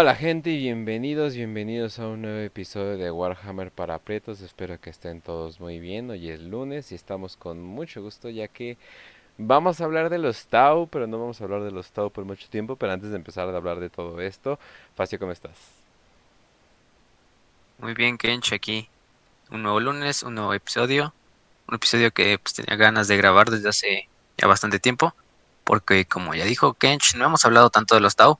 Hola 0.00 0.14
gente 0.14 0.50
y 0.50 0.58
bienvenidos, 0.58 1.34
bienvenidos 1.34 1.98
a 1.98 2.06
un 2.06 2.22
nuevo 2.22 2.38
episodio 2.38 2.96
de 2.96 3.10
Warhammer 3.10 3.72
para 3.72 3.98
Pretos. 3.98 4.42
Espero 4.42 4.80
que 4.80 4.90
estén 4.90 5.20
todos 5.20 5.58
muy 5.58 5.80
bien. 5.80 6.08
Hoy 6.08 6.30
es 6.30 6.38
lunes 6.38 6.92
y 6.92 6.94
estamos 6.94 7.36
con 7.36 7.60
mucho 7.60 8.00
gusto 8.00 8.30
ya 8.30 8.46
que 8.46 8.78
vamos 9.38 9.80
a 9.80 9.84
hablar 9.86 10.08
de 10.08 10.18
los 10.18 10.46
Tau, 10.46 10.86
pero 10.86 11.08
no 11.08 11.18
vamos 11.18 11.40
a 11.40 11.44
hablar 11.44 11.64
de 11.64 11.72
los 11.72 11.90
Tau 11.90 12.12
por 12.12 12.24
mucho 12.24 12.48
tiempo. 12.48 12.76
Pero 12.76 12.92
antes 12.92 13.10
de 13.10 13.16
empezar 13.16 13.48
a 13.48 13.56
hablar 13.56 13.80
de 13.80 13.90
todo 13.90 14.20
esto, 14.20 14.60
Facio, 14.94 15.18
¿cómo 15.18 15.32
estás? 15.32 15.56
Muy 17.78 17.94
bien, 17.94 18.18
Kench, 18.18 18.52
aquí. 18.52 18.88
Un 19.50 19.64
nuevo 19.64 19.80
lunes, 19.80 20.22
un 20.22 20.36
nuevo 20.36 20.54
episodio. 20.54 21.12
Un 21.66 21.74
episodio 21.74 22.12
que 22.12 22.38
pues, 22.38 22.54
tenía 22.54 22.76
ganas 22.76 23.08
de 23.08 23.16
grabar 23.16 23.50
desde 23.50 23.68
hace 23.68 24.08
ya 24.36 24.46
bastante 24.46 24.78
tiempo. 24.78 25.12
Porque 25.64 26.04
como 26.04 26.36
ya 26.36 26.44
dijo 26.44 26.74
Kench, 26.74 27.16
no 27.16 27.24
hemos 27.24 27.44
hablado 27.44 27.70
tanto 27.70 27.96
de 27.96 28.00
los 28.00 28.14
Tau 28.14 28.38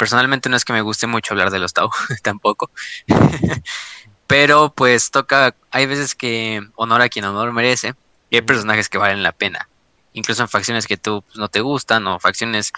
personalmente 0.00 0.48
no 0.48 0.56
es 0.56 0.64
que 0.64 0.72
me 0.72 0.80
guste 0.80 1.06
mucho 1.06 1.34
hablar 1.34 1.50
de 1.50 1.58
los 1.58 1.74
Tau, 1.74 1.90
tampoco. 2.22 2.70
Pero 4.26 4.72
pues 4.72 5.10
toca, 5.10 5.54
hay 5.70 5.84
veces 5.84 6.14
que 6.14 6.66
honor 6.76 7.02
a 7.02 7.10
quien 7.10 7.26
honor 7.26 7.52
merece 7.52 7.94
y 8.30 8.36
hay 8.36 8.42
personajes 8.42 8.88
que 8.88 8.96
valen 8.96 9.22
la 9.22 9.32
pena. 9.32 9.68
Incluso 10.14 10.40
en 10.40 10.48
facciones 10.48 10.86
que 10.86 10.96
tú 10.96 11.20
pues, 11.20 11.36
no 11.36 11.48
te 11.48 11.60
gustan 11.60 12.06
o 12.06 12.18
facciones... 12.18 12.72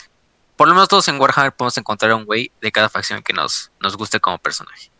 Por 0.56 0.66
lo 0.66 0.74
menos 0.74 0.88
todos 0.88 1.06
en 1.06 1.20
Warhammer 1.20 1.52
podemos 1.52 1.78
encontrar 1.78 2.12
un 2.12 2.24
güey 2.24 2.50
de 2.60 2.72
cada 2.72 2.88
facción 2.88 3.22
que 3.22 3.32
nos, 3.32 3.70
nos 3.78 3.96
guste 3.96 4.18
como 4.18 4.38
personaje. 4.38 4.90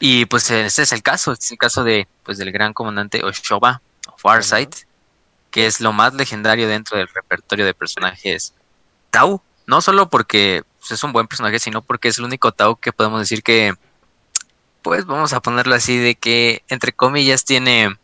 Y 0.00 0.24
pues 0.24 0.50
ese 0.50 0.82
es 0.82 0.92
el 0.92 1.02
caso, 1.02 1.32
este 1.32 1.44
es 1.44 1.52
el 1.52 1.58
caso 1.58 1.84
de 1.84 2.08
pues 2.22 2.38
del 2.38 2.52
gran 2.52 2.72
comandante 2.72 3.22
Oshoba, 3.22 3.82
o 4.06 4.16
Farsight, 4.16 4.74
que 5.50 5.66
es 5.66 5.82
lo 5.82 5.92
más 5.92 6.14
legendario 6.14 6.68
dentro 6.68 6.96
del 6.96 7.08
repertorio 7.08 7.66
de 7.66 7.74
personajes 7.74 8.54
Tau, 9.10 9.42
no 9.66 9.82
solo 9.82 10.08
porque 10.08 10.64
pues, 10.78 10.92
es 10.92 11.04
un 11.04 11.12
buen 11.12 11.26
personaje, 11.26 11.58
sino 11.58 11.82
porque 11.82 12.08
es 12.08 12.18
el 12.18 12.24
único 12.24 12.52
Tau 12.52 12.76
que 12.76 12.92
podemos 12.92 13.20
decir 13.20 13.42
que, 13.42 13.74
pues 14.82 15.04
vamos 15.06 15.32
a 15.32 15.40
ponerlo 15.40 15.74
así, 15.74 15.98
de 15.98 16.14
que, 16.14 16.62
entre 16.68 16.92
comillas, 16.92 17.44
tiene 17.44 17.96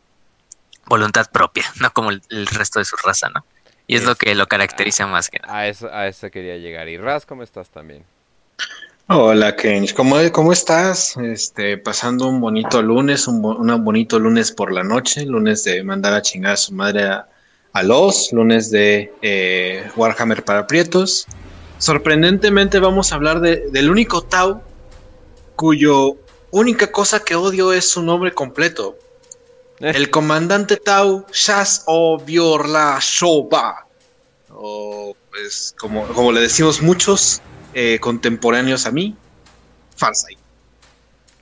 voluntad 0.87 1.31
propia, 1.31 1.65
no 1.81 1.93
como 1.93 2.11
el, 2.11 2.47
resto 2.47 2.79
de 2.79 2.85
su 2.85 2.97
raza, 2.97 3.29
¿no? 3.31 3.45
Y 3.87 3.97
es, 3.97 4.05
lo 4.05 4.17
que 4.17 4.35
lo 4.35 4.47
caracteriza 4.47 5.07
más 5.07 5.29
que 5.29 5.39
nada. 5.41 5.59
A 5.59 5.69
eso, 5.69 5.93
a 5.93 6.07
eso 6.07 6.31
quería 6.31 6.57
llegar. 6.57 6.89
Y 6.89 6.97
Raz, 6.97 7.27
¿cómo 7.27 7.43
estás 7.43 7.69
también? 7.69 8.03
Hola 9.07 9.55
Kench, 9.55 9.93
¿Cómo, 9.93 10.17
¿cómo, 10.33 10.51
estás? 10.55 11.19
Este, 11.19 11.77
pasando 11.77 12.27
un 12.27 12.41
bonito 12.41 12.81
lunes, 12.81 13.29
un, 13.29 13.43
bonito 13.85 14.19
lunes 14.19 14.51
por 14.51 14.73
la 14.73 14.83
noche, 14.83 15.27
lunes 15.27 15.63
de 15.65 15.85
mandar 15.85 16.15
a 16.15 16.23
chingar 16.23 16.55
a 16.55 16.57
su 16.57 16.73
madre 16.73 17.05
a, 17.75 17.83
los, 17.83 18.33
lunes 18.33 18.71
de 18.71 19.13
eh, 19.21 19.91
Warhammer 19.95 20.43
para 20.43 20.67
Prietos 20.67 21.27
sorprendentemente 21.79 22.79
vamos 22.79 23.13
a 23.13 23.17
hablar 23.17 23.41
de, 23.41 23.69
del 23.71 23.91
único 23.91 24.23
Tau 24.23 24.63
cuyo 25.57 26.17
única 26.51 26.91
cosa 26.93 27.21
que 27.21 27.35
odio 27.35 27.73
es 27.73 27.89
su 27.91 28.03
nombre 28.03 28.33
completo. 28.33 28.97
Eh. 29.81 29.93
El 29.95 30.11
comandante 30.11 30.77
Tau 30.77 31.27
Shas 31.33 31.83
o 31.87 32.19
Biorla 32.19 32.99
Shoba. 33.01 33.87
O 34.51 35.17
pues 35.31 35.75
como, 35.79 36.07
como 36.09 36.31
le 36.31 36.41
decimos 36.41 36.81
muchos 36.81 37.43
eh, 37.75 37.99
contemporáneos 38.01 38.87
a 38.87 38.93
mí, 38.93 39.17
Farsai. 39.97 40.37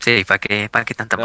Sí, 0.03 0.25
¿para 0.25 0.41
qué, 0.41 0.69
para 0.69 0.85
qué 0.85 0.95
tanta 0.95 1.17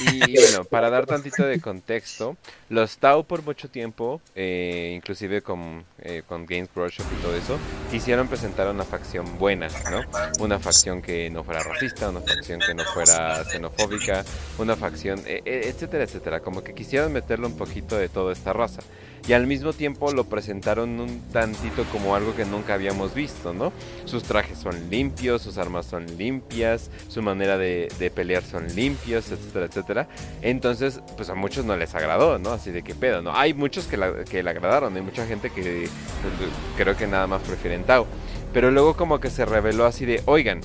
y, 0.00 0.36
bueno, 0.36 0.64
para 0.64 0.90
dar 0.90 1.06
tantito 1.06 1.44
de 1.44 1.60
contexto, 1.60 2.36
los 2.68 2.98
Tau 2.98 3.24
por 3.24 3.42
mucho 3.42 3.68
tiempo, 3.68 4.20
eh, 4.36 4.92
inclusive 4.94 5.42
con, 5.42 5.84
eh, 5.98 6.22
con 6.28 6.46
Games 6.46 6.68
Workshop 6.74 7.04
y 7.18 7.22
todo 7.22 7.34
eso, 7.34 7.58
quisieron 7.90 8.28
presentar 8.28 8.68
una 8.68 8.84
facción 8.84 9.38
buena, 9.38 9.66
¿no? 9.90 10.02
Una 10.38 10.60
facción 10.60 11.02
que 11.02 11.28
no 11.30 11.42
fuera 11.42 11.64
racista, 11.64 12.08
una 12.10 12.20
facción 12.20 12.60
que 12.60 12.74
no 12.74 12.84
fuera 12.84 13.44
xenofóbica, 13.44 14.24
una 14.58 14.76
facción, 14.76 15.20
e, 15.26 15.42
e, 15.44 15.68
etcétera, 15.68 16.04
etcétera. 16.04 16.40
Como 16.40 16.62
que 16.62 16.74
quisieron 16.74 17.12
meterle 17.12 17.46
un 17.46 17.56
poquito 17.56 17.96
de 17.96 18.08
toda 18.08 18.32
esta 18.32 18.52
raza 18.52 18.82
y 19.28 19.32
al 19.32 19.46
mismo 19.46 19.72
tiempo 19.72 20.12
lo 20.12 20.24
presentaron 20.24 21.00
un 21.00 21.20
tantito 21.32 21.84
como 21.92 22.14
algo 22.14 22.34
que 22.36 22.44
nunca 22.44 22.74
habíamos 22.74 23.14
visto, 23.14 23.52
¿no? 23.52 23.72
Sus 24.04 24.22
trajes 24.22 24.58
son 24.58 24.88
limpios, 24.88 25.42
sus 25.42 25.58
armas 25.58 25.86
son 25.86 26.06
limpias, 26.16 26.90
su 27.08 27.22
manera 27.22 27.58
de, 27.58 27.88
pelear 28.14 28.44
son 28.44 28.68
limpios, 28.74 29.32
etcétera, 29.32 29.66
etcétera. 29.66 30.08
Entonces, 30.42 31.00
pues 31.16 31.28
a 31.28 31.34
muchos 31.34 31.64
no 31.64 31.76
les 31.76 31.94
agradó, 31.94 32.38
¿no? 32.38 32.50
Así 32.50 32.70
de 32.70 32.82
qué 32.82 32.94
pedo, 32.94 33.20
¿no? 33.20 33.36
Hay 33.36 33.52
muchos 33.52 33.86
que, 33.86 33.98
que 34.30 34.42
le 34.42 34.50
agradaron, 34.50 34.94
hay 34.94 35.02
mucha 35.02 35.26
gente 35.26 35.50
que 35.50 35.88
pues, 36.22 36.50
creo 36.76 36.96
que 36.96 37.06
nada 37.06 37.26
más 37.26 37.42
prefieren 37.42 37.82
Tao. 37.84 38.06
Pero 38.52 38.70
luego 38.70 38.96
como 38.96 39.18
que 39.18 39.28
se 39.28 39.44
reveló 39.44 39.86
así 39.86 40.06
de, 40.06 40.22
oigan, 40.26 40.60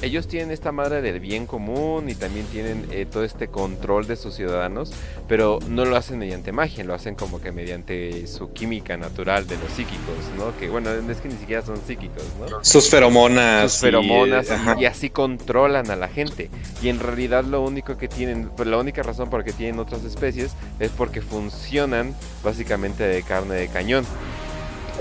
ellos 0.00 0.26
tienen 0.28 0.50
esta 0.50 0.72
madre 0.72 1.02
del 1.02 1.20
bien 1.20 1.46
común 1.46 2.08
y 2.08 2.14
también 2.14 2.46
tienen 2.46 2.86
eh, 2.90 3.06
todo 3.10 3.24
este 3.24 3.48
control 3.48 4.06
de 4.06 4.16
sus 4.16 4.34
ciudadanos, 4.34 4.92
pero 5.28 5.58
no 5.68 5.84
lo 5.84 5.96
hacen 5.96 6.18
mediante 6.18 6.52
magia, 6.52 6.84
lo 6.84 6.94
hacen 6.94 7.14
como 7.14 7.40
que 7.40 7.52
mediante 7.52 8.26
su 8.26 8.52
química 8.52 8.96
natural 8.96 9.46
de 9.46 9.56
los 9.56 9.70
psíquicos, 9.72 10.16
¿no? 10.36 10.56
Que 10.58 10.68
bueno, 10.68 10.90
es 10.90 11.20
que 11.20 11.28
ni 11.28 11.36
siquiera 11.36 11.62
son 11.62 11.76
psíquicos, 11.86 12.24
¿no? 12.40 12.64
Sus 12.64 12.88
feromonas. 12.88 13.72
Sus 13.72 13.80
feromonas 13.82 14.48
y, 14.78 14.86
así 14.86 15.10
controlan 15.10 15.90
a 15.90 15.96
la 15.96 16.08
gente. 16.08 16.50
Y 16.82 16.88
en 16.88 16.98
realidad 16.98 17.44
lo 17.44 17.62
único 17.62 17.96
que 17.96 18.08
tienen, 18.08 18.50
pues, 18.56 18.68
la 18.68 18.78
única 18.78 19.02
razón 19.02 19.30
por 19.30 19.40
la 19.40 19.44
que 19.44 19.52
tienen 19.52 19.78
otras 19.78 20.04
especies 20.04 20.52
es 20.80 20.90
porque 20.90 21.20
funcionan 21.20 22.14
básicamente 22.42 23.04
de 23.04 23.22
carne 23.22 23.54
de 23.54 23.68
cañón. 23.68 24.04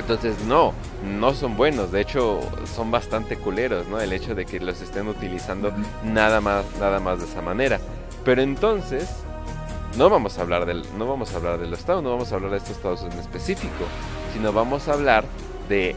Entonces 0.02 0.36
no, 0.46 0.74
no 1.20 1.34
son 1.34 1.56
buenos, 1.56 1.92
de 1.92 2.02
hecho 2.02 2.42
son 2.76 2.92
bastante 2.92 3.38
culeros, 3.38 3.88
¿no? 3.88 4.02
El 4.02 4.14
hecho 4.14 4.36
de 4.36 4.46
que 4.46 4.60
los 4.60 4.82
estén 4.82 5.08
utilizando 5.08 5.72
nada 6.04 6.42
más, 6.42 6.66
nada 6.80 7.00
más 7.00 7.20
de 7.20 7.26
esa 7.26 7.42
manera. 7.42 7.80
Pero 8.26 8.42
entonces 8.42 9.10
no 9.98 10.10
vamos 10.10 10.38
a 10.38 10.42
hablar 10.42 10.66
del, 10.66 10.84
no 10.98 11.08
vamos 11.08 11.34
a 11.34 11.38
hablar 11.38 11.60
de 11.60 11.68
los 11.68 11.80
estados, 11.80 12.04
no 12.04 12.10
vamos 12.10 12.32
a 12.32 12.36
hablar 12.36 12.52
de 12.52 12.58
estos 12.58 12.78
estados 12.78 13.04
en 13.04 13.12
específico, 13.14 13.86
sino 14.34 14.52
vamos 14.52 14.88
a 14.88 14.94
hablar 14.94 15.24
de 15.70 15.96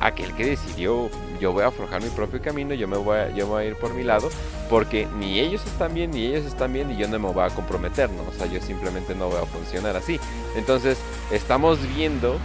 aquel 0.00 0.34
que 0.34 0.44
decidió 0.44 1.10
yo 1.40 1.52
voy 1.52 1.64
a 1.64 1.70
forjar 1.70 2.02
mi 2.02 2.10
propio 2.10 2.40
camino, 2.42 2.74
yo 2.74 2.88
me 2.88 2.96
voy 2.96 3.16
a, 3.16 3.30
yo 3.30 3.46
voy 3.46 3.64
a 3.64 3.66
ir 3.66 3.76
por 3.76 3.94
mi 3.94 4.02
lado, 4.02 4.28
porque 4.68 5.06
ni 5.18 5.38
ellos 5.38 5.64
están 5.66 5.94
bien, 5.94 6.10
ni 6.10 6.26
ellos 6.26 6.44
están 6.44 6.72
bien, 6.72 6.90
y 6.90 6.96
yo 6.96 7.08
no 7.08 7.18
me 7.18 7.32
voy 7.32 7.44
a 7.44 7.50
comprometer, 7.50 8.10
¿no? 8.10 8.22
O 8.22 8.32
sea, 8.32 8.46
yo 8.46 8.60
simplemente 8.60 9.14
no 9.14 9.28
voy 9.28 9.40
a 9.40 9.46
funcionar 9.46 9.96
así. 9.96 10.18
Entonces, 10.56 10.98
estamos 11.30 11.78
viendo 11.94 12.38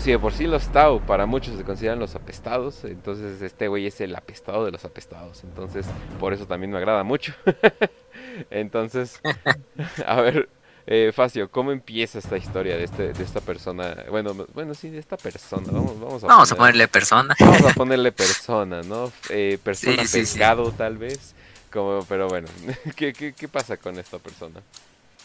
si 0.00 0.10
de 0.10 0.18
por 0.18 0.32
sí 0.32 0.46
los 0.46 0.68
Tau 0.68 1.00
para 1.00 1.26
muchos 1.26 1.56
se 1.56 1.64
consideran 1.64 1.98
los 1.98 2.14
apestados, 2.14 2.84
entonces 2.84 3.42
este 3.42 3.68
güey 3.68 3.86
es 3.86 4.00
el 4.00 4.16
apestado 4.16 4.64
de 4.64 4.70
los 4.70 4.84
apestados. 4.84 5.44
Entonces, 5.44 5.86
por 6.18 6.32
eso 6.32 6.46
también 6.46 6.70
me 6.70 6.78
agrada 6.78 7.04
mucho. 7.04 7.34
entonces, 8.50 9.20
a 10.06 10.20
ver, 10.20 10.48
eh, 10.86 11.12
Facio, 11.14 11.50
¿cómo 11.50 11.70
empieza 11.70 12.18
esta 12.18 12.36
historia 12.36 12.76
de, 12.76 12.84
este, 12.84 13.12
de 13.12 13.22
esta 13.22 13.40
persona? 13.40 14.04
Bueno, 14.08 14.34
bueno, 14.54 14.74
sí, 14.74 14.88
de 14.88 14.98
esta 14.98 15.16
persona. 15.16 15.66
Vamos, 15.70 16.00
vamos, 16.00 16.24
a, 16.24 16.26
vamos 16.26 16.50
a 16.50 16.56
ponerle 16.56 16.88
persona. 16.88 17.36
Vamos 17.38 17.62
a 17.62 17.74
ponerle 17.74 18.12
persona, 18.12 18.82
¿no? 18.82 19.12
Eh, 19.28 19.58
persona 19.62 20.02
pescado, 20.10 20.72
tal 20.72 20.96
vez. 20.96 21.34
Como, 21.70 22.04
pero 22.08 22.28
bueno, 22.28 22.48
¿qué, 22.96 23.12
qué, 23.12 23.32
qué 23.32 23.48
pasa 23.48 23.76
con 23.76 23.98
esta 23.98 24.18
persona? 24.18 24.60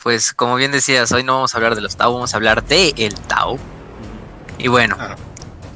Pues 0.04 0.34
como 0.34 0.56
bien 0.56 0.72
decías, 0.72 1.12
hoy 1.14 1.24
no 1.24 1.34
vamos 1.34 1.56
a 1.56 1.58
hablar 1.58 1.74
de 1.76 1.82
los 1.82 1.96
Tau, 1.96 2.14
vamos 2.14 2.34
a 2.34 2.38
hablar 2.38 2.64
de 2.64 2.94
el 2.98 3.16
Tau. 3.22 3.58
Y 4.58 4.68
bueno, 4.68 4.98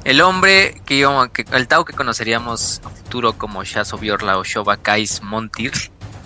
el 0.04 0.20
hombre 0.22 0.80
que 0.86 0.94
íbamos, 0.94 1.28
que, 1.28 1.44
el 1.52 1.68
Tao 1.68 1.84
que 1.84 1.92
conoceríamos 1.92 2.80
a 2.84 2.88
futuro 2.88 3.34
como 3.34 3.62
Shaso 3.64 3.98
Biorla 3.98 4.38
o 4.38 4.44
Shoba 4.44 4.76
Kais 4.78 5.22
Montir, 5.22 5.72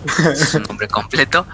su 0.35 0.59
nombre 0.61 0.87
completo, 0.87 1.45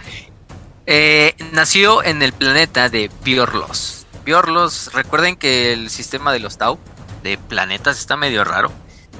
eh, 0.86 1.36
nació 1.52 2.04
en 2.04 2.22
el 2.22 2.34
planeta 2.34 2.90
de 2.90 3.10
Biorlos. 3.24 4.06
Biorlos, 4.24 4.94
recuerden 4.94 5.36
que 5.36 5.74
el 5.74 5.90
sistema 5.90 6.32
de 6.32 6.40
los 6.40 6.58
Tau, 6.58 6.78
de 7.24 7.38
planetas, 7.38 7.98
está 8.00 8.18
medio 8.18 8.44
raro. 8.44 8.72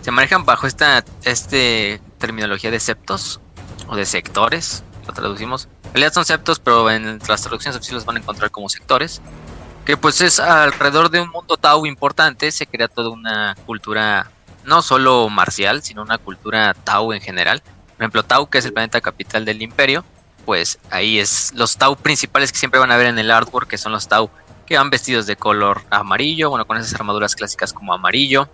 Se 0.02 0.12
manejan 0.12 0.46
bajo 0.46 0.68
esta 0.68 1.04
este 1.24 2.02
terminología 2.20 2.72
de 2.72 2.80
septos 2.80 3.40
o 3.88 3.96
de 3.96 4.06
sectores, 4.06 4.84
lo 5.08 5.14
traducimos. 5.14 5.68
En 5.86 5.94
realidad 5.94 6.14
son 6.14 6.26
septos, 6.26 6.60
pero 6.60 6.90
en 6.90 7.20
las 7.28 7.42
traducciones 7.42 7.84
sí 7.84 7.94
los 7.94 8.06
van 8.06 8.18
a 8.18 8.20
encontrar 8.20 8.52
como 8.52 8.70
sectores 8.70 9.22
que 9.86 9.98
pues 9.98 10.22
es 10.22 10.40
alrededor 10.40 11.10
de 11.10 11.22
un 11.22 11.30
mundo 11.30 11.58
Tau 11.58 11.86
importante, 11.86 12.52
se 12.52 12.68
crea 12.68 12.88
toda 12.88 13.10
una 13.10 13.56
cultura 13.66 14.30
no 14.64 14.82
solo 14.82 15.28
marcial, 15.30 15.82
sino 15.82 16.02
una 16.02 16.18
cultura 16.18 16.74
Tau 16.74 17.14
en 17.14 17.22
general. 17.22 17.62
Por 17.62 18.04
ejemplo, 18.04 18.24
Tau, 18.24 18.48
que 18.50 18.60
es 18.60 18.66
el 18.66 18.74
planeta 18.74 19.02
capital 19.02 19.46
del 19.46 19.62
imperio, 19.62 20.06
pues 20.46 20.80
ahí 20.90 21.20
es 21.20 21.52
los 21.56 21.78
Tau 21.78 21.96
principales 21.96 22.52
que 22.52 22.60
siempre 22.60 22.80
van 22.80 22.92
a 22.92 22.98
ver 22.98 23.08
en 23.08 23.20
el 23.20 23.32
artwork, 23.32 23.68
que 23.68 23.78
son 23.78 23.92
los 23.92 24.08
Tau 24.08 24.30
que 24.66 24.78
van 24.78 24.90
vestidos 24.90 25.26
de 25.26 25.36
color 25.36 25.82
amarillo, 25.90 26.50
bueno, 26.50 26.66
con 26.66 26.78
esas 26.78 26.94
armaduras 26.94 27.36
clásicas 27.36 27.74
como 27.74 27.94
amarillo, 27.94 28.48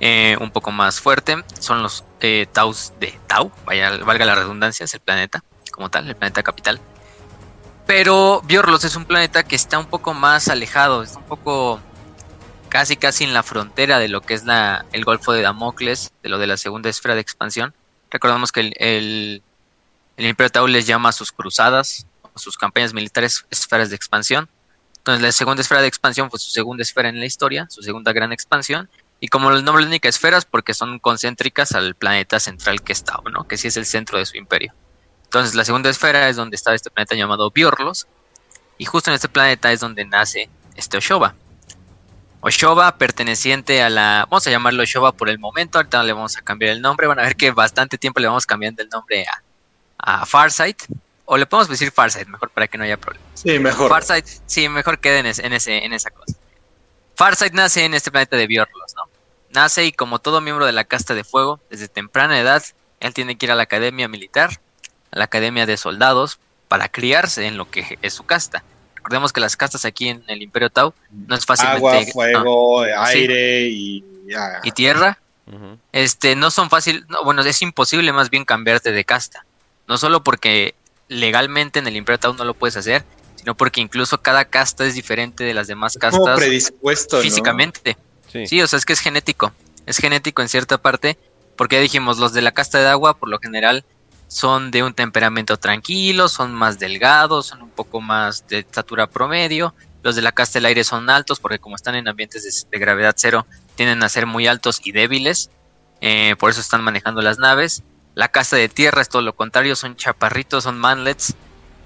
eh, 0.00 0.36
un 0.40 0.50
poco 0.50 0.72
más 0.72 1.00
fuerte, 1.00 1.44
son 1.60 1.82
los 1.82 2.04
eh, 2.20 2.46
Taus 2.50 2.92
de 2.98 3.16
Tau, 3.28 3.52
vaya, 3.64 3.98
valga 3.98 4.24
la 4.24 4.34
redundancia, 4.34 4.84
es 4.84 4.94
el 4.94 5.00
planeta 5.00 5.44
como 5.70 5.90
tal, 5.90 6.08
el 6.08 6.16
planeta 6.16 6.42
capital. 6.42 6.80
Pero 7.86 8.42
Biorlos 8.44 8.84
es 8.84 8.96
un 8.96 9.04
planeta 9.04 9.42
que 9.42 9.56
está 9.56 9.78
un 9.78 9.86
poco 9.86 10.14
más 10.14 10.48
alejado, 10.48 11.02
está 11.02 11.18
un 11.18 11.26
poco 11.26 11.80
casi 12.68 12.96
casi 12.96 13.24
en 13.24 13.34
la 13.34 13.42
frontera 13.42 13.98
de 13.98 14.08
lo 14.08 14.22
que 14.22 14.34
es 14.34 14.44
la, 14.44 14.86
el 14.92 15.04
Golfo 15.04 15.32
de 15.32 15.42
Damocles, 15.42 16.12
de 16.22 16.28
lo 16.28 16.38
de 16.38 16.46
la 16.46 16.56
segunda 16.56 16.88
esfera 16.88 17.14
de 17.14 17.20
expansión, 17.20 17.74
Recordamos 18.12 18.52
que 18.52 18.60
el, 18.60 18.74
el, 18.78 19.42
Imperio 20.18 20.50
Tau 20.50 20.66
les 20.66 20.86
llama 20.86 21.08
a 21.08 21.12
sus 21.12 21.32
cruzadas, 21.32 22.06
a 22.34 22.38
sus 22.38 22.58
campañas 22.58 22.92
militares, 22.92 23.46
esferas 23.50 23.88
de 23.88 23.96
expansión. 23.96 24.50
Entonces 24.98 25.22
la 25.22 25.32
segunda 25.32 25.62
esfera 25.62 25.80
de 25.80 25.88
expansión 25.88 26.30
fue 26.30 26.38
su 26.38 26.50
segunda 26.50 26.82
esfera 26.82 27.08
en 27.08 27.18
la 27.18 27.24
historia, 27.24 27.66
su 27.70 27.82
segunda 27.82 28.12
gran 28.12 28.30
expansión. 28.30 28.90
Y 29.18 29.28
como 29.28 29.50
el 29.50 29.64
nombre 29.64 29.82
indica 29.82 30.10
esferas, 30.10 30.44
porque 30.44 30.74
son 30.74 30.98
concéntricas 30.98 31.72
al 31.72 31.94
planeta 31.94 32.38
central 32.38 32.82
que 32.82 32.92
es 32.92 33.02
Tau, 33.02 33.22
¿no? 33.30 33.48
Que 33.48 33.56
sí 33.56 33.68
es 33.68 33.78
el 33.78 33.86
centro 33.86 34.18
de 34.18 34.26
su 34.26 34.36
imperio. 34.36 34.74
Entonces 35.32 35.54
la 35.54 35.64
segunda 35.64 35.88
esfera 35.88 36.28
es 36.28 36.36
donde 36.36 36.56
está 36.56 36.74
este 36.74 36.90
planeta 36.90 37.14
llamado 37.14 37.50
Biorlos. 37.50 38.06
Y 38.76 38.84
justo 38.84 39.08
en 39.08 39.14
este 39.14 39.30
planeta 39.30 39.72
es 39.72 39.80
donde 39.80 40.04
nace 40.04 40.50
este 40.76 40.98
Oshoba. 40.98 41.34
Oshoba, 42.42 42.98
perteneciente 42.98 43.82
a 43.82 43.88
la. 43.88 44.26
Vamos 44.28 44.46
a 44.46 44.50
llamarlo 44.50 44.82
Oshoba 44.82 45.12
por 45.12 45.30
el 45.30 45.38
momento. 45.38 45.78
Ahorita 45.78 46.02
le 46.02 46.12
vamos 46.12 46.36
a 46.36 46.42
cambiar 46.42 46.72
el 46.72 46.82
nombre. 46.82 47.06
Van 47.06 47.18
a 47.18 47.22
ver 47.22 47.34
que 47.34 47.50
bastante 47.50 47.96
tiempo 47.96 48.20
le 48.20 48.26
vamos 48.26 48.44
cambiando 48.44 48.82
el 48.82 48.90
nombre 48.90 49.24
a, 49.96 50.26
Farsight. 50.26 50.82
O 51.24 51.38
le 51.38 51.46
podemos 51.46 51.70
decir 51.70 51.90
Farsight, 51.92 52.28
mejor 52.28 52.50
para 52.50 52.68
que 52.68 52.76
no 52.76 52.84
haya 52.84 52.98
problemas. 52.98 53.26
Sí, 53.32 53.58
mejor. 53.58 53.88
Farsight, 53.88 54.26
sí, 54.44 54.68
mejor 54.68 54.98
quede 54.98 55.20
en, 55.20 55.26
ese, 55.26 55.46
en, 55.46 55.94
esa 55.94 56.10
cosa. 56.10 56.36
Farsight 57.16 57.54
nace 57.54 57.86
en 57.86 57.94
este 57.94 58.10
planeta 58.10 58.36
de 58.36 58.46
Biorlos, 58.46 58.94
¿no? 58.96 59.04
Nace 59.48 59.86
y 59.86 59.92
como 59.92 60.18
todo 60.18 60.42
miembro 60.42 60.66
de 60.66 60.72
la 60.72 60.84
casta 60.84 61.14
de 61.14 61.24
fuego, 61.24 61.58
desde 61.70 61.88
temprana 61.88 62.38
edad, 62.38 62.62
él 63.00 63.14
tiene 63.14 63.38
que 63.38 63.46
ir 63.46 63.52
a 63.52 63.54
la 63.54 63.62
academia 63.62 64.08
militar, 64.08 64.60
a 65.12 65.18
la 65.18 65.24
academia 65.24 65.66
de 65.66 65.76
soldados, 65.76 66.38
para 66.68 66.88
criarse 66.88 67.46
en 67.46 67.56
lo 67.56 67.70
que 67.70 67.98
es 68.02 68.14
su 68.14 68.24
casta. 68.24 68.64
Recordemos 68.96 69.32
que 69.32 69.40
las 69.40 69.56
castas 69.56 69.84
aquí 69.84 70.08
en 70.08 70.24
el 70.28 70.42
Imperio 70.42 70.70
Tau 70.70 70.94
no 71.10 71.34
es 71.34 71.44
fácilmente... 71.44 71.86
Agua, 71.86 72.04
fuego, 72.12 72.82
aire 72.82 73.68
y... 73.68 74.04
Y 74.62 74.72
tierra. 74.72 75.18
Este, 75.92 76.36
no 76.36 76.50
son 76.50 76.70
fácil, 76.70 77.04
bueno, 77.24 77.42
es 77.42 77.60
imposible 77.60 78.12
más 78.12 78.30
bien 78.30 78.44
cambiarte 78.44 78.92
de 78.92 79.04
casta. 79.04 79.44
No 79.86 79.98
solo 79.98 80.22
porque 80.22 80.74
legalmente 81.08 81.78
en 81.78 81.86
el 81.86 81.96
Imperio 81.96 82.20
Tau 82.20 82.34
no 82.34 82.44
lo 82.44 82.54
puedes 82.54 82.76
hacer, 82.76 83.04
sino 83.36 83.56
porque 83.56 83.80
incluso 83.80 84.22
cada 84.22 84.44
casta 84.44 84.86
es 84.86 84.94
diferente 84.94 85.44
de 85.44 85.52
las 85.52 85.66
demás 85.66 85.98
castas. 85.98 86.38
predispuesto, 86.38 87.20
físicamente. 87.20 87.96
Sí. 88.46 88.62
o 88.62 88.66
sea, 88.66 88.78
es 88.78 88.84
que 88.84 88.92
es 88.92 89.00
genético. 89.00 89.52
Es 89.84 89.98
genético 89.98 90.42
en 90.42 90.48
cierta 90.48 90.78
parte, 90.78 91.18
porque 91.56 91.76
ya 91.76 91.82
dijimos, 91.82 92.18
los 92.18 92.32
de 92.32 92.40
la 92.40 92.52
casta 92.52 92.78
de 92.78 92.88
agua, 92.88 93.14
por 93.14 93.28
lo 93.28 93.38
general, 93.40 93.84
son 94.32 94.70
de 94.70 94.82
un 94.82 94.94
temperamento 94.94 95.58
tranquilo, 95.58 96.26
son 96.26 96.54
más 96.54 96.78
delgados, 96.78 97.48
son 97.48 97.60
un 97.62 97.70
poco 97.70 98.00
más 98.00 98.48
de 98.48 98.60
estatura 98.60 99.06
promedio. 99.06 99.74
Los 100.02 100.16
de 100.16 100.22
la 100.22 100.32
casta 100.32 100.58
del 100.58 100.64
aire 100.66 100.84
son 100.84 101.10
altos 101.10 101.38
porque 101.38 101.58
como 101.58 101.76
están 101.76 101.96
en 101.96 102.08
ambientes 102.08 102.66
de, 102.70 102.78
gravedad 102.78 103.14
cero, 103.14 103.46
tienden 103.74 104.02
a 104.02 104.08
ser 104.08 104.24
muy 104.24 104.46
altos 104.46 104.80
y 104.82 104.92
débiles. 104.92 105.50
Eh, 106.00 106.34
por 106.38 106.48
eso 106.48 106.62
están 106.62 106.82
manejando 106.82 107.20
las 107.20 107.38
naves. 107.38 107.82
La 108.14 108.28
casta 108.28 108.56
de 108.56 108.70
tierra 108.70 109.02
es 109.02 109.10
todo 109.10 109.20
lo 109.20 109.36
contrario, 109.36 109.76
son 109.76 109.96
chaparritos, 109.96 110.64
son 110.64 110.78
manlets, 110.78 111.34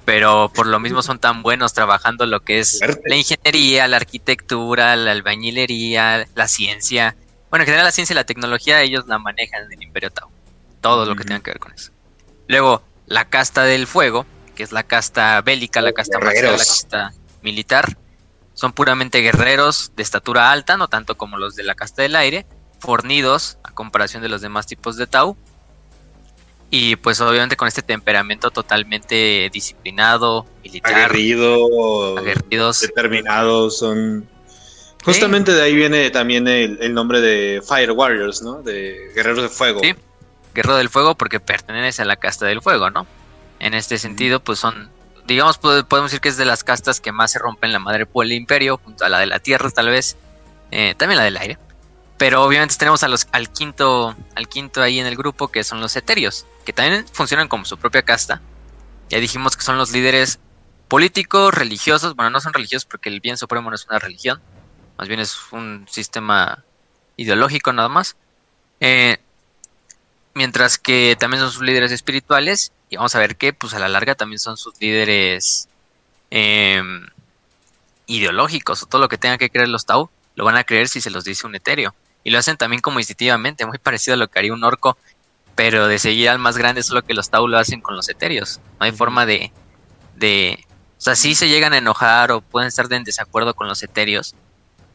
pero 0.04 0.52
por 0.54 0.68
lo 0.68 0.78
mismo 0.78 1.02
son 1.02 1.18
tan 1.18 1.42
buenos 1.42 1.72
trabajando 1.72 2.26
lo 2.26 2.44
que 2.44 2.60
es 2.60 2.80
la 3.06 3.16
ingeniería, 3.16 3.88
la 3.88 3.96
arquitectura, 3.96 4.94
la 4.94 5.10
albañilería, 5.10 6.28
la 6.36 6.46
ciencia. 6.46 7.16
Bueno, 7.50 7.64
en 7.64 7.66
general 7.66 7.86
la 7.86 7.92
ciencia 7.92 8.14
y 8.14 8.16
la 8.16 8.24
tecnología 8.24 8.80
ellos 8.82 9.08
la 9.08 9.18
manejan 9.18 9.64
en 9.64 9.72
el 9.72 9.82
Imperio 9.82 10.10
Tau. 10.10 10.30
Todo 10.80 11.06
lo 11.06 11.16
que 11.16 11.24
tenga 11.24 11.40
que 11.40 11.50
ver 11.50 11.58
con 11.58 11.72
eso. 11.72 11.95
Luego, 12.48 12.82
la 13.06 13.26
casta 13.26 13.64
del 13.64 13.86
fuego, 13.86 14.26
que 14.54 14.62
es 14.62 14.72
la 14.72 14.82
casta 14.82 15.40
bélica, 15.42 15.80
la 15.80 15.92
casta 15.92 16.18
marcial, 16.18 16.52
la 16.52 16.58
casta 16.58 17.12
militar, 17.42 17.96
son 18.54 18.72
puramente 18.72 19.20
guerreros 19.20 19.92
de 19.96 20.02
estatura 20.02 20.50
alta, 20.50 20.76
no 20.76 20.88
tanto 20.88 21.16
como 21.16 21.36
los 21.36 21.54
de 21.54 21.62
la 21.62 21.74
casta 21.74 22.02
del 22.02 22.16
aire, 22.16 22.46
fornidos 22.78 23.58
a 23.62 23.72
comparación 23.72 24.22
de 24.22 24.28
los 24.28 24.40
demás 24.40 24.66
tipos 24.66 24.96
de 24.96 25.06
Tau. 25.06 25.36
Y 26.70 26.96
pues 26.96 27.20
obviamente 27.20 27.56
con 27.56 27.68
este 27.68 27.82
temperamento 27.82 28.50
totalmente 28.50 29.48
disciplinado, 29.52 30.46
militar. 30.64 30.94
Aguerrido, 30.94 32.18
aguerridos. 32.18 32.80
Determinados, 32.80 33.78
son... 33.78 34.28
Justamente 35.04 35.52
de 35.52 35.62
ahí 35.62 35.76
viene 35.76 36.10
también 36.10 36.48
el, 36.48 36.78
el, 36.80 36.92
nombre 36.92 37.20
de 37.20 37.62
Fire 37.62 37.92
Warriors, 37.92 38.42
¿no? 38.42 38.62
De 38.62 39.12
guerreros 39.14 39.42
de 39.42 39.48
fuego. 39.48 39.78
Sí, 39.80 39.94
Guerrero 40.56 40.76
del 40.76 40.88
Fuego 40.88 41.14
porque 41.14 41.38
pertenece 41.38 42.02
a 42.02 42.06
la 42.06 42.16
casta 42.16 42.46
del 42.46 42.62
fuego, 42.62 42.90
¿no? 42.90 43.06
En 43.58 43.74
este 43.74 43.98
sentido, 43.98 44.40
pues 44.40 44.58
son, 44.58 44.90
digamos, 45.26 45.58
podemos 45.58 46.10
decir 46.10 46.20
que 46.20 46.30
es 46.30 46.38
de 46.38 46.46
las 46.46 46.64
castas 46.64 47.00
que 47.00 47.12
más 47.12 47.30
se 47.30 47.38
rompen 47.38 47.72
la 47.72 47.78
madre 47.78 48.06
por 48.06 48.24
el 48.24 48.32
imperio, 48.32 48.80
junto 48.82 49.04
a 49.04 49.08
la 49.10 49.18
de 49.18 49.26
la 49.26 49.38
tierra 49.38 49.70
tal 49.70 49.88
vez, 49.88 50.16
eh, 50.70 50.94
también 50.96 51.18
la 51.18 51.24
del 51.24 51.36
aire. 51.36 51.58
Pero 52.16 52.42
obviamente 52.42 52.74
tenemos 52.76 53.02
a 53.02 53.08
los, 53.08 53.28
al 53.32 53.50
quinto, 53.50 54.16
al 54.34 54.48
quinto 54.48 54.82
ahí 54.82 54.98
en 54.98 55.06
el 55.06 55.16
grupo, 55.16 55.48
que 55.48 55.62
son 55.62 55.80
los 55.80 55.94
eterios, 55.94 56.46
que 56.64 56.72
también 56.72 57.06
funcionan 57.12 57.48
como 57.48 57.66
su 57.66 57.76
propia 57.76 58.02
casta. 58.02 58.40
Ya 59.10 59.20
dijimos 59.20 59.56
que 59.56 59.62
son 59.62 59.76
los 59.76 59.92
líderes 59.92 60.40
políticos, 60.88 61.52
religiosos, 61.52 62.16
bueno, 62.16 62.30
no 62.30 62.40
son 62.40 62.54
religiosos 62.54 62.86
porque 62.86 63.10
el 63.10 63.20
bien 63.20 63.36
supremo 63.36 63.68
no 63.68 63.76
es 63.76 63.86
una 63.86 63.98
religión, 63.98 64.40
más 64.96 65.08
bien 65.08 65.20
es 65.20 65.36
un 65.52 65.86
sistema 65.90 66.64
ideológico 67.16 67.72
nada 67.72 67.90
más. 67.90 68.16
Eh, 68.80 69.18
mientras 70.36 70.76
que 70.76 71.16
también 71.18 71.40
son 71.40 71.50
sus 71.50 71.62
líderes 71.62 71.90
espirituales 71.92 72.70
y 72.90 72.96
vamos 72.96 73.14
a 73.14 73.18
ver 73.18 73.36
que 73.36 73.54
pues 73.54 73.72
a 73.72 73.78
la 73.78 73.88
larga 73.88 74.14
también 74.14 74.38
son 74.38 74.58
sus 74.58 74.78
líderes 74.78 75.66
em, 76.28 77.06
ideológicos 78.04 78.82
o 78.82 78.86
todo 78.86 79.00
lo 79.00 79.08
que 79.08 79.16
tengan 79.16 79.38
que 79.38 79.48
creer 79.48 79.68
los 79.68 79.86
Tau 79.86 80.10
lo 80.34 80.44
van 80.44 80.58
a 80.58 80.64
creer 80.64 80.88
si 80.88 81.00
se 81.00 81.08
los 81.08 81.24
dice 81.24 81.46
un 81.46 81.54
etéreo. 81.54 81.94
Y 82.22 82.30
lo 82.30 82.38
hacen 82.38 82.58
también 82.58 82.82
como 82.82 82.98
instintivamente 82.98 83.64
muy 83.64 83.78
parecido 83.82 84.12
a 84.12 84.18
lo 84.18 84.28
que 84.28 84.38
haría 84.38 84.52
un 84.52 84.62
orco 84.62 84.98
pero 85.54 85.88
de 85.88 85.98
seguir 85.98 86.28
al 86.28 86.38
más 86.38 86.58
grande 86.58 86.82
solo 86.82 87.00
que 87.00 87.14
los 87.14 87.30
Tau 87.30 87.48
lo 87.48 87.56
hacen 87.56 87.80
con 87.80 87.96
los 87.96 88.10
etéreos. 88.10 88.60
No 88.78 88.84
hay 88.84 88.92
forma 88.92 89.24
de 89.24 89.52
de 90.16 90.66
o 90.98 91.00
sea 91.00 91.16
sí 91.16 91.34
se 91.34 91.48
llegan 91.48 91.72
a 91.72 91.78
enojar 91.78 92.30
o 92.30 92.42
pueden 92.42 92.68
estar 92.68 92.92
en 92.92 93.04
desacuerdo 93.04 93.54
con 93.54 93.68
los 93.68 93.82
etéreos 93.82 94.34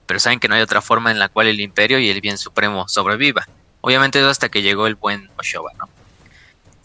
pero 0.05 0.19
saben 0.19 0.39
que 0.39 0.47
no 0.47 0.53
hay 0.53 0.61
otra 0.61 0.81
forma 0.81 1.09
en 1.09 1.17
la 1.17 1.29
cual 1.29 1.47
el 1.47 1.59
imperio 1.59 1.97
y 1.97 2.09
el 2.09 2.21
bien 2.21 2.37
supremo 2.37 2.87
sobreviva 2.87 3.47
Obviamente 3.81 4.19
eso 4.19 4.29
hasta 4.29 4.49
que 4.49 4.61
llegó 4.61 4.87
el 4.87 4.95
buen 4.95 5.29
Oshoba, 5.37 5.71
¿no? 5.77 5.89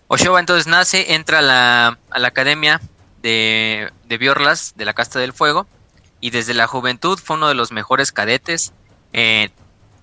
Oshoba 0.08 0.40
entonces 0.40 0.66
nace, 0.66 1.14
entra 1.14 1.40
a 1.40 1.42
la, 1.42 1.98
a 2.10 2.18
la 2.18 2.28
academia 2.28 2.80
de, 3.22 3.90
de, 4.04 4.18
Biorlas, 4.18 4.74
de 4.76 4.84
la 4.84 4.94
Casta 4.94 5.18
del 5.18 5.32
Fuego, 5.32 5.66
y 6.20 6.30
desde 6.30 6.54
la 6.54 6.66
juventud 6.66 7.18
fue 7.18 7.36
uno 7.36 7.48
de 7.48 7.54
los 7.54 7.72
mejores 7.72 8.12
cadetes. 8.12 8.72
Eh, 9.12 9.50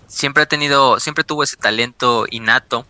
siempre 0.07 0.43
ha 0.43 0.45
tenido, 0.45 0.99
siempre 0.99 1.23
tuvo 1.23 1.43
ese 1.43 1.57
talento 1.57 2.25
innato 2.29 2.85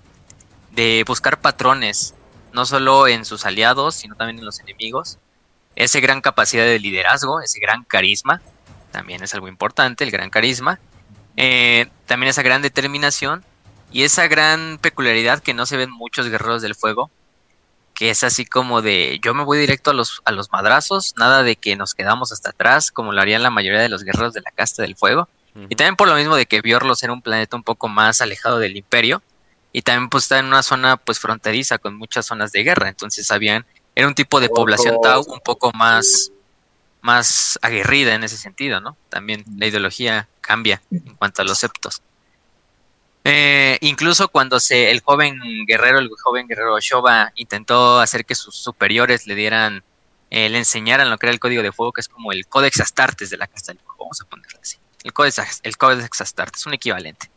de 0.72 1.04
buscar 1.08 1.40
patrones, 1.40 2.16
no 2.52 2.66
solo 2.66 3.08
en 3.08 3.26
sus 3.26 3.46
aliados, 3.46 3.96
sino 3.96 4.16
también 4.16 4.40
en 4.40 4.46
los 4.46 4.60
enemigos. 4.60 5.20
Esa 5.76 6.00
gran 6.00 6.22
capacidad 6.22 6.66
de 6.66 6.80
liderazgo, 6.80 7.42
ese 7.42 7.60
gran 7.60 7.84
carisma, 7.84 8.42
también 8.92 9.24
es 9.24 9.34
algo 9.34 9.48
importante, 9.48 10.04
el 10.04 10.12
gran 10.12 10.30
carisma. 10.30 10.80
Eh, 11.38 11.88
también 12.06 12.30
esa 12.30 12.44
gran 12.44 12.62
determinación 12.62 13.44
y 13.94 14.04
esa 14.04 14.28
gran 14.28 14.80
peculiaridad 14.82 15.42
que 15.42 15.54
no 15.54 15.66
se 15.66 15.78
ven 15.78 15.92
muchos 15.92 16.28
guerreros 16.28 16.62
del 16.62 16.76
fuego, 16.76 17.12
que 17.94 18.10
es 18.10 18.24
así 18.24 18.46
como 18.46 18.82
de 18.82 19.20
yo 19.24 19.34
me 19.36 19.44
voy 19.44 19.60
directo 19.60 19.92
a 19.92 19.94
los, 19.94 20.22
a 20.26 20.32
los 20.32 20.52
madrazos, 20.52 21.14
nada 21.16 21.44
de 21.44 21.56
que 21.56 21.76
nos 21.76 21.94
quedamos 21.94 22.32
hasta 22.32 22.50
atrás, 22.50 22.92
como 22.92 23.14
lo 23.14 23.22
harían 23.22 23.44
la 23.44 23.52
mayoría 23.52 23.82
de 23.82 23.90
los 23.90 24.04
guerreros 24.04 24.34
de 24.34 24.42
la 24.42 24.52
casta 24.52 24.82
del 24.82 24.96
fuego. 24.96 25.30
Y 25.70 25.76
también 25.76 25.96
por 25.96 26.08
lo 26.08 26.16
mismo 26.16 26.36
de 26.36 26.48
que 26.48 26.62
Biorlos 26.62 27.04
era 27.04 27.14
un 27.14 27.22
planeta 27.22 27.56
un 27.56 27.62
poco 27.62 27.88
más 27.88 28.22
alejado 28.22 28.58
del 28.58 28.76
imperio. 28.76 29.22
Y 29.72 29.84
también 29.84 30.10
pues 30.10 30.24
está 30.24 30.40
en 30.40 30.48
una 30.48 30.64
zona 30.64 30.98
pues 30.98 31.20
fronteriza 31.20 31.78
con 31.78 31.96
muchas 31.96 32.26
zonas 32.26 32.52
de 32.52 32.64
guerra. 32.64 32.90
Entonces 32.90 33.30
habían, 33.30 33.64
era 33.94 34.08
un 34.08 34.16
tipo 34.16 34.40
de 34.40 34.50
población 34.50 34.98
Tau 35.04 35.24
un 35.28 35.42
poco 35.42 35.72
más, 35.74 36.32
más 37.02 37.60
aguerrida 37.62 38.16
en 38.16 38.24
ese 38.24 38.38
sentido, 38.38 38.82
¿no? 38.82 38.98
También 39.10 39.46
la 39.58 39.68
ideología 39.68 40.28
cambia 40.42 40.82
en 40.90 41.16
cuanto 41.16 41.44
a 41.44 41.46
los 41.46 41.60
septos. 41.60 42.02
Eh, 43.26 43.78
incluso 43.82 44.28
cuando 44.28 44.60
se, 44.60 44.92
el 44.92 45.02
joven 45.02 45.40
guerrero, 45.66 46.00
el 46.00 46.10
joven 46.22 46.48
guerrero 46.48 46.80
Shoba 46.80 47.32
intentó 47.36 48.00
hacer 48.00 48.26
que 48.26 48.36
sus 48.36 48.56
superiores 48.56 49.28
le 49.28 49.36
dieran, 49.36 49.84
eh, 50.30 50.50
le 50.50 50.58
enseñaran 50.58 51.10
lo 51.10 51.18
que 51.18 51.28
era 51.28 51.34
el 51.34 51.40
código 51.40 51.64
de 51.64 51.72
fuego, 51.72 51.94
que 51.94 52.02
es 52.02 52.10
como 52.10 52.32
el 52.34 52.46
Codex 52.48 52.82
Astartes 52.82 53.30
de 53.30 53.38
la 53.38 53.48
Casa 53.48 53.72
del 53.72 53.80
Fuego, 53.80 54.04
vamos 54.06 54.22
a 54.22 54.26
ponerlo 54.26 54.60
así. 54.62 54.78
El 55.04 55.14
Codex, 55.14 55.62
el 55.64 55.78
Codex 55.78 56.22
Astartes, 56.22 56.66
un 56.66 56.74
equivalente. 56.74 57.30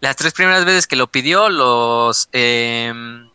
Las 0.00 0.16
tres 0.16 0.32
primeras 0.32 0.64
veces 0.64 0.88
que 0.88 0.96
lo 0.96 1.06
pidió, 1.06 1.48
los, 1.48 2.28
em, 2.32 3.30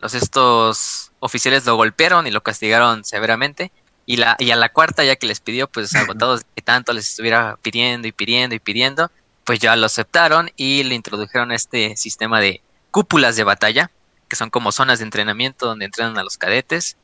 los 0.00 0.12
estos 0.12 1.12
oficiales 1.20 1.64
lo 1.64 1.76
golpearon 1.76 2.26
y 2.26 2.30
lo 2.30 2.42
castigaron 2.42 3.04
severamente. 3.04 3.72
Y, 4.04 4.16
la, 4.16 4.36
y 4.38 4.50
a 4.50 4.56
la 4.56 4.70
cuarta, 4.70 5.04
ya 5.04 5.16
que 5.16 5.26
les 5.26 5.40
pidió, 5.40 5.68
pues 5.68 5.94
agotados 5.94 6.42
de 6.54 6.62
tanto 6.62 6.92
les 6.92 7.08
estuviera 7.08 7.56
pidiendo 7.62 8.06
y 8.06 8.12
pidiendo 8.12 8.54
y 8.54 8.58
pidiendo, 8.58 9.10
pues 9.50 9.58
ya 9.58 9.74
lo 9.74 9.86
aceptaron 9.86 10.52
y 10.54 10.84
le 10.84 10.94
introdujeron 10.94 11.50
este 11.50 11.96
sistema 11.96 12.38
de 12.38 12.62
cúpulas 12.92 13.34
de 13.34 13.42
batalla, 13.42 13.90
que 14.28 14.36
son 14.36 14.48
como 14.48 14.70
zonas 14.70 15.00
de 15.00 15.06
entrenamiento 15.06 15.66
donde 15.66 15.86
entrenan 15.86 16.16
a 16.18 16.22
los 16.22 16.38
cadetes. 16.38 16.96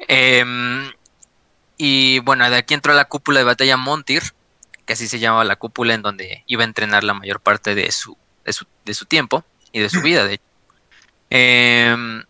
Em, 0.00 0.92
y 1.78 2.18
bueno, 2.18 2.50
de 2.50 2.58
aquí 2.58 2.74
entró 2.74 2.92
la 2.92 3.06
cúpula 3.06 3.38
de 3.38 3.46
batalla 3.46 3.78
Montir, 3.78 4.22
que 4.84 4.92
así 4.92 5.08
se 5.08 5.18
llamaba 5.18 5.44
la 5.44 5.56
cúpula 5.56 5.94
en 5.94 6.02
donde 6.02 6.44
iba 6.46 6.62
a 6.62 6.66
entrenar 6.66 7.04
la 7.04 7.14
mayor 7.14 7.40
parte 7.40 7.74
de 7.74 7.90
su, 7.90 8.18
de 8.44 8.92
su, 8.92 9.06
tiempo 9.06 9.42
y 9.72 9.80
de 9.80 9.88
su 9.88 10.02
vida, 10.02 10.26
de 10.26 10.42
Em, 11.30 12.22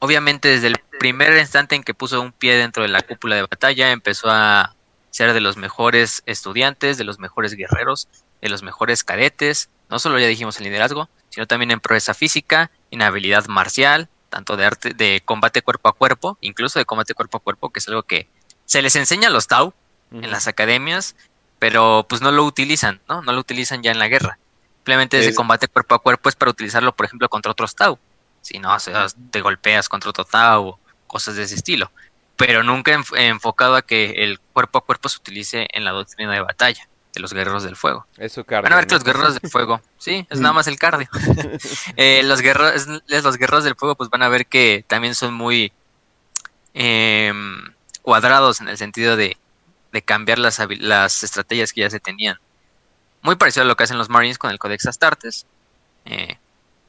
obviamente 0.00 0.48
desde 0.48 0.66
el 0.66 0.78
primer 0.98 1.38
instante 1.38 1.76
en 1.76 1.84
que 1.84 1.94
puso 1.94 2.20
un 2.20 2.32
pie 2.32 2.56
dentro 2.56 2.82
de 2.82 2.88
la 2.88 3.02
cúpula 3.02 3.36
de 3.36 3.42
batalla 3.42 3.92
empezó 3.92 4.28
a 4.28 4.74
ser 5.14 5.32
de 5.32 5.40
los 5.40 5.56
mejores 5.56 6.24
estudiantes, 6.26 6.98
de 6.98 7.04
los 7.04 7.20
mejores 7.20 7.54
guerreros, 7.54 8.08
de 8.42 8.48
los 8.48 8.64
mejores 8.64 9.04
cadetes, 9.04 9.70
no 9.88 10.00
solo 10.00 10.18
ya 10.18 10.26
dijimos 10.26 10.58
en 10.58 10.64
liderazgo, 10.64 11.08
sino 11.28 11.46
también 11.46 11.70
en 11.70 11.78
proeza 11.78 12.14
física, 12.14 12.72
en 12.90 13.00
habilidad 13.00 13.46
marcial, 13.46 14.08
tanto 14.28 14.56
de 14.56 14.64
arte 14.64 14.92
de 14.92 15.22
combate 15.24 15.62
cuerpo 15.62 15.88
a 15.88 15.92
cuerpo, 15.92 16.36
incluso 16.40 16.80
de 16.80 16.84
combate 16.84 17.14
cuerpo 17.14 17.38
a 17.38 17.40
cuerpo, 17.40 17.70
que 17.70 17.78
es 17.78 17.86
algo 17.86 18.02
que 18.02 18.26
se 18.64 18.82
les 18.82 18.96
enseña 18.96 19.28
a 19.28 19.30
los 19.30 19.46
Tau 19.46 19.72
en 20.10 20.32
las 20.32 20.48
academias, 20.48 21.14
pero 21.60 22.06
pues 22.08 22.20
no 22.20 22.32
lo 22.32 22.42
utilizan, 22.44 23.00
¿no? 23.08 23.22
No 23.22 23.32
lo 23.32 23.38
utilizan 23.38 23.84
ya 23.84 23.92
en 23.92 24.00
la 24.00 24.08
guerra. 24.08 24.40
Simplemente 24.78 25.20
ese 25.20 25.32
combate 25.32 25.68
cuerpo 25.68 25.94
a 25.94 26.00
cuerpo 26.00 26.28
es 26.28 26.34
para 26.34 26.50
utilizarlo, 26.50 26.92
por 26.92 27.06
ejemplo, 27.06 27.28
contra 27.28 27.52
otros 27.52 27.76
Tau. 27.76 28.00
Si 28.40 28.58
no, 28.58 28.74
o 28.74 28.80
sea, 28.80 29.06
te 29.30 29.40
golpeas 29.40 29.88
contra 29.88 30.10
otro 30.10 30.24
Tau 30.24 30.76
cosas 31.06 31.36
de 31.36 31.44
ese 31.44 31.54
estilo. 31.54 31.92
Pero 32.36 32.62
nunca 32.62 33.00
enfocado 33.16 33.76
a 33.76 33.82
que 33.82 34.24
el 34.24 34.40
cuerpo 34.40 34.78
a 34.78 34.84
cuerpo 34.84 35.08
se 35.08 35.18
utilice 35.18 35.68
en 35.72 35.84
la 35.84 35.92
doctrina 35.92 36.32
de 36.32 36.40
batalla 36.40 36.88
de 37.14 37.20
los 37.20 37.32
guerreros 37.32 37.62
del 37.62 37.76
fuego. 37.76 38.06
Es 38.16 38.32
su 38.32 38.44
cardio. 38.44 38.64
Van 38.64 38.72
a 38.72 38.76
ver 38.76 38.86
que 38.86 38.94
los 38.94 39.04
guerreros 39.04 39.40
del 39.40 39.50
fuego, 39.50 39.80
sí, 39.98 40.26
es 40.28 40.40
nada 40.40 40.52
más 40.52 40.66
el 40.66 40.78
cardio. 40.78 41.08
Eh, 41.96 42.22
los, 42.24 42.40
guerreros, 42.40 42.86
los 43.06 43.36
guerreros 43.36 43.64
del 43.64 43.76
fuego, 43.76 43.94
pues 43.94 44.10
van 44.10 44.22
a 44.22 44.28
ver 44.28 44.46
que 44.46 44.84
también 44.86 45.14
son 45.14 45.32
muy 45.32 45.72
em, 46.72 47.72
cuadrados 48.02 48.60
en 48.60 48.68
el 48.68 48.76
sentido 48.76 49.16
de, 49.16 49.36
cambiar 50.04 50.38
las, 50.40 50.60
las 50.80 51.22
estrategias 51.22 51.72
que 51.72 51.82
ya 51.82 51.90
se 51.90 52.00
tenían. 52.00 52.38
Muy 53.22 53.36
parecido 53.36 53.62
a 53.62 53.66
lo 53.66 53.76
que 53.76 53.84
hacen 53.84 53.96
los 53.96 54.08
Marines 54.08 54.38
con 54.38 54.50
el 54.50 54.58
Codex 54.58 54.86
Astartes. 54.86 55.46
Eh, 56.04 56.36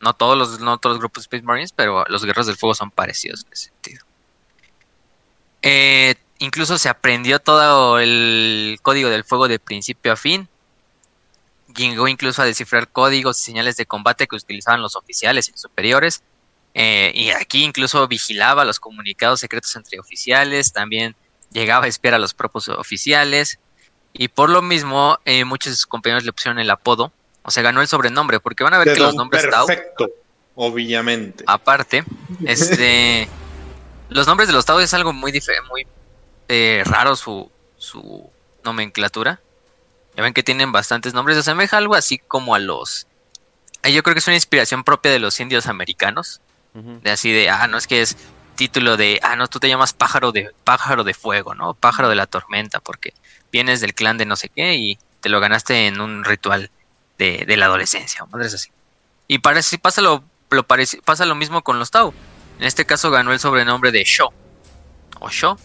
no 0.01 0.13
todos 0.13 0.37
los, 0.37 0.59
no 0.59 0.77
todos 0.79 0.95
los 0.95 0.99
grupos 0.99 1.23
de 1.23 1.25
Space 1.25 1.43
Marines, 1.43 1.71
pero 1.71 2.03
los 2.07 2.25
guerreros 2.25 2.47
del 2.47 2.57
fuego 2.57 2.73
son 2.73 2.89
parecidos 2.89 3.45
en 3.45 3.53
ese 3.53 3.69
sentido. 3.69 4.05
Eh, 5.67 6.13
incluso 6.37 6.77
se 6.77 6.89
aprendió 6.89 7.39
todo 7.39 7.97
el 7.97 8.77
código 8.83 9.09
del 9.09 9.23
fuego 9.23 9.47
de 9.47 9.57
principio 9.57 10.13
a 10.13 10.15
fin. 10.15 10.47
Llegó 11.75 12.07
incluso 12.07 12.43
a 12.43 12.45
descifrar 12.45 12.87
códigos 12.89 13.41
y 13.41 13.45
señales 13.45 13.75
de 13.75 13.87
combate 13.87 14.27
que 14.27 14.35
utilizaban 14.35 14.83
los 14.83 14.95
oficiales 14.95 15.49
y 15.49 15.57
superiores. 15.57 16.21
Eh, 16.75 17.11
y 17.15 17.31
aquí 17.31 17.63
incluso 17.63 18.07
vigilaba 18.07 18.63
los 18.63 18.79
comunicados 18.79 19.39
secretos 19.39 19.75
entre 19.75 19.99
oficiales, 19.99 20.71
también 20.71 21.15
llegaba 21.51 21.85
a 21.85 21.87
espiar 21.87 22.13
a 22.13 22.19
los 22.19 22.35
propios 22.35 22.69
oficiales. 22.69 23.57
Y 24.13 24.27
por 24.27 24.51
lo 24.51 24.61
mismo, 24.61 25.17
eh, 25.25 25.45
muchos 25.45 25.71
de 25.71 25.77
sus 25.77 25.87
compañeros 25.87 26.25
le 26.25 26.31
pusieron 26.31 26.59
el 26.59 26.69
apodo, 26.69 27.11
o 27.41 27.49
sea, 27.49 27.63
ganó 27.63 27.81
el 27.81 27.87
sobrenombre, 27.87 28.39
porque 28.39 28.63
van 28.63 28.75
a 28.75 28.77
ver 28.77 28.93
que 28.93 28.99
los 28.99 29.15
nombres 29.15 29.43
Perfecto, 29.43 30.09
obviamente. 30.53 31.43
Aparte, 31.47 32.03
este. 32.45 33.27
Los 34.09 34.27
nombres 34.27 34.47
de 34.47 34.53
los 34.53 34.65
Tau 34.65 34.79
es 34.79 34.93
algo 34.93 35.13
muy, 35.13 35.31
muy 35.69 35.87
eh, 36.47 36.83
raro 36.85 37.15
su, 37.15 37.51
su 37.77 38.29
nomenclatura. 38.63 39.39
Ya 40.15 40.23
ven 40.23 40.33
que 40.33 40.43
tienen 40.43 40.71
bastantes 40.71 41.13
nombres. 41.13 41.35
Se 41.35 41.41
asemeja 41.41 41.77
algo 41.77 41.95
así 41.95 42.19
como 42.19 42.55
a 42.55 42.59
los. 42.59 43.07
Eh, 43.83 43.93
yo 43.93 44.03
creo 44.03 44.15
que 44.15 44.19
es 44.19 44.27
una 44.27 44.35
inspiración 44.35 44.83
propia 44.83 45.11
de 45.11 45.19
los 45.19 45.39
indios 45.39 45.67
americanos. 45.67 46.41
De 46.73 47.09
así 47.09 47.31
de, 47.31 47.49
ah, 47.49 47.67
no 47.67 47.77
es 47.77 47.87
que 47.87 48.01
es 48.01 48.17
título 48.55 48.97
de, 48.97 49.21
ah, 49.23 49.37
no, 49.37 49.47
tú 49.47 49.61
te 49.61 49.69
llamas 49.69 49.93
pájaro 49.93 50.33
de 50.33 50.51
pájaro 50.65 51.05
de 51.05 51.13
fuego, 51.13 51.55
¿no? 51.55 51.73
Pájaro 51.73 52.09
de 52.09 52.15
la 52.15 52.25
tormenta, 52.27 52.81
porque 52.81 53.13
vienes 53.49 53.79
del 53.79 53.93
clan 53.93 54.17
de 54.17 54.25
no 54.25 54.35
sé 54.35 54.49
qué 54.49 54.75
y 54.75 54.99
te 55.21 55.29
lo 55.29 55.39
ganaste 55.39 55.87
en 55.87 56.01
un 56.01 56.25
ritual 56.25 56.69
de, 57.17 57.45
la 57.55 57.67
adolescencia, 57.67 58.23
o 58.23 58.27
madres 58.27 58.53
así. 58.53 58.71
Y 59.29 59.39
parece, 59.39 59.77
pasa 59.77 60.01
lo, 60.01 60.21
lo 60.49 60.63
parece, 60.63 61.01
pasa 61.01 61.25
lo 61.25 61.35
mismo 61.35 61.63
con 61.63 61.79
los 61.79 61.91
Tau. 61.91 62.13
En 62.59 62.65
este 62.65 62.85
caso 62.85 63.11
ganó 63.11 63.33
el 63.33 63.39
sobrenombre 63.39 63.91
de 63.91 64.03
Sho, 64.03 64.33
o 65.19 65.29
Sho, 65.29 65.57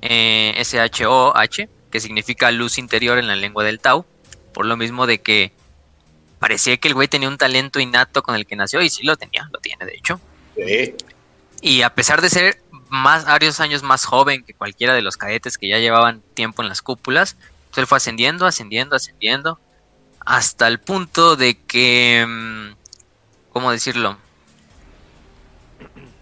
eh, 0.00 0.54
S-H-O-H, 0.56 1.68
que 1.90 2.00
significa 2.00 2.50
luz 2.50 2.78
interior 2.78 3.18
en 3.18 3.26
la 3.26 3.36
lengua 3.36 3.64
del 3.64 3.80
Tau, 3.80 4.06
por 4.52 4.66
lo 4.66 4.76
mismo 4.76 5.06
de 5.06 5.20
que 5.20 5.52
parecía 6.38 6.76
que 6.76 6.88
el 6.88 6.94
güey 6.94 7.08
tenía 7.08 7.28
un 7.28 7.38
talento 7.38 7.80
innato 7.80 8.22
con 8.22 8.34
el 8.34 8.46
que 8.46 8.56
nació, 8.56 8.82
y 8.82 8.90
sí 8.90 9.04
lo 9.04 9.16
tenía, 9.16 9.48
lo 9.52 9.60
tiene 9.60 9.84
de 9.86 9.94
hecho. 9.94 10.20
Y 11.60 11.82
a 11.82 11.94
pesar 11.94 12.20
de 12.20 12.30
ser 12.30 12.62
más 12.88 13.24
varios 13.24 13.60
años 13.60 13.82
más 13.82 14.04
joven 14.04 14.44
que 14.44 14.52
cualquiera 14.52 14.94
de 14.94 15.02
los 15.02 15.16
cadetes 15.16 15.56
que 15.56 15.68
ya 15.68 15.78
llevaban 15.78 16.22
tiempo 16.34 16.62
en 16.62 16.68
las 16.68 16.82
cúpulas, 16.82 17.36
pues 17.70 17.78
él 17.78 17.86
fue 17.86 17.96
ascendiendo, 17.96 18.44
ascendiendo, 18.46 18.96
ascendiendo, 18.96 19.58
hasta 20.20 20.68
el 20.68 20.78
punto 20.78 21.36
de 21.36 21.58
que, 21.58 22.24
mm, 22.28 22.74
¿cómo 23.50 23.70
decirlo? 23.72 24.18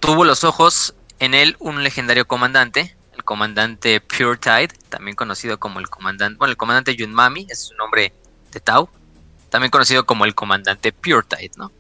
Tuvo 0.01 0.25
los 0.25 0.45
ojos 0.45 0.95
en 1.19 1.35
él 1.35 1.57
un 1.61 1.83
legendario 1.85 2.27
comandante, 2.27 2.97
comandante 3.23 4.01
Pure 4.01 4.39
Tide, 4.39 4.69
también 4.89 5.15
conocido 5.15 5.59
como 5.59 5.79
el 5.79 5.89
comandante, 5.89 6.39
bueno, 6.39 6.51
el 6.51 6.57
comandante 6.57 6.97
Yunmami, 6.97 7.47
es 7.49 7.67
su 7.67 7.75
nombre 7.75 8.13
de 8.51 8.61
Tau, 8.61 8.89
también 9.51 9.71
conocido 9.71 10.05
como 10.05 10.25
el 10.25 10.35
comandante 10.35 10.93
Pure 10.93 11.27
Tide, 11.29 11.53
¿no? 11.57 11.71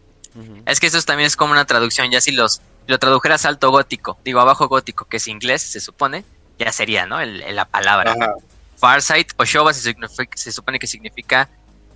Es 0.64 0.78
que 0.78 0.86
eso 0.86 1.02
también 1.02 1.26
es 1.26 1.36
como 1.36 1.52
una 1.52 1.64
traducción, 1.64 2.08
ya 2.10 2.20
si 2.20 2.30
los 2.30 2.62
lo 2.86 2.98
tradujeras 2.98 3.44
alto 3.44 3.70
gótico, 3.70 4.18
digo 4.24 4.40
abajo 4.40 4.68
gótico, 4.68 5.04
que 5.06 5.16
es 5.16 5.26
inglés, 5.28 5.62
se 5.62 5.80
supone, 5.80 6.24
ya 6.58 6.70
sería, 6.72 7.06
¿no? 7.06 7.20
la 7.20 7.64
palabra. 7.64 8.14
Farsight 8.76 9.32
o 9.36 9.44
Shoba 9.44 9.74
se, 9.74 9.94
se, 10.34 10.52
supone 10.52 10.78
que 10.78 10.86
significa 10.86 11.48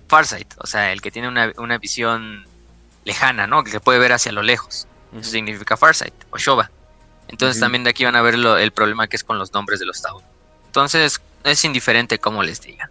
Farsight, 0.07 0.53
o 0.57 0.67
sea, 0.67 0.91
el 0.91 1.01
que 1.01 1.11
tiene 1.11 1.27
una, 1.27 1.51
una 1.57 1.77
visión 1.77 2.45
lejana, 3.05 3.47
¿no? 3.47 3.63
Que 3.63 3.79
puede 3.79 3.99
ver 3.99 4.13
hacia 4.13 4.31
lo 4.31 4.43
lejos. 4.43 4.87
Eso 5.19 5.31
significa 5.31 5.77
Farsight 5.77 6.13
o 6.29 6.37
Shoba. 6.37 6.69
Entonces 7.27 7.59
también 7.59 7.83
de 7.83 7.89
aquí 7.89 8.05
van 8.05 8.15
a 8.15 8.21
ver 8.21 8.35
el 8.35 8.71
problema 8.71 9.07
que 9.07 9.15
es 9.15 9.23
con 9.23 9.39
los 9.39 9.51
nombres 9.53 9.79
de 9.79 9.85
los 9.85 10.01
Tau. 10.01 10.21
Entonces 10.67 11.21
es 11.43 11.65
indiferente 11.65 12.19
cómo 12.19 12.43
les 12.43 12.61
digan. 12.61 12.89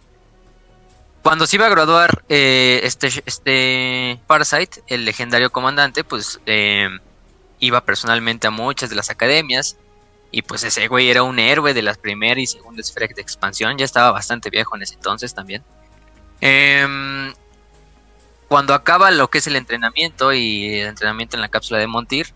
Cuando 1.21 1.47
se 1.47 1.55
iba 1.55 1.65
a 1.65 1.69
graduar 1.69 2.23
eh, 2.29 2.81
este, 2.83 3.07
este 3.25 4.19
Parasite, 4.27 4.83
el 4.87 5.05
legendario 5.05 5.51
comandante, 5.51 6.03
pues 6.03 6.39
eh, 6.45 6.87
iba 7.59 7.83
personalmente 7.83 8.47
a 8.47 8.51
muchas 8.51 8.89
de 8.89 8.95
las 8.95 9.09
academias. 9.09 9.77
Y 10.31 10.41
pues 10.41 10.63
ese 10.63 10.87
güey 10.87 11.09
era 11.09 11.23
un 11.23 11.39
héroe 11.39 11.73
de 11.73 11.81
las 11.81 11.97
primeras 11.97 12.43
y 12.43 12.45
segundas 12.45 12.87
esferas 12.87 13.15
de 13.15 13.21
expansión. 13.21 13.77
Ya 13.77 13.85
estaba 13.85 14.11
bastante 14.11 14.49
viejo 14.49 14.75
en 14.75 14.83
ese 14.83 14.95
entonces 14.95 15.33
también. 15.33 15.63
Em, 16.41 17.33
cuando 18.47 18.73
acaba 18.73 19.11
lo 19.11 19.29
que 19.29 19.39
es 19.39 19.47
el 19.47 19.55
entrenamiento 19.55 20.33
y 20.33 20.79
el 20.79 20.87
entrenamiento 20.87 21.37
en 21.37 21.41
la 21.41 21.49
cápsula 21.49 21.79
de 21.79 21.87
Montir, 21.87 22.33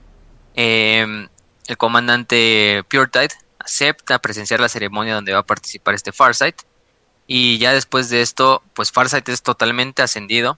eh, 0.55 1.27
el 1.67 1.77
comandante 1.77 2.83
PureTide 2.89 3.33
acepta 3.59 4.19
presenciar 4.19 4.59
la 4.59 4.69
ceremonia 4.69 5.15
donde 5.15 5.33
va 5.33 5.39
a 5.39 5.45
participar 5.45 5.93
este 5.93 6.11
Farsight. 6.11 6.63
Y 7.27 7.59
ya 7.59 7.73
después 7.73 8.09
de 8.09 8.21
esto, 8.21 8.63
pues 8.73 8.91
Farsight 8.91 9.29
es 9.29 9.43
totalmente 9.43 10.01
ascendido 10.01 10.57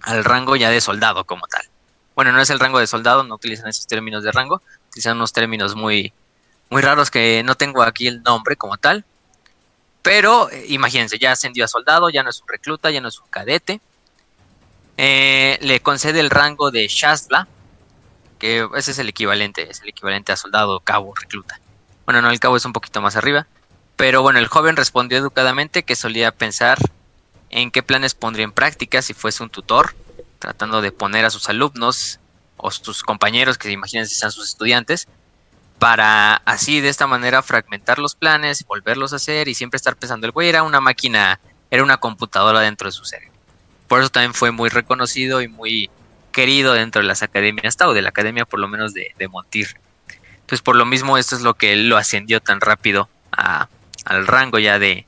al 0.00 0.24
rango 0.24 0.56
ya 0.56 0.70
de 0.70 0.80
soldado 0.80 1.24
como 1.24 1.46
tal. 1.46 1.68
Bueno, 2.14 2.32
no 2.32 2.40
es 2.40 2.48
el 2.50 2.60
rango 2.60 2.78
de 2.78 2.86
soldado, 2.86 3.24
no 3.24 3.34
utilizan 3.34 3.68
esos 3.68 3.86
términos 3.86 4.22
de 4.22 4.32
rango, 4.32 4.62
utilizan 4.88 5.16
unos 5.16 5.32
términos 5.32 5.74
muy, 5.74 6.12
muy 6.70 6.80
raros 6.80 7.10
que 7.10 7.42
no 7.44 7.54
tengo 7.54 7.82
aquí 7.82 8.06
el 8.06 8.22
nombre 8.22 8.56
como 8.56 8.78
tal. 8.78 9.04
Pero 10.02 10.50
eh, 10.50 10.66
imagínense, 10.68 11.18
ya 11.18 11.32
ascendió 11.32 11.64
a 11.64 11.68
soldado, 11.68 12.08
ya 12.10 12.22
no 12.22 12.30
es 12.30 12.40
un 12.40 12.48
recluta, 12.48 12.90
ya 12.90 13.00
no 13.00 13.08
es 13.08 13.18
un 13.18 13.26
cadete. 13.28 13.80
Eh, 14.96 15.58
le 15.60 15.80
concede 15.80 16.20
el 16.20 16.30
rango 16.30 16.70
de 16.70 16.86
Shazla, 16.88 17.48
que 18.38 18.68
ese 18.76 18.92
es 18.92 18.98
el 18.98 19.08
equivalente, 19.08 19.70
es 19.70 19.80
el 19.82 19.88
equivalente 19.88 20.32
a 20.32 20.36
soldado, 20.36 20.80
cabo, 20.80 21.14
recluta. 21.14 21.60
Bueno, 22.04 22.22
no, 22.22 22.30
el 22.30 22.40
cabo 22.40 22.56
es 22.56 22.64
un 22.64 22.72
poquito 22.72 23.00
más 23.00 23.16
arriba. 23.16 23.46
Pero 23.96 24.22
bueno, 24.22 24.38
el 24.38 24.48
joven 24.48 24.76
respondió 24.76 25.18
educadamente 25.18 25.84
que 25.84 25.94
solía 25.94 26.32
pensar 26.32 26.78
en 27.50 27.70
qué 27.70 27.82
planes 27.82 28.14
pondría 28.14 28.44
en 28.44 28.52
práctica 28.52 29.02
si 29.02 29.14
fuese 29.14 29.42
un 29.42 29.50
tutor, 29.50 29.94
tratando 30.40 30.80
de 30.80 30.90
poner 30.90 31.24
a 31.24 31.30
sus 31.30 31.48
alumnos 31.48 32.18
o 32.56 32.70
sus 32.70 33.02
compañeros, 33.02 33.56
que 33.56 33.70
imaginen 33.70 34.08
si 34.08 34.16
sean 34.16 34.32
sus 34.32 34.48
estudiantes, 34.48 35.06
para 35.78 36.34
así 36.44 36.80
de 36.80 36.88
esta 36.88 37.06
manera 37.06 37.42
fragmentar 37.42 37.98
los 37.98 38.14
planes, 38.14 38.64
volverlos 38.66 39.12
a 39.12 39.16
hacer 39.16 39.48
y 39.48 39.54
siempre 39.54 39.76
estar 39.76 39.96
pensando, 39.96 40.26
el 40.26 40.32
güey 40.32 40.48
era 40.48 40.62
una 40.62 40.80
máquina, 40.80 41.40
era 41.70 41.84
una 41.84 41.98
computadora 41.98 42.60
dentro 42.60 42.88
de 42.88 42.92
su 42.92 43.04
cerebro. 43.04 43.33
Por 43.88 44.00
eso 44.00 44.10
también 44.10 44.34
fue 44.34 44.50
muy 44.50 44.68
reconocido 44.70 45.42
y 45.42 45.48
muy 45.48 45.90
querido 46.32 46.72
dentro 46.72 47.02
de 47.02 47.08
las 47.08 47.22
academias 47.22 47.76
o 47.80 47.94
de 47.94 48.02
la 48.02 48.08
academia 48.08 48.44
por 48.44 48.60
lo 48.60 48.68
menos 48.68 48.92
de, 48.92 49.14
Montir. 49.30 49.76
Entonces 50.34 50.60
por 50.62 50.76
lo 50.76 50.84
mismo 50.84 51.16
esto 51.16 51.36
es 51.36 51.42
lo 51.42 51.54
que 51.54 51.76
lo 51.76 51.96
ascendió 51.96 52.40
tan 52.40 52.60
rápido 52.60 53.08
al 53.30 54.26
rango 54.26 54.58
ya 54.58 54.78
de, 54.78 55.06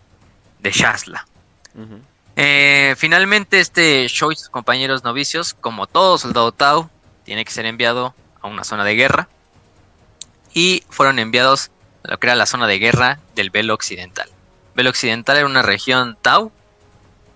de 0.61 0.71
Shazla. 0.71 1.27
Eh, 2.37 2.95
finalmente 2.99 3.61
este 3.61 4.07
Show 4.09 4.31
y 4.31 4.37
sus 4.37 4.51
compañeros 4.51 5.05
novicios, 5.05 5.55
como 5.55 5.87
todo 5.87 6.19
soldado 6.19 6.53
Tau, 6.53 6.91
tiene 7.25 7.45
que 7.45 7.51
ser 7.51 7.67
enviado 7.67 8.15
a 8.41 8.47
una 8.47 8.65
zona 8.65 8.85
de 8.85 8.95
guerra. 8.95 9.29
Y 10.55 10.85
fueron 10.89 11.19
enviados 11.19 11.71
a 12.05 12.13
lo 12.13 12.19
que 12.19 12.29
era 12.29 12.37
la 12.37 12.47
zona 12.47 12.67
de 12.67 12.79
guerra 12.79 13.21
del 13.35 13.51
Velo 13.51 13.75
Occidental. 13.75 14.29
Velo 14.75 14.91
Occidental 14.91 15.37
era 15.37 15.47
una 15.47 15.63
región 15.63 16.17
Tau, 16.23 16.53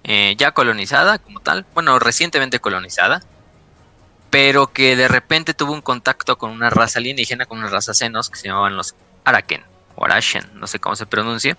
eh, 0.04 0.34
ya 0.38 0.52
colonizada 0.52 1.18
como 1.18 1.40
tal, 1.40 1.66
bueno, 1.74 1.98
recientemente 1.98 2.60
colonizada, 2.60 3.22
pero 4.30 4.68
que 4.68 4.96
de 4.96 5.08
repente 5.08 5.54
tuvo 5.54 5.72
un 5.72 5.82
contacto 5.82 6.38
con 6.38 6.50
una 6.50 6.70
raza 6.70 6.98
alienígena, 6.98 7.46
con 7.46 7.58
una 7.58 7.68
raza 7.68 7.94
senos 7.94 8.30
que 8.30 8.38
se 8.38 8.48
llamaban 8.48 8.76
los 8.76 8.94
Araken 9.24 9.64
o 9.96 10.04
Arashen, 10.04 10.50
no 10.54 10.66
sé 10.66 10.78
cómo 10.78 10.96
se 10.96 11.06
pronuncia. 11.06 11.56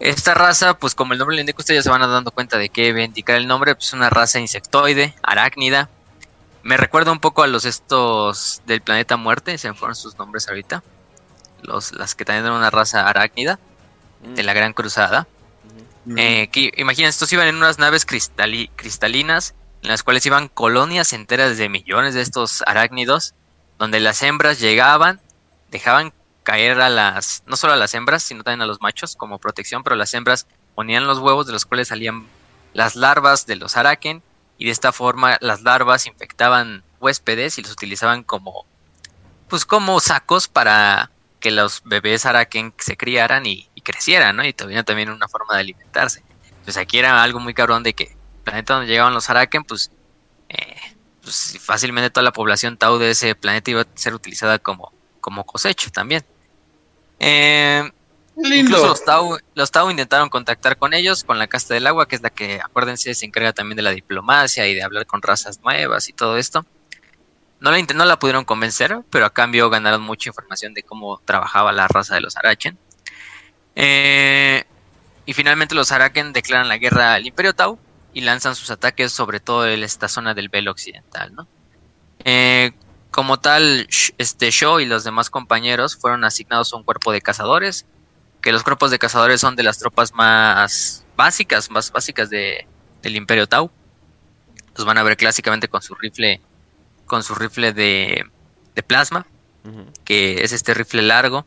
Esta 0.00 0.32
raza, 0.32 0.74
pues 0.78 0.94
como 0.94 1.12
el 1.12 1.18
nombre 1.18 1.36
le 1.36 1.42
indica, 1.42 1.58
ustedes 1.60 1.80
ya 1.80 1.82
se 1.82 1.90
van 1.90 2.00
dando 2.00 2.30
cuenta 2.30 2.56
de 2.56 2.70
qué 2.70 2.88
indicar 2.88 3.36
el 3.36 3.46
nombre, 3.46 3.74
pues 3.74 3.92
una 3.92 4.08
raza 4.08 4.40
insectoide, 4.40 5.14
arácnida. 5.22 5.90
Me 6.62 6.78
recuerda 6.78 7.12
un 7.12 7.20
poco 7.20 7.42
a 7.42 7.46
los 7.46 7.66
estos 7.66 8.62
del 8.66 8.80
planeta 8.80 9.18
muerte, 9.18 9.58
se 9.58 9.68
me 9.68 9.74
fueron 9.74 9.94
sus 9.94 10.16
nombres 10.18 10.48
ahorita. 10.48 10.82
Los, 11.62 11.92
las 11.92 12.14
que 12.14 12.24
también 12.24 12.46
eran 12.46 12.56
una 12.56 12.70
raza 12.70 13.06
arácnida, 13.06 13.58
de 14.22 14.42
la 14.42 14.52
Gran 14.54 14.72
Cruzada. 14.72 15.26
Eh, 16.16 16.50
imaginen, 16.76 17.10
estos 17.10 17.32
iban 17.32 17.46
en 17.46 17.56
unas 17.56 17.78
naves 17.78 18.06
cristalinas 18.06 19.54
en 19.82 19.88
las 19.88 20.02
cuales 20.02 20.24
iban 20.26 20.48
colonias 20.48 21.12
enteras 21.12 21.56
de 21.56 21.68
millones 21.68 22.14
de 22.14 22.20
estos 22.20 22.62
arácnidos, 22.66 23.34
donde 23.78 24.00
las 24.00 24.22
hembras 24.22 24.60
llegaban, 24.60 25.20
dejaban 25.70 26.12
caer 26.42 26.80
a 26.80 26.90
las, 26.90 27.42
no 27.46 27.56
solo 27.56 27.74
a 27.74 27.76
las 27.76 27.94
hembras, 27.94 28.22
sino 28.22 28.42
también 28.42 28.62
a 28.62 28.66
los 28.66 28.80
machos 28.80 29.16
como 29.16 29.38
protección, 29.38 29.82
pero 29.82 29.96
las 29.96 30.12
hembras 30.14 30.46
ponían 30.74 31.06
los 31.06 31.18
huevos 31.18 31.46
de 31.46 31.52
los 31.52 31.64
cuales 31.64 31.88
salían 31.88 32.26
las 32.72 32.96
larvas 32.96 33.46
de 33.46 33.56
los 33.56 33.76
araken 33.76 34.22
y 34.58 34.66
de 34.66 34.70
esta 34.70 34.92
forma 34.92 35.38
las 35.40 35.62
larvas 35.62 36.06
infectaban 36.06 36.82
huéspedes 37.00 37.58
y 37.58 37.62
los 37.62 37.72
utilizaban 37.72 38.22
como, 38.22 38.66
pues 39.48 39.64
como 39.64 39.98
sacos 40.00 40.48
para 40.48 41.10
que 41.40 41.50
los 41.50 41.82
bebés 41.84 42.26
araken 42.26 42.74
se 42.78 42.96
criaran 42.96 43.46
y, 43.46 43.69
crecieran, 43.90 44.36
¿no? 44.36 44.44
Y 44.44 44.52
tuvieran 44.52 44.84
también 44.84 45.10
una 45.10 45.28
forma 45.28 45.54
de 45.54 45.60
alimentarse. 45.60 46.22
Entonces 46.48 46.76
aquí 46.76 46.98
era 46.98 47.22
algo 47.22 47.40
muy 47.40 47.54
cabrón 47.54 47.82
de 47.82 47.94
que 47.94 48.16
planeta 48.44 48.74
donde 48.74 48.88
llegaban 48.88 49.14
los 49.14 49.28
Araken, 49.30 49.64
pues, 49.64 49.90
eh, 50.48 50.76
pues, 51.22 51.58
fácilmente 51.60 52.10
toda 52.10 52.24
la 52.24 52.32
población 52.32 52.76
Tau 52.76 52.98
de 52.98 53.10
ese 53.10 53.34
planeta 53.34 53.70
iba 53.70 53.82
a 53.82 53.86
ser 53.94 54.14
utilizada 54.14 54.58
como, 54.58 54.92
como 55.20 55.44
cosecho 55.44 55.90
también. 55.90 56.24
Eh, 57.18 57.90
incluso 58.36 58.86
los 58.86 59.04
Tau, 59.04 59.38
los 59.54 59.70
Tau 59.70 59.90
intentaron 59.90 60.28
contactar 60.28 60.76
con 60.76 60.94
ellos, 60.94 61.24
con 61.24 61.38
la 61.38 61.46
casta 61.46 61.74
del 61.74 61.86
agua, 61.86 62.08
que 62.08 62.16
es 62.16 62.22
la 62.22 62.30
que, 62.30 62.60
acuérdense, 62.62 63.14
se 63.14 63.26
encarga 63.26 63.52
también 63.52 63.76
de 63.76 63.82
la 63.82 63.90
diplomacia 63.90 64.66
y 64.66 64.74
de 64.74 64.82
hablar 64.82 65.06
con 65.06 65.22
razas 65.22 65.60
nuevas 65.60 66.08
y 66.08 66.12
todo 66.12 66.36
esto. 66.36 66.64
No 67.60 67.70
la, 67.70 67.82
no 67.94 68.04
la 68.06 68.18
pudieron 68.18 68.44
convencer, 68.44 69.00
pero 69.10 69.26
a 69.26 69.30
cambio 69.30 69.68
ganaron 69.68 70.00
mucha 70.00 70.30
información 70.30 70.72
de 70.72 70.82
cómo 70.82 71.20
trabajaba 71.26 71.72
la 71.72 71.88
raza 71.88 72.14
de 72.14 72.22
los 72.22 72.36
Arachen. 72.36 72.78
Eh, 73.76 74.64
y 75.26 75.32
finalmente 75.32 75.74
los 75.74 75.92
Araken 75.92 76.32
declaran 76.32 76.68
la 76.68 76.78
guerra 76.78 77.14
al 77.14 77.26
Imperio 77.26 77.54
Tau 77.54 77.78
y 78.12 78.22
lanzan 78.22 78.54
sus 78.54 78.70
ataques 78.70 79.12
sobre 79.12 79.40
todo 79.40 79.68
en 79.68 79.82
esta 79.82 80.08
zona 80.08 80.34
del 80.34 80.48
velo 80.48 80.70
occidental, 80.70 81.34
¿no? 81.34 81.46
Eh, 82.24 82.72
como 83.10 83.40
tal, 83.40 83.88
este 84.18 84.50
Shaw 84.50 84.80
y 84.80 84.86
los 84.86 85.04
demás 85.04 85.30
compañeros 85.30 85.96
fueron 85.96 86.24
asignados 86.24 86.72
a 86.72 86.76
un 86.76 86.84
cuerpo 86.84 87.12
de 87.12 87.20
cazadores, 87.20 87.86
que 88.40 88.52
los 88.52 88.62
cuerpos 88.62 88.90
de 88.90 88.98
cazadores 88.98 89.40
son 89.40 89.56
de 89.56 89.62
las 89.62 89.78
tropas 89.78 90.14
más 90.14 91.04
básicas, 91.16 91.70
más 91.70 91.90
básicas 91.90 92.30
de, 92.30 92.66
del 93.02 93.16
Imperio 93.16 93.46
Tau. 93.46 93.70
Los 94.76 94.86
van 94.86 94.98
a 94.98 95.02
ver 95.02 95.16
clásicamente 95.16 95.68
con 95.68 95.82
su 95.82 95.94
rifle, 95.94 96.40
con 97.06 97.22
su 97.22 97.34
rifle 97.34 97.72
de, 97.72 98.24
de 98.74 98.82
plasma, 98.82 99.26
que 100.04 100.42
es 100.42 100.52
este 100.52 100.72
rifle 100.72 101.02
largo, 101.02 101.44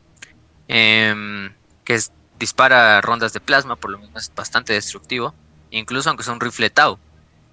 em, 0.68 1.54
que 1.84 2.00
dispara 2.40 3.02
rondas 3.02 3.34
de 3.34 3.40
plasma, 3.40 3.76
por 3.76 3.92
lo 3.92 4.00
menos 4.00 4.24
es 4.24 4.36
bastante 4.36 4.74
destructivo 4.74 5.34
incluso 5.80 6.10
aunque 6.10 6.24
sea 6.24 6.34
un 6.34 6.40
rifle 6.40 6.70
Tau. 6.70 6.98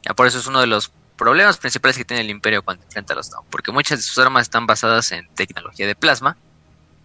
Ya 0.04 0.14
por 0.14 0.26
eso 0.26 0.38
es 0.38 0.46
uno 0.46 0.60
de 0.60 0.66
los 0.66 0.92
problemas 1.16 1.58
principales 1.58 1.96
que 1.96 2.04
tiene 2.04 2.22
el 2.22 2.30
Imperio 2.30 2.62
cuando 2.62 2.84
enfrenta 2.84 3.12
a 3.12 3.16
los 3.16 3.30
Tau, 3.30 3.44
porque 3.50 3.72
muchas 3.72 3.98
de 3.98 4.02
sus 4.02 4.18
armas 4.18 4.42
están 4.42 4.66
basadas 4.66 5.12
en 5.12 5.28
tecnología 5.34 5.86
de 5.86 5.94
plasma, 5.94 6.36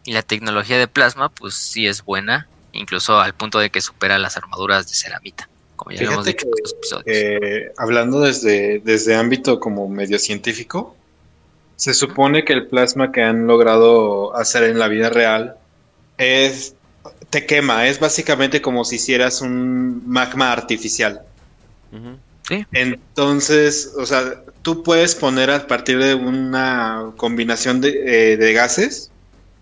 y 0.05 0.13
la 0.13 0.21
tecnología 0.21 0.77
de 0.77 0.87
plasma, 0.87 1.29
pues 1.29 1.55
sí 1.55 1.87
es 1.87 2.05
buena, 2.05 2.47
incluso 2.71 3.19
al 3.19 3.33
punto 3.33 3.59
de 3.59 3.71
que 3.71 3.81
supera 3.81 4.19
las 4.19 4.37
armaduras 4.37 4.87
de 4.87 4.93
ceramita, 4.93 5.49
como 5.75 5.91
ya 5.91 6.03
hemos 6.03 6.25
dicho 6.25 6.45
en 6.45 6.53
otros 6.53 6.73
episodios. 6.73 7.05
Eh, 7.07 7.71
hablando 7.77 8.21
desde, 8.21 8.79
desde 8.79 9.15
ámbito 9.15 9.59
como 9.59 9.89
medio 9.89 10.19
científico, 10.19 10.95
se 11.75 11.93
supone 11.93 12.45
que 12.45 12.53
el 12.53 12.67
plasma 12.67 13.11
que 13.11 13.23
han 13.23 13.47
logrado 13.47 14.35
hacer 14.37 14.63
en 14.63 14.79
la 14.79 14.87
vida 14.87 15.09
real 15.09 15.57
es 16.17 16.74
te 17.29 17.45
quema, 17.45 17.87
es 17.87 17.99
básicamente 17.99 18.61
como 18.61 18.85
si 18.85 18.95
hicieras 18.95 19.41
un 19.41 20.03
magma 20.07 20.51
artificial. 20.51 21.21
Sí. 22.47 22.65
Entonces, 22.73 23.93
o 23.97 24.05
sea, 24.05 24.43
tú 24.61 24.83
puedes 24.83 25.15
poner 25.15 25.49
a 25.49 25.65
partir 25.67 25.97
de 25.97 26.13
una 26.13 27.11
combinación 27.17 27.81
de, 27.81 28.33
eh, 28.33 28.53
gases 28.53 29.11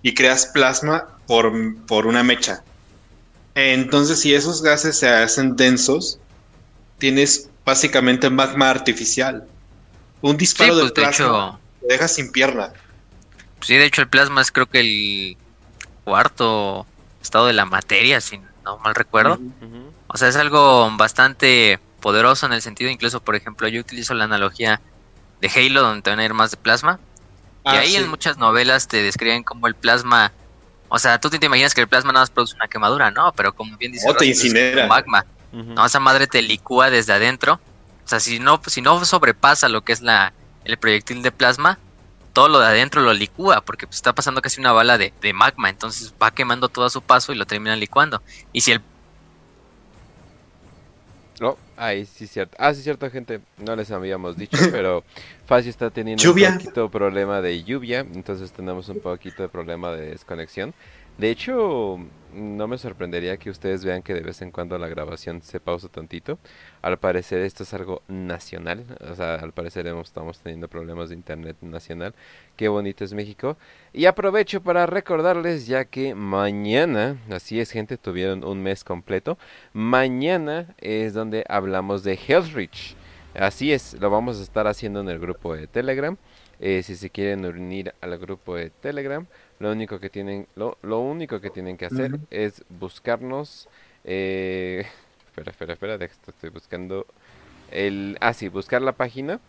y 0.02 0.14
creas 0.14 0.48
plasma 0.48 1.08
por, 1.28 1.54
por, 1.86 2.08
una 2.08 2.24
mecha. 2.24 2.64
Entonces, 3.56 4.20
si 4.20 4.34
esos 4.34 4.62
gases 4.62 4.98
se 4.98 5.08
hacen 5.08 5.56
densos, 5.56 6.20
tienes 6.98 7.50
básicamente 7.64 8.30
magma 8.30 8.70
artificial. 8.70 9.48
Un 10.22 10.38
disparo 10.38 10.76
de 10.76 10.82
pues, 10.82 10.92
plasma 10.94 11.60
te 11.82 11.94
deja 11.94 12.08
sin 12.08 12.32
pierna. 12.32 12.74
Sí, 13.62 13.76
de 13.76 13.86
hecho 13.86 14.02
el 14.02 14.10
plasma 14.10 14.42
es 14.42 14.52
creo 14.52 14.66
que 14.66 14.80
el 14.80 15.38
cuarto 16.04 16.86
estado 17.24 17.48
de 17.48 17.54
la 17.54 17.66
materia, 17.66 18.22
si 18.22 18.40
no 18.64 18.78
mal 18.80 18.94
recuerdo. 18.96 19.40
O 20.08 20.18
sea, 20.18 20.28
es 20.28 20.36
algo 20.36 20.92
bastante 20.96 21.80
poderoso 22.00 22.46
en 22.46 22.54
el 22.54 22.62
sentido, 22.62 22.92
incluso, 22.92 23.24
por 23.24 23.36
ejemplo, 23.36 23.68
yo 23.68 23.82
utilizo 23.82 24.14
la 24.14 24.26
analogía 24.26 24.82
de 25.42 25.50
Halo, 25.50 25.82
donde 25.82 26.02
te 26.02 26.10
van 26.10 26.20
a 26.20 26.26
ir 26.26 26.34
más 26.34 26.52
de 26.52 26.58
plasma. 26.58 27.00
y 27.66 27.70
ah, 27.70 27.80
ahí 27.80 27.96
en 27.96 28.10
muchas 28.10 28.38
novelas 28.38 28.88
te 28.88 29.02
describen 29.02 29.44
como 29.44 29.68
el 29.68 29.76
plasma. 29.76 30.32
O 30.90 31.00
sea, 31.00 31.20
tú 31.20 31.30
te 31.30 31.44
imaginas 31.46 31.74
que 31.74 31.82
el 31.82 31.88
plasma 31.88 32.12
nada 32.12 32.24
más 32.24 32.30
produce 32.30 32.56
una 32.56 32.68
quemadura, 32.68 33.10
¿no? 33.10 33.32
Pero 33.34 33.54
como 33.54 33.76
bien 33.78 33.92
dice, 33.92 34.08
o 34.08 34.14
te 34.14 34.26
incinera. 34.26 34.86
magma. 34.88 35.26
No, 35.52 35.86
esa 35.86 36.00
madre 36.00 36.28
te 36.28 36.42
licúa 36.42 36.90
desde 36.90 37.14
adentro. 37.14 37.60
O 38.06 38.08
sea, 38.08 38.20
si 38.20 38.40
no, 38.40 38.62
si 38.68 38.82
no 38.82 39.04
sobrepasa 39.06 39.70
lo 39.70 39.84
que 39.84 39.94
es 39.94 40.02
la, 40.02 40.34
el 40.66 40.78
proyectil 40.78 41.22
de 41.22 41.32
plasma, 41.32 41.80
todo 42.34 42.50
lo 42.50 42.60
de 42.60 42.66
adentro 42.66 43.02
lo 43.02 43.14
licúa, 43.14 43.62
porque 43.62 43.86
pues, 43.86 43.98
está 43.98 44.14
pasando 44.14 44.42
casi 44.42 44.60
una 44.60 44.72
bala 44.72 44.98
de, 44.98 45.14
magma, 45.34 45.70
entonces 45.70 46.14
va 46.22 46.32
quemando 46.32 46.68
todo 46.68 46.86
a 46.86 46.90
su 46.90 47.02
paso 47.02 47.32
y 47.32 47.36
lo 47.36 47.46
termina 47.46 47.76
licuando. 47.76 48.22
Y 48.52 48.62
si 48.62 48.72
el... 48.72 48.82
Oh, 51.42 51.58
ahí 51.78 52.06
sí 52.06 52.28
cierto. 52.28 52.56
Ah, 52.60 52.74
sí 52.74 52.82
cierto, 52.82 53.10
gente, 53.10 53.40
no 53.58 53.76
les 53.76 53.92
habíamos 53.92 54.36
dicho, 54.36 54.58
pero 54.72 55.04
Facio 55.46 55.70
está 55.70 55.92
teniendo 55.92 56.24
un 56.32 56.58
poquito 56.58 56.90
problema 56.90 57.42
de 57.42 57.64
lluvia, 57.64 58.00
entonces 58.00 58.52
tenemos 58.52 58.90
un 58.90 59.00
poquito 59.00 59.44
de 59.44 59.50
problema 59.50 59.92
de 59.92 60.10
desconexión. 60.10 60.74
De 61.18 61.30
hecho, 61.30 62.00
no 62.34 62.68
me 62.68 62.78
sorprendería 62.78 63.38
que 63.38 63.50
ustedes 63.50 63.86
vean 63.86 64.02
que 64.02 64.14
de 64.14 64.22
vez 64.22 64.42
en 64.42 64.52
cuando 64.52 64.78
la 64.78 64.88
grabación 64.88 65.42
se 65.42 65.60
pausa 65.60 65.88
tantito. 65.88 66.40
Al 66.82 66.98
parecer 66.98 67.42
esto 67.42 67.64
es 67.64 67.74
algo 67.74 68.02
nacional, 68.08 68.86
o 69.00 69.16
sea, 69.16 69.36
al 69.36 69.54
parecer 69.54 69.88
estamos 69.88 70.40
teniendo 70.40 70.68
problemas 70.68 71.10
de 71.10 71.16
internet 71.16 71.58
nacional. 71.62 72.14
Qué 72.56 72.68
bonito 72.68 73.04
es 73.04 73.14
México. 73.14 73.58
Y 73.94 74.06
aprovecho 74.06 74.62
para 74.62 74.86
recordarles 74.86 75.68
ya 75.68 75.86
que 75.86 76.16
mañana, 76.16 77.18
así 77.30 77.60
es 77.60 77.72
gente, 77.72 77.98
tuvieron 77.98 78.44
un 78.44 78.62
mes 78.62 78.84
completo. 78.84 79.38
Mañana 79.74 80.76
es 80.80 81.14
donde 81.14 81.46
hablamos 81.48 82.04
de 82.04 82.20
Healthreach. 82.28 82.96
Así 83.36 83.72
es, 83.72 83.96
lo 84.00 84.10
vamos 84.10 84.40
a 84.40 84.44
estar 84.44 84.68
haciendo 84.68 85.02
en 85.02 85.10
el 85.10 85.20
grupo 85.20 85.56
de 85.56 85.68
Telegram. 85.68 86.18
Eh, 86.60 86.84
si 86.84 86.96
se 86.96 87.10
quieren 87.10 87.46
unir 87.46 87.94
al 88.00 88.18
grupo 88.18 88.56
de 88.56 88.70
Telegram, 88.70 89.28
lo 89.60 89.72
único 89.72 90.00
que 90.00 90.10
tienen, 90.10 90.48
lo, 90.56 90.78
lo 90.82 91.00
único 91.00 91.40
que 91.40 91.50
tienen 91.50 91.78
que 91.78 91.86
hacer 91.86 92.20
es 92.30 92.64
buscarnos. 92.70 93.68
Eh, 94.04 94.86
espera, 95.28 95.52
espera, 95.52 95.74
espera, 95.74 96.06
estoy 96.06 96.50
buscando 96.50 97.06
el, 97.72 98.18
ah 98.22 98.34
sí, 98.34 98.50
buscar 98.50 98.82
la 98.82 98.94
página 98.94 99.40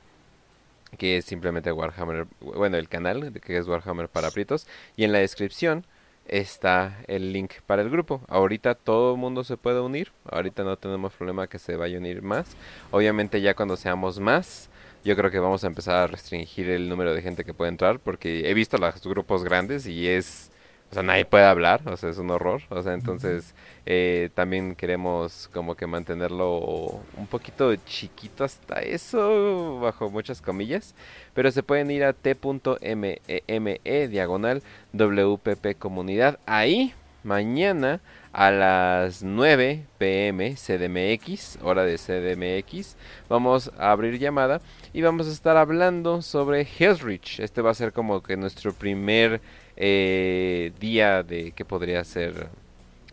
que 0.97 1.19
es 1.19 1.25
simplemente 1.25 1.73
Warhammer, 1.73 2.27
bueno, 2.41 2.77
el 2.77 2.89
canal 2.89 3.33
que 3.41 3.59
es 3.59 3.67
Warhammer 3.67 4.09
para 4.09 4.31
Pritos 4.31 4.67
y 4.97 5.05
en 5.05 5.13
la 5.13 5.19
descripción 5.19 5.85
está 6.27 6.99
el 7.07 7.33
link 7.33 7.53
para 7.67 7.83
el 7.83 7.91
grupo. 7.91 8.23
Ahorita 8.29 8.75
todo 8.75 9.15
el 9.15 9.21
mundo 9.21 9.45
se 9.45 9.57
puede 9.57 9.81
unir, 9.81 10.13
ahorita 10.31 10.65
no 10.65 10.77
tenemos 10.77 11.13
problema 11.15 11.47
que 11.47 11.59
se 11.59 11.77
vaya 11.77 11.97
a 11.97 12.01
unir 12.01 12.23
más. 12.23 12.57
Obviamente 12.91 13.41
ya 13.41 13.55
cuando 13.55 13.77
seamos 13.77 14.21
más, 14.21 14.71
yo 15.05 15.15
creo 15.17 15.31
que 15.31 15.39
vamos 15.39 15.63
a 15.65 15.67
empezar 15.67 15.97
a 15.97 16.07
restringir 16.07 16.71
el 16.71 16.89
número 16.89 17.15
de 17.15 17.23
gente 17.23 17.45
que 17.45 17.55
puede 17.55 17.69
entrar 17.71 18.01
porque 18.01 18.49
he 18.49 18.55
visto 18.55 18.79
los 18.79 19.03
grupos 19.07 19.45
grandes 19.45 19.87
y 19.87 20.09
es, 20.09 20.51
o 20.91 20.95
sea, 20.95 21.03
nadie 21.03 21.27
puede 21.27 21.45
hablar, 21.45 21.87
o 21.87 21.97
sea, 21.97 22.09
es 22.09 22.19
un 22.19 22.31
horror, 22.31 22.63
o 22.71 22.83
sea, 22.83 22.95
entonces 22.95 23.55
eh, 23.85 24.31
también 24.35 24.75
queremos 24.75 25.51
como 25.53 25.75
que 25.75 25.87
mantenerlo 25.87 27.03
un 27.19 27.27
poquito 27.29 27.77
chiquito 27.77 28.45
hasta 28.45 28.81
eso, 28.81 29.79
bajo 29.81 30.11
muchas 30.11 30.41
comillas, 30.41 30.95
pero 31.35 31.51
se 31.51 31.63
pueden 31.63 31.91
ir 31.91 32.05
a 32.05 32.15
t.me 32.15 33.21
e 33.27 34.09
diagonal 34.09 34.63
WPP 34.95 35.79
comunidad, 35.79 36.39
ahí 36.47 36.95
mañana 37.25 38.01
a 38.35 38.51
las 38.51 39.23
9 39.23 39.87
pm 39.97 40.57
CDMX, 40.57 41.59
hora 41.63 41.85
de 41.85 41.97
CDMX, 41.97 42.97
vamos 43.29 43.71
a 43.79 43.93
abrir 43.93 44.19
llamada 44.19 44.61
y 44.93 45.03
vamos 45.03 45.29
a 45.29 45.31
estar 45.31 45.57
hablando 45.57 46.21
sobre 46.21 46.63
Hellrich. 46.63 47.39
Este 47.39 47.63
va 47.63 47.71
a 47.71 47.75
ser 47.75 47.93
como 47.93 48.25
que 48.25 48.37
nuestro 48.37 48.73
primer 48.73 49.41
eh, 49.77 50.73
día 50.81 51.23
de 51.23 51.53
que 51.53 51.65
podría 51.65 52.03
ser 52.03 52.49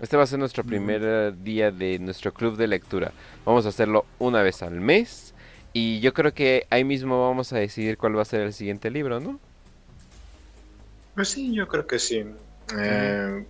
este 0.02 0.18
va 0.18 0.24
a 0.24 0.28
ser 0.28 0.40
nuestro 0.40 0.64
primer 0.64 1.02
eh, 1.04 1.32
día 1.44 1.70
de 1.70 2.00
nuestro 2.00 2.34
club 2.34 2.58
de 2.58 2.68
lectura. 2.68 3.12
Vamos 3.46 3.68
a 3.68 3.70
hacerlo 3.70 4.06
una 4.18 4.42
vez 4.42 4.64
al 4.64 4.82
mes. 4.82 5.36
Y 5.74 6.00
yo 6.00 6.14
creo 6.14 6.34
que 6.34 6.66
ahí 6.72 6.84
mismo 6.84 7.22
vamos 7.22 7.54
a 7.54 7.60
decidir 7.60 8.00
cuál 8.00 8.18
va 8.18 8.24
a 8.24 8.26
ser 8.26 8.42
el 8.42 8.54
siguiente 8.54 8.90
libro, 8.90 9.20
¿no? 9.20 9.40
Pues 11.14 11.30
sí, 11.30 11.54
yo 11.54 11.68
creo 11.68 11.86
que 11.86 12.00
sí. 12.00 12.26
Eh, 12.80 13.46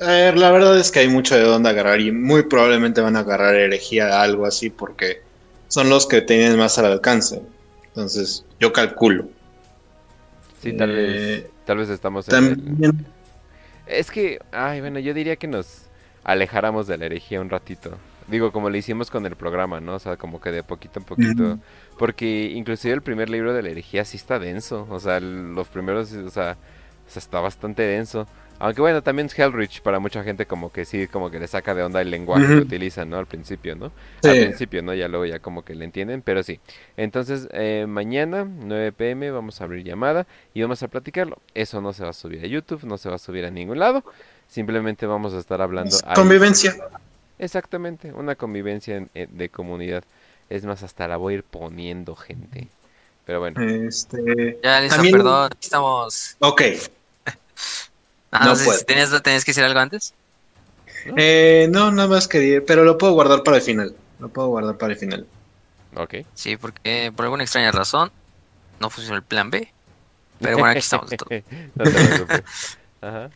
la 0.00 0.50
verdad 0.50 0.78
es 0.78 0.90
que 0.90 1.00
hay 1.00 1.08
mucho 1.08 1.36
de 1.36 1.42
dónde 1.42 1.68
agarrar 1.68 2.00
y 2.00 2.12
muy 2.12 2.44
probablemente 2.44 3.00
van 3.00 3.16
a 3.16 3.20
agarrar 3.20 3.54
herejía 3.54 4.22
algo 4.22 4.46
así 4.46 4.70
porque 4.70 5.22
son 5.68 5.88
los 5.88 6.06
que 6.06 6.20
tienen 6.20 6.56
más 6.58 6.78
al 6.78 6.86
alcance. 6.86 7.42
Entonces, 7.88 8.44
yo 8.58 8.72
calculo. 8.72 9.28
Sí, 10.62 10.72
tal 10.72 10.90
vez, 10.90 11.40
eh, 11.40 11.50
tal 11.64 11.78
vez 11.78 11.88
estamos 11.88 12.28
en 12.28 13.06
Es 13.86 14.10
que, 14.10 14.40
ay, 14.52 14.80
bueno, 14.80 14.98
yo 14.98 15.14
diría 15.14 15.36
que 15.36 15.48
nos 15.48 15.82
alejáramos 16.24 16.86
de 16.86 16.98
la 16.98 17.06
herejía 17.06 17.40
un 17.40 17.50
ratito. 17.50 17.96
Digo, 18.28 18.52
como 18.52 18.70
le 18.70 18.78
hicimos 18.78 19.10
con 19.10 19.26
el 19.26 19.34
programa, 19.34 19.80
¿no? 19.80 19.94
O 19.94 19.98
sea, 19.98 20.16
como 20.16 20.40
que 20.40 20.52
de 20.52 20.62
poquito 20.62 21.00
en 21.00 21.04
poquito. 21.04 21.58
Porque 21.98 22.50
inclusive 22.54 22.94
el 22.94 23.02
primer 23.02 23.28
libro 23.28 23.52
de 23.52 23.62
la 23.62 23.70
herejía 23.70 24.04
sí 24.04 24.16
está 24.16 24.38
denso. 24.38 24.86
O 24.88 25.00
sea, 25.00 25.18
los 25.18 25.66
primeros, 25.68 26.12
o 26.12 26.30
sea, 26.30 26.56
está 27.14 27.40
bastante 27.40 27.82
denso. 27.82 28.26
Aunque 28.60 28.82
bueno, 28.82 29.02
también 29.02 29.24
es 29.26 29.38
Hellrich 29.38 29.80
para 29.80 29.98
mucha 30.00 30.22
gente 30.22 30.44
como 30.44 30.70
que 30.70 30.84
sí, 30.84 31.06
como 31.06 31.30
que 31.30 31.40
le 31.40 31.48
saca 31.48 31.74
de 31.74 31.82
onda 31.82 32.02
el 32.02 32.10
lenguaje 32.10 32.46
que 32.46 32.56
utilizan, 32.56 33.08
¿no? 33.08 33.16
Al 33.16 33.24
principio, 33.24 33.74
¿no? 33.74 33.86
Al 34.22 34.36
principio, 34.36 34.82
¿no? 34.82 34.92
Ya 34.92 35.08
luego 35.08 35.24
ya 35.24 35.38
como 35.38 35.64
que 35.64 35.74
le 35.74 35.86
entienden, 35.86 36.20
pero 36.20 36.42
sí. 36.42 36.60
Entonces, 36.98 37.48
eh, 37.52 37.86
mañana, 37.88 38.44
9 38.44 38.92
pm, 38.92 39.30
vamos 39.30 39.62
a 39.62 39.64
abrir 39.64 39.82
llamada 39.82 40.26
y 40.52 40.60
vamos 40.60 40.82
a 40.82 40.88
platicarlo. 40.88 41.38
Eso 41.54 41.80
no 41.80 41.94
se 41.94 42.04
va 42.04 42.10
a 42.10 42.12
subir 42.12 42.44
a 42.44 42.46
YouTube, 42.46 42.84
no 42.84 42.98
se 42.98 43.08
va 43.08 43.14
a 43.14 43.18
subir 43.18 43.46
a 43.46 43.50
ningún 43.50 43.78
lado. 43.78 44.04
Simplemente 44.46 45.06
vamos 45.06 45.32
a 45.32 45.38
estar 45.38 45.62
hablando... 45.62 45.96
Convivencia. 46.14 46.76
Exactamente, 47.38 48.12
una 48.12 48.34
convivencia 48.34 49.08
de 49.14 49.48
comunidad. 49.48 50.04
Es 50.50 50.66
más, 50.66 50.82
hasta 50.82 51.08
la 51.08 51.16
voy 51.16 51.32
a 51.32 51.36
ir 51.38 51.44
poniendo 51.44 52.14
gente. 52.14 52.68
Pero 53.24 53.40
bueno. 53.40 53.58
Este... 53.62 54.58
Ya, 54.62 54.82
listo, 54.82 55.00
perdón, 55.10 55.50
estamos... 55.58 56.36
Ok. 56.40 56.62
Ah, 58.30 58.46
no, 58.46 58.56
sé 58.56 58.84
tenías, 58.84 59.10
que 59.44 59.50
decir 59.50 59.64
algo 59.64 59.80
antes? 59.80 60.14
Eh, 61.16 61.68
no, 61.70 61.90
nada 61.90 62.08
más 62.08 62.28
quería, 62.28 62.60
pero 62.64 62.84
lo 62.84 62.96
puedo 62.98 63.12
guardar 63.12 63.42
para 63.42 63.56
el 63.56 63.62
final. 63.62 63.94
Lo 64.18 64.28
puedo 64.28 64.48
guardar 64.48 64.76
para 64.76 64.92
el 64.92 64.98
final. 64.98 65.26
Ok. 65.96 66.16
Sí, 66.34 66.56
porque 66.56 67.12
por 67.14 67.24
alguna 67.24 67.42
extraña 67.42 67.72
razón 67.72 68.12
no 68.78 68.90
funcionó 68.90 69.16
el 69.16 69.24
plan 69.24 69.50
B. 69.50 69.72
Pero 70.40 70.58
bueno, 70.58 70.70
aquí 70.70 70.78
estamos. 70.78 71.10
Ajá. 73.00 73.30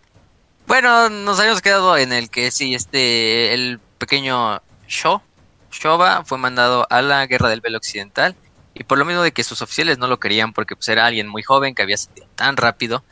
Bueno, 0.66 1.10
nos 1.10 1.38
habíamos 1.38 1.60
quedado 1.60 1.96
en 1.96 2.12
el 2.12 2.30
que 2.30 2.50
sí, 2.50 2.74
este, 2.74 3.52
el 3.52 3.80
pequeño 3.98 4.62
Sho, 4.88 5.22
Shoba 5.70 6.24
fue 6.24 6.38
mandado 6.38 6.86
a 6.88 7.02
la 7.02 7.26
guerra 7.26 7.50
del 7.50 7.60
Velo 7.60 7.78
Occidental 7.78 8.34
y 8.72 8.84
por 8.84 8.98
lo 8.98 9.04
mismo 9.04 9.22
de 9.22 9.32
que 9.32 9.44
sus 9.44 9.60
oficiales 9.60 9.98
no 9.98 10.06
lo 10.06 10.18
querían 10.18 10.52
porque 10.52 10.74
pues 10.74 10.88
era 10.88 11.06
alguien 11.06 11.28
muy 11.28 11.42
joven 11.42 11.74
que 11.74 11.82
había 11.82 11.96
salido 11.96 12.26
tan 12.34 12.56
rápido, 12.56 13.04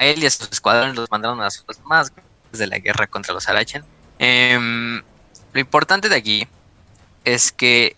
él 0.00 0.22
y 0.22 0.26
a 0.26 0.30
sus 0.30 0.50
escuadrones 0.50 0.96
los 0.96 1.10
mandaron 1.10 1.40
a 1.40 1.44
las 1.44 1.64
más 1.84 2.12
de 2.52 2.66
la 2.66 2.78
guerra 2.78 3.06
contra 3.06 3.34
los 3.34 3.48
Arachen. 3.48 3.84
Em, 4.18 5.02
lo 5.52 5.60
importante 5.60 6.08
de 6.08 6.16
aquí 6.16 6.48
es 7.24 7.52
que 7.52 7.96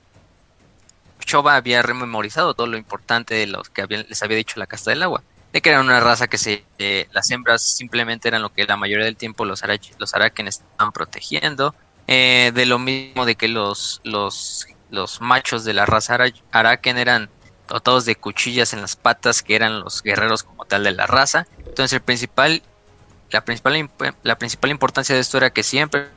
Shoba 1.24 1.56
había 1.56 1.82
rememorizado 1.82 2.54
todo 2.54 2.66
lo 2.66 2.76
importante 2.76 3.34
de 3.34 3.46
lo 3.46 3.62
que 3.62 3.86
les 3.86 4.22
había 4.22 4.36
dicho 4.36 4.58
la 4.58 4.66
casta 4.66 4.90
del 4.90 5.02
agua. 5.02 5.22
De 5.52 5.60
que 5.60 5.68
eran 5.70 5.84
una 5.84 6.00
raza 6.00 6.28
que 6.28 6.38
se, 6.38 6.64
eh, 6.78 7.08
las 7.12 7.30
hembras 7.30 7.62
simplemente 7.62 8.28
eran 8.28 8.42
lo 8.42 8.52
que 8.52 8.64
la 8.64 8.76
mayoría 8.76 9.04
del 9.04 9.16
tiempo 9.16 9.44
los, 9.44 9.62
los 9.98 10.14
Araken 10.14 10.48
estaban 10.48 10.92
protegiendo. 10.92 11.74
Eh, 12.08 12.52
de 12.54 12.66
lo 12.66 12.78
mismo 12.78 13.24
de 13.26 13.36
que 13.36 13.48
los, 13.48 14.00
los, 14.02 14.66
los 14.90 15.20
machos 15.20 15.64
de 15.64 15.74
la 15.74 15.86
raza 15.86 16.18
Araken 16.50 16.98
eran 16.98 17.30
dotados 17.72 18.04
de 18.04 18.16
cuchillas 18.16 18.72
en 18.72 18.80
las 18.80 18.96
patas, 18.96 19.42
que 19.42 19.54
eran 19.54 19.80
los 19.80 20.02
guerreros 20.02 20.42
como 20.42 20.64
tal 20.64 20.84
de 20.84 20.92
la 20.92 21.06
raza. 21.06 21.46
Entonces, 21.58 21.94
el 21.94 22.02
principal, 22.02 22.62
la 23.30 23.44
principal, 23.44 23.90
la 24.22 24.38
principal 24.38 24.70
importancia 24.70 25.14
de 25.14 25.20
esto 25.20 25.38
era 25.38 25.50
que 25.50 25.62
siempre 25.62 26.08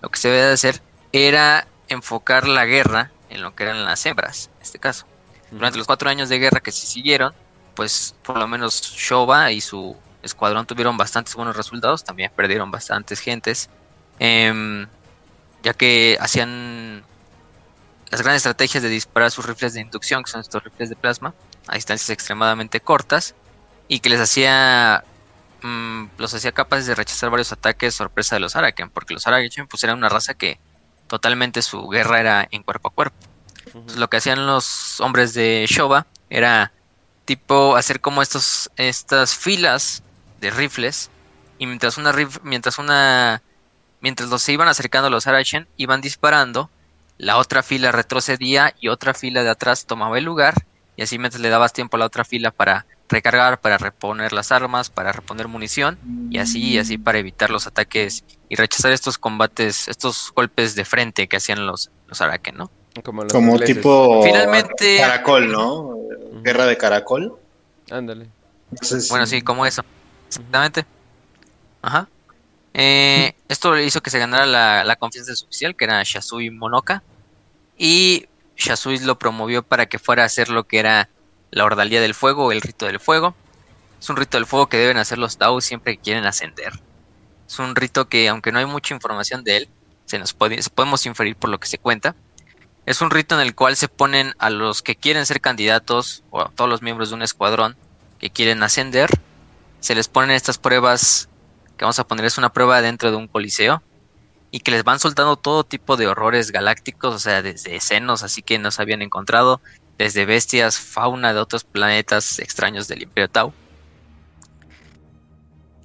lo 0.00 0.08
que 0.10 0.18
se 0.18 0.28
debe 0.28 0.46
de 0.46 0.52
hacer 0.52 0.80
era 1.12 1.66
enfocar 1.88 2.46
la 2.46 2.64
guerra 2.66 3.10
en 3.30 3.42
lo 3.42 3.54
que 3.54 3.64
eran 3.64 3.84
las 3.84 4.04
hembras, 4.06 4.50
en 4.56 4.62
este 4.62 4.78
caso. 4.78 5.06
Durante 5.50 5.78
los 5.78 5.86
cuatro 5.86 6.08
años 6.08 6.28
de 6.28 6.38
guerra 6.38 6.60
que 6.60 6.72
se 6.72 6.86
siguieron, 6.86 7.34
pues 7.74 8.14
por 8.22 8.38
lo 8.38 8.46
menos 8.46 8.80
Shoba 8.82 9.50
y 9.52 9.60
su 9.60 9.96
escuadrón 10.22 10.66
tuvieron 10.66 10.96
bastantes 10.96 11.34
buenos 11.34 11.56
resultados, 11.56 12.04
también 12.04 12.30
perdieron 12.34 12.70
bastantes 12.70 13.20
gentes, 13.20 13.68
em, 14.18 14.86
ya 15.62 15.74
que 15.74 16.16
hacían 16.20 17.04
las 18.12 18.20
grandes 18.20 18.40
estrategias 18.40 18.82
de 18.82 18.90
disparar 18.90 19.30
sus 19.30 19.46
rifles 19.46 19.72
de 19.72 19.80
inducción, 19.80 20.22
que 20.22 20.30
son 20.30 20.42
estos 20.42 20.62
rifles 20.62 20.90
de 20.90 20.96
plasma, 20.96 21.34
a 21.66 21.76
distancias 21.76 22.10
extremadamente 22.10 22.78
cortas, 22.78 23.34
y 23.88 24.00
que 24.00 24.10
les 24.10 24.20
hacía 24.20 25.02
mm, 25.62 26.04
los 26.18 26.34
hacía 26.34 26.52
capaces 26.52 26.86
de 26.86 26.94
rechazar 26.94 27.30
varios 27.30 27.52
ataques 27.52 27.94
sorpresa 27.94 28.36
de 28.36 28.40
los 28.40 28.54
Araken, 28.54 28.90
porque 28.90 29.14
los 29.14 29.26
Araken 29.26 29.66
pues 29.66 29.82
eran 29.82 29.96
una 29.96 30.10
raza 30.10 30.34
que 30.34 30.60
totalmente 31.06 31.62
su 31.62 31.88
guerra 31.88 32.20
era 32.20 32.48
en 32.50 32.62
cuerpo 32.62 32.88
a 32.88 32.92
cuerpo. 32.92 33.16
lo 33.96 34.10
que 34.10 34.18
hacían 34.18 34.46
los 34.46 35.00
hombres 35.00 35.32
de 35.32 35.64
Shoba 35.66 36.06
era 36.28 36.70
tipo 37.24 37.76
hacer 37.76 38.00
como 38.02 38.20
estos 38.20 38.70
estas 38.76 39.34
filas 39.36 40.02
de 40.40 40.50
rifles 40.50 41.10
y 41.58 41.66
mientras 41.66 41.96
una 41.96 42.12
mientras 42.42 42.78
una 42.78 43.42
mientras 44.00 44.28
los 44.28 44.42
se 44.42 44.52
iban 44.52 44.68
acercando 44.68 45.06
a 45.06 45.10
los 45.10 45.26
Araken 45.26 45.66
iban 45.78 46.02
disparando, 46.02 46.70
la 47.22 47.36
otra 47.36 47.62
fila 47.62 47.92
retrocedía 47.92 48.74
y 48.80 48.88
otra 48.88 49.14
fila 49.14 49.44
de 49.44 49.50
atrás 49.50 49.86
tomaba 49.86 50.18
el 50.18 50.24
lugar 50.24 50.54
y 50.96 51.02
así 51.02 51.20
mientras 51.20 51.40
le 51.40 51.50
dabas 51.50 51.72
tiempo 51.72 51.96
a 51.96 52.00
la 52.00 52.06
otra 52.06 52.24
fila 52.24 52.50
para 52.50 52.84
recargar, 53.08 53.60
para 53.60 53.78
reponer 53.78 54.32
las 54.32 54.50
armas, 54.50 54.90
para 54.90 55.12
reponer 55.12 55.46
munición 55.46 55.96
y 56.30 56.38
así 56.38 56.70
y 56.70 56.78
así 56.78 56.98
para 56.98 57.18
evitar 57.18 57.50
los 57.50 57.68
ataques 57.68 58.24
y 58.48 58.56
rechazar 58.56 58.90
estos 58.90 59.18
combates, 59.18 59.86
estos 59.86 60.32
golpes 60.34 60.74
de 60.74 60.84
frente 60.84 61.28
que 61.28 61.36
hacían 61.36 61.64
los, 61.64 61.92
los 62.08 62.20
Araken, 62.20 62.56
¿no? 62.56 62.70
Como, 63.04 63.24
tipo 63.60 64.20
Finalmente 64.24 64.96
caracol, 64.98 65.52
¿no? 65.52 65.96
Guerra 66.42 66.66
de 66.66 66.76
caracol. 66.76 67.36
Ándale. 67.88 68.26
bueno, 69.10 69.26
sí, 69.26 69.42
como 69.42 69.64
eso. 69.64 69.84
Exactamente. 70.26 70.84
Ajá. 71.82 72.08
Eh, 72.74 73.32
esto 73.48 73.72
le 73.76 73.84
hizo 73.84 74.00
que 74.00 74.10
se 74.10 74.18
ganara 74.18 74.44
la, 74.44 74.82
la, 74.82 74.96
confianza 74.96 75.30
de 75.30 75.36
su 75.36 75.44
oficial, 75.44 75.76
que 75.76 75.84
era 75.84 76.02
Shasui 76.02 76.50
Monoka. 76.50 77.04
Y 77.76 78.26
Shasui 78.56 78.98
lo 79.00 79.18
promovió 79.18 79.62
para 79.62 79.86
que 79.86 79.98
fuera 79.98 80.22
a 80.22 80.26
hacer 80.26 80.48
lo 80.48 80.64
que 80.64 80.78
era 80.78 81.08
la 81.50 81.64
ordalía 81.64 82.00
del 82.00 82.14
fuego 82.14 82.46
o 82.46 82.52
el 82.52 82.60
rito 82.60 82.86
del 82.86 83.00
fuego. 83.00 83.34
Es 84.00 84.08
un 84.10 84.16
rito 84.16 84.36
del 84.36 84.46
fuego 84.46 84.68
que 84.68 84.78
deben 84.78 84.96
hacer 84.96 85.18
los 85.18 85.38
Tao 85.38 85.60
siempre 85.60 85.96
que 85.96 86.02
quieren 86.02 86.26
ascender. 86.26 86.72
Es 87.46 87.58
un 87.58 87.76
rito 87.76 88.08
que, 88.08 88.28
aunque 88.28 88.52
no 88.52 88.58
hay 88.58 88.66
mucha 88.66 88.94
información 88.94 89.44
de 89.44 89.58
él, 89.58 89.68
se 90.06 90.18
nos 90.18 90.32
podemos 90.34 91.06
inferir 91.06 91.36
por 91.36 91.50
lo 91.50 91.60
que 91.60 91.68
se 91.68 91.78
cuenta. 91.78 92.14
Es 92.84 93.00
un 93.00 93.10
rito 93.10 93.34
en 93.34 93.42
el 93.42 93.54
cual 93.54 93.76
se 93.76 93.88
ponen 93.88 94.34
a 94.38 94.50
los 94.50 94.82
que 94.82 94.96
quieren 94.96 95.24
ser 95.26 95.40
candidatos 95.40 96.24
o 96.30 96.40
a 96.40 96.50
todos 96.50 96.68
los 96.68 96.82
miembros 96.82 97.10
de 97.10 97.14
un 97.14 97.22
escuadrón 97.22 97.76
que 98.18 98.30
quieren 98.30 98.62
ascender. 98.62 99.08
Se 99.80 99.94
les 99.94 100.08
ponen 100.08 100.30
estas 100.30 100.58
pruebas 100.58 101.28
que 101.76 101.84
vamos 101.84 101.98
a 101.98 102.06
poner 102.06 102.24
es 102.24 102.38
una 102.38 102.52
prueba 102.52 102.82
dentro 102.82 103.10
de 103.10 103.16
un 103.16 103.28
coliseo 103.28 103.82
y 104.52 104.60
que 104.60 104.70
les 104.70 104.84
van 104.84 105.00
soltando 105.00 105.36
todo 105.36 105.64
tipo 105.64 105.96
de 105.96 106.06
horrores 106.06 106.52
galácticos, 106.52 107.14
o 107.14 107.18
sea, 107.18 107.42
desde 107.42 107.80
senos 107.80 108.22
así 108.22 108.42
que 108.42 108.58
no 108.58 108.70
se 108.70 108.82
habían 108.82 109.00
encontrado, 109.00 109.62
desde 109.98 110.26
bestias, 110.26 110.78
fauna 110.78 111.32
de 111.32 111.40
otros 111.40 111.64
planetas 111.64 112.38
extraños 112.38 112.86
del 112.86 113.02
Imperio 113.02 113.28
Tau. 113.28 113.54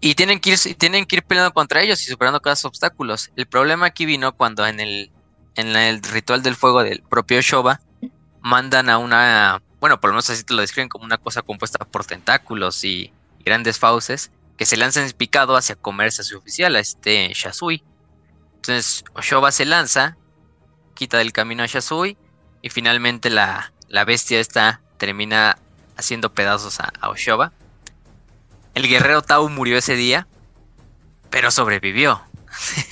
Y 0.02 0.16
tienen 0.16 0.40
que, 0.40 0.52
ir, 0.52 0.76
tienen 0.76 1.06
que 1.06 1.16
ir 1.16 1.24
peleando 1.24 1.54
contra 1.54 1.82
ellos 1.82 2.02
y 2.02 2.12
superando 2.12 2.42
cada 2.42 2.58
obstáculos. 2.64 3.32
El 3.36 3.48
problema 3.48 3.88
aquí 3.88 4.06
vino 4.06 4.36
cuando 4.36 4.68
en 4.68 4.80
el, 4.80 5.12
en 5.56 5.76
el 5.76 6.04
ritual 6.04 6.44
del 6.44 6.56
fuego 6.56 6.84
del 6.84 7.02
propio 7.02 7.42
Shoba 7.42 7.80
mandan 8.42 8.90
a 8.90 8.98
una, 8.98 9.62
bueno, 9.80 10.00
por 10.00 10.10
lo 10.10 10.16
menos 10.16 10.30
así 10.30 10.44
te 10.44 10.54
lo 10.54 10.62
describen 10.62 10.90
como 10.90 11.06
una 11.06 11.18
cosa 11.18 11.42
compuesta 11.42 11.84
por 11.86 12.06
tentáculos 12.06 12.84
y 12.84 13.12
grandes 13.46 13.80
fauces 13.80 14.30
que 14.58 14.66
se 14.66 14.76
lanzan 14.76 15.10
picado 15.12 15.56
hacia 15.56 15.76
comerse 15.76 16.22
a 16.22 16.26
su 16.26 16.38
oficial, 16.38 16.76
a 16.76 16.80
este 16.80 17.32
Shasui. 17.34 17.82
Entonces 18.68 19.06
Shoba 19.22 19.54
se 19.54 19.64
lanza, 19.64 20.18
quita 20.94 21.20
del 21.20 21.32
camino 21.32 21.64
a 21.64 21.68
Shasui 21.68 22.18
y 22.62 22.70
finalmente 22.70 23.30
la, 23.30 23.72
la 23.88 24.04
bestia 24.04 24.42
esta 24.42 24.82
termina 24.98 25.58
haciendo 25.96 26.34
pedazos 26.34 26.82
a, 26.82 26.92
Oshoba. 27.08 27.54
El 28.74 28.90
guerrero 28.90 29.22
Tau 29.22 29.48
murió 29.48 29.78
ese 29.78 29.96
día. 29.96 30.28
pero 31.30 31.50
sobrevivió. 31.50 32.22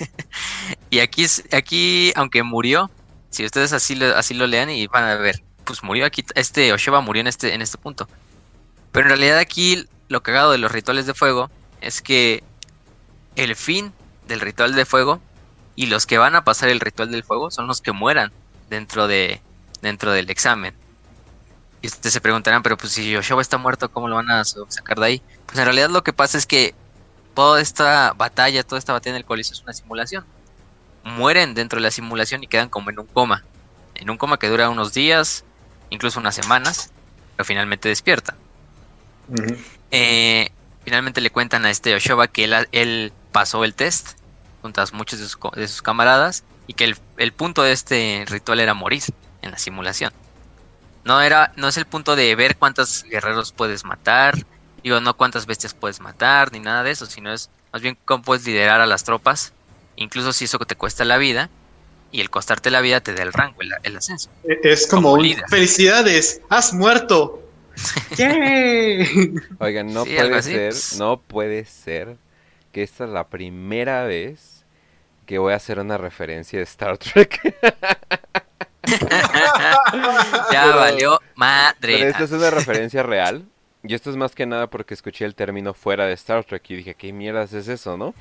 y 0.90 1.00
aquí, 1.00 1.26
aquí, 1.52 2.14
aunque 2.16 2.42
murió, 2.44 2.90
si 3.30 3.44
ustedes 3.44 3.74
así 3.74 3.96
lo, 3.96 4.16
así 4.16 4.34
lo 4.34 4.48
lean 4.48 4.70
y 4.70 4.88
van 4.88 5.04
a 5.04 5.16
ver, 5.16 5.44
pues 5.66 5.84
murió 5.84 6.06
aquí, 6.06 6.24
este 6.36 6.72
Oshoba 6.72 7.02
murió 7.02 7.20
en 7.20 7.28
este, 7.28 7.54
en 7.54 7.62
este 7.62 7.78
punto. 7.78 8.08
Pero 8.94 9.08
en 9.08 9.10
realidad 9.10 9.40
aquí 9.40 9.86
lo 10.08 10.24
cagado 10.24 10.54
de 10.54 10.58
los 10.58 10.72
rituales 10.72 11.06
de 11.06 11.14
fuego 11.14 11.52
es 11.82 12.02
que 12.02 12.46
el 13.36 13.58
fin 13.58 13.92
del 14.26 14.40
ritual 14.40 14.74
de 14.74 14.86
fuego 14.86 15.20
y 15.76 15.88
los 15.88 16.06
que 16.06 16.18
van 16.18 16.36
a 16.36 16.44
pasar 16.44 16.70
el 16.70 16.80
ritual 16.80 17.12
del 17.12 17.24
fuego 17.24 17.52
son 17.52 17.68
los 17.68 17.82
que 17.82 17.92
mueran 17.92 18.32
dentro 18.70 19.08
de 19.08 19.42
dentro 19.82 20.12
del 20.12 20.30
examen. 20.30 20.74
Y 21.82 21.88
ustedes 21.88 22.14
se 22.14 22.22
preguntarán, 22.22 22.64
pero 22.64 22.78
pues 22.78 22.94
si 22.94 23.16
Oshoba 23.16 23.42
está 23.42 23.58
muerto, 23.58 23.92
¿cómo 23.92 24.08
lo 24.08 24.16
van 24.16 24.32
a 24.32 24.44
sacar 24.44 25.00
de 25.00 25.06
ahí? 25.06 25.22
Pues 25.46 25.60
en 25.60 25.66
realidad 25.66 25.90
lo 25.90 26.04
que 26.04 26.14
pasa 26.14 26.38
es 26.38 26.46
que 26.48 26.74
toda 27.36 27.62
esta 27.62 28.14
batalla, 28.14 28.64
toda 28.64 28.80
esta 28.80 28.94
batalla 28.94 29.12
en 29.12 29.18
el 29.18 29.26
coliseo 29.26 29.54
es 29.54 29.62
una 29.62 29.74
simulación. 29.74 30.26
Mueren 31.04 31.54
dentro 31.54 31.78
de 31.78 31.84
la 31.84 31.92
simulación 31.92 32.44
y 32.44 32.48
quedan 32.48 32.70
como 32.70 32.90
en 32.90 32.98
un 32.98 33.06
coma. 33.06 33.44
En 33.94 34.10
un 34.10 34.18
coma 34.18 34.40
que 34.40 34.50
dura 34.50 34.70
unos 34.70 34.94
días, 34.94 35.44
incluso 35.92 36.20
unas 36.20 36.34
semanas, 36.34 36.92
pero 37.36 37.46
finalmente 37.46 37.90
despierta. 37.90 38.36
Eh, 39.92 40.50
finalmente 40.84 41.22
le 41.22 41.30
cuentan 41.30 41.66
a 41.66 41.70
este 41.70 41.94
Oshoba 41.94 42.28
que 42.28 42.46
él, 42.72 43.14
pasó 43.32 43.64
el 43.64 43.76
test 43.76 44.18
junto 44.65 44.82
a 44.82 44.86
muchos 44.93 45.19
de 45.19 45.67
sus, 45.67 45.82
camaradas 45.84 46.43
y 46.65 46.73
que 46.73 46.86
el, 46.86 46.97
el, 47.17 47.32
punto 47.32 47.62
de 47.62 47.71
este 47.71 48.25
ritual 48.28 48.60
era 48.60 48.73
morir 48.73 49.04
en 49.43 49.51
la 49.51 49.60
simulación. 49.60 50.12
No 51.04 51.21
era, 51.21 51.54
no 51.56 51.67
es 51.67 51.78
el 51.78 51.86
punto 51.86 52.15
de 52.15 52.34
ver 52.36 52.58
cuántos 52.58 53.04
guerreros 53.04 53.51
puedes 53.51 53.86
matar, 53.86 54.43
Digo, 54.86 55.01
no 55.01 55.17
cuántas 55.17 55.47
bestias 55.47 55.73
puedes 55.73 55.99
matar, 55.99 56.51
ni 56.51 56.60
nada 56.60 56.84
de 56.84 56.91
eso, 56.91 57.08
sino 57.08 57.34
es 57.34 57.49
más 57.73 57.82
bien 57.82 57.97
cómo 58.06 58.23
puedes 58.23 58.45
liderar 58.45 58.82
a 58.82 58.86
las 58.86 59.04
tropas, 59.04 59.51
incluso 59.95 60.32
si 60.32 60.45
eso 60.45 60.60
te 60.60 60.75
cuesta 60.75 61.04
la 61.06 61.17
vida, 61.17 61.49
y 62.12 62.21
el 62.21 62.30
costarte 62.30 62.69
la 62.69 62.82
vida 62.82 63.01
te 63.01 63.15
da 63.15 63.23
el 63.23 63.34
rango, 63.34 63.58
el, 63.62 63.97
ascenso. 63.97 64.30
E, 64.43 64.60
es 64.62 64.86
como, 64.86 65.13
un 65.13 65.25
felicidades, 65.49 66.39
has 66.49 66.71
muerto. 66.71 67.41
Oigan, 69.58 69.91
no 69.91 70.06
puede 70.06 70.43
ser, 70.43 70.73
no 70.99 71.19
puede 71.19 71.65
ser 71.65 72.17
que 72.71 72.84
esta 72.84 73.06
es 73.06 73.10
la 73.10 73.28
primera 73.28 74.04
vez 74.04 74.55
que 75.26 75.38
voy 75.38 75.54
a 75.54 75.58
hacer 75.58 75.80
una 75.80 75.98
referencia 75.98 76.60
de 76.60 76.64
Star 76.64 76.98
Trek. 76.98 77.56
ya 80.52 80.76
valió 80.76 81.20
madre. 81.36 82.08
esta 82.08 82.24
es 82.24 82.32
una 82.32 82.50
referencia 82.52 83.04
real. 83.04 83.46
Y 83.88 83.94
esto 83.94 84.10
es 84.10 84.16
más 84.16 84.34
que 84.34 84.46
nada 84.46 84.68
porque 84.68 84.96
escuché 84.96 85.26
el 85.26 85.36
término 85.36 85.74
fuera 85.74 86.06
de 86.08 86.14
Star 86.14 86.44
Trek 86.44 86.64
y 86.70 86.76
dije, 86.78 86.96
¿qué 86.96 87.14
mierdas 87.14 87.54
es 87.54 87.68
eso, 87.68 87.98
no? 87.98 88.16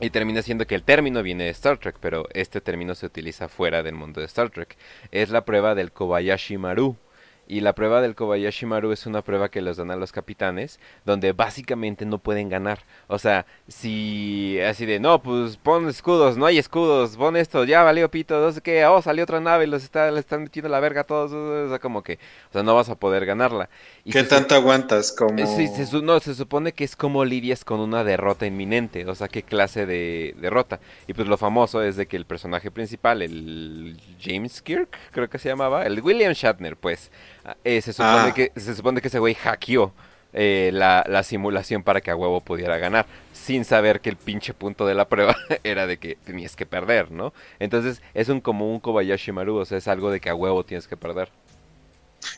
Y 0.00 0.10
termina 0.10 0.42
siendo 0.42 0.66
que 0.66 0.74
el 0.74 0.82
término 0.82 1.22
viene 1.22 1.44
de 1.44 1.50
Star 1.50 1.78
Trek, 1.78 1.96
pero 2.00 2.26
este 2.32 2.60
término 2.60 2.94
se 2.94 3.06
utiliza 3.06 3.48
fuera 3.48 3.82
del 3.82 3.94
mundo 3.94 4.20
de 4.20 4.26
Star 4.26 4.50
Trek. 4.50 4.76
Es 5.12 5.30
la 5.30 5.44
prueba 5.44 5.74
del 5.74 5.92
Kobayashi 5.92 6.56
Maru. 6.58 6.96
Y 7.50 7.62
la 7.62 7.74
prueba 7.74 8.00
del 8.00 8.14
Kobayashi 8.14 8.64
Maru 8.64 8.92
es 8.92 9.06
una 9.06 9.22
prueba 9.22 9.48
que 9.48 9.60
les 9.60 9.76
dan 9.76 9.90
a 9.90 9.96
los 9.96 10.12
capitanes, 10.12 10.78
donde 11.04 11.32
básicamente 11.32 12.06
no 12.06 12.18
pueden 12.18 12.48
ganar. 12.48 12.84
O 13.08 13.18
sea, 13.18 13.44
si 13.66 14.60
así 14.60 14.86
de, 14.86 15.00
no, 15.00 15.20
pues 15.20 15.56
pon 15.56 15.88
escudos, 15.88 16.36
no 16.36 16.46
hay 16.46 16.58
escudos, 16.58 17.16
pon 17.16 17.36
esto, 17.36 17.64
ya 17.64 17.82
valió 17.82 18.08
pito, 18.08 18.40
no 18.40 18.52
sé 18.52 18.60
qué, 18.60 18.86
oh, 18.86 19.02
salió 19.02 19.24
otra 19.24 19.40
nave, 19.40 19.66
los 19.66 19.82
está, 19.82 20.12
le 20.12 20.20
están 20.20 20.44
metiendo 20.44 20.68
la 20.68 20.78
verga 20.78 21.00
a 21.00 21.04
todos, 21.04 21.32
o 21.32 21.68
sea, 21.68 21.80
como 21.80 22.04
que, 22.04 22.20
o 22.50 22.52
sea, 22.52 22.62
no 22.62 22.76
vas 22.76 22.88
a 22.88 22.94
poder 22.94 23.26
ganarla. 23.26 23.68
¿Qué 24.08 24.22
tanto 24.22 24.54
aguantas? 24.54 25.10
Como... 25.10 25.44
Sí, 25.44 25.66
se, 25.66 26.02
no, 26.02 26.20
se 26.20 26.36
supone 26.36 26.70
que 26.70 26.84
es 26.84 26.94
como 26.94 27.24
lidias 27.24 27.64
con 27.64 27.80
una 27.80 28.04
derrota 28.04 28.46
inminente, 28.46 29.04
o 29.06 29.14
sea, 29.16 29.26
qué 29.26 29.42
clase 29.42 29.86
de 29.86 30.36
derrota. 30.38 30.78
Y 31.08 31.14
pues 31.14 31.26
lo 31.26 31.36
famoso 31.36 31.82
es 31.82 31.96
de 31.96 32.06
que 32.06 32.16
el 32.16 32.26
personaje 32.26 32.70
principal, 32.70 33.22
el 33.22 34.00
James 34.20 34.62
Kirk, 34.62 34.96
creo 35.10 35.28
que 35.28 35.38
se 35.38 35.48
llamaba, 35.48 35.84
el 35.84 36.00
William 36.00 36.32
Shatner, 36.32 36.76
pues, 36.76 37.10
eh, 37.64 37.80
se, 37.82 37.92
supone 37.92 38.30
ah. 38.30 38.34
que, 38.34 38.52
se 38.56 38.74
supone 38.74 39.00
que 39.00 39.08
ese 39.08 39.18
güey 39.18 39.34
hackeó 39.34 39.92
eh, 40.32 40.70
la, 40.72 41.04
la, 41.08 41.24
simulación 41.24 41.82
para 41.82 42.00
que 42.00 42.10
a 42.10 42.16
huevo 42.16 42.40
pudiera 42.40 42.78
ganar, 42.78 43.06
sin 43.32 43.64
saber 43.64 44.00
que 44.00 44.10
el 44.10 44.16
pinche 44.16 44.54
punto 44.54 44.86
de 44.86 44.94
la 44.94 45.08
prueba 45.08 45.36
era 45.64 45.88
de 45.88 45.96
que 45.96 46.16
tenías 46.24 46.54
que 46.54 46.66
perder, 46.66 47.10
¿no? 47.10 47.32
Entonces 47.58 48.00
es 48.14 48.28
un 48.28 48.40
como 48.40 48.72
un 48.72 48.78
Kobayashi 48.78 49.32
Maru, 49.32 49.56
o 49.56 49.64
sea, 49.64 49.78
es 49.78 49.88
algo 49.88 50.10
de 50.10 50.20
que 50.20 50.30
a 50.30 50.34
huevo 50.34 50.64
tienes 50.64 50.86
que 50.86 50.96
perder. 50.96 51.30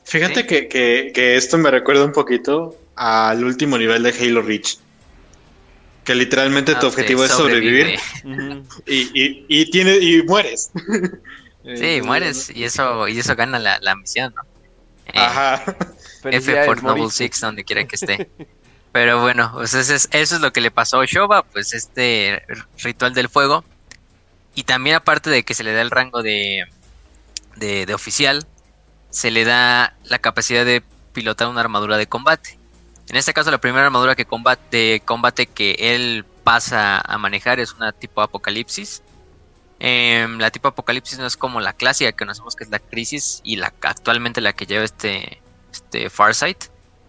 Fíjate 0.04 0.46
que, 0.46 0.68
que, 0.68 1.36
esto 1.36 1.58
me 1.58 1.70
recuerda 1.70 2.04
un 2.04 2.12
poquito 2.12 2.76
al 2.94 3.44
último 3.44 3.76
nivel 3.76 4.04
de 4.04 4.10
Halo 4.10 4.42
Reach. 4.42 4.78
Que 6.04 6.14
literalmente 6.14 6.74
tu 6.76 6.86
ah, 6.86 6.88
objetivo 6.88 7.24
es 7.24 7.30
sobrevivir 7.30 7.98
y, 8.86 9.00
y, 9.12 9.44
y, 9.48 9.70
tiene, 9.70 9.98
y 9.98 10.22
mueres. 10.22 10.70
Sí, 11.76 12.00
mueres 12.02 12.50
y 12.52 12.64
eso, 12.64 13.06
y 13.06 13.20
eso 13.20 13.36
gana 13.36 13.60
la, 13.60 13.78
la 13.80 13.94
misión, 13.94 14.34
¿no? 14.34 14.42
Eh, 15.06 15.18
Ajá. 15.18 15.62
F 16.24 16.66
por 16.66 16.82
Noble 16.82 17.10
Six, 17.10 17.40
donde 17.40 17.64
quiera 17.64 17.84
que 17.84 17.96
esté. 17.96 18.30
Pero 18.92 19.22
bueno, 19.22 19.50
pues 19.54 19.72
eso, 19.72 20.08
es, 20.12 20.40
lo 20.40 20.52
que 20.52 20.60
le 20.60 20.70
pasó 20.70 21.00
a 21.00 21.06
Shoba, 21.06 21.42
pues 21.42 21.72
este 21.72 22.42
ritual 22.82 23.14
del 23.14 23.30
fuego. 23.30 23.64
Y 24.54 24.64
también 24.64 24.96
aparte 24.96 25.30
de 25.30 25.44
que 25.44 25.54
se 25.54 25.64
le 25.64 25.72
da 25.72 25.80
el 25.80 25.90
rango 25.90 26.22
de, 26.22 26.66
de, 27.56 27.94
oficial, 27.94 28.46
se 29.08 29.30
le 29.30 29.44
da 29.44 29.96
la 30.04 30.18
capacidad 30.18 30.66
de 30.66 30.82
pilotar 31.14 31.48
una 31.48 31.62
armadura 31.62 31.96
de 31.96 32.06
combate. 32.06 32.58
En 33.08 33.16
este 33.16 33.32
caso 33.32 33.50
la 33.50 33.58
primera 33.58 33.86
armadura 33.86 34.14
que 34.14 34.26
combate, 34.26 34.76
de 34.76 35.02
combate 35.04 35.46
que 35.46 35.74
él 35.78 36.26
pasa 36.44 37.00
a 37.00 37.16
manejar 37.16 37.60
es 37.60 37.72
una 37.72 37.92
tipo 37.92 38.20
apocalipsis 38.20 39.02
Em, 39.84 40.38
la 40.38 40.52
tipo 40.52 40.68
apocalipsis 40.68 41.18
no 41.18 41.26
es 41.26 41.36
como 41.36 41.60
la 41.60 41.72
clásica 41.72 42.12
que 42.12 42.18
conocemos 42.18 42.54
que 42.54 42.62
es 42.62 42.70
la 42.70 42.78
crisis 42.78 43.40
y 43.42 43.56
la 43.56 43.74
actualmente 43.82 44.40
la 44.40 44.52
que 44.52 44.64
lleva 44.64 44.84
este, 44.84 45.42
este 45.72 46.08
Farsight, 46.08 46.66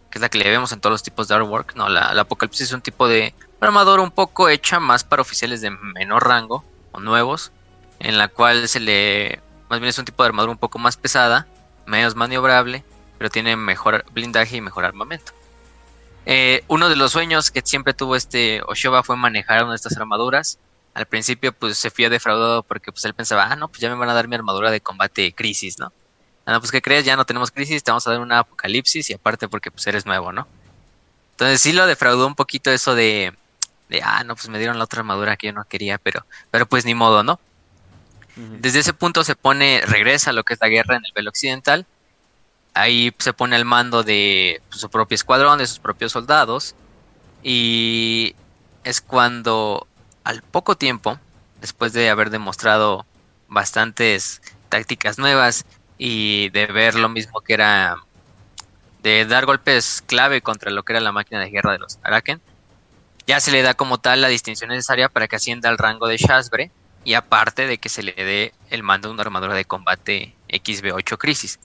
que 0.09 0.17
es 0.17 0.21
la 0.21 0.27
que 0.27 0.39
le 0.39 0.49
vemos 0.49 0.71
en 0.71 0.81
todos 0.81 0.91
los 0.91 1.03
tipos 1.03 1.27
de 1.27 1.36
artwork. 1.36 1.75
No, 1.75 1.88
la, 1.88 2.19
apocalipsis 2.19 2.69
es 2.69 2.73
un 2.73 2.81
tipo 2.81 3.07
de 3.07 3.36
armadura 3.59 4.01
un 4.01 4.09
poco 4.09 4.49
hecha 4.49 4.79
más 4.79 5.03
para 5.03 5.21
oficiales 5.21 5.62
de 5.62 5.69
menor 5.69 6.27
rango 6.27 6.65
o 6.91 6.99
nuevos, 6.99 7.51
en 7.99 8.17
la 8.17 8.27
cual 8.27 8.67
se 8.67 8.79
le, 8.79 9.39
más 9.69 9.79
bien 9.79 9.89
es 9.89 9.99
un 9.99 10.05
tipo 10.05 10.23
de 10.23 10.29
armadura 10.29 10.51
un 10.51 10.57
poco 10.57 10.79
más 10.79 10.97
pesada, 10.97 11.45
menos 11.86 12.15
maniobrable, 12.15 12.83
pero 13.19 13.29
tiene 13.29 13.55
mejor 13.55 14.03
blindaje 14.13 14.57
y 14.57 14.62
mejor 14.62 14.86
armamento. 14.86 15.31
Eh, 16.25 16.63
uno 16.69 16.89
de 16.89 16.95
los 16.95 17.12
sueños 17.12 17.51
que 17.51 17.62
siempre 17.63 17.93
tuvo 17.93 18.15
este 18.15 18.63
Oshoba 18.65 19.03
fue 19.03 19.15
manejar 19.15 19.62
una 19.62 19.73
de 19.73 19.75
estas 19.75 19.95
armaduras 19.95 20.57
al 20.93 21.06
principio 21.06 21.53
pues 21.53 21.77
se 21.77 21.89
fía 21.89 22.10
defraudado 22.10 22.63
porque 22.63 22.91
pues 22.91 23.03
él 23.06 23.13
pensaba, 23.13 23.47
ah, 23.51 23.56
no, 23.56 23.67
pues 23.67 23.82
ya 23.82 23.89
me 23.89 23.95
van 23.95 24.10
a 24.10 24.13
dar 24.13 24.27
mi 24.27 24.36
armadura 24.36 24.71
de 24.71 24.82
combate 24.82 25.34
crisis, 25.34 25.79
¿no? 25.79 25.91
Ah, 26.45 26.53
no, 26.53 26.60
pues 26.60 26.71
¿qué 26.71 26.82
crees? 26.82 27.06
Ya 27.06 27.15
no 27.15 27.25
tenemos 27.25 27.51
crisis, 27.51 27.84
te 27.84 27.91
vamos 27.91 28.06
a 28.08 28.12
dar 28.12 28.19
una 28.19 28.39
apocalipsis 28.39 29.10
y 29.10 29.13
aparte 29.13 29.47
porque 29.47 29.71
pues 29.71 29.86
eres 29.88 30.06
nuevo, 30.06 30.32
¿no? 30.32 30.47
Entonces 31.32 31.62
sí 31.62 31.73
lo 31.73 31.88
defraudó 31.88 32.27
un 32.27 32.36
poquito 32.36 32.69
eso 32.71 32.95
de, 32.95 33.34
de 33.89 34.01
ah, 34.03 34.23
no, 34.23 34.36
pues 34.36 34.49
me 34.49 34.60
dieron 34.60 34.77
la 34.77 34.84
otra 34.84 34.99
armadura 34.99 35.36
que 35.36 35.47
yo 35.47 35.53
no 35.53 35.63
quería, 35.65 35.97
pero, 35.97 36.25
pero 36.51 36.67
pues 36.67 36.86
ni 36.86 36.93
modo, 36.93 37.23
¿no? 37.23 37.39
Desde 38.36 38.79
ese 38.79 38.93
punto 38.93 39.23
se 39.23 39.36
pone, 39.36 39.82
regresa 39.86 40.32
a 40.32 40.34
lo 40.34 40.43
que 40.43 40.56
es 40.56 40.60
la 40.60 40.67
guerra 40.67 40.95
en 40.95 41.06
el 41.06 41.12
velo 41.13 41.29
occidental. 41.29 41.86
Ahí 42.73 43.13
se 43.19 43.32
pone 43.32 43.56
al 43.56 43.63
mando 43.65 44.01
de 44.01 44.60
pues, 44.69 44.82
su 44.82 44.89
propio 44.89 45.13
escuadrón, 45.13 45.60
de 45.60 45.67
sus 45.67 45.77
propios 45.77 46.13
soldados. 46.13 46.73
Y 47.43 48.36
es 48.84 49.01
cuando 49.01 49.88
al 50.23 50.41
poco 50.41 50.75
tiempo, 50.75 51.19
después 51.62 51.93
de 51.93 52.09
haber 52.09 52.29
demostrado 52.29 53.05
bastantes 53.47 54.41
tácticas 54.69 55.17
nuevas 55.17 55.65
y 55.97 56.49
de 56.49 56.65
ver 56.67 56.95
lo 56.95 57.09
mismo 57.09 57.41
que 57.41 57.53
era 57.53 57.97
de 59.03 59.25
dar 59.25 59.45
golpes 59.45 60.01
clave 60.05 60.41
contra 60.41 60.71
lo 60.71 60.83
que 60.83 60.93
era 60.93 61.01
la 61.01 61.12
máquina 61.12 61.41
de 61.41 61.49
guerra 61.49 61.73
de 61.73 61.79
los 61.79 61.99
Araken, 62.03 62.41
ya 63.27 63.39
se 63.39 63.51
le 63.51 63.62
da 63.62 63.73
como 63.73 63.99
tal 63.99 64.21
la 64.21 64.29
distinción 64.29 64.69
necesaria 64.69 65.09
para 65.09 65.27
que 65.27 65.36
ascienda 65.36 65.69
al 65.69 65.77
rango 65.77 66.07
de 66.07 66.17
Shasbre 66.17 66.71
y 67.03 67.13
aparte 67.13 67.67
de 67.67 67.77
que 67.77 67.89
se 67.89 68.03
le 68.03 68.13
dé 68.13 68.53
el 68.69 68.83
mando 68.83 69.09
de 69.09 69.13
una 69.13 69.23
armadura 69.23 69.53
de 69.53 69.65
combate 69.65 70.33
XB8 70.49 71.17
Crisis. 71.17 71.59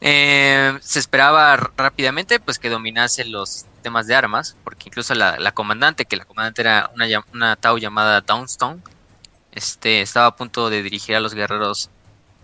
Eh, 0.00 0.76
se 0.80 0.98
esperaba 0.98 1.56
rápidamente 1.56 2.40
pues 2.40 2.58
que 2.58 2.68
dominase 2.68 3.24
los 3.24 3.64
temas 3.84 4.08
de 4.08 4.16
armas, 4.16 4.56
porque 4.64 4.88
incluso 4.88 5.14
la, 5.14 5.52
comandante, 5.52 6.06
que 6.06 6.16
la 6.16 6.24
comandante 6.24 6.62
era 6.62 6.90
una, 6.94 7.06
una 7.32 7.54
Tau 7.54 7.78
llamada 7.78 8.22
Downstone, 8.22 8.80
este, 9.52 10.00
estaba 10.00 10.26
a 10.26 10.36
punto 10.36 10.70
de 10.70 10.82
dirigir 10.82 11.14
a 11.14 11.20
los 11.20 11.34
guerreros 11.34 11.90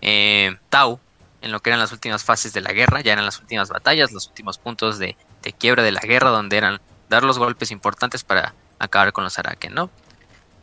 eh, 0.03 0.57
Tau 0.68 1.00
en 1.42 1.50
lo 1.50 1.61
que 1.61 1.70
eran 1.70 1.81
las 1.81 1.92
últimas 1.92 2.22
fases 2.22 2.53
de 2.53 2.61
la 2.61 2.72
guerra, 2.72 3.00
ya 3.00 3.14
eran 3.14 3.24
las 3.24 3.40
últimas 3.40 3.70
batallas, 3.70 4.12
los 4.12 4.29
últimos 4.29 4.59
puntos 4.59 4.98
de, 4.98 5.16
quiebra 5.59 5.83
de 5.83 5.92
la 5.92 6.03
guerra, 6.03 6.29
donde 6.29 6.59
eran 6.59 6.81
dar 7.09 7.24
los 7.24 7.38
golpes 7.38 7.70
importantes 7.70 8.22
para 8.22 8.55
acabar 8.79 9.12
con 9.12 9.24
los 9.24 9.38
Araken, 9.38 9.74
¿no? 9.74 9.90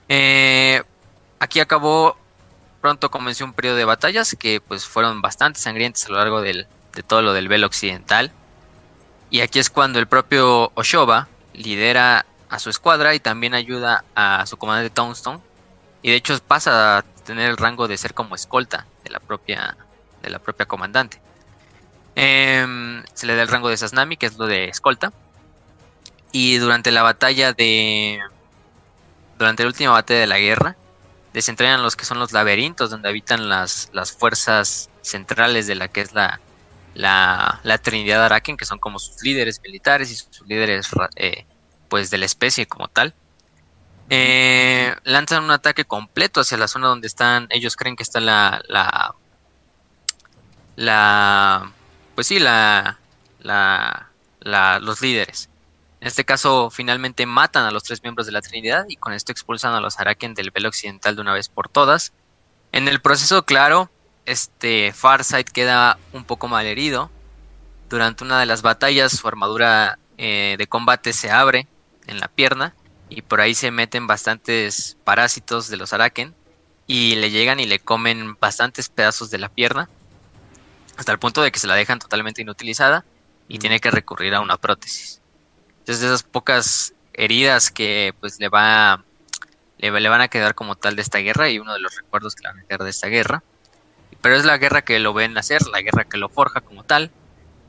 Eh, 0.08 0.84
aquí 1.40 1.60
acabó, 1.60 2.16
pronto 2.80 3.10
comenzó 3.10 3.44
un 3.44 3.54
periodo 3.54 3.76
de 3.76 3.86
batallas 3.86 4.36
que 4.40 4.62
pues 4.62 4.86
fueron 4.86 5.22
bastante 5.22 5.60
sangrientas 5.60 6.06
a 6.06 6.10
lo 6.10 6.18
largo 6.18 6.42
del, 6.42 6.68
de 6.94 7.04
todo 7.04 7.24
lo 7.24 7.34
del 7.34 7.48
velo 7.48 7.66
occidental. 7.66 8.32
Y 9.30 9.42
aquí 9.42 9.60
es 9.60 9.70
cuando 9.70 10.00
el 10.00 10.08
propio 10.08 10.72
Oshoba 10.76 11.28
lidera 11.54 12.26
a 12.50 12.60
su 12.60 12.70
escuadra 12.70 13.14
y 13.14 13.20
también 13.20 13.54
ayuda 13.54 14.06
a 14.16 14.46
su 14.46 14.58
comandante 14.58 14.90
Townstone. 14.90 15.40
Y 16.02 16.12
de 16.12 16.16
hecho 16.16 16.40
pasa 16.40 17.00
a 17.00 17.02
tener 17.02 17.50
el 17.50 17.58
rango 17.58 17.88
de 17.88 17.98
ser 17.98 18.14
como 18.14 18.36
escolta 18.36 18.86
de 19.04 19.10
la 19.10 19.20
propia, 19.20 19.76
de 20.22 20.30
la 20.30 20.40
propia 20.40 20.66
comandante. 20.66 21.20
Em, 22.16 23.04
se 23.14 23.28
le 23.28 23.36
da 23.36 23.42
el 23.42 23.48
rango 23.48 23.70
de 23.70 23.78
Sasnami, 23.78 24.18
que 24.18 24.28
es 24.28 24.38
lo 24.38 24.48
de 24.48 24.70
escolta. 24.70 25.12
Y 26.32 26.58
durante 26.58 26.92
la 26.92 27.04
batalla 27.04 27.54
de. 27.54 28.20
Durante 29.38 29.64
la 29.64 29.68
última 29.68 29.92
batalla 29.92 30.22
de 30.22 30.28
la 30.28 30.40
guerra, 30.40 30.76
desentrañan 31.34 31.84
los 31.84 31.96
que 31.96 32.06
son 32.06 32.18
los 32.18 32.32
laberintos, 32.32 32.90
donde 32.90 33.10
habitan 33.10 33.50
las, 33.50 33.90
las 33.94 34.12
fuerzas 34.12 34.90
centrales 35.02 35.68
de 35.68 35.76
la 35.76 35.90
que 35.90 36.02
es 36.02 36.14
la, 36.14 36.40
la, 36.98 37.60
la 37.64 37.78
Trinidad 37.78 38.26
Araken, 38.26 38.58
que 38.58 38.66
son 38.66 38.80
como 38.80 38.98
sus 38.98 39.22
líderes 39.22 39.62
militares 39.62 40.10
y 40.10 40.16
sus 40.16 40.42
líderes 40.48 40.90
eh, 41.16 41.46
pues 41.90 42.10
de 42.10 42.18
la 42.18 42.26
especie 42.26 42.66
como 42.66 42.88
tal. 42.88 43.14
Eh, 44.10 44.96
lanzan 45.04 45.44
un 45.44 45.52
ataque 45.52 45.86
completo 45.86 46.42
hacia 46.42 46.58
la 46.58 46.68
zona 46.68 46.88
donde 46.88 47.06
están, 47.06 47.48
ellos 47.52 47.76
creen 47.76 47.96
que 47.96 48.02
está 48.02 48.20
la, 48.20 48.64
la, 48.68 49.14
la 50.76 51.72
pues 52.16 52.26
sí, 52.26 52.40
la, 52.40 52.98
la, 53.42 54.10
los 54.82 55.00
líderes. 55.00 55.50
En 56.02 56.08
este 56.08 56.26
caso, 56.26 56.72
finalmente 56.72 57.28
matan 57.28 57.66
a 57.66 57.72
los 57.72 57.84
tres 57.84 58.02
miembros 58.02 58.26
de 58.26 58.32
la 58.32 58.42
Trinidad 58.42 58.86
y 58.90 58.96
con 58.96 59.14
esto 59.14 59.32
expulsan 59.32 59.74
a 59.74 59.82
los 59.82 60.00
Araken 60.00 60.34
del 60.34 60.50
velo 60.50 60.70
occidental 60.70 61.16
de 61.16 61.22
una 61.22 61.34
vez 61.34 61.48
por 61.48 61.70
todas. 61.70 62.12
En 62.72 62.88
el 62.88 63.02
proceso, 63.02 63.46
claro, 63.46 63.92
este 64.28 64.94
Farsight 64.94 65.50
queda 65.50 65.98
un 66.14 66.26
poco 66.26 66.48
mal 66.48 66.66
herido. 66.66 67.10
Durante 67.90 68.24
una 68.24 68.40
de 68.40 68.46
las 68.46 68.62
batallas, 68.62 69.14
su 69.14 69.28
armadura 69.28 69.98
eh, 70.18 70.56
de 70.58 70.68
combate 70.68 71.14
se 71.14 71.32
abre 71.32 71.68
en 72.06 72.20
la 72.20 72.28
pierna 72.28 72.76
y 73.10 73.22
por 73.22 73.42
ahí 73.42 73.56
se 73.56 73.72
meten 73.72 74.06
bastantes 74.06 74.98
parásitos 75.04 75.70
de 75.70 75.78
los 75.78 75.94
Araken 75.94 76.36
y 76.86 77.16
le 77.16 77.32
llegan 77.32 77.60
y 77.60 77.66
le 77.66 77.80
comen 77.80 78.38
bastantes 78.40 78.90
pedazos 78.90 79.30
de 79.30 79.38
la 79.38 79.50
pierna 79.50 79.90
hasta 80.98 81.12
el 81.12 81.20
punto 81.20 81.42
de 81.42 81.52
que 81.52 81.60
se 81.60 81.68
la 81.68 81.76
dejan 81.76 82.00
totalmente 82.00 82.42
inutilizada 82.42 83.06
y 83.48 83.60
tiene 83.60 83.80
que 83.80 83.92
recurrir 83.92 84.36
a 84.36 84.42
una 84.42 84.58
prótesis. 84.58 85.22
Entonces 85.80 86.02
de 86.02 86.08
esas 86.08 86.24
pocas 86.24 86.94
heridas 87.14 87.72
que 87.72 88.14
pues 88.20 88.40
le 88.40 88.50
va 88.50 89.04
le, 89.78 90.10
van 90.10 90.22
a 90.22 90.28
quedar 90.28 90.56
como 90.56 90.76
tal 90.76 90.96
de 90.96 91.02
esta 91.02 91.20
guerra 91.20 91.50
y 91.50 91.60
uno 91.60 91.74
de 91.74 91.80
los 91.80 91.96
recuerdos 91.96 92.36
que 92.36 92.44
le 92.44 92.50
van 92.50 92.60
a 92.60 92.64
quedar 92.64 92.84
de 92.84 92.90
esta 92.90 93.08
guerra. 93.08 93.44
Pero 94.28 94.40
es 94.40 94.44
la 94.44 94.58
guerra 94.58 94.82
que 94.82 95.00
lo 95.00 95.14
ven 95.14 95.38
hacer, 95.38 95.66
la 95.68 95.82
guerra 95.82 96.04
que 96.04 96.18
lo 96.18 96.28
forja 96.28 96.60
como 96.60 96.84
tal 96.84 97.12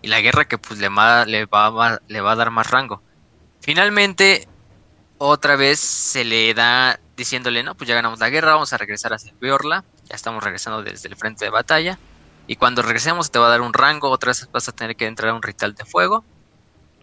y 0.02 0.08
la 0.08 0.20
guerra 0.20 0.46
que 0.46 0.58
pues 0.58 0.80
le 0.80 0.88
va, 0.88 1.24
le 1.24 1.46
va, 1.46 2.32
a 2.32 2.34
dar 2.34 2.50
más 2.50 2.68
rango. 2.68 3.00
Finalmente, 3.60 4.48
otra 5.18 5.54
vez 5.54 5.78
se 5.78 6.24
le 6.24 6.52
da 6.54 6.98
diciéndole, 7.16 7.62
no, 7.62 7.76
pues 7.76 7.86
ya 7.86 7.94
ganamos 7.94 8.18
la 8.18 8.28
guerra, 8.28 8.54
vamos 8.54 8.72
a 8.72 8.76
regresar 8.76 9.12
hacia 9.12 9.32
Biorla, 9.40 9.84
ya 10.08 10.16
estamos 10.16 10.42
regresando 10.42 10.82
desde 10.82 11.08
el 11.08 11.14
frente 11.14 11.44
de 11.44 11.52
batalla 11.52 11.96
y 12.48 12.56
cuando 12.56 12.82
regresemos 12.82 13.30
te 13.30 13.38
va 13.38 13.46
a 13.46 13.50
dar 13.50 13.60
un 13.60 13.72
rango, 13.72 14.10
otra 14.10 14.30
vez 14.30 14.48
vas 14.50 14.68
a 14.68 14.72
tener 14.72 14.96
que 14.96 15.06
entrar 15.06 15.30
a 15.30 15.34
un 15.34 15.42
ritual 15.42 15.76
de 15.76 15.84
fuego. 15.84 16.24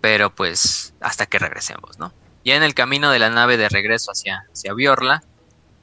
Pero 0.01 0.35
pues 0.35 0.93
hasta 0.99 1.27
que 1.27 1.39
regresemos, 1.39 1.97
¿no? 1.97 2.11
Ya 2.43 2.57
en 2.57 2.63
el 2.63 2.73
camino 2.73 3.09
de 3.09 3.19
la 3.19 3.29
nave 3.29 3.55
de 3.55 3.69
regreso 3.69 4.11
hacia, 4.11 4.43
hacia 4.51 4.73
Biorla, 4.73 5.23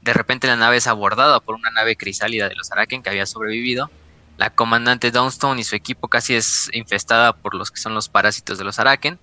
de 0.03 0.13
repente 0.13 0.47
la 0.47 0.55
nave 0.55 0.77
es 0.77 0.87
abordada 0.87 1.39
por 1.39 1.55
una 1.55 1.71
nave 1.71 1.95
crisálida 1.95 2.49
de 2.49 2.55
los 2.55 2.71
Araken 2.71 3.01
que 3.01 3.09
había 3.09 3.25
sobrevivido. 3.25 3.89
La 4.37 4.49
comandante 4.49 5.11
Downstone 5.11 5.61
y 5.61 5.63
su 5.63 5.75
equipo 5.75 6.09
casi 6.09 6.35
es 6.35 6.69
infestada 6.73 7.33
por 7.33 7.55
los 7.55 7.71
que 7.71 7.79
son 7.79 7.93
los 7.93 8.09
parásitos 8.09 8.57
de 8.57 8.65
los 8.65 8.79
Araken, 8.79 9.17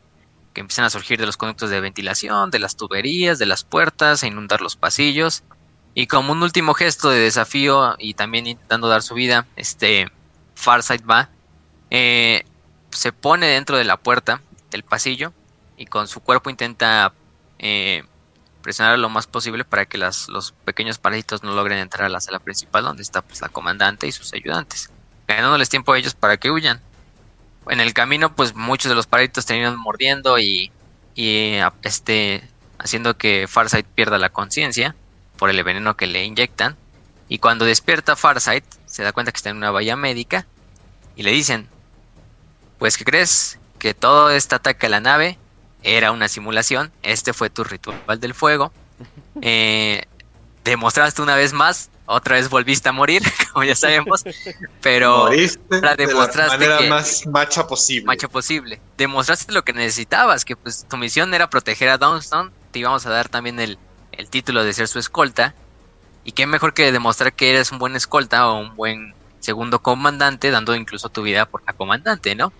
que 0.55 0.61
empiezan 0.63 0.87
a 0.87 0.91
surgir 0.91 1.19
de 1.19 1.27
los 1.27 1.37
conductos 1.37 1.69
de 1.69 1.81
ventilación, 1.81 2.51
de 2.51 2.61
las 2.61 2.77
tuberías, 2.77 3.39
de 3.39 3.47
las 3.47 3.63
puertas, 3.63 4.23
a 4.23 4.27
inundar 4.27 4.63
los 4.63 4.77
pasillos. 4.77 5.43
Y 5.95 6.07
como 6.07 6.33
un 6.33 6.43
último 6.43 6.73
gesto 6.73 7.11
de 7.11 7.19
desafío 7.19 7.97
y 7.99 8.15
también 8.15 8.47
intentando 8.47 8.89
dar 8.89 9.03
su 9.03 9.15
vida, 9.15 9.47
este 9.57 10.11
Farsight 10.55 11.03
va, 11.09 11.29
eh, 11.91 12.45
se 12.91 13.13
pone 13.13 13.49
dentro 13.49 13.77
de 13.77 13.85
la 13.85 13.97
puerta 13.97 14.41
del 14.71 14.85
pasillo 14.85 15.33
y 15.77 15.87
con 15.87 16.09
su 16.09 16.21
cuerpo 16.21 16.49
intenta 16.49 17.13
eh, 17.59 18.05
presionar 18.63 18.99
lo 18.99 19.09
más 19.09 19.27
posible 19.27 19.65
para 19.65 19.87
que 19.87 19.99
los 19.99 20.55
pequeños 20.65 20.99
parásitos 20.99 21.43
no 21.43 21.55
logren 21.55 21.79
entrar 21.79 22.07
a 22.07 22.09
la 22.09 22.21
sala 22.21 22.39
principal 22.39 22.85
donde 22.85 23.03
está 23.03 23.23
pues, 23.23 23.41
la 23.41 23.49
comandante 23.49 24.07
y 24.07 24.13
sus 24.13 24.33
ayudantes, 24.33 24.91
ganándoles 25.27 25.69
tiempo 25.69 25.93
a 25.93 25.99
ellos 25.99 26.15
para 26.15 26.37
que 26.37 26.51
huyan. 26.51 26.81
En 27.69 27.81
el 27.81 27.93
camino, 27.93 28.35
pues 28.35 28.55
muchos 28.55 28.89
de 28.89 28.95
los 28.95 29.07
parásitos 29.07 29.47
terminan 29.47 29.79
mordiendo 29.79 30.39
y, 30.39 30.73
y 31.15 31.59
este, 31.83 32.43
haciendo 32.79 33.17
que 33.17 33.47
Farsight 33.49 33.87
pierda 33.87 34.19
la 34.19 34.31
conciencia 34.31 34.95
por 35.37 35.51
el 35.51 35.63
veneno 35.63 35.97
que 35.97 36.07
le 36.07 36.25
inyectan. 36.25 36.77
Y 37.29 37.39
cuando 37.39 37.65
despierta 37.65 38.17
Farsight, 38.17 38.65
se 38.87 39.03
da 39.03 39.13
cuenta 39.13 39.31
que 39.31 39.37
está 39.37 39.51
en 39.51 39.57
una 39.57 39.71
valla 39.71 39.97
médica 39.97 40.47
y 41.17 41.23
le 41.23 41.31
dicen, 41.31 41.69
pues 42.79 42.97
¿qué 42.97 43.05
crees? 43.05 43.59
Que 43.79 43.95
todo 43.95 44.31
este 44.31 44.55
ataque 44.55 44.87
a 44.87 44.91
la 44.91 45.01
nave 45.01 45.39
era 45.83 46.13
una 46.13 46.29
simulación, 46.29 46.93
este 47.03 47.33
fue 47.33 47.51
tu 47.51 47.65
ritual 47.65 48.21
del 48.21 48.35
fuego, 48.35 48.73
eh, 49.43 50.05
demostraste 50.65 51.23
una 51.23 51.37
vez 51.37 51.53
más, 51.53 51.91
otra 52.07 52.37
vez 52.37 52.49
volviste 52.49 52.89
a 52.89 52.93
morir, 52.93 53.23
como 53.53 53.65
ya 53.65 53.75
sabemos, 53.75 54.25
pero 54.83 55.31
la 55.69 55.97
demostraste 55.97 56.59
de 56.59 56.69
la 56.69 56.75
manera 56.77 56.95
más 56.95 57.27
macha 57.27 57.67
posible. 57.67 58.07
Macha 58.07 58.29
posible. 58.29 58.81
Demostraste 58.97 59.53
lo 59.53 59.63
que 59.63 59.73
necesitabas, 59.73 60.45
que 60.45 60.57
pues 60.57 60.87
tu 60.89 60.97
misión 60.97 61.33
era 61.35 61.49
proteger 61.49 61.89
a 61.89 61.99
Downstone, 61.99 62.51
te 62.73 62.81
íbamos 62.81 63.07
a 63.07 63.11
dar 63.11 63.29
también 63.29 63.61
el, 63.61 63.79
el 64.13 64.29
título 64.29 64.65
de 64.65 64.73
ser 64.73 64.89
su 64.89 64.99
escolta, 64.99 65.55
y 66.25 66.33
qué 66.33 66.47
mejor 66.47 66.75
que 66.75 66.93
demostrar 66.93 67.33
que 67.33 67.51
eres 67.51 67.73
un 67.73 67.79
buen 67.79 67.97
escolta 67.97 68.49
o 68.49 68.61
un 68.61 68.77
buen 68.77 69.15
segundo 69.41 69.81
comandante, 69.81 70.51
dando 70.51 70.75
incluso 70.75 71.09
tu 71.09 71.23
vida 71.23 71.47
por 71.47 71.63
la 71.67 71.73
comandante, 71.73 72.35
¿no? 72.35 72.53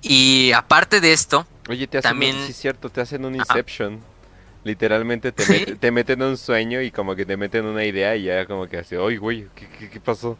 Y 0.00 0.52
aparte 0.52 1.00
de 1.00 1.12
esto, 1.12 1.46
Oye, 1.68 1.86
te 1.86 1.98
hacen 1.98 2.10
también... 2.10 2.36
Un, 2.36 2.46
sí, 2.46 2.52
cierto, 2.52 2.90
te 2.90 3.00
hacen 3.00 3.24
un 3.24 3.34
Inception. 3.34 4.00
Literalmente 4.64 5.32
te, 5.32 5.76
te 5.76 5.90
meten 5.90 6.22
en 6.22 6.28
un 6.28 6.38
sueño 6.38 6.80
y 6.80 6.90
como 6.90 7.14
que 7.14 7.26
te 7.26 7.36
meten 7.36 7.66
una 7.66 7.84
idea 7.84 8.16
y 8.16 8.24
ya 8.24 8.46
como 8.46 8.66
que 8.66 8.78
hace, 8.78 8.96
oye, 8.96 9.18
güey, 9.18 9.46
¿qué, 9.54 9.90
qué, 9.90 10.00
pasó? 10.00 10.38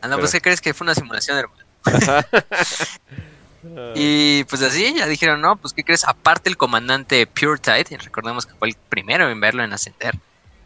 Ah, 0.00 0.08
no, 0.08 0.18
pues 0.18 0.32
¿qué 0.32 0.40
crees 0.40 0.60
que 0.60 0.72
fue 0.72 0.86
una 0.86 0.94
simulación, 0.94 1.36
hermano? 1.36 1.62
y 3.94 4.44
pues 4.44 4.62
así 4.62 4.94
ya 4.94 5.06
dijeron, 5.06 5.42
no, 5.42 5.56
pues 5.56 5.74
¿qué 5.74 5.84
crees? 5.84 6.04
Aparte 6.04 6.48
el 6.48 6.56
comandante 6.56 7.26
Pure 7.26 7.58
Tide, 7.58 7.98
recordemos 7.98 8.46
que 8.46 8.54
fue 8.54 8.68
el 8.68 8.76
primero 8.88 9.28
en 9.28 9.40
verlo 9.40 9.62
en 9.62 9.72
ascender, 9.72 10.14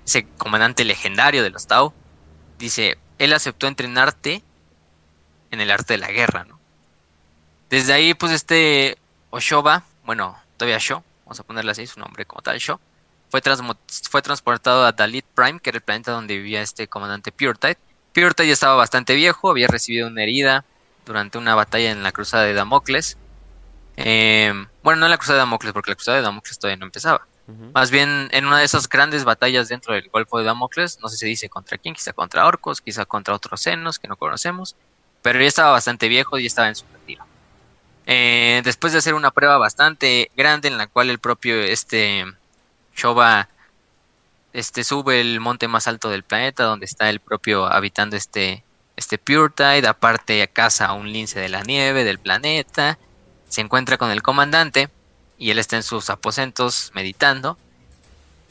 ese 0.07 0.27
comandante 0.39 0.85
legendario 0.85 1.43
de 1.43 1.51
los 1.51 1.67
Tau, 1.67 1.93
dice, 2.59 2.97
él 3.19 3.33
aceptó 3.33 3.67
entrenarte 3.67 4.43
en 5.51 5.61
el 5.61 5.71
arte 5.71 5.95
de 5.95 5.99
la 5.99 6.13
guerra, 6.13 6.45
¿no? 6.45 6.59
Desde 7.71 7.93
ahí, 7.93 8.15
pues 8.15 8.33
este 8.33 8.97
Oshoba, 9.31 9.83
bueno, 10.05 10.37
todavía 10.57 10.79
Sho, 10.79 11.03
vamos 11.25 11.41
a 11.41 11.43
ponerle 11.43 11.73
así 11.73 11.87
su 11.87 12.01
nombre 12.01 12.25
como 12.25 12.43
tal, 12.43 12.59
Sho, 12.59 12.81
fue, 13.31 13.41
fue 14.11 14.23
transportado 14.23 14.85
a 14.85 14.93
Dalit 14.93 15.27
Prime, 15.35 15.61
que 15.61 15.71
era 15.71 15.79
el 15.79 15.83
planeta 15.83 16.13
donde 16.13 16.37
vivía 16.37 16.63
este 16.63 16.89
comandante 16.89 17.33
Puretide. 17.33 17.79
Puretide 18.15 18.47
ya 18.47 18.53
estaba 18.53 18.77
bastante 18.77 19.15
viejo, 19.15 19.51
había 19.51 19.67
recibido 19.69 20.07
una 20.07 20.23
herida 20.23 20.65
durante 21.05 21.39
una 21.39 21.55
batalla 21.55 21.91
en 21.91 22.03
la 22.03 22.13
cruzada 22.13 22.45
de 22.45 22.55
Damocles. 22.55 23.19
Eh, 23.97 24.53
bueno, 24.83 25.01
no 25.01 25.07
en 25.07 25.11
la 25.11 25.19
cruzada 25.19 25.39
de 25.39 25.41
Damocles, 25.41 25.73
porque 25.73 25.91
la 25.91 25.97
cruzada 25.97 26.19
de 26.19 26.23
Damocles 26.23 26.59
todavía 26.59 26.79
no 26.79 26.87
empezaba. 26.87 27.27
Más 27.75 27.93
bien 27.93 28.29
en 28.33 28.47
una 28.47 28.59
de 28.59 28.65
esas 28.65 28.89
grandes 28.89 29.23
batallas 29.23 29.69
dentro 29.69 29.95
del 29.95 30.09
Golfo 30.09 30.39
de 30.39 30.45
Damocles, 30.45 30.99
no 31.01 31.09
sé 31.09 31.17
si 31.17 31.27
dice 31.27 31.49
contra 31.49 31.79
quién, 31.79 31.95
quizá 31.95 32.13
contra 32.13 32.45
orcos, 32.45 32.81
quizá 32.81 33.05
contra 33.05 33.35
otros 33.35 33.61
senos 33.61 34.01
que 34.01 34.09
no 34.09 34.17
conocemos, 34.17 34.75
pero 35.23 35.41
ya 35.41 35.47
estaba 35.47 35.71
bastante 35.71 36.09
viejo 36.09 36.39
y 36.39 36.47
estaba 36.47 36.69
en 36.69 36.75
su 36.75 36.87
retiro. 36.93 37.26
Eh, 38.07 38.63
después 38.65 38.93
de 38.93 39.01
hacer 39.01 39.15
una 39.15 39.33
prueba 39.33 39.59
bastante 39.59 40.31
grande 40.37 40.69
en 40.69 40.79
la 40.79 40.87
cual 40.87 41.11
el 41.11 41.19
propio 41.19 41.61
este 41.61 42.25
Shoba 42.95 43.49
este 44.53 44.85
sube 44.85 45.21
el 45.21 45.41
monte 45.41 45.67
más 45.67 45.89
alto 45.89 46.09
del 46.09 46.23
planeta 46.23 46.63
donde 46.63 46.87
está 46.87 47.11
el 47.11 47.19
propio 47.19 47.67
habitando 47.67 48.17
este 48.17 48.63
este 48.95 49.19
Tide, 49.19 49.87
aparte 49.89 50.49
caza 50.49 50.87
a 50.87 50.93
un 50.95 51.13
lince 51.13 51.41
de 51.41 51.49
la 51.49 51.63
nieve 51.63 52.05
del 52.05 52.19
planeta, 52.19 52.97
se 53.49 53.61
encuentra 53.61 53.99
con 53.99 54.11
el 54.11 54.23
comandante 54.23 54.89
y 55.37 55.51
él 55.51 55.59
está 55.59 55.77
en 55.77 55.83
sus 55.83 56.09
aposentos 56.09 56.93
meditando 56.95 57.59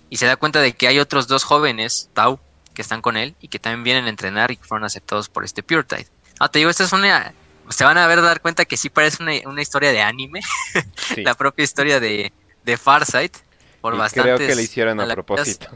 y 0.10 0.18
se 0.18 0.28
da 0.28 0.36
cuenta 0.36 0.62
de 0.62 0.74
que 0.74 0.88
hay 0.88 1.00
otros 1.00 1.28
dos 1.28 1.44
jóvenes, 1.44 2.10
Tau, 2.14 2.40
que 2.74 2.82
están 2.82 3.02
con 3.02 3.18
él 3.18 3.36
y 3.42 3.48
que 3.48 3.58
también 3.58 3.84
vienen 3.84 4.06
a 4.06 4.10
entrenar 4.10 4.52
y 4.52 4.58
que 4.58 4.66
fueron 4.66 4.86
aceptados 4.86 5.30
por 5.30 5.44
este 5.44 5.64
Tide. 5.64 6.08
Ah, 6.40 6.50
te 6.50 6.60
digo, 6.60 6.70
esta 6.70 6.84
es 6.84 6.94
una... 6.94 7.34
Se 7.70 7.84
van 7.84 7.98
a 7.98 8.08
ver 8.08 8.22
dar 8.22 8.42
cuenta 8.42 8.66
que 8.66 8.78
sí 8.78 8.90
parece 8.90 9.24
una, 9.24 9.62
historia 9.62 9.92
de 9.92 10.02
anime, 10.02 10.42
la 11.18 11.36
propia 11.36 11.64
historia 11.64 12.00
de, 12.00 12.32
de 12.64 12.78
Farsight, 12.78 13.38
por 13.82 13.94
y 13.96 14.10
Creo 14.20 14.38
que 14.38 14.56
le 14.56 14.64
hicieron 14.64 15.00
a 15.00 15.08
propósito. 15.08 15.68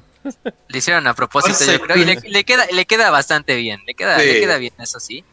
Le 0.67 0.77
hicieron 0.77 1.05
a 1.07 1.13
propósito, 1.13 1.71
yo 1.71 1.79
creo, 1.79 1.97
y 1.97 2.05
le, 2.05 2.43
queda, 2.43 2.65
le 2.71 2.85
queda 2.85 3.09
bastante 3.11 3.55
bien, 3.55 3.81
le 3.85 3.93
queda, 3.93 4.17
le 4.17 4.39
queda 4.39 4.57
bien, 4.57 4.73
eso 4.79 4.99
sí. 4.99 5.23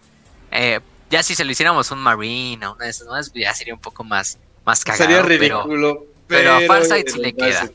Eh, 0.50 0.80
ya 1.10 1.22
si 1.22 1.34
se 1.34 1.44
lo 1.44 1.50
hiciéramos 1.50 1.90
un 1.90 1.98
Marine 1.98 2.66
o 2.66 2.74
una 2.74 2.84
de 2.84 2.90
esas 2.90 3.06
más, 3.08 3.32
ya 3.32 3.54
sería 3.54 3.74
un 3.74 3.80
poco 3.80 4.04
más, 4.04 4.38
más 4.64 4.84
cagado. 4.84 5.04
Sería 5.04 5.22
ridículo. 5.22 6.04
pero, 6.26 6.54
a 6.54 6.60
Farsight 6.66 7.08
sí 7.08 7.18
le 7.18 7.32
queda. 7.32 7.70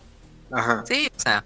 Ajá. 0.51 0.83
Sí, 0.87 1.09
o 1.15 1.19
sea. 1.19 1.43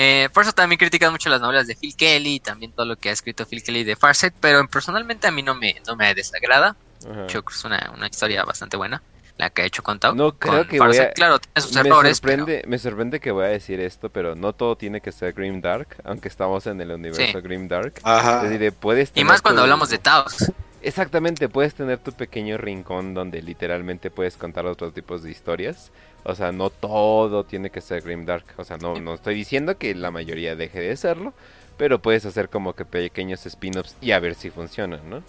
Eh, 0.00 0.28
por 0.32 0.44
eso 0.44 0.52
también 0.52 0.78
critican 0.78 1.10
mucho 1.10 1.28
las 1.28 1.40
novelas 1.40 1.66
de 1.66 1.74
Phil 1.74 1.96
Kelly 1.96 2.36
y 2.36 2.40
también 2.40 2.70
todo 2.70 2.86
lo 2.86 2.94
que 2.94 3.08
ha 3.08 3.12
escrito 3.12 3.44
Phil 3.44 3.64
Kelly 3.64 3.82
de 3.82 3.96
Farsight, 3.96 4.32
pero 4.40 4.64
personalmente 4.68 5.26
a 5.26 5.32
mí 5.32 5.42
no 5.42 5.56
me, 5.56 5.82
no 5.88 5.96
me 5.96 6.14
desagrada. 6.14 6.76
Yo 7.02 7.26
creo 7.26 7.42
que 7.42 7.52
es 7.52 7.64
una, 7.64 7.92
una 7.96 8.06
historia 8.06 8.44
bastante 8.44 8.76
buena 8.76 9.02
la 9.38 9.50
que 9.50 9.62
ha 9.62 9.64
hecho 9.64 9.82
con 9.82 9.98
Tau. 9.98 10.14
No 10.14 10.38
creo 10.38 10.68
que 10.68 10.78
voy 10.78 10.96
a... 10.98 11.12
Claro, 11.12 11.40
tiene 11.40 11.60
sus 11.60 11.74
me 11.74 11.80
errores. 11.80 12.18
Sorprende, 12.18 12.62
Me 12.68 12.78
sorprende 12.78 13.18
que 13.18 13.32
voy 13.32 13.46
a 13.46 13.48
decir 13.48 13.80
esto, 13.80 14.08
pero 14.08 14.36
no 14.36 14.52
todo 14.52 14.76
tiene 14.76 15.00
que 15.00 15.10
ser 15.10 15.32
Grim 15.32 15.60
Dark, 15.60 15.96
aunque 16.04 16.28
estamos 16.28 16.68
en 16.68 16.80
el 16.80 16.92
universo 16.92 17.42
Grim 17.42 17.66
Dark. 17.66 17.94
Ajá. 18.04 18.44
puedes 18.78 19.10
y 19.16 19.24
más 19.24 19.42
cuando 19.42 19.62
hablamos 19.62 19.90
de 19.90 19.98
Taos. 19.98 20.52
Exactamente, 20.80 21.48
puedes 21.48 21.74
tener 21.74 21.98
tu 21.98 22.12
pequeño 22.12 22.56
rincón 22.56 23.14
donde 23.14 23.42
literalmente 23.42 24.10
puedes 24.10 24.36
contar 24.36 24.64
otros 24.66 24.94
tipos 24.94 25.24
de 25.24 25.30
historias. 25.32 25.90
O 26.24 26.34
sea, 26.34 26.52
no 26.52 26.70
todo 26.70 27.44
tiene 27.44 27.70
que 27.70 27.80
ser 27.80 28.02
Grim 28.02 28.26
Dark. 28.26 28.44
O 28.56 28.64
sea, 28.64 28.76
no, 28.76 28.98
no 29.00 29.14
estoy 29.14 29.34
diciendo 29.34 29.78
que 29.78 29.94
la 29.94 30.10
mayoría 30.10 30.56
deje 30.56 30.80
de 30.80 30.96
serlo, 30.96 31.32
pero 31.76 32.00
puedes 32.00 32.26
hacer 32.26 32.48
como 32.48 32.74
que 32.74 32.84
pequeños 32.84 33.46
spin-offs 33.46 33.96
y 34.00 34.12
a 34.12 34.20
ver 34.20 34.34
si 34.34 34.50
funcionan, 34.50 35.08
¿no? 35.08 35.22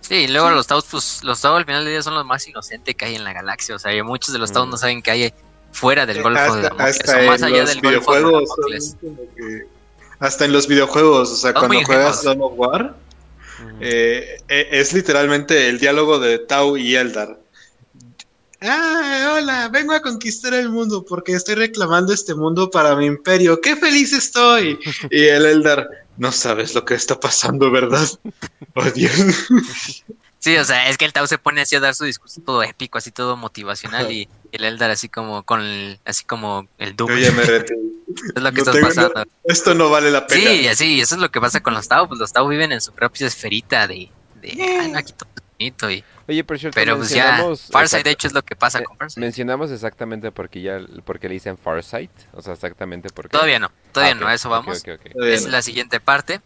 Sí, 0.00 0.28
luego 0.28 0.50
los 0.50 0.66
Taos, 0.66 0.86
pues 0.90 1.22
los 1.24 1.40
Taos 1.40 1.58
al 1.58 1.64
final 1.66 1.84
del 1.84 1.92
día 1.92 2.02
son 2.02 2.14
los 2.14 2.24
más 2.24 2.46
inocentes 2.48 2.94
que 2.94 3.04
hay 3.04 3.16
en 3.16 3.24
la 3.24 3.32
galaxia. 3.32 3.74
O 3.74 3.78
sea, 3.78 4.02
muchos 4.04 4.32
de 4.32 4.38
los 4.38 4.52
Taos 4.52 4.68
no 4.68 4.76
mm. 4.76 4.78
saben 4.78 5.02
que 5.02 5.10
hay 5.10 5.34
fuera 5.72 6.06
del 6.06 6.22
Golfo 6.22 6.56
de 6.56 6.62
Damocles, 6.62 7.00
o 7.06 7.26
más 7.26 7.42
allá 7.42 7.64
del 7.64 7.80
Golfo 7.80 8.14
de 8.14 8.22
Damocles. 8.22 8.96
hasta 10.18 10.44
en 10.44 10.52
los 10.52 10.66
videojuegos, 10.66 11.30
o 11.30 11.36
sea, 11.36 11.52
cuando 11.52 11.82
juegas 11.84 12.24
Dawn 12.24 12.40
of 12.40 12.52
War, 12.56 12.96
eh, 13.80 14.40
eh, 14.48 14.68
es 14.70 14.92
literalmente 14.92 15.68
el 15.68 15.78
diálogo 15.78 16.18
de 16.18 16.38
Tau 16.38 16.76
y 16.76 16.96
Eldar. 16.96 17.38
Ah, 18.60 19.34
hola, 19.36 19.68
vengo 19.68 19.92
a 19.92 20.02
conquistar 20.02 20.52
el 20.52 20.68
mundo 20.68 21.04
porque 21.04 21.32
estoy 21.32 21.54
reclamando 21.54 22.12
este 22.12 22.34
mundo 22.34 22.70
para 22.70 22.96
mi 22.96 23.06
imperio. 23.06 23.60
¡Qué 23.60 23.76
feliz 23.76 24.12
estoy! 24.12 24.78
Y 25.10 25.26
el 25.26 25.46
Eldar, 25.46 25.88
no 26.16 26.32
sabes 26.32 26.74
lo 26.74 26.84
que 26.84 26.94
está 26.94 27.20
pasando, 27.20 27.70
¿verdad? 27.70 28.08
Oh, 28.74 28.90
Dios. 28.90 29.12
Sí, 30.40 30.56
o 30.56 30.64
sea, 30.64 30.88
es 30.88 30.98
que 30.98 31.04
el 31.04 31.12
Tau 31.12 31.26
se 31.26 31.38
pone 31.38 31.60
así 31.60 31.76
a 31.76 31.80
dar 31.80 31.94
su 31.94 32.04
discurso 32.04 32.40
todo 32.40 32.62
épico, 32.62 32.98
así 32.98 33.10
todo 33.12 33.36
motivacional 33.36 34.10
y 34.10 34.28
el 34.52 34.64
Eldar 34.64 34.90
así 34.90 35.08
como 35.08 35.44
con 35.44 35.60
el, 35.60 35.98
así 36.04 36.24
como 36.24 36.68
el 36.78 36.96
Doom. 36.96 37.10
Yo 37.10 37.18
ya 37.18 37.32
me 37.32 37.42
es 37.42 38.42
lo 38.42 38.52
que 38.52 38.60
está 38.60 38.72
pasando. 38.80 39.24
esto 39.44 39.74
no 39.74 39.90
vale 39.90 40.10
la 40.10 40.26
pena. 40.26 40.50
Sí, 40.50 40.66
así, 40.68 41.00
eso 41.00 41.14
es 41.14 41.20
lo 41.20 41.30
que 41.30 41.40
pasa 41.40 41.60
con 41.60 41.74
los 41.74 41.86
Tau, 41.86 42.08
pues 42.08 42.18
los 42.18 42.32
Tau 42.32 42.48
viven 42.48 42.72
en 42.72 42.80
su 42.80 42.92
propia 42.92 43.28
esferita 43.28 43.86
de, 43.86 44.10
de 44.40 44.92
aquí 44.96 45.12
todo 45.12 45.28
y 45.58 45.72
Oye, 46.28 46.44
pero, 46.44 46.58
cierto, 46.58 46.74
pero 46.74 46.96
pues 46.96 47.10
ya, 47.10 47.42
Farsight 47.70 48.04
de 48.04 48.12
hecho 48.12 48.28
es 48.28 48.32
lo 48.32 48.44
que 48.44 48.54
pasa 48.54 48.82
con 48.82 48.96
Farsight. 48.96 49.18
Mencionamos 49.18 49.72
exactamente 49.72 50.30
porque 50.30 50.62
ya 50.62 50.78
porque 51.04 51.28
le 51.28 51.34
dicen 51.34 51.58
Farsight, 51.58 52.10
o 52.32 52.40
sea, 52.40 52.52
exactamente 52.52 53.08
porque 53.10 53.30
Todavía 53.30 53.58
no, 53.58 53.70
todavía 53.92 54.14
ah, 54.14 54.20
no, 54.20 54.26
a 54.28 54.34
eso 54.34 54.48
vamos. 54.48 54.82
es 54.84 55.48
la 55.48 55.62
siguiente 55.62 55.98
parte. 55.98 56.40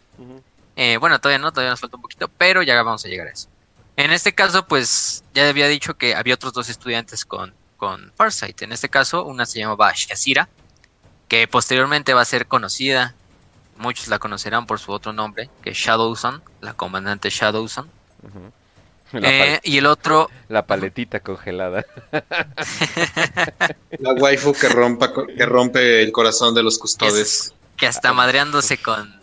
eh, 0.75 0.97
bueno, 0.97 1.19
todavía 1.19 1.37
no, 1.37 1.51
todavía 1.51 1.71
nos 1.71 1.79
falta 1.79 1.95
un 1.97 2.01
poquito, 2.01 2.27
pero 2.27 2.63
ya 2.63 2.81
vamos 2.81 3.05
a 3.05 3.07
llegar 3.07 3.27
a 3.27 3.31
eso. 3.31 3.49
En 3.97 4.11
este 4.11 4.33
caso, 4.33 4.65
pues 4.67 5.23
ya 5.35 5.47
había 5.47 5.67
dicho 5.67 5.95
que 5.95 6.15
había 6.15 6.33
otros 6.33 6.53
dos 6.53 6.69
estudiantes 6.69 7.23
con, 7.25 7.53
con 7.77 8.11
Farsight. 8.15 8.63
En 8.63 8.71
este 8.71 8.89
caso, 8.89 9.23
una 9.25 9.45
se 9.45 9.59
llamaba 9.59 9.91
Shazira, 9.93 10.49
que 11.27 11.47
posteriormente 11.47 12.15
va 12.15 12.21
a 12.21 12.25
ser 12.25 12.47
conocida. 12.47 13.13
Muchos 13.77 14.07
la 14.07 14.17
conocerán 14.17 14.65
por 14.65 14.79
su 14.79 14.91
otro 14.91 15.13
nombre, 15.13 15.49
que 15.61 15.71
es 15.71 15.77
Shadowson, 15.77 16.41
la 16.61 16.73
comandante 16.73 17.29
Shadowson. 17.29 17.87
Eh, 19.21 19.59
y 19.63 19.77
el 19.77 19.85
otro. 19.85 20.29
La 20.49 20.65
paletita 20.65 21.19
congelada. 21.19 21.85
la 23.99 24.13
waifu 24.13 24.53
que, 24.53 24.69
rompa, 24.69 25.13
que 25.13 25.45
rompe 25.45 26.01
el 26.01 26.11
corazón 26.11 26.55
de 26.55 26.63
los 26.63 26.79
custodes. 26.79 27.53
que 27.77 27.85
hasta 27.85 28.11
madreándose 28.13 28.77
con. 28.77 29.21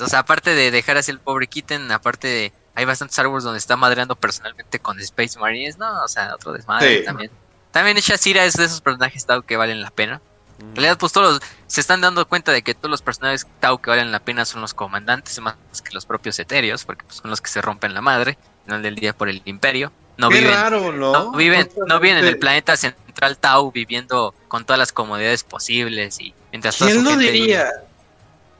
O 0.00 0.06
sea, 0.06 0.20
aparte 0.20 0.54
de 0.54 0.70
dejar 0.70 0.96
así 0.96 1.10
el 1.10 1.18
pobre 1.18 1.48
Kitten, 1.48 1.90
aparte 1.90 2.28
de. 2.28 2.52
Hay 2.74 2.84
bastantes 2.84 3.18
árboles 3.18 3.44
donde 3.44 3.58
está 3.58 3.76
madreando 3.76 4.16
personalmente 4.16 4.78
con 4.78 4.98
Space 5.00 5.38
Marines, 5.38 5.76
¿no? 5.76 6.02
O 6.02 6.08
sea, 6.08 6.34
otro 6.34 6.52
desmadre 6.52 7.02
también. 7.02 7.30
También 7.70 7.96
Shazira 7.98 8.44
es 8.44 8.54
de 8.54 8.64
esos 8.64 8.80
personajes 8.80 9.26
Tau 9.26 9.42
que 9.42 9.56
valen 9.56 9.82
la 9.82 9.90
pena. 9.90 10.22
En 10.58 10.70
mm. 10.70 10.74
realidad, 10.74 10.98
pues 10.98 11.12
todos 11.12 11.40
se 11.66 11.80
están 11.80 12.00
dando 12.00 12.26
cuenta 12.26 12.52
de 12.52 12.62
que 12.62 12.74
todos 12.74 12.90
los 12.90 13.02
personajes 13.02 13.46
Tau 13.60 13.78
que 13.78 13.90
valen 13.90 14.12
la 14.12 14.20
pena 14.20 14.46
son 14.46 14.62
los 14.62 14.72
comandantes, 14.72 15.38
más 15.40 15.56
que 15.84 15.92
los 15.92 16.06
propios 16.06 16.38
etéreos, 16.38 16.84
porque 16.84 17.04
pues, 17.04 17.16
son 17.16 17.30
los 17.30 17.42
que 17.42 17.50
se 17.50 17.60
rompen 17.60 17.92
la 17.92 18.00
madre 18.00 18.38
final 18.64 18.82
del 18.82 18.94
día 18.96 19.12
por 19.12 19.28
el 19.28 19.42
imperio. 19.44 19.92
No 20.16 20.28
viven, 20.28 20.52
raro, 20.52 20.92
¿no? 20.92 21.32
viven, 21.32 21.68
no 21.86 21.98
viven 21.98 22.18
en 22.18 22.26
el 22.26 22.38
planeta 22.38 22.76
central 22.76 23.38
Tau 23.38 23.72
viviendo 23.72 24.34
con 24.48 24.64
todas 24.64 24.78
las 24.78 24.92
comodidades 24.92 25.42
posibles 25.42 26.20
y 26.20 26.34
mientras 26.50 26.76
¿Quién 26.76 27.02
lo 27.02 27.16
diría? 27.16 27.70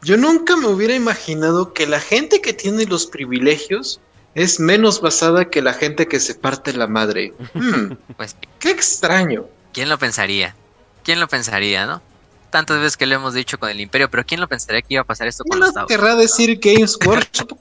Yo 0.02 0.16
nunca 0.16 0.56
me 0.56 0.66
hubiera 0.66 0.94
imaginado 0.94 1.72
que 1.72 1.86
la 1.86 2.00
gente 2.00 2.40
que 2.40 2.52
tiene 2.52 2.86
los 2.86 3.06
privilegios 3.06 4.00
es 4.34 4.58
menos 4.58 5.00
basada 5.00 5.48
que 5.48 5.62
la 5.62 5.74
gente 5.74 6.08
que 6.08 6.18
se 6.18 6.34
parte 6.34 6.72
la 6.72 6.86
madre. 6.86 7.34
Hmm, 7.54 7.92
pues 8.16 8.36
qué 8.58 8.70
extraño. 8.70 9.46
¿Quién 9.72 9.88
lo 9.88 9.98
pensaría? 9.98 10.56
¿Quién 11.04 11.20
lo 11.20 11.28
pensaría, 11.28 11.86
no? 11.86 12.02
Tantas 12.50 12.78
veces 12.78 12.96
que 12.96 13.06
lo 13.06 13.14
hemos 13.14 13.34
dicho 13.34 13.58
con 13.58 13.70
el 13.70 13.80
Imperio, 13.80 14.10
pero 14.10 14.24
¿quién 14.24 14.40
lo 14.40 14.48
pensaría 14.48 14.82
que 14.82 14.94
iba 14.94 15.02
a 15.02 15.06
pasar 15.06 15.26
esto 15.26 15.44
con 15.44 15.60
los 15.60 15.72
Tau? 15.72 15.86
querrá 15.86 16.16
decir 16.16 16.58
Games 16.60 16.98
Workshop? 17.06 17.52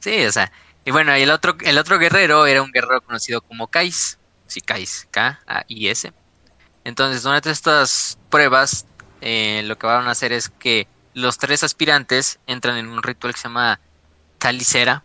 sí, 0.00 0.24
o 0.24 0.32
sea, 0.32 0.52
y 0.84 0.90
bueno, 0.90 1.12
el 1.12 1.30
otro, 1.30 1.56
el 1.60 1.78
otro 1.78 1.98
guerrero 1.98 2.46
era 2.46 2.62
un 2.62 2.72
guerrero 2.72 3.02
conocido 3.02 3.40
como 3.42 3.66
Kais. 3.66 4.18
Sí, 4.46 4.60
Kais, 4.60 5.06
K-A-I-S. 5.10 6.12
Entonces, 6.84 7.22
durante 7.22 7.50
estas 7.50 8.18
pruebas, 8.30 8.86
eh, 9.20 9.62
lo 9.64 9.78
que 9.78 9.86
van 9.86 10.08
a 10.08 10.12
hacer 10.12 10.32
es 10.32 10.48
que 10.48 10.88
los 11.14 11.38
tres 11.38 11.62
aspirantes 11.62 12.40
entran 12.46 12.76
en 12.78 12.88
un 12.88 13.02
ritual 13.02 13.34
que 13.34 13.40
se 13.40 13.48
llama 13.48 13.80
Talicera. 14.38 15.04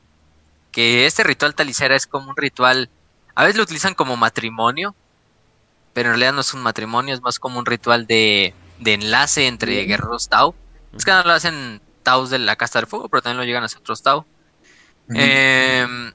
Que 0.71 1.05
este 1.05 1.23
ritual 1.23 1.55
Talicera 1.55 1.95
es 1.95 2.07
como 2.07 2.29
un 2.29 2.37
ritual. 2.37 2.89
A 3.35 3.43
veces 3.43 3.57
lo 3.57 3.63
utilizan 3.63 3.93
como 3.93 4.15
matrimonio, 4.15 4.95
pero 5.93 6.09
en 6.09 6.13
realidad 6.13 6.33
no 6.33 6.41
es 6.41 6.53
un 6.53 6.61
matrimonio, 6.61 7.13
es 7.13 7.21
más 7.21 7.39
como 7.39 7.59
un 7.59 7.65
ritual 7.65 8.07
de, 8.07 8.53
de 8.79 8.93
enlace 8.93 9.47
entre 9.47 9.83
guerreros 9.83 10.29
Tau. 10.29 10.55
Es 10.97 11.03
que 11.03 11.11
no 11.11 11.23
lo 11.23 11.33
hacen 11.33 11.81
Taus 12.03 12.29
de 12.29 12.39
la 12.39 12.55
Casta 12.55 12.79
del 12.79 12.87
Fuego, 12.87 13.09
pero 13.09 13.21
también 13.21 13.37
lo 13.37 13.43
llegan 13.43 13.63
a 13.63 13.65
hacer 13.67 13.79
otros 13.79 14.01
Tau. 14.01 14.25
Em, 15.09 16.11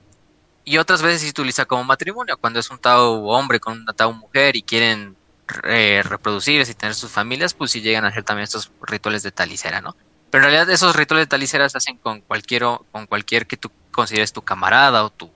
y 0.65 0.79
otras 0.79 1.03
veces 1.03 1.23
se 1.23 1.29
utiliza 1.31 1.65
como 1.65 1.85
matrimonio, 1.85 2.37
cuando 2.37 2.61
es 2.61 2.71
un 2.71 2.79
Tau 2.79 3.29
hombre 3.29 3.61
con 3.61 3.81
una 3.81 3.93
Tau 3.93 4.13
mujer 4.13 4.57
y 4.57 4.63
quieren 4.63 5.17
reproducirse 5.47 6.73
y 6.73 6.75
tener 6.75 6.95
sus 6.95 7.11
familias, 7.11 7.55
pues 7.55 7.71
sí 7.73 7.81
llegan 7.81 8.05
a 8.05 8.09
hacer 8.09 8.23
también 8.23 8.45
estos 8.45 8.71
rituales 8.83 9.23
de 9.23 9.33
talicera, 9.33 9.81
¿no? 9.81 9.97
Pero 10.31 10.45
en 10.45 10.51
realidad 10.51 10.73
esos 10.73 10.95
rituales 10.95 11.27
de 11.27 11.31
talicera 11.31 11.69
se 11.69 11.79
hacen 11.79 11.97
con 11.97 12.21
cualquier, 12.21 12.63
con 12.93 13.07
cualquier 13.07 13.47
que 13.47 13.57
tú 13.57 13.71
consideres 13.91 14.33
tu 14.33 14.43
camarada 14.43 15.05
o 15.05 15.11
tu, 15.11 15.31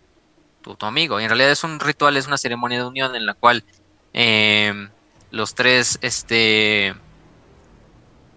tu, 0.63 0.87
amigo. 0.87 1.21
Y 1.21 1.25
en 1.25 1.31
realidad 1.31 1.51
es 1.51 1.65
un 1.65 1.81
ritual, 1.81 2.17
es 2.17 2.27
una 2.27 2.39
ceremonia 2.39 2.79
de 2.79 2.87
unión 2.87 3.17
en 3.17 3.27
la 3.27 3.35
cual 3.35 3.65
em, 4.13 4.89
los 5.33 5.55
tres 5.55 5.99
este, 6.01 6.95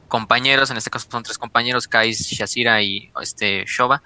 compañeros, 0.08 0.72
en 0.72 0.78
este 0.78 0.90
caso 0.90 1.08
son 1.12 1.24
tres 1.24 1.38
compañeros, 1.38 1.88
Kais, 1.88 2.28
Shazira 2.28 2.82
y 2.82 3.12
este, 3.22 3.66
Shoba, 3.68 4.02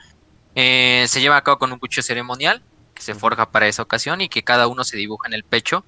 eh, 0.55 1.05
se 1.07 1.21
lleva 1.21 1.37
a 1.37 1.43
cabo 1.43 1.59
con 1.59 1.71
un 1.71 1.79
cuchillo 1.79 2.03
ceremonial 2.03 2.61
que 2.93 3.01
se 3.01 3.15
forja 3.15 3.51
para 3.51 3.67
esa 3.67 3.81
ocasión 3.81 4.21
y 4.21 4.29
que 4.29 4.43
cada 4.43 4.67
uno 4.67 4.83
se 4.83 4.97
dibuja 4.97 5.27
en 5.27 5.33
el 5.33 5.43
pecho. 5.43 5.83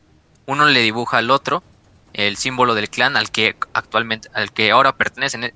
Uno 0.45 0.66
le 0.66 0.82
dibuja 0.82 1.18
al 1.18 1.32
otro 1.32 1.64
el 2.14 2.38
símbolo 2.38 2.76
del 2.76 2.89
clan 2.89 3.18
al 3.18 3.32
que 3.32 3.55
actualmente, 3.74 4.30
al 4.34 4.51
que 4.51 4.72
ahora 4.72 4.95
pertenecen. 4.95 5.53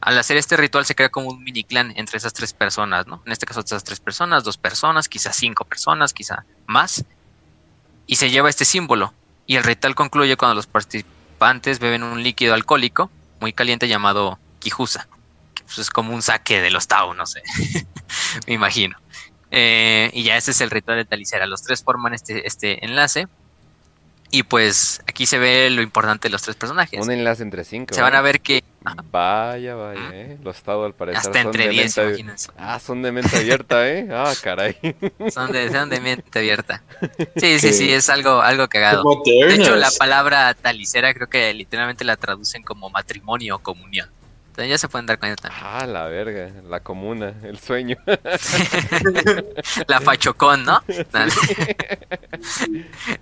Al 0.00 0.18
hacer 0.18 0.36
este 0.36 0.56
ritual 0.56 0.86
se 0.86 0.94
crea 0.94 1.10
como 1.10 1.28
un 1.28 1.44
mini 1.44 1.62
clan 1.62 1.92
entre 1.96 2.16
esas 2.16 2.32
tres 2.32 2.52
personas, 2.52 3.06
¿no? 3.06 3.22
En 3.26 3.32
este 3.32 3.46
caso 3.46 3.60
esas 3.60 3.84
tres 3.84 4.00
personas, 4.00 4.44
dos 4.44 4.56
personas, 4.56 5.08
quizás 5.08 5.36
cinco 5.36 5.64
personas, 5.64 6.12
quizá 6.12 6.44
más. 6.66 7.04
Y 8.06 8.16
se 8.16 8.30
lleva 8.30 8.50
este 8.50 8.64
símbolo. 8.64 9.12
Y 9.46 9.56
el 9.56 9.64
ritual 9.64 9.94
concluye 9.94 10.36
cuando 10.36 10.54
los 10.54 10.66
participantes 10.66 11.78
beben 11.78 12.02
un 12.02 12.22
líquido 12.22 12.54
alcohólico 12.54 13.10
muy 13.40 13.52
caliente 13.52 13.88
llamado 13.88 14.38
Kijusa. 14.58 15.08
Pues, 15.70 15.86
es 15.86 15.90
como 15.90 16.12
un 16.12 16.20
saque 16.20 16.60
de 16.60 16.72
los 16.72 16.88
Tau, 16.88 17.14
no 17.14 17.26
sé. 17.26 17.42
me 18.48 18.54
imagino. 18.54 18.98
Eh, 19.52 20.10
y 20.12 20.24
ya 20.24 20.36
ese 20.36 20.50
es 20.50 20.60
el 20.60 20.70
ritual 20.70 20.96
de 20.96 21.04
Talicera. 21.04 21.46
Los 21.46 21.62
tres 21.62 21.84
forman 21.84 22.12
este, 22.12 22.44
este 22.44 22.84
enlace. 22.84 23.28
Y 24.32 24.42
pues 24.44 25.00
aquí 25.08 25.26
se 25.26 25.38
ve 25.38 25.70
lo 25.70 25.82
importante 25.82 26.28
de 26.28 26.32
los 26.32 26.42
tres 26.42 26.56
personajes. 26.56 27.00
Un 27.00 27.12
enlace 27.12 27.44
entre 27.44 27.64
cinco. 27.64 27.94
Se 27.94 28.02
van 28.02 28.16
a 28.16 28.20
ver 28.20 28.40
que. 28.40 28.64
Vaya, 29.12 29.76
vaya, 29.76 30.10
¿eh? 30.12 30.38
Los 30.42 30.60
Tau 30.62 30.82
al 30.84 30.94
parecer. 30.94 31.20
Hasta 31.20 31.40
entre 31.40 31.68
diez, 31.68 31.96
imagínense. 31.96 32.50
Ah, 32.56 32.80
son 32.80 33.02
de 33.02 33.12
mente 33.12 33.36
abierta, 33.36 33.88
¿eh? 33.88 34.08
Ah, 34.12 34.32
caray. 34.42 34.76
Son 35.32 35.52
de, 35.52 35.70
son 35.70 35.90
de 35.90 36.00
mente 36.00 36.38
abierta. 36.38 36.82
Sí, 37.36 37.58
sí, 37.60 37.72
sí, 37.72 37.92
es 37.92 38.08
algo, 38.08 38.40
algo 38.40 38.68
cagado. 38.68 39.04
De 39.24 39.54
hecho, 39.54 39.76
la 39.76 39.90
palabra 39.98 40.54
talicera 40.54 41.12
creo 41.14 41.28
que 41.28 41.52
literalmente 41.54 42.04
la 42.04 42.16
traducen 42.16 42.62
como 42.62 42.88
matrimonio 42.88 43.56
o 43.56 43.58
comunión. 43.58 44.08
Ya 44.66 44.78
se 44.78 44.88
pueden 44.88 45.06
dar 45.06 45.18
cuenta 45.18 45.48
también. 45.48 45.62
Ah, 45.64 45.86
la 45.86 46.04
verga, 46.06 46.50
la 46.68 46.80
comuna, 46.80 47.34
el 47.42 47.58
sueño. 47.58 47.96
la 49.86 50.00
fachocón, 50.00 50.64
¿no? 50.64 50.82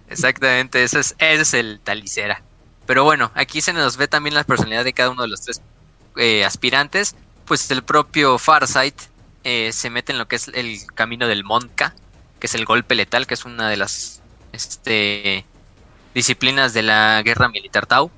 Exactamente, 0.08 0.82
ese 0.82 1.00
es, 1.00 1.14
ese 1.18 1.42
es 1.42 1.54
el 1.54 1.80
talicera. 1.80 2.42
Pero 2.86 3.04
bueno, 3.04 3.30
aquí 3.34 3.60
se 3.60 3.72
nos 3.72 3.96
ve 3.96 4.08
también 4.08 4.34
la 4.34 4.44
personalidad 4.44 4.84
de 4.84 4.92
cada 4.92 5.10
uno 5.10 5.22
de 5.22 5.28
los 5.28 5.42
tres 5.42 5.60
eh, 6.16 6.44
aspirantes. 6.44 7.16
Pues 7.44 7.70
el 7.70 7.82
propio 7.82 8.38
Farsight 8.38 8.94
eh, 9.44 9.72
se 9.72 9.90
mete 9.90 10.12
en 10.12 10.18
lo 10.18 10.28
que 10.28 10.36
es 10.36 10.48
el 10.48 10.78
camino 10.94 11.26
del 11.26 11.44
Monka, 11.44 11.94
que 12.40 12.46
es 12.46 12.54
el 12.54 12.64
golpe 12.64 12.94
letal, 12.94 13.26
que 13.26 13.34
es 13.34 13.44
una 13.44 13.68
de 13.68 13.76
las 13.76 14.20
este, 14.52 15.44
disciplinas 16.14 16.72
de 16.74 16.82
la 16.82 17.22
guerra 17.22 17.48
militar 17.48 17.86
Tau, 17.86 18.10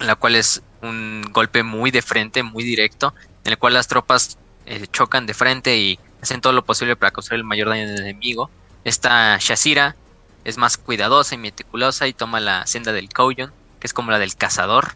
la 0.00 0.14
cual 0.14 0.36
es 0.36 0.62
un 0.82 1.22
golpe 1.32 1.62
muy 1.62 1.90
de 1.90 2.02
frente, 2.02 2.42
muy 2.42 2.64
directo, 2.64 3.14
en 3.44 3.52
el 3.52 3.58
cual 3.58 3.74
las 3.74 3.88
tropas 3.88 4.38
eh, 4.66 4.86
chocan 4.90 5.26
de 5.26 5.34
frente 5.34 5.76
y 5.76 5.98
hacen 6.20 6.40
todo 6.40 6.52
lo 6.52 6.64
posible 6.64 6.96
para 6.96 7.12
causar 7.12 7.34
el 7.34 7.44
mayor 7.44 7.68
daño 7.68 7.84
al 7.84 7.98
enemigo. 7.98 8.50
Esta 8.84 9.36
Shazira 9.38 9.96
es 10.44 10.58
más 10.58 10.76
cuidadosa 10.76 11.34
y 11.34 11.38
meticulosa 11.38 12.06
y 12.06 12.12
toma 12.12 12.40
la 12.40 12.66
senda 12.66 12.92
del 12.92 13.08
Kouyon, 13.08 13.52
que 13.80 13.86
es 13.86 13.92
como 13.92 14.10
la 14.10 14.18
del 14.18 14.36
cazador, 14.36 14.94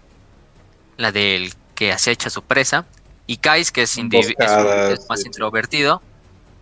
la 0.97 1.13
del 1.13 1.53
que 1.75 1.93
acecha 1.93 2.31
su 2.31 2.43
presa. 2.43 2.87
Y 3.27 3.39
Kais, 3.39 3.71
que 3.71 3.83
es, 3.83 3.97
más 5.09 5.25
introvertido, 5.25 6.03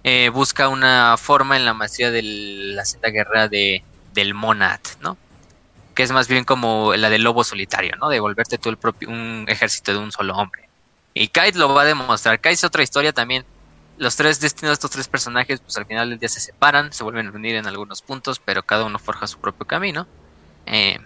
eh, 0.04 0.28
busca 0.28 0.68
una 0.68 1.16
forma 1.16 1.56
en 1.56 1.64
la 1.64 1.74
maestría 1.74 2.10
de 2.10 2.22
la 2.22 2.84
senda 2.84 3.08
guerrera 3.08 3.48
de, 3.48 3.82
del 4.12 4.34
Monad, 4.34 4.80
¿no? 5.00 5.16
Que 5.98 6.04
es 6.04 6.12
más 6.12 6.28
bien 6.28 6.44
como 6.44 6.94
la 6.94 7.10
del 7.10 7.24
lobo 7.24 7.42
solitario, 7.42 7.96
¿no? 8.00 8.08
De 8.08 8.20
volverte 8.20 8.56
tú 8.56 8.68
el 8.68 8.76
propio, 8.76 9.08
un 9.08 9.46
ejército 9.48 9.90
de 9.90 9.98
un 9.98 10.12
solo 10.12 10.36
hombre. 10.36 10.68
Y 11.12 11.26
Kais 11.26 11.56
lo 11.56 11.74
va 11.74 11.82
a 11.82 11.84
demostrar. 11.86 12.38
Kais 12.38 12.58
es 12.58 12.64
otra 12.64 12.84
historia 12.84 13.12
también. 13.12 13.44
Los 13.96 14.14
tres 14.14 14.38
destinos 14.38 14.70
de 14.70 14.74
estos 14.74 14.92
tres 14.92 15.08
personajes, 15.08 15.58
pues 15.58 15.76
al 15.76 15.86
final 15.86 16.08
del 16.08 16.20
día 16.20 16.28
se 16.28 16.38
separan, 16.38 16.92
se 16.92 17.02
vuelven 17.02 17.26
a 17.26 17.30
unir 17.32 17.56
en 17.56 17.66
algunos 17.66 18.00
puntos, 18.00 18.38
pero 18.38 18.62
cada 18.62 18.84
uno 18.84 19.00
forja 19.00 19.26
su 19.26 19.40
propio 19.40 19.66
camino. 19.66 20.06
Eh, 20.66 21.00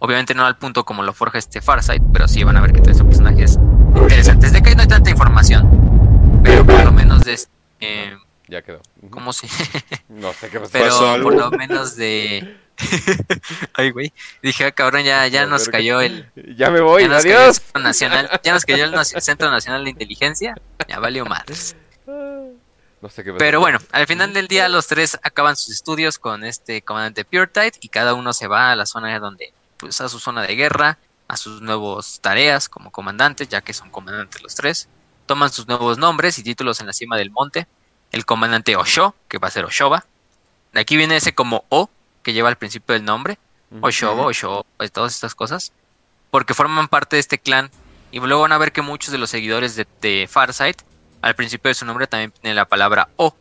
obviamente 0.00 0.34
no 0.34 0.44
al 0.44 0.56
punto 0.56 0.82
como 0.82 1.04
lo 1.04 1.12
forja 1.12 1.38
este 1.38 1.60
Farsight, 1.60 2.02
pero 2.12 2.26
sí 2.26 2.42
van 2.42 2.56
a 2.56 2.60
ver 2.60 2.72
que 2.72 2.80
tres 2.80 3.00
personajes 3.00 3.56
interesantes. 3.94 4.52
De 4.52 4.62
Kais 4.62 4.74
no 4.74 4.82
hay 4.82 4.88
tanta 4.88 5.10
información, 5.10 6.40
pero 6.42 6.66
por 6.66 6.84
lo 6.84 6.90
menos 6.90 7.22
de 7.22 7.38
eh, 7.78 8.16
ya 8.48 8.62
quedó. 8.62 8.80
¿Cómo 9.10 9.32
si? 9.32 9.46
no 10.08 10.32
sé 10.32 10.50
qué 10.50 10.60
pasó. 10.60 10.72
Pero 10.72 11.22
por 11.22 11.34
lo 11.34 11.50
menos 11.52 11.96
de. 11.96 12.58
Ay, 13.74 13.90
güey. 13.90 14.12
Dije, 14.42 14.64
ah, 14.64 14.72
cabrón, 14.72 15.04
ya, 15.04 15.26
ya 15.26 15.46
nos 15.46 15.68
cayó 15.68 16.00
el. 16.00 16.30
Ya 16.56 16.70
me 16.70 16.80
voy, 16.80 17.08
ya 17.08 17.16
adiós. 17.16 17.62
Nacional, 17.74 18.28
ya 18.42 18.52
nos 18.52 18.64
cayó 18.64 18.84
el 18.84 19.04
Centro 19.04 19.50
Nacional 19.50 19.84
de 19.84 19.90
Inteligencia. 19.90 20.54
Ya 20.88 20.98
valió 20.98 21.24
madres. 21.24 21.76
No 22.06 23.08
sé 23.08 23.24
qué. 23.24 23.32
Pero 23.32 23.60
bueno, 23.60 23.78
al 23.90 24.06
final 24.06 24.32
del 24.32 24.48
día 24.48 24.68
los 24.68 24.86
tres 24.86 25.18
acaban 25.22 25.56
sus 25.56 25.70
estudios 25.70 26.18
con 26.18 26.44
este 26.44 26.82
comandante 26.82 27.24
Pure 27.24 27.48
Tide 27.48 27.72
y 27.80 27.88
cada 27.88 28.14
uno 28.14 28.32
se 28.32 28.46
va 28.46 28.70
a 28.70 28.76
la 28.76 28.86
zona 28.86 29.18
donde, 29.18 29.52
pues 29.76 30.00
a 30.00 30.08
su 30.08 30.20
zona 30.20 30.42
de 30.42 30.54
guerra, 30.54 30.98
a 31.26 31.36
sus 31.36 31.62
nuevas 31.62 32.20
tareas 32.20 32.68
como 32.68 32.90
comandantes, 32.90 33.48
ya 33.48 33.60
que 33.60 33.72
son 33.72 33.90
comandantes 33.90 34.42
los 34.42 34.54
tres 34.54 34.88
toman 35.26 35.50
sus 35.50 35.66
nuevos 35.66 35.98
nombres 35.98 36.38
y 36.38 36.42
títulos 36.42 36.80
en 36.80 36.86
la 36.86 36.92
cima 36.92 37.16
del 37.16 37.30
monte. 37.30 37.66
El 38.10 38.26
comandante 38.26 38.76
Osho, 38.76 39.14
que 39.28 39.38
va 39.38 39.48
a 39.48 39.50
ser 39.50 39.64
Oshoba. 39.64 40.04
De 40.72 40.80
aquí 40.80 40.96
viene 40.96 41.16
ese 41.16 41.34
como 41.34 41.64
O, 41.70 41.88
que 42.22 42.32
lleva 42.32 42.48
al 42.48 42.56
principio 42.56 42.94
del 42.94 43.04
nombre. 43.04 43.38
Oshoba, 43.80 44.26
Osho, 44.26 44.66
pues, 44.76 44.92
todas 44.92 45.14
estas 45.14 45.34
cosas. 45.34 45.72
Porque 46.30 46.54
forman 46.54 46.88
parte 46.88 47.16
de 47.16 47.20
este 47.20 47.38
clan. 47.38 47.70
Y 48.10 48.20
luego 48.20 48.42
van 48.42 48.52
a 48.52 48.58
ver 48.58 48.72
que 48.72 48.82
muchos 48.82 49.12
de 49.12 49.18
los 49.18 49.30
seguidores 49.30 49.76
de, 49.76 50.28
Farsight, 50.30 50.82
al 51.22 51.34
principio 51.34 51.68
de 51.68 51.74
su 51.74 51.86
nombre 51.86 52.06
también 52.06 52.32
tiene 52.32 52.54
la 52.54 52.66
palabra 52.66 53.08
O. 53.16 53.34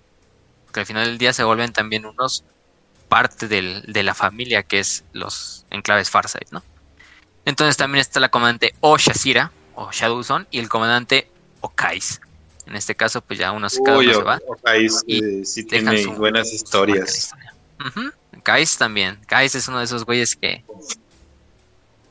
Que 0.74 0.82
al 0.82 0.86
final 0.86 1.06
del 1.06 1.18
día 1.18 1.34
se 1.34 1.44
vuelven 1.44 1.74
también 1.74 2.06
unos 2.06 2.44
parte 3.10 3.50
de 3.50 4.04
la 4.04 4.14
familia 4.14 4.64
que 4.64 4.80
es 4.80 5.04
los 5.12 5.66
enclaves 5.70 6.10
Farsight, 6.10 6.50
¿no? 6.52 6.64
Entonces 7.44 7.76
también 7.76 8.00
está 8.00 8.22
la 8.22 8.30
comandante 8.30 8.74
O 8.80 8.98
Shazira, 8.98 9.52
o 9.76 9.92
Shadowzone, 9.92 10.46
y 10.52 10.60
el 10.60 10.70
comandante 10.70 11.30
Kais. 11.76 12.22
En 12.66 12.76
este 12.76 12.96
caso, 12.96 13.22
pues 13.22 13.40
ya 13.40 13.52
uno 13.52 13.70
se, 13.70 13.82
cada 13.84 13.98
uno 13.98 14.14
se 14.14 14.22
va. 14.22 14.40
Kais 14.64 15.04
eh, 15.08 15.42
sí 15.44 15.64
tiene 15.66 16.06
buenas 16.08 16.54
historias. 16.54 17.34
Kais 18.44 18.78
también. 18.78 19.20
Kais 19.28 19.56
es 19.56 19.68
uno 19.68 19.80
de 19.80 19.86
esos 19.86 20.06
güeyes 20.06 20.36
que 20.36 20.64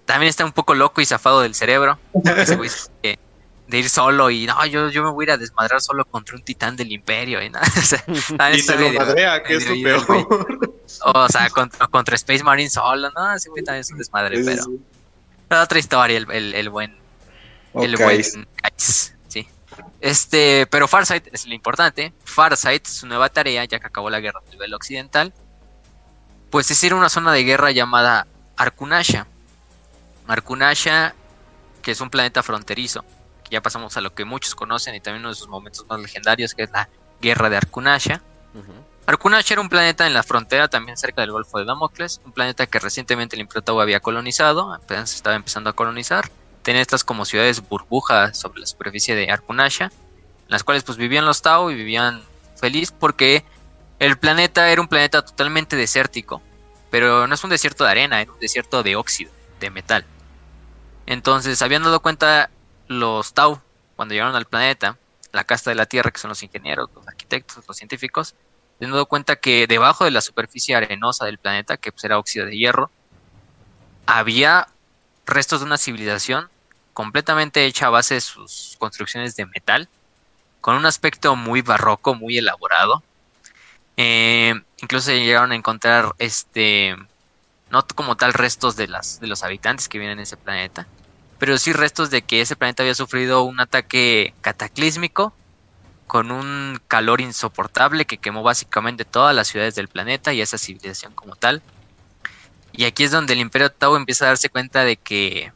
también 0.05 0.29
está 0.29 0.45
un 0.45 0.53
poco 0.53 0.75
loco 0.75 1.01
y 1.01 1.07
zafado 1.07 1.41
del 1.41 1.55
cerebro. 1.55 1.99
de 2.13 3.79
ir 3.79 3.89
solo 3.89 4.31
y 4.31 4.47
no, 4.47 4.67
yo, 4.67 4.89
yo 4.89 5.05
me 5.05 5.11
voy 5.11 5.23
a 5.23 5.27
ir 5.27 5.31
a 5.31 5.37
desmadrar 5.37 5.81
solo 5.81 6.05
contra 6.05 6.35
un 6.35 6.43
titán 6.43 6.77
del 6.77 6.91
imperio 6.91 7.41
y 7.41 7.51
nada. 7.51 7.65
y 8.53 8.61
se 8.61 8.77
lo 8.77 8.93
madrea, 8.93 9.43
que 9.43 9.55
es 9.55 9.67
lo 9.69 9.75
peor. 9.83 10.75
O 11.05 11.29
sea, 11.29 11.49
contra, 11.51 12.17
Space 12.17 12.43
Marine 12.43 12.69
solo, 12.69 13.11
¿no? 13.11 13.33
Ese 13.33 13.49
güey 13.49 13.63
también 13.63 13.83
es 13.83 13.91
un 13.93 13.99
desmadre, 13.99 14.43
pero, 14.45 14.65
pero. 15.49 15.63
otra 15.63 15.79
historia, 15.79 16.19
el, 16.19 16.31
el, 16.31 16.55
el 16.55 16.69
buen. 16.69 16.99
El 17.75 17.97
buen 17.97 18.49
Kais. 18.57 19.15
Este, 20.01 20.67
pero 20.67 20.89
Farsight 20.89 21.29
es 21.33 21.47
lo 21.47 21.55
importante. 21.55 22.13
Farsight, 22.25 22.87
su 22.87 23.07
nueva 23.07 23.29
tarea, 23.29 23.65
ya 23.65 23.79
que 23.79 23.87
acabó 23.87 24.11
la 24.11 24.21
guerra 24.21 24.41
a 24.47 24.51
nivel 24.51 24.75
occidental, 24.75 25.33
pues 26.51 26.71
es 26.71 26.83
ir 26.85 26.93
a 26.93 26.97
una 26.97 27.09
zona 27.09 27.33
de 27.33 27.45
guerra 27.45 27.71
llamada 27.71 28.27
Arkunasha. 28.57 29.27
Arkunasha, 30.27 31.15
que 31.83 31.93
es 31.93 32.01
un 32.01 32.11
planeta 32.11 32.43
fronterizo, 32.43 33.05
que 33.45 33.51
ya 33.51 33.63
pasamos 33.63 33.97
a 33.97 34.01
lo 34.01 34.15
que 34.15 34.25
muchos 34.25 34.55
conocen 34.55 34.95
y 34.95 35.01
también 35.01 35.23
uno 35.23 35.31
de 35.31 35.37
sus 35.37 35.49
momentos 35.49 35.87
más 35.89 36.01
legendarios, 36.01 36.55
que 36.55 36.65
es 36.65 36.71
la 36.71 36.89
guerra 37.21 37.51
de 37.51 37.57
Arkunasha. 37.57 38.23
Arkunasha 39.07 39.55
era 39.55 39.61
un 39.61 39.69
planeta 39.69 40.07
en 40.07 40.15
la 40.15 40.23
frontera, 40.23 40.69
también 40.69 40.97
cerca 40.97 41.23
del 41.23 41.33
Golfo 41.33 41.59
de 41.59 41.65
Damocles, 41.65 42.21
un 42.25 42.33
planeta 42.33 42.67
que 42.67 42.79
recientemente 42.79 43.37
el 43.37 43.41
Imperio 43.41 43.63
Tau 43.63 43.81
había 43.81 44.01
colonizado, 44.01 44.73
apenas 44.73 45.15
estaba 45.15 45.37
empezando 45.37 45.71
a 45.71 45.73
colonizar 45.73 46.31
tenía 46.63 46.83
estas 46.83 47.05
como 47.05 47.25
ciudades 47.25 47.67
burbujas 47.69 48.39
sobre 48.39 48.61
la 48.61 48.67
superficie 48.67 49.15
de 49.15 49.31
Arkunasha, 49.31 49.87
en 49.87 50.49
las 50.49 50.65
cuales 50.65 50.85
pues 50.85 50.99
vivían 50.99 51.25
los 51.25 51.43
Tau 51.43 51.71
y 51.71 51.75
vivían 51.75 52.23
feliz 52.57 52.93
porque 52.93 53.45
el 54.01 54.19
planeta 54.19 54.71
era 54.71 54.81
un 54.81 54.89
planeta 54.89 55.23
totalmente 55.23 55.77
desértico, 55.77 56.43
pero 56.91 57.27
no 57.27 57.35
es 57.35 57.45
un 57.45 57.51
desierto 57.51 57.85
de 57.85 57.91
arena, 57.91 58.21
era 58.21 58.33
un 58.33 58.41
desierto 58.41 58.83
de 58.83 58.97
óxido, 58.97 59.31
de 59.61 59.71
metal. 59.71 60.05
Entonces 61.07 61.61
habían 61.63 61.83
dado 61.83 62.01
cuenta 62.01 62.51
los 62.89 63.35
Tau 63.35 63.61
cuando 63.97 64.15
llegaron 64.15 64.35
al 64.35 64.47
planeta, 64.47 64.97
la 65.33 65.45
casta 65.45 65.71
de 65.71 65.77
la 65.77 65.87
Tierra, 65.87 66.11
que 66.11 66.19
son 66.19 66.31
los 66.31 66.43
ingenieros, 66.43 66.89
los 66.95 67.07
arquitectos, 67.07 67.63
los 67.69 67.77
científicos, 67.77 68.35
habían 68.79 68.93
dado 68.93 69.05
cuenta 69.05 69.37
que 69.37 69.67
debajo 69.67 70.07
de 70.07 70.11
la 70.11 70.23
superficie 70.23 70.75
arenosa 70.75 71.27
del 71.27 71.39
planeta, 71.39 71.77
que 71.77 71.93
pues, 71.93 72.03
era 72.03 72.19
óxido 72.19 72.47
de 72.47 72.57
hierro, 72.57 72.91
había 74.07 74.69
restos 75.27 75.61
de 75.61 75.67
una 75.67 75.77
civilización 75.77 76.49
completamente 76.95 77.67
hecha 77.67 77.87
a 77.87 77.91
base 77.91 78.15
de 78.15 78.23
sus 78.23 78.77
construcciones 78.79 79.37
de 79.37 79.45
metal, 79.45 79.91
con 80.63 80.75
un 80.77 80.87
aspecto 80.87 81.37
muy 81.37 81.61
barroco, 81.61 82.15
muy 82.15 82.39
elaborado. 82.39 83.03
Eh, 84.03 84.55
incluso 84.79 85.13
llegaron 85.13 85.53
a 85.53 85.57
encontrar 85.57 86.15
este 86.19 86.97
no 87.69 87.87
como 87.95 88.17
tal 88.17 88.33
restos 88.33 88.75
de 88.75 88.89
las 88.89 89.21
de 89.21 89.27
los 89.27 89.43
habitantes 89.43 89.91
que 89.91 89.99
viven 89.99 90.15
en 90.15 90.21
ese 90.21 90.39
planeta, 90.39 90.87
pero 91.39 91.59
sí 91.59 91.75
restos 91.75 92.09
de 92.09 92.23
que 92.23 92.41
ese 92.41 92.57
planeta 92.57 92.83
había 92.83 92.95
sufrido 92.95 93.43
un 93.43 93.61
ataque 93.61 94.33
cataclísmico 94.41 95.35
con 96.07 96.31
un 96.31 96.81
calor 96.89 97.21
insoportable 97.21 98.07
que 98.07 98.17
quemó 98.17 98.43
básicamente 98.43 99.05
todas 99.05 99.37
las 99.37 99.49
ciudades 99.49 99.75
del 99.75 99.89
planeta 99.89 100.33
y 100.33 100.41
esa 100.41 100.57
civilización 100.57 101.13
como 101.13 101.37
tal. 101.37 101.61
Y 102.73 102.85
aquí 102.85 103.05
es 103.05 103.11
donde 103.11 103.35
el 103.35 103.41
Imperio 103.41 103.71
Tau 103.71 103.97
empieza 103.97 104.25
a 104.25 104.29
darse 104.29 104.49
cuenta 104.49 104.83
de 104.83 104.97
que 104.97 105.53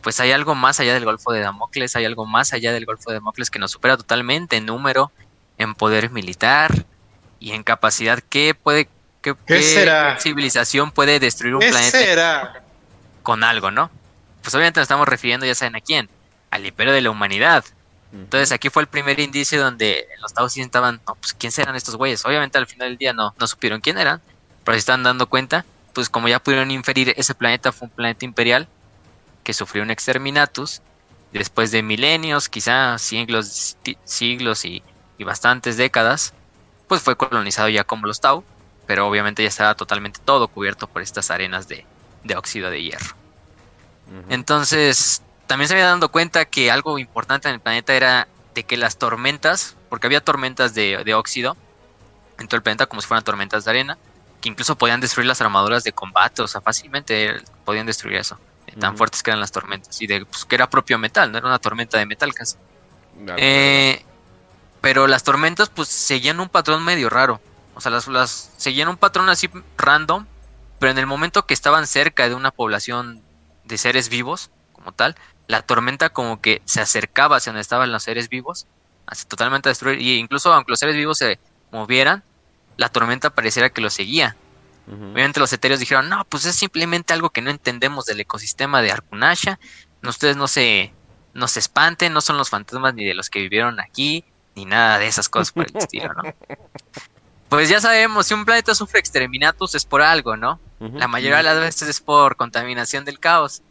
pues 0.00 0.20
hay 0.20 0.32
algo 0.32 0.54
más 0.54 0.80
allá 0.80 0.94
del 0.94 1.04
Golfo 1.04 1.32
de 1.32 1.40
Damocles, 1.40 1.96
hay 1.96 2.06
algo 2.06 2.24
más 2.24 2.54
allá 2.54 2.72
del 2.72 2.86
Golfo 2.86 3.10
de 3.10 3.16
Damocles 3.16 3.50
que 3.50 3.58
nos 3.58 3.72
supera 3.72 3.98
totalmente 3.98 4.56
en 4.56 4.64
número, 4.64 5.12
en 5.58 5.74
poder 5.74 6.08
militar 6.08 6.86
y 7.40 7.52
en 7.52 7.64
capacidad. 7.64 8.20
¿Qué 8.28 8.54
puede, 8.54 8.88
qué, 9.20 9.34
civilización 10.20 10.92
puede 10.92 11.18
destruir 11.18 11.56
un 11.56 11.60
planeta 11.60 12.62
con 13.24 13.42
algo, 13.42 13.72
no? 13.72 13.90
Pues 14.42 14.54
obviamente 14.54 14.78
nos 14.78 14.84
estamos 14.84 15.08
refiriendo, 15.08 15.44
ya 15.44 15.54
saben 15.54 15.74
a 15.74 15.80
quién, 15.80 16.08
al 16.50 16.64
imperio 16.64 16.92
de 16.92 17.00
la 17.00 17.10
humanidad. 17.10 17.64
Entonces 18.12 18.52
aquí 18.52 18.70
fue 18.70 18.82
el 18.82 18.88
primer 18.88 19.18
indicio 19.18 19.60
donde 19.60 20.06
los 20.20 20.30
Estados 20.30 20.54
Unidos 20.54 20.68
estaban, 20.68 21.00
no, 21.06 21.16
pues 21.16 21.34
quién 21.34 21.50
serán 21.50 21.74
estos 21.74 21.96
güeyes. 21.96 22.24
Obviamente 22.24 22.58
al 22.58 22.66
final 22.66 22.90
del 22.90 22.98
día 22.98 23.12
no, 23.12 23.34
no 23.38 23.46
supieron 23.48 23.80
quién 23.80 23.98
eran, 23.98 24.20
pero 24.64 24.74
se 24.74 24.80
están 24.80 25.02
dando 25.02 25.28
cuenta 25.28 25.64
pues 25.92 26.08
como 26.08 26.28
ya 26.28 26.38
pudieron 26.38 26.70
inferir, 26.70 27.14
ese 27.16 27.34
planeta 27.34 27.72
fue 27.72 27.88
un 27.88 27.94
planeta 27.94 28.24
imperial 28.24 28.68
que 29.42 29.52
sufrió 29.52 29.82
un 29.82 29.90
exterminatus 29.90 30.82
después 31.32 31.70
de 31.70 31.82
milenios, 31.82 32.48
quizá 32.48 32.98
siglos, 32.98 33.76
siglos 34.04 34.64
y, 34.64 34.82
bastantes 35.18 35.76
décadas, 35.76 36.32
pues 36.90 37.02
fue 37.02 37.16
colonizado 37.16 37.68
ya 37.68 37.84
como 37.84 38.08
los 38.08 38.20
Tau, 38.20 38.42
pero 38.88 39.06
obviamente 39.06 39.44
ya 39.44 39.48
estaba 39.48 39.76
totalmente 39.76 40.18
todo 40.24 40.48
cubierto 40.48 40.88
por 40.88 41.02
estas 41.02 41.30
arenas 41.30 41.68
de, 41.68 41.86
óxido 42.36 42.68
de 42.68 42.82
hierro. 42.82 43.14
Entonces, 44.28 45.22
también 45.46 45.68
se 45.68 45.74
había 45.74 45.86
dado 45.86 46.08
cuenta 46.10 46.46
que 46.46 46.72
algo 46.72 46.98
importante 46.98 47.46
en 47.46 47.54
el 47.54 47.60
planeta 47.60 47.94
era 47.94 48.26
de 48.56 48.64
que 48.64 48.76
las 48.76 48.96
tormentas, 48.96 49.76
porque 49.88 50.08
había 50.08 50.20
tormentas 50.20 50.74
de, 50.74 51.04
de 51.04 51.14
óxido 51.14 51.56
en 52.40 52.48
todo 52.48 52.56
el 52.56 52.62
planeta 52.64 52.86
como 52.86 53.00
si 53.00 53.06
fueran 53.06 53.22
tormentas 53.22 53.64
de 53.64 53.70
arena, 53.70 53.96
que 54.40 54.48
incluso 54.48 54.74
podían 54.74 55.00
destruir 55.00 55.28
las 55.28 55.40
armaduras 55.40 55.84
de 55.84 55.92
combate, 55.92 56.42
o 56.42 56.48
sea, 56.48 56.60
fácilmente 56.60 57.40
podían 57.64 57.86
destruir 57.86 58.16
eso, 58.16 58.36
tan 58.80 58.96
fuertes 58.96 59.22
que 59.22 59.30
eran 59.30 59.38
las 59.38 59.52
tormentas, 59.52 60.02
y 60.02 60.08
de 60.08 60.26
pues, 60.26 60.44
que 60.44 60.56
era 60.56 60.68
propio 60.68 60.98
metal, 60.98 61.30
no 61.30 61.38
era 61.38 61.46
una 61.46 61.60
tormenta 61.60 61.98
de 61.98 62.06
metal 62.06 62.34
casi. 62.34 62.56
Eh, 63.36 64.04
pero 64.80 65.06
las 65.06 65.24
tormentas 65.24 65.68
pues 65.68 65.88
seguían 65.88 66.40
un 66.40 66.48
patrón 66.48 66.84
medio 66.84 67.10
raro, 67.10 67.40
o 67.74 67.80
sea, 67.80 67.90
las, 67.90 68.08
las 68.08 68.52
seguían 68.56 68.88
un 68.88 68.96
patrón 68.96 69.28
así 69.28 69.48
random, 69.76 70.26
pero 70.78 70.92
en 70.92 70.98
el 70.98 71.06
momento 71.06 71.46
que 71.46 71.54
estaban 71.54 71.86
cerca 71.86 72.28
de 72.28 72.34
una 72.34 72.50
población 72.50 73.22
de 73.64 73.78
seres 73.78 74.08
vivos, 74.08 74.50
como 74.72 74.92
tal, 74.92 75.16
la 75.46 75.62
tormenta 75.62 76.10
como 76.10 76.40
que 76.40 76.62
se 76.64 76.80
acercaba 76.80 77.36
hacia 77.36 77.52
donde 77.52 77.60
estaban 77.60 77.92
los 77.92 78.02
seres 78.02 78.28
vivos, 78.28 78.66
hasta 79.06 79.28
totalmente 79.28 79.68
a 79.68 79.70
destruir, 79.70 80.00
y 80.00 80.16
incluso 80.16 80.52
aunque 80.52 80.72
los 80.72 80.78
seres 80.78 80.96
vivos 80.96 81.18
se 81.18 81.38
movieran, 81.70 82.22
la 82.76 82.88
tormenta 82.88 83.30
pareciera 83.30 83.70
que 83.70 83.80
lo 83.80 83.90
seguía. 83.90 84.36
Obviamente 84.86 85.38
los 85.38 85.52
etéreos 85.52 85.78
dijeron, 85.78 86.08
no, 86.08 86.24
pues 86.24 86.46
es 86.46 86.56
simplemente 86.56 87.12
algo 87.12 87.30
que 87.30 87.42
no 87.42 87.50
entendemos 87.50 88.06
del 88.06 88.18
ecosistema 88.20 88.82
de 88.82 88.90
Arkunasha. 88.90 89.60
Ustedes 90.02 90.36
no 90.36 90.48
se, 90.48 90.92
no 91.32 91.46
se 91.46 91.60
espanten, 91.60 92.12
no 92.12 92.20
son 92.20 92.38
los 92.38 92.50
fantasmas 92.50 92.94
ni 92.94 93.04
de 93.04 93.14
los 93.14 93.30
que 93.30 93.38
vivieron 93.38 93.78
aquí, 93.78 94.24
ni 94.54 94.64
nada 94.64 94.98
de 94.98 95.06
esas 95.06 95.28
cosas 95.28 95.52
por 95.52 95.66
el 95.68 95.76
estilo, 95.76 96.12
¿no? 96.14 96.22
Pues 97.48 97.68
ya 97.68 97.80
sabemos, 97.80 98.26
si 98.26 98.34
un 98.34 98.44
planeta 98.44 98.74
sufre 98.76 99.00
exterminatus 99.00 99.74
es 99.74 99.84
por 99.84 100.02
algo, 100.02 100.36
¿no? 100.36 100.60
La 100.78 101.08
mayoría 101.08 101.38
de 101.38 101.42
las 101.42 101.58
veces 101.58 101.88
es 101.88 102.00
por 102.00 102.36
contaminación 102.36 103.04
del 103.04 103.18
caos. 103.18 103.62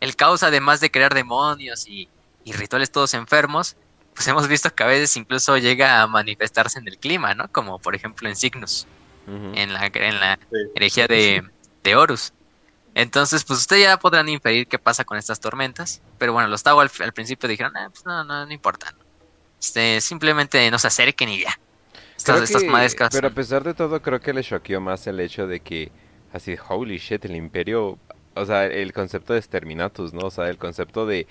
El 0.00 0.16
caos, 0.16 0.42
además 0.42 0.80
de 0.80 0.90
crear 0.90 1.12
demonios 1.12 1.86
y, 1.86 2.08
y 2.44 2.52
rituales 2.52 2.90
todos 2.90 3.12
enfermos, 3.12 3.76
pues 4.16 4.26
hemos 4.28 4.48
visto 4.48 4.74
que 4.74 4.82
a 4.82 4.86
veces 4.86 5.14
incluso 5.18 5.58
llega 5.58 6.00
a 6.00 6.06
manifestarse 6.06 6.78
en 6.78 6.88
el 6.88 6.96
clima, 6.96 7.34
¿no? 7.34 7.48
Como 7.52 7.78
por 7.78 7.94
ejemplo 7.94 8.26
en 8.28 8.34
Cygnus, 8.34 8.86
en 9.26 9.72
la, 9.74 9.90
en 9.92 10.18
la 10.18 10.38
herejía 10.74 11.06
de, 11.06 11.44
de, 11.84 11.96
Horus. 11.96 12.32
Entonces, 12.94 13.44
pues 13.44 13.60
ustedes 13.60 13.82
ya 13.82 13.98
podrán 13.98 14.30
inferir 14.30 14.66
qué 14.66 14.78
pasa 14.78 15.04
con 15.04 15.18
estas 15.18 15.38
tormentas. 15.38 16.00
Pero 16.16 16.32
bueno, 16.32 16.48
los 16.48 16.62
Tau 16.62 16.80
al, 16.80 16.88
principio 16.88 17.46
dijeron, 17.46 17.76
ah, 17.76 17.90
pues 17.92 18.06
no, 18.06 18.24
no, 18.24 18.46
no 18.46 18.52
importa. 18.52 18.94
Este, 19.60 20.00
simplemente 20.00 20.70
no 20.70 20.78
se 20.78 20.88
acerquen 20.88 21.28
y 21.28 21.40
ya. 21.40 21.58
Estas, 22.16 22.50
estas 22.50 23.12
pero 23.12 23.28
a 23.28 23.30
pesar 23.30 23.62
de 23.62 23.74
todo, 23.74 24.00
creo 24.00 24.20
que 24.20 24.32
le 24.32 24.42
choqueó 24.42 24.80
más 24.80 25.06
el 25.06 25.20
hecho 25.20 25.46
de 25.46 25.60
que, 25.60 25.92
así, 26.32 26.56
holy 26.68 26.98
shit, 26.98 27.24
el 27.24 27.36
imperio 27.36 27.98
o 28.36 28.44
sea, 28.44 28.66
el 28.66 28.92
concepto 28.92 29.32
de 29.32 29.38
exterminatus, 29.38 30.12
¿no? 30.12 30.26
O 30.26 30.30
sea, 30.30 30.48
el 30.48 30.58
concepto 30.58 31.06
de 31.06 31.26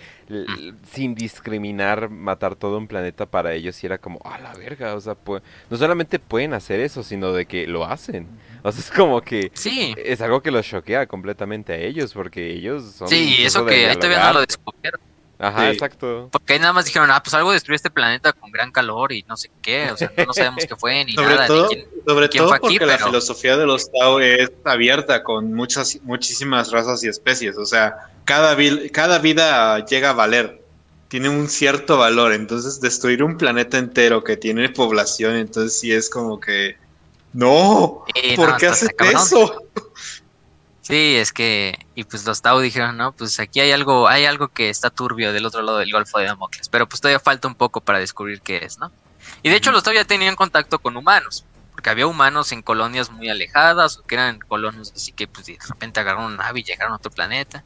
sin 0.92 1.14
discriminar 1.14 2.10
matar 2.10 2.56
todo 2.56 2.78
un 2.78 2.88
planeta 2.88 3.28
para 3.28 3.54
ellos 3.54 3.82
y 3.84 3.86
era 3.86 4.00
como, 4.00 4.20
a 4.26 4.40
la 4.40 4.54
verga, 4.56 4.96
o 4.96 5.00
sea, 5.02 5.14
pues, 5.14 5.44
no 5.70 5.78
solamente 5.78 6.18
pueden 6.18 6.54
hacer 6.54 6.80
eso, 6.80 7.04
sino 7.04 7.32
de 7.32 7.46
que 7.46 7.68
lo 7.68 7.86
hacen. 7.86 8.28
O 8.64 8.72
sea, 8.72 8.82
es 8.82 8.90
como 8.90 9.22
que 9.22 9.52
sí. 9.54 9.94
es 9.98 10.20
algo 10.22 10.42
que 10.42 10.50
los 10.50 10.66
choquea 10.66 11.06
completamente 11.06 11.74
a 11.74 11.78
ellos 11.78 12.14
porque 12.14 12.52
ellos 12.52 12.84
son 12.98 13.08
Sí, 13.08 13.36
eso 13.40 13.66
que 13.66 13.88
ahí 13.88 13.96
todavía 13.96 14.26
no 14.26 14.34
lo 14.34 14.42
descubrieron. 14.42 15.00
Ajá, 15.38 15.72
exacto. 15.72 16.30
Porque 16.32 16.54
ahí 16.54 16.60
nada 16.60 16.74
más 16.74 16.86
dijeron, 16.86 17.12
ah, 17.12 17.22
pues 17.22 17.34
algo 17.34 17.52
destruyó 17.52 17.76
este 17.76 17.90
planeta 17.90 18.32
con 18.34 18.52
gran 18.52 18.72
calor 18.72 19.12
y 19.12 19.24
no 19.24 19.36
sé 19.36 19.52
qué, 19.62 19.92
o 19.92 19.98
sea, 19.98 20.12
no, 20.26 20.34
sabemos 20.34 20.66
qué 20.66 20.76
fue 20.76 21.04
ni 21.04 21.14
nada. 21.14 21.48
Todo, 21.48 21.70
sobre 22.06 22.30
todo 22.30 22.50
porque 22.60 22.86
la 22.86 22.98
filosofía 22.98 23.58
de 23.58 23.66
los 23.66 23.92
Tao 23.92 24.20
es 24.20 24.52
abierta 24.64 25.24
con 25.24 25.54
muchas, 25.54 26.00
muchísimas 26.04 26.72
razas 26.72 27.04
y 27.04 27.10
especies, 27.10 27.58
o 27.58 27.66
sea, 27.66 27.96
cada, 28.24 28.56
cada 28.92 29.20
vida 29.20 29.86
llega 29.86 30.12
a 30.12 30.14
valer, 30.14 30.62
tiene 31.10 31.28
un 31.28 31.50
cierto 31.50 31.98
valor, 31.98 32.32
entonces 32.32 32.80
destruir 32.80 33.22
un 33.22 33.38
planeta 33.38 33.78
entero 33.78 34.24
que 34.24 34.38
tiene 34.38 34.70
población, 34.70 35.36
entonces 35.36 35.78
sí 35.78 35.92
es 35.92 36.10
como 36.10 36.40
que, 36.40 36.78
no, 37.34 38.06
¿por 38.38 38.58
qué 38.58 38.68
haces 38.68 38.90
eso? 39.00 39.62
Sí, 40.88 41.16
es 41.18 41.34
que, 41.34 41.80
y 41.96 42.04
pues 42.04 42.28
los 42.28 42.44
Tau 42.44 42.60
dijeron, 42.60 42.96
no, 42.96 43.12
pues 43.12 43.40
aquí 43.40 43.60
hay 43.60 43.72
algo, 43.72 44.08
hay 44.08 44.26
algo 44.26 44.50
que 44.50 44.70
está 44.70 44.92
turbio 44.92 45.34
del 45.34 45.48
otro 45.48 45.64
lado 45.64 45.80
del 45.80 45.92
Golfo 45.92 46.20
de 46.20 46.26
Damocles, 46.26 46.70
pero 46.70 46.88
pues 46.88 47.02
todavía 47.02 47.20
falta 47.20 47.48
un 47.48 47.56
poco 47.56 47.82
para 47.82 47.98
descubrir 47.98 48.40
qué 48.42 48.58
es, 48.58 48.78
¿no? 48.78 48.92
Y 49.42 49.50
de 49.50 49.56
hecho 49.56 49.72
los 49.72 49.82
Tau 49.82 49.96
ya 49.96 50.06
tenían 50.06 50.36
contacto 50.36 50.78
con 50.78 50.96
humanos, 50.96 51.44
porque 51.72 51.90
había 51.90 52.06
humanos 52.06 52.52
en 52.52 52.62
colonias 52.62 53.10
muy 53.10 53.30
alejadas, 53.30 53.98
o 53.98 54.04
que 54.04 54.14
eran 54.14 54.38
colonos 54.38 54.94
así 54.96 55.12
que 55.12 55.28
pues 55.28 55.48
de 55.48 55.58
repente 55.68 56.02
agarraron 56.02 56.34
una 56.34 56.44
nave 56.44 56.60
y 56.60 56.64
llegaron 56.64 56.94
a 56.94 56.98
otro 56.98 57.10
planeta. 57.10 57.64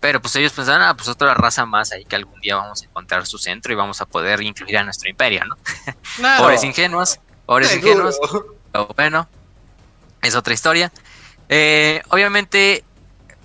Pero 0.00 0.20
pues 0.20 0.34
ellos 0.34 0.52
pensaban, 0.52 0.82
ah, 0.82 0.96
pues 0.96 1.06
otra 1.06 1.34
raza 1.34 1.64
más 1.66 1.92
ahí 1.92 2.04
que 2.04 2.16
algún 2.16 2.40
día 2.40 2.56
vamos 2.56 2.82
a 2.82 2.86
encontrar 2.86 3.28
su 3.28 3.38
centro 3.38 3.72
y 3.72 3.76
vamos 3.76 4.00
a 4.00 4.06
poder 4.06 4.42
incluir 4.42 4.76
a 4.76 4.82
nuestro 4.82 5.08
imperio, 5.08 5.44
¿no? 5.44 5.56
pobres 6.38 6.64
ingenuos, 6.64 7.20
pobres 7.46 7.76
ingenuos, 7.76 8.18
pero 8.72 8.88
bueno, 8.96 9.28
es 10.20 10.34
otra 10.34 10.52
historia. 10.52 10.90
Eh, 11.52 12.00
obviamente, 12.10 12.84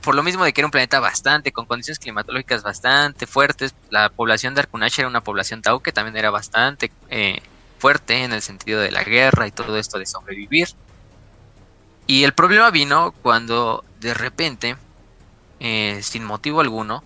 por 0.01 0.13
lo 0.13 0.21
mismo 0.21 0.43
de 0.45 0.53
que 0.53 0.61
era 0.61 0.67
un 0.67 0.71
planeta 0.71 0.99
bastante, 0.99 1.51
con 1.51 1.65
condiciones 1.65 1.97
climatológicas 1.97 2.61
bastante 2.61 3.25
fuertes, 3.25 3.73
la 3.89 4.09
población 4.09 4.53
de 4.53 4.61
Arkunash 4.61 4.99
era 4.99 5.07
una 5.07 5.23
población 5.23 5.63
Tau 5.63 5.81
que 5.81 5.91
también 5.91 6.15
era 6.15 6.29
bastante 6.29 6.91
eh, 7.09 7.41
fuerte 7.79 8.23
en 8.23 8.31
el 8.31 8.43
sentido 8.43 8.79
de 8.79 8.91
la 8.91 9.03
guerra 9.03 9.47
y 9.47 9.51
todo 9.51 9.75
esto 9.77 9.97
de 9.97 10.05
sobrevivir. 10.05 10.67
Y 12.05 12.23
el 12.25 12.33
problema 12.33 12.69
vino 12.69 13.11
cuando 13.23 13.83
de 13.99 14.13
repente, 14.13 14.77
eh, 15.59 15.99
sin 16.03 16.23
motivo 16.25 16.61
alguno, 16.61 17.03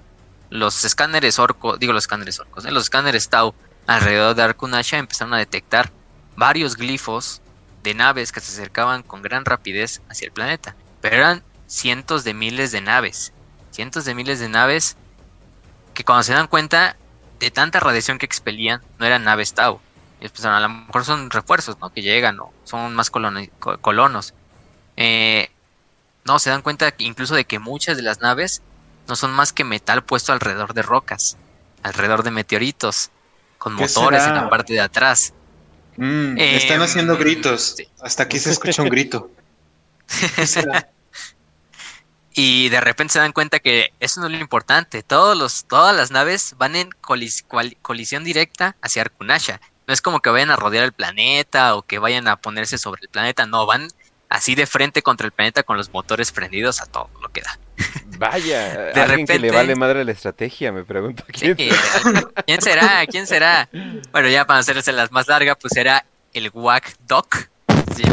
los 0.49 0.83
escáneres 0.83 1.39
orco, 1.39 1.77
digo 1.77 1.93
los 1.93 2.03
escáneres 2.03 2.41
orcos, 2.41 2.65
los 2.65 2.83
escáneres 2.83 3.29
Tau 3.29 3.55
alrededor 3.87 4.35
de 4.35 4.43
Arkunasha 4.43 4.97
empezaron 4.97 5.33
a 5.33 5.37
detectar 5.37 5.93
varios 6.35 6.75
glifos 6.75 7.41
de 7.83 7.93
naves 7.93 8.33
que 8.33 8.41
se 8.41 8.51
acercaban 8.51 9.03
con 9.03 9.21
gran 9.21 9.45
rapidez 9.45 10.01
hacia 10.09 10.25
el 10.25 10.33
planeta. 10.33 10.75
Pero 11.01 11.15
eran 11.15 11.43
cientos 11.67 12.23
de 12.23 12.33
miles 12.33 12.71
de 12.71 12.81
naves. 12.81 13.33
Cientos 13.71 14.05
de 14.05 14.15
miles 14.15 14.39
de 14.39 14.49
naves 14.49 14.97
que 15.93 16.03
cuando 16.03 16.23
se 16.23 16.33
dan 16.33 16.47
cuenta 16.47 16.97
de 17.39 17.51
tanta 17.51 17.79
radiación 17.79 18.17
que 18.17 18.25
expelían, 18.25 18.81
no 18.97 19.05
eran 19.05 19.23
naves 19.23 19.53
Tau. 19.53 19.79
Y 20.21 20.27
pensaron, 20.27 20.57
a 20.57 20.59
lo 20.59 20.69
mejor 20.69 21.05
son 21.05 21.29
refuerzos, 21.29 21.79
¿no? 21.79 21.91
Que 21.91 22.01
llegan, 22.01 22.39
o 22.39 22.51
son 22.65 22.93
más 22.93 23.09
colonos. 23.09 24.33
Eh, 24.97 25.49
no, 26.25 26.39
se 26.39 26.49
dan 26.49 26.61
cuenta 26.61 26.93
incluso 26.97 27.35
de 27.35 27.45
que 27.45 27.59
muchas 27.59 27.95
de 27.95 28.03
las 28.03 28.19
naves 28.19 28.61
no 29.07 29.15
son 29.15 29.31
más 29.31 29.53
que 29.53 29.63
metal 29.63 30.03
puesto 30.03 30.33
alrededor 30.33 30.73
de 30.73 30.81
rocas, 30.81 31.37
alrededor 31.83 32.23
de 32.23 32.31
meteoritos, 32.31 33.11
con 33.57 33.73
motores 33.73 34.23
en 34.23 34.35
la 34.35 34.49
parte 34.49 34.73
de 34.73 34.81
atrás. 34.81 35.33
Mm, 35.95 36.37
están 36.37 36.81
haciendo 36.81 37.13
em, 37.13 37.19
gritos. 37.19 37.77
Hasta 38.01 38.23
aquí 38.23 38.39
se 38.39 38.51
escucha 38.51 38.83
un 38.83 38.89
grito. 38.89 39.31
y 42.33 42.69
de 42.69 42.81
repente 42.81 43.13
se 43.13 43.19
dan 43.19 43.31
cuenta 43.31 43.59
que 43.59 43.93
eso 43.99 44.21
no 44.21 44.27
es 44.27 44.33
lo 44.33 44.39
importante. 44.39 45.03
Todos 45.03 45.37
los, 45.37 45.65
todas 45.65 45.95
las 45.95 46.11
naves 46.11 46.55
van 46.57 46.75
en 46.75 46.89
colisión 47.81 48.23
directa 48.23 48.75
hacia 48.81 49.03
Arkunasha. 49.03 49.61
No 49.87 49.93
es 49.93 50.01
como 50.01 50.19
que 50.19 50.29
vayan 50.29 50.51
a 50.51 50.55
rodear 50.55 50.83
el 50.83 50.93
planeta 50.93 51.75
o 51.75 51.81
que 51.81 51.99
vayan 51.99 52.27
a 52.27 52.35
ponerse 52.35 52.77
sobre 52.77 53.01
el 53.01 53.09
planeta. 53.09 53.45
No, 53.45 53.65
van 53.65 53.87
así 54.29 54.53
de 54.55 54.67
frente 54.67 55.01
contra 55.01 55.25
el 55.25 55.31
planeta 55.31 55.63
con 55.63 55.75
los 55.75 55.91
motores 55.91 56.31
prendidos 56.31 56.81
a 56.81 56.85
todo 56.85 57.09
lo 57.21 57.29
que 57.29 57.41
da. 57.41 57.59
Vaya, 58.17 58.69
de 58.93 59.05
repente, 59.05 59.33
que 59.33 59.39
le 59.39 59.51
vale 59.51 59.75
madre 59.75 60.05
la 60.05 60.11
estrategia, 60.11 60.71
me 60.71 60.83
pregunto. 60.83 61.23
¿quién, 61.31 61.57
¿quién 62.45 62.61
será? 62.61 63.05
¿Quién 63.07 63.27
será? 63.27 63.67
Bueno, 64.11 64.29
ya 64.29 64.45
para 64.45 64.59
hacerse 64.59 64.91
las 64.91 65.11
más 65.11 65.27
largas, 65.27 65.57
pues 65.59 65.75
era 65.75 66.05
el 66.33 66.51
Wack 66.53 66.95
Doc. 67.07 67.49
¿sí? 67.95 68.03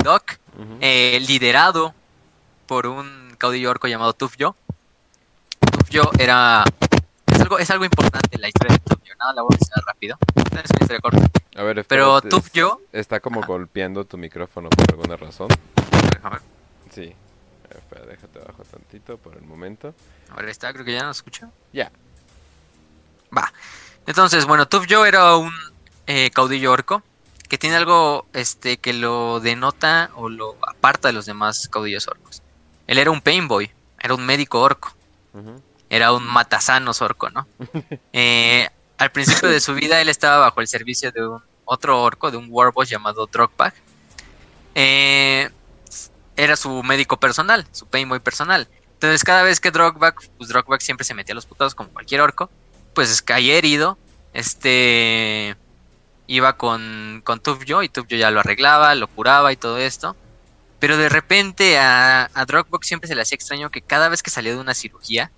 MacDoc, 0.00 0.38
eh, 0.80 1.20
liderado 1.26 1.94
por 2.66 2.86
un 2.86 3.34
caudillo 3.36 3.70
orco 3.70 3.86
llamado 3.86 4.14
Tufjo. 4.14 4.56
Tufjo 5.60 6.10
era. 6.18 6.64
Es 7.26 7.40
algo, 7.40 7.58
es 7.58 7.70
algo 7.70 7.84
importante 7.84 8.38
la 8.38 8.48
historia 8.48 8.76
de 8.76 8.78
Tufjo, 8.78 9.14
nada, 9.18 9.34
la 9.34 9.42
voy 9.42 9.54
a 9.54 9.58
decir 9.58 9.74
rápido. 9.86 10.16
Es 10.36 10.52
una 10.52 10.62
historia 10.62 11.00
corta. 11.00 11.30
A 11.54 11.62
ver, 11.62 11.84
Pero. 11.86 12.20
Está 12.92 13.20
como 13.20 13.42
golpeando 13.42 14.06
tu 14.06 14.16
micrófono 14.16 14.70
por 14.70 14.90
alguna 14.90 15.16
razón. 15.16 15.48
Sí. 16.90 17.14
Espera, 17.70 18.06
déjate 18.06 18.38
abajo 18.40 18.64
tantito 18.70 19.18
por 19.18 19.36
el 19.36 19.42
momento. 19.42 19.94
Ahora 20.30 20.50
está, 20.50 20.72
creo 20.72 20.84
que 20.84 20.92
ya 20.92 21.02
no 21.02 21.10
escucha. 21.10 21.50
Ya. 21.72 21.92
Va. 23.36 23.52
Entonces, 24.06 24.46
bueno, 24.46 24.66
Tufjo 24.66 25.04
era 25.04 25.36
un 25.36 25.52
eh, 26.06 26.30
caudillo 26.30 26.72
orco 26.72 27.02
que 27.50 27.58
tiene 27.58 27.74
algo 27.74 28.26
este 28.32 28.76
que 28.76 28.92
lo 28.92 29.40
denota 29.40 30.10
o 30.14 30.28
lo 30.28 30.56
aparta 30.62 31.08
de 31.08 31.14
los 31.14 31.26
demás 31.26 31.68
caudillos 31.68 32.06
orcos. 32.06 32.42
Él 32.86 32.98
era 32.98 33.10
un 33.10 33.20
painboy, 33.20 33.72
era 33.98 34.14
un 34.14 34.24
médico 34.24 34.60
orco, 34.60 34.94
era 35.90 36.12
un 36.12 36.24
matasanos 36.24 37.02
orco, 37.02 37.28
¿no? 37.28 37.46
Eh, 38.12 38.68
al 38.98 39.10
principio 39.10 39.48
de 39.48 39.60
su 39.60 39.74
vida 39.74 40.00
él 40.00 40.08
estaba 40.08 40.38
bajo 40.38 40.60
el 40.60 40.68
servicio 40.68 41.10
de 41.10 41.26
un 41.26 41.42
otro 41.64 42.00
orco, 42.00 42.30
de 42.30 42.36
un 42.36 42.46
warboss 42.48 42.88
llamado 42.88 43.26
Drogpack. 43.26 43.74
Eh, 44.76 45.50
era 46.36 46.54
su 46.54 46.84
médico 46.84 47.18
personal, 47.18 47.66
su 47.72 47.86
painboy 47.86 48.20
personal. 48.20 48.68
Entonces 48.92 49.24
cada 49.24 49.42
vez 49.42 49.58
que 49.58 49.72
Drogback, 49.72 50.30
pues 50.38 50.50
Drogback 50.50 50.82
siempre 50.82 51.04
se 51.04 51.14
metía 51.14 51.32
a 51.32 51.34
los 51.34 51.46
putados 51.46 51.74
como 51.74 51.90
cualquier 51.90 52.20
orco, 52.20 52.48
pues 52.94 53.22
caía 53.22 53.56
herido, 53.56 53.98
este 54.34 55.56
iba 56.30 56.56
con, 56.56 57.22
con 57.24 57.42
y 57.82 57.88
Tubjo 57.88 58.14
ya 58.14 58.30
lo 58.30 58.40
arreglaba, 58.40 58.94
lo 58.94 59.08
curaba 59.08 59.52
y 59.52 59.56
todo 59.56 59.78
esto. 59.78 60.16
Pero 60.78 60.96
de 60.96 61.08
repente 61.08 61.78
a, 61.78 62.30
a 62.32 62.44
Drogback 62.46 62.84
siempre 62.84 63.08
se 63.08 63.16
le 63.16 63.22
hacía 63.22 63.34
extraño 63.34 63.70
que 63.70 63.82
cada 63.82 64.08
vez 64.08 64.22
que 64.22 64.30
salía 64.30 64.52
de 64.52 64.60
una 64.60 64.74
cirugía, 64.74 65.30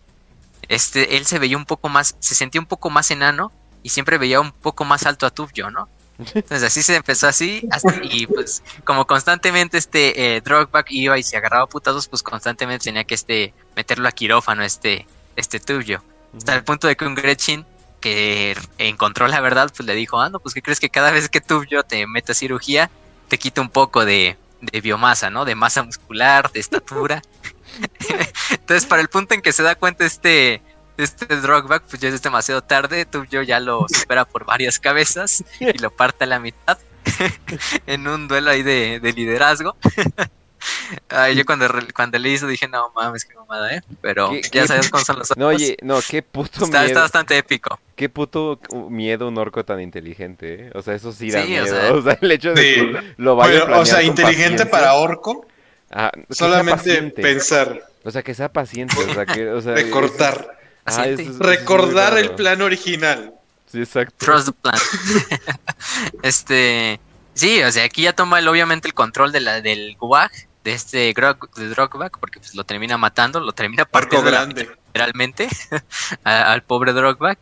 este, 0.68 1.16
él 1.16 1.24
se 1.26 1.38
veía 1.38 1.56
un 1.56 1.64
poco 1.64 1.88
más, 1.88 2.14
se 2.20 2.34
sentía 2.34 2.60
un 2.60 2.66
poco 2.66 2.90
más 2.90 3.10
enano 3.10 3.50
y 3.82 3.88
siempre 3.88 4.18
veía 4.18 4.40
un 4.40 4.52
poco 4.52 4.84
más 4.84 5.06
alto 5.06 5.26
a 5.26 5.30
Tubjo, 5.30 5.70
¿no? 5.70 5.88
Entonces 6.18 6.62
así 6.62 6.82
se 6.82 6.94
empezó 6.94 7.26
así, 7.26 7.66
y 8.02 8.26
pues 8.26 8.62
como 8.84 9.06
constantemente 9.06 9.78
este 9.78 10.36
eh, 10.36 10.42
iba 10.90 11.18
y 11.18 11.22
se 11.22 11.36
agarraba 11.38 11.66
putados, 11.66 12.06
pues 12.06 12.22
constantemente 12.22 12.84
tenía 12.84 13.04
que 13.04 13.14
este 13.14 13.54
meterlo 13.74 14.06
a 14.06 14.12
quirófano 14.12 14.62
este 14.62 15.06
este 15.36 15.58
Tubio. 15.58 16.04
Hasta 16.36 16.54
el 16.54 16.64
punto 16.64 16.86
de 16.86 16.96
que 16.96 17.06
un 17.06 17.14
Gretchen 17.14 17.66
que 18.02 18.54
encontró 18.76 19.26
la 19.28 19.40
verdad, 19.40 19.72
pues 19.74 19.86
le 19.86 19.94
dijo, 19.94 20.20
ah, 20.20 20.28
no, 20.28 20.40
pues 20.40 20.54
que 20.54 20.60
crees 20.60 20.80
que 20.80 20.90
cada 20.90 21.10
vez 21.10 21.30
que 21.30 21.40
Tubio 21.40 21.82
te 21.84 22.06
mete 22.06 22.32
a 22.32 22.34
cirugía, 22.34 22.90
te 23.28 23.38
quita 23.38 23.62
un 23.62 23.70
poco 23.70 24.04
de, 24.04 24.36
biomasa, 24.82 25.30
¿no? 25.30 25.46
De 25.46 25.54
masa 25.54 25.82
muscular, 25.82 26.52
de 26.52 26.60
estatura. 26.60 27.22
Entonces, 28.50 28.84
para 28.84 29.00
el 29.00 29.08
punto 29.08 29.32
en 29.32 29.40
que 29.40 29.54
se 29.54 29.62
da 29.62 29.74
cuenta 29.74 30.04
este 30.04 30.60
este 30.98 31.24
Drogback, 31.36 31.84
pues 31.84 32.02
ya 32.02 32.10
es 32.10 32.20
demasiado 32.20 32.62
tarde. 32.62 33.06
Tú 33.06 33.24
yo 33.24 33.42
ya 33.42 33.60
lo 33.60 33.86
supera 33.88 34.26
por 34.26 34.44
varias 34.44 34.78
cabezas 34.78 35.42
y 35.58 35.78
lo 35.78 35.90
parte 35.90 36.24
a 36.24 36.26
la 36.26 36.38
mitad 36.38 36.78
en 37.86 38.06
un 38.06 38.28
duelo 38.28 38.50
ahí 38.50 38.62
de, 38.62 39.00
liderazgo. 39.14 39.76
yo 41.34 41.44
cuando, 41.44 41.68
cuando 41.94 42.18
le 42.18 42.30
hizo 42.30 42.46
dije, 42.46 42.68
no 42.68 42.92
mames, 42.94 43.24
qué 43.24 43.34
mamada, 43.34 43.74
¿eh? 43.74 43.82
Pero 44.00 44.32
ya 44.52 44.66
sabes 44.66 44.90
cómo 44.90 45.04
son 45.04 45.18
los 45.18 45.30
orcos. 45.30 45.40
No, 45.40 45.48
oye, 45.48 45.76
no, 45.82 46.00
qué 46.08 46.22
puto 46.22 46.64
está, 46.64 46.78
miedo. 46.78 46.86
Está 46.86 47.00
bastante 47.00 47.36
épico. 47.36 47.78
Qué 47.96 48.08
puto 48.08 48.60
miedo 48.90 49.28
un 49.28 49.38
orco 49.38 49.64
tan 49.64 49.80
inteligente, 49.80 50.66
¿eh? 50.66 50.70
O 50.74 50.82
sea, 50.82 50.94
eso 50.94 51.12
sí 51.12 51.30
da 51.30 51.44
miedo. 51.44 51.64
O 51.94 52.02
sea, 52.02 52.18
el 52.20 52.30
hecho 52.30 52.52
de 52.54 52.62
que 52.62 53.14
lo 53.16 53.36
vaya 53.36 53.62
a 53.62 53.78
O 53.78 53.84
sea, 53.84 54.02
inteligente 54.02 54.66
para 54.66 54.94
orco. 54.94 55.46
Ah, 55.90 56.10
solamente 56.30 57.02
pensar. 57.10 57.82
O 58.04 58.10
sea, 58.10 58.22
que 58.22 58.34
sea 58.34 58.52
paciente, 58.52 58.96
o 58.96 59.14
sea, 59.14 59.26
que... 59.26 59.48
O 59.50 59.60
sea, 59.60 59.72
de 59.74 59.90
cortar. 59.90 60.58
Ah, 60.84 61.06
Recordar 61.38 62.18
el 62.18 62.30
plan 62.32 62.60
original. 62.60 63.34
Sí, 63.72 63.78
exacto. 63.78 64.16
Trust 64.18 64.48
the 64.48 64.52
plan. 64.52 64.78
este. 66.22 67.00
Sí, 67.34 67.62
o 67.62 67.72
sea, 67.72 67.84
aquí 67.84 68.02
ya 68.02 68.12
toma 68.12 68.38
obviamente 68.50 68.88
el 68.88 68.94
control 68.94 69.32
de 69.32 69.40
la, 69.40 69.60
del 69.62 69.96
Guag, 69.98 70.30
de 70.64 70.72
este 70.72 71.12
Grog, 71.12 71.50
de 71.54 71.68
Drogback, 71.68 72.18
porque 72.18 72.38
pues 72.38 72.54
lo 72.54 72.64
termina 72.64 72.96
matando, 72.96 73.40
lo 73.40 73.52
termina 73.52 73.84
partiendo 73.84 74.30
grande. 74.30 74.70
literalmente 74.86 75.48
al 76.24 76.62
pobre 76.62 76.92
Drogback. 76.92 77.38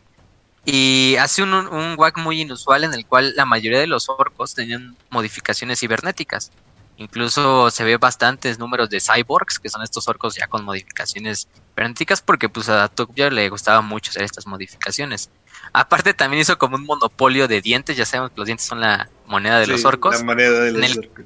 Y 0.63 1.15
hace 1.15 1.41
un, 1.41 1.53
un 1.53 1.95
Guag 1.95 2.19
muy 2.19 2.41
inusual 2.41 2.83
en 2.83 2.93
el 2.93 3.05
cual 3.05 3.33
la 3.35 3.45
mayoría 3.45 3.79
de 3.79 3.87
los 3.87 4.09
orcos 4.09 4.53
tenían 4.53 4.95
modificaciones 5.09 5.79
cibernéticas. 5.79 6.51
Incluso 6.97 7.71
se 7.71 7.83
ve 7.83 7.97
bastantes 7.97 8.59
números 8.59 8.87
de 8.91 9.01
cyborgs, 9.01 9.57
que 9.57 9.69
son 9.69 9.81
estos 9.81 10.07
orcos 10.07 10.35
ya 10.35 10.45
con 10.45 10.63
modificaciones 10.63 11.47
pernéticas, 11.73 12.21
porque 12.21 12.47
pues 12.47 12.69
a 12.69 12.87
Tukja 12.89 13.31
le 13.31 13.49
gustaba 13.49 13.81
mucho 13.81 14.11
hacer 14.11 14.21
estas 14.21 14.45
modificaciones. 14.45 15.31
Aparte 15.73 16.13
también 16.13 16.41
hizo 16.41 16.57
como 16.57 16.75
un 16.75 16.83
monopolio 16.83 17.47
de 17.47 17.61
dientes, 17.61 17.95
ya 17.95 18.05
sabemos 18.05 18.31
que 18.31 18.37
los 18.37 18.45
dientes 18.45 18.67
son 18.67 18.81
la 18.81 19.09
moneda 19.25 19.59
de 19.59 19.67
los 19.67 19.85
orcos. 19.85 20.21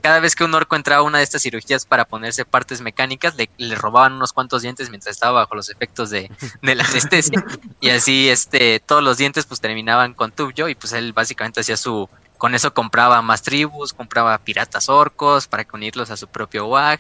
Cada 0.02 0.20
vez 0.20 0.36
que 0.36 0.44
un 0.44 0.54
orco 0.54 0.76
entraba 0.76 1.02
a 1.02 1.04
una 1.04 1.18
de 1.18 1.24
estas 1.24 1.42
cirugías 1.42 1.86
para 1.86 2.06
ponerse 2.06 2.46
partes 2.46 2.82
mecánicas, 2.82 3.36
le, 3.36 3.76
robaban 3.76 4.14
unos 4.14 4.34
cuantos 4.34 4.62
dientes 4.62 4.92
mientras 4.92 5.16
estaba 5.16 5.42
bajo 5.42 5.56
los 5.56 5.70
efectos 5.70 6.12
de, 6.12 6.30
de 6.62 6.76
la 6.76 6.84
anestesia. 6.84 7.44
y 7.82 7.90
así 7.90 8.30
este 8.30 8.80
todos 8.80 9.04
los 9.04 9.18
dientes 9.18 9.46
pues 9.46 9.60
terminaban 9.60 10.14
con 10.14 10.32
Tubjo 10.32 10.70
y 10.70 10.76
pues 10.76 10.94
él 10.94 11.14
básicamente 11.14 11.62
hacía 11.62 11.78
su 11.78 12.08
con 12.38 12.54
eso 12.54 12.74
compraba 12.74 13.22
más 13.24 13.42
tribus, 13.42 13.94
compraba 13.94 14.38
piratas 14.38 14.90
orcos 14.90 15.48
para 15.48 15.66
unirlos 15.74 16.12
a 16.12 16.18
su 16.18 16.28
propio 16.28 16.68
WAG. 16.68 17.00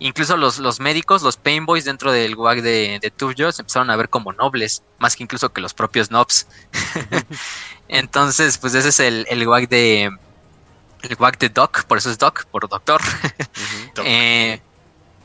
Incluso 0.00 0.36
los, 0.36 0.58
los 0.58 0.78
médicos, 0.78 1.22
los 1.22 1.36
painboys 1.36 1.84
dentro 1.84 2.12
del 2.12 2.36
WAG 2.36 2.62
de, 2.62 3.00
de 3.00 3.52
se 3.52 3.62
empezaron 3.62 3.90
a 3.90 3.96
ver 3.96 4.08
como 4.08 4.32
nobles, 4.32 4.82
más 4.98 5.16
que 5.16 5.24
incluso 5.24 5.52
que 5.52 5.60
los 5.60 5.74
propios 5.74 6.10
nobs. 6.12 6.46
Entonces, 7.88 8.58
pues 8.58 8.74
ese 8.74 8.90
es 8.90 9.00
el, 9.00 9.26
el 9.28 9.46
WAG 9.46 9.68
de. 9.68 10.10
El 11.02 11.16
WAG 11.18 11.38
de 11.38 11.48
Doc, 11.48 11.84
por 11.84 11.98
eso 11.98 12.10
es 12.10 12.18
Doc, 12.18 12.44
por 12.46 12.68
doctor. 12.68 13.00
Eh, 14.04 14.60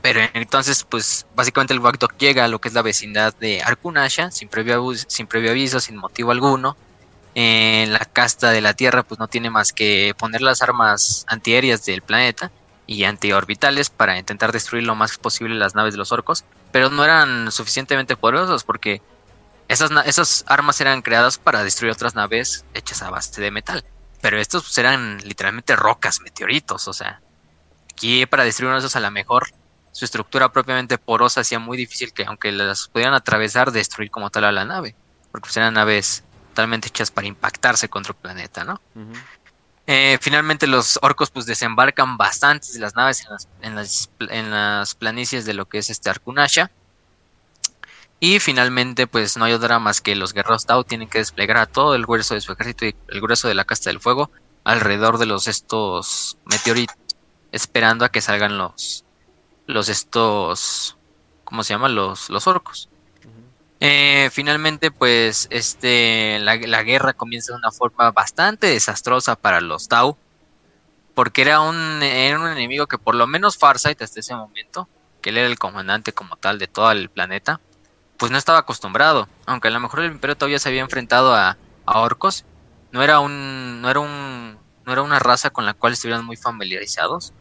pero 0.02 0.20
entonces, 0.34 0.84
pues 0.84 1.28
básicamente 1.36 1.74
el 1.74 1.80
WAG 1.80 2.00
Doc 2.00 2.18
llega 2.18 2.46
a 2.46 2.48
lo 2.48 2.60
que 2.60 2.70
es 2.70 2.74
la 2.74 2.82
vecindad 2.82 3.36
de 3.38 3.62
Arkunasha, 3.62 4.32
sin 4.32 4.50
previo, 4.50 4.94
sin 4.96 5.28
previo 5.28 5.52
aviso, 5.52 5.80
sin 5.80 5.96
motivo 5.98 6.32
alguno 6.32 6.76
en 7.36 7.94
la 7.94 8.00
casta 8.00 8.52
de 8.52 8.62
la 8.62 8.74
Tierra 8.74 9.04
pues 9.04 9.20
no 9.20 9.28
tiene 9.28 9.50
más 9.50 9.74
que 9.74 10.14
poner 10.18 10.42
las 10.42 10.62
armas 10.62 11.26
antiaéreas 11.28 11.86
del 11.86 12.02
planeta 12.02 12.52
y 12.86 13.06
antiorbitales 13.06 13.90
para 13.90 14.18
intentar 14.18 14.52
destruir 14.52 14.84
lo 14.84 14.96
más 14.96 15.18
posible 15.18 15.56
las 15.56 15.76
naves 15.76 15.94
de 15.94 15.98
los 15.98 16.12
orcos, 16.12 16.44
pero 16.72 16.90
no 16.90 17.04
eran 17.04 17.52
suficientemente 17.52 18.18
poderosos 18.18 18.64
porque 18.64 19.02
esas, 19.68 19.92
esas 20.06 20.44
armas 20.48 20.80
eran 20.82 21.02
creadas 21.02 21.38
para 21.38 21.64
destruir 21.64 21.94
otras 21.94 22.16
naves 22.16 22.66
hechas 22.74 23.02
a 23.02 23.10
base 23.10 23.42
de 23.42 23.52
metal, 23.52 23.84
pero 24.22 24.38
estos 24.40 24.64
pues, 24.64 24.78
eran 24.78 25.20
literalmente 25.24 25.76
rocas, 25.76 26.20
meteoritos, 26.22 26.88
o 26.88 26.94
sea, 26.94 27.22
aquí 27.92 28.26
para 28.26 28.44
destruir 28.44 28.68
uno 28.68 28.76
de 28.76 28.80
esos 28.80 28.96
a 28.96 29.00
la 29.00 29.12
mejor 29.12 29.48
su 29.94 30.06
estructura 30.06 30.52
propiamente 30.52 30.98
porosa 30.98 31.42
hacía 31.42 31.60
muy 31.60 31.78
difícil 31.78 32.14
que 32.14 32.26
aunque 32.26 32.52
las 32.52 32.88
pudieran 32.88 33.14
atravesar, 33.14 33.72
destruir 33.72 34.10
como 34.10 34.32
tal 34.32 34.44
a 34.46 34.52
la 34.52 34.66
nave, 34.66 34.96
porque 35.32 35.46
pues, 35.46 35.58
eran 35.58 35.76
naves 35.76 36.24
totalmente 36.50 36.90
hechas 36.90 37.12
para 37.12 37.28
impactarse 37.28 37.90
contra 37.90 38.12
el 38.12 38.18
planeta, 38.18 38.64
¿no? 38.64 38.82
Eh, 39.86 40.18
finalmente 40.22 40.66
los 40.66 40.98
orcos 41.02 41.30
pues 41.30 41.46
desembarcan 41.46 42.16
bastantes 42.16 42.74
de 42.74 42.80
las 42.80 42.96
naves 42.96 43.26
en 43.62 43.76
las, 43.76 44.10
en 44.30 44.50
las, 44.50 44.96
planicies 44.96 45.46
de 45.46 45.54
lo 45.54 45.66
que 45.66 45.80
es 45.80 45.90
este 45.90 46.10
Arkunasha. 46.10 46.72
Y 48.20 48.40
finalmente 48.40 49.08
pues 49.08 49.36
no 49.36 49.46
hay 49.46 49.54
otra 49.54 49.80
más 49.80 50.00
que 50.00 50.16
los 50.16 50.34
guerreros 50.34 50.66
Tau 50.66 50.86
tienen 50.86 51.10
que 51.10 51.18
desplegar 51.18 51.58
a 51.58 51.66
todo 51.66 51.96
el 51.96 52.06
grueso 52.06 52.34
de 52.34 52.42
su 52.42 52.54
ejército 52.54 52.86
y 52.86 52.96
el 53.10 53.22
grueso 53.22 53.50
de 53.50 53.56
la 53.56 53.66
casta 53.66 53.90
del 53.90 54.00
fuego 54.00 54.32
alrededor 54.64 55.18
de 55.18 55.26
los 55.26 55.48
estos 55.48 56.38
meteoritos 56.46 56.96
esperando 57.52 58.06
a 58.06 58.10
que 58.10 58.22
salgan 58.22 58.58
los 58.58 59.04
los 59.68 59.90
estos 59.90 60.98
¿cómo 61.44 61.64
se 61.64 61.74
llaman? 61.74 61.96
los 61.96 62.30
los 62.30 62.48
orcos. 62.48 62.90
Eh, 63.86 64.30
finalmente, 64.32 64.92
pues, 64.92 65.48
este, 65.50 66.40
la, 66.40 66.56
guerra 66.56 67.12
comienza 67.12 67.52
de 67.52 67.58
una 67.58 67.70
forma 67.70 68.12
bastante 68.12 68.68
desastrosa 68.68 69.36
para 69.36 69.60
los 69.60 69.90
Tau, 69.90 70.16
porque 71.14 71.42
era 71.42 71.60
un, 71.60 72.02
era 72.02 72.40
un 72.40 72.48
enemigo 72.48 72.88
que 72.88 72.98
por 72.98 73.14
lo 73.14 73.28
menos 73.28 73.58
Farsight 73.58 74.02
hasta 74.02 74.22
ese 74.22 74.36
momento, 74.36 74.88
que 75.22 75.32
él 75.32 75.38
era 75.38 75.48
el 75.48 75.60
comandante 75.60 76.14
como 76.14 76.38
tal 76.38 76.60
de 76.60 76.68
todo 76.68 76.92
el 76.92 77.10
planeta, 77.10 77.60
pues 78.16 78.32
no 78.32 78.38
estaba 78.38 78.60
acostumbrado, 78.60 79.28
aunque 79.46 79.68
a 79.68 79.72
lo 79.72 79.82
mejor 79.82 80.00
el 80.00 80.14
Imperio 80.14 80.38
todavía 80.38 80.60
se 80.60 80.70
había 80.70 80.82
enfrentado 80.82 81.36
a, 81.36 81.58
a 81.86 82.00
orcos, 82.00 82.46
no 82.94 83.04
era 83.04 83.20
un, 83.20 83.82
no 83.82 83.90
era 83.90 84.00
un, 84.00 84.60
no 84.86 84.94
era 84.94 85.02
una 85.02 85.20
raza 85.20 85.50
con 85.50 85.66
la 85.66 85.74
cual 85.74 85.92
estuvieran 85.92 86.24
muy 86.26 86.38
familiarizados. 86.38 87.34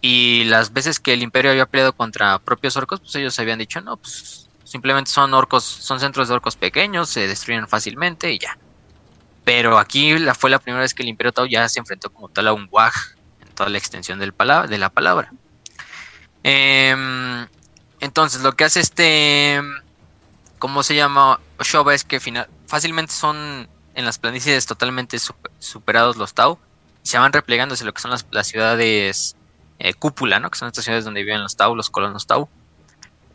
Y 0.00 0.44
las 0.44 0.72
veces 0.72 0.98
que 0.98 1.12
el 1.12 1.22
imperio 1.22 1.50
había 1.50 1.66
peleado 1.66 1.92
contra 1.92 2.38
propios 2.38 2.76
orcos, 2.76 3.00
pues 3.00 3.14
ellos 3.16 3.38
habían 3.38 3.58
dicho, 3.58 3.80
no, 3.80 3.96
pues 3.96 4.47
Simplemente 4.68 5.10
son 5.10 5.32
orcos, 5.32 5.64
son 5.64 5.98
centros 5.98 6.28
de 6.28 6.34
orcos 6.34 6.56
pequeños, 6.56 7.08
se 7.08 7.26
destruyen 7.26 7.66
fácilmente 7.68 8.30
y 8.32 8.38
ya. 8.38 8.58
Pero 9.42 9.78
aquí 9.78 10.18
la, 10.18 10.34
fue 10.34 10.50
la 10.50 10.58
primera 10.58 10.82
vez 10.82 10.92
que 10.92 11.02
el 11.02 11.08
Imperio 11.08 11.32
Tau 11.32 11.46
ya 11.46 11.66
se 11.70 11.78
enfrentó 11.78 12.10
como 12.10 12.28
tal 12.28 12.48
a 12.48 12.52
un 12.52 12.68
Wag 12.70 12.92
en 13.40 13.48
toda 13.54 13.70
la 13.70 13.78
extensión 13.78 14.18
del 14.18 14.34
de 14.68 14.76
la 14.76 14.90
palabra. 14.90 15.32
Em, 16.42 17.46
entonces, 18.00 18.42
lo 18.42 18.52
que 18.56 18.64
hace 18.64 18.80
este. 18.80 19.58
¿Cómo 20.58 20.82
se 20.82 20.94
llama? 20.94 21.40
Shoba 21.60 21.94
es 21.94 22.04
que 22.04 22.20
final, 22.20 22.46
fácilmente 22.66 23.14
son 23.14 23.70
en 23.94 24.04
las 24.04 24.18
planicies 24.18 24.66
totalmente 24.66 25.18
superados 25.60 26.18
los 26.18 26.34
Tau. 26.34 26.58
se 27.02 27.18
van 27.18 27.32
replegándose 27.32 27.86
lo 27.86 27.94
que 27.94 28.02
son 28.02 28.10
las, 28.10 28.46
ciudades 28.46 29.34
eh, 29.78 29.94
cúpula, 29.94 30.40
¿no? 30.40 30.50
Que 30.50 30.58
son 30.58 30.68
estas 30.68 30.84
ciudades 30.84 31.06
donde 31.06 31.22
viven 31.22 31.42
los 31.42 31.56
Tau, 31.56 31.74
los 31.74 31.88
colonos 31.88 32.26
Tau. 32.26 32.50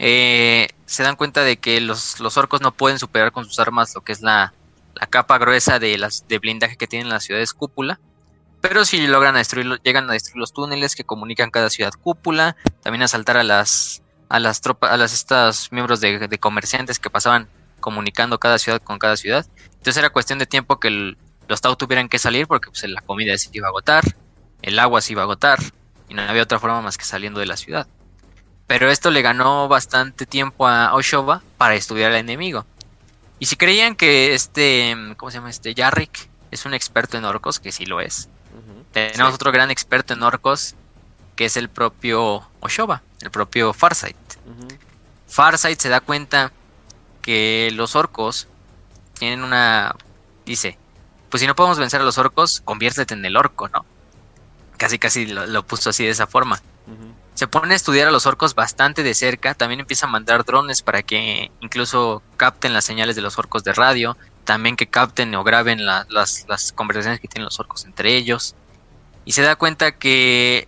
Eh, 0.06 0.68
se 0.86 1.02
dan 1.02 1.16
cuenta 1.16 1.46
de 1.46 1.56
que 1.56 1.80
los, 1.80 2.20
orcos 2.36 2.60
no 2.60 2.74
pueden 2.74 3.00
superar 3.00 3.32
con 3.32 3.46
sus 3.46 3.58
armas 3.60 3.96
lo 3.96 4.02
que 4.02 4.12
es 4.12 4.22
la, 4.22 4.54
capa 5.10 5.38
gruesa 5.38 5.80
de, 5.80 5.98
las, 5.98 6.28
de 6.28 6.40
blindaje 6.40 6.76
que 6.76 6.88
tienen 6.88 7.08
las 7.08 7.24
ciudades 7.24 7.54
cúpula. 7.54 8.02
Pero 8.60 8.84
si 8.84 9.08
logran 9.08 9.36
destruir, 9.36 9.80
llegan 9.82 10.10
a 10.10 10.14
destruir 10.14 10.36
los 10.36 10.52
túneles 10.52 10.98
que 10.98 11.06
comunican 11.06 11.52
cada 11.52 11.70
ciudad 11.70 11.94
cúpula, 11.94 12.58
también 12.82 13.04
asaltar 13.04 13.38
a 13.38 13.44
las 13.44 14.04
a 14.28 14.40
las 14.40 14.60
tropas, 14.60 14.92
a 14.92 14.98
las 14.98 15.14
estas 15.14 15.72
miembros 15.72 16.02
de, 16.02 16.38
comerciantes 16.38 17.00
que 17.00 17.10
pasaban 17.10 17.48
comunicando 17.80 18.40
cada 18.40 18.60
ciudad 18.60 18.82
con 18.82 19.00
cada 19.00 19.16
ciudad. 19.16 19.46
Entonces 19.68 19.96
era 19.96 20.10
cuestión 20.10 20.38
de 20.38 20.48
tiempo 20.48 20.82
que 20.82 21.16
los 21.48 21.62
Tau 21.62 21.78
tuvieran 21.78 22.10
que 22.10 22.20
salir 22.20 22.46
porque 22.48 22.70
pues, 22.70 22.84
la 22.90 23.00
comida 23.00 23.38
se 23.38 23.50
iba 23.54 23.68
a 23.68 23.70
agotar, 23.70 24.04
el 24.64 24.80
agua 24.80 25.00
se 25.00 25.14
iba 25.14 25.22
a 25.22 25.26
agotar 25.26 25.60
y 26.10 26.14
no 26.14 26.24
había 26.24 26.44
otra 26.44 26.60
forma 26.60 26.82
más 26.82 26.98
que 26.98 27.06
saliendo 27.06 27.40
de 27.40 27.46
la 27.46 27.56
ciudad. 27.56 27.88
Pero 28.68 28.90
esto 28.90 29.12
le 29.12 29.22
ganó 29.22 29.68
bastante 29.68 30.26
tiempo 30.26 30.68
a 30.68 30.94
Oshoba 30.94 31.42
para 31.58 31.76
estudiar 31.76 32.12
al 32.12 32.18
enemigo. 32.18 32.66
Y 33.40 33.46
si 33.46 33.56
creían 33.56 33.96
que 33.96 34.34
este, 34.34 34.96
¿cómo 35.18 35.30
se 35.30 35.38
llama 35.38 35.50
este? 35.50 35.74
Yarrick 35.74 36.30
es 36.52 36.66
un 36.66 36.74
experto 36.74 37.18
en 37.18 37.26
orcos, 37.26 37.60
que 37.60 37.72
sí 37.72 37.86
lo 37.86 38.00
es. 38.00 38.30
Tenemos 38.92 39.34
otro 39.34 39.52
gran 39.52 39.72
experto 39.72 40.14
en 40.14 40.22
orcos, 40.22 40.76
que 41.36 41.46
es 41.46 41.58
el 41.58 41.68
propio 41.68 42.48
Oshoba, 42.60 43.02
el 43.22 43.32
propio 43.32 43.74
Farsight. 43.74 44.16
Farsight 45.28 45.80
se 45.80 45.90
da 45.90 46.00
cuenta 46.00 46.52
que 47.22 47.72
los 47.74 47.96
orcos 47.96 48.48
tienen 49.18 49.44
una... 49.44 49.96
Dice, 50.46 50.78
pues 51.30 51.42
si 51.42 51.48
no 51.48 51.56
podemos 51.56 51.80
vencer 51.80 52.02
a 52.02 52.04
los 52.04 52.20
orcos, 52.20 52.62
conviértete 52.64 53.16
en 53.16 53.26
el 53.26 53.36
orco, 53.36 53.68
¿no? 53.70 53.84
Casi 54.78 55.00
casi 55.00 55.26
lo, 55.26 55.66
puso 55.66 55.90
así 55.90 56.04
de 56.04 56.12
esa 56.12 56.28
forma. 56.28 56.62
Se 57.34 57.48
pone 57.48 57.74
a 57.74 57.78
estudiar 57.78 58.08
a 58.08 58.12
los 58.12 58.26
orcos 58.26 58.54
bastante 58.54 59.02
de 59.04 59.14
cerca, 59.14 59.56
también 59.56 59.80
empieza 59.80 60.06
a 60.06 60.10
mandar 60.10 60.46
drones 60.46 60.82
para 60.82 61.02
que 61.02 61.52
incluso 61.62 62.22
capten 62.38 62.74
las 62.74 62.86
señales 62.86 63.16
de 63.16 63.24
los 63.24 63.38
orcos 63.40 63.64
de 63.64 63.74
radio, 63.74 64.16
también 64.44 64.76
que 64.76 64.88
capten 64.88 65.34
o 65.36 65.44
graben 65.44 65.86
las, 65.86 66.46
las 66.48 66.72
conversaciones 66.72 67.20
que 67.20 67.28
tienen 67.28 67.46
los 67.46 67.60
orcos 67.60 67.86
entre 67.86 68.16
ellos. 68.16 68.56
Y 69.26 69.32
se 69.32 69.42
da 69.42 69.56
cuenta 69.56 69.94
que 69.94 70.68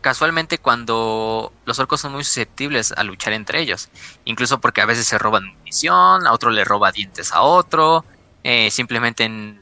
casualmente 0.00 0.58
cuando 0.58 1.52
los 1.64 1.78
orcos 1.80 2.00
son 2.00 2.12
muy 2.12 2.22
susceptibles 2.22 2.92
a 2.92 3.02
luchar 3.02 3.32
entre 3.32 3.60
ellos, 3.60 3.88
incluso 4.24 4.60
porque 4.60 4.80
a 4.80 4.86
veces 4.86 5.06
se 5.06 5.18
roban 5.18 5.46
munición, 5.58 6.26
a 6.26 6.32
otro 6.32 6.50
le 6.50 6.64
roba 6.64 6.92
dientes 6.92 7.32
a 7.32 7.42
otro, 7.42 8.04
eh, 8.44 8.70
simplemente 8.70 9.28
no, 9.28 9.56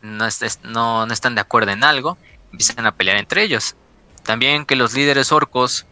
no, 0.00 1.06
no, 1.06 1.12
están 1.12 1.34
de 1.34 1.42
acuerdo 1.42 1.72
en 1.72 1.84
algo, 1.84 2.16
empiezan 2.50 2.86
a 2.86 2.92
pelear 2.92 3.18
entre 3.18 3.42
ellos. 3.42 3.76
También 4.30 4.64
que 4.64 4.76
los 4.76 4.94
líderes 4.94 5.32
orcos, 5.32 5.86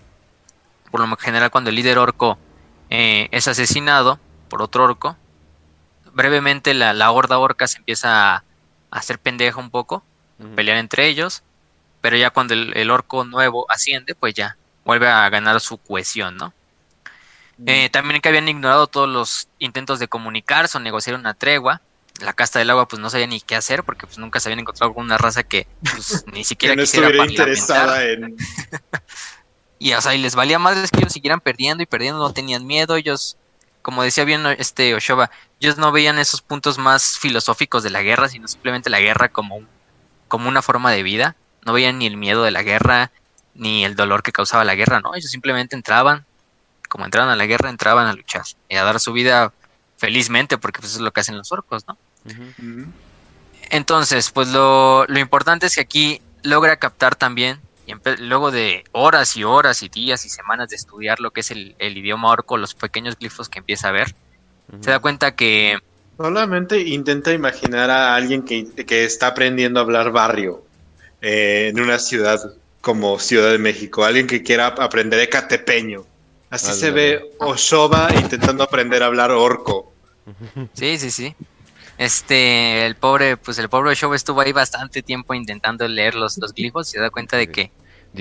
por 0.92 1.00
lo 1.00 1.16
general 1.16 1.50
cuando 1.50 1.70
el 1.70 1.76
líder 1.76 1.98
orco 1.98 2.38
eh, 2.88 3.26
es 3.32 3.48
asesinado 3.48 4.20
por 4.48 4.62
otro 4.62 4.84
orco, 4.84 5.16
brevemente 6.12 6.72
la, 6.72 6.92
la 6.92 7.10
horda 7.10 7.38
orca 7.38 7.66
se 7.66 7.78
empieza 7.78 8.36
a, 8.36 8.44
hacer 8.92 9.18
pendeja 9.18 9.58
un 9.58 9.70
poco, 9.70 10.04
pelear 10.54 10.78
entre 10.78 11.08
ellos 11.08 11.42
pero 12.00 12.16
ya 12.16 12.30
cuando 12.30 12.54
el, 12.54 12.90
orco 12.92 13.24
nuevo 13.24 13.66
asciende, 13.68 14.14
pues 14.14 14.34
ya 14.34 14.56
vuelve 14.84 15.08
a 15.08 15.28
ganar 15.30 15.60
su 15.60 15.78
cohesión, 15.78 16.36
¿no? 16.36 16.54
Eh, 17.66 17.90
también 17.90 18.20
que 18.20 18.28
habían 18.28 18.48
ignorado 18.48 18.86
todos 18.86 19.08
los 19.08 19.48
intentos 19.58 19.98
de 19.98 20.06
comunicarse 20.06 20.78
o 20.78 20.80
negociar 20.80 21.16
una 21.16 21.34
tregua. 21.34 21.80
La 22.20 22.32
casta 22.32 22.58
del 22.58 22.70
agua 22.70 22.88
pues 22.88 23.00
no 23.00 23.10
sabía 23.10 23.26
ni 23.26 23.40
qué 23.40 23.54
hacer 23.54 23.84
porque 23.84 24.06
pues 24.06 24.18
nunca 24.18 24.40
se 24.40 24.48
habían 24.48 24.60
encontrado 24.60 24.92
con 24.94 25.04
una 25.04 25.18
raza 25.18 25.42
que 25.42 25.66
pues, 25.82 26.24
ni 26.32 26.44
siquiera 26.44 26.74
que 26.74 26.76
no 26.76 26.82
quisiera 26.82 27.26
interesada 27.26 28.04
en... 28.04 28.36
y 29.78 29.92
o 29.92 30.00
sea, 30.00 30.14
y 30.14 30.18
les 30.18 30.34
valía 30.34 30.58
más 30.58 30.90
que 30.90 30.98
ellos 30.98 31.12
siguieran 31.12 31.40
perdiendo 31.40 31.82
y 31.82 31.86
perdiendo, 31.86 32.18
no 32.18 32.32
tenían 32.32 32.66
miedo, 32.66 32.96
ellos 32.96 33.36
como 33.82 34.02
decía 34.02 34.24
bien 34.24 34.44
este 34.58 34.94
Oshoba, 34.94 35.30
ellos 35.60 35.78
no 35.78 35.92
veían 35.92 36.18
esos 36.18 36.42
puntos 36.42 36.78
más 36.78 37.18
filosóficos 37.18 37.82
de 37.82 37.90
la 37.90 38.02
guerra, 38.02 38.28
sino 38.28 38.48
simplemente 38.48 38.90
la 38.90 39.00
guerra 39.00 39.28
como 39.28 39.62
como 40.26 40.48
una 40.48 40.60
forma 40.60 40.92
de 40.92 41.02
vida. 41.02 41.36
No 41.64 41.72
veían 41.72 41.98
ni 41.98 42.06
el 42.06 42.16
miedo 42.16 42.42
de 42.42 42.50
la 42.50 42.62
guerra, 42.62 43.10
ni 43.58 43.84
el 43.84 43.96
dolor 43.96 44.22
que 44.22 44.32
causaba 44.32 44.64
la 44.64 44.74
guerra, 44.74 45.00
no, 45.00 45.14
ellos 45.14 45.30
simplemente 45.30 45.74
entraban, 45.74 46.24
como 46.88 47.04
entraban 47.04 47.28
a 47.28 47.36
la 47.36 47.46
guerra, 47.46 47.70
entraban 47.70 48.06
a 48.06 48.12
luchar 48.12 48.42
y 48.68 48.76
a 48.76 48.84
dar 48.84 49.00
su 49.00 49.12
vida 49.12 49.52
felizmente, 49.96 50.58
porque 50.58 50.80
pues 50.80 50.92
eso 50.92 51.00
es 51.00 51.04
lo 51.04 51.12
que 51.12 51.20
hacen 51.20 51.36
los 51.36 51.50
orcos, 51.52 51.86
¿no? 51.86 51.98
Entonces, 53.70 54.30
pues 54.30 54.48
lo, 54.48 55.06
lo, 55.06 55.18
importante 55.18 55.66
es 55.66 55.74
que 55.74 55.80
aquí 55.80 56.22
logra 56.42 56.76
captar 56.76 57.14
también, 57.16 57.60
y 57.86 57.94
luego 58.22 58.50
de 58.50 58.84
horas 58.92 59.36
y 59.36 59.44
horas 59.44 59.82
y 59.82 59.88
días 59.88 60.26
y 60.26 60.28
semanas 60.28 60.68
de 60.68 60.76
estudiar 60.76 61.20
lo 61.20 61.30
que 61.30 61.40
es 61.40 61.50
el, 61.50 61.74
idioma 61.78 62.30
orco, 62.30 62.56
los 62.56 62.74
pequeños 62.74 63.18
glifos 63.18 63.48
que 63.48 63.60
empieza 63.60 63.88
a 63.88 63.92
ver, 63.92 64.14
se 64.80 64.90
da 64.90 64.98
cuenta 64.98 65.34
que... 65.34 65.78
Solamente 66.16 66.80
intenta 66.80 67.32
imaginar 67.32 67.90
a 67.90 68.14
alguien 68.14 68.42
que, 68.42 68.66
que 68.84 69.04
está 69.04 69.28
aprendiendo 69.28 69.80
a 69.80 69.84
hablar 69.84 70.10
barrio. 70.10 70.64
Eh, 71.20 71.68
en 71.68 71.80
una 71.80 71.98
ciudad 71.98 72.38
como 72.80 73.18
Ciudad 73.18 73.50
de 73.50 73.58
México, 73.58 74.04
alguien 74.04 74.26
que 74.26 74.42
quiera 74.42 74.68
aprender 74.68 75.20
ecatepeño. 75.20 76.04
Así 76.50 76.72
se 76.72 76.90
ve 76.90 77.32
Oshoba 77.38 78.08
intentando 78.14 78.62
aprender 78.62 79.02
a 79.02 79.06
hablar 79.06 79.30
orco. 79.30 79.92
Sí, 80.74 80.98
sí, 80.98 81.10
sí. 81.10 81.34
Este, 81.98 82.86
el 82.86 82.94
pobre, 82.94 83.36
pues 83.36 83.58
el 83.58 83.68
pobre 83.68 83.90
Oshoba 83.90 84.14
estuvo 84.14 84.40
ahí 84.40 84.52
bastante 84.52 85.02
tiempo 85.02 85.34
intentando 85.34 85.86
leer 85.88 86.14
los, 86.14 86.38
los 86.38 86.54
glifos 86.54 86.88
y 86.88 86.92
se 86.92 87.00
da 87.00 87.10
cuenta 87.10 87.36
de 87.36 87.50
que, 87.50 87.72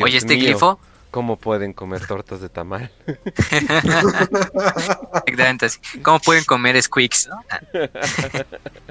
oye, 0.01 0.17
este 0.17 0.36
glifo... 0.36 0.80
¿Cómo 1.11 1.38
pueden 1.38 1.73
comer 1.73 2.05
tortas 2.05 2.41
de 2.41 2.49
tamal? 2.49 2.91
Exactamente 5.25 5.67
así. 5.67 5.80
¿Cómo 6.01 6.19
pueden 6.19 6.43
comer 6.43 6.82
squeaks, 6.82 7.30
no? 7.30 7.39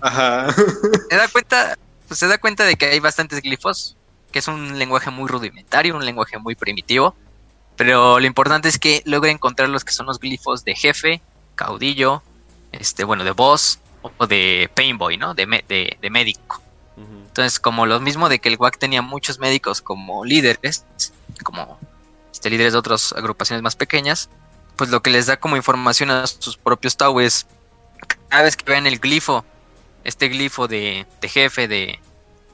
Ajá. 0.00 0.52
Se 1.10 1.16
da 1.16 1.28
cuenta, 1.28 1.76
pues 2.06 2.18
se 2.20 2.28
da 2.28 2.38
cuenta 2.38 2.64
de 2.64 2.76
que 2.76 2.86
hay 2.86 3.00
bastantes 3.00 3.42
glifos, 3.42 3.96
que 4.30 4.38
es 4.38 4.48
un 4.48 4.78
lenguaje 4.78 5.10
muy 5.10 5.28
rudimentario, 5.28 5.96
un 5.96 6.04
lenguaje 6.04 6.38
muy 6.38 6.54
primitivo, 6.54 7.16
pero 7.76 8.20
lo 8.20 8.26
importante 8.26 8.68
es 8.68 8.78
que 8.78 9.02
logra 9.04 9.32
encontrar 9.32 9.68
los 9.68 9.84
que 9.84 9.92
son 9.92 10.06
los 10.06 10.20
glifos 10.20 10.64
de 10.64 10.76
jefe, 10.76 11.20
caudillo, 11.56 12.22
este, 12.72 13.02
bueno, 13.04 13.24
de 13.24 13.32
boss 13.32 13.80
o 14.18 14.26
de 14.26 14.70
painboy, 14.74 15.16
¿no? 15.16 15.34
De, 15.34 15.46
de, 15.46 16.10
médico. 16.10 16.62
Entonces, 16.96 17.60
como 17.60 17.84
lo 17.84 18.00
mismo 18.00 18.28
de 18.28 18.38
que 18.38 18.48
el 18.48 18.56
WAC 18.56 18.78
tenía 18.78 19.02
muchos 19.02 19.38
médicos 19.38 19.82
como 19.82 20.24
líderes, 20.24 20.86
como 21.42 21.78
este, 22.32 22.48
líderes 22.48 22.72
de 22.72 22.78
otras 22.78 23.12
agrupaciones 23.12 23.62
más 23.62 23.76
pequeñas, 23.76 24.30
pues 24.76 24.88
lo 24.88 25.02
que 25.02 25.10
les 25.10 25.26
da 25.26 25.36
como 25.36 25.56
información 25.56 26.10
a 26.10 26.26
sus 26.26 26.56
propios 26.56 26.96
Tau 26.96 27.20
es 27.20 27.46
cada 28.28 28.44
vez 28.44 28.56
que 28.56 28.64
vean 28.70 28.86
el 28.86 28.98
glifo 28.98 29.44
este 30.06 30.28
glifo 30.28 30.68
de, 30.68 31.04
jefe 31.22 31.66
de, 31.66 31.98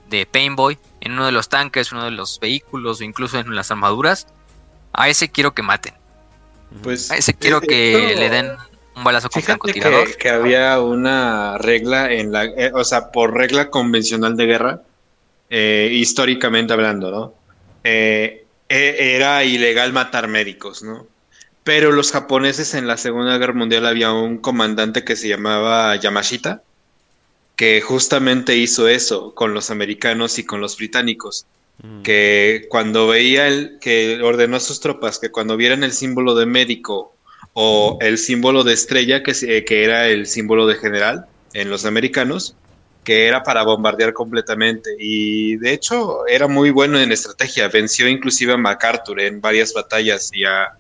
de 0.09 0.25
Painboy 0.25 0.79
en 1.01 1.13
uno 1.13 1.27
de 1.27 1.33
los 1.33 1.51
tanques, 1.51 1.93
uno 1.93 2.05
de 2.05 2.11
los 2.11 2.41
vehículos 2.41 3.01
o 3.01 3.05
incluso 3.05 3.39
en 3.39 3.55
las 3.55 3.71
armaduras, 3.71 4.27
a 4.95 5.11
ese 5.11 5.31
quiero 5.31 5.53
que 5.53 5.63
maten. 5.63 5.95
Pues, 6.83 7.11
a 7.11 7.17
ese 7.19 7.35
quiero 7.35 7.61
que 7.61 8.15
le 8.17 8.31
den 8.31 8.57
un 8.95 9.05
balazo 9.05 9.29
con 9.31 9.43
francotirador. 9.43 10.09
Que, 10.09 10.17
que 10.17 10.31
había 10.31 10.81
una 10.81 11.59
regla 11.59 12.13
en 12.13 12.33
la, 12.33 12.45
eh, 12.45 12.73
o 12.75 12.85
sea, 12.85 13.11
por 13.11 13.35
regla 13.35 13.71
convencional 13.71 14.37
de 14.37 14.47
guerra, 14.47 14.83
eh, 15.51 15.91
históricamente 15.93 16.73
hablando, 16.73 17.11
¿no? 17.11 17.35
Eh, 17.85 18.45
e, 18.69 19.15
era 19.17 19.45
ilegal 19.45 19.93
matar 19.93 20.29
médicos, 20.29 20.83
¿no? 20.83 21.07
Pero 21.65 21.93
los 21.93 22.11
japoneses 22.11 22.75
en 22.75 22.87
la 22.87 22.97
Segunda 22.97 23.39
Guerra 23.39 23.53
Mundial 23.53 23.87
había 23.87 24.13
un 24.13 24.39
comandante 24.39 25.05
que 25.05 25.17
se 25.17 25.29
llamaba 25.29 25.95
Yamashita, 25.97 26.63
que 27.55 27.81
justamente 27.81 28.57
hizo 28.57 28.89
eso 28.89 29.35
con 29.35 29.55
los 29.55 29.71
americanos 29.71 30.39
y 30.39 30.45
con 30.45 30.61
los 30.61 30.77
británicos, 30.77 31.47
mm. 31.83 32.03
que 32.03 32.67
cuando 32.69 33.07
veía 33.07 33.47
el, 33.47 33.79
que 33.81 34.21
ordenó 34.23 34.57
a 34.57 34.61
sus 34.61 34.81
tropas 34.81 35.19
que 35.19 35.31
cuando 35.31 35.57
vieran 35.57 35.85
el 35.85 35.93
símbolo 35.93 36.35
de 36.35 36.47
médico 36.47 37.15
o 37.55 37.99
el 38.01 38.19
símbolo 38.19 38.65
de 38.65 38.73
estrella, 38.73 39.23
que, 39.23 39.65
que 39.65 39.85
era 39.85 40.09
el 40.09 40.27
símbolo 40.27 40.67
de 40.67 40.77
general 40.77 41.27
en 41.53 41.71
los 41.71 41.85
americanos, 41.85 42.57
que 43.05 43.27
era 43.27 43.43
para 43.43 43.65
bombardear 43.65 44.13
completamente. 44.13 44.91
Y 44.99 45.57
de 45.57 45.73
hecho 45.73 46.27
era 46.27 46.49
muy 46.49 46.71
bueno 46.71 46.99
en 46.99 47.13
estrategia, 47.13 47.69
venció 47.69 48.09
inclusive 48.09 48.53
a 48.53 48.57
MacArthur 48.57 49.21
en 49.21 49.41
varias 49.41 49.73
batallas 49.73 50.31
y 50.33 50.45
a... 50.45 50.73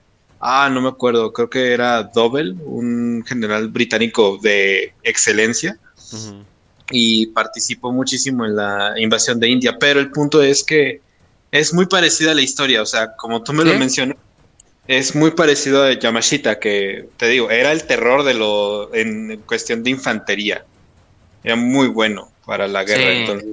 Ah, 0.45 0.69
no 0.73 0.81
me 0.81 0.89
acuerdo, 0.89 1.33
creo 1.33 1.49
que 1.49 1.73
era 1.73 2.03
Dobell, 2.03 2.57
un 2.65 3.25
general 3.27 3.69
británico 3.69 4.39
de 4.43 4.93
excelencia. 5.05 5.79
Y 6.91 7.27
participó 7.29 7.93
muchísimo 7.93 8.45
en 8.45 8.57
la 8.57 8.95
invasión 8.99 9.39
de 9.39 9.49
India, 9.49 9.79
pero 9.79 10.01
el 10.01 10.11
punto 10.11 10.43
es 10.43 10.65
que 10.65 11.01
es 11.53 11.73
muy 11.73 11.87
parecida 11.87 12.33
a 12.33 12.35
la 12.35 12.43
historia, 12.43 12.83
o 12.83 12.87
sea, 12.87 13.15
como 13.15 13.43
tú 13.43 13.53
me 13.53 13.65
lo 13.65 13.79
mencionas, 13.79 14.17
es 14.87 15.15
muy 15.15 15.31
parecido 15.33 15.85
a 15.85 15.93
Yamashita, 15.93 16.59
que 16.59 17.09
te 17.17 17.29
digo, 17.29 17.51
era 17.51 17.73
el 17.73 17.85
terror 17.85 18.25
de 18.25 18.35
lo 18.35 18.93
en 18.95 19.41
cuestión 19.47 19.83
de 19.83 19.91
infantería. 19.91 20.65
Era 21.45 21.57
muy 21.57 21.89
bueno 21.89 22.31
para 22.47 22.67
la 22.67 22.85
guerra, 22.85 23.13
entonces. 23.13 23.49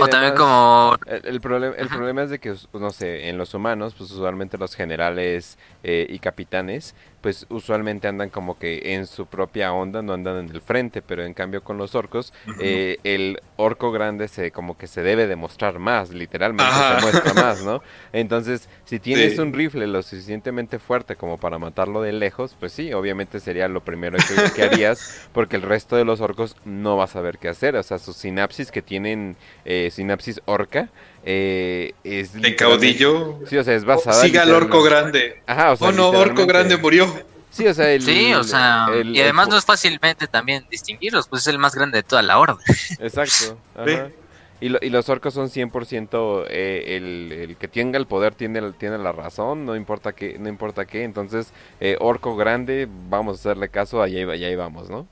O 0.00 0.08
también 0.08 0.34
como... 0.34 0.96
El, 1.06 1.40
problema, 1.40 1.74
el 1.76 1.88
problema 1.88 2.22
es 2.24 2.30
de 2.30 2.38
que, 2.38 2.54
no 2.72 2.90
sé, 2.90 3.28
en 3.28 3.38
los 3.38 3.54
humanos, 3.54 3.94
pues 3.96 4.10
usualmente 4.10 4.58
los 4.58 4.74
generales 4.74 5.56
eh, 5.90 6.06
y 6.06 6.18
capitanes, 6.18 6.94
pues 7.22 7.46
usualmente 7.48 8.08
andan 8.08 8.28
como 8.28 8.58
que 8.58 8.92
en 8.92 9.06
su 9.06 9.24
propia 9.24 9.72
onda, 9.72 10.02
no 10.02 10.12
andan 10.12 10.36
en 10.36 10.50
el 10.50 10.60
frente, 10.60 11.00
pero 11.00 11.24
en 11.24 11.32
cambio 11.32 11.64
con 11.64 11.78
los 11.78 11.94
orcos, 11.94 12.34
eh, 12.60 12.98
el 13.04 13.40
orco 13.56 13.90
grande 13.90 14.28
se 14.28 14.50
como 14.50 14.76
que 14.76 14.86
se 14.86 15.02
debe 15.02 15.26
demostrar 15.26 15.78
más, 15.78 16.10
literalmente 16.10 16.70
se 16.70 17.00
muestra 17.00 17.32
más, 17.42 17.64
¿no? 17.64 17.80
Entonces, 18.12 18.68
si 18.84 19.00
tienes 19.00 19.38
un 19.38 19.54
rifle 19.54 19.86
lo 19.86 20.02
suficientemente 20.02 20.78
fuerte 20.78 21.16
como 21.16 21.38
para 21.38 21.58
matarlo 21.58 22.02
de 22.02 22.12
lejos, 22.12 22.54
pues 22.60 22.72
sí, 22.72 22.92
obviamente 22.92 23.40
sería 23.40 23.66
lo 23.66 23.82
primero 23.82 24.18
que, 24.18 24.52
que 24.52 24.64
harías, 24.64 25.26
porque 25.32 25.56
el 25.56 25.62
resto 25.62 25.96
de 25.96 26.04
los 26.04 26.20
orcos 26.20 26.54
no 26.66 26.98
vas 26.98 27.16
a 27.16 27.22
ver 27.22 27.38
qué 27.38 27.48
hacer, 27.48 27.76
o 27.76 27.82
sea, 27.82 27.98
sus 27.98 28.16
sinapsis 28.16 28.70
que 28.70 28.82
tienen 28.82 29.36
eh, 29.64 29.88
Sinapsis 29.90 30.42
Orca. 30.44 30.90
Eh, 31.30 31.92
es 32.04 32.34
El 32.34 32.56
caudillo. 32.56 33.38
Sí, 33.46 33.58
o 33.58 33.62
sea, 33.62 33.74
es 33.74 33.84
basada. 33.84 34.22
Siga 34.22 34.44
el 34.44 34.50
orco 34.52 34.82
grande. 34.82 35.42
Ajá, 35.46 35.72
o 35.72 35.76
sea, 35.76 35.88
oh 35.88 35.92
no, 35.92 36.08
orco 36.08 36.46
grande 36.46 36.78
murió. 36.78 37.06
Sí, 37.50 37.66
o 37.66 37.74
sea, 37.74 37.90
el, 37.92 38.00
Sí, 38.00 38.32
o 38.32 38.42
sea, 38.44 38.86
el- 38.94 39.14
y 39.14 39.20
además 39.20 39.46
el- 39.48 39.50
no 39.52 39.58
es 39.58 39.64
fácilmente 39.66 40.26
también 40.26 40.64
distinguirlos, 40.70 41.28
pues 41.28 41.42
es 41.42 41.48
el 41.48 41.58
más 41.58 41.74
grande 41.74 41.98
de 41.98 42.02
toda 42.02 42.22
la 42.22 42.38
horda. 42.38 42.56
Exacto. 42.98 43.58
ajá. 43.76 44.08
Y, 44.60 44.70
lo- 44.70 44.78
y 44.80 44.88
los 44.88 45.08
orcos 45.10 45.34
son 45.34 45.50
100% 45.50 46.44
eh, 46.48 46.96
el, 46.96 47.30
el 47.32 47.56
que 47.56 47.68
tenga 47.68 47.98
el 47.98 48.06
poder 48.06 48.34
tiene, 48.34 48.58
el- 48.60 48.74
tiene 48.74 48.96
la 48.96 49.12
razón, 49.12 49.66
no 49.66 49.76
importa 49.76 50.14
qué, 50.14 50.38
no 50.38 50.48
importa 50.48 50.86
qué. 50.86 51.04
Entonces, 51.04 51.52
eh, 51.80 51.96
orco 52.00 52.36
grande, 52.36 52.88
vamos 53.10 53.36
a 53.36 53.40
hacerle 53.40 53.68
caso, 53.68 54.00
allá, 54.02 54.20
allá 54.32 54.48
íbamos, 54.50 54.88
¿no? 54.88 55.06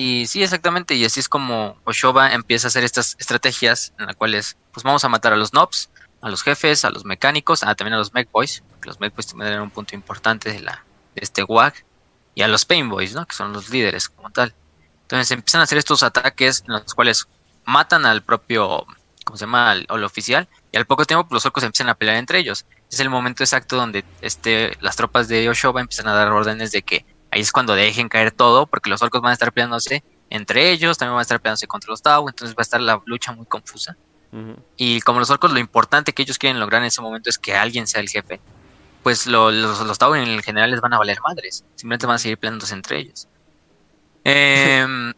Y 0.00 0.28
sí, 0.28 0.44
exactamente, 0.44 0.94
y 0.94 1.04
así 1.04 1.18
es 1.18 1.28
como 1.28 1.76
Oshoba 1.82 2.32
empieza 2.32 2.68
a 2.68 2.70
hacer 2.70 2.84
estas 2.84 3.16
estrategias 3.18 3.92
en 3.98 4.06
las 4.06 4.14
cuales 4.14 4.56
pues 4.70 4.84
vamos 4.84 5.02
a 5.02 5.08
matar 5.08 5.32
a 5.32 5.36
los 5.36 5.52
nobs, 5.52 5.90
a 6.20 6.30
los 6.30 6.44
jefes, 6.44 6.84
a 6.84 6.90
los 6.90 7.04
mecánicos, 7.04 7.64
a, 7.64 7.74
también 7.74 7.94
a 7.94 7.98
los 7.98 8.14
mech 8.14 8.30
boys, 8.30 8.62
porque 8.70 8.90
los 8.90 9.00
mech 9.00 9.12
boys 9.12 9.26
también 9.26 9.48
eran 9.48 9.62
un 9.62 9.70
punto 9.70 9.96
importante 9.96 10.52
de, 10.52 10.60
la, 10.60 10.84
de 11.16 11.22
este 11.24 11.42
WAG, 11.42 11.74
y 12.36 12.42
a 12.42 12.46
los 12.46 12.64
pain 12.64 12.88
boys, 12.88 13.12
¿no? 13.12 13.26
que 13.26 13.34
son 13.34 13.52
los 13.52 13.70
líderes 13.70 14.08
como 14.08 14.30
tal. 14.30 14.54
Entonces 15.02 15.32
empiezan 15.32 15.62
a 15.62 15.64
hacer 15.64 15.78
estos 15.78 16.04
ataques 16.04 16.62
en 16.68 16.74
los 16.74 16.94
cuales 16.94 17.26
matan 17.64 18.06
al 18.06 18.22
propio, 18.22 18.86
¿cómo 19.24 19.36
se 19.36 19.46
llama? 19.46 19.72
Al, 19.72 19.84
al 19.88 20.04
oficial, 20.04 20.46
y 20.70 20.76
al 20.76 20.86
poco 20.86 21.06
tiempo 21.06 21.26
pues, 21.26 21.38
los 21.38 21.46
orcos 21.46 21.64
empiezan 21.64 21.88
a 21.88 21.94
pelear 21.94 22.18
entre 22.18 22.38
ellos. 22.38 22.66
Es 22.88 23.00
el 23.00 23.10
momento 23.10 23.42
exacto 23.42 23.74
donde 23.74 24.04
este, 24.20 24.78
las 24.80 24.94
tropas 24.94 25.26
de 25.26 25.48
Oshoba 25.48 25.80
empiezan 25.80 26.06
a 26.06 26.14
dar 26.14 26.28
órdenes 26.28 26.70
de 26.70 26.82
que 26.82 27.04
ahí 27.30 27.40
es 27.40 27.52
cuando 27.52 27.74
dejen 27.74 28.08
caer 28.08 28.32
todo, 28.32 28.66
porque 28.66 28.90
los 28.90 29.02
orcos 29.02 29.20
van 29.20 29.30
a 29.30 29.32
estar 29.34 29.52
peleándose 29.52 30.02
entre 30.30 30.70
ellos, 30.70 30.98
también 30.98 31.14
van 31.14 31.20
a 31.20 31.22
estar 31.22 31.40
peleándose 31.40 31.66
contra 31.66 31.90
los 31.90 32.02
Tau, 32.02 32.28
entonces 32.28 32.54
va 32.54 32.60
a 32.60 32.62
estar 32.62 32.80
la 32.80 33.00
lucha 33.06 33.32
muy 33.32 33.46
confusa. 33.46 33.96
Y 34.76 35.00
como 35.00 35.20
los 35.20 35.30
orcos 35.30 35.52
lo 35.52 35.58
importante 35.58 36.12
que 36.12 36.22
ellos 36.22 36.36
quieren 36.38 36.60
lograr 36.60 36.82
en 36.82 36.88
ese 36.88 37.00
momento 37.00 37.30
es 37.30 37.38
que 37.38 37.54
alguien 37.56 37.86
sea 37.86 38.00
el 38.02 38.10
jefe, 38.10 38.40
pues 39.02 39.26
lo- 39.26 39.50
los, 39.50 39.80
los 39.80 39.98
Tau 39.98 40.14
en 40.14 40.42
general 40.42 40.70
les 40.70 40.80
van 40.82 40.92
a 40.92 40.98
valer 40.98 41.18
madres, 41.26 41.64
simplemente 41.76 42.06
van 42.06 42.16
a 42.16 42.18
seguir 42.18 42.36
peleándose 42.38 42.74
entre 42.74 42.98
ellos. 42.98 43.26
Em, 44.24 45.14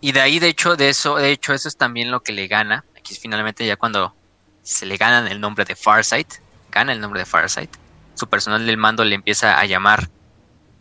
y 0.00 0.12
de 0.12 0.20
ahí, 0.20 0.38
de 0.38 0.48
hecho, 0.48 0.76
de 0.76 0.88
eso, 0.88 1.16
de 1.16 1.30
hecho, 1.30 1.52
eso 1.52 1.68
es 1.68 1.76
también 1.76 2.10
lo 2.10 2.22
que 2.22 2.32
le 2.32 2.46
gana. 2.46 2.84
Aquí 2.96 3.12
es 3.12 3.18
finalmente 3.20 3.66
ya 3.66 3.76
cuando 3.76 4.14
se 4.62 4.86
le 4.86 4.96
ganan 4.96 5.28
el 5.28 5.40
nombre 5.40 5.64
de 5.66 5.76
Farsight, 5.76 6.28
gana 6.70 6.92
el 6.92 7.00
nombre 7.00 7.20
de 7.20 7.26
Farsight. 7.26 7.70
Su 8.14 8.26
personal 8.28 8.64
del 8.64 8.76
mando 8.78 9.04
le 9.04 9.14
empieza 9.14 9.58
a 9.58 9.64
llamar 9.66 10.08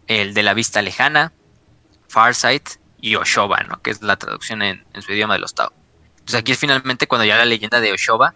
el 0.07 0.33
de 0.33 0.43
la 0.43 0.53
vista 0.53 0.81
lejana, 0.81 1.33
Farsight 2.07 2.69
y 3.01 3.15
Oshoba, 3.15 3.61
¿no? 3.63 3.81
Que 3.81 3.91
es 3.91 4.01
la 4.01 4.17
traducción 4.17 4.61
en, 4.61 4.85
en 4.93 5.01
su 5.01 5.11
idioma 5.13 5.33
de 5.35 5.39
los 5.39 5.53
Tau. 5.55 5.69
Entonces 6.19 6.39
aquí 6.39 6.51
es 6.53 6.59
finalmente 6.59 7.07
cuando 7.07 7.25
ya 7.25 7.37
la 7.37 7.45
leyenda 7.45 7.81
de 7.81 7.91
Oshoba 7.91 8.35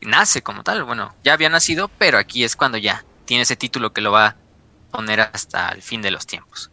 nace 0.00 0.42
como 0.42 0.62
tal. 0.62 0.84
Bueno, 0.84 1.14
ya 1.24 1.32
había 1.34 1.48
nacido, 1.48 1.88
pero 1.98 2.18
aquí 2.18 2.44
es 2.44 2.56
cuando 2.56 2.78
ya 2.78 3.04
tiene 3.24 3.42
ese 3.44 3.56
título 3.56 3.92
que 3.92 4.00
lo 4.00 4.12
va 4.12 4.26
a 4.26 4.36
poner 4.90 5.20
hasta 5.20 5.70
el 5.70 5.82
fin 5.82 6.02
de 6.02 6.10
los 6.10 6.26
tiempos. 6.26 6.70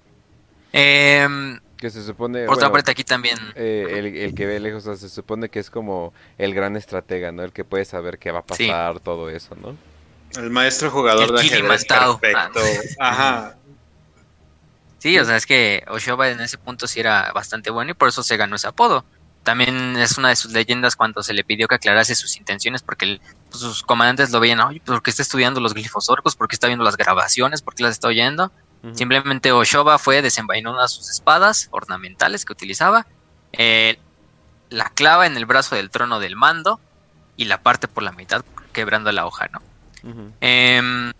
Em, 0.72 1.60
Que 1.78 1.90
se 1.90 2.04
supone. 2.04 2.46
por 2.46 2.56
otra 2.56 2.70
bueno, 2.70 2.74
parte 2.74 2.92
aquí 2.92 3.04
también... 3.04 3.38
eh, 3.56 3.88
el, 3.92 4.06
el 4.16 4.34
que 4.36 4.46
ve 4.46 4.60
lejos, 4.60 4.86
o 4.88 4.96
sea, 4.96 4.98
se 4.98 5.14
supone 5.14 5.50
que 5.50 5.60
es 5.60 5.70
como 5.70 6.14
el 6.38 6.54
gran 6.54 6.76
estratega, 6.76 7.32
¿no? 7.32 7.44
El 7.44 7.54
que 7.54 7.64
puede 7.66 7.86
saber 7.86 8.18
qué 8.20 8.32
va 8.32 8.40
a 8.40 8.46
Sí. 8.52 8.68
pasar, 8.68 9.00
todo 9.00 9.30
eso, 9.30 9.56
¿no? 9.56 9.78
El 10.38 10.50
maestro 10.50 10.92
jugador 10.92 11.30
El 11.30 11.36
de 11.36 11.42
ajedrez 11.42 11.86
perfecto. 11.86 12.60
Ajá. 13.00 13.56
Sí, 15.06 15.20
o 15.20 15.24
sea, 15.24 15.36
es 15.36 15.46
que 15.46 15.86
Oshoba 15.88 16.30
en 16.30 16.40
ese 16.42 16.58
punto 16.58 16.88
sí 16.88 17.00
era 17.00 17.32
bastante 17.32 17.70
bueno 17.70 17.92
y 17.92 17.94
por 17.94 18.10
eso 18.10 18.24
se 18.24 18.38
ganó 18.38 18.56
ese 18.56 18.66
apodo. 18.70 19.06
También 19.44 19.96
es 19.98 20.18
una 20.18 20.30
de 20.30 20.36
sus 20.36 20.52
leyendas 20.52 20.96
cuando 20.96 21.22
se 21.22 21.32
le 21.36 21.44
pidió 21.44 21.68
que 21.68 21.76
aclarase 21.76 22.16
sus 22.16 22.38
intenciones 22.38 22.82
porque 22.82 23.06
el- 23.06 23.22
pues, 23.52 23.62
sus 23.62 23.84
comandantes 23.84 24.32
lo 24.32 24.40
veían, 24.40 24.62
oye, 24.62 24.82
¿por 24.84 25.04
qué 25.04 25.12
está 25.12 25.22
estudiando 25.22 25.60
los 25.62 25.76
glifos 25.76 26.10
orcos? 26.10 26.36
¿Por 26.36 26.48
qué 26.48 26.56
está 26.56 26.66
viendo 26.66 26.84
las 26.84 26.98
grabaciones? 26.98 27.62
¿Por 27.62 27.76
qué 27.76 27.84
las 27.84 27.92
está 27.92 28.08
oyendo? 28.08 28.52
Simplemente 28.96 29.52
Oshoba 29.52 30.00
fue, 30.00 30.24
desenvainó 30.24 30.72
una 30.72 30.82
de 30.82 30.88
sus 30.88 31.08
espadas 31.12 31.68
ornamentales 31.70 32.44
que 32.44 32.54
utilizaba, 32.54 33.06
eh, 33.54 34.00
la 34.72 34.90
clava 34.90 35.28
en 35.28 35.38
el 35.38 35.46
brazo 35.46 35.76
del 35.76 35.92
trono 35.92 36.20
del 36.20 36.36
mando 36.36 36.80
y 37.38 37.46
la 37.46 37.62
parte 37.62 37.88
por 37.88 38.02
la 38.02 38.12
mitad 38.12 38.44
quebrando 38.74 39.12
la 39.12 39.28
hoja, 39.28 39.50
¿no? 39.54 39.62
Em, 40.42 41.14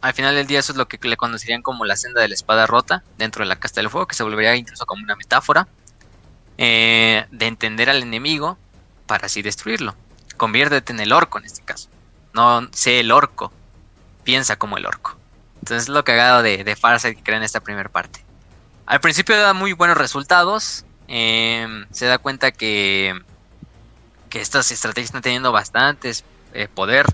al 0.00 0.14
final 0.14 0.34
del 0.34 0.46
día 0.46 0.60
eso 0.60 0.72
es 0.72 0.78
lo 0.78 0.86
que 0.88 0.98
le 1.08 1.16
conocerían 1.16 1.62
como 1.62 1.84
la 1.84 1.96
senda 1.96 2.20
de 2.20 2.28
la 2.28 2.34
espada 2.34 2.66
rota 2.66 3.02
dentro 3.16 3.42
de 3.42 3.48
la 3.48 3.56
casta 3.56 3.80
del 3.80 3.90
fuego, 3.90 4.06
que 4.06 4.14
se 4.14 4.22
volvería 4.22 4.54
incluso 4.54 4.86
como 4.86 5.02
una 5.02 5.16
metáfora 5.16 5.66
eh, 6.56 7.26
de 7.30 7.46
entender 7.46 7.90
al 7.90 8.02
enemigo 8.02 8.58
para 9.06 9.26
así 9.26 9.42
destruirlo. 9.42 9.94
Conviértete 10.36 10.92
en 10.92 11.00
el 11.00 11.12
orco 11.12 11.38
en 11.38 11.44
este 11.44 11.62
caso. 11.62 11.88
No 12.32 12.68
sé 12.72 13.00
el 13.00 13.10
orco, 13.10 13.52
piensa 14.24 14.56
como 14.56 14.76
el 14.76 14.86
orco. 14.86 15.16
Entonces 15.56 15.84
es 15.84 15.88
lo 15.88 16.04
cagado 16.04 16.42
de, 16.42 16.62
de 16.62 16.76
Farsight 16.76 17.16
que 17.16 17.22
crea 17.22 17.38
en 17.38 17.42
esta 17.42 17.60
primera 17.60 17.88
parte. 17.88 18.24
Al 18.86 19.00
principio 19.00 19.36
da 19.36 19.52
muy 19.52 19.72
buenos 19.72 19.98
resultados. 19.98 20.84
em, 21.08 21.86
se 21.90 22.06
da 22.06 22.18
cuenta 22.18 22.52
que, 22.52 23.18
que 24.30 24.40
estas 24.40 24.70
estrategias 24.70 25.08
están 25.08 25.22
teniendo 25.22 25.52
bastantes 25.52 26.24
eh, 26.52 26.68
poder 26.68 27.06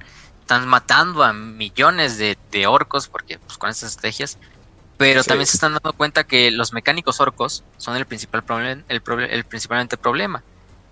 están 0.45 0.69
matando 0.69 1.25
a 1.25 1.33
millones 1.33 2.19
de, 2.19 2.37
de 2.51 2.67
orcos 2.67 3.09
porque 3.09 3.39
pues 3.39 3.57
con 3.59 3.71
estas 3.71 3.91
estrategias. 3.91 4.39
Pero 4.97 5.23
Sí. 5.23 5.29
también 5.29 5.47
se 5.47 5.57
están 5.57 5.73
dando 5.73 5.93
cuenta 5.95 6.25
que 6.25 6.51
los 6.53 6.73
mecánicos 6.73 7.19
orcos 7.21 7.65
son 7.79 7.97
el 7.97 8.07
principal 8.07 8.45
problema 8.45 8.83
el, 8.89 9.03
proble- 9.03 9.29
el 9.31 9.45
principalmente 9.45 9.97
problema 9.97 10.45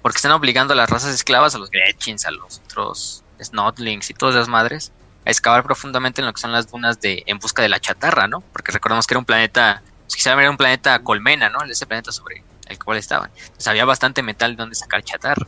porque 0.02 0.16
están 0.16 0.32
obligando 0.32 0.72
a 0.72 0.76
las 0.76 0.90
razas 0.90 1.14
esclavas 1.14 1.54
a 1.54 1.58
los 1.58 1.70
Gretchins 1.70 2.24
a 2.26 2.32
los 2.32 2.58
otros 2.64 3.22
Snotlings 3.40 4.10
y 4.10 4.14
todas 4.14 4.34
las 4.34 4.48
madres 4.48 4.90
a 5.24 5.30
excavar 5.30 5.62
profundamente 5.62 6.20
en 6.20 6.26
lo 6.26 6.32
que 6.32 6.40
son 6.40 6.50
las 6.50 6.68
dunas 6.68 6.98
de 7.00 7.22
en 7.26 7.38
busca 7.38 7.62
de 7.62 7.68
la 7.68 7.78
chatarra 7.78 8.26
no 8.26 8.40
porque 8.52 8.72
recordemos 8.72 9.06
que 9.06 9.14
era 9.14 9.20
un 9.20 9.24
planeta 9.24 9.82
pues, 10.06 10.16
quizá 10.16 10.32
era 10.32 10.50
un 10.50 10.56
planeta 10.56 10.98
colmena 11.04 11.48
no 11.48 11.62
ese 11.64 11.86
planeta 11.86 12.10
sobre 12.10 12.42
el 12.66 12.78
cual 12.82 12.98
estaban. 12.98 13.30
Entonces 13.36 13.68
había 13.68 13.84
bastante 13.84 14.22
metal 14.22 14.56
donde 14.56 14.74
sacar 14.74 15.02
chatarra. 15.04 15.46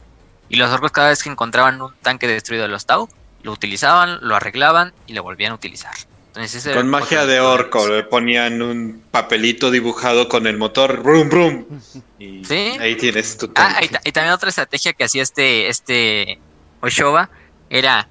Y 0.49 0.57
los 0.57 0.71
orcos 0.71 0.93
cada 0.93 1.09
vez 1.09 1.23
que 1.23 1.31
encontraban 1.31 1.81
un 1.81 1.95
tanque 2.03 2.29
destruido 2.29 2.65
de 2.65 2.69
los 2.69 2.85
Tau 2.87 3.09
lo 3.45 3.53
utilizaban, 3.53 4.19
lo 4.23 4.35
arreglaban 4.35 4.93
y 5.07 5.13
lo 5.13 5.23
volvían 5.23 5.53
a 5.53 5.55
utilizar. 5.57 5.95
Entonces, 6.35 6.75
Con 6.75 6.89
magia 6.89 7.27
de 7.27 7.39
orco, 7.39 7.87
le 7.87 8.03
ponían 8.03 8.61
un 8.61 9.05
papelito 9.13 9.71
dibujado 9.71 10.29
con 10.29 10.49
el 10.49 10.57
motor, 10.57 11.01
brum, 11.03 11.29
brum. 11.29 11.65
Y 12.19 12.45
Sí. 12.45 12.77
ahí 12.81 12.97
tienes 12.97 13.37
tu 13.39 13.53
Ah, 13.55 13.81
y, 13.83 13.89
ta- 13.89 14.01
y 14.03 14.11
también 14.13 14.33
otra 14.35 14.49
estrategia 14.49 14.93
que 14.95 15.05
hacía 15.05 15.23
este, 15.23 15.69
este 15.69 16.41
Oshoba 16.81 17.31
era 17.69 18.09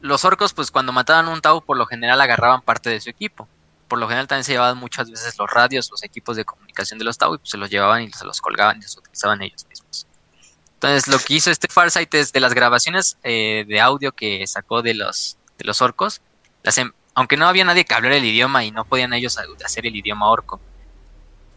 los 0.00 0.24
orcos, 0.24 0.54
pues 0.54 0.70
cuando 0.70 0.92
mataban 0.92 1.28
un 1.28 1.40
Tau, 1.40 1.62
por 1.64 1.76
lo 1.76 1.86
general 1.86 2.20
agarraban 2.20 2.62
parte 2.62 2.88
de 2.90 3.00
su 3.00 3.10
equipo. 3.10 3.48
Por 3.88 3.98
lo 3.98 4.06
general 4.06 4.26
también 4.28 4.44
se 4.44 4.52
llevaban 4.52 4.78
muchas 4.78 5.10
veces 5.10 5.34
los 5.38 5.50
radios, 5.50 5.88
los 5.90 6.02
equipos 6.04 6.36
de 6.36 6.44
comunicación 6.44 6.98
de 6.98 7.04
los 7.04 7.18
Tau, 7.18 7.34
y 7.34 7.38
pues 7.38 7.50
se 7.50 7.58
los 7.58 7.68
llevaban 7.68 8.02
y 8.02 8.10
se 8.12 8.24
los 8.24 8.40
colgaban 8.40 8.78
y 8.78 8.82
los 8.82 8.96
utilizaban 8.96 9.42
ellos 9.42 9.66
mismos. 9.68 9.75
Entonces 10.76 11.08
lo 11.08 11.18
que 11.18 11.34
hizo 11.34 11.50
este 11.50 11.68
Farsight 11.68 12.12
es 12.14 12.32
de 12.32 12.40
las 12.40 12.52
grabaciones 12.54 13.16
eh, 13.22 13.64
de 13.66 13.80
audio 13.80 14.12
que 14.12 14.46
sacó 14.46 14.82
de 14.82 14.94
los, 14.94 15.38
de 15.58 15.64
los 15.64 15.80
orcos, 15.80 16.20
las 16.62 16.76
em- 16.78 16.92
aunque 17.14 17.38
no 17.38 17.48
había 17.48 17.64
nadie 17.64 17.86
que 17.86 17.94
hablara 17.94 18.16
el 18.16 18.24
idioma 18.24 18.62
y 18.64 18.70
no 18.70 18.84
podían 18.84 19.14
ellos 19.14 19.38
hacer 19.64 19.86
el 19.86 19.96
idioma 19.96 20.28
orco, 20.28 20.60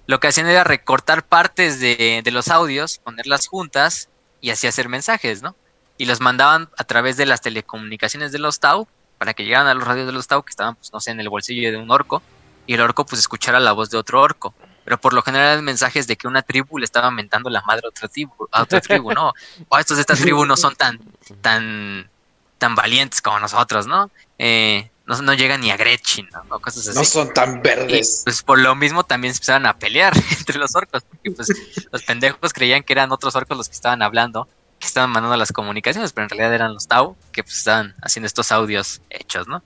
lo 0.08 0.20
que 0.20 0.28
hacían 0.30 0.48
era 0.48 0.64
recortar 0.64 1.24
partes 1.24 1.82
de, 1.82 2.22
de 2.24 2.32
los 2.32 2.48
audios, 2.48 3.00
ponerlas 3.00 3.48
juntas 3.48 4.08
y 4.40 4.52
así 4.52 4.68
hacer 4.68 4.88
mensajes, 4.88 5.42
¿no? 5.42 5.56
Y 5.98 6.06
los 6.06 6.22
mandaban 6.22 6.70
a 6.78 6.86
través 6.86 7.18
de 7.18 7.26
las 7.26 7.42
telecomunicaciones 7.42 8.32
de 8.32 8.40
los 8.40 8.60
Tau 8.62 8.88
para 9.18 9.34
que 9.34 9.44
llegaran 9.44 9.68
a 9.68 9.74
los 9.74 9.84
radios 9.86 10.08
de 10.08 10.14
los 10.14 10.28
Tau 10.28 10.42
que 10.44 10.50
estaban, 10.50 10.76
pues 10.76 10.94
no 10.94 11.02
sé, 11.02 11.12
en 11.12 11.20
el 11.20 11.30
bolsillo 11.30 11.72
de 11.72 11.78
un 11.78 11.92
orco 11.92 12.24
y 12.66 12.74
el 12.76 12.82
orco 12.82 13.06
pues 13.06 13.20
escuchara 13.20 13.60
la 13.60 13.74
voz 13.74 13.90
de 13.90 13.98
otro 13.98 14.22
orco. 14.22 14.56
Pero 14.90 15.00
por 15.00 15.14
lo 15.14 15.22
general 15.22 15.52
eran 15.52 15.66
mensajes 15.66 16.08
de 16.08 16.16
que 16.16 16.28
una 16.28 16.42
tribu 16.42 16.80
le 16.80 16.86
estaba 16.86 17.12
mentando 17.12 17.48
la 17.52 17.62
madre 17.62 17.84
a 17.86 17.90
otra 17.90 18.08
tribu, 18.08 18.34
a 18.52 18.64
otra 18.64 18.82
tribu, 18.82 19.12
¿no? 19.14 19.34
O 19.68 19.78
estos 19.78 19.98
de 19.98 20.02
esta 20.02 20.16
tribu 20.16 20.48
no 20.48 20.58
son 20.58 20.76
tan, 20.76 21.00
tan, 21.42 22.10
tan 22.58 22.74
valientes 22.74 23.22
como 23.22 23.40
nosotros, 23.40 23.86
¿no? 23.86 24.10
Eh, 24.40 24.90
no, 25.06 25.22
no 25.22 25.36
llegan 25.36 25.62
ni 25.62 25.70
a 25.70 25.78
Gretchen, 25.78 26.28
¿no? 26.34 26.44
¿no? 26.46 26.60
Cosas 26.60 26.88
así. 26.88 26.98
No 26.98 27.06
son 27.06 27.32
tan 27.36 27.58
Y 27.58 27.60
verdes. 27.60 28.22
pues 28.24 28.42
por 28.42 28.58
lo 28.58 28.74
mismo 28.74 29.04
también 29.04 29.36
se 29.36 29.38
empezaron 29.38 29.68
a 29.68 29.78
pelear 29.78 30.12
entre 30.40 30.58
los 30.58 30.76
orcos, 30.76 31.04
porque 31.04 31.30
pues 31.30 31.50
los 31.92 32.02
pendejos 32.02 32.52
creían 32.52 32.82
que 32.82 32.94
eran 32.94 33.12
otros 33.12 33.36
orcos 33.36 33.58
los 33.58 33.70
que 33.70 33.76
estaban 33.76 34.02
hablando, 34.02 34.48
que 34.80 34.88
estaban 34.88 35.12
mandando 35.12 35.38
las 35.38 35.52
comunicaciones, 35.52 36.14
pero 36.14 36.24
en 36.26 36.30
realidad 36.32 36.56
eran 36.56 36.74
los 36.74 36.88
Tau 36.88 37.16
que 37.32 37.44
pues 37.44 37.60
estaban 37.60 37.94
haciendo 38.02 38.26
estos 38.26 38.52
audios 38.52 39.02
hechos, 39.12 39.48
¿no? 39.48 39.62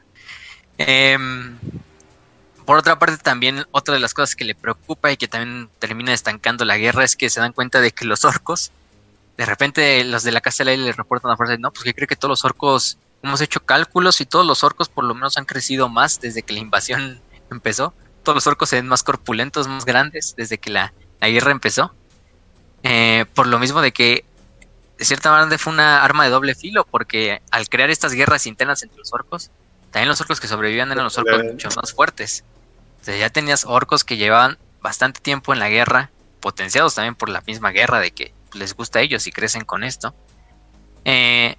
Em, 0.78 1.58
por 2.66 2.78
otra 2.78 3.00
parte 3.00 3.18
también 3.18 3.66
otra 3.72 3.94
de 3.94 4.00
las 4.00 4.14
cosas 4.14 4.36
que 4.36 4.44
le 4.44 4.56
preocupa 4.56 5.12
y 5.12 5.18
que 5.18 5.28
también 5.28 5.70
termina 5.80 6.14
estancando 6.14 6.66
la 6.66 6.78
guerra 6.78 7.04
es 7.04 7.16
que 7.16 7.30
se 7.30 7.40
dan 7.40 7.54
cuenta 7.54 7.82
de 7.82 7.92
que 7.92 8.06
los 8.06 8.26
orcos, 8.26 8.72
de 9.38 9.46
repente 9.46 10.04
los 10.04 10.24
de 10.24 10.32
la 10.32 10.42
casa 10.42 10.64
del 10.64 10.70
aire 10.70 10.84
le 10.84 10.92
reportan 10.92 11.32
a 11.32 11.38
fuerza, 11.38 11.58
no, 11.58 11.72
pues 11.72 11.84
que 11.84 11.94
cree 11.94 12.08
que 12.08 12.16
todos 12.16 12.30
los 12.30 12.46
orcos, 12.46 12.98
hemos 13.22 13.42
hecho 13.42 13.62
cálculos 13.62 14.22
y 14.22 14.26
todos 14.26 14.46
los 14.46 14.64
orcos 14.64 14.90
por 14.90 15.04
lo 15.04 15.14
menos 15.14 15.38
han 15.38 15.46
crecido 15.46 15.90
más 15.90 16.20
desde 16.22 16.44
que 16.44 16.54
la 16.54 16.60
invasión 16.60 17.22
empezó. 17.52 17.94
Todos 18.24 18.36
los 18.36 18.48
orcos 18.48 18.70
se 18.70 18.78
ven 18.78 18.88
más 18.88 19.04
corpulentos, 19.04 19.68
más 19.68 19.86
grandes 19.86 20.34
desde 20.38 20.58
que 20.58 20.70
la, 20.70 20.94
la 21.20 21.30
guerra 21.30 21.52
empezó. 21.52 21.94
Eh, 22.84 23.26
por 23.34 23.48
lo 23.48 23.60
mismo 23.60 23.82
de 23.82 23.92
que 23.92 24.26
de 24.98 25.06
cierta 25.06 25.32
manera 25.32 25.58
fue 25.58 25.74
una 25.74 26.04
arma 26.04 26.24
de 26.24 26.30
doble 26.30 26.56
filo, 26.56 26.86
porque 26.86 27.42
al 27.52 27.68
crear 27.68 27.90
estas 27.90 28.14
guerras 28.14 28.46
internas 28.46 28.84
entre 28.84 29.00
los 29.00 29.12
orcos, 29.14 29.52
también 29.92 30.10
los 30.10 30.22
orcos 30.22 30.40
que 30.40 30.48
sobrevivían 30.48 30.92
eran 30.92 31.04
los 31.04 31.18
orcos 31.18 31.44
mucho 31.44 31.70
más 31.76 31.94
fuertes. 31.94 32.44
O 33.04 33.06
sea, 33.06 33.18
ya 33.18 33.30
tenías 33.30 33.66
orcos 33.66 34.06
que 34.06 34.16
llevaban 34.16 34.58
bastante 34.82 35.20
tiempo 35.20 35.52
en 35.52 35.60
la 35.60 35.68
guerra, 35.68 36.10
potenciados 36.40 36.96
también 36.96 37.16
por 37.16 37.28
la 37.28 37.42
misma 37.42 37.72
guerra 37.72 38.00
de 38.00 38.12
que 38.12 38.34
les 38.54 38.74
gusta 38.74 39.00
a 39.00 39.02
ellos 39.02 39.28
y 39.28 39.34
crecen 39.34 39.66
con 39.66 39.84
esto. 39.84 40.16
Eh, 41.04 41.58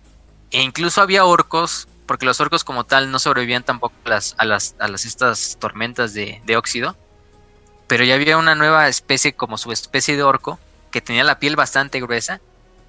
e 0.53 0.63
incluso 0.63 1.03
había 1.03 1.27
orcos, 1.27 1.87
porque 2.07 2.25
los 2.25 2.41
orcos 2.41 2.65
como 2.65 2.85
tal 2.85 3.11
no 3.11 3.19
sobrevivían 3.19 3.63
tampoco 3.63 3.95
a 4.07 4.09
las, 4.09 4.35
a 4.39 4.47
las, 4.47 4.75
a 4.79 4.89
las 4.89 5.05
estas 5.05 5.59
tormentas 5.61 6.15
de, 6.15 6.41
de 6.47 6.57
óxido, 6.57 6.97
pero 7.89 8.05
ya 8.05 8.15
había 8.15 8.39
una 8.39 8.55
nueva 8.55 8.89
especie 8.89 9.35
como 9.35 9.59
subespecie 9.59 10.17
de 10.17 10.23
orco 10.23 10.59
que 10.91 11.03
tenía 11.03 11.25
la 11.25 11.39
piel 11.41 11.57
bastante 11.57 12.01
gruesa 12.01 12.41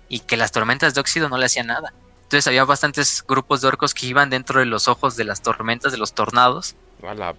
y 0.08 0.22
que 0.22 0.38
las 0.38 0.54
tormentas 0.54 0.94
de 0.94 1.02
óxido 1.02 1.28
no 1.28 1.38
le 1.38 1.48
hacían 1.48 1.68
nada. 1.68 1.92
Entonces 2.24 2.48
había 2.48 2.64
bastantes 2.64 3.22
grupos 3.28 3.60
de 3.60 3.68
orcos 3.68 3.94
que 3.94 4.06
iban 4.06 4.30
dentro 4.30 4.62
de 4.62 4.66
los 4.66 4.88
ojos 4.88 5.18
de 5.18 5.26
las 5.26 5.42
tormentas, 5.42 5.92
de 5.92 5.98
los 5.98 6.14
tornados, 6.14 6.78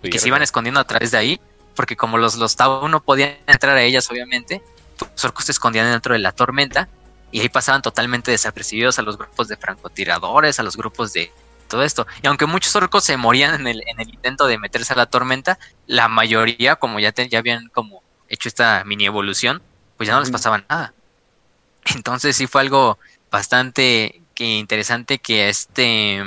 que 0.03 0.19
se 0.19 0.29
iban 0.29 0.43
escondiendo 0.43 0.81
a 0.81 0.85
través 0.85 1.11
de 1.11 1.19
ahí, 1.19 1.41
porque 1.75 1.97
como 1.97 2.19
los, 2.19 2.37
los 2.37 2.57
Tau 2.57 2.89
no 2.89 3.03
podían 3.03 3.37
entrar 3.47 3.77
a 3.77 3.83
ellas, 3.83 4.11
obviamente, 4.11 4.63
los 5.01 5.25
orcos 5.25 5.45
se 5.45 5.53
escondían 5.53 5.91
dentro 5.91 6.15
de 6.15 6.21
la 6.21 6.33
tormenta 6.33 6.89
y 7.31 7.41
ahí 7.41 7.49
pasaban 7.49 7.83
totalmente 7.83 8.31
desapercibidos 8.31 8.99
a 8.99 9.03
los 9.03 9.19
grupos 9.19 9.49
de 9.49 9.57
francotiradores, 9.57 10.59
a 10.59 10.63
los 10.63 10.77
grupos 10.77 11.13
de 11.13 11.33
todo 11.69 11.83
esto. 11.83 12.07
Y 12.23 12.27
aunque 12.27 12.47
muchos 12.47 12.75
orcos 12.77 13.05
se 13.05 13.17
morían 13.17 13.55
en 13.61 13.67
el, 13.67 13.83
en 13.87 14.01
el 14.01 14.09
intento 14.09 14.47
de 14.47 14.59
meterse 14.59 14.93
a 14.93 14.97
la 14.97 15.07
tormenta, 15.07 15.59
la 15.87 16.09
mayoría, 16.09 16.77
como 16.77 17.01
ya, 17.01 17.13
ya 17.13 17.39
habían 17.39 17.69
como 17.69 18.03
hecho 18.29 18.49
esta 18.49 18.85
mini 18.85 19.07
evolución, 19.07 19.63
pues 19.97 20.07
ya 20.07 20.15
no 20.15 20.21
les 20.21 20.31
pasaba 20.31 20.65
nada. 20.69 20.95
Entonces 21.95 22.37
sí 22.37 22.47
fue 22.47 22.63
algo 22.63 22.99
bastante 23.31 24.23
interesante 24.39 25.19
que 25.19 25.49
este 25.49 26.23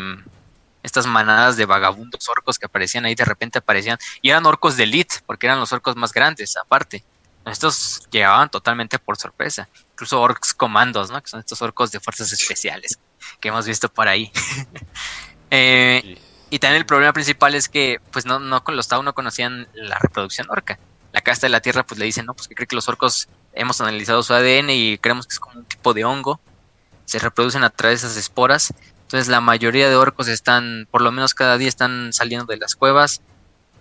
estas 0.83 1.05
manadas 1.05 1.57
de 1.57 1.65
vagabundos 1.65 2.27
orcos 2.29 2.57
que 2.57 2.65
aparecían 2.65 3.05
ahí 3.05 3.15
de 3.15 3.25
repente 3.25 3.59
aparecían 3.59 3.97
y 4.21 4.29
eran 4.29 4.45
orcos 4.45 4.77
de 4.77 4.83
elite 4.83 5.15
porque 5.25 5.47
eran 5.47 5.59
los 5.59 5.71
orcos 5.73 5.95
más 5.95 6.13
grandes 6.13 6.55
aparte. 6.57 7.03
Estos 7.45 8.07
llegaban 8.11 8.49
totalmente 8.49 8.99
por 8.99 9.17
sorpresa. 9.17 9.67
Incluso 9.93 10.21
orcs 10.21 10.53
comandos 10.53 11.09
no 11.09 11.21
que 11.21 11.29
son 11.29 11.39
estos 11.39 11.61
orcos 11.61 11.91
de 11.91 11.99
fuerzas 11.99 12.31
especiales 12.31 12.99
que 13.39 13.47
hemos 13.49 13.65
visto 13.65 13.89
por 13.89 14.07
ahí. 14.07 14.31
Eh, 15.51 16.21
y 16.51 16.59
también 16.59 16.79
el 16.79 16.85
problema 16.85 17.11
principal 17.11 17.55
es 17.55 17.69
que 17.69 17.99
pues 18.11 18.23
no 18.23 18.37
no 18.39 18.63
con 18.63 18.75
los 18.75 18.87
Tau 18.87 19.01
no 19.01 19.15
conocían 19.15 19.67
la 19.73 19.97
reproducción 19.97 20.45
orca. 20.51 20.77
La 21.11 21.21
casta 21.21 21.47
de 21.47 21.49
la 21.49 21.59
tierra 21.59 21.83
pues 21.83 21.99
le 21.99 22.05
dicen 22.05 22.27
no 22.27 22.35
pues 22.35 22.47
que 22.47 22.53
cree 22.53 22.67
que 22.67 22.75
los 22.75 22.87
orcos 22.87 23.27
hemos 23.53 23.81
analizado 23.81 24.21
su 24.21 24.35
ADN 24.35 24.69
y 24.69 24.99
creemos 24.99 25.25
que 25.25 25.33
es 25.33 25.39
como 25.39 25.57
un 25.57 25.65
tipo 25.65 25.95
de 25.95 26.05
hongo. 26.05 26.39
Se 27.05 27.17
reproducen 27.17 27.63
a 27.63 27.71
través 27.71 28.03
de 28.03 28.09
esas 28.09 28.17
esporas. 28.17 28.71
Entonces 29.09 29.27
la 29.27 29.41
mayoría 29.41 29.89
de 29.89 29.95
orcos 29.95 30.27
están, 30.27 30.87
por 30.91 31.01
lo 31.01 31.11
menos 31.11 31.33
cada 31.33 31.57
día 31.57 31.67
están 31.67 32.13
saliendo 32.13 32.45
de 32.45 32.57
las 32.57 32.75
cuevas 32.75 33.23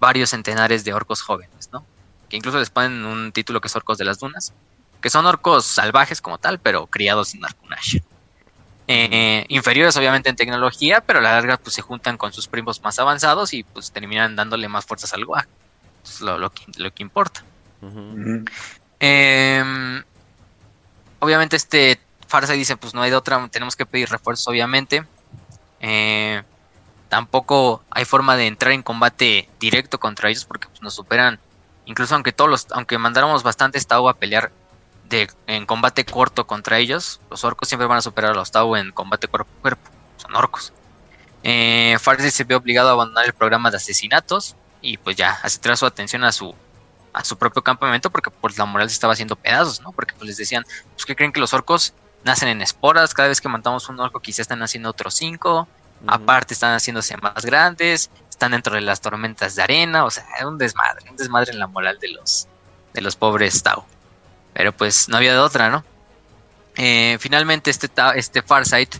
varios 0.00 0.30
centenares 0.30 0.84
de 0.84 0.94
orcos 0.94 1.20
jóvenes, 1.20 1.68
¿no? 1.70 1.84
Que 2.30 2.38
incluso 2.38 2.58
les 2.58 2.70
ponen 2.70 3.04
un 3.04 3.30
título 3.30 3.60
que 3.60 3.68
es 3.68 3.76
orcos 3.76 3.98
de 3.98 4.06
las 4.06 4.20
dunas, 4.20 4.54
que 5.02 5.10
son 5.10 5.26
orcos 5.26 5.66
salvajes 5.66 6.22
como 6.22 6.38
tal, 6.38 6.58
pero 6.60 6.86
criados 6.86 7.34
en 7.34 7.44
Arkunash. 7.44 7.98
Eh, 8.86 9.44
inferiores 9.48 9.94
obviamente 9.98 10.30
en 10.30 10.36
tecnología, 10.36 11.02
pero 11.02 11.18
a 11.18 11.22
la 11.22 11.32
larga 11.32 11.58
pues 11.58 11.74
se 11.74 11.82
juntan 11.82 12.16
con 12.16 12.32
sus 12.32 12.48
primos 12.48 12.82
más 12.82 12.98
avanzados 12.98 13.52
y 13.52 13.64
pues 13.64 13.92
terminan 13.92 14.34
dándole 14.34 14.66
más 14.66 14.86
fuerzas 14.86 15.12
al 15.12 15.26
guaje. 15.26 15.48
Es 16.04 16.22
lo, 16.22 16.50
que, 16.50 16.64
lo 16.78 16.90
que 16.90 17.02
importa. 17.02 17.44
Eh, 18.98 20.02
obviamente 21.18 21.56
este 21.56 22.00
Farsa 22.28 22.54
dice, 22.54 22.78
pues 22.78 22.94
no 22.94 23.02
hay 23.02 23.10
de 23.10 23.16
otra, 23.16 23.46
tenemos 23.48 23.76
que 23.76 23.84
pedir 23.84 24.08
refuerzos, 24.08 24.48
obviamente. 24.48 25.04
Eh, 25.80 26.42
tampoco 27.08 27.82
hay 27.90 28.04
forma 28.04 28.36
de 28.36 28.46
entrar 28.46 28.72
en 28.72 28.82
combate 28.82 29.48
directo 29.60 29.98
contra 29.98 30.30
ellos 30.30 30.44
porque 30.44 30.68
pues, 30.68 30.82
nos 30.82 30.94
superan. 30.94 31.38
Incluso 31.86 32.14
aunque 32.14 32.32
todos 32.32 32.66
aunque 32.72 32.98
mandáramos 32.98 33.42
bastante 33.42 33.80
Tau 33.80 34.08
a 34.08 34.14
pelear 34.14 34.52
de, 35.08 35.30
en 35.46 35.64
combate 35.64 36.04
corto 36.04 36.46
contra 36.46 36.78
ellos, 36.78 37.20
los 37.30 37.44
orcos 37.44 37.68
siempre 37.68 37.86
van 37.86 37.98
a 37.98 38.02
superar 38.02 38.32
a 38.32 38.34
los 38.34 38.50
Tau 38.50 38.76
en 38.76 38.92
combate 38.92 39.28
cuerpo 39.28 39.50
a 39.58 39.62
cuerpo. 39.62 39.90
Son 40.18 40.34
orcos. 40.36 40.72
Eh, 41.42 41.96
se 42.30 42.44
ve 42.44 42.54
obligado 42.54 42.88
a 42.90 42.92
abandonar 42.92 43.26
el 43.26 43.32
programa 43.32 43.70
de 43.70 43.76
asesinatos 43.76 44.56
y 44.82 44.96
pues 44.98 45.16
ya, 45.16 45.38
hace 45.42 45.58
traer 45.58 45.76
su 45.78 45.86
atención 45.86 46.24
a 46.24 46.32
su 46.32 46.54
a 47.12 47.24
su 47.24 47.36
propio 47.36 47.62
campamento 47.62 48.10
porque 48.10 48.30
pues 48.30 48.58
la 48.58 48.64
moral 48.64 48.88
se 48.88 48.94
estaba 48.94 49.12
haciendo 49.12 49.34
pedazos, 49.36 49.80
¿no? 49.80 49.92
Porque 49.92 50.14
pues 50.14 50.28
les 50.28 50.36
decían, 50.36 50.64
pues 50.94 51.06
que 51.06 51.16
creen 51.16 51.32
que 51.32 51.40
los 51.40 51.52
orcos 51.52 51.94
nacen 52.24 52.48
en 52.48 52.62
esporas, 52.62 53.14
cada 53.14 53.28
vez 53.28 53.40
que 53.40 53.48
matamos 53.48 53.88
un 53.88 54.00
orco 54.00 54.20
quizá 54.20 54.42
están 54.42 54.62
haciendo 54.62 54.90
otros 54.90 55.14
cinco, 55.14 55.68
aparte 56.06 56.54
están 56.54 56.74
haciéndose 56.74 57.16
más 57.16 57.44
grandes, 57.44 58.10
están 58.28 58.52
dentro 58.52 58.74
de 58.74 58.80
las 58.80 59.00
tormentas 59.00 59.54
de 59.54 59.62
arena, 59.62 60.04
o 60.04 60.10
sea, 60.10 60.24
es 60.38 60.44
un 60.44 60.58
desmadre, 60.58 61.10
un 61.10 61.16
desmadre 61.16 61.52
en 61.52 61.58
la 61.58 61.66
moral 61.66 61.98
de 61.98 62.08
los, 62.10 62.48
de 62.94 63.00
los 63.00 63.16
pobres 63.16 63.62
Tau. 63.62 63.84
Pero 64.52 64.72
pues 64.72 65.08
no 65.08 65.16
había 65.16 65.32
de 65.32 65.38
otra, 65.38 65.70
¿no? 65.70 65.84
Eh, 66.76 67.16
finalmente 67.20 67.70
este, 67.70 67.88
este 68.14 68.42
Farsight, 68.42 68.96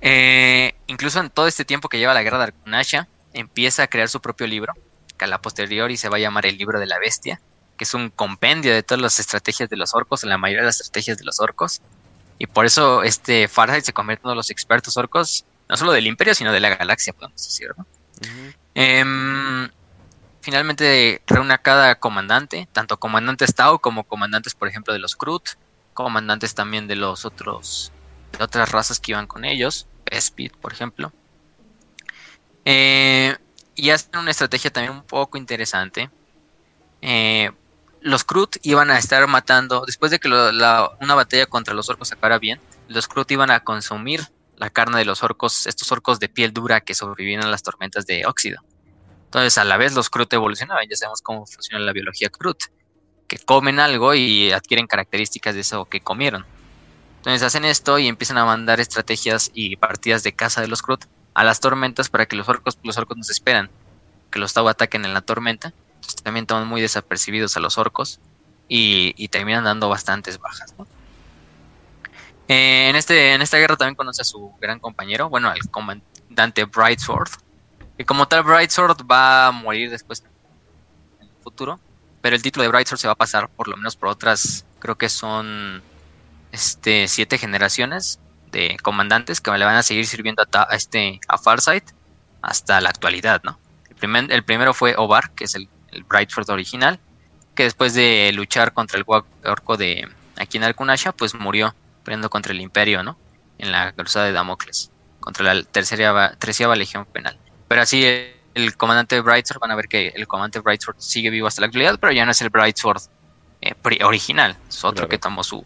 eh, 0.00 0.74
incluso 0.86 1.20
en 1.20 1.30
todo 1.30 1.46
este 1.46 1.64
tiempo 1.64 1.88
que 1.88 1.98
lleva 1.98 2.14
la 2.14 2.22
guerra 2.22 2.38
de 2.38 2.44
Arkunasha, 2.44 3.08
empieza 3.32 3.84
a 3.84 3.86
crear 3.86 4.08
su 4.08 4.20
propio 4.20 4.46
libro 4.46 4.74
a 5.22 5.26
la 5.26 5.40
posteriori 5.40 5.96
se 5.96 6.08
va 6.08 6.16
a 6.16 6.20
llamar 6.20 6.46
el 6.46 6.58
libro 6.58 6.78
de 6.80 6.86
la 6.86 6.98
bestia, 6.98 7.40
que 7.76 7.84
es 7.84 7.94
un 7.94 8.10
compendio 8.10 8.72
de 8.72 8.82
todas 8.82 9.00
las 9.00 9.18
estrategias 9.18 9.68
de 9.68 9.76
los 9.76 9.94
orcos, 9.94 10.24
la 10.24 10.38
mayoría 10.38 10.62
de 10.62 10.66
las 10.66 10.80
estrategias 10.80 11.18
de 11.18 11.24
los 11.24 11.40
orcos. 11.40 11.80
Y 12.38 12.46
por 12.46 12.66
eso 12.66 13.02
este 13.02 13.48
Farsight 13.48 13.84
se 13.84 13.92
convierte 13.92 14.22
en 14.22 14.26
uno 14.26 14.32
de 14.32 14.36
los 14.36 14.50
expertos 14.50 14.96
orcos, 14.96 15.44
no 15.68 15.76
solo 15.76 15.92
del 15.92 16.06
imperio, 16.06 16.34
sino 16.34 16.52
de 16.52 16.60
la 16.60 16.74
galaxia, 16.74 17.12
podemos 17.12 17.42
decir, 17.42 17.68
em, 18.74 19.70
finalmente 20.40 21.22
reúne 21.26 21.54
a 21.54 21.58
cada 21.58 21.94
comandante, 21.96 22.68
tanto 22.72 22.98
comandantes 22.98 23.54
Tau 23.54 23.78
como 23.78 24.04
comandantes, 24.04 24.54
por 24.54 24.68
ejemplo, 24.68 24.92
de 24.92 24.98
los 24.98 25.16
Krut, 25.16 25.50
comandantes 25.94 26.54
también 26.54 26.88
de 26.88 26.96
los 26.96 27.24
otros, 27.24 27.92
de 28.36 28.44
otras 28.44 28.70
razas 28.70 28.98
que 28.98 29.12
iban 29.12 29.26
con 29.26 29.44
ellos, 29.44 29.86
Speed, 30.06 30.52
por 30.60 30.72
ejemplo. 30.72 31.12
Eh, 32.64 33.36
y 33.74 33.90
hacen 33.90 34.18
una 34.18 34.30
estrategia 34.30 34.70
también 34.70 34.94
un 34.94 35.02
poco 35.02 35.38
interesante. 35.38 36.10
Eh, 37.00 37.50
los 38.02 38.24
Krut 38.24 38.56
iban 38.62 38.90
a 38.90 38.98
estar 38.98 39.26
matando, 39.26 39.84
después 39.86 40.10
de 40.10 40.18
que 40.18 40.28
una 40.28 41.14
batalla 41.14 41.46
contra 41.46 41.74
los 41.74 41.88
orcos 41.88 42.12
acabara 42.12 42.38
bien, 42.38 42.60
los 42.88 43.08
Krut 43.08 43.30
iban 43.30 43.50
a 43.50 43.60
consumir 43.60 44.28
la 44.56 44.70
carne 44.70 44.98
de 44.98 45.04
los 45.04 45.22
orcos, 45.22 45.66
estos 45.66 45.90
orcos 45.90 46.20
de 46.20 46.28
piel 46.28 46.52
dura 46.52 46.80
que 46.80 46.94
sobreviven 46.94 47.42
a 47.42 47.48
las 47.48 47.62
tormentas 47.62 48.06
de 48.06 48.26
óxido. 48.26 48.62
Entonces, 49.24 49.56
a 49.58 49.64
la 49.64 49.76
vez 49.76 49.94
los 49.94 50.10
Krut 50.10 50.32
evolucionaban, 50.32 50.86
ya 50.88 50.96
sabemos 50.96 51.22
cómo 51.22 51.46
funciona 51.46 51.84
la 51.84 51.92
biología 51.92 52.28
Krut, 52.28 52.64
que 53.26 53.38
comen 53.38 53.80
algo 53.80 54.14
y 54.14 54.52
adquieren 54.52 54.86
características 54.86 55.54
de 55.54 55.62
eso 55.62 55.86
que 55.86 56.00
comieron. 56.00 56.44
Entonces 57.16 57.42
hacen 57.42 57.64
esto 57.64 57.98
y 57.98 58.08
empiezan 58.08 58.36
a 58.38 58.44
mandar 58.44 58.80
estrategias 58.80 59.50
y 59.54 59.76
partidas 59.76 60.22
de 60.22 60.32
caza 60.32 60.60
de 60.60 60.68
los 60.68 60.82
Krut 60.82 61.04
a 61.34 61.44
las 61.44 61.60
tormentas 61.60 62.10
para 62.10 62.26
que 62.26 62.36
los 62.36 62.48
orcos, 62.48 62.78
los 62.82 62.98
orcos 62.98 63.16
nos 63.16 63.30
esperan 63.30 63.70
que 64.30 64.38
los 64.38 64.52
Tau 64.52 64.68
ataquen 64.68 65.04
en 65.04 65.14
la 65.14 65.20
tormenta. 65.20 65.72
También 66.22 66.46
toman 66.46 66.66
muy 66.66 66.80
desapercibidos 66.80 67.56
a 67.56 67.60
los 67.60 67.78
orcos 67.78 68.20
y, 68.68 69.28
terminan 69.28 69.64
dando 69.64 69.88
bastantes 69.88 70.38
bajas. 70.38 70.74
Eh, 72.48 72.88
en, 72.88 72.96
este, 72.96 73.34
en 73.34 73.42
esta 73.42 73.58
guerra 73.58 73.76
también 73.76 73.94
conoce 73.94 74.22
a 74.22 74.24
su 74.24 74.54
gran 74.60 74.78
compañero, 74.78 75.28
bueno, 75.28 75.48
al 75.48 75.60
comandante 75.70 76.64
Brightsword. 76.64 77.30
Y 77.98 78.04
como 78.04 78.26
tal, 78.26 78.42
Brightsword 78.42 78.98
va 79.10 79.48
a 79.48 79.52
morir 79.52 79.90
después 79.90 80.24
en 81.20 81.28
el 81.28 81.34
futuro, 81.42 81.78
pero 82.20 82.34
el 82.34 82.42
título 82.42 82.62
de 82.62 82.68
Brightsword 82.70 82.98
se 82.98 83.06
va 83.06 83.12
a 83.12 83.16
pasar 83.16 83.48
por 83.48 83.68
lo 83.68 83.76
menos 83.76 83.96
por 83.96 84.08
otras, 84.08 84.64
creo 84.78 84.96
que 84.96 85.08
son 85.08 85.82
este, 86.50 87.08
siete 87.08 87.38
generaciones 87.38 88.20
de 88.50 88.76
comandantes 88.82 89.40
que 89.40 89.50
le 89.50 89.64
van 89.64 89.76
a 89.76 89.82
seguir 89.82 90.06
sirviendo 90.06 90.42
a, 90.52 90.62
este, 90.74 91.20
a 91.28 91.38
Farsight 91.38 91.84
hasta 92.42 92.80
la 92.80 92.90
actualidad, 92.90 93.42
¿no? 93.44 93.58
El, 94.00 94.30
el 94.30 94.44
primero 94.44 94.74
fue 94.74 94.94
Obar, 94.96 95.30
que 95.30 95.44
es 95.44 95.54
el, 95.54 95.68
el, 95.92 96.04
Brightford 96.04 96.50
original, 96.50 96.98
que 97.54 97.64
después 97.64 97.94
de 97.94 98.30
luchar 98.34 98.72
contra 98.72 98.98
el 98.98 99.04
orco 99.44 99.76
de 99.76 100.08
aquí 100.36 100.56
en 100.56 100.64
Arkunasha, 100.64 101.12
pues 101.12 101.34
murió 101.34 101.74
peleando 102.04 102.30
contra 102.30 102.52
el 102.52 102.60
Imperio, 102.60 103.02
¿no? 103.02 103.16
En 103.58 103.70
la 103.72 103.92
cruzada 103.92 104.26
de 104.26 104.32
Damocles, 104.32 104.90
contra 105.20 105.54
la 105.54 105.62
tercera, 105.62 106.34
treceava 106.38 106.74
legión 106.76 107.04
penal. 107.06 107.38
Pero 107.68 107.82
así 107.82 108.04
el, 108.54 108.76
comandante 108.76 109.20
Brightsword, 109.20 109.60
van 109.60 109.70
a 109.70 109.76
ver 109.76 109.88
que 109.88 110.08
el 110.08 110.26
comandante 110.26 110.60
Brightsword 110.60 110.96
sigue 110.98 111.30
vivo 111.30 111.46
hasta 111.46 111.60
la 111.60 111.66
actualidad, 111.66 111.98
pero 112.00 112.12
ya 112.12 112.24
no 112.24 112.32
es 112.32 112.40
el 112.42 112.50
Brightsword 112.50 113.02
eh, 113.60 113.74
original, 114.04 114.56
es 114.68 114.84
otro 114.84 115.08
que 115.08 115.18
tomó 115.18 115.44
su, 115.44 115.64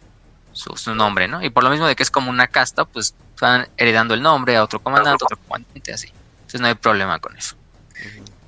su, 0.53 0.95
nombre, 0.95 1.29
¿no? 1.29 1.43
Y 1.43 1.51
por 1.51 1.65
lo 1.65 1.71
mismo 1.71 1.87
de 1.87 1.97
que 1.97 2.03
es 2.03 2.11
como 2.11 2.31
una 2.31 2.47
casta, 2.47 2.85
pues 2.85 3.15
van 3.41 3.69
heredando 3.77 4.15
el 4.15 4.23
nombre 4.23 4.57
a 4.57 4.65
otro 4.65 4.81
comandante, 4.81 5.25
otro 5.25 5.39
comandante, 5.39 5.93
así. 5.93 6.13
Entonces 6.37 6.61
no 6.61 6.67
hay 6.67 6.75
problema 6.75 7.19
con 7.19 7.37
eso. 7.37 7.57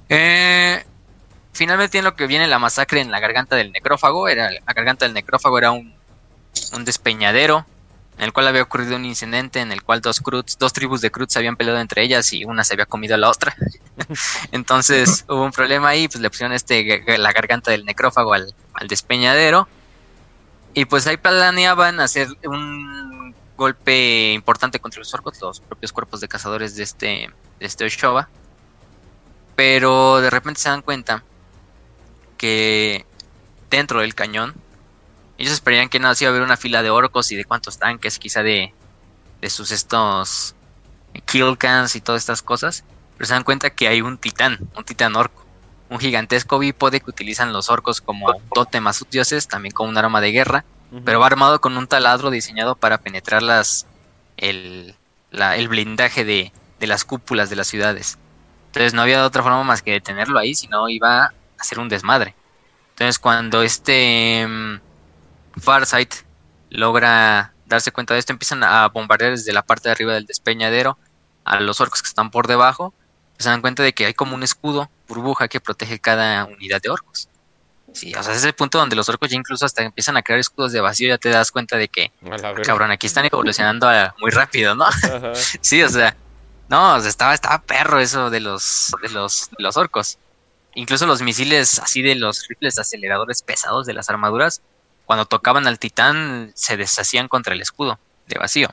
Eh, 0.09 0.85
finalmente 1.59 1.91
tiene 1.93 2.05
lo 2.05 2.15
que 2.15 2.29
viene 2.29 2.47
la 2.47 2.61
masacre 2.61 3.01
en 3.01 3.11
la 3.11 3.19
garganta 3.19 3.57
del 3.57 3.73
necrófago. 3.73 4.29
Era, 4.29 4.51
la 4.51 4.73
garganta 4.73 5.05
del 5.05 5.13
necrófago 5.13 5.59
era 5.59 5.73
un, 5.73 5.93
un 6.73 6.85
despeñadero 6.85 7.67
en 8.17 8.25
el 8.25 8.33
cual 8.33 8.49
había 8.49 8.63
ocurrido 8.63 8.97
un 8.97 9.05
incidente 9.05 9.61
en 9.61 9.71
el 9.71 9.83
cual 9.83 10.01
dos 10.01 10.21
dos 10.59 10.73
tribus 10.73 11.01
de 11.01 11.11
Cruz 11.11 11.33
se 11.33 11.39
habían 11.39 11.57
peleado 11.57 11.79
entre 11.81 12.03
ellas 12.03 12.33
y 12.33 12.45
una 12.45 12.65
se 12.65 12.75
había 12.75 12.87
comido 12.87 13.17
a 13.17 13.19
la 13.19 13.29
otra. 13.29 13.57
Entonces 14.53 15.25
hubo 15.29 15.45
un 15.45 15.53
problema 15.53 15.89
ahí, 15.89 16.09
pues 16.09 16.21
le 16.21 16.31
pusieron 16.31 16.53
este 16.53 17.03
la 17.19 17.33
garganta 17.33 17.73
del 17.73 17.85
necrófago 17.85 18.33
al, 18.35 18.55
al 18.75 18.89
despeñadero. 18.89 19.69
Y 20.75 20.85
pues 20.85 21.07
ahí 21.09 21.17
planeaban 21.17 21.99
hacer 21.99 22.29
un 22.45 23.35
golpe 23.57 24.33
importante 24.33 24.79
contra 24.79 25.01
los 25.01 25.13
orcos, 25.13 25.41
los 25.41 25.61
propios 25.61 25.93
cuerpos 25.93 26.21
de 26.21 26.29
cazadores 26.29 26.77
de 26.77 26.85
este, 26.85 27.31
de 27.59 27.67
este 27.67 27.85
Oshoba. 27.85 28.29
Pero 29.57 30.21
de 30.21 30.31
repente 30.31 30.61
se 30.61 30.69
dan 30.69 30.83
cuenta 30.83 31.25
que 32.39 33.05
dentro 33.69 34.01
del 34.01 34.15
cañón 34.15 34.55
ellos 35.37 35.53
esperarían 35.53 35.89
que 35.89 36.01
nada 36.01 36.13
más 36.13 36.23
iba 36.23 36.31
a 36.31 36.33
haber 36.33 36.43
una 36.43 36.57
fila 36.57 36.83
de 36.83 36.91
orcos 36.91 37.31
y 37.31 37.37
de 37.37 37.45
cuántos 37.45 37.79
tanques, 37.79 38.19
quizá 38.19 38.43
de, 38.43 38.75
de 39.41 39.51
sus 39.51 39.71
estos 39.71 40.55
killcans 41.27 41.95
y 41.95 42.01
todas 42.01 42.23
estas 42.23 42.43
cosas. 42.43 42.83
Pero 43.17 43.27
se 43.27 43.35
dan 43.35 43.45
cuenta 43.45 43.71
que 43.71 43.87
hay 43.87 44.01
un 44.01 44.19
titán, 44.19 44.59
un 44.77 44.85
titán 44.85 45.15
orco. 45.15 45.45
Un 45.91 46.01
gigantesco 46.01 46.59
bípode 46.59 47.01
que 47.01 47.11
utilizan 47.11 47.53
los 47.53 47.71
orcos 47.71 48.01
como 48.01 48.27
un 48.27 48.49
tótem 48.53 48.87
a 48.89 48.93
sus 48.93 49.09
dioses, 49.11 49.47
también 49.47 49.73
como 49.73 49.89
un 49.89 49.97
arma 49.97 50.21
de 50.21 50.33
guerra. 50.33 50.65
Pero 51.05 51.21
va 51.21 51.27
armado 51.27 51.61
con 51.61 51.77
un 51.77 51.87
taladro 51.87 52.31
diseñado 52.31 52.75
para 52.75 52.99
penetrar 52.99 53.43
las, 53.43 53.87
el, 54.37 54.95
el 55.31 55.69
blindaje 55.69 56.25
de, 56.25 56.53
de 56.81 56.87
las 56.87 57.05
cúpulas 57.05 57.49
de 57.49 57.57
las 57.57 57.69
ciudades. 57.69 58.19
Entonces 58.67 58.93
no 58.93 59.03
había 59.03 59.25
otra 59.25 59.43
forma 59.43 59.63
más 59.65 59.83
que 59.83 59.93
detenerlo 59.93 60.39
ahí, 60.39 60.55
sino 60.55 60.89
iba 60.89 61.27
a 61.27 61.33
hacer 61.59 61.79
un 61.79 61.89
desmadre. 61.89 62.35
Entonces 62.91 63.19
cuando 63.19 63.63
este 63.63 64.47
mm, 64.47 64.81
Farsight 65.61 66.15
logra 66.71 67.53
darse 67.67 67.93
cuenta 67.93 68.15
de 68.15 68.21
esto, 68.21 68.33
empiezan 68.33 68.65
a 68.65 68.89
bombardear 68.89 69.33
desde 69.33 69.53
la 69.53 69.63
parte 69.63 69.89
de 69.89 69.93
arriba 69.93 70.15
del 70.15 70.27
despeñadero 70.27 70.99
a 71.45 71.61
los 71.61 71.81
orcos 71.81 72.03
que 72.03 72.09
están 72.09 72.31
por 72.31 72.47
debajo. 72.47 72.95
Se 73.39 73.49
dan 73.49 73.61
cuenta 73.61 73.83
de 73.83 73.93
que 73.93 74.07
hay 74.07 74.15
como 74.15 74.35
un 74.35 74.43
escudo, 74.43 74.91
burbuja, 75.07 75.49
que 75.49 75.61
protege 75.61 76.01
cada 76.01 76.45
unidad 76.47 76.83
de 76.83 76.91
orcos. 76.91 77.29
Sí, 77.93 78.13
o 78.15 78.23
sea, 78.23 78.35
es 78.35 78.45
el 78.45 78.53
punto 78.53 78.79
donde 78.79 78.97
los 78.97 79.09
orcos 79.09 79.31
ya 79.31 79.37
incluso 79.37 79.65
hasta 79.65 79.83
empiezan 79.83 80.17
a 80.17 80.23
crear 80.23 80.39
escudos 80.39 80.73
de 80.73 80.81
vacío, 80.81 81.09
ya 81.09 81.19
te 81.19 81.31
das 81.31 81.51
cuenta 81.51 81.77
de 81.77 81.89
que, 81.89 82.13
cabrón, 82.65 82.91
aquí 82.91 83.07
están 83.07 83.25
evolucionando 83.25 83.89
muy 84.21 84.31
rápido, 84.31 84.75
¿no? 84.75 84.87
sí, 85.61 85.83
o 85.83 85.89
sea, 85.89 86.15
no, 86.69 86.97
estaba, 86.99 87.33
estaba 87.33 87.63
perro 87.63 87.99
eso 87.99 88.29
de 88.29 88.41
los, 88.41 88.93
de 89.03 89.09
los, 89.09 89.49
de 89.57 89.63
los 89.63 89.77
orcos. 89.77 90.19
Incluso 90.79 91.07
los 91.07 91.23
misiles 91.23 91.81
así 91.81 92.03
de 92.03 92.15
los 92.15 92.47
rifles 92.47 92.79
aceleradores 92.79 93.43
pesados 93.43 93.85
de 93.85 93.95
las 93.95 94.11
armaduras 94.11 94.63
cuando 95.07 95.25
tocaban 95.25 95.67
al 95.67 95.81
titán 95.81 96.53
se 96.55 96.77
deshacían 96.77 97.27
contra 97.27 97.53
el 97.53 97.61
escudo 97.61 97.99
de 98.29 98.39
vacío. 98.39 98.69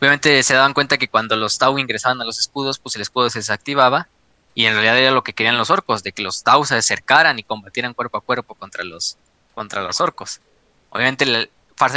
Obviamente 0.00 0.42
se 0.42 0.54
daban 0.54 0.72
cuenta 0.72 0.96
que 0.96 1.08
cuando 1.08 1.36
los 1.36 1.58
Tau 1.58 1.78
ingresaban 1.78 2.22
a 2.22 2.24
los 2.24 2.38
escudos, 2.38 2.78
pues 2.78 2.96
el 2.96 3.02
escudo 3.02 3.28
se 3.28 3.40
desactivaba 3.40 4.08
y 4.54 4.64
en 4.64 4.72
realidad 4.72 4.96
era 4.96 5.10
lo 5.10 5.22
que 5.22 5.34
querían 5.34 5.58
los 5.58 5.68
orcos, 5.68 6.02
de 6.04 6.12
que 6.12 6.22
los 6.22 6.42
Tau 6.42 6.64
se 6.64 6.74
acercaran 6.74 7.38
y 7.38 7.42
combatieran 7.42 7.92
cuerpo 7.92 8.16
a 8.16 8.22
cuerpo 8.22 8.54
contra 8.54 8.82
los, 8.82 9.18
contra 9.54 9.82
los 9.82 10.00
orcos. 10.00 10.40
Obviamente 10.88 11.24
el 11.24 11.50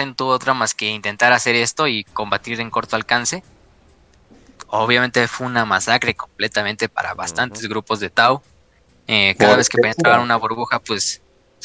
no 0.05 0.15
tuvo 0.15 0.31
otra 0.31 0.53
más 0.53 0.73
que 0.73 0.89
intentar 0.89 1.31
hacer 1.31 1.55
esto 1.55 1.87
y 1.87 2.03
combatir 2.03 2.59
en 2.59 2.69
corto 2.69 2.97
alcance. 2.97 3.41
Obviamente 4.67 5.29
fue 5.29 5.47
una 5.47 5.63
masacre 5.63 6.13
completamente 6.13 6.89
para 6.89 7.13
bastantes 7.13 7.65
grupos 7.69 8.01
de 8.01 8.09
Tau. 8.09 8.43
Eh, 9.07 9.35
cada 9.37 9.55
vez 9.55 9.69
que 9.69 9.77
penetraban 9.77 10.21
una 10.21 10.35
burbuja, 10.37 10.79
pues 10.79 11.21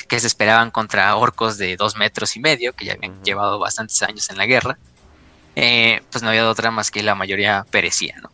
que 0.09 0.21
se 0.21 0.27
esperaban 0.27 0.71
contra 0.71 1.15
orcos 1.17 1.59
de 1.59 1.77
dos 1.77 1.97
metros 1.97 2.37
y 2.37 2.41
medio, 2.41 2.75
que 2.75 2.87
ya 2.87 2.95
habían 2.95 3.23
llevado 3.23 3.59
bastantes 3.59 4.03
años 4.03 4.31
en 4.31 4.39
la 4.39 4.47
guerra, 4.47 4.79
eh, 5.57 6.03
pues 6.11 6.23
no 6.23 6.31
había 6.31 6.49
otra 6.49 6.71
más 6.71 6.91
que 6.91 7.03
la 7.03 7.15
mayoría 7.15 7.67
perecía, 7.71 8.17
¿no? 8.23 8.31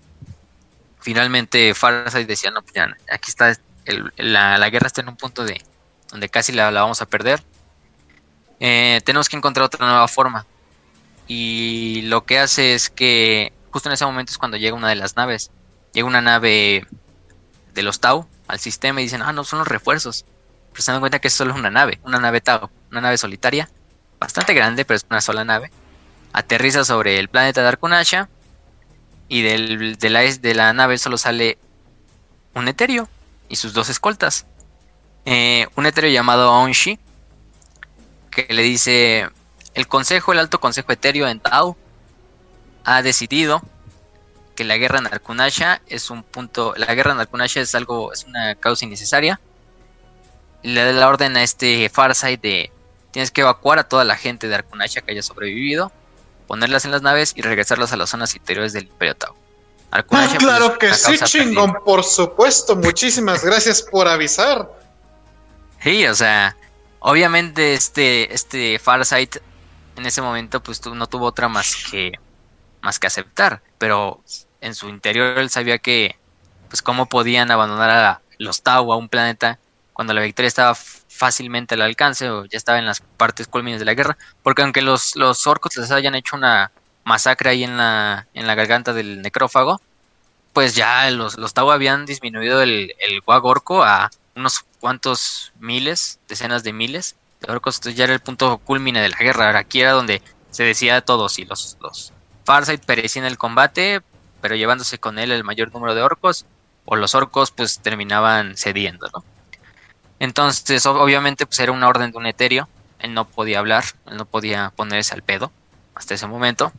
Finalmente 1.01 1.75
Farsight 1.75 2.27
decía, 2.27 2.51
no, 2.51 2.63
pues 2.63 2.75
ya, 2.75 2.97
aquí 3.11 3.31
está, 3.31 3.57
la, 4.17 4.71
guerra 4.71 4.89
está 4.89 5.03
en 5.03 5.09
un 5.09 5.17
punto 5.17 5.45
de 5.45 5.63
donde 6.11 6.29
casi 6.29 6.53
la, 6.53 6.71
vamos 6.71 7.01
a 7.01 7.07
perder. 7.07 7.43
Eh, 8.59 9.01
tenemos 9.05 9.29
que 9.29 9.37
encontrar 9.37 9.67
otra 9.67 9.87
nueva 9.87 10.09
forma. 10.09 10.47
Y 11.29 12.03
lo 12.03 12.25
que 12.25 12.39
hace 12.39 12.75
es 12.75 12.91
que 12.91 13.53
justo 13.71 13.89
en 13.89 13.95
ese 13.95 14.07
momento 14.07 14.33
es 14.33 14.39
cuando 14.39 14.57
llega 14.57 14.75
una 14.77 14.89
de 14.89 14.97
las 14.97 15.17
naves. 15.17 15.51
Llega 15.93 16.07
una 16.07 16.21
nave 16.21 16.87
de 17.77 17.85
los 17.85 18.01
Tau 18.01 18.27
al 18.49 18.59
sistema 18.59 19.01
y 19.01 19.05
dicen, 19.05 19.23
ah, 19.23 19.33
no, 19.33 19.45
son 19.45 19.61
los 19.61 19.69
refuerzos 19.69 20.25
pero 20.77 20.85
se 20.85 20.93
dan 20.93 21.01
cuenta 21.01 21.21
que 21.21 21.29
es 21.29 21.33
solo 21.33 21.55
una 21.55 21.71
nave, 21.71 21.99
una 22.05 22.19
nave 22.19 22.43
Tau, 22.43 22.69
una 22.91 23.01
nave 23.01 23.17
solitaria, 23.17 23.71
bastante 24.21 24.53
grande, 24.53 24.85
pero 24.85 24.99
es 24.99 25.07
una 25.09 25.23
sola 25.23 25.43
nave. 25.43 25.71
Aterriza 26.35 26.85
sobre 26.85 27.19
el 27.19 27.31
planeta 27.31 27.63
de 27.63 27.69
Arkunasha 27.69 28.29
y 29.27 29.41
del, 29.41 29.97
de, 29.97 30.11
la, 30.11 30.21
de 30.21 30.55
la 30.55 30.75
nave 30.75 30.99
solo 30.99 31.17
sale 31.17 31.57
un 32.53 32.69
etéreo 32.69 33.09
y 33.49 33.57
sus 33.57 33.73
dos 33.73 33.89
escoltas. 33.89 34.45
Eh, 35.25 35.67
un 35.77 35.87
etéreo 35.87 36.11
llamado 36.11 36.53
Onshi, 36.53 36.99
que 38.31 38.47
le 38.53 38.61
dice, 38.61 39.31
el 39.73 39.89
consejo, 39.89 40.35
el 40.35 40.41
alto 40.41 40.61
consejo 40.61 40.93
etéreo 40.93 41.27
en 41.27 41.41
Tau, 41.41 41.75
ha 42.85 43.01
decidido 43.01 43.63
que 44.57 44.65
la 44.65 44.77
guerra 44.77 44.99
en 44.99 45.07
Arkunasha 45.07 45.81
es 45.87 46.11
un 46.11 46.25
punto, 46.25 46.75
la 46.77 46.93
guerra 46.95 47.13
en 47.13 47.21
Arkunasha 47.21 47.61
es 47.61 47.77
algo, 47.77 48.13
es 48.13 48.25
una 48.25 48.57
causa 48.57 48.85
innecesaria 48.85 49.41
le 50.67 50.85
da 50.85 50.93
la 50.93 51.09
orden 51.09 51.37
a 51.37 51.43
este 51.43 51.89
Farsight 51.89 52.41
de 52.41 52.73
tienes 53.13 53.31
que 53.31 53.43
evacuar 53.43 53.79
a 53.79 53.85
toda 53.89 54.05
la 54.05 54.17
gente 54.17 54.49
de 54.49 54.57
Arkunasha 54.57 55.01
que 55.01 55.13
haya 55.13 55.23
sobrevivido, 55.23 55.93
ponerlas 56.47 56.85
en 56.85 56.91
las 56.91 57.03
naves 57.03 57.33
y 57.37 57.43
regresarlas 57.43 57.93
a 57.93 57.97
las 57.97 58.11
zonas 58.11 58.35
interiores 58.35 58.73
del 58.73 58.85
Imperio 58.85 59.15
Tau. 59.15 59.35
ah, 59.93 60.03
pues, 60.03 60.35
claro 60.35 60.77
que 60.77 60.93
sí, 60.93 61.19
chingón, 61.19 61.77
por 61.85 62.03
supuesto. 62.05 62.77
Muchísimas 62.77 63.45
gracias 63.45 63.81
por 63.81 64.09
avisar. 64.09 64.69
Sí, 65.83 66.07
o 66.07 66.15
sea, 66.15 66.57
obviamente 66.99 67.75
este, 67.75 68.35
este 68.35 68.79
Farsight 68.79 69.37
en 69.97 70.05
ese 70.05 70.21
momento 70.21 70.63
pues 70.63 70.85
no 70.85 71.07
tuvo 71.07 71.27
otra 71.27 71.49
más 71.49 71.75
que 71.91 72.13
más 72.83 72.99
que 72.99 73.07
aceptar, 73.07 73.63
pero 73.79 74.23
en 74.67 74.75
su 74.75 74.89
interior 74.89 75.39
él 75.39 75.49
sabía 75.51 75.79
que 75.79 76.17
pues 76.69 76.83
cómo 76.83 77.07
podían 77.07 77.51
abandonar 77.51 77.91
a 77.91 78.21
los 78.39 78.63
Tau 78.63 78.93
a 78.93 78.97
un 78.97 79.09
planeta 79.09 79.59
cuando 79.93 80.13
la 80.13 80.21
victoria 80.21 80.49
estaba 80.49 80.75
fácilmente 80.75 81.75
al 81.75 81.83
alcance 81.83 82.29
o 82.29 82.45
ya 82.45 82.59
estaba 82.59 82.79
en 82.79 82.85
las 82.85 83.01
partes 83.01 83.47
culmines 83.47 83.79
de 83.79 83.87
la 83.87 83.95
guerra, 83.95 84.19
porque 84.43 84.63
aunque 84.63 84.83
los, 84.83 85.17
los 85.17 85.47
orcos 85.47 85.77
les 85.77 85.91
hayan 85.91 86.15
hecho 86.15 86.37
una 86.37 86.71
masacre 87.05 87.51
ahí 87.51 87.65
en 87.65 87.77
la, 87.79 88.27
en 88.35 88.47
la 88.47 88.55
garganta 88.55 88.93
del 88.93 89.23
necrófago, 89.23 89.81
pues 90.53 90.75
ya 90.75 91.11
los, 91.11 91.39
los 91.39 91.55
Tau 91.55 91.71
habían 91.71 92.05
disminuido 92.05 92.61
el, 92.61 92.95
el 92.99 93.23
orco 93.25 93.85
a 93.85 94.11
unos 94.35 94.67
cuantos 94.81 95.53
miles, 95.59 96.19
decenas 96.29 96.63
de 96.63 96.73
miles 96.73 97.17
de 97.41 97.53
orcos, 97.53 97.77
entonces 97.77 97.97
ya 97.97 98.05
era 98.05 98.13
el 98.15 98.21
punto 98.21 98.59
culmine 98.59 99.01
de 99.01 99.09
la 99.09 99.19
guerra, 99.19 99.57
aquí 99.59 99.81
era 99.81 99.93
donde 99.93 100.21
se 100.51 100.65
decía 100.65 101.01
todo, 101.01 101.29
si 101.29 101.45
los, 101.45 101.79
los 101.81 102.13
Farsight 102.45 102.85
perecían 102.85 103.25
en 103.25 103.33
el 103.33 103.39
combate, 103.39 104.03
pero 104.41 104.57
llevándose 104.57 104.99
con 104.99 105.19
él 105.19 105.33
el 105.33 105.45
mayor 105.45 105.73
número 105.73 105.95
de 105.95 106.03
orcos, 106.03 106.47
o 106.85 106.97
los 106.97 107.15
orcos 107.15 107.51
pues 107.51 107.81
terminaban 107.81 108.57
cediendo, 108.57 109.09
¿no? 109.13 109.25
Entonces, 110.19 110.87
obviamente, 110.87 111.47
pues 111.47 111.59
era 111.61 111.73
una 111.73 111.89
orden 111.89 112.11
de 112.11 112.19
un 112.19 112.27
etéreo. 112.27 112.69
Él 112.99 113.13
no 113.13 113.27
podía 113.27 113.59
hablar, 113.59 113.85
él 114.07 114.17
no 114.17 114.25
podía 114.25 114.73
ponerse 114.75 115.15
al 115.15 115.23
pedo 115.23 115.53
hasta 115.95 116.15
ese 116.15 116.27
momento. 116.27 116.73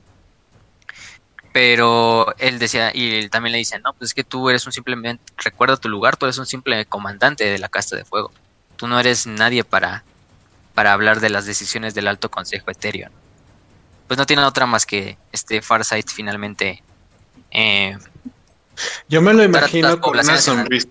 Pero 1.52 2.36
él 2.38 2.60
decía, 2.60 2.92
y 2.94 3.16
él 3.16 3.30
también 3.30 3.52
le 3.52 3.58
dice, 3.60 3.80
no, 3.80 3.94
pues 3.94 4.12
es 4.12 4.14
que 4.14 4.24
tú 4.24 4.50
eres 4.50 4.66
un 4.66 4.72
simplemente, 4.72 5.24
recuerda 5.38 5.78
tu 5.78 5.90
lugar, 5.90 6.18
tú 6.18 6.26
eres 6.26 6.38
un 6.38 6.46
simple 6.46 6.86
comandante 6.86 7.46
de 7.46 7.58
la 7.58 7.70
casta 7.70 7.96
de 7.96 8.06
fuego. 8.06 8.32
Tú 8.76 8.88
no 8.88 9.00
eres 9.00 9.26
nadie 9.28 9.64
para, 9.64 10.04
para 10.74 10.94
hablar 10.94 11.20
de 11.20 11.30
las 11.30 11.46
decisiones 11.46 11.94
del 11.96 12.08
alto 12.08 12.30
consejo 12.30 12.70
etéreo. 12.70 13.10
Pues 14.08 14.18
no 14.18 14.26
tiene 14.26 14.44
otra 14.44 14.66
más 14.66 14.86
que 14.86 15.18
este 15.32 15.62
Farsight 15.62 16.10
finalmente. 16.10 16.84
Eh, 17.52 17.98
Yo 19.08 19.22
me 19.22 19.34
lo 19.34 19.44
imagino 19.44 20.00
con 20.00 20.18
una 20.18 20.38
sonrisa. 20.38 20.90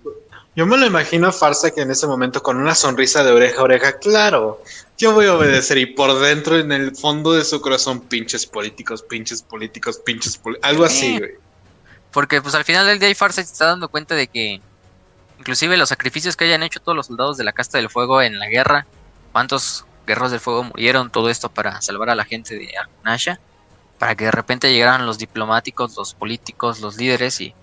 Yo 0.57 0.66
me 0.66 0.78
lo 0.78 0.87
imagino 0.87 1.31
Farsa 1.33 1.70
que 1.70 1.83
en 1.83 1.91
ese 1.91 2.07
momento 2.07 2.43
con 2.43 2.57
una 2.57 2.74
sonrisa 2.74 3.23
de 3.23 3.31
oreja 3.31 3.61
a 3.61 3.65
oreja, 3.65 3.99
claro, 3.99 4.62
yo 4.97 5.12
voy 5.12 5.27
a 5.27 5.35
obedecer 5.35 5.77
y 5.77 5.85
por 5.85 6.19
dentro 6.19 6.59
en 6.59 6.73
el 6.73 6.97
fondo 6.97 7.35
de 7.35 7.45
su 7.45 7.61
corazón 7.61 8.01
pinches 8.01 8.47
políticos, 8.47 9.03
pinches 9.03 9.43
políticos, 9.43 10.01
pinches 10.03 10.39
políticos, 10.39 10.70
algo 10.70 10.85
así, 10.85 11.19
güey. 11.19 11.33
Porque 12.11 12.41
pues 12.41 12.55
al 12.55 12.65
final 12.65 12.87
del 12.87 12.99
día 12.99 13.15
Farsa 13.15 13.43
se 13.43 13.53
está 13.53 13.66
dando 13.66 13.91
cuenta 13.91 14.15
de 14.15 14.28
que 14.28 14.62
inclusive 15.39 15.77
los 15.77 15.91
sacrificios 15.91 16.37
que 16.37 16.47
hayan 16.47 16.62
hecho 16.62 16.81
todos 16.81 16.97
los 16.97 17.09
soldados 17.09 17.37
de 17.37 17.45
la 17.45 17.53
casta 17.53 17.77
del 17.77 17.91
fuego 17.91 18.23
en 18.23 18.39
la 18.39 18.49
guerra, 18.49 18.87
cuántos 19.33 19.85
guerreros 20.07 20.31
del 20.31 20.41
fuego 20.41 20.65
murieron, 20.65 21.11
todo 21.11 21.28
esto 21.28 21.51
para 21.51 21.83
salvar 21.83 22.09
a 22.09 22.15
la 22.15 22.24
gente 22.24 22.57
de 22.57 22.70
Arkunasha, 22.78 23.39
para 23.98 24.14
que 24.14 24.27
de 24.27 24.31
repente 24.31 24.73
llegaran 24.73 25.06
los 25.06 25.18
diplomáticos, 25.18 25.97
los 25.97 26.14
políticos, 26.14 26.81
los 26.81 26.97
líderes 26.97 27.40
y 27.40 27.55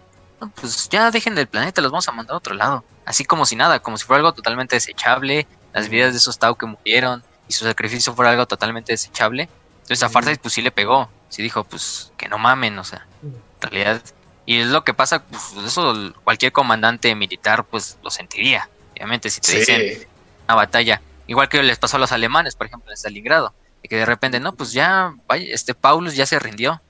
pues 0.56 0.90
ya 0.90 1.10
dejen 1.12 1.36
del 1.36 1.48
planeta, 1.48 1.82
los 1.82 1.92
vamos 1.92 2.08
a 2.08 2.12
mandar 2.12 2.34
a 2.34 2.38
otro 2.38 2.54
lado. 2.54 2.84
Así 3.06 3.24
como 3.26 3.46
si 3.46 3.56
nada, 3.56 3.80
como 3.80 3.98
si 3.98 4.06
fuera 4.06 4.20
algo 4.20 4.34
totalmente 4.34 4.76
desechable, 4.76 5.48
las 5.74 5.90
vidas 5.90 6.12
de 6.12 6.18
esos 6.18 6.38
Tau 6.38 6.56
que 6.56 6.66
murieron 6.66 7.24
y 7.48 7.54
su 7.54 7.66
sacrificio 7.66 8.14
fuera 8.14 8.32
algo 8.32 8.46
totalmente 8.46 8.94
desechable. 8.94 9.50
Entonces 9.82 10.04
a 10.04 10.10
Farsight 10.10 10.42
pues 10.42 10.54
sí 10.54 10.62
le 10.62 10.72
pegó. 10.72 11.10
Sí 11.30 11.42
dijo, 11.42 11.64
pues 11.64 12.12
que 12.18 12.28
no 12.28 12.38
mamen, 12.38 12.78
o 12.78 12.84
sea, 12.84 13.08
en 13.24 13.42
realidad. 13.62 14.02
Y 14.46 14.60
es 14.60 14.68
lo 14.68 14.84
que 14.84 14.94
pasa, 14.94 15.24
pues 15.24 15.54
eso 15.66 16.14
cualquier 16.24 16.52
comandante 16.52 17.16
militar 17.16 17.64
pues 17.64 17.98
lo 18.04 18.12
sentiría. 18.12 18.70
Obviamente, 18.92 19.30
si 19.30 19.42
te 19.42 19.58
dicen 19.58 20.08
una 20.46 20.56
batalla, 20.56 21.02
igual 21.28 21.50
que 21.50 21.64
les 21.64 21.80
pasó 21.80 21.98
a 21.98 22.00
los 22.00 22.12
alemanes, 22.12 22.56
por 22.56 22.68
ejemplo, 22.68 22.92
en 22.92 22.98
Stalingrado, 22.98 23.54
y 23.84 23.90
que 23.90 23.98
de 23.98 24.06
repente, 24.06 24.40
no, 24.40 24.54
pues 24.54 24.72
ya, 24.72 25.14
vaya, 25.28 25.54
este 25.54 25.76
Paulus 25.76 26.16
ya 26.16 26.26
se 26.26 26.40
rindió, 26.40 26.82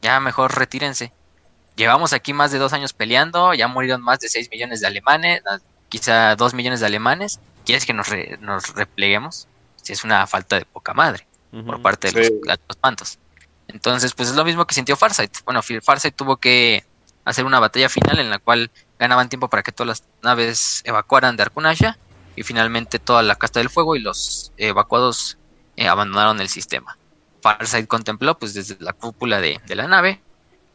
ya 0.00 0.20
mejor 0.20 0.56
retírense. 0.56 1.12
Llevamos 1.74 2.12
aquí 2.12 2.32
más 2.32 2.52
de 2.52 2.58
dos 2.58 2.72
años 2.72 2.92
peleando, 2.92 3.52
ya 3.52 3.68
murieron 3.68 4.00
más 4.00 4.20
de 4.20 4.30
6 4.30 4.48
millones 4.50 4.80
de 4.80 4.86
alemanes, 4.86 5.42
quizá 5.90 6.34
2 6.36 6.54
millones 6.54 6.80
de 6.80 6.86
alemanes. 6.86 7.40
¿Quieres 7.66 7.84
que 7.84 7.92
nos, 7.92 8.08
nos 8.40 8.74
repleguemos? 8.74 9.46
Si 9.82 9.92
es 9.92 10.04
una 10.04 10.26
falta 10.26 10.58
de 10.58 10.64
poca 10.64 10.94
madre 10.94 11.26
por 11.66 11.82
parte 11.82 12.10
de 12.10 12.20
los, 12.20 12.58
los 12.68 12.78
mantos. 12.82 13.18
Entonces, 13.68 14.14
pues 14.14 14.30
es 14.30 14.36
lo 14.36 14.44
mismo 14.44 14.66
que 14.66 14.74
sintió 14.74 14.96
Farsight. 14.96 15.38
Bueno, 15.44 15.60
Farsight 15.62 16.14
tuvo 16.14 16.36
que 16.36 16.84
hacer 17.24 17.44
una 17.44 17.58
batalla 17.60 17.88
final 17.88 18.18
en 18.20 18.30
la 18.30 18.38
cual 18.38 18.70
ganaban 18.98 19.28
tiempo 19.28 19.48
para 19.48 19.62
que 19.62 19.72
todas 19.72 19.88
las 19.88 20.08
naves 20.22 20.82
evacuaran 20.84 21.36
de 21.36 21.42
Arkunasha 21.42 21.98
y 22.36 22.42
finalmente 22.42 22.98
toda 22.98 23.22
la 23.22 23.34
casta 23.34 23.60
del 23.60 23.68
fuego 23.68 23.96
y 23.96 24.00
los 24.00 24.52
evacuados 24.56 25.36
eh, 25.76 25.88
abandonaron 25.88 26.40
el 26.40 26.48
sistema. 26.48 26.98
Farsight 27.42 27.86
contempló 27.86 28.38
pues 28.38 28.54
desde 28.54 28.76
la 28.80 28.92
cúpula 28.92 29.40
de, 29.40 29.60
la 29.68 29.86
nave 29.86 30.20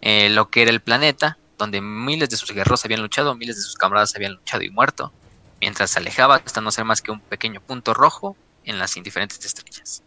eh, 0.01 0.29
lo 0.29 0.49
que 0.49 0.61
era 0.61 0.71
el 0.71 0.81
planeta, 0.81 1.37
donde 1.57 1.81
miles 1.81 2.29
de 2.29 2.37
sus 2.37 2.51
guerreros 2.51 2.85
habían 2.85 3.01
luchado, 3.01 3.35
miles 3.35 3.55
de 3.57 3.61
sus 3.61 3.75
camaradas 3.75 4.15
habían 4.15 4.33
luchado 4.33 4.63
y 4.63 4.69
muerto, 4.69 5.11
mientras 5.59 5.91
se 5.91 5.99
alejaba 5.99 6.41
hasta 6.43 6.61
no 6.61 6.71
ser 6.71 6.85
más 6.85 7.01
que 7.01 7.11
un 7.11 7.19
pequeño 7.19 7.61
punto 7.61 7.93
rojo 7.93 8.35
en 8.63 8.79
las 8.79 8.97
indiferentes 8.97 9.43
estrellas. 9.45 10.03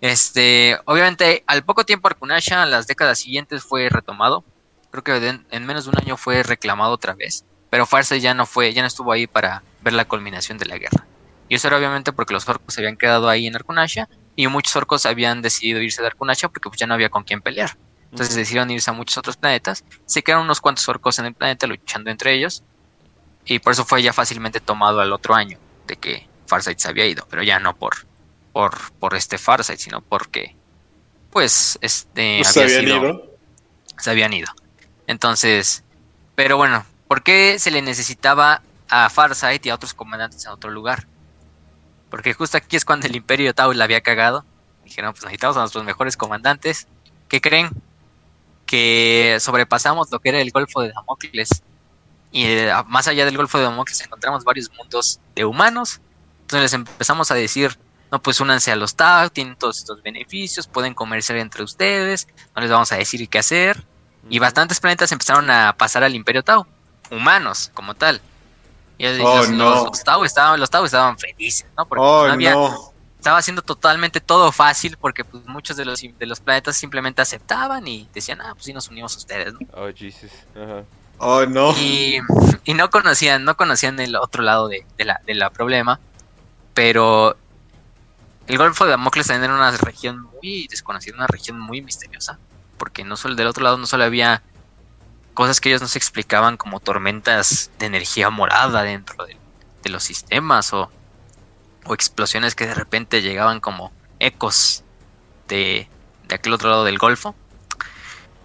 Este, 0.00 0.78
obviamente, 0.84 1.44
al 1.46 1.64
poco 1.64 1.84
tiempo 1.84 2.08
Arkunasha, 2.08 2.62
en 2.62 2.70
las 2.70 2.86
décadas 2.86 3.18
siguientes, 3.18 3.64
fue 3.64 3.88
retomado. 3.88 4.44
Creo 4.90 5.02
que 5.02 5.40
en, 5.50 5.66
menos 5.66 5.84
de 5.84 5.90
un 5.90 5.98
año 5.98 6.16
fue 6.16 6.42
reclamado 6.42 6.92
otra 6.92 7.14
vez. 7.14 7.44
Pero 7.70 7.86
Farsight 7.86 8.22
ya 8.22 8.34
no 8.34 8.46
fue, 8.46 8.72
ya 8.72 8.82
no 8.82 8.88
estuvo 8.88 9.10
ahí 9.10 9.26
para 9.26 9.62
ver 9.80 9.94
la 9.94 10.04
culminación 10.04 10.58
de 10.58 10.66
la 10.66 10.76
guerra. 10.76 11.06
Y 11.48 11.54
eso 11.54 11.68
era 11.68 11.78
obviamente 11.78 12.12
porque 12.12 12.34
los 12.34 12.46
orcos 12.48 12.74
se 12.74 12.82
habían 12.82 12.96
quedado 12.96 13.28
ahí 13.28 13.46
en 13.46 13.56
Arkunasha 13.56 14.08
y 14.36 14.46
muchos 14.46 14.74
orcos 14.76 15.06
habían 15.06 15.42
decidido 15.42 15.80
irse 15.80 16.02
de 16.02 16.08
Arkunasha 16.08 16.48
porque 16.48 16.68
pues, 16.68 16.80
ya 16.80 16.86
no 16.86 16.94
había 16.94 17.08
con 17.08 17.24
quién 17.24 17.40
pelear. 17.40 17.76
Entonces 18.10 18.36
decidieron 18.36 18.70
irse 18.70 18.90
a 18.90 18.92
muchos 18.92 19.18
otros 19.18 19.36
planetas. 19.36 19.84
Se 20.06 20.22
quedaron 20.22 20.44
unos 20.44 20.60
cuantos 20.60 20.88
orcos 20.88 21.18
en 21.18 21.26
el 21.26 21.34
planeta 21.34 21.66
luchando 21.66 22.10
entre 22.10 22.34
ellos. 22.34 22.62
Y 23.44 23.58
por 23.58 23.72
eso 23.72 23.84
fue 23.84 24.02
ya 24.02 24.12
fácilmente 24.12 24.60
tomado 24.60 25.00
al 25.00 25.12
otro 25.12 25.34
año 25.34 25.58
de 25.86 25.96
que 25.96 26.28
Farsight 26.46 26.78
se 26.78 26.88
había 26.88 27.06
ido, 27.06 27.26
pero 27.28 27.42
ya 27.42 27.58
no 27.58 27.74
por 27.74 28.06
por, 28.54 28.92
por 29.00 29.14
este 29.16 29.36
Farsight, 29.36 29.80
sino 29.80 30.00
porque, 30.00 30.54
pues, 31.30 31.76
este, 31.82 32.42
¿Se 32.44 32.62
habían 32.62 32.88
ido? 32.88 33.36
Se 33.98 34.10
habían 34.10 34.32
ido. 34.32 34.50
Entonces, 35.08 35.82
pero 36.36 36.56
bueno, 36.56 36.86
¿por 37.08 37.24
qué 37.24 37.58
se 37.58 37.72
le 37.72 37.82
necesitaba 37.82 38.62
a 38.88 39.10
Farsight 39.10 39.66
y 39.66 39.70
a 39.70 39.74
otros 39.74 39.92
comandantes 39.92 40.46
en 40.46 40.52
otro 40.52 40.70
lugar? 40.70 41.08
Porque 42.14 42.32
justo 42.32 42.56
aquí 42.56 42.76
es 42.76 42.84
cuando 42.84 43.08
el 43.08 43.16
Imperio 43.16 43.52
Tau 43.54 43.72
la 43.72 43.82
había 43.82 44.00
cagado. 44.00 44.44
Dijeron, 44.84 45.10
pues 45.10 45.24
necesitamos 45.24 45.56
a 45.56 45.60
nuestros 45.62 45.82
mejores 45.82 46.16
comandantes. 46.16 46.86
¿Qué 47.26 47.40
creen? 47.40 47.70
Que 48.66 49.38
sobrepasamos 49.40 50.12
lo 50.12 50.20
que 50.20 50.28
era 50.28 50.40
el 50.40 50.52
Golfo 50.52 50.82
de 50.82 50.92
Damocles. 50.92 51.64
Y 52.30 52.44
eh, 52.44 52.72
más 52.86 53.08
allá 53.08 53.24
del 53.24 53.36
Golfo 53.36 53.58
de 53.58 53.64
Damocles 53.64 54.00
encontramos 54.00 54.44
varios 54.44 54.70
mundos 54.78 55.18
de 55.34 55.44
humanos. 55.44 56.00
Entonces 56.42 56.62
les 56.62 56.72
empezamos 56.74 57.32
a 57.32 57.34
decir, 57.34 57.76
no, 58.12 58.22
pues 58.22 58.38
únanse 58.38 58.70
a 58.70 58.76
los 58.76 58.94
TAG, 58.94 59.32
tienen 59.32 59.56
todos 59.56 59.78
estos 59.78 60.00
beneficios, 60.00 60.68
pueden 60.68 60.94
comerciar 60.94 61.38
entre 61.38 61.64
ustedes, 61.64 62.28
no 62.54 62.62
les 62.62 62.70
vamos 62.70 62.92
a 62.92 62.96
decir 62.96 63.28
qué 63.28 63.40
hacer. 63.40 63.84
Y 64.30 64.38
bastantes 64.38 64.78
planetas 64.78 65.10
empezaron 65.10 65.50
a 65.50 65.76
pasar 65.76 66.04
al 66.04 66.14
Imperio 66.14 66.44
Tau, 66.44 66.64
humanos 67.10 67.72
como 67.74 67.94
tal. 67.94 68.20
Y 68.98 69.06
oh, 69.06 69.38
los, 69.38 69.50
no. 69.50 69.84
los, 69.86 70.04
Tau 70.04 70.24
estaban, 70.24 70.60
los 70.60 70.70
Tau 70.70 70.84
estaban 70.84 71.18
felices, 71.18 71.66
¿no? 71.76 71.86
Porque 71.86 72.02
oh, 72.04 72.26
no 72.26 72.32
había, 72.32 72.52
no. 72.52 72.92
estaba 73.18 73.38
haciendo 73.38 73.62
totalmente 73.62 74.20
todo 74.20 74.52
fácil 74.52 74.96
porque 75.00 75.24
pues, 75.24 75.44
muchos 75.46 75.76
de 75.76 75.84
los, 75.84 76.00
de 76.00 76.26
los 76.26 76.40
planetas 76.40 76.76
simplemente 76.76 77.20
aceptaban 77.20 77.86
y 77.88 78.08
decían, 78.14 78.40
ah, 78.40 78.52
pues 78.52 78.64
sí 78.66 78.72
nos 78.72 78.88
unimos 78.88 79.14
a 79.14 79.18
ustedes, 79.18 79.54
¿no? 79.54 79.60
Oh, 79.72 79.88
Jesus. 79.94 80.30
Oh, 81.18 81.44
no. 81.46 81.72
Y, 81.78 82.18
y, 82.64 82.74
no 82.74 82.90
conocían, 82.90 83.44
no 83.44 83.56
conocían 83.56 83.98
el 84.00 84.16
otro 84.16 84.42
lado 84.42 84.68
de, 84.68 84.84
de, 84.96 85.04
la, 85.04 85.20
de 85.26 85.34
la 85.34 85.50
problema, 85.50 86.00
pero 86.74 87.36
el 88.46 88.58
Golfo 88.58 88.84
de 88.84 88.90
Damocles 88.90 89.26
también 89.26 89.50
era 89.50 89.54
una 89.54 89.76
región 89.76 90.22
muy 90.22 90.66
desconocida, 90.68 91.16
una 91.16 91.26
región 91.26 91.58
muy 91.58 91.80
misteriosa, 91.82 92.38
porque 92.78 93.04
no 93.04 93.16
solo 93.16 93.34
del 93.34 93.46
otro 93.46 93.64
lado 93.64 93.78
no 93.78 93.86
solo 93.86 94.04
había 94.04 94.42
cosas 95.34 95.60
que 95.60 95.68
ellos 95.68 95.82
no 95.82 95.88
se 95.88 95.98
explicaban 95.98 96.56
como 96.56 96.80
tormentas 96.80 97.70
de 97.78 97.86
energía 97.86 98.30
morada 98.30 98.82
dentro 98.82 99.26
de, 99.26 99.36
los 99.90 100.02
sistemas 100.02 100.72
o, 100.72 100.90
explosiones 101.90 102.54
que 102.54 102.66
de 102.66 102.72
repente 102.72 103.20
llegaban 103.20 103.60
como 103.60 103.92
ecos 104.18 104.82
de, 105.46 105.86
aquel 106.32 106.54
otro 106.54 106.70
lado 106.70 106.84
del 106.84 106.96
Golfo. 106.96 107.34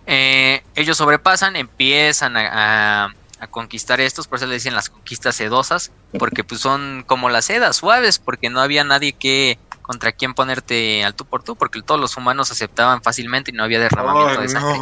Eh, 0.05 0.61
ellos 0.75 0.97
sobrepasan, 0.97 1.55
empiezan 1.55 2.35
a, 2.35 3.13
conquistar 3.51 4.01
estos, 4.01 4.27
por 4.27 4.37
eso 4.37 4.47
le 4.47 4.55
dicen 4.55 4.75
las 4.75 4.89
conquistas 4.89 5.37
sedosas, 5.37 5.93
porque 6.17 6.43
pues 6.43 6.59
son 6.59 7.05
como 7.07 7.29
las 7.29 7.45
sedas 7.45 7.77
suaves, 7.77 8.19
porque 8.19 8.49
no 8.49 8.59
había 8.59 8.83
nadie 8.83 9.13
que 9.13 9.57
contra 9.81 10.11
quién 10.11 10.33
ponerte 10.33 11.05
al 11.05 11.15
tú 11.15 11.23
por 11.23 11.41
tú, 11.41 11.55
porque 11.55 11.81
todos 11.81 12.01
los 12.01 12.17
humanos 12.17 12.51
aceptaban 12.51 13.01
fácilmente 13.01 13.51
y 13.51 13.53
no 13.53 13.63
había 13.63 13.79
derramamiento 13.79 14.41
de 14.41 14.49
sangre. 14.49 14.81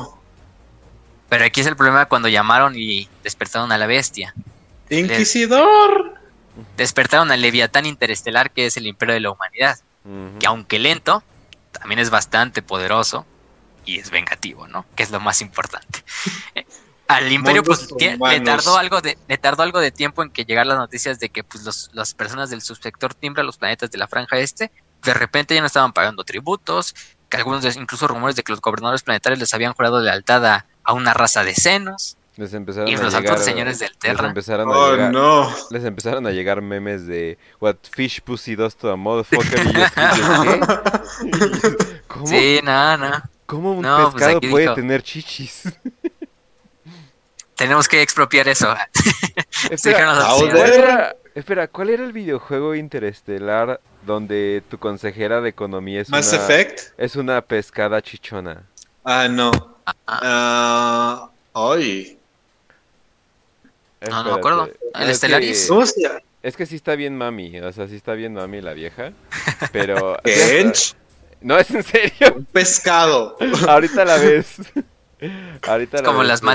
Pero 1.29 1.45
aquí 1.45 1.61
es 1.61 1.67
el 1.67 1.75
problema 1.75 2.05
cuando 2.05 2.27
llamaron 2.27 2.73
y 2.75 3.09
despertaron 3.23 3.71
a 3.71 3.77
la 3.77 3.87
bestia. 3.87 4.33
¡Inquisidor! 4.89 6.15
Despertaron 6.75 7.31
al 7.31 7.41
Leviatán 7.41 7.85
Interestelar, 7.85 8.51
que 8.51 8.65
es 8.65 8.77
el 8.77 8.87
imperio 8.87 9.13
de 9.13 9.21
la 9.21 9.31
humanidad. 9.31 9.79
Que 10.39 10.47
aunque 10.47 10.79
lento, 10.79 11.21
también 11.71 11.99
es 11.99 12.09
bastante 12.09 12.61
poderoso 12.61 13.25
y 13.83 13.99
es 13.99 14.09
vengativo, 14.09 14.67
¿no? 14.67 14.85
Que 14.95 15.03
es 15.03 15.11
lo 15.11 15.19
más 15.19 15.41
importante. 15.41 16.03
al 17.07 17.31
imperio 17.31 17.63
pues 17.63 17.87
le 17.99 18.39
tardó 18.41 18.77
algo 18.77 19.01
de 19.01 19.17
le 19.27 19.37
tardó 19.37 19.63
algo 19.63 19.79
de 19.79 19.91
tiempo 19.91 20.23
en 20.23 20.29
que 20.29 20.43
llegar 20.43 20.65
las 20.65 20.77
noticias 20.77 21.19
de 21.19 21.29
que 21.29 21.43
pues 21.43 21.63
los, 21.63 21.89
las 21.93 22.13
personas 22.13 22.49
del 22.49 22.61
subsector 22.61 23.13
Timbra, 23.13 23.43
los 23.43 23.57
planetas 23.57 23.91
de 23.91 23.97
la 23.97 24.07
franja 24.07 24.37
este, 24.39 24.71
de 25.03 25.13
repente 25.13 25.55
ya 25.55 25.61
no 25.61 25.67
estaban 25.67 25.93
pagando 25.93 26.23
tributos, 26.23 26.95
que 27.29 27.37
algunos 27.37 27.75
incluso 27.75 28.07
rumores 28.07 28.35
de 28.35 28.43
que 28.43 28.51
los 28.51 28.61
gobernadores 28.61 29.03
planetarios 29.03 29.39
les 29.39 29.53
habían 29.53 29.73
jurado 29.73 29.99
lealtad 29.99 30.45
a, 30.45 30.65
a 30.87 30.93
una 30.93 31.13
raza 31.13 31.43
de 31.43 31.53
senos. 31.53 32.15
Les 32.37 32.53
empezaron 32.53 32.87
y 32.87 32.93
a 32.95 33.01
los 33.01 33.13
llegar, 33.13 33.39
señores 33.39 33.79
del 33.79 33.97
Terra. 33.97 34.21
Les 34.21 34.29
empezaron, 34.29 34.71
a 34.71 34.77
Oh, 34.77 34.91
llegar, 34.91 35.11
no. 35.11 35.51
les 35.71 35.83
empezaron 35.83 36.25
a 36.27 36.31
llegar 36.31 36.61
memes 36.61 37.05
de 37.07 37.37
What 37.59 37.75
fish 37.91 38.21
pussy 38.21 38.55
does 38.55 38.75
to 38.77 38.91
a 38.91 38.95
motherfucker. 38.95 39.65
Y 39.65 39.73
yo 39.73 39.83
¿qué? 40.43 42.01
¿Cómo, 42.07 42.27
Sí, 42.27 42.59
nada, 42.63 42.95
nada. 42.97 43.29
¿Cómo 43.47 43.71
un 43.73 43.81
No, 43.81 43.97
pues 44.11 44.13
pescado 44.15 44.37
aquí 44.37 44.47
puede 44.49 44.65
dijo- 44.65 44.75
tener 44.75 45.01
chichis? 45.03 45.63
Tenemos 47.55 47.87
que 47.87 48.01
expropiar 48.03 48.47
eso. 48.47 48.73
Espera. 49.71 50.15
¿cuál 50.37 50.71
era, 50.73 51.15
espera, 51.33 51.67
¿cuál 51.67 51.89
era 51.89 52.03
el 52.03 52.13
videojuego 52.13 52.75
interestelar 52.75 53.81
donde 54.05 54.61
tu 54.69 54.77
consejera 54.77 55.41
de 55.41 55.49
economía 55.49 56.01
es 56.01 56.09
Mass 56.09 56.31
una, 56.33 56.43
Effect. 56.43 56.79
es 56.99 57.15
una 57.15 57.41
pescada 57.41 57.99
chichona? 58.01 58.61
Ah, 59.03 59.27
no. 59.27 59.76
Ah, 59.87 61.29
Ah, 61.29 61.29
ay. 61.53 62.17
No, 64.09 64.23
no 64.23 64.31
me 64.33 64.37
acuerdo. 64.37 64.69
El 64.95 65.09
Es 65.09 65.17
Stellaris. 65.17 65.69
que-. 65.69 66.23
Es 66.43 66.55
que 66.55 66.65
sí 66.65 66.75
está 66.75 66.95
bien 66.95 67.17
mami, 67.17 67.59
o 67.59 67.71
sea, 67.73 67.87
sí 67.87 67.95
está 67.95 68.13
bien 68.13 68.33
mami 68.33 68.61
la 68.61 68.73
vieja, 68.73 69.11
pero... 69.71 70.17
Kench. 70.23 70.95
No, 71.41 71.57
es 71.57 71.69
en 71.71 71.83
serio, 71.83 72.33
Un 72.35 72.45
pescado. 72.45 73.37
ahorita 73.67 74.05
la 74.05 74.17
ves. 74.17 74.55
Ahorita 75.67 75.97
la 75.97 76.03
Como 76.03 76.19
ves, 76.19 76.27
las 76.27 76.41
pero- 76.41 76.51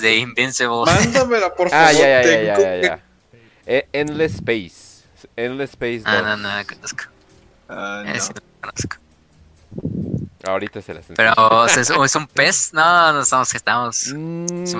de 0.00 0.16
Invincible. 0.16 0.84
Mándamela, 0.86 1.54
por 1.54 1.68
favor. 1.68 1.86
Ah, 1.88 1.92
ya, 1.92 2.00
ya, 2.00 2.22
ya, 2.22 2.42
ya, 2.42 2.54
tengo 2.56 2.60
ya, 2.60 2.76
ya. 2.82 3.00
Eh, 3.66 3.88
Endless 3.92 4.34
Space. 4.36 5.04
Endless 5.36 5.70
Space 5.70 5.98
2. 5.98 6.06
Ah, 6.06 6.22
no, 6.22 6.36
no, 6.38 6.56
no 6.56 6.66
conozco. 6.66 7.04
Ah, 7.68 8.02
no. 8.06 8.12
No 8.14 8.42
conozco. 8.62 8.96
Ahorita 10.46 10.82
se 10.82 10.94
las 10.94 11.06
Pero 11.14 11.30
enseño. 11.30 11.48
o 11.48 11.68
sea, 11.68 11.82
¿es, 11.82 11.90
es 11.90 12.14
un 12.16 12.26
pez? 12.34 12.72
No, 12.72 13.12
no 13.12 13.20
estamos 13.20 13.50
que 13.50 13.56
estamos. 13.56 14.12
Mm, 14.14 14.64
eso 14.64 14.76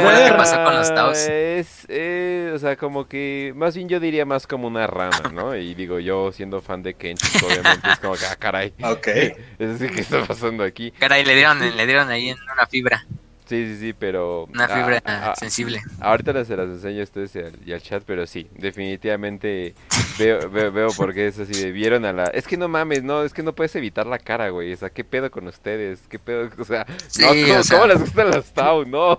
fue 0.00 0.12
lo 0.12 0.24
que 0.24 0.32
pasó 0.32 0.62
con 0.64 0.74
los 0.74 0.94
Taos. 0.94 1.18
Es, 1.18 1.86
eh, 1.88 2.52
o 2.54 2.58
sea, 2.58 2.76
como 2.76 3.06
que, 3.08 3.52
más 3.56 3.74
bien 3.74 3.88
yo 3.88 4.00
diría 4.00 4.24
más 4.24 4.46
como 4.46 4.68
una 4.68 4.86
rana, 4.86 5.30
¿no? 5.32 5.56
Y 5.56 5.74
digo, 5.74 5.98
yo 5.98 6.32
siendo 6.32 6.60
fan 6.60 6.82
de 6.82 6.94
Kench, 6.94 7.20
pues, 7.32 7.42
obviamente 7.44 7.88
es 7.90 7.98
como 7.98 8.14
que, 8.14 8.26
ah, 8.26 8.36
caray. 8.36 8.72
Ok. 8.82 9.06
Es 9.58 9.78
decir, 9.78 9.94
¿qué 9.94 10.00
está 10.00 10.24
pasando 10.24 10.64
aquí? 10.64 10.90
Caray, 10.92 11.24
le 11.24 11.34
dieron, 11.34 11.58
le 11.76 11.86
dieron 11.86 12.08
ahí 12.08 12.30
en 12.30 12.38
una 12.52 12.66
fibra. 12.66 13.04
Sí, 13.50 13.66
sí, 13.66 13.80
sí, 13.80 13.92
pero... 13.92 14.44
Una 14.44 14.66
ah, 14.66 14.68
fibra 14.68 15.02
ah, 15.04 15.32
ah, 15.32 15.34
sensible. 15.34 15.82
Ahorita 16.00 16.44
se 16.44 16.56
las 16.56 16.68
enseño 16.68 17.00
a 17.00 17.02
ustedes 17.02 17.32
y 17.66 17.72
al, 17.72 17.82
chat, 17.82 18.04
pero 18.06 18.24
sí, 18.24 18.48
definitivamente 18.52 19.74
veo, 20.20 20.48
veo, 20.48 20.70
veo 20.70 20.88
por 20.92 21.12
qué 21.12 21.26
es 21.26 21.36
así 21.40 21.54
de 21.54 21.72
vieron 21.72 22.04
a 22.04 22.12
la... 22.12 22.26
Es 22.26 22.46
que 22.46 22.56
no 22.56 22.68
mames, 22.68 23.02
no, 23.02 23.24
es 23.24 23.34
que 23.34 23.42
no 23.42 23.52
puedes 23.52 23.74
evitar 23.74 24.06
la 24.06 24.20
cara, 24.20 24.50
güey. 24.50 24.72
O 24.72 24.76
sea, 24.76 24.90
¿qué 24.90 25.02
pedo 25.02 25.32
con 25.32 25.48
ustedes? 25.48 25.98
¿Qué 26.08 26.20
pedo? 26.20 26.48
O 26.60 26.64
sea, 26.64 26.86
Sí, 27.08 27.22
no, 27.22 27.28
¿cómo, 27.28 27.58
o 27.58 27.62
sea- 27.64 27.78
cómo 27.80 27.92
les 27.92 28.00
gustan 28.02 28.30
las 28.30 28.54
Tau? 28.54 28.84
No. 28.86 29.18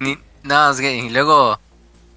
Ni- 0.00 0.18
no, 0.42 0.70
es 0.72 0.80
que 0.80 0.96
y 0.96 1.08
luego 1.08 1.56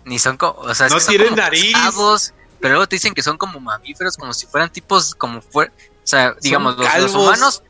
ni 0.04 0.18
son 0.18 0.38
como, 0.38 0.54
o 0.54 0.74
sea, 0.74 0.88
es 0.88 0.94
No 0.94 0.98
que 0.98 1.04
son 1.04 1.12
tienen 1.12 1.30
como 1.30 1.42
nariz. 1.44 1.74
pescados, 1.74 2.34
pero 2.60 2.74
luego 2.74 2.88
te 2.88 2.96
dicen 2.96 3.14
que 3.14 3.22
son 3.22 3.38
como 3.38 3.60
mamíferos, 3.60 4.18
como 4.18 4.34
si 4.34 4.48
fueran 4.48 4.72
tipos 4.72 5.14
como 5.14 5.44
fuer, 5.44 5.70
o 5.70 6.08
sea, 6.08 6.36
digamos, 6.42 6.76
los, 6.76 7.14
humanos, 7.14 7.62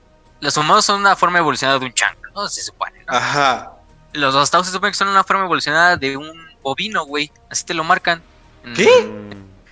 los 0.43 0.57
humanos 0.57 0.85
son 0.85 0.99
una 0.99 1.15
forma 1.15 1.39
evolucionada 1.39 1.79
de 1.79 1.85
un 1.85 1.93
chango, 1.93 2.21
¿no? 2.35 2.47
Se 2.49 2.61
supone, 2.61 2.99
¿no? 3.07 3.13
Ajá. 3.15 3.71
Los 4.13 4.33
dos 4.33 4.51
taus 4.51 4.67
se 4.67 4.73
supone 4.73 4.91
que 4.91 4.97
son 4.97 5.07
una 5.07 5.23
forma 5.23 5.45
evolucionada 5.45 5.95
de 5.97 6.17
un 6.17 6.31
bovino, 6.61 7.05
güey, 7.05 7.31
así 7.49 7.63
te 7.65 7.73
lo 7.73 7.83
marcan. 7.83 8.21
En- 8.63 8.73
¿Qué? 8.73 9.11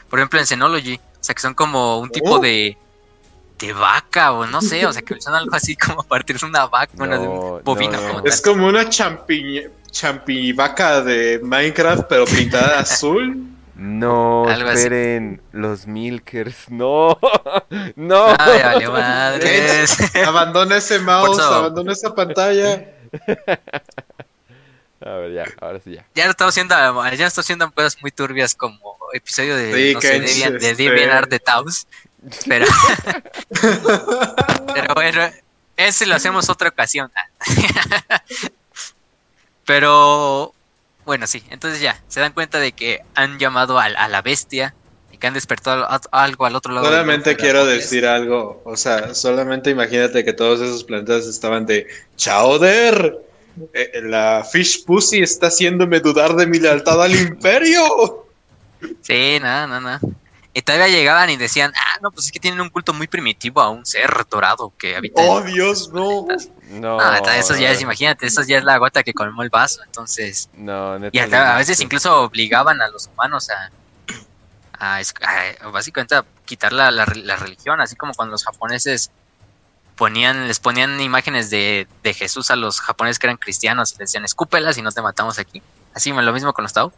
Por 0.10 0.20
ejemplo, 0.20 0.40
en 0.40 0.48
Xenology, 0.48 0.96
o 0.96 1.24
sea, 1.24 1.36
que 1.36 1.42
son 1.42 1.54
como 1.54 2.00
un 2.00 2.10
tipo 2.10 2.32
Oh. 2.36 2.40
de 2.40 2.78
de 3.60 3.74
vaca 3.74 4.32
o 4.32 4.48
no 4.48 4.60
sé, 4.60 4.88
o 4.88 4.92
sea, 4.92 5.04
que 5.04 5.22
son 5.22 5.36
algo 5.36 5.56
así 5.56 5.76
como 5.76 6.02
a 6.02 6.04
partir 6.08 6.40
de 6.40 6.46
una 6.48 6.66
vaca, 6.66 6.92
bueno, 6.96 7.20
de 7.22 7.28
un 7.28 7.64
bovino 7.64 7.92
no, 7.92 8.08
como 8.08 8.20
no. 8.22 8.26
Es 8.26 8.42
tal. 8.42 8.54
como 8.54 8.66
una 8.68 8.90
champi, 8.90 9.62
champivaca 9.92 11.02
de 11.02 11.40
Minecraft, 11.44 12.04
pero 12.10 12.26
pintada 12.26 12.80
azul. 12.80 13.48
No, 13.84 14.48
Algo 14.48 14.70
así. 14.70 14.78
esperen, 14.82 15.42
los 15.54 15.88
Milkers, 15.88 16.70
no, 16.70 17.18
no. 17.96 18.36
Ay, 18.38 18.62
vale, 18.62 18.90
madres. 18.90 19.98
Abandona 20.24 20.78
ese 20.78 21.00
mouse, 21.00 21.40
abandona 21.40 21.94
esa 21.94 22.14
pantalla. 22.14 22.86
A 25.04 25.10
ver, 25.16 25.34
ya, 25.34 25.46
ahora 25.60 25.80
sí 25.84 25.94
ya. 25.96 26.06
Ya 26.14 26.26
está 26.30 26.46
haciendo, 26.46 26.76
ya 27.16 27.26
está 27.26 27.42
haciendo 27.42 27.72
cosas 27.72 27.98
muy 28.04 28.12
turbias 28.12 28.54
como 28.54 28.78
episodio 29.14 29.56
de, 29.58 29.74
Sí, 29.74 29.94
no 29.96 30.02
sé, 30.02 30.12
que 30.12 30.22
Deviant- 30.28 30.60
de 30.60 30.70
este- 30.72 30.84
DeviantArt 30.84 31.30
de 31.32 31.40
Taos. 31.40 31.88
Pero, 32.48 32.68
pero 34.76 34.94
bueno, 34.94 35.22
ese 35.76 36.06
lo 36.06 36.14
hacemos 36.14 36.50
otra 36.52 36.70
ocasión. 36.70 37.12
Pero, 39.66 40.54
bueno, 41.06 41.28
sí, 41.28 41.44
entonces 41.50 41.82
ya, 41.82 42.00
se 42.08 42.20
dan 42.20 42.34
cuenta 42.34 42.60
de 42.60 42.72
que 42.72 43.00
han 43.16 43.40
llamado 43.40 43.80
al- 43.80 43.96
a, 43.98 44.08
la 44.08 44.22
bestia 44.22 44.74
y 45.12 45.18
que 45.18 45.28
han 45.28 45.34
despertado 45.34 45.84
a- 45.86 46.02
algo 46.12 46.46
al 46.46 46.56
otro 46.56 46.74
lado. 46.74 46.86
Solamente 46.88 47.32
de 47.32 47.38
quiero 47.38 47.66
decir 47.66 48.06
algo. 48.06 48.62
O 48.66 48.78
sea, 48.78 49.14
solamente 49.14 49.70
imagínate 49.70 50.24
que 50.24 50.34
todos 50.34 50.62
esos 50.62 50.84
planetas 50.84 51.26
estaban 51.28 51.66
de 51.66 51.88
Chowder. 52.18 53.18
Eh, 53.74 54.02
la 54.04 54.48
Fish 54.50 54.86
Pussy 54.86 55.22
está 55.22 55.48
haciéndome 55.48 56.00
dudar 56.00 56.36
de 56.36 56.48
mi 56.48 56.58
lealtad 56.60 57.02
al 57.04 57.14
imperio. 57.14 58.26
Sí, 59.02 59.38
nada, 59.42 59.68
nada, 59.68 59.80
nada. 59.82 60.00
Y 60.54 60.62
todavía 60.64 60.90
llegaban 60.90 61.30
y 61.30 61.38
decían, 61.38 61.72
ah, 61.78 61.98
no, 62.02 62.12
pues 62.12 62.26
es 62.26 62.32
que 62.34 62.40
tienen 62.40 62.60
un 62.60 62.70
culto 62.70 62.92
muy 62.94 63.08
primitivo 63.08 63.62
a 63.62 63.70
un 63.70 63.86
ser 63.86 64.12
dorado 64.30 64.74
que 64.78 64.98
habita 64.98 65.22
en 65.24 65.30
Oh, 65.30 65.42
Dios, 65.42 65.90
no. 65.94 66.28
No, 66.72 66.98
No, 66.98 67.32
eso 67.32 67.56
ya 67.56 67.72
es, 67.72 67.82
imagínate, 67.82 68.28
eso 68.28 68.42
ya 68.44 68.58
es 68.58 68.64
la 68.66 68.78
gota 68.78 69.02
que 69.04 69.14
colmó 69.14 69.44
el 69.44 69.50
vaso, 69.50 69.82
entonces... 69.86 70.50
No, 70.54 71.00
neta. 71.00 71.16
Y 71.16 71.20
hasta 71.22 71.56
a 71.56 71.58
veces 71.58 71.80
incluso 71.80 72.22
obligaban 72.24 72.82
a 72.82 72.90
los 72.90 73.08
humanos 73.08 73.50
a... 73.50 73.72
a, 74.74 75.00
es- 75.00 75.14
a- 75.22 75.68
básicamente 75.68 76.16
a 76.16 76.26
quitar 76.46 76.74
la, 76.74 76.92
la, 76.92 77.06
re- 77.06 77.24
la 77.24 77.38
religión, 77.38 77.80
así 77.80 77.96
como 77.96 78.14
cuando 78.14 78.32
los 78.34 78.44
japoneses 78.44 79.10
ponían, 79.96 80.48
les 80.50 80.60
ponían 80.60 81.00
imágenes 81.00 81.50
de, 81.50 81.88
de 82.04 82.14
Jesús 82.14 82.52
a 82.52 82.56
los 82.58 82.82
japoneses 82.82 83.20
que 83.20 83.28
eran 83.28 83.38
cristianos 83.38 83.92
y 83.92 83.94
les 83.94 84.10
decían, 84.10 84.26
escúpelas 84.26 84.78
y 84.78 84.82
no 84.82 84.92
te 84.92 85.02
matamos 85.02 85.40
aquí. 85.40 85.62
Así, 85.94 86.12
lo 86.12 86.34
mismo 86.34 86.52
con 86.54 86.64
los 86.64 86.74
Tao. 86.74 86.92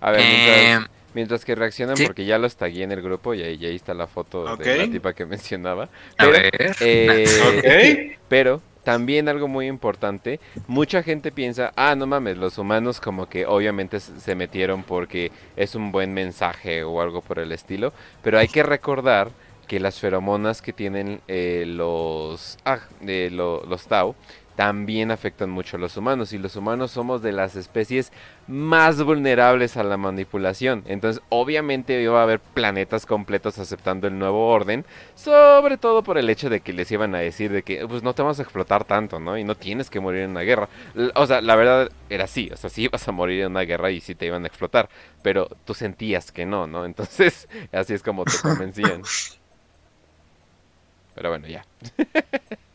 A 0.00 0.10
ver, 0.10 0.20
Eh, 0.22 0.86
mientras 1.14 1.44
que 1.44 1.54
reaccionan, 1.54 1.96
sí. 1.96 2.04
porque 2.06 2.24
ya 2.24 2.38
los 2.38 2.56
tagué 2.56 2.82
en 2.82 2.92
el 2.92 3.02
grupo 3.02 3.34
y 3.34 3.42
ahí, 3.42 3.58
y 3.60 3.66
ahí 3.66 3.76
está 3.76 3.94
la 3.94 4.06
foto 4.06 4.56
de 4.56 4.78
la 4.78 4.90
tipa 4.90 5.12
que 5.12 5.26
mencionaba. 5.26 5.84
a 5.84 5.88
Pero, 6.18 6.32
ver... 6.32 6.76
eh. 6.80 8.16
Pero 8.28 8.60
también 8.84 9.28
algo 9.28 9.46
muy 9.46 9.66
importante, 9.68 10.40
mucha 10.66 11.02
gente 11.04 11.30
piensa, 11.30 11.72
ah, 11.76 11.94
no 11.94 12.06
mames, 12.06 12.36
los 12.36 12.58
humanos 12.58 13.00
como 13.00 13.28
que 13.28 13.46
obviamente 13.46 14.00
se 14.00 14.34
metieron 14.34 14.82
porque 14.82 15.30
es 15.56 15.74
un 15.76 15.92
buen 15.92 16.12
mensaje 16.14 16.82
o 16.82 17.00
algo 17.00 17.20
por 17.20 17.38
el 17.38 17.52
estilo, 17.52 17.92
pero 18.24 18.38
hay 18.38 18.48
que 18.48 18.62
recordar 18.64 19.30
que 19.68 19.78
las 19.78 20.00
feromonas 20.00 20.60
que 20.62 20.72
tienen 20.72 21.20
eh, 21.28 21.64
los, 21.66 22.58
ah, 22.64 22.80
lo- 23.00 23.64
los 23.66 23.86
Tau 23.86 24.16
también 24.56 25.10
afectan 25.10 25.50
mucho 25.50 25.76
a 25.76 25.80
los 25.80 25.96
humanos 25.96 26.32
y 26.32 26.38
los 26.38 26.56
humanos 26.56 26.90
somos 26.90 27.22
de 27.22 27.32
las 27.32 27.56
especies 27.56 28.12
más 28.46 29.02
vulnerables 29.02 29.76
a 29.76 29.82
la 29.82 29.96
manipulación. 29.96 30.84
Entonces, 30.86 31.22
obviamente 31.28 32.00
iba 32.02 32.20
a 32.20 32.24
haber 32.24 32.40
planetas 32.40 33.06
completos 33.06 33.58
aceptando 33.58 34.06
el 34.06 34.18
nuevo 34.18 34.48
orden, 34.48 34.84
sobre 35.14 35.76
todo 35.78 36.02
por 36.02 36.18
el 36.18 36.28
hecho 36.28 36.50
de 36.50 36.60
que 36.60 36.72
les 36.72 36.90
iban 36.90 37.14
a 37.14 37.18
decir 37.18 37.50
de 37.52 37.62
que 37.62 37.86
pues 37.86 38.02
no 38.02 38.14
te 38.14 38.22
vamos 38.22 38.38
a 38.38 38.42
explotar 38.42 38.84
tanto, 38.84 39.20
¿no? 39.20 39.38
Y 39.38 39.44
no 39.44 39.54
tienes 39.54 39.90
que 39.90 40.00
morir 40.00 40.22
en 40.22 40.30
una 40.30 40.42
guerra. 40.42 40.68
O 41.14 41.26
sea, 41.26 41.40
la 41.40 41.56
verdad 41.56 41.90
era 42.10 42.24
así, 42.24 42.50
o 42.52 42.56
sea, 42.56 42.70
sí 42.70 42.82
ibas 42.82 43.06
a 43.08 43.12
morir 43.12 43.42
en 43.42 43.52
una 43.52 43.62
guerra 43.62 43.90
y 43.90 44.00
sí 44.00 44.14
te 44.14 44.26
iban 44.26 44.44
a 44.44 44.48
explotar, 44.48 44.88
pero 45.22 45.48
tú 45.64 45.74
sentías 45.74 46.32
que 46.32 46.46
no, 46.46 46.66
¿no? 46.66 46.84
Entonces, 46.84 47.48
así 47.72 47.94
es 47.94 48.02
como 48.02 48.24
te 48.24 48.38
convencían. 48.42 49.02
Pero 51.14 51.28
bueno, 51.28 51.46
ya. 51.46 51.64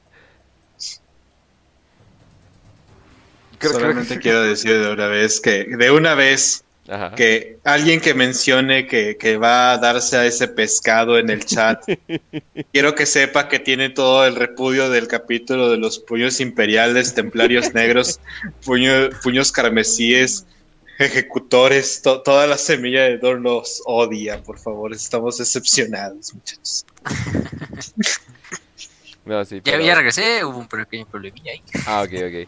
Creo- 3.59 3.71
creo 3.71 3.71
que 3.71 3.79
Solamente 3.79 4.19
quiero 4.19 4.43
decir 4.43 4.71
de 4.79 4.91
una 4.91 5.07
vez 5.07 5.39
que, 5.39 5.65
de 5.65 5.91
una 5.91 6.13
vez, 6.15 6.63
Ajá. 6.87 7.15
que 7.15 7.57
alguien 7.63 7.99
que 7.99 8.13
mencione 8.13 8.87
que, 8.87 9.17
que 9.17 9.37
va 9.37 9.73
a 9.73 9.77
darse 9.77 10.15
a 10.17 10.25
ese 10.25 10.47
pescado 10.47 11.17
en 11.17 11.29
el 11.29 11.43
chat, 11.45 11.83
quiero 12.71 12.95
que 12.95 13.05
sepa 13.05 13.47
que 13.49 13.59
tiene 13.59 13.89
todo 13.89 14.25
el 14.25 14.35
repudio 14.35 14.89
del 14.89 15.07
capítulo 15.07 15.69
de 15.69 15.77
los 15.77 15.99
puños 15.99 16.39
imperiales, 16.39 17.13
templarios 17.13 17.73
negros, 17.73 18.19
puño- 18.65 19.09
puños 19.23 19.51
carmesíes, 19.51 20.45
ejecutores, 20.99 22.01
to- 22.01 22.21
toda 22.21 22.47
la 22.47 22.57
semilla 22.57 23.03
de 23.03 23.17
Dor 23.17 23.39
los 23.41 23.81
odia, 23.85 24.41
por 24.41 24.57
favor, 24.59 24.93
estamos 24.93 25.37
decepcionados, 25.39 26.33
muchachos. 26.33 26.85
No, 29.27 29.43
sí, 29.43 29.57
Ya, 29.57 29.73
pero- 29.73 29.83
ya 29.83 29.93
regresé, 29.95 30.45
hubo 30.45 30.57
un 30.57 30.67
pequeño 30.67 31.05
problemilla 31.05 31.51
ahí. 31.51 31.61
Ah, 31.85 32.01
ok, 32.03 32.09
ok. 32.13 32.13
Eh, 32.13 32.47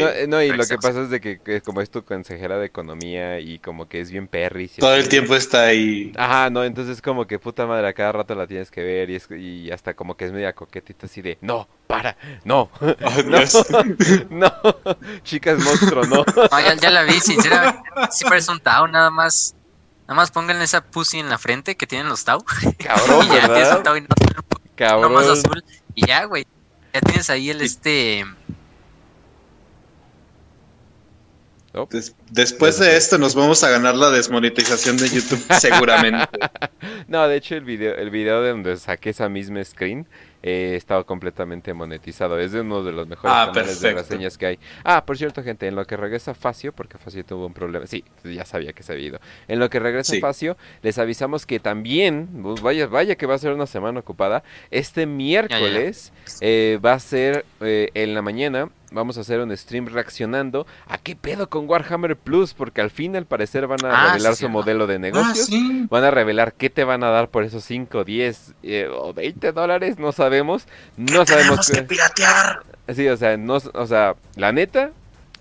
no, 0.00 0.08
eh, 0.08 0.26
no, 0.26 0.42
y 0.42 0.48
lo 0.50 0.64
que 0.64 0.76
pasa 0.78 1.02
es 1.02 1.10
de 1.10 1.20
que, 1.20 1.38
que 1.40 1.60
como 1.60 1.80
es 1.82 1.90
tu 1.90 2.02
consejera 2.04 2.56
de 2.58 2.66
economía 2.66 3.40
y 3.40 3.58
como 3.58 3.88
que 3.88 4.00
es 4.00 4.10
bien 4.10 4.26
perris. 4.26 4.78
y 4.78 4.80
Todo 4.80 4.94
el 4.94 5.08
tiempo 5.08 5.34
está 5.34 5.64
ahí. 5.64 6.12
Ajá, 6.16 6.48
no, 6.48 6.64
entonces 6.64 7.02
como 7.02 7.26
que 7.26 7.38
puta 7.38 7.66
madre, 7.66 7.88
a 7.88 7.92
cada 7.92 8.12
rato 8.12 8.34
la 8.34 8.46
tienes 8.46 8.70
que 8.70 8.82
ver 8.82 9.10
y, 9.10 9.16
es, 9.16 9.28
y 9.30 9.70
hasta 9.70 9.92
como 9.94 10.16
que 10.16 10.24
es 10.24 10.32
media 10.32 10.54
coquetita 10.54 11.06
así 11.06 11.20
de, 11.20 11.36
no, 11.42 11.68
para, 11.86 12.16
no, 12.44 12.70
Oh, 12.80 13.22
no, 14.30 14.52
chicas 15.24 15.58
monstruo, 15.58 16.04
no. 16.04 16.24
No, 16.50 16.60
ya, 16.60 16.74
ya 16.74 16.90
la 16.90 17.02
vi, 17.02 17.20
sinceramente, 17.20 17.80
sí 18.10 18.24
parece 18.24 18.50
un 18.50 18.60
Tao, 18.60 18.88
nada 18.88 19.10
más. 19.10 19.54
Nada 20.02 20.14
más 20.22 20.30
pónganle 20.30 20.64
esa 20.64 20.80
pussy 20.82 21.18
en 21.18 21.28
la 21.28 21.36
frente 21.36 21.76
que 21.76 21.86
tienen 21.86 22.08
los 22.08 22.24
Tao. 22.24 22.42
Cabrón, 22.78 23.26
y 23.26 23.34
ya 23.34 23.46
tienes 23.46 23.72
un. 23.76 23.82
Tao 23.82 23.94
y 23.96 24.00
no, 24.00 24.06
Cabrón. 24.74 25.02
no 25.02 25.10
más 25.10 25.26
azul. 25.28 25.62
Y 25.98 26.06
ya, 26.06 26.24
güey. 26.26 26.46
Ya 26.94 27.00
tienes 27.00 27.28
ahí 27.28 27.50
el 27.50 27.60
este. 27.60 28.24
Des- 31.90 32.14
después 32.30 32.78
de 32.78 32.96
esto 32.96 33.18
nos 33.18 33.34
vamos 33.34 33.62
a 33.64 33.70
ganar 33.70 33.94
la 33.96 34.10
desmonetización 34.10 34.96
de 34.96 35.08
YouTube 35.08 35.44
seguramente. 35.60 36.26
No, 37.08 37.26
de 37.26 37.36
hecho 37.36 37.54
el 37.56 37.64
video, 37.64 37.94
el 37.96 38.10
video 38.10 38.42
de 38.42 38.50
donde 38.50 38.76
saqué 38.76 39.10
esa 39.10 39.28
misma 39.28 39.64
screen 39.64 40.06
eh, 40.48 40.76
estaba 40.76 41.04
completamente 41.04 41.74
monetizado. 41.74 42.38
Es 42.38 42.52
de 42.52 42.60
uno 42.62 42.82
de 42.82 42.92
los 42.92 43.06
mejores 43.06 43.32
Ah, 43.36 43.50
canales 43.52 43.80
de 43.80 43.92
reseñas 43.92 44.38
que 44.38 44.46
hay. 44.46 44.58
Ah, 44.84 45.04
por 45.04 45.18
cierto, 45.18 45.42
gente, 45.42 45.66
en 45.68 45.74
lo 45.74 45.84
que 45.86 45.96
regresa 45.96 46.34
Facio, 46.34 46.72
porque 46.72 46.96
Facio 46.98 47.24
tuvo 47.24 47.46
un 47.46 47.52
problema. 47.54 47.86
Sí, 47.86 48.04
ya 48.24 48.44
sabía 48.44 48.72
que 48.72 48.82
se 48.82 48.92
había 48.92 49.06
ido. 49.08 49.20
En 49.46 49.58
lo 49.58 49.68
que 49.68 49.78
regresa 49.78 50.12
Sí. 50.14 50.20
Facio, 50.20 50.56
les 50.82 50.98
avisamos 50.98 51.44
que 51.44 51.60
también, 51.60 52.28
pues, 52.42 52.62
vaya, 52.62 52.86
vaya 52.86 53.16
que 53.16 53.26
va 53.26 53.34
a 53.34 53.38
ser 53.38 53.52
una 53.52 53.66
semana 53.66 54.00
ocupada. 54.00 54.42
Este 54.70 55.04
miércoles 55.06 56.12
eh, 56.40 56.78
va 56.84 56.94
a 56.94 56.98
ser 57.00 57.44
eh, 57.60 57.90
en 57.94 58.14
la 58.14 58.22
mañana. 58.22 58.70
Vamos 58.90 59.18
a 59.18 59.20
hacer 59.20 59.40
un 59.40 59.54
stream 59.54 59.86
reaccionando 59.86 60.66
a 60.86 60.96
qué 60.96 61.14
pedo 61.14 61.48
con 61.50 61.68
Warhammer 61.68 62.16
Plus, 62.16 62.54
porque 62.54 62.80
al 62.80 62.90
fin 62.90 63.16
al 63.16 63.26
parecer 63.26 63.66
van 63.66 63.84
a 63.84 63.90
Ah, 63.90 64.06
revelar 64.12 64.34
sí, 64.34 64.40
su 64.40 64.46
sí, 64.46 64.52
modelo 64.52 64.86
de 64.86 64.94
Ah, 64.94 64.98
negocios. 64.98 65.46
sí. 65.46 65.86
Van 65.90 66.04
a 66.04 66.10
revelar 66.10 66.54
qué 66.54 66.70
te 66.70 66.84
van 66.84 67.04
a 67.04 67.10
dar 67.10 67.28
por 67.28 67.44
esos 67.44 67.64
5, 67.64 68.04
10 68.04 68.54
eh, 68.62 68.88
o 68.90 69.12
20 69.12 69.52
dólares, 69.52 69.98
no 69.98 70.12
sabemos. 70.12 70.66
No 70.96 71.26
sabemos 71.26 71.66
Tenemos 71.66 71.66
que 71.68 71.72
qué. 71.76 71.82
piratear. 71.82 72.62
Sí, 72.94 73.06
o 73.08 73.16
sea, 73.18 73.36
no, 73.36 73.54
o 73.74 73.86
sea, 73.86 74.14
la 74.36 74.52
neta, 74.52 74.90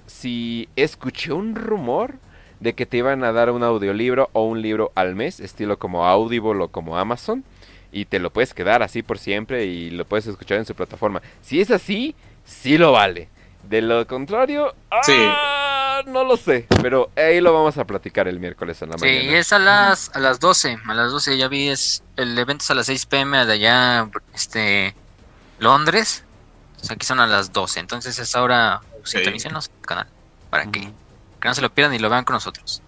si 0.06 0.68
escuché 0.76 1.32
un 1.32 1.56
rumor 1.56 2.16
de 2.60 2.74
que 2.74 2.86
te 2.86 2.98
iban 2.98 3.24
a 3.24 3.32
dar 3.32 3.52
un 3.52 3.64
audiolibro 3.64 4.30
o 4.34 4.44
un 4.46 4.62
libro 4.62 4.92
al 4.96 5.16
mes, 5.16 5.40
estilo 5.40 5.78
como 5.80 6.06
Audible 6.06 6.64
o 6.64 6.68
como 6.70 6.98
Amazon, 6.98 7.44
y 7.92 8.06
te 8.06 8.20
lo 8.20 8.32
puedes 8.32 8.54
quedar 8.54 8.84
así 8.84 9.04
por 9.04 9.18
siempre 9.20 9.66
y 9.66 9.90
lo 9.92 10.04
puedes 10.06 10.28
escuchar 10.28 10.58
en 10.58 10.66
su 10.66 10.76
plataforma. 10.76 11.22
Si 11.42 11.62
es 11.62 11.72
así, 11.72 12.16
sí 12.44 12.78
lo 12.78 12.92
vale. 12.92 13.30
De 13.70 13.82
lo 13.82 14.06
contrario, 14.08 14.74
Sí. 15.04 15.14
ah, 15.18 16.02
no 16.08 16.24
lo 16.24 16.38
sé. 16.38 16.68
Pero 16.82 17.10
ahí 17.16 17.42
lo 17.42 17.54
vamos 17.54 17.78
a 17.78 17.86
platicar 17.86 18.28
el 18.28 18.40
miércoles 18.40 18.82
en 18.82 18.90
la 18.92 18.98
Sí, 18.98 19.06
mañana. 19.06 19.38
es 19.40 19.52
a 19.52 19.60
las, 19.60 20.10
a 20.16 20.20
las 20.20 20.40
12. 20.40 20.78
A 20.88 20.94
las 20.94 21.12
12 21.12 21.38
ya 21.38 21.48
vi, 21.50 21.68
es, 21.70 22.04
el 22.16 22.38
evento 22.38 22.64
es 22.64 22.72
a 22.72 22.76
las 22.76 22.86
6 22.86 23.06
pm 23.08 23.46
de 23.46 23.54
allá, 23.54 24.10
este, 24.34 24.96
Londres. 25.60 26.24
O 26.82 26.86
sea, 26.86 26.96
aquí 26.96 27.06
son 27.06 27.20
a 27.20 27.28
las 27.28 27.52
12. 27.52 27.80
Entonces, 27.82 28.18
a 28.20 28.24
esa 28.24 28.42
hora 28.42 28.82
sintonícenos 29.04 29.70
el 29.82 29.86
canal. 29.86 30.08
Para 30.50 30.66
que, 30.72 30.80
Ujú. 30.80 30.94
que 31.42 31.48
no 31.50 31.54
se 31.56 31.62
lo 31.62 31.70
pierdan 31.70 31.94
y 31.96 32.00
lo 32.00 32.10
vean 32.10 32.24
con 32.24 32.36
nosotros. 32.36 32.82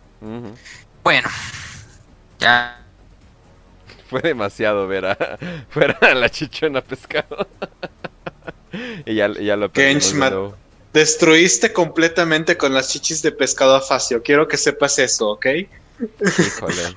Bueno, 1.03 1.27
ya. 2.39 2.79
Fue 4.09 4.21
demasiado 4.21 4.87
ver 4.87 5.05
a, 5.05 5.17
ver 5.75 5.97
a 6.01 6.13
la 6.13 6.29
chichona 6.29 6.81
pescado. 6.81 7.47
y 9.05 9.15
ya, 9.15 9.27
ya 9.33 9.57
lo 9.57 9.69
perdimos. 9.71 10.53
Destruiste 10.93 11.71
completamente 11.71 12.57
con 12.57 12.73
las 12.73 12.89
chichis 12.89 13.21
de 13.21 13.31
pescado 13.31 13.75
a 13.75 13.81
Facio. 13.81 14.23
Quiero 14.23 14.47
que 14.47 14.57
sepas 14.57 14.97
eso, 14.99 15.29
¿ok? 15.29 15.45
Híjole. 16.39 16.95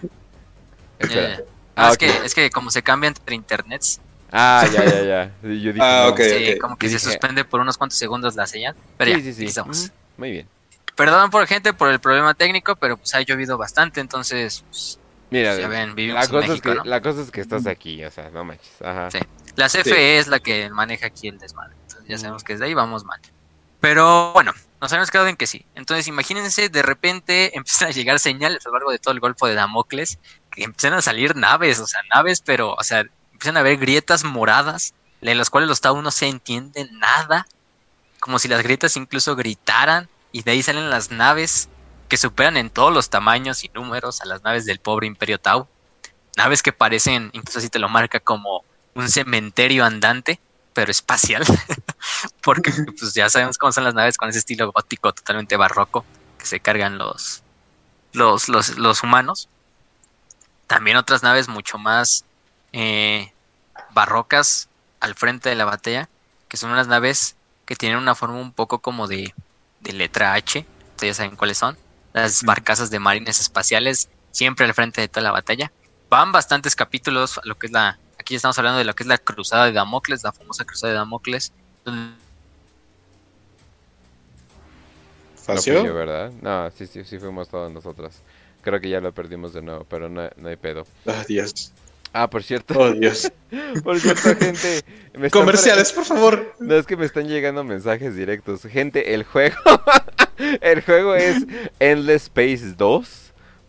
Espera. 0.99 1.35
eh, 1.35 1.45
Ah, 1.75 1.89
es, 1.89 1.95
ok. 1.95 1.99
que, 2.01 2.27
es 2.27 2.35
que 2.35 2.51
como 2.51 2.71
se 2.71 2.83
cambia 2.83 3.09
entre 3.09 3.35
internets, 3.35 4.01
Ah, 4.35 4.67
ya, 4.73 4.85
ya, 4.85 5.03
ya. 5.03 5.33
Yo 5.43 5.49
dije, 5.73 5.79
Ah, 5.81 6.05
no. 6.09 6.59
como 6.61 6.77
que 6.79 6.87
Yo 6.87 6.99
se 6.99 7.05
dije- 7.07 7.11
suspende 7.11 7.45
por 7.45 7.61
unos 7.61 7.77
cuantos 7.77 7.99
segundos 7.99 8.35
la 8.35 8.47
señal. 8.47 8.75
Pero 8.97 9.11
Sí, 9.13 9.19
ya, 9.19 9.25
sí, 9.25 9.33
sí. 9.35 9.43
aquí 9.43 9.49
estamos. 9.49 9.79
Ujú. 9.85 9.91
Muy 10.17 10.31
bien. 10.31 10.49
Perdón 10.97 11.31
por 11.31 11.47
gente 11.47 11.73
por 11.75 11.91
el 11.91 11.99
problema 12.01 12.33
técnico, 12.35 12.77
pero 12.77 12.97
pues 12.97 13.15
ha 13.15 13.21
llovido 13.23 13.59
bastante, 13.59 14.01
entonces 14.01 14.65
pues, 14.69 14.99
Mira, 15.31 15.59
ya 15.59 15.69
ven, 15.69 15.95
vivimos 15.95 16.19
la 16.21 16.25
en 16.25 16.31
cosa, 16.31 16.47
México, 16.49 16.69
es 16.71 16.75
que, 16.75 16.79
¿no? 16.79 16.85
la 16.85 17.01
cosa 17.03 17.23
es 17.23 17.31
que 17.31 17.41
estás 17.43 17.67
aquí, 17.67 18.05
o 18.05 18.11
sea, 18.11 18.31
no 18.31 18.45
manches. 18.45 18.73
Ajá. 18.83 19.11
Sí. 19.11 19.19
La 19.57 19.69
CFE 19.69 20.19
es 20.19 20.29
la 20.29 20.41
que 20.41 20.69
maneja 20.71 21.07
aquí 21.07 21.29
el 21.29 21.39
desmadre. 21.39 21.75
Entonces 21.89 22.09
ya 22.09 22.19
sabemos 22.19 22.43
que 22.45 22.53
desde 22.55 22.67
ahí 22.67 22.75
vamos 22.75 23.05
mal. 23.05 23.21
Pero 23.83 24.33
bueno, 24.33 24.53
nos 24.81 24.93
habíamos 24.93 25.11
quedado 25.11 25.27
en 25.27 25.35
que 25.35 25.49
sí. 25.49 25.67
Entonces 25.75 26.07
imagínense, 26.07 26.69
de 26.69 26.83
repente 26.83 27.51
empiezan 27.57 27.89
a 27.89 27.91
llegar 27.91 28.21
señales 28.21 28.65
a 28.65 28.69
lo 28.69 28.77
largo 28.77 28.93
de 28.93 29.01
todo 29.01 29.13
el 29.13 29.19
Golfo 29.19 29.49
de 29.49 29.55
Damocles, 29.55 30.21
que 30.53 30.63
empiezan 30.63 30.95
a 30.95 31.03
salir 31.03 31.35
naves, 31.35 31.81
o 31.81 31.87
sea, 31.89 32.01
naves, 32.15 32.41
pero, 32.41 32.75
o 32.75 32.85
sea, 32.85 33.05
empiezan 33.33 33.57
a 33.57 33.61
haber 33.61 33.79
grietas 33.79 34.23
moradas, 34.23 34.95
de 35.21 35.35
las 35.35 35.51
cuales 35.51 35.69
los 35.69 35.81
Tau 35.81 36.01
no 36.01 36.13
se 36.13 36.29
entiende 36.29 36.89
nada, 36.93 37.47
como 38.21 38.39
si 38.39 38.47
las 38.47 38.63
grietas 38.63 38.97
incluso 38.97 39.35
gritaran, 39.35 40.09
y 40.31 40.43
de 40.43 40.53
ahí 40.53 40.63
salen 40.63 40.89
las 40.89 41.11
naves 41.11 41.69
que 42.09 42.17
superan 42.17 42.57
en 42.57 42.71
todos 42.71 42.93
los 42.93 43.11
tamaños 43.11 43.65
y 43.65 43.69
números 43.71 44.21
a 44.21 44.27
las 44.27 44.45
naves 44.45 44.65
del 44.65 44.79
pobre 44.79 45.09
Imperio 45.09 45.41
Tau. 45.41 45.67
Naves 46.37 46.63
que 46.63 46.73
parecen, 46.73 47.31
incluso 47.33 47.59
así 47.59 47.69
te 47.69 47.81
lo 47.81 47.89
marca 47.89 48.21
como 48.21 48.65
un 48.95 49.09
cementerio 49.09 49.85
andante, 49.85 50.39
pero 50.73 50.91
espacial. 50.91 51.45
Porque 52.43 52.73
pues 52.99 53.15
ya 53.15 53.29
sabemos 53.31 53.59
cómo 53.59 53.73
son 53.73 53.85
las 53.85 53.95
naves 53.95 54.17
con 54.17 54.29
ese 54.29 54.39
estilo 54.39 54.73
gótico 54.73 55.13
totalmente 55.13 55.57
barroco 55.57 56.05
que 56.39 56.47
se 56.47 56.61
cargan 56.61 56.99
los, 56.99 57.43
los, 58.13 58.49
los, 58.49 58.77
los 58.79 59.03
humanos. 59.03 59.49
También 60.67 60.97
otras 60.97 61.23
naves 61.23 61.49
mucho 61.49 61.79
más 61.79 62.25
eh, 62.73 63.33
barrocas 63.93 64.69
al 65.01 65.15
frente 65.15 65.49
de 65.49 65.55
la 65.55 65.65
batalla, 65.65 66.09
que 66.49 66.57
son 66.57 66.71
unas 66.71 66.89
naves 66.89 67.37
que 67.67 67.77
tienen 67.77 67.99
una 67.99 68.15
forma 68.15 68.37
un 68.37 68.53
poco 68.53 68.81
como 68.81 69.07
de, 69.07 69.35
de 69.81 69.93
letra 69.93 70.35
H. 70.35 70.67
Ustedes 70.91 71.17
ya 71.17 71.23
saben 71.23 71.37
cuáles 71.37 71.59
son. 71.59 71.77
Las 72.13 72.43
barcazas 72.43 72.91
de 72.91 72.99
marines 72.99 73.41
espaciales, 73.41 74.09
siempre 74.31 74.67
al 74.67 74.75
frente 74.75 75.01
de 75.01 75.09
toda 75.09 75.23
la 75.23 75.33
batalla. 75.33 75.73
Van 76.11 76.33
bastantes 76.33 76.77
capítulos 76.77 77.39
a 77.39 77.43
lo 77.45 77.59
que 77.59 77.67
es 77.67 77.73
la. 77.73 77.99
Aquí 78.23 78.37
estamos 78.37 78.57
hablando 78.57 78.79
de 78.79 78.85
lo 78.85 78.95
que 78.95 79.03
es 79.03 79.09
la 79.09 79.19
cruzada 79.19 79.65
de 79.65 79.73
Damocles, 79.73 80.23
la 80.23 80.31
famosa 80.31 80.65
cruzada 80.65 80.93
de 80.93 80.99
Damocles. 81.01 81.53
donde 81.85 82.15
No. 85.45 85.93
¿verdad? 85.93 86.31
No, 86.41 86.71
sí, 86.71 86.87
sí, 86.87 87.03
sí 87.03 87.19
fuimos 87.19 87.49
todos 87.49 87.73
nosotros. 87.73 88.15
Creo 88.63 88.81
que 88.81 88.89
ya 88.89 89.01
lo 89.01 89.11
perdimos 89.11 89.53
de 89.53 89.63
nuevo, 89.63 89.85
pero 89.91 90.09
no, 90.09 90.31
no 90.37 90.49
hay 90.49 90.55
pedo. 90.55 90.87
Oh, 91.05 91.25
Dios. 91.27 91.73
Ah, 92.13 92.31
por 92.31 92.45
cierto, 92.45 92.79
Oh, 92.79 92.93
Dios. 92.93 93.33
por 93.83 93.99
cierto, 93.99 94.37
gente. 94.37 94.83
me 95.15 95.29
Comerciales, 95.29 95.93
por 95.93 96.05
favor. 96.05 96.55
No, 96.61 96.77
es 96.77 96.87
que 96.87 96.97
me 96.97 97.07
están 97.07 97.27
llegando 97.27 97.65
mensajes 97.65 98.15
directos. 98.15 98.63
Gente, 98.63 99.15
el 99.15 99.25
juego. 99.25 99.57
el 100.61 100.81
juego 100.83 101.17
es 101.17 101.45
Endless 101.81 102.23
Space 102.27 102.75
2. 102.77 103.22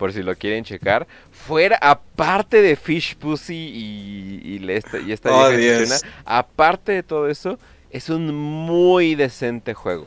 Por 0.03 0.11
si 0.11 0.21
lo 0.21 0.35
quieren 0.35 0.65
checar. 0.65 1.07
Fuera, 1.31 1.77
aparte 1.81 2.61
de 2.61 2.75
Fish 2.75 3.15
Pussy 3.15 3.55
y, 3.55 4.57
y, 4.61 4.69
esta, 4.69 4.99
y 4.99 5.13
esta 5.13 5.29
Oh, 5.31 5.49
vieja 5.49 5.95
aparte 6.25 6.91
de 6.91 7.03
todo 7.03 7.29
eso, 7.29 7.57
es 7.89 8.09
un 8.09 8.35
muy 8.35 9.15
decente 9.15 9.73
juego. 9.73 10.05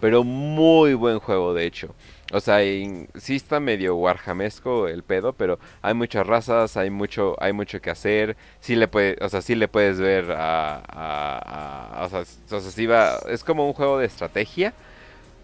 Pero 0.00 0.24
muy 0.24 0.94
buen 0.94 1.18
juego, 1.18 1.52
de 1.52 1.66
hecho. 1.66 1.94
O 2.32 2.40
sea, 2.40 2.62
en- 2.62 3.06
sí 3.16 3.36
está 3.36 3.60
medio 3.60 3.96
warhamesco 3.96 4.88
el 4.88 5.02
pedo, 5.02 5.34
pero 5.34 5.58
hay 5.82 5.92
muchas 5.92 6.26
razas, 6.26 6.78
hay 6.78 6.88
mucho, 6.88 7.36
hay 7.38 7.52
mucho 7.52 7.82
que 7.82 7.90
hacer. 7.90 8.38
Sí 8.60 8.76
le 8.76 8.88
puede, 8.88 9.18
o 9.20 9.28
sea, 9.28 9.42
sí 9.42 9.54
le 9.56 9.68
puedes 9.68 10.00
ver 10.00 10.32
a, 10.32 10.76
a- 10.88 12.00
a- 12.00 12.06
o 12.06 12.08
sea, 12.08 12.20
o 12.20 12.60
sea, 12.62 12.70
sí 12.70 12.86
va, 12.86 13.18
es 13.28 13.44
como 13.44 13.66
un 13.66 13.74
juego 13.74 13.98
de 13.98 14.06
estrategia, 14.06 14.72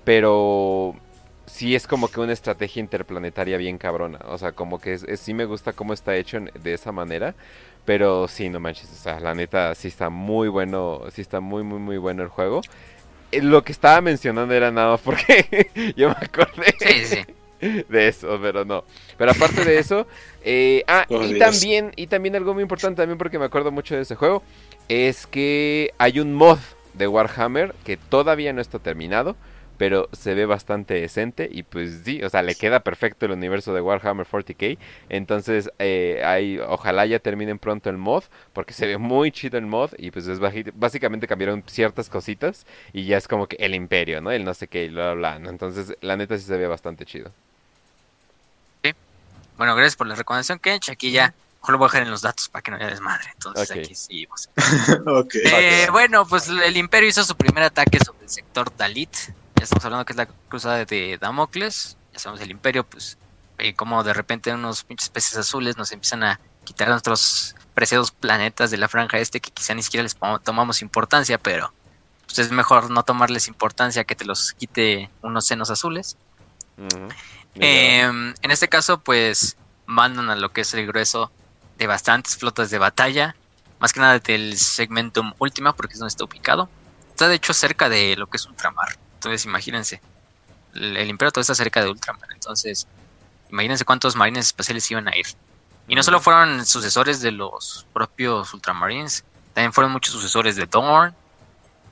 pero 0.05 0.97
sí 1.51 1.75
es 1.75 1.87
como 1.87 2.09
que 2.09 2.21
una 2.21 2.33
estrategia 2.33 2.81
interplanetaria 2.81 3.57
bien 3.59 3.79
cabrona. 3.79 4.19
O 4.27 4.39
sea, 4.39 4.53
como 4.53 4.81
que 4.81 4.95
es, 4.95 5.03
es- 5.05 5.21
sí 5.21 5.35
me 5.35 5.45
gusta 5.45 5.73
cómo 5.73 5.93
está 5.93 6.17
hecho 6.17 6.37
en- 6.39 6.51
de 6.63 6.75
esa 6.75 6.93
manera, 6.93 7.35
pero 7.85 8.29
sí, 8.29 8.49
no 8.51 8.61
manches, 8.61 8.91
o 8.93 8.97
sea, 8.97 9.21
la 9.21 9.35
neta 9.35 9.75
sí 9.75 9.89
está 9.89 10.11
muy 10.11 10.49
bueno, 10.49 11.03
sí 11.13 11.21
está 11.23 11.41
muy, 11.41 11.63
muy, 11.63 11.79
muy 11.79 11.99
bueno 11.99 12.23
el 12.23 12.29
juego. 12.29 12.67
Eh, 13.33 13.43
Lo 13.43 13.63
que 13.65 13.73
estaba 13.73 14.01
mencionando 14.01 14.55
era 14.55 14.71
nada 14.71 14.93
más 14.93 15.01
porque 15.01 15.71
yo 15.97 16.09
me 16.09 16.17
acordé 16.21 16.75
Sí, 16.79 16.89
sí, 17.05 17.07
sí. 17.07 17.25
de 17.89 18.09
eso, 18.09 18.39
pero 18.41 18.65
no. 18.65 18.85
Pero 19.19 19.33
aparte 19.33 19.65
de 19.65 19.79
eso, 19.79 20.07
eh, 20.43 20.85
ah, 20.89 21.07
Oh, 21.09 21.27
y 21.27 21.35
Dios. 21.35 21.39
también, 21.39 21.93
y 21.97 22.07
también 22.07 22.37
algo 22.37 22.55
muy 22.55 22.63
importante 22.63 23.03
también 23.03 23.19
porque 23.19 23.39
me 23.39 23.45
acuerdo 23.45 23.71
mucho 23.71 23.95
de 23.97 24.03
ese 24.03 24.15
juego, 24.17 24.43
es 24.89 25.27
que 25.27 25.93
hay 25.99 26.21
un 26.21 26.35
mod 26.35 26.59
de 26.95 27.07
Warhammer 27.07 27.75
que 27.85 27.97
todavía 27.97 28.53
no 28.53 28.61
está 28.61 28.79
terminado, 28.79 29.37
pero 29.81 30.11
se 30.13 30.35
ve 30.35 30.45
bastante 30.45 30.93
decente 30.93 31.49
y 31.51 31.63
pues 31.63 32.03
sí, 32.05 32.23
o 32.23 32.29
sea, 32.29 32.43
le 32.43 32.55
queda 32.55 32.81
perfecto 32.81 33.25
el 33.25 33.33
universo 33.33 33.73
de 33.73 33.81
Warhammer 33.81 34.27
40k, 34.27 34.77
entonces 35.09 35.71
eh, 35.79 36.23
hay, 36.23 36.59
ojalá 36.59 37.07
ya 37.07 37.19
terminen 37.19 37.59
pronto 37.59 37.89
el 37.89 37.97
mod, 37.97 38.25
porque 38.53 38.75
se 38.75 38.87
ve 38.87 38.99
muy 38.99 39.33
chido 39.33 39.57
el 39.57 39.65
mod 39.65 39.93
y 39.97 40.11
pues 40.11 40.27
es 40.27 40.39
básicamente 40.75 41.27
cambiaron 41.27 41.65
ciertas 41.67 42.11
cositas 42.11 42.67
y 42.93 43.07
ya 43.07 43.17
es 43.17 43.27
como 43.27 43.47
que 43.47 43.57
el 43.59 43.75
imperio, 43.75 44.21
¿no? 44.21 44.31
El 44.31 44.45
no 44.45 44.53
sé 44.53 44.69
qué, 44.69 44.85
y 44.85 44.89
bla, 44.91 45.15
bla, 45.15 45.39
bla. 45.39 45.49
Entonces 45.49 45.97
la 46.03 46.15
neta 46.15 46.37
sí 46.37 46.45
se 46.45 46.59
ve 46.59 46.67
bastante 46.67 47.07
chido. 47.07 47.33
Bueno, 49.57 49.75
gracias 49.75 49.97
por 49.97 50.09
la 50.09 50.15
recomendación, 50.15 50.59
Kench. 50.59 50.91
Aquí 50.91 51.11
ya, 51.11 51.33
mejor 51.63 51.73
lo 51.73 51.79
voy 51.79 51.87
a 51.87 51.89
dejar 51.89 52.03
en 52.03 52.11
los 52.11 52.21
datos 52.21 52.51
para 52.51 52.61
que 52.61 52.71
no 52.71 52.77
haya 52.77 52.89
desmadre. 52.89 53.31
Entonces 53.33 53.71
aquí 53.71 53.95
seguimos. 53.95 54.51
Eh, 55.53 55.89
bueno, 55.91 56.27
pues 56.27 56.49
el 56.49 56.77
Imperio 56.77 57.09
hizo 57.09 57.25
su 57.25 57.35
primer 57.35 57.63
ataque 57.63 57.99
sobre 58.05 58.25
el 58.25 58.29
sector 58.29 58.71
Dalit. 58.77 59.11
Ya 59.61 59.65
estamos 59.65 59.85
hablando 59.85 60.07
que 60.07 60.15
es 60.15 60.17
la 60.17 60.25
cruzada 60.25 60.87
de 60.87 61.19
Damocles. 61.21 61.99
Ya 62.15 62.19
sabemos 62.19 62.41
el 62.41 62.51
Imperio, 62.51 62.83
pues, 62.83 63.19
eh, 63.59 63.75
como 63.75 64.03
de 64.03 64.15
repente 64.15 64.51
unos 64.55 64.85
pinches 64.85 65.11
peces 65.11 65.37
azules 65.37 65.77
nos 65.77 65.93
empiezan 65.93 66.25
a 66.25 66.41
quitar 66.65 66.89
nuestros 66.89 67.55
preciados 67.75 68.11
planetas 68.11 68.71
de 68.71 68.79
la 68.79 68.89
franja 68.89 69.19
este 69.19 69.39
que 69.39 69.51
quizá 69.51 69.75
ni 69.75 69.83
siquiera 69.83 70.03
les 70.03 70.17
tomamos 70.43 70.81
importancia, 70.81 71.37
pero 71.37 71.75
pues 72.25 72.39
es 72.39 72.51
mejor 72.53 72.89
no 72.89 73.03
tomarles 73.03 73.49
importancia 73.49 74.05
que 74.05 74.17
te 74.17 74.25
los 74.25 74.55
quite 74.55 75.11
unos 75.21 75.45
senos 75.45 75.69
azules. 75.69 76.17
Eh, 77.57 78.01
en 78.01 78.51
este 78.51 78.71
caso, 78.71 79.01
pues 79.01 79.59
mandan 79.85 80.31
a 80.31 80.37
lo 80.37 80.55
que 80.55 80.63
es 80.63 80.73
el 80.73 80.87
grueso 80.87 81.31
de 81.77 81.87
bastantes 81.87 82.39
flotas 82.39 82.71
de 82.71 82.79
batalla, 82.79 83.37
más 83.79 83.93
que 83.93 84.01
nada 84.01 84.21
del 84.21 84.57
segmentum 84.57 85.35
última, 85.39 85.77
porque 85.77 85.93
es 85.93 85.99
donde 85.99 86.13
está 86.13 86.25
ubicado. 86.25 86.71
Está 87.11 87.29
de 87.29 87.35
hecho 87.35 87.53
cerca 87.53 87.91
de 87.91 88.17
lo 88.17 88.27
que 88.27 88.39
es 88.39 88.47
Ultramar. 88.47 88.97
Entonces, 89.21 89.45
imagínense, 89.45 90.01
el, 90.73 90.97
el 90.97 91.11
Imperio 91.11 91.31
todo 91.31 91.43
está 91.43 91.55
cerca 91.55 91.83
de 91.83 91.91
Ultramar. 91.91 92.31
Entonces, 92.33 92.87
imagínense 93.51 93.85
cuántos 93.85 94.17
marines 94.17 94.47
espaciales 94.47 94.91
iban 94.91 95.09
a 95.09 95.17
ir. 95.17 95.27
Y 95.87 95.95
no 95.95 96.03
solo 96.03 96.21
fueron 96.21 96.65
sucesores 96.65 97.21
de 97.21 97.31
los 97.31 97.87
propios 97.93 98.55
Ultramarines, 98.55 99.23
también 99.53 99.75
fueron 99.75 99.93
muchos 99.93 100.15
sucesores 100.15 100.57
de 100.57 100.65
Dorn, 100.65 101.15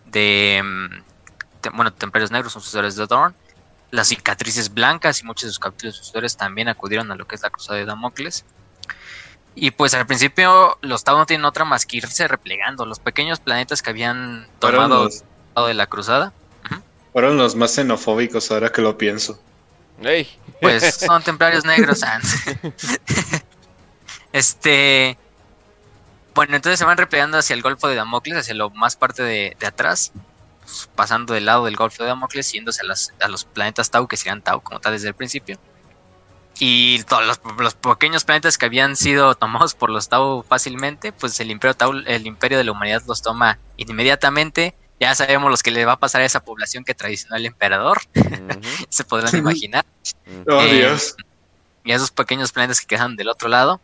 de. 0.06 0.62
mm, 0.64 1.76
bueno, 1.76 1.92
Templarios 1.92 2.30
Negros 2.30 2.54
son 2.54 2.62
sucesores 2.62 2.96
de 2.96 3.06
Dorn, 3.06 3.34
las 3.90 4.08
cicatrices 4.08 4.72
blancas 4.72 5.20
y 5.20 5.26
muchos 5.26 5.42
de 5.42 5.48
sus 5.50 5.58
capítulos 5.58 5.96
sucesores 5.96 6.34
también 6.34 6.68
acudieron 6.68 7.12
a 7.12 7.14
lo 7.14 7.26
que 7.26 7.34
es 7.34 7.42
la 7.42 7.50
cruzada 7.50 7.78
de 7.78 7.84
Damocles. 7.84 8.46
Y 9.54 9.72
pues 9.72 9.92
al 9.92 10.06
principio 10.06 10.78
los 10.80 11.04
Tau 11.04 11.18
no 11.18 11.26
tienen 11.26 11.44
otra 11.44 11.66
más 11.66 11.84
que 11.84 11.98
irse 11.98 12.26
replegando. 12.26 12.86
Los 12.86 13.00
pequeños 13.00 13.40
planetas 13.40 13.82
que 13.82 13.90
habían 13.90 14.48
tomado 14.60 15.04
los, 15.04 15.24
de 15.66 15.74
la 15.74 15.86
cruzada, 15.88 16.32
fueron 17.12 17.36
los 17.36 17.54
más 17.54 17.74
xenofóbicos 17.74 18.50
ahora 18.50 18.70
que 18.70 18.82
lo 18.82 18.96
pienso. 18.98 19.40
¡Ey! 20.02 20.28
pues 20.60 20.94
son 21.06 21.22
templarios 21.22 21.64
negros. 21.64 22.02
ah. 22.02 22.20
este. 24.32 25.18
Bueno, 26.34 26.54
entonces 26.54 26.78
se 26.78 26.84
van 26.84 26.96
replegando 26.96 27.38
hacia 27.38 27.54
el 27.54 27.62
Golfo 27.62 27.88
de 27.88 27.96
Damocles, 27.96 28.38
hacia 28.38 28.54
lo 28.54 28.70
más 28.70 28.94
parte 28.94 29.22
de, 29.22 29.56
de 29.58 29.66
atrás. 29.66 30.12
pasando 30.94 31.34
del 31.34 31.46
lado 31.46 31.64
del 31.64 31.76
Golfo 31.76 32.04
de 32.04 32.10
Damocles, 32.10 32.52
yéndose 32.52 32.82
a, 32.82 32.84
las, 32.84 33.12
a 33.20 33.28
los 33.28 33.44
planetas 33.44 33.90
Tau, 33.90 34.06
que 34.06 34.16
serían 34.16 34.42
Tau 34.42 34.60
como 34.60 34.80
tal 34.80 34.92
desde 34.92 35.08
el 35.08 35.14
principio. 35.14 35.58
Y 36.60 37.02
todos 37.04 37.24
los, 37.24 37.40
los, 37.58 37.74
pequeños 37.74 38.24
planetas 38.24 38.58
que 38.58 38.66
habían 38.66 38.96
sido 38.96 39.34
tomados 39.34 39.74
por 39.74 39.90
los 39.90 40.08
Tau 40.08 40.42
fácilmente, 40.42 41.12
pues 41.12 41.38
el 41.40 41.50
Imperio 41.50 41.74
Tau, 41.74 41.92
el 41.92 42.26
Imperio 42.26 42.58
de 42.58 42.64
la 42.64 42.72
Humanidad 42.72 43.02
los 43.06 43.22
toma 43.22 43.58
inmediatamente. 43.76 44.74
Ya 45.00 45.14
sabemos 45.14 45.50
los 45.50 45.62
que 45.62 45.70
le 45.70 45.84
va 45.84 45.92
a 45.92 45.98
pasar 45.98 46.22
a 46.22 46.24
esa 46.24 46.40
población 46.40 46.84
que 46.84 46.94
traicionó 46.94 47.36
al 47.36 47.46
emperador. 47.46 48.00
Se 48.88 49.04
podrán 49.04 49.36
imaginar. 49.36 49.84
Oh, 50.48 50.60
eh, 50.60 50.74
Dios. 50.74 51.16
Y 51.84 51.92
esos 51.92 52.10
pequeños 52.10 52.52
planetas 52.52 52.80
que 52.80 52.86
quedan 52.86 53.16
del 53.16 53.28
otro 53.28 53.48
lado. 53.48 53.80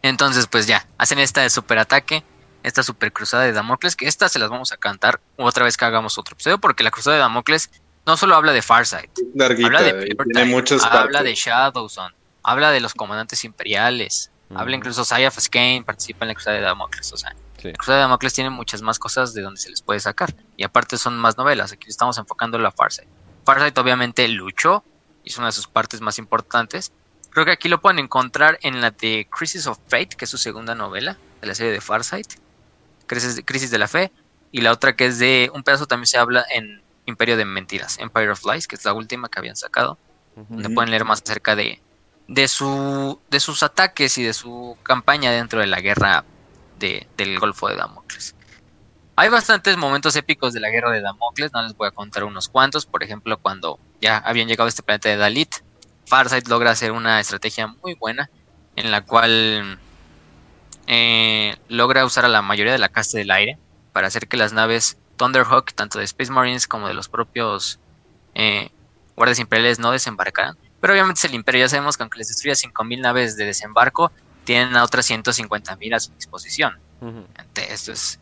Entonces, 0.00 0.46
pues 0.46 0.66
ya, 0.66 0.86
hacen 0.98 1.18
este 1.18 1.48
superataque 1.50 2.24
esta 2.62 2.82
super 2.82 3.12
cruzada 3.12 3.44
de 3.44 3.52
Damocles, 3.52 3.96
que 3.96 4.06
estas 4.06 4.32
se 4.32 4.38
las 4.38 4.48
vamos 4.48 4.72
a 4.72 4.76
cantar 4.76 5.20
otra 5.36 5.64
vez 5.64 5.76
que 5.76 5.84
hagamos 5.84 6.18
otro 6.18 6.34
episodio, 6.34 6.58
porque 6.58 6.82
la 6.82 6.90
cruzada 6.90 7.16
de 7.16 7.20
Damocles 7.20 7.70
no 8.06 8.16
solo 8.16 8.34
habla 8.34 8.52
de 8.52 8.62
Farsight, 8.62 9.10
habla 9.40 9.82
de 9.82 10.16
habla 10.90 11.22
de 11.22 11.34
Shadowzone, 11.34 12.14
habla 12.42 12.70
de 12.70 12.80
los 12.80 12.94
comandantes 12.94 13.44
imperiales, 13.44 14.30
habla 14.54 14.76
incluso 14.76 15.04
Sayaf 15.04 15.38
Skane, 15.38 15.82
participa 15.84 16.24
en 16.24 16.28
la 16.28 16.34
cruzada 16.34 16.56
de 16.56 16.62
Damocles, 16.62 17.12
o 17.12 17.16
sea, 17.16 17.34
la 17.64 17.72
cruzada 17.72 17.98
de 17.98 18.02
Damocles 18.02 18.34
tiene 18.34 18.50
muchas 18.50 18.82
más 18.82 18.98
cosas 18.98 19.34
de 19.34 19.42
donde 19.42 19.60
se 19.60 19.70
les 19.70 19.82
puede 19.82 20.00
sacar, 20.00 20.34
y 20.56 20.64
aparte 20.64 20.96
son 20.96 21.18
más 21.18 21.36
novelas, 21.36 21.72
aquí 21.72 21.88
estamos 21.88 22.18
enfocando 22.18 22.56
en 22.56 22.62
la 22.62 22.72
Farsight. 22.72 23.08
Farsight 23.44 23.76
obviamente 23.78 24.26
luchó, 24.28 24.84
es 25.24 25.38
una 25.38 25.46
de 25.46 25.52
sus 25.52 25.68
partes 25.68 26.00
más 26.00 26.18
importantes, 26.18 26.92
creo 27.30 27.44
que 27.44 27.52
aquí 27.52 27.68
lo 27.68 27.80
pueden 27.80 27.98
encontrar 27.98 28.58
en 28.62 28.80
la 28.80 28.90
de 28.90 29.28
Crisis 29.30 29.66
of 29.66 29.78
Fate, 29.88 30.16
que 30.16 30.24
es 30.24 30.30
su 30.30 30.38
segunda 30.38 30.74
novela 30.74 31.16
de 31.40 31.46
la 31.46 31.54
serie 31.54 31.72
de 31.72 31.80
Farsight, 31.80 32.34
Crisis, 33.06 33.70
de 33.70 33.78
la 33.78 33.88
Fe, 33.88 34.12
y 34.50 34.60
la 34.60 34.72
otra 34.72 34.96
que 34.96 35.06
es 35.06 35.18
de 35.18 35.50
un 35.54 35.62
pedazo 35.62 35.86
también 35.86 36.06
se 36.06 36.18
habla 36.18 36.44
en 36.50 36.82
Imperio 37.06 37.36
de 37.36 37.44
Mentiras, 37.44 37.98
Empire 37.98 38.30
of 38.30 38.44
Lies, 38.44 38.68
que 38.68 38.76
es 38.76 38.84
la 38.84 38.92
última 38.92 39.28
que 39.28 39.38
habían 39.38 39.56
sacado, 39.56 39.98
donde 40.48 40.70
pueden 40.70 40.90
leer 40.90 41.04
más 41.04 41.22
acerca 41.22 41.56
de, 41.56 41.82
de, 42.28 42.48
su, 42.48 43.20
de 43.30 43.40
sus 43.40 43.62
ataques 43.62 44.16
y 44.18 44.22
de 44.22 44.32
su 44.32 44.76
campaña 44.82 45.30
dentro 45.30 45.60
de 45.60 45.66
la 45.66 45.80
guerra 45.80 46.24
de, 46.82 47.06
del 47.16 47.38
Golfo 47.38 47.68
de 47.68 47.76
Damocles. 47.76 48.34
Hay 49.16 49.28
bastantes 49.28 49.76
momentos 49.76 50.16
épicos 50.16 50.52
de 50.52 50.60
la 50.60 50.68
guerra 50.68 50.90
de 50.90 51.00
Damocles, 51.00 51.52
no 51.52 51.62
les 51.62 51.76
voy 51.76 51.88
a 51.88 51.92
contar 51.92 52.24
unos 52.24 52.48
cuantos, 52.48 52.84
por 52.84 53.02
ejemplo 53.02 53.38
cuando 53.38 53.78
ya 54.00 54.18
habían 54.18 54.48
llegado 54.48 54.66
a 54.66 54.68
este 54.68 54.82
planeta 54.82 55.08
de 55.08 55.16
Dalit, 55.16 55.54
Farsight 56.06 56.48
logra 56.48 56.70
hacer 56.70 56.92
una 56.92 57.20
estrategia 57.20 57.68
muy 57.68 57.94
buena 57.94 58.28
en 58.76 58.90
la 58.90 59.02
cual 59.02 59.78
eh, 60.86 61.56
logra 61.68 62.04
usar 62.04 62.24
a 62.24 62.28
la 62.28 62.42
mayoría 62.42 62.72
de 62.72 62.78
la 62.78 62.88
casta 62.88 63.18
del 63.18 63.30
aire 63.30 63.58
para 63.92 64.08
hacer 64.08 64.28
que 64.28 64.36
las 64.36 64.52
naves 64.52 64.98
Thunderhawk, 65.16 65.72
tanto 65.74 65.98
de 65.98 66.04
Space 66.04 66.32
Marines 66.32 66.66
como 66.66 66.88
de 66.88 66.94
los 66.94 67.08
propios 67.08 67.78
eh, 68.34 68.70
guardias 69.14 69.38
imperiales, 69.38 69.78
no 69.78 69.92
desembarcaran. 69.92 70.56
Pero 70.80 70.94
obviamente 70.94 71.18
es 71.18 71.24
el 71.26 71.34
imperio, 71.34 71.60
ya 71.60 71.68
sabemos 71.68 71.96
que 71.96 72.02
aunque 72.02 72.18
les 72.18 72.28
destruya 72.28 72.54
5.000 72.54 73.00
naves 73.00 73.36
de 73.36 73.44
desembarco, 73.44 74.10
tienen 74.44 74.76
a 74.76 74.84
otras 74.84 75.10
150.000 75.10 75.94
a 75.94 76.00
su 76.00 76.12
disposición. 76.12 76.78
Esto 77.54 77.92
es, 77.92 78.20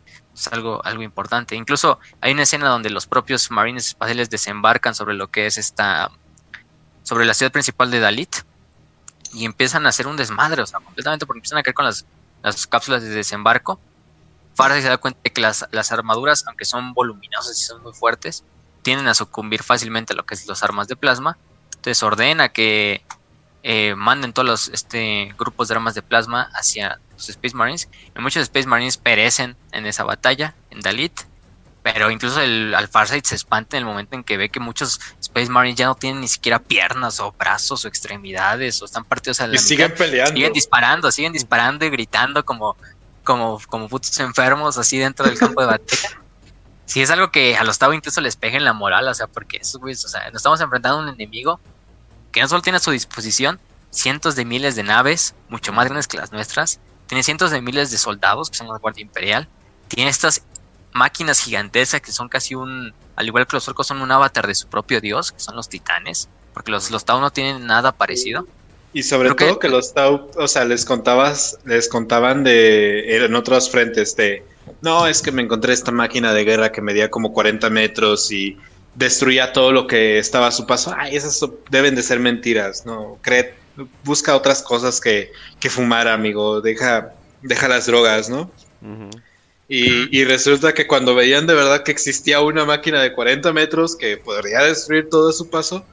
algo, 0.51 0.83
algo 0.83 1.03
importante. 1.03 1.55
Incluso 1.55 1.99
hay 2.19 2.33
una 2.33 2.43
escena 2.43 2.69
donde 2.69 2.89
los 2.89 3.05
propios 3.05 3.51
marines 3.51 3.87
espaciales 3.87 4.29
desembarcan 4.29 4.95
sobre 4.95 5.13
lo 5.13 5.27
que 5.29 5.45
es 5.45 5.57
esta... 5.57 6.09
sobre 7.03 7.25
la 7.25 7.33
ciudad 7.33 7.51
principal 7.51 7.91
de 7.91 7.99
Dalit 7.99 8.37
y 9.33 9.45
empiezan 9.45 9.85
a 9.85 9.89
hacer 9.89 10.07
un 10.07 10.17
desmadre, 10.17 10.61
o 10.61 10.65
sea, 10.65 10.79
completamente 10.79 11.25
porque 11.25 11.39
empiezan 11.39 11.59
a 11.59 11.63
caer 11.63 11.73
con 11.73 11.85
las 11.85 12.05
las 12.43 12.67
cápsulas 12.67 13.03
de 13.03 13.09
desembarco, 13.09 13.79
Farsight 14.55 14.83
se 14.83 14.89
da 14.89 14.97
cuenta 14.97 15.19
de 15.23 15.31
que 15.31 15.41
las, 15.41 15.91
armaduras, 15.91 16.45
aunque 16.47 16.65
son 16.65 16.93
voluminosas 16.93 17.59
y 17.59 17.63
son 17.63 17.81
muy 17.83 17.93
fuertes, 17.93 18.43
tienden 18.81 19.07
a 19.07 19.13
sucumbir 19.13 19.63
fácilmente 19.63 20.13
a 20.13 20.15
lo 20.15 20.25
que 20.25 20.33
es 20.33 20.47
las 20.47 20.63
armas 20.63 20.87
de 20.87 20.95
plasma. 20.95 21.37
Entonces 21.75 22.03
ordena 22.03 22.49
que 22.49 23.03
eh, 23.63 23.93
manden 23.95 24.33
todos 24.33 24.47
los 24.47 24.67
este, 24.69 25.33
grupos 25.37 25.67
de 25.67 25.75
armas 25.75 25.93
de 25.93 26.01
plasma 26.01 26.49
hacia 26.53 26.99
los 27.13 27.29
Space 27.29 27.55
Marines. 27.55 27.89
Y 28.15 28.21
muchos 28.21 28.43
Space 28.43 28.67
Marines 28.67 28.97
perecen 28.97 29.55
en 29.71 29.85
esa 29.85 30.03
batalla, 30.03 30.55
en 30.69 30.81
Dalit. 30.81 31.13
Pero 31.83 32.11
incluso 32.11 32.39
el, 32.41 32.75
al 32.75 32.87
Farsight 32.87 33.25
se 33.25 33.33
espanta 33.33 33.75
en 33.75 33.81
el 33.81 33.85
momento 33.85 34.15
en 34.15 34.23
que 34.23 34.37
ve 34.37 34.49
que 34.49 34.59
muchos 34.59 34.99
Space 35.19 35.49
Marines 35.49 35.77
ya 35.77 35.87
no 35.87 35.95
tienen 35.95 36.21
ni 36.21 36.27
siquiera 36.27 36.59
piernas 36.59 37.19
o 37.19 37.31
brazos 37.31 37.85
o 37.85 37.87
extremidades 37.87 38.79
o 38.81 38.85
están 38.85 39.03
partidos 39.03 39.41
a 39.41 39.47
la 39.47 39.55
y 39.55 39.57
siguen 39.57 39.93
peleando. 39.95 40.31
Siguen 40.31 40.53
disparando, 40.53 41.11
siguen 41.11 41.33
disparando 41.33 41.83
y 41.83 41.89
gritando 41.89 42.45
como, 42.45 42.77
como, 43.23 43.59
como 43.67 43.89
putos 43.89 44.19
enfermos 44.19 44.77
así 44.77 44.99
dentro 44.99 45.25
del 45.25 45.39
campo 45.39 45.61
de 45.61 45.67
batalla. 45.67 46.21
Sí, 46.85 47.01
es 47.01 47.09
algo 47.09 47.31
que 47.31 47.57
a 47.57 47.63
los 47.63 47.79
Tau 47.79 47.93
incluso 47.93 48.21
les 48.21 48.35
pega 48.35 48.57
en 48.57 48.65
la 48.65 48.73
moral, 48.73 49.07
o 49.07 49.13
sea, 49.13 49.25
porque 49.25 49.57
esos 49.57 49.79
güeyes, 49.81 50.03
o 50.05 50.09
sea, 50.09 50.25
nos 50.25 50.35
estamos 50.35 50.61
enfrentando 50.61 50.99
a 50.99 51.01
un 51.03 51.09
enemigo 51.09 51.59
que 52.31 52.41
no 52.41 52.47
solo 52.47 52.61
tiene 52.61 52.77
a 52.77 52.81
su 52.81 52.91
disposición 52.91 53.59
cientos 53.91 54.35
de 54.35 54.45
miles 54.45 54.75
de 54.75 54.83
naves, 54.83 55.35
mucho 55.49 55.73
más 55.73 55.85
grandes 55.85 56.07
que 56.07 56.17
las 56.17 56.31
nuestras, 56.31 56.79
tiene 57.07 57.23
cientos 57.23 57.51
de 57.51 57.61
miles 57.61 57.91
de 57.91 57.97
soldados 57.97 58.49
que 58.49 58.57
son 58.57 58.67
la 58.67 58.77
Guardia 58.77 59.01
Imperial, 59.01 59.47
tiene 59.87 60.09
estas 60.09 60.43
máquinas 60.93 61.39
gigantescas 61.39 62.01
que 62.01 62.11
son 62.11 62.29
casi 62.29 62.55
un, 62.55 62.93
al 63.15 63.27
igual 63.27 63.47
que 63.47 63.55
los 63.55 63.67
orcos 63.67 63.87
son 63.87 64.01
un 64.01 64.11
avatar 64.11 64.47
de 64.47 64.55
su 64.55 64.67
propio 64.67 65.01
dios, 65.01 65.31
que 65.31 65.39
son 65.39 65.55
los 65.55 65.69
titanes, 65.69 66.29
porque 66.53 66.71
los, 66.71 66.89
los 66.91 67.05
Tau 67.05 67.19
no 67.19 67.31
tienen 67.31 67.65
nada 67.65 67.91
parecido. 67.91 68.47
Y 68.93 69.03
sobre 69.03 69.33
todo 69.33 69.59
que, 69.59 69.69
los 69.69 69.93
Tau, 69.93 70.29
o 70.35 70.47
sea, 70.47 70.65
les 70.65 70.85
contabas, 70.85 71.57
les 71.65 71.87
contaban 71.87 72.43
de 72.43 73.25
en 73.25 73.35
otros 73.35 73.69
frentes 73.69 74.15
de, 74.15 74.45
no, 74.81 75.07
es 75.07 75.21
que 75.21 75.31
me 75.31 75.41
encontré 75.41 75.73
esta 75.73 75.91
máquina 75.91 76.33
de 76.33 76.43
guerra 76.43 76.71
que 76.71 76.81
medía 76.81 77.09
como 77.09 77.33
40 77.33 77.69
metros 77.69 78.31
y 78.31 78.57
destruía 78.95 79.53
todo 79.53 79.71
lo 79.71 79.87
que 79.87 80.19
estaba 80.19 80.47
a 80.47 80.51
su 80.51 80.65
paso. 80.65 80.93
Ay, 80.97 81.15
esas 81.15 81.39
deben 81.69 81.95
de 81.95 82.03
ser 82.03 82.19
mentiras, 82.19 82.85
no, 82.85 83.17
cree, 83.21 83.55
busca 84.03 84.35
otras 84.35 84.61
cosas 84.61 84.99
que, 84.99 85.31
que 85.59 85.69
fumar, 85.69 86.07
amigo, 86.07 86.61
deja, 86.61 87.13
deja 87.41 87.67
las 87.67 87.85
drogas, 87.85 88.29
¿no? 88.29 88.51
Y, 89.67 90.25
resulta 90.25 90.73
que 90.73 90.85
cuando 90.85 91.15
veían 91.15 91.47
de 91.47 91.53
verdad 91.53 91.83
que 91.83 91.91
existía 91.91 92.41
una 92.41 92.65
máquina 92.65 93.01
de 93.01 93.13
40 93.13 93.53
metros 93.53 93.95
que 93.95 94.17
podría 94.17 94.63
destruir 94.63 95.07
todo 95.09 95.31
su 95.31 95.49
paso, 95.49 95.85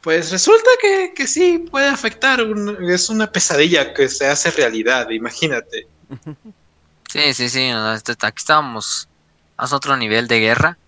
pues 0.00 0.30
resulta 0.30 0.70
que, 0.80 1.12
que 1.12 1.26
sí 1.26 1.66
puede 1.68 1.88
afectar. 1.88 2.40
es 2.88 3.08
una 3.08 3.32
pesadilla 3.32 3.92
que 3.92 4.08
se 4.08 4.26
hace 4.26 4.52
realidad, 4.52 5.10
imagínate. 5.10 5.88
Sí, 7.08 7.34
sí, 7.34 7.48
sí. 7.48 7.70
Este, 7.94 8.12
aquí 8.12 8.38
estábamos 8.38 9.08
a 9.56 9.74
otro 9.74 9.96
nivel 9.96 10.28
de 10.28 10.38
guerra. 10.38 10.78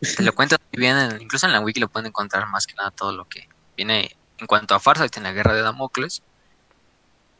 Te 0.00 0.22
lo 0.22 0.34
cuento 0.34 0.56
bien, 0.72 1.18
incluso 1.20 1.46
en 1.46 1.52
la 1.52 1.60
wiki 1.60 1.80
lo 1.80 1.88
pueden 1.88 2.06
encontrar 2.08 2.46
más 2.48 2.66
que 2.66 2.74
nada 2.74 2.90
todo 2.90 3.12
lo 3.12 3.24
que 3.28 3.48
viene 3.76 4.16
en 4.38 4.46
cuanto 4.46 4.74
a 4.74 4.80
Farsight 4.80 5.16
en 5.16 5.24
la 5.24 5.32
guerra 5.32 5.54
de 5.54 5.62
Damocles. 5.62 6.22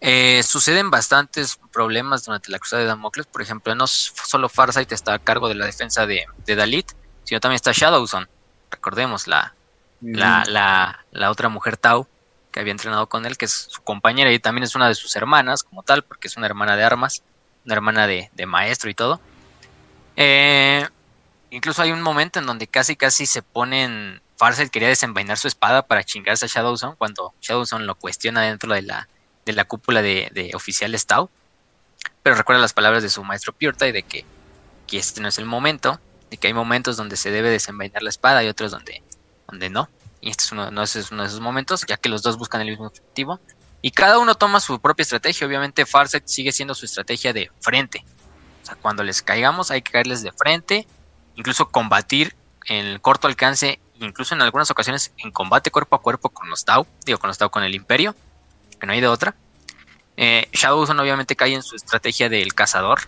Eh, 0.00 0.42
suceden 0.44 0.90
bastantes 0.90 1.58
problemas 1.72 2.24
durante 2.24 2.50
la 2.50 2.58
cruzada 2.58 2.82
de 2.82 2.88
Damocles. 2.88 3.26
Por 3.26 3.42
ejemplo, 3.42 3.74
no 3.74 3.86
solo 3.86 4.48
Farsight 4.48 4.90
está 4.92 5.14
a 5.14 5.18
cargo 5.18 5.48
de 5.48 5.54
la 5.54 5.66
defensa 5.66 6.06
de, 6.06 6.26
Dalit, 6.46 6.92
sino 7.24 7.40
también 7.40 7.56
está 7.56 7.72
Shadowzone. 7.72 8.26
Recordemos, 8.70 9.26
la, 9.26 9.54
la, 10.00 11.04
la, 11.10 11.30
otra 11.30 11.48
mujer 11.48 11.76
Tau 11.76 12.06
que 12.50 12.60
había 12.60 12.72
entrenado 12.72 13.08
con 13.08 13.26
él, 13.26 13.36
que 13.36 13.44
es 13.44 13.68
su 13.70 13.82
compañera 13.82 14.32
y 14.32 14.38
también 14.38 14.64
es 14.64 14.74
una 14.74 14.88
de 14.88 14.94
sus 14.94 15.14
hermanas, 15.16 15.62
como 15.62 15.82
tal, 15.82 16.02
porque 16.02 16.28
es 16.28 16.36
una 16.36 16.46
hermana 16.46 16.76
de 16.76 16.84
armas, 16.84 17.22
una 17.64 17.74
hermana 17.74 18.06
de, 18.06 18.30
maestro 18.46 18.90
y 18.90 18.94
todo. 18.94 19.20
Eh, 20.16 20.86
incluso 21.50 21.82
hay 21.82 21.92
un 21.92 22.02
momento 22.02 22.38
en 22.38 22.46
donde 22.46 22.66
casi 22.66 22.96
casi 22.96 23.26
se 23.26 23.42
ponen. 23.42 24.22
Farsight 24.36 24.70
quería 24.70 24.88
desenvainar 24.88 25.36
su 25.36 25.48
espada 25.48 25.82
para 25.82 26.04
chingarse 26.04 26.44
a 26.44 26.48
Shadowzone 26.48 26.94
cuando 26.96 27.34
Shadowzone 27.40 27.84
lo 27.84 27.96
cuestiona 27.96 28.42
dentro 28.42 28.72
de 28.72 28.82
la, 28.82 29.08
de 29.44 29.52
la 29.52 29.64
cúpula 29.64 30.00
de, 30.00 30.30
de 30.32 30.52
oficiales 30.54 31.06
Tau. 31.06 31.28
Pero 32.22 32.36
recuerda 32.36 32.62
las 32.62 32.72
palabras 32.72 33.02
de 33.02 33.08
su 33.08 33.24
maestro 33.24 33.52
Purta 33.52 33.88
y 33.88 33.92
de 33.92 34.04
que, 34.04 34.24
que, 34.86 34.98
este 34.98 35.20
no 35.20 35.28
es 35.28 35.38
el 35.38 35.44
momento, 35.44 36.00
de 36.30 36.36
que 36.36 36.46
hay 36.46 36.54
momentos 36.54 36.96
donde 36.96 37.16
se 37.16 37.30
debe 37.30 37.50
desenvainar 37.50 38.02
la 38.02 38.10
espada 38.10 38.44
y 38.44 38.48
otros 38.48 38.70
donde, 38.70 39.02
donde 39.48 39.70
no. 39.70 39.88
Y 40.20 40.30
este 40.30 40.44
es 40.44 40.52
uno, 40.52 40.70
no 40.70 40.82
es 40.82 41.10
uno 41.10 41.22
de 41.22 41.28
esos 41.28 41.40
momentos, 41.40 41.84
ya 41.86 41.96
que 41.96 42.08
los 42.08 42.22
dos 42.22 42.36
buscan 42.38 42.60
el 42.60 42.68
mismo 42.68 42.86
objetivo. 42.86 43.40
Y 43.80 43.92
cada 43.92 44.18
uno 44.18 44.34
toma 44.34 44.60
su 44.60 44.80
propia 44.80 45.02
estrategia. 45.02 45.46
Obviamente 45.46 45.86
Farset 45.86 46.26
sigue 46.26 46.52
siendo 46.52 46.74
su 46.74 46.86
estrategia 46.86 47.32
de 47.32 47.50
frente. 47.60 48.04
O 48.62 48.66
sea, 48.66 48.74
cuando 48.76 49.02
les 49.02 49.22
caigamos 49.22 49.70
hay 49.70 49.82
que 49.82 49.92
caerles 49.92 50.22
de 50.22 50.32
frente, 50.32 50.86
incluso 51.38 51.68
combatir 51.68 52.34
en 52.66 52.84
el 52.84 53.00
corto 53.00 53.28
alcance, 53.28 53.78
incluso 54.00 54.34
en 54.34 54.42
algunas 54.42 54.70
ocasiones 54.70 55.12
en 55.18 55.30
combate 55.30 55.70
cuerpo 55.70 55.96
a 55.96 56.02
cuerpo 56.02 56.28
con 56.28 56.50
los 56.50 56.64
Tau, 56.64 56.86
digo 57.06 57.18
con 57.18 57.28
los 57.28 57.38
Tau 57.38 57.48
con 57.48 57.62
el 57.62 57.74
Imperio 57.74 58.14
que 58.78 58.86
no 58.86 58.92
hay 58.92 59.00
de 59.00 59.06
otra. 59.06 59.34
Eh, 60.16 60.48
Shadowzone 60.52 61.00
obviamente 61.00 61.36
cae 61.36 61.54
en 61.54 61.62
su 61.62 61.76
estrategia 61.76 62.28
del 62.28 62.54
cazador, 62.54 63.02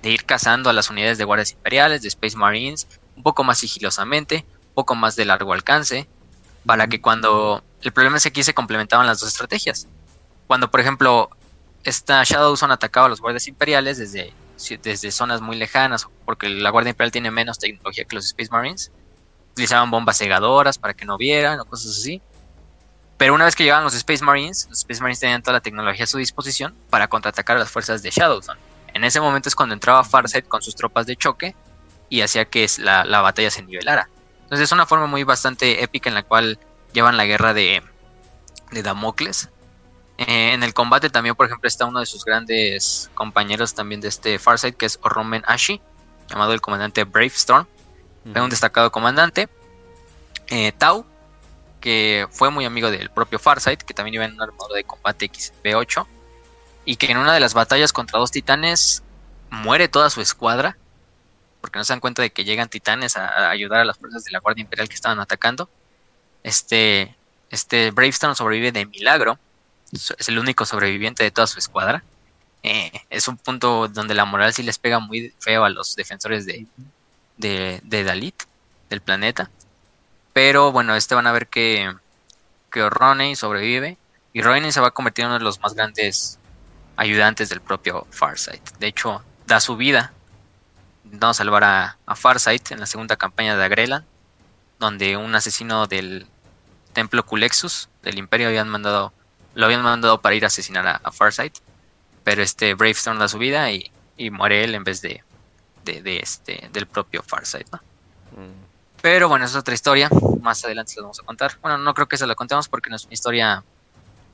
de 0.00 0.10
ir 0.10 0.24
cazando 0.24 0.70
a 0.70 0.72
las 0.72 0.90
unidades 0.90 1.18
de 1.18 1.24
guardias 1.24 1.52
imperiales, 1.52 2.02
de 2.02 2.08
Space 2.08 2.36
Marines, 2.36 2.86
un 3.16 3.24
poco 3.24 3.42
más 3.42 3.58
sigilosamente, 3.58 4.44
un 4.68 4.74
poco 4.74 4.94
más 4.94 5.16
de 5.16 5.24
largo 5.24 5.52
alcance, 5.52 6.08
para 6.64 6.86
que 6.86 7.00
cuando... 7.00 7.64
El 7.82 7.92
problema 7.92 8.16
es 8.16 8.22
que 8.22 8.28
aquí 8.28 8.44
se 8.44 8.54
complementaban 8.54 9.08
las 9.08 9.18
dos 9.18 9.28
estrategias. 9.28 9.88
Cuando, 10.46 10.70
por 10.70 10.78
ejemplo, 10.78 11.30
esta 11.82 12.22
Shadowzone 12.22 12.74
atacaba 12.74 13.06
a 13.06 13.08
los 13.08 13.20
guardias 13.20 13.48
imperiales 13.48 13.98
desde 13.98 14.32
desde 14.82 15.10
zonas 15.10 15.40
muy 15.40 15.56
lejanas, 15.56 16.06
porque 16.24 16.48
la 16.48 16.70
Guardia 16.70 16.90
Imperial 16.90 17.12
tiene 17.12 17.30
menos 17.30 17.58
tecnología 17.58 18.04
que 18.04 18.16
los 18.16 18.26
Space 18.26 18.50
Marines. 18.50 18.90
Utilizaban 19.52 19.90
bombas 19.90 20.18
cegadoras 20.18 20.78
para 20.78 20.94
que 20.94 21.04
no 21.04 21.18
vieran 21.18 21.60
o 21.60 21.64
cosas 21.64 21.98
así. 21.98 22.22
Pero 23.18 23.34
una 23.34 23.44
vez 23.44 23.54
que 23.54 23.64
llegaban 23.64 23.84
los 23.84 23.94
Space 23.94 24.24
Marines, 24.24 24.66
los 24.68 24.78
Space 24.78 25.00
Marines 25.00 25.20
tenían 25.20 25.42
toda 25.42 25.54
la 25.54 25.60
tecnología 25.60 26.04
a 26.04 26.06
su 26.08 26.18
disposición 26.18 26.74
para 26.90 27.08
contraatacar 27.08 27.56
a 27.56 27.60
las 27.60 27.70
fuerzas 27.70 28.02
de 28.02 28.10
Shadowzone. 28.10 28.58
En 28.94 29.04
ese 29.04 29.20
momento 29.20 29.48
es 29.48 29.54
cuando 29.54 29.74
entraba 29.74 30.04
Farsight 30.04 30.48
con 30.48 30.62
sus 30.62 30.74
tropas 30.74 31.06
de 31.06 31.16
choque 31.16 31.54
y 32.08 32.22
hacía 32.22 32.44
que 32.44 32.66
la, 32.78 33.04
la 33.04 33.20
batalla 33.20 33.50
se 33.50 33.62
nivelara. 33.62 34.08
Entonces 34.42 34.64
es 34.64 34.72
una 34.72 34.86
forma 34.86 35.06
muy 35.06 35.24
bastante 35.24 35.82
épica 35.82 36.10
en 36.10 36.14
la 36.14 36.24
cual 36.24 36.58
llevan 36.92 37.16
la 37.16 37.24
guerra 37.24 37.54
de, 37.54 37.82
de 38.70 38.82
Damocles. 38.82 39.48
Eh, 40.26 40.52
en 40.52 40.62
el 40.62 40.72
combate 40.72 41.10
también, 41.10 41.34
por 41.34 41.46
ejemplo, 41.46 41.66
está 41.66 41.84
uno 41.84 41.98
de 41.98 42.06
sus 42.06 42.24
grandes 42.24 43.10
compañeros 43.14 43.74
también 43.74 44.00
de 44.00 44.08
este 44.08 44.38
Farsight, 44.38 44.76
que 44.76 44.86
es 44.86 45.00
Roman 45.02 45.42
Ashi, 45.46 45.80
llamado 46.28 46.52
el 46.52 46.60
comandante 46.60 47.04
Bravestorm. 47.04 47.66
Storm 48.24 48.44
un 48.44 48.50
destacado 48.50 48.92
comandante. 48.92 49.48
Eh, 50.48 50.72
Tau, 50.78 51.04
que 51.80 52.28
fue 52.30 52.50
muy 52.50 52.64
amigo 52.64 52.90
del 52.90 53.10
propio 53.10 53.40
Farsight, 53.40 53.82
que 53.82 53.94
también 53.94 54.14
iba 54.14 54.24
en 54.24 54.34
un 54.34 54.42
armadura 54.42 54.76
de 54.76 54.84
combate 54.84 55.28
XB8. 55.30 56.06
Y 56.84 56.96
que 56.96 57.10
en 57.10 57.18
una 57.18 57.34
de 57.34 57.40
las 57.40 57.54
batallas 57.54 57.92
contra 57.92 58.18
dos 58.18 58.30
titanes 58.30 59.02
muere 59.50 59.88
toda 59.88 60.08
su 60.08 60.20
escuadra. 60.20 60.76
Porque 61.60 61.78
no 61.78 61.84
se 61.84 61.92
dan 61.92 62.00
cuenta 62.00 62.22
de 62.22 62.30
que 62.30 62.44
llegan 62.44 62.68
titanes 62.68 63.16
a, 63.16 63.50
ayudar 63.50 63.80
a 63.80 63.84
las 63.84 63.98
fuerzas 63.98 64.24
de 64.24 64.30
la 64.30 64.38
Guardia 64.38 64.62
Imperial 64.62 64.88
que 64.88 64.94
estaban 64.94 65.18
atacando. 65.18 65.68
Este, 66.44 67.16
este 67.50 67.90
Bravestone 67.90 68.36
sobrevive 68.36 68.70
de 68.70 68.86
milagro. 68.86 69.38
Es 69.92 70.28
el 70.28 70.38
único 70.38 70.64
sobreviviente 70.64 71.22
de 71.22 71.30
toda 71.30 71.46
su 71.46 71.58
escuadra. 71.58 72.02
Eh, 72.62 72.92
es 73.10 73.28
un 73.28 73.36
punto 73.36 73.88
donde 73.88 74.14
la 74.14 74.24
moral 74.24 74.54
sí 74.54 74.62
les 74.62 74.78
pega 74.78 74.98
muy 75.00 75.34
feo 75.40 75.64
a 75.64 75.70
los 75.70 75.96
defensores 75.96 76.46
de, 76.46 76.66
de, 77.36 78.04
Dalit, 78.04 78.42
del 78.88 79.00
planeta. 79.00 79.50
Pero 80.32 80.72
bueno, 80.72 80.94
este 80.94 81.14
van 81.14 81.26
a 81.26 81.32
ver 81.32 81.48
que, 81.48 81.92
que 82.70 82.88
Roney 82.88 83.36
sobrevive. 83.36 83.98
Y 84.32 84.40
Roney 84.40 84.72
se 84.72 84.80
va 84.80 84.88
a 84.88 84.92
convertir 84.92 85.24
en 85.24 85.30
uno 85.30 85.38
de 85.38 85.44
los 85.44 85.60
más 85.60 85.74
grandes 85.74 86.38
ayudantes 86.96 87.50
del 87.50 87.60
propio 87.60 88.06
Farsight. 88.10 88.62
De 88.78 88.86
hecho, 88.86 89.22
da 89.46 89.60
su 89.60 89.76
vida 89.76 90.12
intentando 91.04 91.34
salvar 91.34 91.64
a, 91.64 91.98
a 92.06 92.16
Farsight 92.16 92.70
en 92.70 92.80
la 92.80 92.86
segunda 92.86 93.16
campaña 93.16 93.56
de 93.56 93.64
Agrelan, 93.64 94.06
donde 94.78 95.16
un 95.16 95.34
asesino 95.34 95.86
del 95.86 96.26
templo 96.92 97.24
Culexus 97.24 97.88
del 98.02 98.18
Imperio 98.18 98.48
habían 98.48 98.68
mandado, 98.68 99.12
lo 99.54 99.66
habían 99.66 99.82
mandado 99.82 100.20
para 100.20 100.34
ir 100.34 100.44
a 100.44 100.48
asesinar 100.48 101.00
a, 101.02 101.12
Farsight, 101.12 101.58
pero 102.24 102.42
este 102.42 102.74
Bravestone 102.74 103.18
da 103.18 103.28
su 103.28 103.38
vida 103.38 103.70
y, 103.70 103.90
muere 104.30 104.62
él 104.62 104.76
en 104.76 104.84
vez 104.84 105.02
de, 105.02 105.24
de, 105.84 106.18
este, 106.18 106.68
del 106.72 106.86
propio 106.86 107.22
Farsight, 107.22 107.66
mm. 107.68 108.72
Pero 109.02 109.28
bueno, 109.28 109.44
es 109.44 109.56
otra 109.56 109.74
historia. 109.74 110.08
Más 110.40 110.64
adelante 110.64 110.92
la 110.96 111.02
vamos 111.02 111.18
a 111.18 111.24
contar. 111.24 111.58
Bueno, 111.60 111.76
no 111.76 111.92
creo 111.92 112.06
que 112.06 112.16
se 112.16 112.26
la 112.26 112.36
contemos 112.36 112.68
porque 112.68 112.88
nuestra 112.88 113.12
historia 113.12 113.64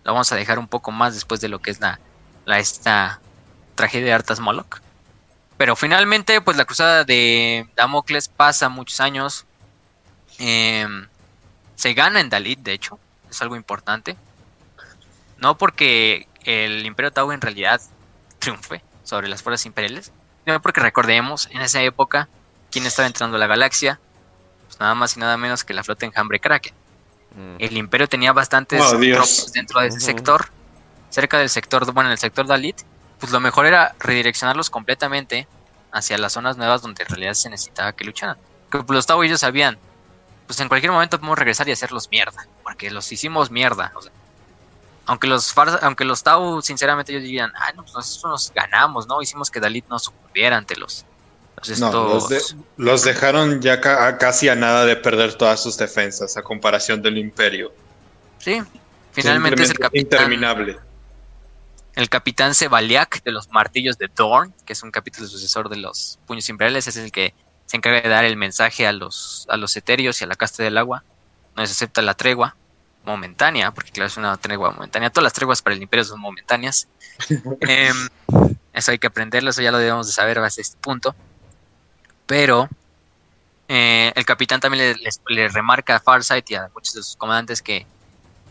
la 0.04 0.12
vamos 0.12 0.30
a 0.30 0.36
dejar 0.36 0.58
un 0.58 0.68
poco 0.68 0.90
más 0.90 1.14
después 1.14 1.40
de 1.40 1.48
lo 1.48 1.58
que 1.60 1.70
es 1.70 1.80
la, 1.80 1.98
la 2.44 2.58
esta 2.58 3.18
tragedia 3.74 4.08
de 4.08 4.12
Artas 4.12 4.40
Moloch. 4.40 4.80
Pero 5.56 5.74
finalmente, 5.74 6.42
pues 6.42 6.58
la 6.58 6.66
cruzada 6.66 7.04
de 7.04 7.66
Damocles 7.76 8.28
pasa 8.28 8.68
muchos 8.68 9.00
años. 9.00 9.46
Eh, 10.38 10.86
se 11.74 11.94
gana 11.94 12.20
en 12.20 12.28
Dalit, 12.28 12.60
de 12.60 12.74
hecho, 12.74 12.98
es 13.30 13.40
algo 13.40 13.56
importante. 13.56 14.16
No 15.38 15.56
porque 15.56 16.28
el 16.44 16.84
Imperio 16.84 17.12
Tau 17.12 17.30
en 17.32 17.40
realidad 17.40 17.80
triunfe 18.38 18.82
sobre 19.04 19.28
las 19.28 19.42
fuerzas 19.42 19.66
imperiales, 19.66 20.12
sino 20.44 20.60
porque 20.60 20.80
recordemos, 20.80 21.48
en 21.52 21.60
esa 21.60 21.82
época, 21.82 22.28
quién 22.70 22.86
estaba 22.86 23.06
entrando 23.06 23.36
a 23.36 23.40
la 23.40 23.46
galaxia, 23.46 24.00
pues 24.66 24.80
nada 24.80 24.94
más 24.94 25.16
y 25.16 25.20
nada 25.20 25.36
menos 25.36 25.64
que 25.64 25.74
la 25.74 25.84
flota 25.84 26.06
enjambre 26.06 26.40
Kraken. 26.40 26.74
Mm. 27.34 27.56
El 27.58 27.76
Imperio 27.76 28.08
tenía 28.08 28.32
bastantes 28.32 28.82
oh, 28.82 28.98
tropas 28.98 29.52
dentro 29.52 29.80
de 29.80 29.88
ese 29.88 30.00
sector, 30.00 30.50
cerca 31.10 31.38
del 31.38 31.48
sector, 31.48 31.90
bueno, 31.92 32.08
en 32.08 32.12
el 32.12 32.18
sector 32.18 32.46
Dalit, 32.46 32.82
pues 33.18 33.32
lo 33.32 33.40
mejor 33.40 33.66
era 33.66 33.94
redireccionarlos 33.98 34.70
completamente 34.70 35.46
hacia 35.92 36.18
las 36.18 36.32
zonas 36.32 36.56
nuevas 36.56 36.82
donde 36.82 37.02
en 37.02 37.08
realidad 37.08 37.34
se 37.34 37.50
necesitaba 37.50 37.92
que 37.92 38.04
lucharan. 38.04 38.36
Que 38.70 38.78
pues, 38.78 38.94
los 38.94 39.06
Tau 39.06 39.22
ellos 39.22 39.40
sabían, 39.40 39.78
pues 40.46 40.60
en 40.60 40.68
cualquier 40.68 40.92
momento 40.92 41.18
podemos 41.18 41.38
regresar 41.38 41.68
y 41.68 41.72
hacerlos 41.72 42.08
mierda, 42.10 42.46
porque 42.62 42.90
los 42.90 43.10
hicimos 43.12 43.50
mierda. 43.50 43.92
Aunque 45.08 45.26
los 45.26 45.56
aunque 45.80 46.04
los 46.04 46.22
Tau, 46.22 46.60
sinceramente, 46.60 47.12
ellos 47.12 47.24
dirían, 47.24 47.50
ah, 47.56 47.72
no, 47.74 47.82
pues 47.82 47.94
nosotros 47.94 48.30
nos 48.30 48.52
ganamos, 48.54 49.08
¿no? 49.08 49.22
Hicimos 49.22 49.50
que 49.50 49.58
Dalit 49.58 49.86
no 49.88 49.98
sucumbiera 49.98 50.58
ante 50.58 50.76
los. 50.76 51.06
los, 52.76 53.04
dejaron 53.04 53.62
ya 53.62 53.80
casi 53.80 54.50
a 54.50 54.54
nada 54.54 54.84
de 54.84 54.96
perder 54.96 55.34
todas 55.34 55.62
sus 55.62 55.78
defensas 55.78 56.36
a 56.36 56.42
comparación 56.42 57.00
del 57.00 57.16
Imperio. 57.16 57.72
Sí, 58.38 58.62
finalmente 59.12 59.62
es 59.62 59.70
el 59.70 59.78
capitán. 59.78 60.20
Interminable. 60.20 60.78
El 61.94 62.10
capitán 62.10 62.54
Sebaliak 62.54 63.22
de 63.24 63.32
los 63.32 63.48
martillos 63.48 63.96
de 63.96 64.10
Dorn, 64.14 64.52
que 64.66 64.74
es 64.74 64.82
un 64.82 64.90
capítulo 64.90 65.26
sucesor 65.26 65.70
de 65.70 65.78
los 65.78 66.18
puños 66.26 66.46
imperiales, 66.50 66.86
es 66.86 66.98
el 66.98 67.10
que 67.10 67.32
se 67.64 67.78
encarga 67.78 68.02
de 68.02 68.10
dar 68.10 68.26
el 68.26 68.36
mensaje 68.36 68.86
a 68.86 68.92
los, 68.92 69.46
a 69.48 69.56
los 69.56 69.74
etéreos 69.74 70.20
y 70.20 70.24
a 70.24 70.26
la 70.26 70.36
casta 70.36 70.62
del 70.62 70.76
agua. 70.76 71.02
No 71.56 71.64
se 71.64 71.72
acepta 71.72 72.02
la 72.02 72.12
tregua 72.12 72.56
momentánea, 73.08 73.72
porque 73.72 73.90
claro, 73.90 74.06
es 74.06 74.16
una 74.16 74.36
tregua 74.36 74.70
momentánea. 74.70 75.10
Todas 75.10 75.24
las 75.24 75.32
treguas 75.32 75.62
para 75.62 75.74
el 75.74 75.82
imperio 75.82 76.04
son 76.04 76.20
momentáneas. 76.20 76.88
Em, 77.60 78.08
eso 78.72 78.92
hay 78.92 78.98
que 78.98 79.08
aprenderlo, 79.08 79.50
eso 79.50 79.62
ya 79.62 79.72
lo 79.72 79.78
debemos 79.78 80.06
de 80.06 80.12
saber 80.12 80.38
hasta 80.38 80.60
este 80.60 80.78
punto. 80.80 81.14
Pero 82.26 82.68
eh, 83.68 84.12
el 84.14 84.24
capitán 84.24 84.60
también 84.60 84.96
le, 85.28 85.48
remarca 85.48 85.96
a 85.96 86.00
Farsight 86.00 86.50
y 86.50 86.54
a 86.54 86.70
muchos 86.74 86.94
de 86.94 87.02
sus 87.02 87.16
comandantes 87.16 87.60
que, 87.60 87.86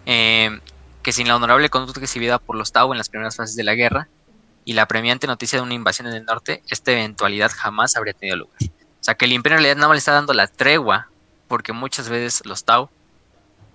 em, 0.06 0.60
que 1.02 1.12
sin 1.12 1.28
la 1.28 1.36
honorable 1.36 1.70
conducta 1.70 2.02
exhibida 2.02 2.38
por 2.38 2.56
los 2.56 2.72
Tau 2.72 2.92
en 2.92 2.98
las 2.98 3.10
primeras 3.10 3.36
fases 3.36 3.56
de 3.56 3.64
la 3.64 3.76
guerra 3.76 4.08
y 4.66 4.74
la 4.74 4.88
premiante 4.88 5.28
noticia 5.28 5.60
de 5.60 5.64
una 5.64 5.74
invasión 5.74 6.08
en 6.08 6.14
el 6.14 6.26
norte, 6.26 6.62
esta 6.68 6.92
eventualidad 6.92 7.52
jamás 7.56 7.96
habría 7.96 8.14
tenido 8.14 8.38
lugar. 8.38 8.58
O 8.62 9.04
sea 9.08 9.16
que 9.16 9.26
el 9.26 9.32
imperio 9.32 9.58
en 9.58 9.64
realidad 9.64 9.78
nada 9.78 9.88
más 9.88 9.96
le 9.96 10.00
está 10.00 10.12
dando 10.12 10.34
la 10.34 10.48
tregua 10.48 11.08
porque 11.48 11.72
muchas 11.72 12.10
veces 12.10 12.46
los 12.46 12.66
Tau 12.66 12.90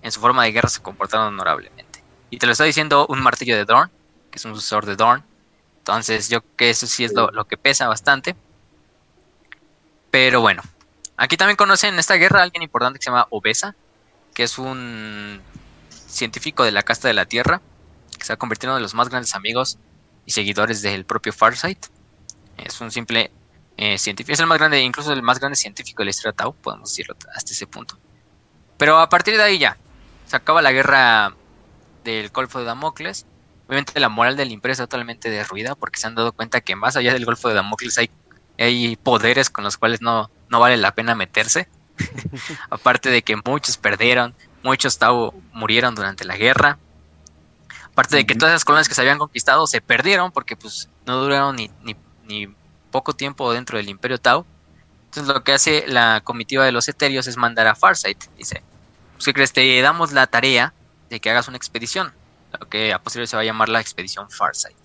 en 0.03 0.11
su 0.11 0.19
forma 0.19 0.43
de 0.43 0.51
guerra 0.51 0.69
se 0.69 0.81
comportaron 0.81 1.27
honorablemente. 1.27 2.03
Y 2.29 2.37
te 2.37 2.45
lo 2.45 2.51
está 2.51 2.65
diciendo 2.65 3.07
un 3.07 3.21
martillo 3.21 3.55
de 3.55 3.65
Dorn, 3.65 3.89
que 4.29 4.37
es 4.37 4.45
un 4.45 4.53
sucesor 4.53 4.85
de 4.85 4.95
Dorn. 4.95 5.23
Entonces 5.79 6.29
yo 6.29 6.41
creo 6.41 6.55
que 6.57 6.69
eso 6.69 6.87
sí 6.87 7.05
es 7.05 7.13
lo, 7.13 7.45
que 7.45 7.57
pesa 7.57 7.87
bastante. 7.87 8.35
Pero 10.11 10.41
bueno, 10.41 10.61
aquí 11.17 11.37
también 11.37 11.55
conocen 11.55 11.93
en 11.93 11.99
esta 11.99 12.15
guerra 12.15 12.41
a 12.41 12.43
alguien 12.43 12.63
importante 12.63 12.99
que 12.99 13.03
se 13.03 13.11
llama 13.11 13.27
Obesa, 13.29 13.75
que 14.33 14.43
es 14.43 14.57
un 14.57 15.41
científico 15.89 16.63
de 16.63 16.71
la 16.71 16.83
casta 16.83 17.07
de 17.07 17.13
la 17.13 17.25
Tierra, 17.25 17.61
que 18.17 18.25
se 18.25 18.33
ha 18.33 18.37
convertido 18.37 18.69
en 18.69 18.73
uno 18.73 18.77
de 18.77 18.83
los 18.83 18.93
más 18.93 19.09
grandes 19.09 19.33
amigos 19.35 19.77
y 20.25 20.31
seguidores 20.31 20.81
del 20.81 21.05
propio 21.05 21.31
Farsight. 21.33 21.85
Es 22.57 22.81
un 22.81 22.91
simple 22.91 23.31
eh, 23.77 23.97
científico, 23.97 24.33
es 24.33 24.39
el 24.39 24.47
más 24.47 24.57
grande, 24.57 24.81
incluso 24.81 25.13
el 25.13 25.23
más 25.23 25.39
grande 25.39 25.55
científico 25.55 26.01
de 26.01 26.05
la 26.05 26.11
historia 26.11 26.33
Tau, 26.33 26.53
podemos 26.53 26.89
decirlo 26.89 27.15
hasta 27.33 27.51
ese 27.51 27.67
punto. 27.67 27.97
Pero 28.77 28.99
a 28.99 29.09
partir 29.09 29.37
de 29.37 29.43
ahí 29.43 29.57
ya, 29.57 29.77
se 30.25 30.35
acaba 30.35 30.61
la 30.61 30.71
guerra 30.71 31.35
del 32.03 32.29
Golfo 32.29 32.59
de 32.59 32.65
Damocles. 32.65 33.25
Obviamente 33.67 33.99
la 33.99 34.09
moral 34.09 34.35
del 34.35 34.51
imperio 34.51 34.73
está 34.73 34.87
totalmente 34.87 35.29
derruida 35.29 35.75
porque 35.75 35.99
se 35.99 36.07
han 36.07 36.15
dado 36.15 36.31
cuenta 36.33 36.61
que 36.61 36.75
más 36.75 36.95
allá 36.95 37.13
del 37.13 37.25
Golfo 37.25 37.49
de 37.49 37.55
Damocles 37.55 37.97
hay, 37.97 38.09
hay 38.59 38.95
poderes 38.97 39.49
con 39.49 39.63
los 39.63 39.77
cuales 39.77 40.01
no, 40.01 40.29
no 40.49 40.59
vale 40.59 40.77
la 40.77 40.93
pena 40.93 41.15
meterse. 41.15 41.67
Aparte 42.69 43.09
de 43.09 43.21
que 43.21 43.35
muchos 43.35 43.77
perdieron, 43.77 44.35
muchos 44.63 44.97
Tau 44.97 45.33
murieron 45.53 45.95
durante 45.95 46.25
la 46.25 46.35
guerra. 46.35 46.77
Aparte 47.91 48.15
de 48.15 48.25
que 48.25 48.35
todas 48.35 48.53
esas 48.53 48.65
colonias 48.65 48.89
que 48.89 48.95
se 48.95 49.01
habían 49.01 49.19
conquistado 49.19 49.67
se 49.67 49.81
perdieron 49.81 50.31
porque 50.31 50.55
pues 50.55 50.89
no 51.05 51.17
duraron 51.17 51.55
ni, 51.55 51.69
ni, 51.83 51.95
ni 52.25 52.47
poco 52.91 53.13
tiempo 53.13 53.53
dentro 53.53 53.77
del 53.77 53.89
Imperio 53.89 54.17
Tau. 54.17 54.45
Entonces 55.05 55.33
lo 55.33 55.43
que 55.43 55.53
hace 55.53 55.85
la 55.87 56.21
comitiva 56.23 56.65
de 56.65 56.71
los 56.71 56.87
Eterios 56.89 57.27
es 57.27 57.37
mandar 57.37 57.67
a 57.67 57.75
Farsight. 57.75 58.23
Dice, 58.35 58.63
pues 59.13 59.25
¿qué 59.25 59.33
crees? 59.33 59.53
Te 59.53 59.81
damos 59.81 60.11
la 60.11 60.27
tarea 60.27 60.73
de 61.09 61.19
que 61.19 61.29
hagas 61.29 61.47
una 61.47 61.57
expedición. 61.57 62.13
Lo 62.59 62.69
que 62.69 62.93
a 62.93 62.99
posteriori 62.99 63.27
se 63.27 63.35
va 63.35 63.41
a 63.41 63.45
llamar 63.45 63.69
la 63.69 63.79
expedición 63.79 64.29
Farsight. 64.29 64.77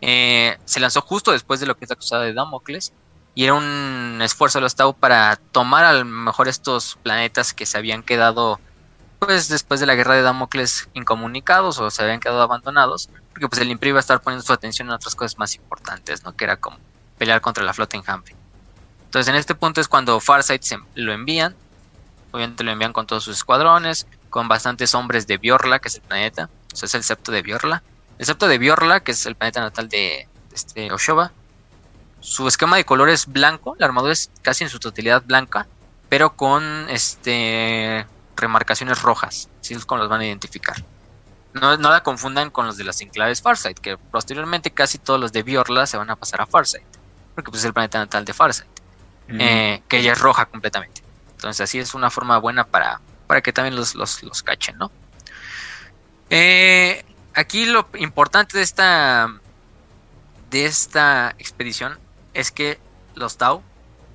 Eh, 0.00 0.58
se 0.64 0.80
lanzó 0.80 1.02
justo 1.02 1.32
después 1.32 1.60
de 1.60 1.66
lo 1.66 1.76
que 1.76 1.84
es 1.84 1.90
la 1.90 1.96
cruzada 1.96 2.24
de 2.24 2.32
Damocles. 2.32 2.92
Y 3.34 3.44
era 3.44 3.54
un 3.54 4.18
esfuerzo 4.22 4.58
de 4.58 4.62
los 4.62 4.74
Tau 4.74 4.94
para 4.94 5.36
tomar 5.36 5.84
a 5.84 5.92
lo 5.92 6.04
mejor 6.04 6.48
estos 6.48 6.98
planetas 7.02 7.54
que 7.54 7.64
se 7.64 7.78
habían 7.78 8.02
quedado 8.02 8.58
pues 9.20 9.48
después 9.48 9.80
de 9.80 9.86
la 9.86 9.94
guerra 9.94 10.14
de 10.14 10.22
Damocles 10.22 10.88
incomunicados 10.94 11.78
o 11.78 11.90
se 11.90 12.02
habían 12.02 12.20
quedado 12.20 12.40
abandonados, 12.40 13.10
porque 13.30 13.48
pues 13.48 13.60
el 13.60 13.70
Imperio 13.70 13.90
iba 13.90 13.98
a 13.98 14.00
estar 14.00 14.22
poniendo 14.22 14.44
su 14.44 14.52
atención 14.52 14.88
en 14.88 14.94
otras 14.94 15.14
cosas 15.14 15.38
más 15.38 15.54
importantes, 15.54 16.24
¿no? 16.24 16.34
Que 16.34 16.44
era 16.44 16.56
como 16.56 16.78
pelear 17.18 17.42
contra 17.42 17.62
la 17.62 17.74
flota 17.74 17.98
enjambre. 17.98 18.34
Entonces 19.04 19.28
en 19.28 19.36
este 19.36 19.54
punto 19.54 19.80
es 19.80 19.88
cuando 19.88 20.18
Farsight 20.20 20.62
se 20.62 20.78
lo 20.94 21.12
envían, 21.12 21.54
obviamente 22.30 22.64
lo 22.64 22.72
envían 22.72 22.92
con 22.92 23.06
todos 23.06 23.24
sus 23.24 23.36
escuadrones, 23.36 24.06
con 24.28 24.48
bastantes 24.48 24.94
hombres 24.94 25.26
de 25.26 25.38
Biorla, 25.38 25.78
que 25.78 25.88
es 25.88 25.96
el 25.96 26.02
planeta, 26.02 26.48
o 26.72 26.76
sea, 26.76 26.86
es 26.86 26.94
el 26.94 27.02
septo 27.02 27.32
de 27.32 27.42
Biorla. 27.42 27.82
El 28.18 28.26
septo 28.26 28.48
de 28.48 28.58
Biorla, 28.58 29.00
que 29.00 29.12
es 29.12 29.26
el 29.26 29.34
planeta 29.34 29.60
natal 29.60 29.88
de, 29.88 30.28
este 30.52 30.92
Oshoba, 30.92 31.32
su 32.20 32.46
esquema 32.48 32.76
de 32.76 32.84
color 32.84 33.08
es 33.08 33.26
blanco, 33.26 33.76
la 33.78 33.86
armadura 33.86 34.12
es 34.12 34.30
casi 34.42 34.64
en 34.64 34.70
su 34.70 34.78
totalidad 34.78 35.22
blanca, 35.24 35.66
pero 36.08 36.36
con 36.36 36.86
este 36.90 38.06
remarcaciones 38.36 39.02
rojas, 39.02 39.48
así 39.60 39.74
es 39.74 39.84
como 39.84 40.00
los 40.00 40.10
van 40.10 40.20
a 40.20 40.26
identificar. 40.26 40.76
No, 41.52 41.76
la 41.76 42.02
confundan 42.02 42.50
con 42.50 42.66
los 42.66 42.76
de 42.76 42.84
las 42.84 43.00
enclaves 43.00 43.42
Farsight, 43.42 43.78
que 43.78 43.96
posteriormente 43.96 44.70
casi 44.70 44.98
todos 44.98 45.18
los 45.18 45.32
de 45.32 45.42
Biorla 45.42 45.86
se 45.86 45.96
van 45.96 46.10
a 46.10 46.16
pasar 46.16 46.40
a 46.40 46.46
Farsight, 46.46 46.86
porque 47.34 47.50
pues 47.50 47.62
es 47.62 47.66
el 47.66 47.72
planeta 47.72 47.98
natal 47.98 48.24
de 48.24 48.32
Farsight, 48.32 48.70
eh, 49.28 49.82
que 49.88 49.98
ella 49.98 50.12
es 50.12 50.18
roja 50.20 50.46
completamente. 50.46 50.99
Entonces 51.40 51.62
así 51.62 51.78
es 51.78 51.94
una 51.94 52.10
forma 52.10 52.36
buena 52.36 52.64
para, 52.64 53.00
para 53.26 53.40
que 53.40 53.50
también 53.50 53.74
los, 53.74 53.94
los, 53.94 54.22
los 54.22 54.42
cachen, 54.42 54.76
¿no? 54.76 54.92
Eh, 56.28 57.02
aquí 57.32 57.64
lo 57.64 57.88
importante 57.94 58.58
de 58.58 58.62
esta 58.62 59.40
de 60.50 60.66
esta 60.66 61.34
expedición 61.38 61.98
es 62.34 62.50
que 62.50 62.78
los 63.14 63.38
Tau 63.38 63.62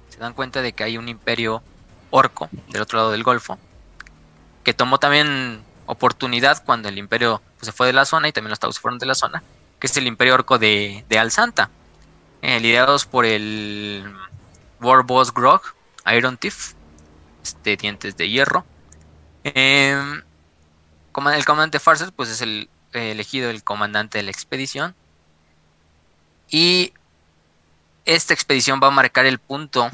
se 0.10 0.20
dan 0.20 0.34
cuenta 0.34 0.62
de 0.62 0.74
que 0.74 0.84
hay 0.84 1.00
un 1.00 1.10
imperio 1.10 1.64
orco 2.12 2.48
del 2.70 2.84
otro 2.84 3.00
lado 3.00 3.12
del 3.12 3.24
Golfo 3.24 3.58
que 4.64 4.76
tomó 4.76 5.00
también 5.00 5.64
oportunidad 5.88 6.64
cuando 6.64 6.90
el 6.90 7.00
imperio 7.00 7.42
pues, 7.58 7.66
se 7.66 7.72
fue 7.72 7.88
de 7.88 7.94
la 7.94 8.06
zona 8.06 8.28
y 8.28 8.34
también 8.34 8.52
los 8.52 8.60
Tau 8.60 8.72
se 8.72 8.80
fueron 8.80 9.00
de 9.00 9.08
la 9.08 9.16
zona, 9.16 9.42
que 9.80 9.88
es 9.88 9.98
el 9.98 10.06
imperio 10.06 10.36
orco 10.36 10.60
de, 10.60 11.04
de 11.10 11.18
Alsanta, 11.18 11.72
eh, 12.44 12.60
liderados 12.60 13.08
por 13.08 13.26
el 13.26 14.14
War 14.80 15.04
Boss 15.04 15.34
Grog, 15.34 15.62
Iron 16.14 16.38
Thief, 16.38 16.74
este, 17.46 17.78
dientes 17.78 18.18
de 18.18 18.28
hierro. 18.28 18.66
Eh, 19.44 19.96
el 19.96 21.46
comandante 21.46 21.80
Farset 21.80 22.12
pues 22.12 22.30
es 22.30 22.42
el 22.42 22.68
elegido 22.92 23.50
el 23.52 23.64
comandante 23.64 24.18
de 24.18 24.24
la 24.24 24.32
expedición. 24.32 24.96
Y 26.50 26.92
esta 28.06 28.34
expedición 28.34 28.80
va 28.82 28.88
a 28.88 28.92
marcar 28.92 29.26
el 29.28 29.38
punto, 29.38 29.90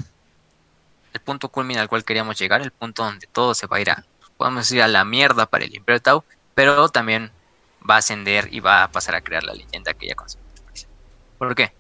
el 1.14 1.20
punto 1.22 1.50
culminal 1.50 1.84
al 1.84 1.90
cual 1.90 2.06
queríamos 2.06 2.40
llegar, 2.40 2.62
el 2.62 2.72
punto 2.72 3.04
donde 3.04 3.28
todo 3.28 3.54
se 3.54 3.68
va 3.68 3.78
a 3.78 3.82
ir 3.82 3.90
a, 3.90 4.06
podemos 4.38 4.72
a 4.72 4.88
la 4.88 5.04
mierda 5.04 5.46
para 5.46 5.66
el 5.66 5.76
Imperio 5.76 6.02
Tau, 6.02 6.24
pero 6.56 6.88
también 6.90 7.32
va 7.90 7.96
a 7.96 7.98
ascender 7.98 8.48
y 8.52 8.60
va 8.60 8.84
a 8.84 8.92
pasar 8.92 9.16
a 9.16 9.22
crear 9.22 9.44
la 9.44 9.54
leyenda 9.54 9.94
que 9.94 10.08
ya 10.08 10.16
conocemos. 10.16 10.46
¿Por 11.38 11.56
qué? 11.56 11.74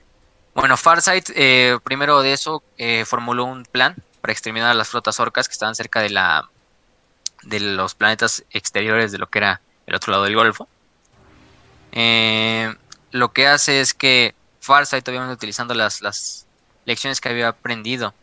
Bueno, 0.53 0.75
Farsight, 0.75 1.29
eh, 1.35 1.77
primero 1.83 2.21
de 2.21 2.33
eso, 2.33 2.61
eh, 2.77 3.05
formuló 3.05 3.45
un 3.45 3.63
plan 3.63 3.95
para 4.21 4.31
exterminar 4.31 4.71
a 4.71 4.73
las 4.73 4.89
flotas 4.89 5.19
orcas 5.19 5.47
que 5.47 5.53
estaban 5.53 5.75
cerca 5.75 6.01
de 6.01 6.09
la 6.09 6.49
de 7.43 7.59
los 7.59 7.95
planetas 7.95 8.43
exteriores 8.51 9.11
de 9.11 9.17
lo 9.17 9.27
que 9.27 9.39
era 9.39 9.61
el 9.87 9.95
otro 9.95 10.11
lado 10.11 10.25
del 10.25 10.35
Golfo. 10.35 10.67
Eh, 11.91 12.73
lo 13.11 13.33
que 13.33 13.47
hace 13.47 13.81
es 13.81 13.93
que 13.93 14.35
Farsight, 14.61 15.07
obviamente 15.07 15.33
utilizando 15.33 15.73
las, 15.73 16.01
las 16.01 16.45
lecciones 16.85 17.19
que 17.19 17.29
había 17.29 17.49
aprendido 17.49 18.13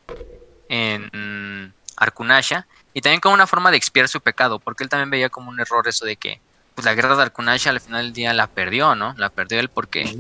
en 0.69 1.75
Arkunasha, 1.97 2.67
y 2.95 3.01
también 3.01 3.21
como 3.21 3.35
una 3.35 3.47
forma 3.47 3.71
de 3.71 3.77
expiar 3.77 4.09
su 4.09 4.21
pecado, 4.21 4.59
porque 4.59 4.85
él 4.85 4.91
también 4.91 5.11
veía 5.11 5.29
como 5.29 5.51
un 5.51 5.61
error 5.61 5.87
eso 5.89 6.05
de 6.05 6.17
que 6.17 6.41
pues 6.75 6.85
la 6.85 6.95
guerra 6.95 7.17
de 7.17 7.23
Arkunasha 7.23 7.71
al 7.71 7.81
final 7.81 8.05
del 8.05 8.13
día 8.13 8.33
la 8.33 8.47
perdió, 8.47 8.95
¿no? 8.95 9.15
La 9.17 9.31
perdió 9.31 9.59
él 9.59 9.69
porque 9.69 10.17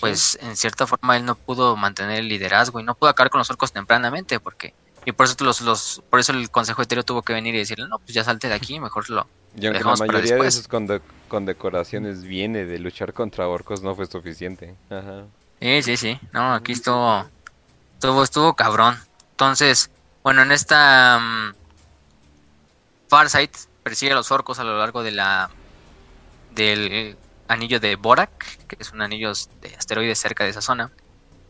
pues 0.00 0.38
en 0.42 0.56
cierta 0.56 0.86
forma 0.86 1.16
él 1.16 1.24
no 1.24 1.34
pudo 1.34 1.76
mantener 1.76 2.20
el 2.20 2.28
liderazgo 2.28 2.80
y 2.80 2.82
no 2.82 2.94
pudo 2.94 3.10
acabar 3.10 3.30
con 3.30 3.38
los 3.38 3.50
orcos 3.50 3.72
tempranamente 3.72 4.40
porque 4.40 4.74
y 5.04 5.12
por 5.12 5.26
eso 5.26 5.36
los, 5.40 5.60
los 5.60 6.02
por 6.10 6.20
eso 6.20 6.32
el 6.32 6.50
consejo 6.50 6.82
etéreo 6.82 7.04
tuvo 7.04 7.22
que 7.22 7.32
venir 7.32 7.54
y 7.54 7.58
decirle 7.58 7.86
no 7.88 7.98
pues 7.98 8.12
ya 8.12 8.24
salte 8.24 8.48
de 8.48 8.54
aquí 8.54 8.78
mejor 8.80 9.08
lo 9.08 9.26
y 9.58 9.66
aunque 9.66 9.82
la 9.82 9.96
mayoría 9.96 10.36
de 10.36 10.46
esas 10.46 10.68
condecoraciones 11.28 12.22
viene 12.22 12.64
de 12.66 12.78
luchar 12.78 13.14
contra 13.14 13.48
orcos 13.48 13.82
no 13.82 13.94
fue 13.94 14.06
suficiente. 14.06 14.74
Ajá. 14.90 15.24
sí 15.60 15.82
sí 15.82 15.96
sí. 15.96 16.20
No 16.32 16.52
aquí 16.52 16.72
estuvo 16.72 17.24
estuvo 17.94 18.22
estuvo 18.22 18.54
cabrón. 18.54 18.98
Entonces 19.30 19.90
bueno 20.22 20.42
en 20.42 20.52
esta 20.52 21.18
um, 21.18 21.54
Farsight 23.08 23.56
persigue 23.82 24.12
a 24.12 24.16
los 24.16 24.30
orcos 24.30 24.58
a 24.58 24.64
lo 24.64 24.76
largo 24.76 25.02
de 25.02 25.12
la 25.12 25.50
del 26.54 27.16
anillo 27.48 27.80
de 27.80 27.96
Borak, 27.96 28.66
que 28.66 28.76
es 28.78 28.92
un 28.92 29.02
anillo 29.02 29.32
de 29.60 29.74
asteroides 29.76 30.18
cerca 30.18 30.44
de 30.44 30.50
esa 30.50 30.60
zona, 30.60 30.90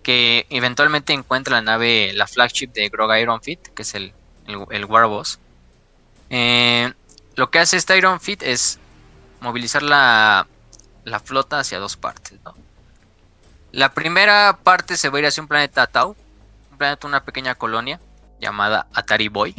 que 0.03 0.47
eventualmente 0.51 1.13
encuentra 1.13 1.57
la 1.57 1.63
nave, 1.63 2.13
la 2.15 2.27
flagship 2.27 2.69
de 2.69 2.89
Grog 2.89 3.15
Iron 3.17 3.41
Fit, 3.43 3.61
que 3.75 3.83
es 3.83 3.95
el, 3.95 4.13
el, 4.47 4.85
Warboss. 4.85 5.39
Eh, 6.31 6.93
lo 7.35 7.51
que 7.51 7.59
hace 7.59 7.77
este 7.77 7.97
Iron 7.99 8.21
Fit 8.21 8.43
es 8.43 8.79
movilizar 9.41 9.83
la, 9.83 10.47
la 11.05 11.21
flota 11.21 11.59
hacia 11.59 11.79
dos 11.79 11.97
partes. 11.97 12.39
La 13.73 13.93
primera 13.93 14.59
parte 14.63 14.97
se 14.97 15.09
va 15.09 15.19
a 15.19 15.21
ir 15.21 15.27
hacia 15.27 15.43
un 15.43 15.49
planeta 15.49 15.87
Tau, 15.87 16.17
un 16.71 16.79
planeta, 16.79 17.07
una 17.07 17.25
pequeña 17.25 17.55
colonia 17.55 18.01
llamada 18.41 18.87
Atari 18.95 19.29
Boy. 19.29 19.55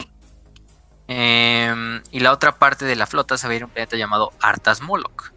Eh, 1.09 2.01
y 2.11 2.19
la 2.19 2.33
otra 2.33 2.57
parte 2.57 2.85
de 2.85 2.95
la 2.95 3.05
flota 3.05 3.37
se 3.37 3.47
va 3.47 3.53
a 3.53 3.55
ir 3.55 3.63
a 3.63 3.65
un 3.65 3.71
planeta 3.71 3.95
llamado 3.95 4.33
Artas 4.41 4.81
Moloch 4.81 5.36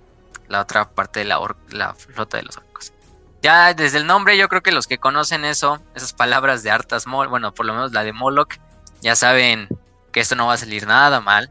la 0.50 0.60
otra 0.60 0.90
parte 0.90 1.20
de 1.20 1.26
la, 1.26 1.40
la 1.70 1.94
flota 1.94 2.36
de 2.36 2.42
los 2.42 2.56
orcos. 2.56 2.92
Ya 3.40 3.72
desde 3.72 3.98
el 3.98 4.06
nombre 4.06 4.36
yo 4.36 4.48
creo 4.48 4.62
que 4.62 4.72
los 4.72 4.86
que 4.86 4.98
conocen 4.98 5.44
eso, 5.44 5.80
esas 5.94 6.12
palabras 6.12 6.62
de 6.62 6.70
Artas 6.70 7.06
Mol, 7.06 7.28
bueno, 7.28 7.54
por 7.54 7.64
lo 7.64 7.72
menos 7.72 7.92
la 7.92 8.04
de 8.04 8.12
Moloch, 8.12 8.54
ya 9.00 9.16
saben 9.16 9.68
que 10.12 10.20
esto 10.20 10.34
no 10.34 10.48
va 10.48 10.54
a 10.54 10.58
salir 10.58 10.86
nada 10.86 11.20
mal. 11.20 11.50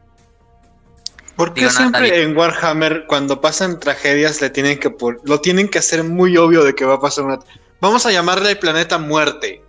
¿Por 1.34 1.54
qué 1.54 1.70
siempre 1.70 2.22
en 2.22 2.36
Warhammer 2.36 3.06
cuando 3.06 3.40
pasan 3.40 3.80
tragedias 3.80 4.42
le 4.42 4.50
tienen 4.50 4.78
que 4.78 4.94
lo 5.24 5.40
tienen 5.40 5.68
que 5.68 5.78
hacer 5.78 6.04
muy 6.04 6.36
obvio 6.36 6.62
de 6.62 6.74
que 6.74 6.84
va 6.84 6.96
a 6.96 7.00
pasar 7.00 7.24
una 7.24 7.38
Vamos 7.80 8.04
a 8.04 8.12
llamarle 8.12 8.50
el 8.50 8.58
planeta 8.58 8.98
muerte. 8.98 9.64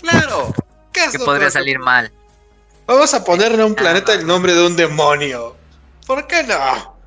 Claro, 0.00 0.54
¿qué 0.92 1.00
que 1.10 1.18
podría 1.18 1.50
salir 1.50 1.80
mal. 1.80 2.12
Vamos 2.86 3.12
a 3.12 3.24
ponerle 3.24 3.62
a 3.62 3.66
un 3.66 3.74
planeta 3.74 4.14
el 4.14 4.24
nombre 4.24 4.54
de 4.54 4.64
un 4.64 4.76
demonio. 4.76 5.56
¿Por 6.06 6.28
qué 6.28 6.44
no? 6.44 6.97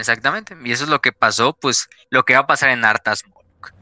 Exactamente. 0.00 0.56
Y 0.64 0.72
eso 0.72 0.84
es 0.84 0.90
lo 0.90 1.00
que 1.00 1.12
pasó, 1.12 1.52
pues 1.52 1.88
lo 2.10 2.24
que 2.24 2.34
va 2.34 2.40
a 2.40 2.46
pasar 2.46 2.70
en 2.70 2.84
Artas 2.84 3.24
Moloch. 3.26 3.72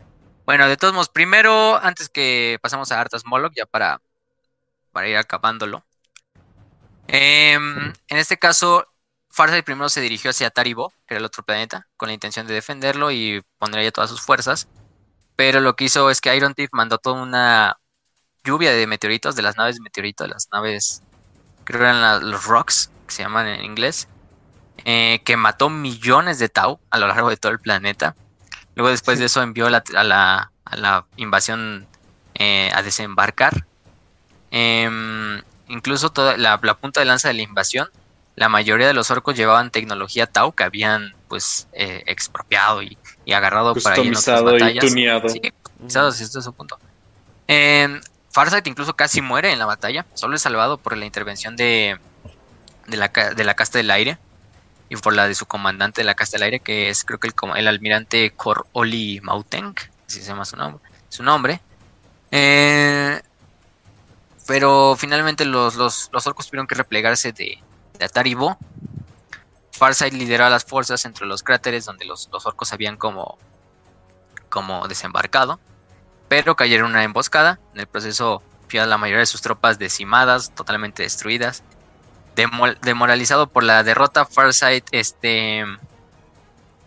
Bueno, 0.44 0.68
de 0.68 0.76
todos 0.76 0.92
modos, 0.92 1.08
primero, 1.08 1.76
antes 1.76 2.08
que 2.08 2.58
pasamos 2.60 2.90
a 2.90 3.00
Artas 3.00 3.24
Moloch, 3.24 3.52
ya 3.54 3.66
para, 3.66 4.00
para 4.92 5.08
ir 5.08 5.16
acabándolo. 5.16 5.84
Em, 7.06 7.92
en 8.08 8.16
este 8.18 8.36
caso, 8.38 8.86
Farsight 9.30 9.64
primero 9.64 9.88
se 9.88 10.00
dirigió 10.00 10.30
hacia 10.30 10.50
Taribo, 10.50 10.92
que 11.06 11.14
era 11.14 11.20
el 11.20 11.24
otro 11.24 11.44
planeta, 11.44 11.86
con 11.96 12.08
la 12.08 12.14
intención 12.14 12.46
de 12.46 12.54
defenderlo 12.54 13.10
y 13.12 13.42
poner 13.58 13.80
ahí 13.80 13.90
todas 13.92 14.10
sus 14.10 14.20
fuerzas. 14.20 14.68
Pero 15.36 15.60
lo 15.60 15.76
que 15.76 15.84
hizo 15.84 16.10
es 16.10 16.20
que 16.20 16.34
Iron 16.36 16.54
Thief 16.54 16.70
mandó 16.72 16.98
toda 16.98 17.22
una 17.22 17.78
lluvia 18.44 18.72
de 18.72 18.86
meteoritos, 18.86 19.36
de 19.36 19.42
las 19.42 19.56
naves 19.56 19.76
de 19.76 20.02
de 20.02 20.28
las 20.28 20.48
naves, 20.50 21.02
creo 21.64 21.80
que 21.80 21.86
eran 21.86 22.30
los 22.30 22.44
rocks, 22.44 22.90
que 23.06 23.14
se 23.14 23.22
llaman 23.22 23.46
en 23.46 23.64
inglés, 23.64 24.08
eh, 24.84 25.20
que 25.24 25.36
mató 25.36 25.70
millones 25.70 26.38
de 26.38 26.48
Tau 26.48 26.78
a 26.90 26.98
lo 26.98 27.08
largo 27.08 27.30
de 27.30 27.36
todo 27.36 27.52
el 27.52 27.58
planeta. 27.58 28.14
Luego 28.74 28.90
después 28.90 29.18
de 29.18 29.26
eso 29.26 29.42
envió 29.42 29.66
a, 29.66 29.70
la, 29.70 31.06
invasión 31.16 31.86
eh, 32.34 32.70
a 32.72 32.82
desembarcar. 32.82 33.66
Em, 34.50 35.42
incluso 35.66 36.10
toda 36.10 36.36
la, 36.36 36.58
punta 36.76 37.00
de 37.00 37.06
lanza 37.06 37.28
de 37.28 37.34
la 37.34 37.42
invasión, 37.42 37.90
la 38.36 38.48
mayoría 38.48 38.86
de 38.86 38.94
los 38.94 39.10
orcos 39.10 39.36
llevaban 39.36 39.70
tecnología 39.70 40.26
Tau 40.26 40.52
que 40.52 40.62
habían 40.62 41.14
pues 41.28 41.66
eh, 41.72 42.04
expropiado 42.06 42.82
y, 42.82 42.96
agarrado 43.32 43.74
para 43.74 43.98
ir 43.98 44.06
en 44.06 44.16
otras 44.16 44.42
batallas. 44.42 44.84
Y 44.84 44.88
tuneado. 44.88 45.28
Sí, 45.28 45.40
este 45.42 46.38
es 46.38 46.44
su 46.44 46.52
punto. 46.52 46.78
Em, 47.48 48.00
Farsight 48.30 48.66
incluso 48.68 48.94
casi 48.94 49.20
muere 49.20 49.52
en 49.52 49.58
la 49.58 49.66
batalla, 49.66 50.06
solo 50.14 50.36
es 50.36 50.42
salvado 50.42 50.78
por 50.78 50.96
la 50.96 51.04
intervención 51.04 51.56
de, 51.56 51.98
de, 52.86 52.96
la, 52.96 53.08
de 53.08 53.44
la 53.44 53.54
casta 53.54 53.78
del 53.78 53.90
aire 53.90 54.18
y 54.88 54.96
por 54.96 55.14
la 55.14 55.28
de 55.28 55.34
su 55.34 55.46
comandante 55.46 56.00
de 56.00 56.06
la 56.06 56.14
Casa 56.14 56.32
del 56.32 56.44
Aire, 56.44 56.60
que 56.60 56.88
es 56.88 57.04
creo 57.04 57.18
que 57.18 57.28
el, 57.28 57.34
el 57.56 57.68
almirante 57.68 58.30
Cor 58.30 58.66
Oli 58.72 59.20
Mauteng, 59.22 59.74
así 60.06 60.20
se 60.20 60.28
llama 60.28 60.44
su 60.44 60.56
nombre. 60.56 60.82
Su 61.08 61.22
nombre. 61.22 61.60
Eh, 62.30 63.20
pero 64.46 64.96
finalmente 64.98 65.44
los, 65.44 65.76
los, 65.76 66.08
los, 66.12 66.26
orcos 66.26 66.46
tuvieron 66.46 66.66
que 66.66 66.74
replegarse 66.74 67.32
de, 67.32 67.58
de 67.98 68.04
Ataribo. 68.04 68.58
Farsight 69.72 70.14
lideró 70.14 70.48
las 70.48 70.64
fuerzas 70.64 71.04
entre 71.04 71.26
los 71.26 71.42
cráteres 71.42 71.84
donde 71.84 72.04
los, 72.04 72.28
los 72.32 72.46
orcos 72.46 72.72
habían 72.72 72.96
como, 72.96 73.38
como 74.48 74.88
desembarcado, 74.88 75.60
pero 76.28 76.56
cayeron 76.56 76.90
en 76.90 76.96
una 76.96 77.04
emboscada. 77.04 77.60
En 77.74 77.80
el 77.80 77.86
proceso, 77.86 78.42
la 78.72 78.98
mayoría 78.98 79.20
de 79.20 79.26
sus 79.26 79.42
tropas 79.42 79.78
decimadas, 79.78 80.54
totalmente 80.54 81.02
destruidas 81.02 81.62
demoralizado 82.82 83.48
por 83.48 83.64
la 83.64 83.82
derrota, 83.82 84.24
Farsight 84.24 84.86
este, 84.92 85.64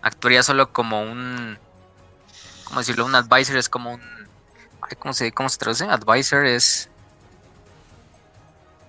actuaría 0.02 0.44
solo 0.44 0.72
como 0.72 1.02
un. 1.02 1.58
¿Cómo 2.66 2.80
decirlo? 2.80 3.06
Un 3.06 3.16
advisor 3.16 3.58
es 3.58 3.70
como 3.70 3.94
un. 3.94 4.02
¿Cómo 5.00 5.14
se, 5.14 5.32
cómo 5.32 5.50
se 5.50 5.58
traduce? 5.58 5.86
Advisor 5.86 6.46
es. 6.46 6.90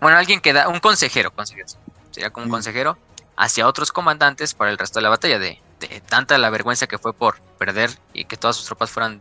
Bueno, 0.00 0.16
alguien 0.16 0.40
que 0.40 0.52
da. 0.52 0.68
Un 0.68 0.80
consejero, 0.80 1.32
consejero. 1.32 1.66
Sería 2.10 2.30
como 2.30 2.46
un 2.46 2.50
consejero 2.50 2.98
hacia 3.36 3.66
otros 3.66 3.92
comandantes 3.92 4.54
para 4.54 4.70
el 4.70 4.78
resto 4.78 4.98
de 4.98 5.02
la 5.04 5.08
batalla. 5.08 5.38
De, 5.38 5.60
de, 5.80 6.00
tanta 6.00 6.38
la 6.38 6.50
vergüenza 6.50 6.86
que 6.86 6.98
fue 6.98 7.12
por 7.12 7.40
perder 7.58 7.90
y 8.12 8.24
que 8.24 8.36
todas 8.36 8.56
sus 8.56 8.66
tropas 8.66 8.90
fueran 8.90 9.20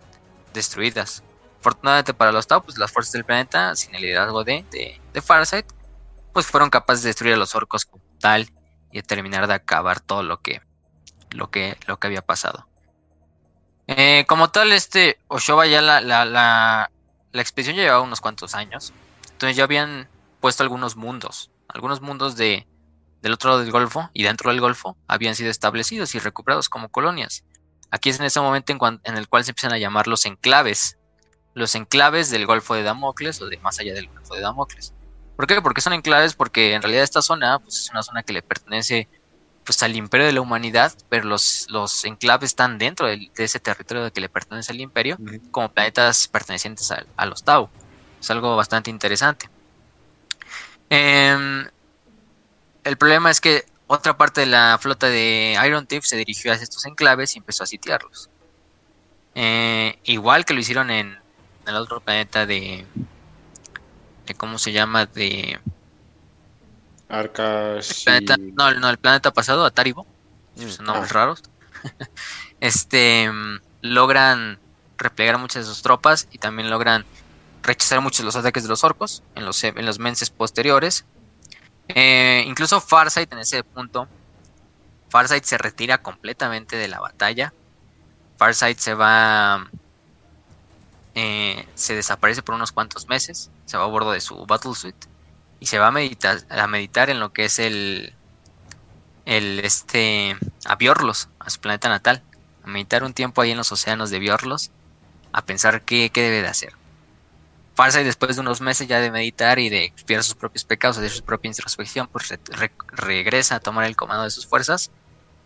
destruidas. 0.53 1.23
Afortunadamente 1.59 2.13
para 2.13 2.31
los 2.31 2.47
Tau, 2.47 2.63
pues 2.63 2.77
las 2.77 2.91
fuerzas 2.91 3.13
del 3.13 3.23
planeta, 3.23 3.75
sin 3.75 3.93
el 3.93 4.01
liderazgo 4.01 4.43
de, 4.43 4.65
de, 5.13 5.21
Farsight, 5.21 5.65
pues 6.33 6.47
fueron 6.47 6.69
capaces 6.69 7.03
de 7.03 7.09
destruir 7.09 7.33
a 7.35 7.37
los 7.37 7.55
orcos 7.55 7.85
como 7.85 8.03
tal 8.19 8.49
y 8.91 8.97
de 8.97 9.03
terminar 9.03 9.47
de 9.47 9.53
acabar 9.53 9.99
todo 9.99 10.23
lo 10.23 10.41
que, 10.41 10.61
lo 11.31 11.49
que, 11.49 11.77
lo 11.87 11.99
que 11.99 12.07
había 12.07 12.21
pasado. 12.21 12.67
Eh, 13.87 14.25
como 14.27 14.49
tal, 14.49 14.71
este 14.71 15.19
Oshoba 15.27 15.67
ya 15.67 15.81
la, 15.81 16.01
la, 16.01 16.25
la, 16.25 16.91
la 17.31 17.41
expedición 17.41 17.75
ya 17.75 17.83
llevaba 17.83 18.01
unos 18.01 18.21
cuantos 18.21 18.55
años. 18.55 18.93
Entonces 19.31 19.57
ya 19.57 19.63
habían 19.63 20.07
puesto 20.39 20.63
algunos 20.63 20.95
mundos. 20.95 21.51
Algunos 21.67 22.01
mundos 22.01 22.35
de, 22.35 22.67
del 23.21 23.33
otro 23.33 23.51
lado 23.51 23.61
del 23.61 23.71
Golfo 23.71 24.09
y 24.13 24.23
dentro 24.23 24.51
del 24.51 24.61
Golfo 24.61 24.97
habían 25.07 25.35
sido 25.35 25.49
establecidos 25.49 26.15
y 26.15 26.19
recuperados 26.19 26.69
como 26.69 26.89
colonias. 26.89 27.43
Aquí 27.91 28.09
es 28.09 28.19
en 28.19 28.25
ese 28.25 28.39
momento 28.39 28.73
en, 29.03 29.17
el 29.17 29.27
cual 29.27 29.43
se 29.43 29.51
empiezan 29.51 29.73
a 29.73 29.77
llamar 29.77 30.07
los 30.07 30.25
enclaves. 30.25 30.97
Los 31.53 31.75
enclaves 31.75 32.29
del 32.29 32.45
Golfo 32.45 32.73
de 32.73 32.83
Damocles 32.83 33.41
o 33.41 33.47
de 33.47 33.57
más 33.57 33.79
allá 33.79 33.93
del 33.93 34.07
Golfo 34.07 34.35
de 34.35 34.41
Damocles. 34.41 34.93
¿Por 35.41 35.47
qué? 35.47 35.59
Porque 35.59 35.81
son 35.81 35.93
enclaves 35.93 36.35
porque 36.35 36.75
en 36.75 36.83
realidad 36.83 37.03
esta 37.03 37.23
zona 37.23 37.57
pues, 37.57 37.79
es 37.79 37.89
una 37.89 38.03
zona 38.03 38.21
que 38.21 38.31
le 38.31 38.43
pertenece 38.43 39.07
pues, 39.63 39.81
al 39.81 39.95
imperio 39.95 40.27
de 40.27 40.33
la 40.33 40.41
humanidad, 40.41 40.93
pero 41.09 41.25
los, 41.25 41.65
los 41.71 42.05
enclaves 42.05 42.51
están 42.51 42.77
dentro 42.77 43.07
de, 43.07 43.31
ese 43.35 43.59
territorio 43.59 44.13
que 44.13 44.21
le 44.21 44.29
pertenece 44.29 44.71
al 44.71 44.79
imperio 44.79 45.17
como 45.49 45.71
planetas 45.71 46.27
pertenecientes 46.27 46.91
a, 46.91 47.25
los 47.25 47.43
Tau. 47.43 47.71
Es 48.19 48.29
algo 48.29 48.55
bastante 48.55 48.91
interesante. 48.91 49.49
Em, 50.91 51.67
el 52.83 52.97
problema 52.97 53.31
es 53.31 53.41
que 53.41 53.65
otra 53.87 54.15
parte 54.15 54.41
de 54.41 54.45
la 54.47 54.77
flota 54.79 55.07
de 55.07 55.57
Iron 55.65 55.87
Thief 55.87 56.05
se 56.05 56.17
dirigió 56.17 56.53
hacia 56.53 56.65
estos 56.65 56.85
enclaves 56.85 57.35
y 57.35 57.39
empezó 57.39 57.63
a 57.63 57.65
sitiarlos. 57.65 58.29
Eh, 59.33 59.97
igual 60.03 60.45
que 60.45 60.53
lo 60.53 60.59
hicieron 60.59 60.91
en 60.91 61.17
el 61.65 61.75
otro 61.77 61.99
planeta 61.99 62.45
de, 62.45 62.85
¿Cómo 64.35 64.57
se 64.57 64.71
llama? 64.71 65.05
De. 65.05 65.59
Arcas. 67.09 68.05
no, 68.55 68.71
no, 68.75 68.89
el 68.89 68.97
planeta 68.97 69.31
pasado, 69.31 69.65
Ataribo. 69.65 70.05
Mm, 70.55 70.67
son 70.67 70.85
nombres 70.85 71.11
ah. 71.11 71.13
raros. 71.13 71.43
este. 72.59 73.29
Logran 73.81 74.59
replegar 74.97 75.39
muchas 75.39 75.65
de 75.65 75.73
sus 75.73 75.81
tropas 75.81 76.27
y 76.31 76.37
también 76.37 76.69
logran 76.69 77.05
rechazar 77.63 78.01
muchos 78.01 78.19
de 78.19 78.25
los 78.25 78.35
ataques 78.35 78.63
de 78.63 78.69
los 78.69 78.83
orcos 78.83 79.23
en 79.35 79.45
los, 79.45 79.63
en 79.63 79.85
los 79.85 79.97
meses 79.97 80.29
posteriores 80.29 81.05
eh, 81.95 82.43
incluso 82.47 82.79
Farsight 82.79 83.31
en 83.33 83.39
ese 83.39 83.63
punto, 83.63 84.07
Farsight 85.09 85.43
se 85.43 85.57
retira 85.57 85.97
completamente 85.99 86.77
de 86.77 86.87
la 86.87 86.99
batalla. 86.99 87.53
Farsight 88.37 88.77
se 88.77 88.93
va, 88.93 89.67
eh, 91.15 91.67
se 91.75 91.95
desaparece 91.95 92.43
por 92.43 92.55
unos 92.55 92.71
cuantos 92.71 93.07
meses, 93.07 93.51
se 93.71 93.77
va 93.77 93.85
a 93.85 93.87
bordo 93.87 94.11
de 94.11 94.19
su 94.19 94.45
Battle 94.45 94.75
Suite 94.75 95.07
y 95.61 95.67
se 95.67 95.79
va 95.79 95.87
a 95.87 95.91
meditar, 95.91 96.39
a 96.49 96.67
meditar 96.67 97.09
en 97.09 97.21
lo 97.21 97.31
que 97.31 97.45
es 97.45 97.57
el, 97.57 98.13
el 99.25 99.59
este, 99.59 100.35
a 100.65 100.75
Biorlos, 100.75 101.29
a 101.39 101.49
su 101.49 101.61
planeta 101.61 101.87
natal, 101.87 102.21
a 102.63 102.67
meditar 102.67 103.05
un 103.05 103.13
tiempo 103.13 103.41
ahí 103.41 103.51
en 103.51 103.57
los 103.57 103.71
océanos 103.71 104.09
de 104.09 104.19
Biorlos, 104.19 104.71
a 105.31 105.45
pensar 105.45 105.83
qué, 105.83 106.09
qué 106.09 106.21
debe 106.21 106.41
de 106.41 106.49
hacer. 106.49 106.73
Y 107.99 108.03
después 108.03 108.35
de 108.35 108.41
unos 108.41 108.61
meses 108.61 108.87
ya 108.87 108.99
de 108.99 109.09
meditar 109.09 109.57
y 109.57 109.69
de 109.69 109.85
expiar 109.85 110.23
sus 110.23 110.35
propios 110.35 110.65
pecados, 110.65 110.97
de 110.97 111.09
su 111.09 111.23
propia 111.23 111.49
introspección, 111.49 112.07
pues 112.07 112.31
regresa 112.91 113.55
a 113.55 113.59
tomar 113.59 113.85
el 113.85 113.95
comando 113.95 114.23
de 114.23 114.29
sus 114.29 114.45
fuerzas 114.45 114.91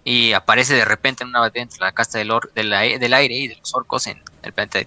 y 0.04 0.34
aparece 0.34 0.74
de 0.74 0.84
repente 0.84 1.24
en 1.24 1.30
una 1.30 1.40
batalla 1.40 1.64
entre 1.64 1.80
la 1.80 1.94
casta 1.94 2.18
del, 2.18 2.34
del, 2.54 2.74
aire 3.14 3.36
y 3.36 3.48
de 3.48 3.56
los 3.56 3.74
orcos 3.74 4.08
en 4.08 4.22
el 4.44 4.52
planeta 4.52 4.80
de 4.80 4.86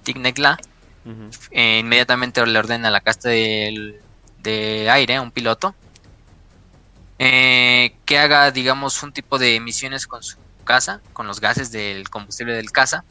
Eh, 1.50 1.78
inmediatamente 1.78 2.44
le 2.44 2.58
ordena 2.58 2.90
la 2.90 3.00
casta 3.00 3.30
de 3.30 4.00
aire, 4.90 5.16
a 5.16 5.22
un 5.22 5.30
piloto, 5.30 5.74
eh, 7.18 7.96
que 8.04 8.18
haga, 8.18 8.50
digamos, 8.50 9.02
un 9.02 9.12
tipo 9.12 9.38
de 9.38 9.58
misiones 9.60 10.06
con 10.06 10.22
su 10.22 10.36
casa, 10.64 11.00
con 11.12 11.26
los 11.26 11.40
gases 11.40 11.72
del 11.72 12.08
combustible 12.10 12.54
del 12.54 12.70
casa, 12.70 13.04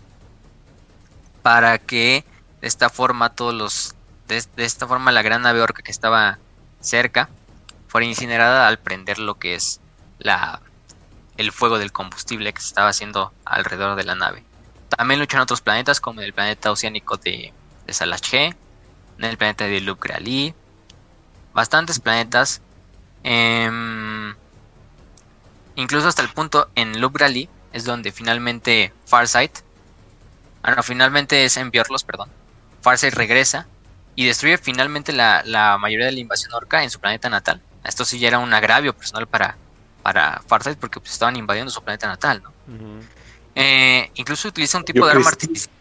para 1.42 1.78
que 1.78 2.24
de 2.62 2.68
esta 2.68 2.90
forma 2.90 3.34
todos 3.34 3.54
los 3.54 3.96
de, 4.28 4.44
esta 4.58 4.88
forma 4.88 5.12
la 5.12 5.22
gran 5.22 5.42
nave 5.42 5.62
orca 5.62 5.82
que 5.82 5.92
estaba 5.92 6.40
cerca 6.82 7.30
fue 7.88 8.06
incinerada 8.06 8.68
al 8.68 8.80
prender 8.80 9.20
lo 9.20 9.36
que 9.36 9.56
es 9.56 9.80
la, 10.20 10.62
el 11.38 11.52
fuego 11.52 11.80
del 11.80 11.92
combustible 11.92 12.54
que 12.54 12.62
se 12.62 12.68
estaba 12.68 12.90
haciendo 12.90 13.34
alrededor 13.46 13.96
de 13.96 14.04
la 14.04 14.16
nave. 14.16 14.44
También 14.90 15.20
luchan 15.20 15.42
otros 15.42 15.62
planetas 15.62 16.00
como 16.00 16.22
el 16.22 16.34
planeta 16.34 16.72
oceánico 16.72 17.18
de, 17.18 17.54
de 17.88 17.94
Salaché, 17.94 18.56
en 19.18 19.26
el 19.26 19.38
planeta 19.38 19.66
de 19.66 19.82
Lucrali, 19.82 20.54
bastantes 21.54 22.00
planetas. 22.00 22.62
Em, 23.24 24.36
incluso 25.76 26.08
hasta 26.08 26.22
el 26.22 26.30
punto 26.30 26.70
en 26.76 27.02
Lucrali 27.02 27.50
es 27.74 27.84
donde 27.86 28.12
finalmente 28.12 28.94
Farsight, 29.06 29.60
ah 30.64 30.76
no, 30.76 30.84
finalmente 30.84 31.46
es 31.46 31.58
en 31.58 31.72
Biorlos, 31.72 32.04
perdón. 32.04 32.30
Farsight 32.82 33.14
regresa 33.14 33.68
y 34.16 34.26
destruye 34.26 34.58
finalmente 34.58 35.14
la, 35.14 35.78
mayoría 35.80 36.08
de 36.08 36.12
la 36.12 36.20
invasión 36.20 36.54
orca 36.54 36.84
en 36.84 36.90
su 36.90 37.00
planeta 37.00 37.30
natal. 37.30 37.62
Esto 37.84 38.06
sí 38.06 38.20
ya 38.20 38.28
era 38.28 38.40
un 38.40 38.54
agravio 38.54 38.94
personal 38.94 39.28
para, 39.28 39.58
para 40.04 40.42
Farsight 40.46 40.78
porque 40.78 41.00
pues, 41.00 41.14
estaban 41.14 41.38
invadiendo 41.38 41.72
su 41.72 41.82
planeta 41.82 42.08
natal. 42.08 42.44
¿no? 42.44 42.52
Eh, 43.56 44.12
incluso 44.16 44.48
utiliza 44.50 44.78
un 44.78 44.84
tipo 44.84 45.06
de 45.06 45.14
arma 45.14 45.30
artificial 45.30 45.77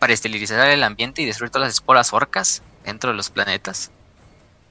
para 0.00 0.12
esterilizar 0.12 0.68
el 0.68 0.82
ambiente 0.82 1.22
y 1.22 1.26
destruir 1.26 1.52
todas 1.52 1.68
las 1.68 1.74
esporas 1.74 2.12
orcas 2.12 2.62
dentro 2.84 3.10
de 3.10 3.16
los 3.16 3.30
planetas. 3.30 3.92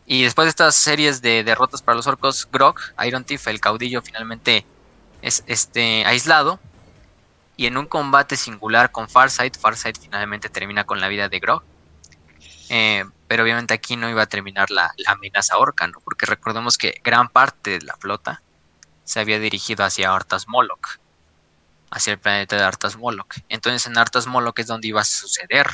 Y 0.06 0.24
después 0.24 0.48
de 0.48 0.50
estas 0.50 0.76
series 0.76 1.22
de 1.22 1.44
derrotas 1.44 1.82
para 1.82 1.96
los 1.96 2.08
orcos, 2.08 2.50
Grog, 2.52 2.76
Iron 3.06 3.24
Thief, 3.24 3.48
el 3.48 3.62
caudillo, 3.62 4.02
finalmente 4.02 4.66
es 5.22 5.44
este, 5.46 6.04
aislado. 6.06 6.60
Y 7.56 7.68
en 7.68 7.78
un 7.78 7.86
combate 7.86 8.36
singular 8.36 8.92
con 8.92 9.08
Farsight, 9.08 9.58
Farsight 9.58 10.00
finalmente 10.00 10.50
termina 10.50 10.84
con 10.84 11.00
la 11.00 11.10
vida 11.10 11.30
de 11.30 11.40
Grog. 11.40 11.64
Eh, 12.70 13.06
pero 13.28 13.44
obviamente 13.44 13.76
aquí 13.76 13.96
no 13.96 14.10
iba 14.10 14.24
a 14.24 14.26
terminar 14.26 14.72
la, 14.72 14.92
amenaza 15.06 15.58
orca, 15.58 15.88
¿no? 15.88 16.00
Porque 16.00 16.26
recordemos 16.26 16.80
que 16.80 17.00
gran 17.04 17.30
parte 17.30 17.78
de 17.78 17.86
la 17.86 17.96
flota 17.96 18.42
se 19.04 19.20
había 19.20 19.40
dirigido 19.40 19.86
hacia 19.86 20.12
Artas 20.12 20.48
Moloch, 20.48 20.98
hacia 21.92 22.14
el 22.14 22.20
planeta 22.20 22.56
de 22.56 22.64
Artas 22.64 22.98
Moloch. 22.98 23.36
Entonces 23.50 23.88
en 23.88 23.98
Artas 23.98 24.28
Moloch 24.28 24.58
es 24.60 24.68
donde 24.68 24.88
iba 24.88 25.02
a 25.02 25.06
suceder 25.06 25.68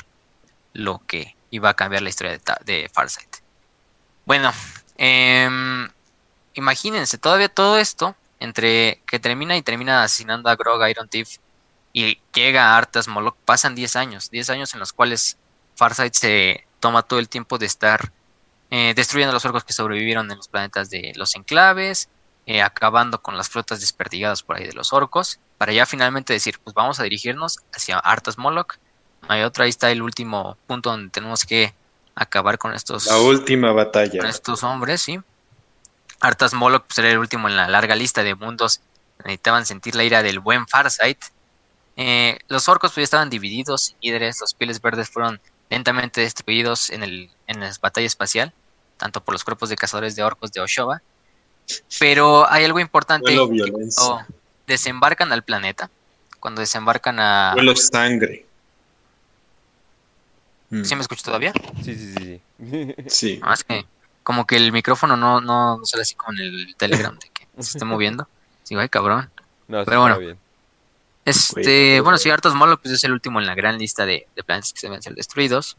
lo 0.74 1.02
que 1.08 1.36
iba 1.52 1.70
a 1.70 1.74
cambiar 1.74 2.02
la 2.02 2.10
historia 2.10 2.40
de, 2.66 2.90
Farsight. 2.94 3.38
Bueno, 4.26 4.52
em, 4.98 5.90
imagínense, 6.54 7.18
todavía 7.18 7.50
todo 7.50 7.78
esto, 7.78 8.16
entre 8.40 9.02
que 9.06 9.20
termina 9.20 9.56
y 9.56 9.62
termina 9.62 10.04
asesinando 10.04 10.50
a 10.50 10.56
Grog, 10.56 10.88
Iron 10.90 11.08
Thief, 11.08 11.38
y 11.94 12.20
llega 12.34 12.72
a 12.72 12.78
Artas 12.78 13.08
Moloch, 13.08 13.38
pasan 13.46 13.76
10 13.76 13.96
años, 13.96 14.30
10 14.30 14.50
años 14.50 14.74
en 14.74 14.82
los 14.82 14.92
cuales 14.92 15.38
Farsight 15.76 16.14
se 16.14 16.68
toma 16.80 17.04
todo 17.04 17.20
el 17.20 17.30
tiempo 17.30 17.58
de 17.58 17.66
estar 17.66 18.12
eh, 18.70 18.94
destruyendo 18.96 19.32
los 19.32 19.46
orcos 19.46 19.64
que 19.64 19.74
sobrevivieron 19.74 20.30
en 20.30 20.38
los 20.38 20.48
planetas 20.48 20.90
de 20.90 21.14
los 21.16 21.36
enclaves, 21.36 22.10
eh, 22.46 22.62
acabando 22.62 23.22
con 23.22 23.38
las 23.38 23.50
flotas 23.50 23.80
desperdigadas 23.80 24.44
por 24.44 24.58
ahí 24.58 24.66
de 24.66 24.74
los 24.74 24.94
orcos, 24.94 25.40
para 25.58 25.74
ya 25.74 25.86
finalmente 25.86 26.34
decir, 26.34 26.60
pues 26.64 26.74
vamos 26.74 27.00
a 27.00 27.04
dirigirnos 27.04 27.60
hacia 27.74 27.98
Artas 27.98 28.38
Moloch. 28.38 28.76
Hay 29.28 29.42
otra, 29.42 29.64
ahí 29.64 29.70
está 29.70 29.90
el 29.90 30.02
último 30.02 30.58
punto 30.68 30.92
donde 30.92 31.10
tenemos 31.10 31.46
que 31.46 31.74
acabar 32.14 32.58
con 32.58 32.74
estos... 32.74 33.08
La 33.08 33.18
última 33.18 33.72
batalla. 33.72 34.20
Con 34.20 34.30
estos 34.30 34.64
hombres, 34.64 35.02
sí. 35.02 35.20
Artas 36.20 36.54
Moloch 36.54 36.86
pues, 36.86 37.00
era 37.00 37.10
el 37.10 37.18
último 37.18 37.48
en 37.50 37.58
la 37.58 37.68
larga 37.68 37.96
lista 37.96 38.24
de 38.24 38.36
mundos. 38.36 38.82
Necesitaban 39.20 39.66
sentir 39.66 39.96
la 39.96 40.04
ira 40.04 40.22
del 40.24 40.40
buen 40.40 40.68
Farsight. 40.68 41.20
Eh, 41.98 42.38
los 42.48 42.68
orcos 42.68 42.92
pues 42.94 43.06
estaban 43.06 43.30
divididos, 43.30 43.96
líderes, 44.02 44.42
los 44.42 44.54
pieles 44.54 44.82
verdes 44.82 45.10
fueron 45.10 45.40
lentamente 45.70 46.22
destruidos 46.22 46.90
en, 46.90 47.04
el, 47.04 47.32
en 47.48 47.62
la 47.62 47.72
batalla 47.82 48.06
espacial, 48.06 48.54
tanto 48.98 49.24
por 49.24 49.34
los 49.34 49.44
cuerpos 49.44 49.70
de 49.70 49.78
cazadores 49.78 50.16
de 50.16 50.24
orcos 50.24 50.52
de 50.52 50.62
Oshoba. 50.62 51.02
Pero 52.00 52.50
hay 52.52 52.66
algo 52.66 52.80
importante. 52.80 53.36
cuando 53.36 54.26
desembarcan 54.68 55.32
al 55.32 55.44
planeta, 55.44 55.90
cuando 56.40 56.62
desembarcan 56.62 57.20
a... 57.20 57.54
Vuelo 57.54 57.76
sangre. 57.76 58.46
¿Sí 60.84 60.96
me 60.96 61.02
escucho 61.02 61.24
todavía? 61.24 61.54
Sí, 61.84 61.96
sí, 61.96 62.14
sí. 62.18 62.96
sí. 63.08 63.40
Ah, 63.44 63.56
que 63.68 63.86
como 64.26 64.48
que 64.48 64.56
el 64.56 64.72
micrófono 64.72 65.16
no, 65.16 65.40
no, 65.40 65.80
sale 65.84 66.02
así 66.02 66.16
como 66.16 66.34
en 66.34 66.40
el 66.40 66.76
Telegram 66.78 67.18
de 67.20 67.30
que 67.30 67.48
se 67.60 67.78
esté 67.78 67.86
moviendo. 67.86 68.28
Sí, 68.64 68.76
ay, 68.76 68.90
cabrón. 68.90 69.30
No, 69.68 69.86
Pero 69.86 70.02
bueno, 70.02 70.18
bien. 70.18 70.38
Este, 71.26 72.02
bueno, 72.02 72.18
si 72.18 72.32
Artos 72.32 72.56
Molo 72.56 72.80
pues 72.80 72.96
es 72.96 73.04
el 73.04 73.12
último 73.12 73.40
en 73.40 73.46
la 73.46 73.54
gran 73.54 73.78
lista 73.78 74.06
de, 74.08 74.28
planetas 74.46 74.74
que 74.74 74.80
se 74.80 74.88
deben 74.88 75.04
ser 75.04 75.14
destruidos. 75.14 75.78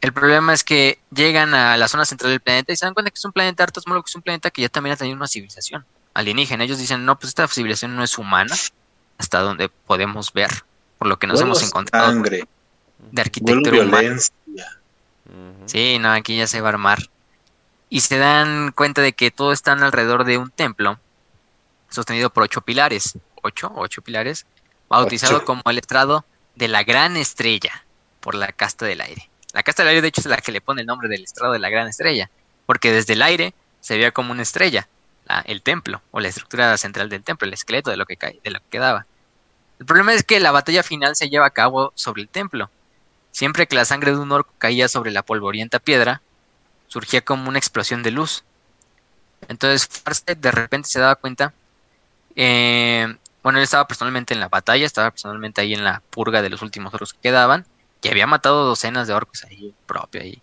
El 0.00 0.12
problema 0.12 0.52
es 0.52 0.62
que 0.62 0.98
llegan 1.10 1.54
a 1.54 1.76
la 1.76 1.88
zona 1.88 2.04
central 2.04 2.30
del 2.30 2.40
planeta 2.40 2.72
y 2.72 2.76
se 2.76 2.84
dan 2.84 2.94
cuenta 2.94 3.10
que 3.10 3.18
es 3.18 3.24
un 3.24 3.32
planeta 3.32 3.66
Molo, 3.86 4.02
que 4.02 4.10
es 4.10 4.14
un 4.14 4.22
planeta 4.22 4.50
que 4.50 4.62
ya 4.62 4.68
también 4.68 4.94
ha 4.94 4.96
tenido 4.96 5.16
una 5.16 5.26
civilización 5.26 5.84
alienígena. 6.14 6.64
Ellos 6.64 6.78
dicen, 6.78 7.04
no, 7.04 7.18
pues 7.18 7.28
esta 7.28 7.46
civilización 7.48 7.96
no 7.96 8.02
es 8.02 8.16
humana, 8.18 8.54
hasta 9.18 9.40
donde 9.40 9.68
podemos 9.68 10.32
ver, 10.32 10.50
por 10.98 11.08
lo 11.08 11.18
que 11.18 11.26
nos 11.26 11.40
hemos 11.40 11.62
encontrado. 11.62 12.22
de 13.10 13.20
arquitectura 13.20 13.82
humana. 13.82 14.16
Sí, 15.66 15.98
no, 15.98 16.12
aquí 16.12 16.36
ya 16.36 16.46
se 16.46 16.60
va 16.60 16.68
a 16.68 16.72
armar. 16.72 17.10
Y 17.88 18.00
se 18.00 18.18
dan 18.18 18.72
cuenta 18.72 19.02
de 19.02 19.12
que 19.12 19.30
todo 19.30 19.52
está 19.52 19.72
alrededor 19.72 20.24
de 20.24 20.38
un 20.38 20.50
templo 20.50 20.98
sostenido 21.88 22.30
por 22.30 22.42
ocho 22.44 22.60
pilares. 22.60 23.18
¿Ocho? 23.42 23.72
¿Ocho 23.74 24.02
pilares? 24.02 24.46
Bautizado 24.88 25.44
como 25.44 25.62
el 25.66 25.78
estrado 25.78 26.24
de 26.54 26.68
la 26.68 26.82
gran 26.84 27.16
estrella 27.16 27.84
por 28.20 28.34
la 28.34 28.48
casta 28.48 28.86
del 28.86 29.00
aire. 29.00 29.28
La 29.56 29.62
casta 29.62 29.82
del 29.82 29.88
aire, 29.88 30.02
de 30.02 30.08
hecho, 30.08 30.20
es 30.20 30.26
la 30.26 30.36
que 30.36 30.52
le 30.52 30.60
pone 30.60 30.82
el 30.82 30.86
nombre 30.86 31.08
del 31.08 31.24
estrado 31.24 31.54
de 31.54 31.58
la 31.58 31.70
gran 31.70 31.88
estrella, 31.88 32.28
porque 32.66 32.92
desde 32.92 33.14
el 33.14 33.22
aire 33.22 33.54
se 33.80 33.96
veía 33.96 34.10
como 34.10 34.32
una 34.32 34.42
estrella, 34.42 34.86
el 35.46 35.62
templo, 35.62 36.02
o 36.10 36.20
la 36.20 36.28
estructura 36.28 36.76
central 36.76 37.08
del 37.08 37.22
templo, 37.22 37.48
el 37.48 37.54
esqueleto 37.54 37.90
de 37.90 37.96
lo 37.96 38.04
que, 38.04 38.18
de 38.44 38.50
lo 38.50 38.58
que 38.60 38.66
quedaba. 38.68 39.06
El 39.78 39.86
problema 39.86 40.12
es 40.12 40.24
que 40.24 40.40
la 40.40 40.50
batalla 40.50 40.82
final 40.82 41.16
se 41.16 41.30
lleva 41.30 41.46
a 41.46 41.50
cabo 41.50 41.90
sobre 41.94 42.20
el 42.20 42.28
templo. 42.28 42.68
Siempre 43.30 43.66
que 43.66 43.76
la 43.76 43.86
sangre 43.86 44.10
de 44.10 44.18
un 44.18 44.30
orco 44.30 44.52
caía 44.58 44.88
sobre 44.88 45.10
la 45.10 45.22
polvorienta 45.22 45.78
piedra, 45.78 46.20
surgía 46.88 47.22
como 47.22 47.48
una 47.48 47.58
explosión 47.58 48.02
de 48.02 48.10
luz. 48.10 48.44
Entonces 49.48 49.88
Farsight 49.88 50.38
de 50.38 50.50
repente 50.50 50.90
se 50.90 51.00
daba 51.00 51.14
cuenta, 51.14 51.54
eh, 52.34 53.16
bueno, 53.42 53.58
él 53.58 53.64
estaba 53.64 53.88
personalmente 53.88 54.34
en 54.34 54.40
la 54.40 54.50
batalla, 54.50 54.84
estaba 54.84 55.12
personalmente 55.12 55.62
ahí 55.62 55.72
en 55.72 55.82
la 55.82 56.02
purga 56.10 56.42
de 56.42 56.50
los 56.50 56.60
últimos 56.60 56.92
orcos 56.92 57.14
que 57.14 57.20
quedaban, 57.20 57.64
y 58.06 58.08
había 58.08 58.28
matado 58.28 58.64
docenas 58.64 59.08
de 59.08 59.14
orcos 59.14 59.42
ahí 59.42 59.74
propio, 59.84 60.22
ahí 60.22 60.40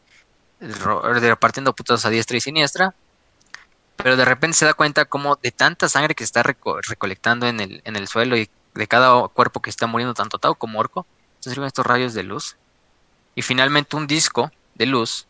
repartiendo 0.60 1.74
putos 1.74 2.06
a 2.06 2.10
diestra 2.10 2.36
y 2.36 2.42
siniestra. 2.42 2.94
Pero 3.96 4.18
de 4.18 4.26
repente 4.26 4.58
se 4.58 4.66
da 4.66 4.74
cuenta 4.74 5.06
como 5.06 5.38
de 5.38 5.52
tanta 5.52 5.88
sangre 5.88 6.14
que 6.14 6.26
está 6.26 6.44
recolectando 6.44 7.48
en 7.48 7.62
el, 7.62 7.82
en 7.86 7.96
el 7.96 8.10
suelo 8.10 8.36
y 8.36 8.50
de 8.74 8.88
cada 8.88 9.30
cuerpo 9.30 9.62
que 9.62 9.70
está 9.70 9.88
muriendo, 9.88 10.14
tanto 10.14 10.40
Tau 10.40 10.56
como 10.56 10.78
Orco, 10.78 11.06
se 11.40 11.52
sirven 11.52 11.68
estos 11.68 11.86
rayos 11.86 12.14
de 12.14 12.24
luz. 12.24 12.58
Y 13.34 13.44
finalmente 13.44 13.96
un 13.96 14.08
disco 14.08 14.52
de 14.76 14.86
luz 14.86 15.26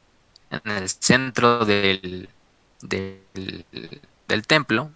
en 0.50 0.72
el 0.72 0.90
centro 0.90 1.66
del, 1.66 2.30
del 2.82 4.48
templo, 4.48 4.90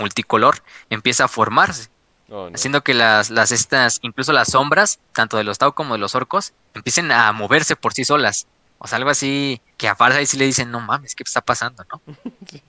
multicolor, 0.00 0.64
empieza 0.90 1.26
a 1.26 1.28
formarse. 1.28 1.90
Oh, 2.34 2.48
haciendo 2.54 2.82
que 2.82 2.94
las, 2.94 3.28
las 3.28 3.52
estas, 3.52 3.98
incluso 4.00 4.32
las 4.32 4.52
sombras, 4.52 5.00
tanto 5.12 5.36
de 5.36 5.44
los 5.44 5.58
Tau 5.58 5.74
como 5.74 5.92
de 5.92 5.98
los 5.98 6.14
orcos, 6.14 6.54
empiecen 6.72 7.12
a 7.12 7.30
moverse 7.32 7.76
por 7.76 7.92
sí 7.92 8.06
solas. 8.06 8.46
O 8.78 8.86
sea, 8.86 8.96
algo 8.96 9.10
así 9.10 9.60
que 9.76 9.86
a 9.86 9.94
Farsight 9.94 10.26
sí 10.26 10.38
le 10.38 10.46
dicen, 10.46 10.70
no 10.70 10.80
mames, 10.80 11.14
¿qué 11.14 11.24
está 11.24 11.42
pasando, 11.42 11.84
no? 11.90 12.00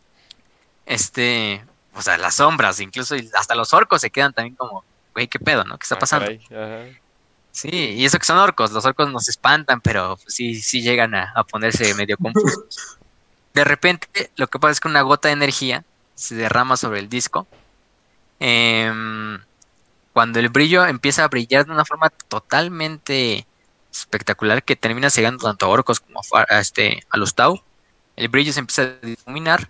Este, 0.85 1.65
o 1.93 2.01
sea, 2.01 2.17
las 2.17 2.35
sombras, 2.35 2.81
incluso 2.81 3.15
hasta 3.39 3.55
los 3.55 3.73
orcos 3.73 4.01
se 4.01 4.09
quedan 4.09 4.33
también 4.33 4.53
como, 4.57 4.83
güey, 5.13 5.29
¿qué 5.29 5.39
pedo, 5.39 5.63
no? 5.63 5.77
¿Qué 5.77 5.83
está 5.83 5.95
ah, 5.95 5.99
pasando? 5.99 6.29
Sí, 7.51 7.69
y 7.69 8.03
eso 8.03 8.19
que 8.19 8.25
son 8.25 8.37
orcos, 8.37 8.73
los 8.73 8.83
orcos 8.83 9.09
nos 9.09 9.29
espantan, 9.29 9.79
pero 9.79 10.19
sí, 10.27 10.61
sí 10.61 10.81
llegan 10.81 11.15
a, 11.15 11.41
ponerse 11.49 11.93
medio 11.93 12.17
confusos. 12.17 12.97
De 13.53 13.63
repente, 13.63 14.31
lo 14.35 14.47
que 14.47 14.59
pasa 14.59 14.73
es 14.73 14.79
que 14.81 14.89
una 14.89 15.03
gota 15.03 15.29
de 15.29 15.35
energía 15.35 15.85
se 16.15 16.35
derrama 16.35 16.75
sobre 16.75 16.99
el 16.99 17.07
disco. 17.07 17.47
Em, 18.39 19.39
cuando 20.13 20.39
el 20.39 20.49
brillo 20.49 20.85
empieza 20.85 21.23
a 21.23 21.27
brillar 21.27 21.65
de 21.65 21.71
una 21.71 21.85
forma 21.85 22.09
totalmente 22.27 23.47
espectacular 23.91 24.63
que 24.63 24.75
termina 24.75 25.09
cegando 25.09 25.43
tanto 25.43 25.65
a 25.65 25.69
orcos 25.69 25.99
como 25.99 26.21
a, 26.33 26.59
este, 26.59 27.03
a 27.09 27.17
los 27.17 27.35
Tau. 27.35 27.61
El 28.15 28.29
brillo 28.29 28.53
se 28.53 28.59
empieza 28.59 28.83
a 28.83 29.05
difuminar 29.05 29.69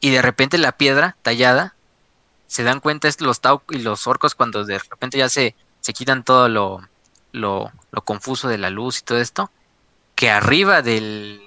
y 0.00 0.10
de 0.10 0.22
repente 0.22 0.58
la 0.58 0.72
piedra 0.72 1.16
tallada 1.22 1.74
se 2.46 2.62
dan 2.62 2.80
cuenta 2.80 3.08
los 3.18 3.40
Tau 3.40 3.62
y 3.70 3.78
los 3.78 4.06
orcos 4.06 4.34
cuando 4.34 4.64
de 4.64 4.78
repente 4.78 5.18
ya 5.18 5.28
se, 5.28 5.54
se 5.80 5.92
quitan 5.92 6.22
todo 6.22 6.48
lo, 6.48 6.88
lo, 7.32 7.72
lo 7.90 8.02
confuso 8.02 8.48
de 8.48 8.58
la 8.58 8.70
luz 8.70 8.98
y 8.98 9.02
todo 9.02 9.18
esto, 9.18 9.50
que 10.14 10.30
arriba 10.30 10.82
del 10.82 11.42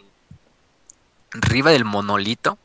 arriba 1.31 1.71
del 1.71 1.85
monolito 1.85 2.57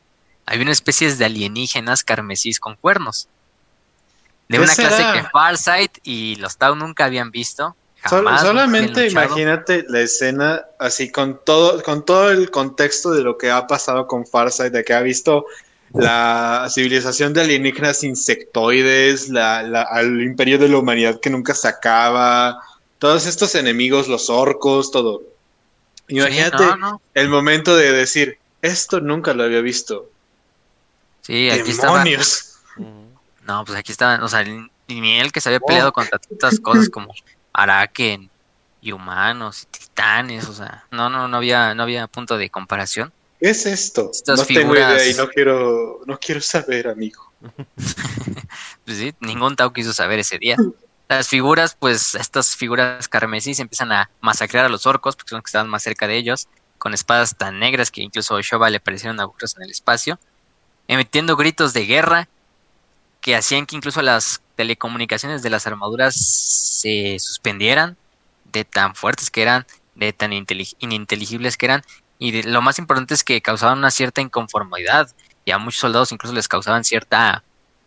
hay 0.47 0.61
una 0.61 0.73
especie 0.73 1.15
de 1.15 1.25
alienígenas 1.25 2.03
carmesís 2.03 2.59
con 2.59 2.75
cuernos. 2.77 3.29
De 4.51 4.59
una 4.59 4.75
clase 4.75 5.05
que 5.15 5.29
Farsight 5.31 5.99
y 6.03 6.37
los 6.37 6.57
Tau 6.57 6.75
nunca 6.75 7.05
habían 7.05 7.31
visto 7.31 7.77
solamente 8.09 9.09
imagínate 9.09 9.85
la 9.89 10.01
escena 10.01 10.65
así 10.79 11.11
con 11.11 11.41
todo, 11.45 11.83
con 11.83 12.05
todo 12.05 12.31
el 12.31 12.51
contexto 12.51 13.11
de 13.11 13.23
lo 13.23 13.37
que 13.37 13.51
ha 13.51 13.67
pasado 13.67 14.07
con 14.07 14.27
Farsight, 14.27 14.73
de 14.73 14.85
que 14.85 14.95
ha 14.95 15.03
visto 15.03 15.47
la 15.93 16.69
civilización 16.71 17.33
de 17.33 17.43
alienígenas 17.43 18.05
insectoides, 18.05 19.29
la, 19.29 19.63
la, 19.63 19.83
al 19.83 20.23
imperio 20.23 20.59
de 20.59 20.69
la 20.69 20.79
humanidad 20.79 21.21
que 21.21 21.31
nunca 21.31 21.53
se 21.53 21.69
acaba, 21.69 22.59
todos 22.99 23.27
estos 23.27 23.55
enemigos, 23.55 24.09
los 24.09 24.31
orcos, 24.31 24.91
todo. 24.91 25.23
Imagínate 26.09 26.65
el 27.15 27.29
momento 27.29 27.77
de 27.77 27.93
decir, 27.93 28.39
esto 28.63 29.01
nunca 29.01 29.35
lo 29.35 29.43
había 29.43 29.61
visto. 29.61 30.09
Sí, 31.23 31.51
aquí 31.51 31.73
¡Demonios! 31.73 32.57
No, 33.47 33.65
pues 33.65 33.79
aquí 33.79 33.93
estaban, 33.93 34.23
o 34.23 34.29
sea, 34.29 34.45
ni 34.89 35.19
él 35.19 35.33
que 35.33 35.41
se 35.41 35.49
había 35.49 35.61
peleado 35.61 35.93
contra 35.93 36.19
tantas 36.19 36.61
cosas 36.61 36.89
como 36.89 37.15
Araken 37.53 38.31
y 38.83 38.93
humanos 38.93 39.63
y 39.63 39.79
titanes, 39.79 40.49
o 40.49 40.55
sea, 40.55 40.85
no, 40.91 41.11
no, 41.11 41.29
no 41.29 41.37
había, 41.37 41.75
no 41.75 41.83
había 41.83 42.07
punto 42.07 42.37
de 42.37 42.51
comparación. 42.51 43.13
¿Qué 43.41 43.51
es 43.51 43.67
esto? 43.67 44.11
no 44.27 44.45
tengo 44.45 44.75
idea 44.75 45.09
y 45.09 45.15
no 45.15 45.29
quiero, 45.29 46.01
no 46.07 46.19
quiero 46.19 46.41
saber, 46.41 46.89
amigo. 46.89 47.33
pues 48.85 48.99
sí, 48.99 49.15
ningún 49.21 49.57
Tau 49.57 49.73
quiso 49.73 49.93
saber 49.93 50.19
ese 50.19 50.39
día. 50.39 50.57
Las 51.09 51.29
figuras, 51.29 51.75
pues, 51.79 52.15
estas 52.15 52.55
figuras 52.55 53.09
carmesí 53.09 53.55
se 53.55 53.63
empiezan 53.63 53.93
a 53.93 54.11
masacrar 54.21 54.67
a 54.67 54.69
los 54.69 54.87
orcos, 54.87 55.17
porque 55.17 55.31
son 55.31 55.39
los 55.39 55.45
que 55.45 55.49
estaban 55.49 55.69
más 55.69 55.83
cerca 55.83 56.07
de 56.07 56.17
ellos, 56.17 56.49
con 56.79 56.95
espadas 56.95 57.37
tan 57.37 57.59
negras 57.59 57.91
que 57.91 58.03
incluso 58.03 58.37
a 58.37 58.43
Shoba 58.43 58.71
le 58.71 58.79
parecieron 58.79 59.19
agujeros 59.21 59.57
en 59.57 59.65
el 59.65 59.71
espacio, 59.71 60.19
emitiendo 60.87 61.37
gritos 61.37 61.73
de 61.73 61.87
guerra 61.87 62.29
que 63.21 63.37
hacían 63.37 63.67
que 63.67 63.77
incluso 63.77 64.03
las 64.03 64.41
telecomunicaciones 64.57 65.43
de 65.43 65.51
las 65.51 65.67
armaduras 65.67 66.15
se 66.15 67.19
suspendieran 67.19 67.97
de 68.53 68.65
tan 68.65 68.95
fuertes 68.95 69.31
que 69.31 69.43
eran, 69.43 69.67
de 69.95 70.13
tan 70.13 70.33
ininteligibles 70.33 71.57
que 71.57 71.67
eran, 71.67 71.83
y 72.19 72.43
lo 72.43 72.63
más 72.63 72.79
importante 72.79 73.15
es 73.15 73.25
que 73.25 73.41
causaban 73.41 73.79
una 73.79 73.91
cierta 73.91 74.21
inconformidad, 74.21 75.11
y 75.45 75.53
a 75.53 75.59
muchos 75.59 75.81
soldados 75.81 76.13
incluso 76.13 76.35
les 76.35 76.49
causaban 76.49 76.85
cierta, 76.85 77.43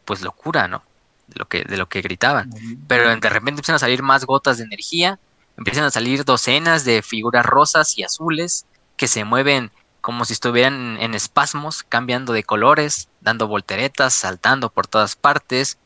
pues, 0.06 0.22
locura, 0.22 0.68
¿no? 0.68 0.84
De 1.28 1.36
lo 1.38 1.46
que, 1.48 1.64
de 1.64 1.78
lo 1.78 1.88
que 1.88 2.02
gritaban. 2.02 2.52
Pero 2.88 3.16
de 3.16 3.30
repente 3.30 3.60
empiezan 3.60 3.76
a 3.76 3.80
salir 3.80 4.02
más 4.02 4.26
gotas 4.26 4.58
de 4.58 4.64
energía, 4.64 5.20
empiezan 5.58 5.84
a 5.84 5.92
salir 5.92 6.26
docenas 6.26 6.84
de 6.84 7.02
figuras 7.02 7.46
rosas 7.46 7.98
y 7.98 8.04
azules 8.04 8.66
que 8.98 9.08
se 9.08 9.24
mueven 9.24 9.72
como 10.04 10.26
si 10.26 10.34
estuvieran 10.34 10.98
en 11.00 11.14
espasmos, 11.14 11.84
cambiando 11.84 12.34
de 12.34 12.44
colores, 12.44 13.08
dando 13.22 13.48
volteretas, 13.48 14.14
saltando 14.14 14.70
por 14.70 14.86
todas 14.86 15.16
partes. 15.16 15.78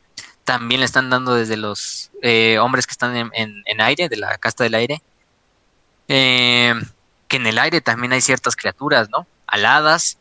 También 0.42 0.80
le 0.80 0.86
están 0.86 1.08
dando 1.08 1.36
desde 1.36 1.56
los 1.56 2.10
eh, 2.20 2.58
hombres 2.58 2.88
que 2.88 2.90
están 2.90 3.14
en, 3.14 3.80
aire, 3.80 4.08
de 4.08 4.16
la 4.16 4.36
casta 4.38 4.64
del 4.64 4.74
aire. 4.74 5.00
Eh, 6.08 6.74
que 7.28 7.36
en 7.36 7.46
el 7.46 7.60
aire 7.60 7.80
también 7.80 8.12
hay 8.12 8.20
ciertas 8.20 8.56
criaturas, 8.56 9.08
¿no? 9.08 9.28
Aladas, 9.46 10.18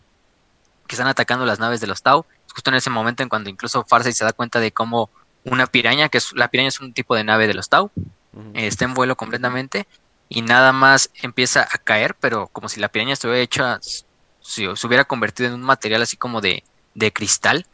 que 0.85 0.93
están 0.93 1.07
atacando 1.07 1.47
las 1.47 1.57
naves 1.57 1.81
de 1.81 1.87
los 1.87 2.03
Tau. 2.03 2.23
Justo 2.53 2.69
en 2.69 2.75
ese 2.75 2.91
momento 2.91 3.23
en 3.23 3.29
cuando 3.29 3.49
incluso 3.49 3.83
Farsight 3.83 4.15
se 4.15 4.25
da 4.25 4.31
cuenta 4.31 4.59
de 4.59 4.71
cómo 4.71 5.09
una 5.43 5.65
piraña, 5.65 6.07
que 6.09 6.19
es 6.19 6.33
la 6.33 6.49
piraña 6.49 6.69
es 6.69 6.79
un 6.81 6.93
tipo 6.93 7.15
de 7.15 7.23
nave 7.23 7.47
de 7.47 7.55
los 7.55 7.67
Tau, 7.67 7.89
está 8.53 8.85
en 8.85 8.93
vuelo 8.93 9.17
completamente 9.17 9.87
y 10.29 10.41
nada 10.41 10.73
más 10.73 11.09
empieza 11.21 11.63
a 11.63 11.77
caer, 11.77 12.15
pero 12.19 12.47
como 12.47 12.69
si 12.69 12.79
la 12.79 12.89
piraña 12.89 13.13
estuviera 13.13 13.41
hecha, 13.41 13.79
si 13.81 14.65
se 14.75 14.87
hubiera 14.87 15.05
convertido 15.05 15.49
en 15.49 15.55
un 15.55 15.61
material 15.61 16.01
así 16.01 16.17
como 16.17 16.41
de, 16.41 16.63
de 16.95 17.13
cristal, 17.13 17.65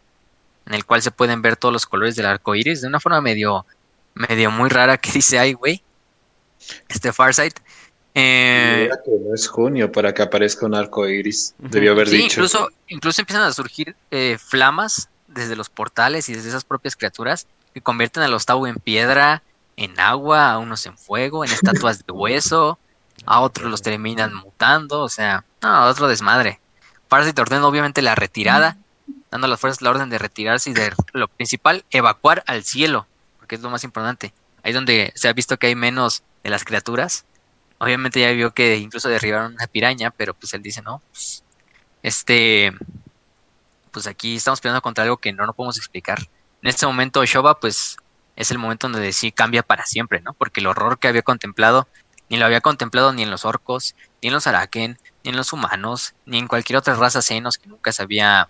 en 0.66 0.74
el 0.74 0.86
cual 0.86 1.02
se 1.02 1.12
pueden 1.12 1.42
ver 1.42 1.56
todos 1.56 1.74
los 1.74 1.86
colores 1.86 2.16
del 2.16 2.26
arco 2.26 2.56
iris 2.56 2.82
de 2.82 2.88
una 2.88 3.00
forma 3.00 3.22
medio, 3.22 3.66
medio 4.14 4.52
muy 4.52 4.70
rara 4.70 4.98
que 4.98 5.12
dice, 5.14 5.40
ay, 5.40 5.54
güey, 5.54 5.82
este 6.90 7.12
Farsight. 7.12 7.60
Eh, 8.16 8.90
que 9.04 9.12
no 9.12 9.34
es 9.34 9.48
junio 9.48 9.92
para 9.92 10.14
que 10.14 10.22
aparezca 10.22 10.68
un 10.68 10.76
arco 10.76 11.08
iris, 11.08 11.56
debió 11.58 11.94
haber 11.94 12.10
dicho. 12.10 12.26
Incluso, 12.26 12.70
incluso 12.88 13.22
empiezan 13.22 13.44
a 13.44 13.52
surgir 13.52 13.96
eh, 14.12 14.38
flamas 14.40 15.10
desde 15.28 15.56
los 15.56 15.70
portales 15.70 16.30
y 16.30 16.36
desde 16.36 16.50
esas 16.50 16.64
propias 16.64 16.96
criaturas 16.96 17.48
que 17.74 17.82
convierten 17.82 18.22
a 18.22 18.28
los 18.28 18.46
Tau 18.46 18.68
en 18.68 18.76
piedra, 18.76 19.42
en 19.78 20.00
agua, 20.00 20.52
a 20.52 20.58
unos 20.60 20.86
en 20.86 20.98
fuego, 20.98 21.44
en 21.44 21.52
estatuas 21.52 22.06
de 22.06 22.12
hueso, 22.14 22.80
a 23.26 23.40
otros 23.42 23.70
los 23.70 23.82
terminan 23.82 24.34
mutando, 24.34 25.02
o 25.02 25.10
sea, 25.10 25.46
no, 25.62 25.86
otro 25.86 26.08
desmadre. 26.08 26.60
Farsight 27.08 27.38
ordena 27.40 27.68
obviamente 27.68 28.02
la 28.02 28.16
retirada, 28.16 28.78
dando 29.32 29.46
a 29.46 29.50
las 29.50 29.60
fuerzas 29.60 29.82
la 29.82 29.90
orden 29.90 30.10
de 30.10 30.18
retirarse 30.18 30.70
y 30.70 30.74
de 30.74 30.92
lo 31.14 31.28
principal, 31.28 31.86
evacuar 31.92 32.44
al 32.48 32.64
cielo, 32.64 33.08
porque 33.40 33.56
es 33.56 33.62
lo 33.62 33.70
más 33.70 33.84
importante. 33.84 34.34
Ahí 34.64 34.74
donde 34.74 35.12
se 35.16 35.28
ha 35.28 35.34
visto 35.34 35.58
que 35.58 35.68
hay 35.68 35.76
menos 35.76 36.24
de 36.44 36.50
las 36.50 36.64
criaturas. 36.64 37.26
Obviamente 37.80 38.22
ya 38.22 38.32
vio 38.32 38.54
que 38.54 38.78
incluso 38.78 39.10
derribaron 39.10 39.54
una 39.54 39.68
piraña, 39.68 40.12
pero 40.12 40.34
pues 40.34 40.54
él 40.54 40.62
dice, 40.62 40.82
no, 40.82 41.02
pues, 41.12 41.44
este, 42.02 42.72
pues 43.92 44.08
aquí 44.08 44.36
estamos 44.36 44.62
peleando 44.62 44.82
contra 44.82 45.04
algo 45.04 45.18
que 45.18 45.34
no 45.34 45.46
nos 45.46 45.56
podemos 45.56 45.78
explicar. 45.78 46.20
En 46.62 46.70
este 46.70 46.86
momento 46.86 47.24
Shoba 47.26 47.60
pues 47.60 47.98
es 48.36 48.52
el 48.52 48.58
momento 48.58 48.88
donde 48.88 49.12
sí 49.14 49.32
cambia 49.32 49.64
para 49.64 49.86
siempre, 49.86 50.22
¿no? 50.22 50.34
Porque 50.34 50.60
el 50.60 50.68
horror 50.68 51.00
que 51.00 51.08
había 51.08 51.22
contemplado 51.22 51.88
ni 52.30 52.38
lo 52.38 52.46
había 52.46 52.62
contemplado 52.62 53.14
ni 53.14 53.22
en 53.22 53.30
los 53.30 53.46
orcos, 53.46 53.96
ni 54.22 54.30
en 54.30 54.34
los 54.34 54.48
araken, 54.48 54.98
ni 55.24 55.30
en 55.30 55.36
los 55.36 55.54
humanos, 55.54 56.16
ni 56.26 56.40
en 56.40 56.48
cualquier 56.48 56.78
otra 56.78 56.96
raza 56.96 57.22
senos 57.22 57.58
que 57.58 57.68
nunca 57.68 57.92
se 57.92 58.02
había, 58.02 58.50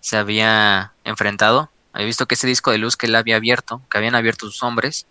se 0.00 0.16
había 0.16 0.92
enfrentado. 1.04 1.70
Había 1.92 2.06
visto 2.06 2.26
que 2.26 2.36
ese 2.36 2.46
disco 2.46 2.70
de 2.70 2.78
luz 2.78 2.96
que 2.96 3.06
él 3.06 3.16
había 3.16 3.36
abierto, 3.36 3.82
que 3.90 3.98
habían 3.98 4.14
abierto 4.14 4.46
sus 4.46 4.62
hombres, 4.62 5.06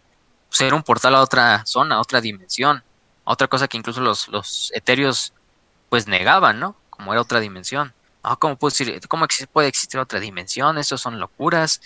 pues 0.48 0.62
era 0.62 0.76
un 0.76 0.84
portal 0.84 1.16
a 1.16 1.22
otra 1.22 1.66
zona, 1.66 1.96
a 1.96 2.00
otra 2.00 2.22
dimensión, 2.22 2.84
a 3.26 3.34
otra 3.34 3.48
cosa 3.48 3.68
que 3.68 3.78
incluso 3.78 4.02
los, 4.02 4.30
los 4.30 4.72
etéreos 4.74 5.34
pues 5.90 6.08
negaban, 6.08 6.60
¿no? 6.60 6.78
Como 6.90 7.12
era 7.12 7.22
otra 7.22 7.40
dimensión. 7.40 7.94
Ah, 8.24 8.36
¿cómo, 8.38 8.58
puede, 8.58 9.02
¿Cómo 9.08 9.26
puede 9.52 9.68
existir 9.68 10.00
otra 10.00 10.20
dimensión? 10.20 10.78
Eso 10.78 10.98
son 10.98 11.20
locuras, 11.20 11.82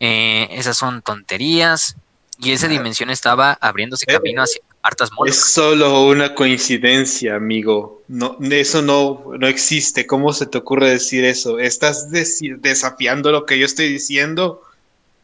eh, 0.00 0.48
esas 0.52 0.76
son 0.76 1.02
tonterías. 1.02 1.96
Y 2.38 2.52
esa 2.52 2.68
dimensión 2.68 3.10
estaba 3.10 3.52
abriéndose 3.60 4.06
eh, 4.08 4.14
camino 4.14 4.42
hacia 4.42 4.62
hartas 4.82 5.12
molas. 5.12 5.36
Es 5.36 5.52
solo 5.52 6.06
una 6.06 6.34
coincidencia, 6.34 7.36
amigo. 7.36 8.02
No, 8.08 8.38
eso 8.50 8.80
no, 8.80 9.24
no 9.38 9.46
existe. 9.46 10.06
¿Cómo 10.06 10.32
se 10.32 10.46
te 10.46 10.56
ocurre 10.56 10.90
decir 10.90 11.24
eso? 11.24 11.58
¿Estás 11.58 12.10
desafiando 12.10 13.30
lo 13.30 13.44
que 13.44 13.58
yo 13.58 13.66
estoy 13.66 13.88
diciendo? 13.88 14.62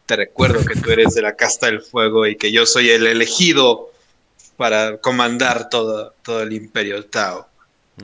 Te 0.05 0.17
recuerdo 0.17 0.65
que 0.65 0.79
tú 0.79 0.91
eres 0.91 1.15
de 1.15 1.23
la 1.23 1.37
casta 1.37 1.67
del 1.67 1.81
fuego 1.81 2.27
y 2.27 2.37
que 2.37 2.53
yo 2.53 2.67
soy 2.67 2.91
el 2.91 3.07
elegido 3.07 3.91
para 4.57 4.99
comandar 4.99 5.69
todo, 5.71 6.15
todo 6.23 6.43
el 6.43 6.53
imperio 6.53 7.05
Tao. 7.07 7.49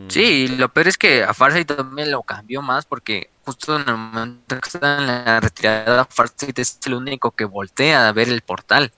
Sí, 0.08 0.48
lo 0.48 0.70
peor 0.70 0.88
es 0.88 0.96
que 0.96 1.22
a 1.22 1.34
Farsight 1.34 1.68
también 1.68 2.10
lo 2.10 2.22
cambió 2.22 2.62
más 2.62 2.86
porque 2.86 3.30
justo 3.44 3.76
en 3.76 3.88
el 3.88 3.96
momento 3.96 4.58
que 4.60 4.68
está 4.68 4.98
en 4.98 5.06
la 5.06 5.40
retirada, 5.40 6.06
Farsight 6.06 6.58
es 6.58 6.78
el 6.86 6.94
único 6.94 7.32
que 7.32 7.44
voltea 7.44 8.08
a 8.08 8.12
ver 8.12 8.28
el 8.28 8.40
portal. 8.40 8.92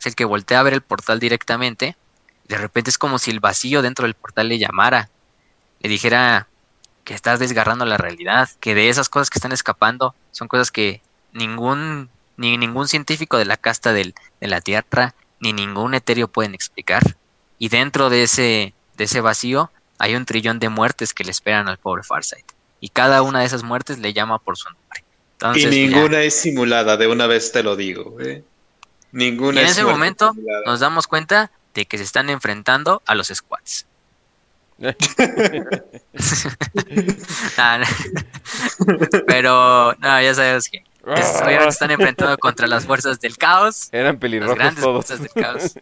Es 0.00 0.06
el 0.06 0.14
que 0.16 0.24
voltea 0.24 0.60
a 0.60 0.62
ver 0.64 0.74
el 0.74 0.80
portal 0.82 1.20
directamente. 1.20 1.96
De 2.48 2.58
repente 2.58 2.90
es 2.90 2.98
como 2.98 3.18
si 3.18 3.30
el 3.30 3.40
vacío 3.40 3.82
dentro 3.82 4.04
del 4.04 4.14
portal 4.14 4.48
le 4.48 4.58
llamara, 4.58 5.10
le 5.80 5.88
dijera 5.88 6.48
que 7.04 7.14
estás 7.14 7.38
desgarrando 7.38 7.84
la 7.84 7.96
realidad, 7.96 8.48
que 8.60 8.74
de 8.74 8.88
esas 8.88 9.08
cosas 9.08 9.30
que 9.30 9.38
están 9.38 9.52
escapando 9.52 10.14
son 10.32 10.48
cosas 10.48 10.72
que 10.72 11.02
ningún 11.32 12.10
ni 12.36 12.58
ningún 12.58 12.88
científico 12.88 13.38
de 13.38 13.44
la 13.44 13.56
casta 13.56 13.92
del, 13.92 14.14
de 14.40 14.48
la 14.48 14.60
Tierra 14.60 15.14
ni 15.38 15.52
ningún 15.52 15.94
etéreo 15.94 16.26
pueden 16.28 16.54
explicar. 16.54 17.16
Y 17.58 17.68
dentro 17.68 18.10
de 18.10 18.24
ese 18.24 18.74
de 18.96 19.04
ese 19.04 19.20
vacío 19.20 19.70
hay 19.98 20.14
un 20.14 20.24
trillón 20.24 20.58
de 20.58 20.68
muertes 20.68 21.14
que 21.14 21.24
le 21.24 21.30
esperan 21.30 21.68
al 21.68 21.78
pobre 21.78 22.02
Farsight. 22.02 22.46
Y 22.80 22.90
cada 22.90 23.22
una 23.22 23.40
de 23.40 23.46
esas 23.46 23.62
muertes 23.62 23.98
le 23.98 24.12
llama 24.12 24.38
por 24.38 24.56
su 24.56 24.68
nombre. 24.68 25.60
y 25.60 25.66
ninguna 25.66 26.22
es 26.22 26.34
simulada, 26.34 26.96
de 26.96 27.06
una 27.06 27.26
vez 27.26 27.52
te 27.52 27.62
lo 27.62 27.76
digo. 27.76 28.16
¿eh? 28.20 28.42
Ninguna 29.12 29.60
y 29.60 29.64
en 29.64 29.70
ese 29.70 29.84
momento 29.84 30.34
nos 30.66 30.80
damos 30.80 31.06
cuenta 31.06 31.50
de 31.74 31.86
que 31.86 31.98
se 31.98 32.04
están 32.04 32.30
enfrentando 32.30 33.02
a 33.06 33.14
los 33.14 33.28
squats. 33.28 33.86
Pero, 39.26 39.94
no, 39.94 40.22
ya 40.22 40.34
sabes 40.34 40.68
que 40.68 40.84
obviamente 41.06 41.68
están 41.68 41.90
enfrentando 41.90 42.36
contra 42.38 42.66
las 42.66 42.84
fuerzas 42.84 43.20
del 43.20 43.36
caos. 43.36 43.88
Eran 43.92 44.18
pelirrojos 44.18 44.58
las 44.58 44.74
grandes 44.74 44.84
fuerzas 44.84 45.20
del 45.20 45.30
caos. 45.30 45.74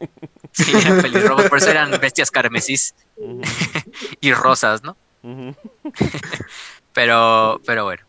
Sí, 0.53 0.73
eran 0.77 1.01
pelirrojos, 1.01 1.49
por 1.49 1.59
eso 1.59 1.71
eran 1.71 1.91
bestias 2.01 2.31
carmesís 2.31 2.95
y 4.21 4.33
rosas, 4.33 4.83
¿no? 4.83 4.97
pero, 6.93 7.61
pero 7.67 7.85
bueno. 7.85 8.03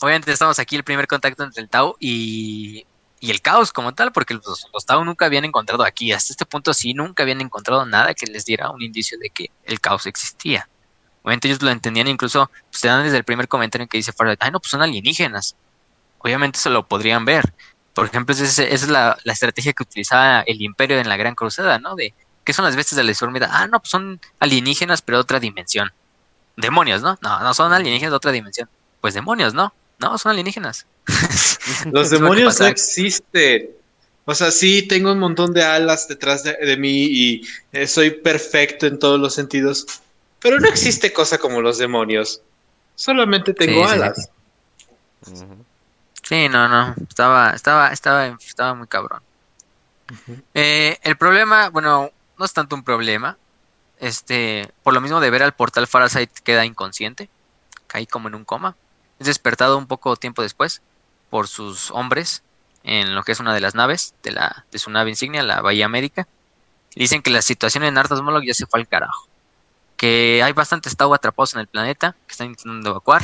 Obviamente 0.00 0.32
estamos 0.32 0.58
aquí 0.58 0.76
el 0.76 0.84
primer 0.84 1.06
contacto 1.06 1.44
entre 1.44 1.62
el 1.62 1.68
Tau 1.68 1.96
y, 1.98 2.84
y 3.20 3.30
el 3.30 3.40
caos 3.40 3.72
como 3.72 3.94
tal, 3.94 4.12
porque 4.12 4.34
los, 4.34 4.68
los, 4.72 4.84
Tau 4.84 5.04
nunca 5.04 5.24
habían 5.24 5.44
encontrado 5.44 5.82
aquí, 5.82 6.12
hasta 6.12 6.32
este 6.32 6.44
punto 6.44 6.74
sí, 6.74 6.92
nunca 6.92 7.22
habían 7.22 7.40
encontrado 7.40 7.86
nada 7.86 8.12
que 8.12 8.26
les 8.26 8.44
diera 8.44 8.70
un 8.70 8.82
indicio 8.82 9.18
de 9.18 9.30
que 9.30 9.50
el 9.64 9.80
caos 9.80 10.06
existía. 10.06 10.68
Obviamente 11.22 11.48
ellos 11.48 11.62
lo 11.62 11.70
entendían, 11.70 12.06
incluso 12.06 12.50
pues, 12.70 12.82
te 12.82 12.88
dan 12.88 13.02
desde 13.02 13.16
el 13.16 13.24
primer 13.24 13.48
comentario 13.48 13.84
en 13.84 13.88
que 13.88 13.96
dice 13.96 14.12
Farrell, 14.12 14.36
ay 14.40 14.50
no, 14.50 14.60
pues 14.60 14.70
son 14.70 14.82
alienígenas. 14.82 15.56
Obviamente 16.24 16.58
se 16.58 16.70
lo 16.70 16.88
podrían 16.88 17.26
ver. 17.26 17.52
Por 17.92 18.06
ejemplo, 18.06 18.34
esa 18.34 18.64
es, 18.64 18.88
la, 18.88 19.18
la, 19.24 19.32
estrategia 19.34 19.74
que 19.74 19.82
utilizaba 19.82 20.40
el 20.40 20.62
imperio 20.62 20.98
en 20.98 21.08
la 21.08 21.18
Gran 21.18 21.34
Cruzada, 21.34 21.78
¿no? 21.78 21.94
De, 21.94 22.14
¿qué 22.44 22.54
son 22.54 22.64
las 22.64 22.76
bestias 22.76 22.96
de 22.96 23.04
la 23.04 23.08
deformidad? 23.08 23.50
Ah, 23.52 23.66
no, 23.66 23.78
pues 23.78 23.90
son 23.90 24.18
alienígenas, 24.40 25.02
pero 25.02 25.18
de 25.18 25.22
otra 25.22 25.38
dimensión. 25.38 25.92
Demonios, 26.56 27.02
¿no? 27.02 27.18
No, 27.20 27.40
no 27.40 27.52
son 27.52 27.74
alienígenas 27.74 28.12
de 28.12 28.16
otra 28.16 28.32
dimensión. 28.32 28.70
Pues 29.02 29.12
demonios, 29.12 29.52
¿no? 29.52 29.74
No, 29.98 30.16
son 30.16 30.32
alienígenas. 30.32 30.86
Los 31.92 32.08
demonios 32.08 32.58
no 32.58 32.66
existen. 32.66 33.68
O 34.24 34.34
sea, 34.34 34.50
sí, 34.50 34.80
tengo 34.80 35.12
un 35.12 35.18
montón 35.18 35.52
de 35.52 35.62
alas 35.62 36.08
detrás 36.08 36.42
de, 36.42 36.76
mí 36.78 37.04
y 37.04 37.42
eh, 37.72 37.86
soy 37.86 38.10
perfecto 38.10 38.86
en 38.86 38.98
todos 38.98 39.20
los 39.20 39.34
sentidos. 39.34 39.86
Pero 40.40 40.58
no 40.58 40.68
existe 40.68 41.12
cosa 41.12 41.36
como 41.36 41.60
los 41.60 41.76
demonios. 41.76 42.40
Solamente 42.94 43.52
tengo 43.52 43.86
alas. 43.86 44.30
Sí, 45.26 45.44
no, 46.30 46.68
no. 46.68 46.94
Estaba, 47.08 47.50
estaba, 47.50 47.88
estaba, 47.88 48.26
estaba 48.26 48.74
muy 48.74 48.86
cabrón. 48.86 49.20
Eh, 50.54 50.98
el 51.02 51.16
problema, 51.16 51.70
bueno, 51.70 52.10
no 52.38 52.44
es 52.44 52.52
tanto 52.52 52.76
un 52.76 52.82
problema. 52.82 53.36
Este, 53.98 54.72
por 54.82 54.92
lo 54.92 55.00
mismo 55.00 55.20
de 55.20 55.30
ver 55.30 55.42
al 55.42 55.54
portal 55.54 55.86
Farasight 55.86 56.30
queda 56.40 56.64
inconsciente. 56.64 57.28
Caí 57.86 58.06
como 58.06 58.28
en 58.28 58.34
un 58.34 58.44
coma. 58.44 58.76
Es 59.18 59.26
despertado 59.26 59.78
un 59.78 59.86
poco 59.86 60.16
tiempo 60.16 60.42
después 60.42 60.82
por 61.30 61.48
sus 61.48 61.90
hombres 61.90 62.42
en 62.82 63.14
lo 63.14 63.22
que 63.22 63.32
es 63.32 63.40
una 63.40 63.54
de 63.54 63.60
las 63.60 63.74
naves 63.74 64.14
de, 64.22 64.32
la, 64.32 64.66
de 64.70 64.78
su 64.78 64.90
nave 64.90 65.10
insignia, 65.10 65.42
la 65.42 65.62
Bahía 65.62 65.88
Médica. 65.88 66.28
Dicen 66.94 67.22
que 67.22 67.30
la 67.30 67.42
situación 67.42 67.84
en 67.84 67.98
Arthas 67.98 68.20
Moloch 68.20 68.44
ya 68.44 68.54
se 68.54 68.66
fue 68.66 68.80
al 68.80 68.88
carajo. 68.88 69.28
Que 69.96 70.42
hay 70.44 70.52
bastantes 70.52 70.96
Tau 70.96 71.14
atrapados 71.14 71.54
en 71.54 71.60
el 71.60 71.66
planeta 71.66 72.14
que 72.26 72.32
están 72.32 72.48
intentando 72.48 72.90
evacuar. 72.90 73.22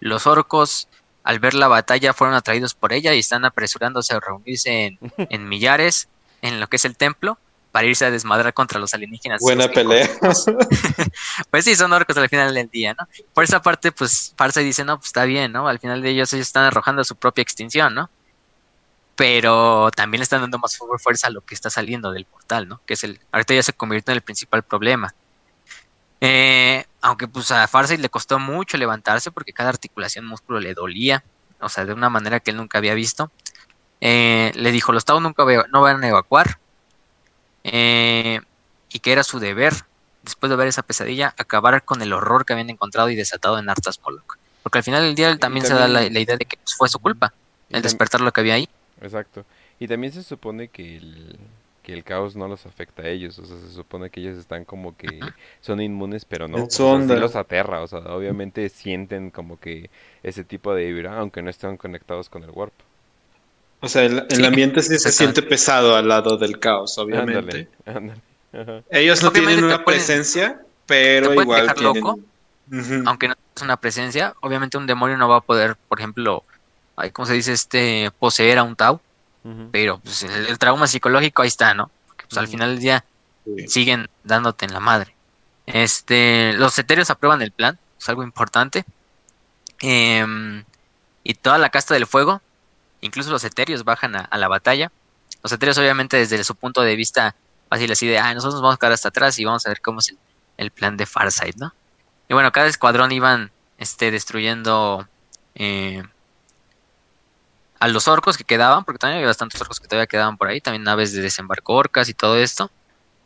Los 0.00 0.26
orcos, 0.26 0.88
al 1.30 1.38
ver 1.38 1.54
la 1.54 1.68
batalla, 1.68 2.12
fueron 2.12 2.34
atraídos 2.34 2.74
por 2.74 2.92
ella 2.92 3.14
y 3.14 3.20
están 3.20 3.44
apresurándose 3.44 4.12
a 4.14 4.18
reunirse 4.18 4.86
en, 4.86 4.98
en 5.30 5.48
millares 5.48 6.08
en 6.42 6.58
lo 6.58 6.68
que 6.68 6.74
es 6.74 6.84
el 6.84 6.96
templo 6.96 7.38
para 7.70 7.86
irse 7.86 8.04
a 8.04 8.10
desmadrar 8.10 8.52
contra 8.52 8.80
los 8.80 8.94
alienígenas. 8.94 9.40
Buena 9.40 9.68
pelea. 9.68 10.08
pues 11.50 11.64
sí, 11.64 11.76
son 11.76 11.92
orcos 11.92 12.16
al 12.16 12.28
final 12.28 12.52
del 12.52 12.68
día, 12.68 12.96
¿no? 12.98 13.06
Por 13.32 13.44
esa 13.44 13.62
parte, 13.62 13.92
pues 13.92 14.34
Farsa 14.36 14.58
dice, 14.58 14.84
no, 14.84 14.96
pues 14.96 15.06
está 15.06 15.24
bien, 15.24 15.52
¿no? 15.52 15.68
Al 15.68 15.78
final 15.78 16.02
de 16.02 16.10
ellos 16.10 16.32
ellos 16.32 16.48
están 16.48 16.64
arrojando 16.64 17.04
su 17.04 17.14
propia 17.14 17.42
extinción, 17.42 17.94
¿no? 17.94 18.10
Pero 19.14 19.92
también 19.92 20.18
le 20.18 20.24
están 20.24 20.40
dando 20.40 20.58
más 20.58 20.76
fuerza 20.98 21.28
a 21.28 21.30
lo 21.30 21.42
que 21.42 21.54
está 21.54 21.70
saliendo 21.70 22.10
del 22.10 22.24
portal, 22.24 22.66
¿no? 22.66 22.80
Que 22.86 22.94
es 22.94 23.04
el, 23.04 23.20
ahorita 23.30 23.54
ya 23.54 23.62
se 23.62 23.72
convirtió 23.72 24.10
en 24.10 24.16
el 24.16 24.22
principal 24.22 24.64
problema. 24.64 25.14
Eh, 26.20 26.84
aunque 27.00 27.26
pues 27.28 27.50
a 27.50 27.66
Farsight 27.66 28.00
le 28.00 28.10
costó 28.10 28.38
mucho 28.38 28.76
levantarse 28.76 29.30
porque 29.30 29.52
cada 29.52 29.70
articulación 29.70 30.26
músculo 30.26 30.60
le 30.60 30.74
dolía, 30.74 31.24
o 31.60 31.68
sea, 31.68 31.84
de 31.84 31.94
una 31.94 32.10
manera 32.10 32.40
que 32.40 32.50
él 32.50 32.56
nunca 32.56 32.78
había 32.78 32.94
visto. 32.94 33.30
Eh, 34.00 34.52
le 34.54 34.72
dijo, 34.72 34.92
los 34.92 35.04
Tau 35.04 35.20
nunca 35.20 35.44
no 35.70 35.80
van 35.82 36.02
a 36.02 36.08
evacuar, 36.08 36.58
eh, 37.64 38.40
y 38.90 38.98
que 39.00 39.12
era 39.12 39.22
su 39.22 39.38
deber, 39.38 39.74
después 40.22 40.50
de 40.50 40.56
ver 40.56 40.68
esa 40.68 40.82
pesadilla, 40.82 41.34
acabar 41.38 41.84
con 41.84 42.02
el 42.02 42.12
horror 42.12 42.44
que 42.44 42.52
habían 42.52 42.70
encontrado 42.70 43.10
y 43.10 43.16
desatado 43.16 43.58
en 43.58 43.68
Arthas 43.68 44.00
Moloch. 44.02 44.38
Porque 44.62 44.78
al 44.78 44.84
final 44.84 45.02
del 45.02 45.14
día 45.14 45.28
él 45.28 45.38
también, 45.38 45.66
se 45.66 45.74
da 45.74 45.88
la, 45.88 46.04
idea 46.04 46.36
de 46.36 46.44
que 46.44 46.56
pues, 46.56 46.74
fue 46.76 46.88
su 46.88 46.98
culpa, 46.98 47.32
el 47.70 47.82
despertar 47.82 48.20
lo 48.20 48.32
que 48.32 48.40
había 48.40 48.54
ahí. 48.54 48.68
Exacto. 49.00 49.44
Y 49.78 49.88
también 49.88 50.12
se 50.12 50.22
supone 50.22 50.68
que 50.68 50.98
el, 50.98 51.38
que 51.90 51.96
el 51.96 52.04
caos 52.04 52.36
no 52.36 52.46
los 52.46 52.66
afecta 52.66 53.02
a 53.02 53.08
ellos, 53.08 53.36
o 53.40 53.44
sea, 53.44 53.56
se 53.56 53.74
supone 53.74 54.10
que 54.10 54.20
ellos 54.20 54.38
están 54.38 54.64
como 54.64 54.96
que 54.96 55.18
son 55.60 55.80
inmunes, 55.80 56.24
pero 56.24 56.46
no, 56.46 56.56
o 56.64 56.98
los 56.98 57.34
aterra, 57.34 57.82
o 57.82 57.88
sea, 57.88 57.98
obviamente 57.98 58.68
sienten 58.68 59.30
como 59.30 59.58
que 59.58 59.90
ese 60.22 60.44
tipo 60.44 60.72
de 60.72 60.92
vibra, 60.92 61.18
aunque 61.18 61.42
no 61.42 61.50
estén 61.50 61.76
conectados 61.76 62.28
con 62.28 62.44
el 62.44 62.50
warp. 62.50 62.72
O 63.80 63.88
sea, 63.88 64.04
el, 64.04 64.44
ambiente 64.44 64.82
sí 64.82 64.98
se 64.98 65.10
siente 65.10 65.42
pesado 65.42 65.96
al 65.96 66.06
lado 66.06 66.36
del 66.36 66.60
caos, 66.60 66.96
obviamente. 66.98 67.68
Ellos 68.90 69.22
no 69.22 69.32
tienen 69.32 69.64
una 69.64 69.84
presencia, 69.84 70.60
pero 70.86 71.34
igual 71.34 71.74
tienen... 71.74 73.04
Aunque 73.06 73.26
no 73.26 73.34
es 73.56 73.62
una 73.62 73.78
presencia, 73.78 74.34
obviamente 74.42 74.76
un 74.76 74.86
demonio 74.86 75.16
no 75.16 75.28
va 75.28 75.38
a 75.38 75.40
poder, 75.40 75.76
por 75.88 75.98
ejemplo, 75.98 76.44
¿cómo 77.12 77.26
se 77.26 77.32
dice? 77.32 77.52
Este, 77.52 78.12
poseer 78.20 78.58
a 78.58 78.62
un 78.62 78.76
Tau. 78.76 79.00
Pero 79.72 79.98
pues, 80.00 80.22
el, 80.22 80.58
trauma 80.58 80.86
psicológico 80.86 81.42
ahí 81.42 81.48
está, 81.48 81.72
¿no? 81.74 81.90
Porque 82.06 82.24
pues, 82.28 82.38
al 82.38 82.48
final 82.48 82.70
del 82.70 82.80
día 82.80 83.04
siguen 83.66 84.10
dándote 84.22 84.66
en 84.66 84.72
la 84.72 84.80
madre. 84.80 85.14
Este, 85.66 86.52
los 86.54 86.78
etéreos 86.78 87.10
aprueban 87.10 87.40
el 87.42 87.52
plan, 87.52 87.78
es 87.98 88.08
algo 88.08 88.22
importante. 88.22 88.84
Em, 89.80 90.64
y 91.24 91.34
toda 91.34 91.58
la 91.58 91.70
casta 91.70 91.94
del 91.94 92.06
fuego 92.06 92.42
incluso 93.00 93.30
los 93.30 93.44
etéreos 93.44 93.84
bajan 93.84 94.16
a, 94.16 94.38
la 94.38 94.48
batalla. 94.48 94.90
Los 95.42 95.52
etéreos 95.52 95.78
obviamente 95.78 96.16
desde 96.16 96.42
su 96.44 96.54
punto 96.54 96.82
de 96.82 96.96
vista 96.96 97.34
fácil 97.68 97.90
así 97.92 98.06
de, 98.06 98.18
ah, 98.18 98.34
nosotros 98.34 98.54
nos 98.54 98.62
vamos 98.62 98.74
a 98.74 98.78
quedar 98.78 98.92
hasta 98.92 99.08
atrás 99.08 99.38
y 99.38 99.44
vamos 99.44 99.64
a 99.66 99.70
ver 99.70 99.80
cómo 99.80 100.00
es 100.00 100.14
el, 100.56 100.70
plan 100.70 100.96
de 100.96 101.06
Farsight, 101.06 101.56
¿no? 101.56 101.72
Y 102.28 102.34
bueno, 102.34 102.52
cada 102.52 102.66
escuadrón 102.66 103.12
iban 103.12 103.50
este, 103.78 104.10
destruyendo 104.10 105.08
eh, 105.54 106.02
a 107.80 107.88
los 107.88 108.08
orcos 108.08 108.36
que 108.36 108.44
quedaban, 108.44 108.84
porque 108.84 108.98
también 108.98 109.16
había 109.16 109.28
bastantes 109.28 109.60
orcos 109.60 109.80
que 109.80 109.88
todavía 109.88 110.06
quedaban 110.06 110.36
por 110.36 110.48
ahí, 110.48 110.60
también 110.60 110.84
naves 110.84 111.12
de 111.12 111.22
desembarco 111.22 111.74
orcas 111.74 112.08
y 112.08 112.14
todo 112.14 112.36
esto. 112.38 112.70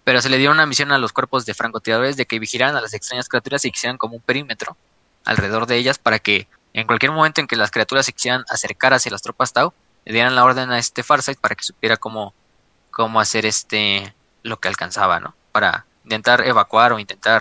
pero 0.05 0.21
se 0.21 0.29
le 0.29 0.39
dio 0.39 0.51
una 0.51 0.67
misión 0.67 0.93
a 0.93 0.99
los 0.99 1.13
cuerpos 1.13 1.47
de 1.47 1.55
francotiradores 1.55 2.17
de 2.17 2.27
que 2.27 2.39
vigilaran 2.39 2.77
a 2.77 2.81
las 2.83 2.93
extrañas 2.95 3.29
criaturas 3.29 3.65
y 3.65 3.69
hicieran 3.71 3.97
como 3.99 4.17
un 4.17 4.23
perímetro 4.23 4.77
alrededor 5.25 5.67
de 5.67 5.77
ellas 5.77 5.99
para 5.99 6.19
que 6.19 6.47
en 6.75 6.87
cualquier 6.87 7.13
momento 7.13 7.41
en 7.41 7.47
que 7.47 7.57
las 7.57 7.71
criaturas 7.71 8.07
se 8.07 8.13
quisieran 8.13 8.45
acercar 8.49 8.93
hacia 8.95 9.11
las 9.13 9.23
tropas 9.23 9.53
Tau, 9.53 9.73
le 10.05 10.13
dieran 10.13 10.35
la 10.35 10.45
orden 10.45 10.71
a 10.73 10.79
este 10.79 11.03
Farsight 11.03 11.39
para 11.39 11.55
que 11.55 11.65
supiera 11.65 11.97
cómo, 11.97 12.35
cómo 12.91 13.21
hacer 13.21 13.47
este 13.47 14.15
lo 14.43 14.59
que 14.61 14.69
alcanzaba, 14.69 15.21
¿no? 15.21 15.35
Para 15.53 15.87
intentar 16.05 16.47
evacuar 16.47 16.93
o 16.93 16.99
intentar 16.99 17.41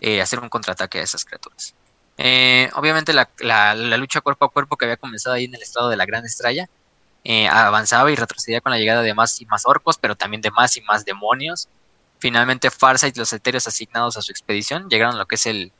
eh, 0.00 0.22
hacer 0.22 0.40
un 0.40 0.48
contraataque 0.48 1.00
a 1.00 1.02
esas 1.02 1.24
criaturas. 1.24 1.74
Eh, 2.18 2.70
obviamente 2.74 3.12
la, 3.12 3.28
la, 3.40 3.74
lucha 3.96 4.22
cuerpo 4.22 4.46
a 4.46 4.50
cuerpo 4.50 4.76
que 4.76 4.86
había 4.86 4.96
comenzado 4.96 5.34
ahí 5.34 5.44
en 5.44 5.54
el 5.54 5.62
estado 5.62 5.90
de 5.90 5.96
la 5.96 6.06
Gran 6.06 6.24
Estrella 6.24 6.66
eh, 7.28 7.48
avanzaba 7.48 8.12
y 8.12 8.14
retrocedía 8.14 8.60
con 8.60 8.70
la 8.70 8.78
llegada 8.78 9.02
de 9.02 9.12
más 9.12 9.40
y 9.40 9.46
más 9.46 9.66
orcos, 9.66 9.98
pero 9.98 10.14
también 10.14 10.40
de 10.42 10.52
más 10.52 10.76
y 10.76 10.80
más 10.82 11.04
demonios. 11.04 11.68
Finalmente 12.20 12.70
Farsight 12.70 13.16
y 13.16 13.18
los 13.18 13.32
etéreos 13.32 13.66
asignados 13.66 14.16
a 14.16 14.22
su 14.22 14.30
expedición 14.30 14.88
llegaron 14.88 15.16
a 15.16 15.18
lo 15.18 15.26
que 15.26 15.34
es 15.34 15.46
el, 15.46 15.72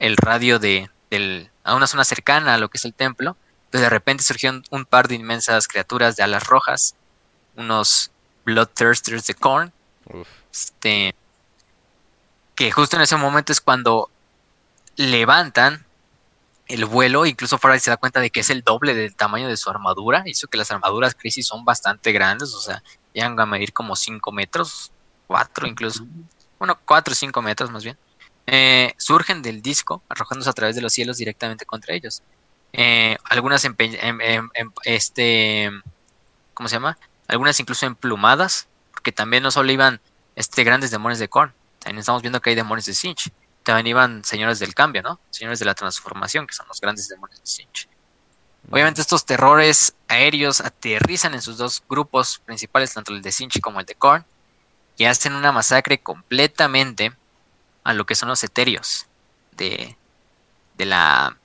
el 0.00 0.16
radio 0.16 0.58
de, 0.58 0.90
del, 1.08 1.50
a 1.62 1.76
una 1.76 1.86
zona 1.86 2.04
cercana 2.04 2.54
a 2.54 2.58
lo 2.58 2.68
que 2.68 2.78
es 2.78 2.84
el 2.84 2.94
templo. 2.94 3.36
De 3.70 3.88
repente 3.88 4.24
surgieron 4.24 4.64
un 4.70 4.84
par 4.84 5.06
de 5.06 5.14
inmensas 5.14 5.68
criaturas 5.68 6.16
de 6.16 6.24
alas 6.24 6.48
rojas, 6.48 6.96
unos 7.54 8.10
Bloodthirsters 8.44 9.28
de 9.28 9.34
Korn, 9.34 9.72
este, 10.52 11.14
que 12.56 12.72
justo 12.72 12.96
en 12.96 13.02
ese 13.02 13.16
momento 13.16 13.52
es 13.52 13.60
cuando 13.60 14.10
levantan 14.96 15.84
el 16.68 16.84
vuelo, 16.84 17.26
incluso 17.26 17.58
Farsight 17.58 17.82
se 17.82 17.90
da 17.90 17.96
cuenta 17.96 18.20
de 18.20 18.30
que 18.30 18.40
es 18.40 18.50
el 18.50 18.62
doble 18.62 18.94
del 18.94 19.14
tamaño 19.14 19.48
de 19.48 19.56
su 19.56 19.68
armadura, 19.68 20.22
hizo 20.26 20.48
que 20.48 20.56
las 20.56 20.70
armaduras 20.70 21.14
Crisis 21.14 21.46
son 21.46 21.64
bastante 21.64 22.12
grandes, 22.12 22.54
o 22.54 22.60
sea, 22.60 22.82
llegan 23.12 23.38
a 23.38 23.46
medir 23.46 23.72
como 23.72 23.96
5 23.96 24.32
metros, 24.32 24.92
4 25.26 25.66
incluso, 25.66 26.06
bueno, 26.58 26.78
4 26.84 27.12
o 27.12 27.14
5 27.14 27.42
metros 27.42 27.70
más 27.70 27.84
bien, 27.84 27.98
eh, 28.46 28.94
surgen 28.96 29.42
del 29.42 29.60
disco, 29.60 30.02
arrojándose 30.08 30.50
a 30.50 30.54
través 30.54 30.74
de 30.74 30.82
los 30.82 30.92
cielos 30.92 31.18
directamente 31.18 31.66
contra 31.66 31.94
ellos. 31.94 32.22
Eh, 32.72 33.18
algunas 33.24 33.64
en, 33.64 33.76
este, 34.84 35.70
¿cómo 36.54 36.68
se 36.68 36.76
llama? 36.76 36.96
Algunas 37.28 37.58
incluso 37.60 37.86
emplumadas, 37.86 38.66
porque 38.92 39.12
también 39.12 39.42
no 39.42 39.50
solo 39.50 39.70
iban 39.70 40.00
este 40.36 40.64
grandes 40.64 40.90
demonios 40.90 41.18
de 41.18 41.28
Korn, 41.28 41.52
también 41.80 42.00
estamos 42.00 42.22
viendo 42.22 42.40
que 42.40 42.50
hay 42.50 42.56
demonios 42.56 42.86
de 42.86 42.94
Sinch 42.94 43.30
también 43.62 43.86
iban 43.86 44.24
señores 44.24 44.58
del 44.58 44.74
cambio, 44.74 45.02
¿no? 45.02 45.20
Señores 45.30 45.58
de 45.58 45.64
la 45.64 45.74
transformación, 45.74 46.46
que 46.46 46.54
son 46.54 46.66
los 46.68 46.80
grandes 46.80 47.08
demonios 47.08 47.40
de 47.40 47.46
Sinch. 47.46 47.88
Obviamente 48.70 49.00
estos 49.00 49.24
terrores 49.24 49.94
aéreos 50.08 50.60
aterrizan 50.60 51.34
en 51.34 51.42
sus 51.42 51.56
dos 51.58 51.82
grupos 51.88 52.40
principales, 52.44 52.94
tanto 52.94 53.12
el 53.12 53.22
de 53.22 53.32
Sinch 53.32 53.60
como 53.60 53.80
el 53.80 53.86
de 53.86 53.94
Korn, 53.94 54.24
y 54.96 55.06
hacen 55.06 55.34
una 55.34 55.52
masacre 55.52 55.98
completamente 55.98 57.12
a 57.84 57.92
lo 57.92 58.06
que 58.06 58.14
son 58.14 58.28
los 58.28 58.44
etéreos 58.44 59.06
de, 59.56 59.96
de, 60.76 60.84
la, 60.84 61.36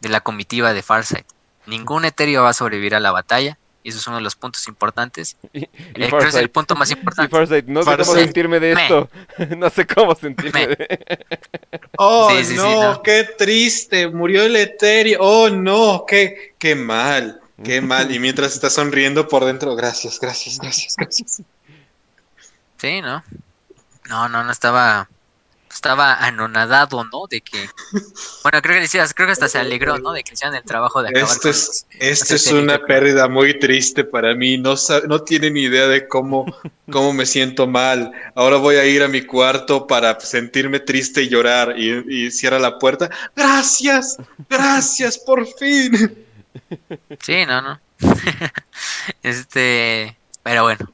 de 0.00 0.08
la 0.08 0.20
comitiva 0.20 0.72
de 0.72 0.82
Farsight. 0.82 1.26
Ningún 1.66 2.04
etéreo 2.04 2.42
va 2.42 2.50
a 2.50 2.54
sobrevivir 2.54 2.94
a 2.94 3.00
la 3.00 3.12
batalla, 3.12 3.56
y 3.84 3.90
eso 3.90 3.98
es 3.98 4.06
uno 4.08 4.16
de 4.16 4.22
los 4.22 4.34
puntos 4.34 4.66
importantes. 4.66 5.36
Y, 5.52 5.62
Eh, 5.62 5.68
creo 6.08 6.18
que 6.18 6.26
es 6.28 6.34
el 6.34 6.50
punto 6.50 6.74
más 6.74 6.90
importante. 6.96 7.30
Farsight, 7.30 7.66
no 7.66 7.82
sé 7.82 7.84
cómo 7.90 7.96
Farsight. 8.04 8.24
sentirme 8.24 8.58
de 8.58 8.74
Me. 8.74 8.82
esto. 8.82 9.08
no 9.56 9.70
sé 9.70 9.86
cómo 9.86 10.14
sentirme 10.16 10.66
Me. 10.66 10.74
de 10.74 10.98
Oh, 11.98 12.28
Sí, 12.30 12.38
sí, 12.38 12.50
sí, 12.50 12.56
no, 12.56 12.92
no. 12.94 13.02
qué 13.02 13.28
triste, 13.38 14.08
murió 14.08 14.42
el 14.42 14.56
etéreo. 14.56 15.18
Oh, 15.20 15.48
no, 15.50 16.04
qué, 16.08 16.54
qué 16.58 16.74
mal, 16.74 17.40
qué 17.62 17.80
mal. 17.80 18.10
Y 18.10 18.18
mientras 18.18 18.54
está 18.54 18.68
sonriendo 18.70 19.28
por 19.28 19.44
dentro, 19.44 19.76
gracias, 19.76 20.18
gracias, 20.18 20.58
gracias, 20.58 20.96
gracias. 20.96 21.42
Sí, 22.78 23.00
¿no? 23.00 23.22
No, 24.08 24.28
no, 24.28 24.42
no 24.44 24.50
estaba. 24.50 25.08
Estaba 25.74 26.14
anonadado, 26.14 27.04
¿no? 27.04 27.26
De 27.28 27.40
que. 27.40 27.68
Bueno, 28.44 28.62
creo 28.62 28.76
que 28.76 28.82
decías, 28.82 29.12
creo 29.12 29.26
que 29.26 29.32
hasta 29.32 29.48
se 29.48 29.58
alegró, 29.58 29.98
¿no? 29.98 30.12
De 30.12 30.22
que 30.22 30.32
hicieran 30.34 30.54
el 30.56 30.62
trabajo 30.62 31.02
de 31.02 31.08
acabar 31.08 31.28
Esto 31.28 31.42
con 31.42 31.50
es, 31.50 31.66
los- 31.66 31.86
esto 32.00 32.34
es 32.36 32.52
una 32.52 32.78
pérdida 32.78 33.28
muy 33.28 33.58
triste 33.58 34.04
para 34.04 34.34
mí. 34.34 34.56
No, 34.56 34.76
no 35.08 35.22
tienen 35.22 35.56
idea 35.56 35.88
de 35.88 36.06
cómo, 36.06 36.46
cómo 36.90 37.12
me 37.12 37.26
siento 37.26 37.66
mal. 37.66 38.12
Ahora 38.36 38.56
voy 38.56 38.76
a 38.76 38.84
ir 38.86 39.02
a 39.02 39.08
mi 39.08 39.22
cuarto 39.22 39.86
para 39.86 40.18
sentirme 40.20 40.78
triste 40.80 41.22
y 41.22 41.28
llorar. 41.28 41.74
Y, 41.76 42.26
y 42.26 42.30
cierra 42.30 42.58
la 42.60 42.78
puerta. 42.78 43.10
Gracias, 43.34 44.16
gracias, 44.48 45.18
por 45.18 45.44
fin. 45.46 46.14
Sí, 47.20 47.44
no, 47.46 47.60
no. 47.60 47.80
este. 49.22 50.16
Pero 50.42 50.62
bueno. 50.62 50.93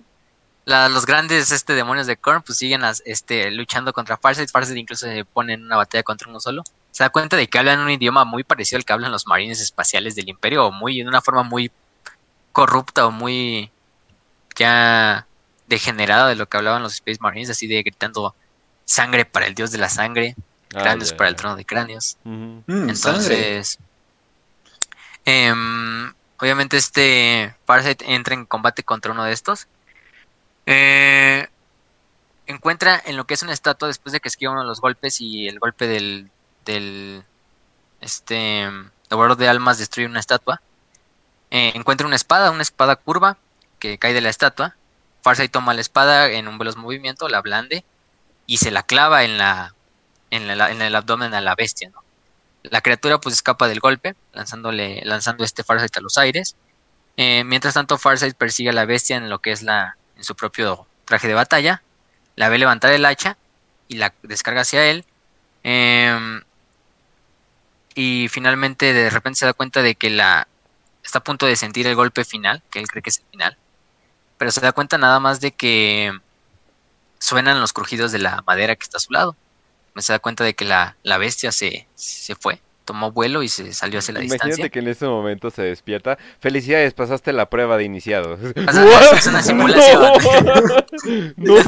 La- 0.66 0.88
los 0.88 1.06
grandes 1.06 1.50
este, 1.52 1.74
demonios 1.74 2.06
de 2.06 2.16
Korn 2.16 2.42
pues 2.42 2.58
siguen 2.58 2.84
as- 2.84 3.02
este, 3.06 3.50
luchando 3.50 3.92
contra 3.92 4.16
Farsight. 4.16 4.50
Farsight 4.50 4.78
incluso 4.78 5.06
se 5.06 5.24
pone 5.24 5.54
en 5.54 5.64
una 5.64 5.76
batalla 5.76 6.02
contra 6.02 6.28
uno 6.28 6.38
solo. 6.40 6.62
Se 6.90 7.02
da 7.02 7.10
cuenta 7.10 7.36
de 7.36 7.46
que 7.48 7.58
hablan 7.58 7.80
un 7.80 7.90
idioma 7.90 8.24
muy 8.24 8.44
parecido 8.44 8.76
al 8.78 8.84
que 8.84 8.92
hablan 8.92 9.10
los 9.12 9.26
marines 9.26 9.60
espaciales 9.60 10.14
del 10.14 10.28
imperio. 10.28 10.66
O 10.66 10.72
muy, 10.72 11.02
de 11.02 11.08
una 11.08 11.22
forma 11.22 11.42
muy 11.42 11.70
corrupta 12.52 13.06
o 13.06 13.10
muy 13.10 13.70
ya 14.56 15.26
degenerada 15.66 16.28
de 16.28 16.34
lo 16.34 16.46
que 16.46 16.56
hablaban 16.56 16.82
los 16.82 16.94
Space 16.94 17.18
Marines. 17.20 17.50
Así 17.50 17.66
de 17.66 17.82
gritando 17.82 18.34
sangre 18.84 19.24
para 19.24 19.46
el 19.46 19.54
dios 19.54 19.70
de 19.70 19.78
la 19.78 19.88
sangre. 19.88 20.34
Ah, 20.74 20.82
Cráneos 20.82 21.12
para 21.14 21.28
el 21.30 21.36
trono 21.36 21.56
de 21.56 21.64
cráneos. 21.64 22.16
Mm, 22.24 22.60
sangre. 22.66 22.90
Entonces, 22.90 23.78
em, 25.24 26.12
obviamente 26.38 26.76
este 26.76 27.54
Farsight 27.66 28.02
entra 28.02 28.34
en 28.34 28.46
combate 28.46 28.82
contra 28.82 29.12
uno 29.12 29.24
de 29.24 29.32
estos. 29.32 29.66
Eh, 30.72 31.48
encuentra 32.46 33.02
en 33.04 33.16
lo 33.16 33.26
que 33.26 33.34
es 33.34 33.42
una 33.42 33.52
estatua 33.52 33.88
después 33.88 34.12
de 34.12 34.20
que 34.20 34.28
esquiva 34.28 34.52
uno 34.52 34.60
de 34.60 34.68
los 34.68 34.80
golpes 34.80 35.20
y 35.20 35.48
el 35.48 35.58
golpe 35.58 35.88
del, 35.88 36.30
del 36.64 37.24
este 38.00 38.70
devorador 39.08 39.36
de 39.36 39.48
almas 39.48 39.78
destruye 39.78 40.06
una 40.06 40.20
estatua. 40.20 40.62
Eh, 41.50 41.72
encuentra 41.74 42.06
una 42.06 42.14
espada, 42.14 42.52
una 42.52 42.62
espada 42.62 42.94
curva 42.94 43.36
que 43.80 43.98
cae 43.98 44.14
de 44.14 44.20
la 44.20 44.28
estatua. 44.28 44.76
Farsight 45.22 45.50
toma 45.50 45.74
la 45.74 45.80
espada 45.80 46.30
en 46.30 46.46
un 46.46 46.56
veloz 46.56 46.76
movimiento, 46.76 47.28
la 47.28 47.40
blande 47.40 47.84
y 48.46 48.58
se 48.58 48.70
la 48.70 48.84
clava 48.84 49.24
en 49.24 49.38
la 49.38 49.74
en, 50.30 50.48
el 50.50 50.94
abdomen 50.94 51.34
a 51.34 51.40
la 51.40 51.56
bestia. 51.56 51.90
La 52.62 52.80
criatura 52.80 53.20
pues 53.20 53.34
escapa 53.34 53.66
del 53.66 53.80
golpe, 53.80 54.14
lanzándole, 54.32 55.02
lanzando 55.04 55.42
este 55.42 55.64
Farsight 55.64 55.96
a 55.96 56.00
los 56.00 56.16
aires. 56.16 56.54
Eh, 57.16 57.42
mientras 57.42 57.74
tanto, 57.74 57.98
Farsight 57.98 58.36
persigue 58.36 58.70
a 58.70 58.72
la 58.72 58.84
bestia 58.84 59.16
en 59.16 59.28
lo 59.28 59.40
que 59.40 59.50
es 59.50 59.62
la, 59.62 59.96
en 60.20 60.24
su 60.24 60.36
propio 60.36 60.86
traje 61.06 61.26
de 61.26 61.34
batalla. 61.34 61.82
La 62.36 62.48
ve 62.48 62.58
levantar 62.58 62.92
el 62.92 63.04
hacha 63.06 63.36
y 63.88 63.96
la 63.96 64.12
descarga 64.22 64.60
hacia 64.60 64.84
él. 64.84 65.04
Em, 65.62 66.42
y 67.94 68.28
finalmente 68.28 68.92
de 68.92 69.10
repente 69.10 69.38
se 69.40 69.46
da 69.46 69.54
cuenta 69.54 69.82
de 69.82 69.94
que 69.94 70.10
la 70.10 70.46
está 71.02 71.20
a 71.20 71.24
punto 71.24 71.46
de 71.46 71.56
sentir 71.56 71.86
el 71.86 71.96
golpe 71.96 72.24
final, 72.24 72.62
que 72.70 72.78
él 72.78 72.86
cree 72.86 73.02
que 73.02 73.10
es 73.10 73.18
el 73.18 73.24
final. 73.30 73.56
Pero 74.38 74.50
se 74.50 74.60
da 74.60 74.72
cuenta 74.72 74.98
nada 74.98 75.20
más 75.20 75.40
de 75.40 75.52
que 75.52 76.12
suenan 77.18 77.60
los 77.60 77.72
crujidos 77.72 78.12
de 78.12 78.18
la 78.18 78.42
madera 78.46 78.76
que 78.76 78.84
está 78.84 78.98
a 78.98 79.00
su 79.00 79.12
lado. 79.12 79.36
Se 79.96 80.12
da 80.12 80.18
cuenta 80.18 80.44
de 80.44 80.54
que 80.54 80.64
la, 80.64 80.96
la 81.02 81.18
bestia 81.18 81.50
se, 81.50 81.86
se 81.94 82.34
fue, 82.34 82.60
tomó 82.90 83.12
vuelo 83.12 83.44
y 83.44 83.48
se 83.48 83.72
salió 83.72 84.00
hacia 84.00 84.14
la 84.14 84.18
Imagínate 84.20 84.46
distancia. 84.48 84.68
que 84.68 84.78
en 84.80 84.88
ese 84.88 85.06
momento 85.06 85.48
se 85.50 85.62
despierta. 85.62 86.18
Felicidades, 86.40 86.92
pasaste 86.92 87.32
la 87.32 87.48
prueba 87.48 87.76
de 87.76 87.84
iniciado. 87.84 88.36
es 88.36 89.26
una 89.28 89.42
simulación. 89.42 90.12
No, 91.36 91.54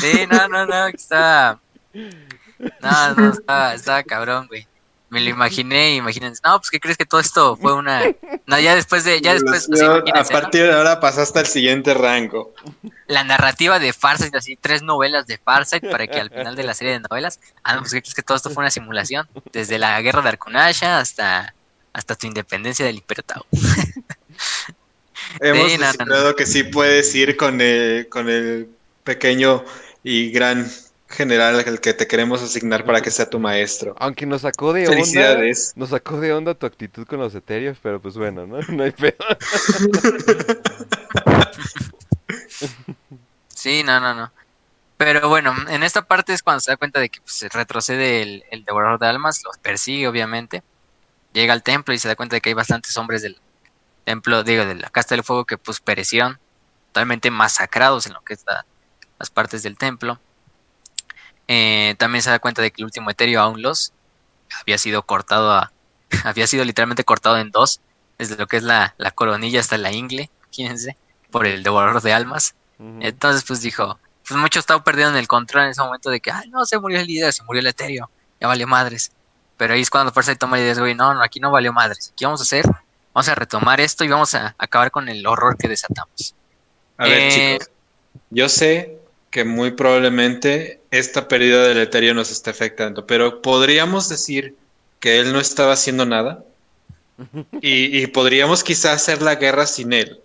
Sí, 0.00 0.26
no, 0.30 0.48
no, 0.48 0.64
no, 0.66 0.86
estaba. 0.86 1.60
No, 1.92 3.14
no, 3.14 3.32
estaba, 3.32 3.74
estaba 3.74 4.02
cabrón, 4.04 4.46
güey. 4.48 4.66
Me 5.08 5.20
lo 5.20 5.30
imaginé, 5.30 5.94
imagínense. 5.94 6.40
No, 6.44 6.58
pues, 6.58 6.70
¿qué 6.70 6.80
crees 6.80 6.96
que 6.96 7.06
todo 7.06 7.20
esto 7.20 7.56
fue 7.56 7.74
una. 7.74 8.02
No, 8.46 8.60
ya 8.60 8.76
después 8.76 9.02
de. 9.02 9.20
Ya 9.20 9.32
después, 9.34 9.66
pues, 9.66 9.82
a 9.82 10.24
partir 10.24 10.62
de 10.62 10.72
ahora 10.72 11.00
pasaste 11.00 11.40
al 11.40 11.46
siguiente 11.46 11.94
rango. 11.94 12.54
La 13.08 13.24
narrativa 13.24 13.80
de 13.80 13.92
Farsight, 13.92 14.36
así, 14.36 14.56
tres 14.56 14.82
novelas 14.82 15.26
de 15.26 15.36
Farsight 15.36 15.90
para 15.90 16.06
que 16.06 16.20
al 16.20 16.30
final 16.30 16.54
de 16.54 16.62
la 16.62 16.72
serie 16.72 16.92
de 16.92 17.00
novelas. 17.00 17.40
Ah, 17.64 17.74
no, 17.74 17.80
pues, 17.80 17.92
¿qué 17.92 18.02
crees 18.02 18.14
que 18.14 18.22
todo 18.22 18.36
esto 18.36 18.50
fue 18.50 18.62
una 18.62 18.70
simulación? 18.70 19.28
Desde 19.52 19.80
la 19.80 20.00
guerra 20.00 20.22
de 20.22 20.28
Arkunasha 20.28 21.00
hasta. 21.00 21.54
Hasta 21.92 22.14
tu 22.14 22.26
independencia 22.26 22.84
del 22.84 22.96
Imperio 22.96 23.24
Tau. 23.24 23.44
Hemos 25.40 25.72
Sí, 25.72 25.78
no, 25.78 25.86
no, 25.86 25.92
descifrado 25.92 26.36
que 26.36 26.46
sí 26.46 26.62
puedes 26.62 27.14
ir 27.14 27.36
con 27.36 27.60
el, 27.60 28.08
con 28.08 28.28
el 28.28 28.68
pequeño 29.02 29.64
y 30.04 30.30
gran 30.30 30.70
general 31.08 31.58
al 31.66 31.80
que 31.80 31.94
te 31.94 32.06
queremos 32.06 32.42
asignar 32.42 32.84
para 32.84 33.00
que 33.00 33.10
sea 33.10 33.28
tu 33.28 33.38
maestro. 33.38 33.94
Aunque 33.98 34.26
nos 34.26 34.42
sacó 34.42 34.72
de 34.72 34.88
onda. 34.88 35.38
Nos 35.76 35.90
sacó 35.90 36.20
de 36.20 36.32
onda 36.32 36.54
tu 36.54 36.66
actitud 36.66 37.06
con 37.06 37.20
los 37.20 37.34
etéreos, 37.34 37.78
pero 37.82 38.00
pues 38.00 38.16
bueno, 38.16 38.46
¿no? 38.46 38.58
No 38.68 38.82
hay 38.84 38.92
pedo. 38.92 39.16
Sí, 43.48 43.82
no, 43.82 43.98
no, 44.00 44.14
no. 44.14 44.32
Pero 44.96 45.28
bueno, 45.28 45.54
en 45.68 45.82
esta 45.82 46.02
parte 46.02 46.32
es 46.32 46.42
cuando 46.42 46.60
se 46.60 46.70
da 46.70 46.76
cuenta 46.76 47.00
de 47.00 47.08
que 47.08 47.20
pues, 47.20 47.52
retrocede 47.52 48.22
el, 48.22 48.44
el 48.50 48.64
devorador 48.64 48.98
de 49.00 49.06
almas, 49.08 49.42
los 49.44 49.58
persigue 49.58 50.06
obviamente, 50.06 50.62
llega 51.32 51.52
al 51.52 51.62
templo 51.62 51.92
y 51.92 51.98
se 51.98 52.06
da 52.06 52.16
cuenta 52.16 52.36
de 52.36 52.40
que 52.40 52.50
hay 52.50 52.54
bastantes 52.54 52.96
hombres 52.96 53.22
del 53.22 53.38
templo, 54.04 54.44
digo, 54.44 54.64
de 54.64 54.76
la 54.76 54.88
casta 54.88 55.14
del 55.14 55.24
fuego 55.24 55.44
que 55.44 55.58
pues 55.58 55.80
perecieron, 55.80 56.38
totalmente 56.92 57.30
masacrados 57.30 58.06
en 58.06 58.14
lo 58.14 58.22
que 58.22 58.34
es 58.34 58.44
la, 58.46 58.64
las 59.18 59.30
partes 59.30 59.62
del 59.62 59.76
templo. 59.76 60.20
Eh, 61.48 61.94
también 61.98 62.22
se 62.22 62.30
da 62.30 62.38
cuenta 62.38 62.62
de 62.62 62.70
que 62.70 62.82
el 62.82 62.86
último 62.86 63.10
etéreo 63.10 63.40
aún 63.40 63.62
los 63.62 63.92
había 64.60 64.78
sido 64.78 65.02
cortado 65.02 65.52
a, 65.52 65.72
había 66.24 66.46
sido 66.46 66.64
literalmente 66.64 67.04
cortado 67.04 67.38
en 67.38 67.50
dos, 67.50 67.80
desde 68.18 68.36
lo 68.36 68.46
que 68.46 68.56
es 68.56 68.62
la, 68.62 68.94
la 68.98 69.10
coronilla 69.10 69.60
hasta 69.60 69.78
la 69.78 69.92
ingle, 69.92 70.30
fíjense, 70.52 70.96
por 71.30 71.46
el 71.46 71.62
devorador 71.62 72.02
de 72.02 72.12
almas. 72.12 72.54
Entonces, 72.78 73.42
pues 73.46 73.62
dijo, 73.62 73.98
pues 74.26 74.38
muchos 74.38 74.60
estaban 74.60 74.84
perdiendo 74.84 75.18
el 75.18 75.26
control 75.26 75.64
en 75.64 75.70
ese 75.70 75.80
momento 75.80 76.10
de 76.10 76.20
que, 76.20 76.30
ay, 76.30 76.50
no, 76.50 76.66
se 76.66 76.78
murió 76.78 77.00
el 77.00 77.06
líder, 77.06 77.32
se 77.32 77.42
murió 77.44 77.60
el 77.60 77.66
etéreo, 77.66 78.10
ya 78.38 78.48
valió 78.48 78.66
madres. 78.66 79.12
Pero 79.56 79.72
ahí 79.72 79.80
es 79.80 79.88
cuando 79.88 80.12
Farsight 80.12 80.38
toma 80.38 80.56
la 80.56 80.62
idea 80.62 80.74
de, 80.74 80.80
güey, 80.80 80.94
no, 80.94 81.14
no, 81.14 81.22
aquí 81.22 81.40
no 81.40 81.50
valió 81.50 81.72
madres, 81.72 82.12
¿qué 82.16 82.26
vamos 82.26 82.40
a 82.40 82.42
hacer? 82.42 82.66
Vamos 83.14 83.28
a 83.28 83.34
retomar 83.34 83.80
esto 83.80 84.04
y 84.04 84.08
vamos 84.08 84.34
a 84.34 84.54
acabar 84.58 84.90
con 84.90 85.08
el 85.08 85.26
horror 85.26 85.56
que 85.56 85.68
desatamos. 85.68 86.34
A 86.98 87.04
ver, 87.04 87.18
eh, 87.18 87.58
chicos, 87.58 87.70
yo 88.28 88.48
sé 88.50 88.98
que 89.36 89.44
muy 89.44 89.72
probablemente 89.72 90.80
esta 90.90 91.28
pérdida 91.28 91.68
del 91.68 91.76
etéreo 91.76 92.14
nos 92.14 92.30
está 92.30 92.52
afectando, 92.52 93.06
pero 93.06 93.42
podríamos 93.42 94.08
decir 94.08 94.56
que 94.98 95.20
él 95.20 95.30
no 95.34 95.40
estaba 95.40 95.74
haciendo 95.74 96.06
nada 96.06 96.42
y, 97.60 97.98
y 98.02 98.06
podríamos 98.06 98.64
quizás 98.64 98.94
hacer 98.94 99.20
la 99.20 99.34
guerra 99.34 99.66
sin 99.66 99.92
él. 99.92 100.22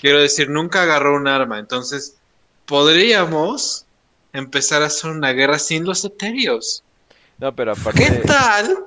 Quiero 0.00 0.20
decir, 0.20 0.48
nunca 0.48 0.82
agarró 0.82 1.16
un 1.16 1.26
arma, 1.26 1.58
entonces 1.58 2.18
podríamos 2.66 3.84
empezar 4.32 4.84
a 4.84 4.86
hacer 4.86 5.10
una 5.10 5.32
guerra 5.32 5.58
sin 5.58 5.84
los 5.84 6.04
etéreos. 6.04 6.84
No, 7.40 7.54
pero 7.56 7.72
aparte. 7.72 8.04
¿Qué 8.04 8.10
tal? 8.18 8.84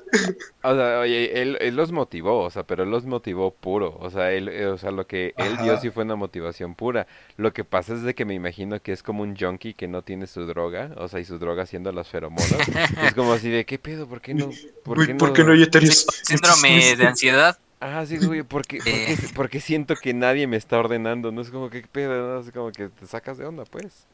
O 0.62 0.76
sea, 0.76 1.00
oye, 1.00 1.42
él, 1.42 1.58
él, 1.60 1.76
los 1.76 1.92
motivó, 1.92 2.42
o 2.42 2.50
sea, 2.52 2.62
pero 2.62 2.84
él 2.84 2.92
los 2.92 3.06
motivó 3.06 3.52
puro. 3.52 3.98
O 4.00 4.12
sea, 4.12 4.32
él, 4.32 4.48
eh, 4.48 4.68
o 4.68 4.78
sea, 4.78 4.92
lo 4.92 5.08
que 5.08 5.34
él 5.38 5.58
dio 5.58 5.80
sí 5.80 5.90
fue 5.90 6.04
una 6.04 6.16
motivación 6.16 6.76
pura. 6.76 7.08
Lo 7.36 7.52
que 7.52 7.64
pasa 7.64 7.96
es 7.96 8.04
de 8.04 8.14
que 8.14 8.26
me 8.26 8.36
imagino 8.36 8.80
que 8.80 8.92
es 8.92 9.02
como 9.02 9.24
un 9.24 9.36
junkie 9.36 9.74
que 9.74 9.88
no 9.88 10.04
tiene 10.04 10.28
su 10.28 10.46
droga, 10.46 10.92
o 10.98 11.08
sea, 11.08 11.20
y 11.20 11.26
su 11.26 11.40
droga 11.40 11.66
siendo 11.66 11.92
las 11.92 12.10
feromonas. 12.10 12.54
es 13.04 13.14
como 13.16 13.34
así 13.34 13.50
de, 13.50 13.66
¿qué 13.66 13.80
pedo? 13.80 14.08
¿Por 14.08 14.22
qué 14.22 14.36
no? 14.36 14.52
¿Por 14.84 15.04
qué 15.04 15.14
no, 15.14 15.18
¿por 15.18 15.34
qué 15.34 15.44
no 15.44 15.54
hay 15.54 15.64
etéreos? 15.64 16.06
Síndrome 16.24 16.96
de 16.96 17.08
ansiedad. 17.08 17.58
Ah, 17.80 18.06
sí, 18.06 18.18
güey, 18.18 18.44
porque, 18.44 18.78
porque, 18.78 19.14
eh. 19.14 19.18
porque, 19.36 19.60
siento 19.60 19.96
que 19.96 20.14
nadie 20.14 20.48
me 20.48 20.56
está 20.58 20.78
ordenando, 20.78 21.32
no 21.32 21.42
es 21.42 21.50
como 21.50 21.70
que 21.70 21.82
pedo, 21.82 22.36
no 22.36 22.40
es 22.40 22.52
como 22.52 22.72
que 22.72 22.88
te 22.88 23.08
sacas 23.08 23.40
de 23.40 23.46
onda, 23.46 23.66
pues. 23.66 24.06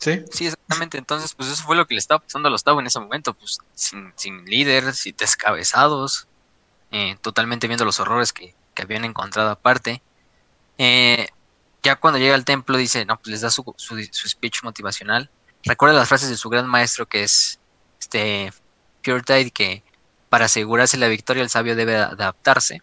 Sí. 0.00 0.24
Sí, 0.32 0.46
exactamente. 0.46 0.98
Entonces, 0.98 1.34
pues 1.34 1.50
eso 1.50 1.62
fue 1.62 1.76
lo 1.76 1.86
que 1.86 1.94
le 1.94 1.98
estaba 1.98 2.20
pasando 2.20 2.48
a 2.48 2.50
los 2.50 2.64
Tau 2.64 2.80
en 2.80 2.86
ese 2.86 2.98
momento, 2.98 3.34
pues 3.34 3.58
sin, 3.74 4.12
sin 4.16 4.44
líder, 4.46 4.84
descabezados, 5.16 6.26
eh, 6.90 7.16
totalmente 7.20 7.68
viendo 7.68 7.84
los 7.84 8.00
horrores 8.00 8.32
que, 8.32 8.54
que 8.74 8.82
habían 8.82 9.04
encontrado 9.04 9.50
aparte. 9.50 10.02
Eh, 10.78 11.28
ya 11.82 11.96
cuando 11.96 12.18
llega 12.18 12.34
al 12.34 12.46
templo 12.46 12.78
dice, 12.78 13.04
no, 13.04 13.18
pues 13.18 13.28
les 13.28 13.40
da 13.42 13.50
su, 13.50 13.62
su, 13.76 14.02
su, 14.10 14.28
speech 14.28 14.62
motivacional. 14.62 15.30
Recuerda 15.64 15.98
las 15.98 16.08
frases 16.08 16.30
de 16.30 16.36
su 16.36 16.48
gran 16.48 16.66
maestro 16.66 17.06
que 17.06 17.22
es 17.22 17.58
este 18.00 18.52
Pure 19.04 19.22
Tide, 19.22 19.50
que 19.50 19.82
para 20.30 20.46
asegurarse 20.46 20.96
la 20.96 21.08
victoria 21.08 21.42
el 21.42 21.50
sabio 21.50 21.76
debe 21.76 21.96
adaptarse. 21.96 22.82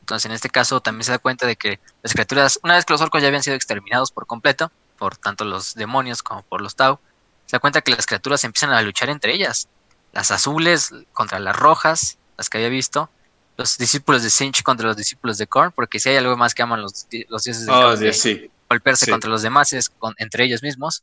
Entonces 0.00 0.26
en 0.26 0.32
este 0.32 0.48
caso 0.50 0.80
también 0.80 1.04
se 1.04 1.12
da 1.12 1.18
cuenta 1.18 1.46
de 1.46 1.56
que 1.56 1.80
las 2.02 2.14
criaturas, 2.14 2.58
una 2.62 2.76
vez 2.76 2.84
que 2.86 2.94
los 2.94 3.02
orcos 3.02 3.20
ya 3.20 3.28
habían 3.28 3.42
sido 3.42 3.56
exterminados 3.56 4.10
por 4.10 4.26
completo, 4.26 4.72
por 5.00 5.16
tanto 5.16 5.46
los 5.46 5.74
demonios 5.74 6.22
como 6.22 6.42
por 6.42 6.60
los 6.60 6.76
Tau, 6.76 7.00
se 7.46 7.56
da 7.56 7.58
cuenta 7.58 7.80
que 7.80 7.90
las 7.90 8.04
criaturas 8.04 8.44
empiezan 8.44 8.70
a 8.70 8.82
luchar 8.82 9.08
entre 9.08 9.32
ellas. 9.34 9.66
Las 10.12 10.30
azules 10.30 10.92
contra 11.14 11.40
las 11.40 11.56
rojas, 11.56 12.18
las 12.36 12.50
que 12.50 12.58
había 12.58 12.68
visto. 12.68 13.10
Los 13.56 13.78
discípulos 13.78 14.22
de 14.22 14.28
Sinch 14.28 14.62
contra 14.62 14.86
los 14.86 14.96
discípulos 14.98 15.38
de 15.38 15.46
Korn, 15.46 15.72
porque 15.72 15.98
si 15.98 16.10
hay 16.10 16.16
algo 16.16 16.36
más 16.36 16.54
que 16.54 16.62
aman 16.62 16.82
los, 16.82 17.06
los 17.28 17.44
dioses 17.44 17.64
de, 17.64 17.72
oh, 17.72 17.96
Dios, 17.96 18.18
sí. 18.18 18.50
golpearse 18.68 19.06
sí. 19.06 19.10
contra 19.10 19.30
los 19.30 19.40
demás, 19.40 19.72
es 19.72 19.88
con, 19.88 20.14
entre 20.18 20.44
ellos 20.44 20.62
mismos. 20.62 21.02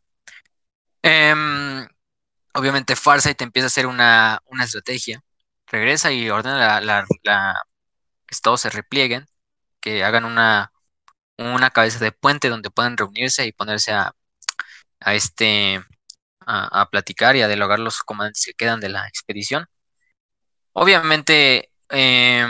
Eh, 1.01 1.33
obviamente 2.53 2.95
Farsight 2.95 3.41
empieza 3.41 3.65
a 3.65 3.67
hacer 3.67 3.87
una, 3.87 4.43
una 4.45 4.65
estrategia. 4.65 5.23
Regresa 5.65 6.11
y 6.11 6.29
ordena 6.29 6.57
la, 6.57 6.81
la, 6.81 7.05
la, 7.23 7.61
que 8.27 8.35
todos 8.43 8.61
se 8.61 8.69
replieguen, 8.69 9.27
que 9.81 10.03
hagan 10.03 10.23
una, 10.23 10.71
una 11.37 11.69
cabeza 11.71 11.99
de 11.99 12.11
puente 12.11 12.49
donde 12.49 12.71
puedan 12.71 12.97
reunirse 12.97 13.45
y 13.45 13.51
ponerse 13.51 13.93
a, 13.93 14.13
este 15.07 15.83
a, 16.41 16.89
platicar 16.89 17.35
y 17.35 17.41
a 17.41 17.47
dialogar 17.47 17.79
los 17.79 17.99
comandantes 18.03 18.45
que 18.45 18.53
quedan 18.53 18.79
de 18.79 18.89
la 18.89 19.07
expedición. 19.07 19.67
Obviamente 20.73 21.71
eh, 21.89 22.45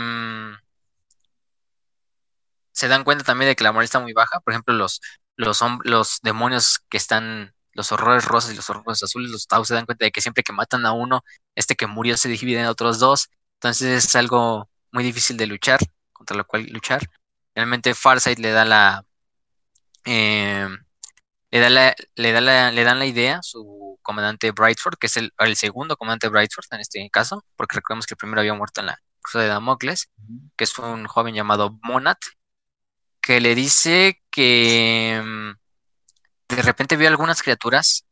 se 2.72 2.88
dan 2.88 3.04
cuenta 3.04 3.24
también 3.24 3.50
de 3.50 3.56
que 3.56 3.64
la 3.64 3.72
moral 3.72 3.84
está 3.84 3.98
muy 4.00 4.12
baja. 4.12 4.40
Por 4.40 4.52
ejemplo, 4.52 4.74
los, 4.74 5.00
los, 5.36 5.60
los 5.84 6.20
demonios 6.22 6.80
que 6.88 6.96
están, 6.96 7.54
los 7.72 7.92
horrores 7.92 8.24
rosas 8.24 8.52
y 8.52 8.56
los 8.56 8.70
horrores 8.70 9.02
azules, 9.02 9.30
los 9.30 9.46
Tau 9.48 9.64
se 9.64 9.74
dan 9.74 9.86
cuenta 9.86 10.04
de 10.04 10.12
que 10.12 10.20
siempre 10.20 10.44
que 10.44 10.52
matan 10.52 10.86
a 10.86 10.92
uno, 10.92 11.24
este 11.56 11.74
que 11.74 11.86
murió 11.88 12.16
se 12.16 12.28
divide 12.28 12.60
en 12.60 12.66
otros 12.66 12.98
dos. 13.00 13.30
Entonces 13.54 14.04
es 14.04 14.16
algo 14.16 14.70
muy 14.92 15.02
difícil 15.04 15.36
de 15.36 15.46
luchar, 15.46 15.80
contra 16.12 16.36
lo 16.36 16.46
cual 16.46 16.66
luchar. 16.70 17.02
Realmente 17.58 17.92
Farsight 17.92 18.38
le 18.38 18.52
da 18.52 18.64
la, 18.64 19.04
eh, 20.04 20.68
le 21.50 21.58
da 21.58 21.68
la, 21.68 21.94
le 22.14 22.30
da 22.30 22.40
la, 22.40 22.70
le 22.70 22.84
dan 22.84 23.00
la 23.00 23.06
idea 23.06 23.40
su 23.42 23.98
comandante 24.00 24.52
Brightford, 24.52 24.96
que 24.96 25.08
es 25.08 25.16
el, 25.16 25.32
el, 25.38 25.56
segundo 25.56 25.96
comandante 25.96 26.28
Brightford 26.28 26.66
en 26.70 26.78
este 26.78 27.10
caso, 27.10 27.44
porque 27.56 27.74
recordemos 27.74 28.06
que 28.06 28.14
el 28.14 28.18
primero 28.18 28.42
había 28.42 28.54
muerto 28.54 28.80
en 28.80 28.86
la 28.86 28.98
cruz 29.20 29.42
de 29.42 29.48
Damocles, 29.48 30.08
que 30.56 30.62
es 30.62 30.78
un 30.78 31.08
joven 31.08 31.34
llamado 31.34 31.76
Monat, 31.82 32.18
que 33.20 33.40
le 33.40 33.56
dice 33.56 34.22
que 34.30 35.20
mm, 35.20 36.54
de 36.54 36.62
repente 36.62 36.96
vio 36.96 37.08
algunas 37.08 37.42
criaturas 37.42 38.06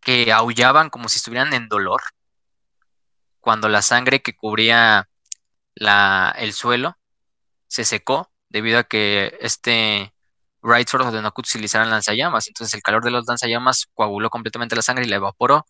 que 0.00 0.32
aullaban 0.32 0.90
como 0.90 1.08
si 1.08 1.18
estuvieran 1.18 1.54
en 1.54 1.68
dolor 1.68 2.02
cuando 3.38 3.68
la 3.68 3.82
sangre 3.82 4.20
que 4.20 4.34
cubría 4.34 5.08
la, 5.76 6.34
el 6.36 6.52
suelo 6.52 6.98
se 7.68 7.84
secó 7.84 8.32
debido 8.48 8.78
a 8.78 8.84
que 8.84 9.36
este 9.40 10.12
Wrightford 10.62 11.06
ordenó 11.06 11.32
que 11.32 11.40
utilizaran 11.40 11.90
lanzallamas. 11.90 12.48
Entonces 12.48 12.74
el 12.74 12.82
calor 12.82 13.04
de 13.04 13.10
los 13.10 13.26
lanzallamas 13.26 13.86
coaguló 13.94 14.30
completamente 14.30 14.76
la 14.76 14.82
sangre 14.82 15.04
y 15.04 15.08
la 15.08 15.16
evaporó, 15.16 15.66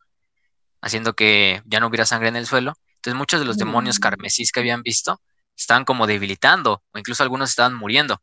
haciendo 0.80 1.14
que 1.14 1.62
ya 1.66 1.80
no 1.80 1.88
hubiera 1.88 2.06
sangre 2.06 2.28
en 2.28 2.36
el 2.36 2.46
suelo. 2.46 2.74
Entonces 2.96 3.16
muchos 3.16 3.40
de 3.40 3.46
los 3.46 3.58
demonios 3.58 3.98
carmesís 3.98 4.52
que 4.52 4.60
habían 4.60 4.82
visto 4.82 5.20
estaban 5.56 5.84
como 5.84 6.06
debilitando, 6.06 6.82
o 6.92 6.98
incluso 6.98 7.22
algunos 7.22 7.50
estaban 7.50 7.74
muriendo, 7.74 8.20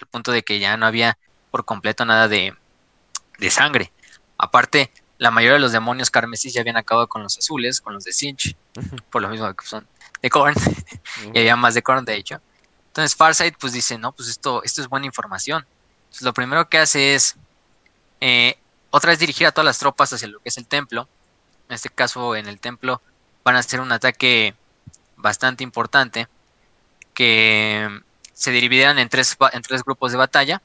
al 0.00 0.06
punto 0.08 0.32
de 0.32 0.42
que 0.42 0.58
ya 0.58 0.76
no 0.76 0.86
había 0.86 1.18
por 1.50 1.64
completo 1.64 2.04
nada 2.04 2.26
de, 2.28 2.54
de 3.38 3.50
sangre. 3.50 3.92
Aparte, 4.38 4.90
la 5.18 5.30
mayoría 5.30 5.54
de 5.54 5.60
los 5.60 5.72
demonios 5.72 6.10
carmesís 6.10 6.54
ya 6.54 6.62
habían 6.62 6.78
acabado 6.78 7.06
con 7.06 7.22
los 7.22 7.36
azules, 7.36 7.80
con 7.82 7.92
los 7.92 8.04
de 8.04 8.12
Sinch, 8.12 8.56
por 9.10 9.20
lo 9.20 9.28
mismo 9.28 9.52
que 9.54 9.66
son 9.66 9.86
de 10.22 10.30
Korn, 10.30 10.54
y 11.34 11.38
había 11.38 11.56
más 11.56 11.74
de 11.74 11.82
Korn 11.82 12.04
de 12.04 12.16
hecho. 12.16 12.40
Entonces 12.90 13.14
Farsight 13.14 13.54
pues 13.58 13.72
dice, 13.72 13.98
no, 13.98 14.10
pues 14.12 14.28
esto, 14.28 14.64
esto 14.64 14.82
es 14.82 14.88
buena 14.88 15.06
información. 15.06 15.64
Lo 16.22 16.34
primero 16.34 16.68
que 16.68 16.78
hace 16.78 17.14
es 17.14 17.36
eh, 18.20 18.58
otra 18.90 19.10
vez 19.10 19.20
dirigir 19.20 19.46
a 19.46 19.52
todas 19.52 19.64
las 19.64 19.78
tropas 19.78 20.12
hacia 20.12 20.26
lo 20.26 20.40
que 20.40 20.48
es 20.48 20.58
el 20.58 20.66
templo. 20.66 21.08
En 21.68 21.74
este 21.76 21.88
caso, 21.88 22.34
en 22.34 22.48
el 22.48 22.58
templo 22.58 23.00
van 23.44 23.54
a 23.54 23.60
hacer 23.60 23.80
un 23.80 23.92
ataque 23.92 24.54
bastante 25.16 25.62
importante 25.62 26.26
que 27.14 28.00
se 28.32 28.50
dividirán 28.50 28.98
en 28.98 29.08
tres, 29.08 29.36
en 29.52 29.62
tres 29.62 29.84
grupos 29.84 30.10
de 30.10 30.18
batalla. 30.18 30.60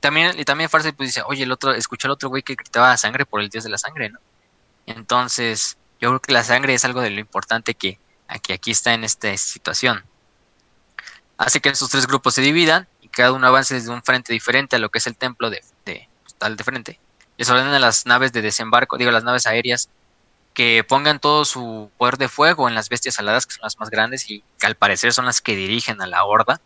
También, 0.00 0.38
y 0.38 0.44
también 0.44 0.70
Farsight 0.70 0.96
pues 0.96 1.10
dice, 1.10 1.22
oye, 1.26 1.42
el 1.42 1.52
otro, 1.52 1.72
escuché 1.72 2.08
al 2.08 2.12
otro 2.12 2.30
güey 2.30 2.42
que 2.42 2.54
gritaba 2.54 2.96
sangre 2.96 3.26
por 3.26 3.42
el 3.42 3.50
dios 3.50 3.64
de 3.64 3.70
la 3.70 3.78
sangre, 3.78 4.08
¿no? 4.08 4.18
Entonces, 4.86 5.76
yo 6.00 6.08
creo 6.08 6.20
que 6.20 6.32
la 6.32 6.44
sangre 6.44 6.72
es 6.72 6.84
algo 6.86 7.02
de 7.02 7.10
lo 7.10 7.20
importante 7.20 7.74
que 7.74 7.98
aquí, 8.28 8.52
aquí 8.54 8.70
está 8.70 8.94
en 8.94 9.04
esta 9.04 9.36
situación. 9.36 10.04
Hace 11.38 11.60
que 11.60 11.68
estos 11.68 11.90
tres 11.90 12.06
grupos 12.06 12.34
se 12.34 12.42
dividan 12.42 12.88
y 13.00 13.08
cada 13.08 13.32
uno 13.32 13.46
avance 13.46 13.74
desde 13.74 13.90
un 13.90 14.02
frente 14.02 14.32
diferente 14.32 14.76
a 14.76 14.78
lo 14.78 14.90
que 14.90 14.98
es 14.98 15.06
el 15.06 15.16
templo 15.16 15.50
de, 15.50 15.62
de 15.84 16.08
tal 16.38 16.56
de 16.56 16.64
frente. 16.64 17.00
Les 17.36 17.50
ordenan 17.50 17.74
a 17.74 17.78
las 17.78 18.06
naves 18.06 18.32
de 18.32 18.42
desembarco, 18.42 18.96
digo, 18.96 19.10
las 19.10 19.24
naves 19.24 19.46
aéreas, 19.46 19.90
que 20.54 20.84
pongan 20.84 21.20
todo 21.20 21.44
su 21.44 21.90
poder 21.98 22.16
de 22.16 22.28
fuego 22.28 22.66
en 22.66 22.74
las 22.74 22.88
bestias 22.88 23.18
aladas, 23.18 23.44
que 23.44 23.52
son 23.52 23.64
las 23.64 23.78
más 23.78 23.90
grandes 23.90 24.30
y 24.30 24.42
que 24.58 24.66
al 24.66 24.74
parecer 24.74 25.12
son 25.12 25.26
las 25.26 25.42
que 25.42 25.54
dirigen 25.54 26.00
a 26.00 26.06
la 26.06 26.24
horda. 26.24 26.62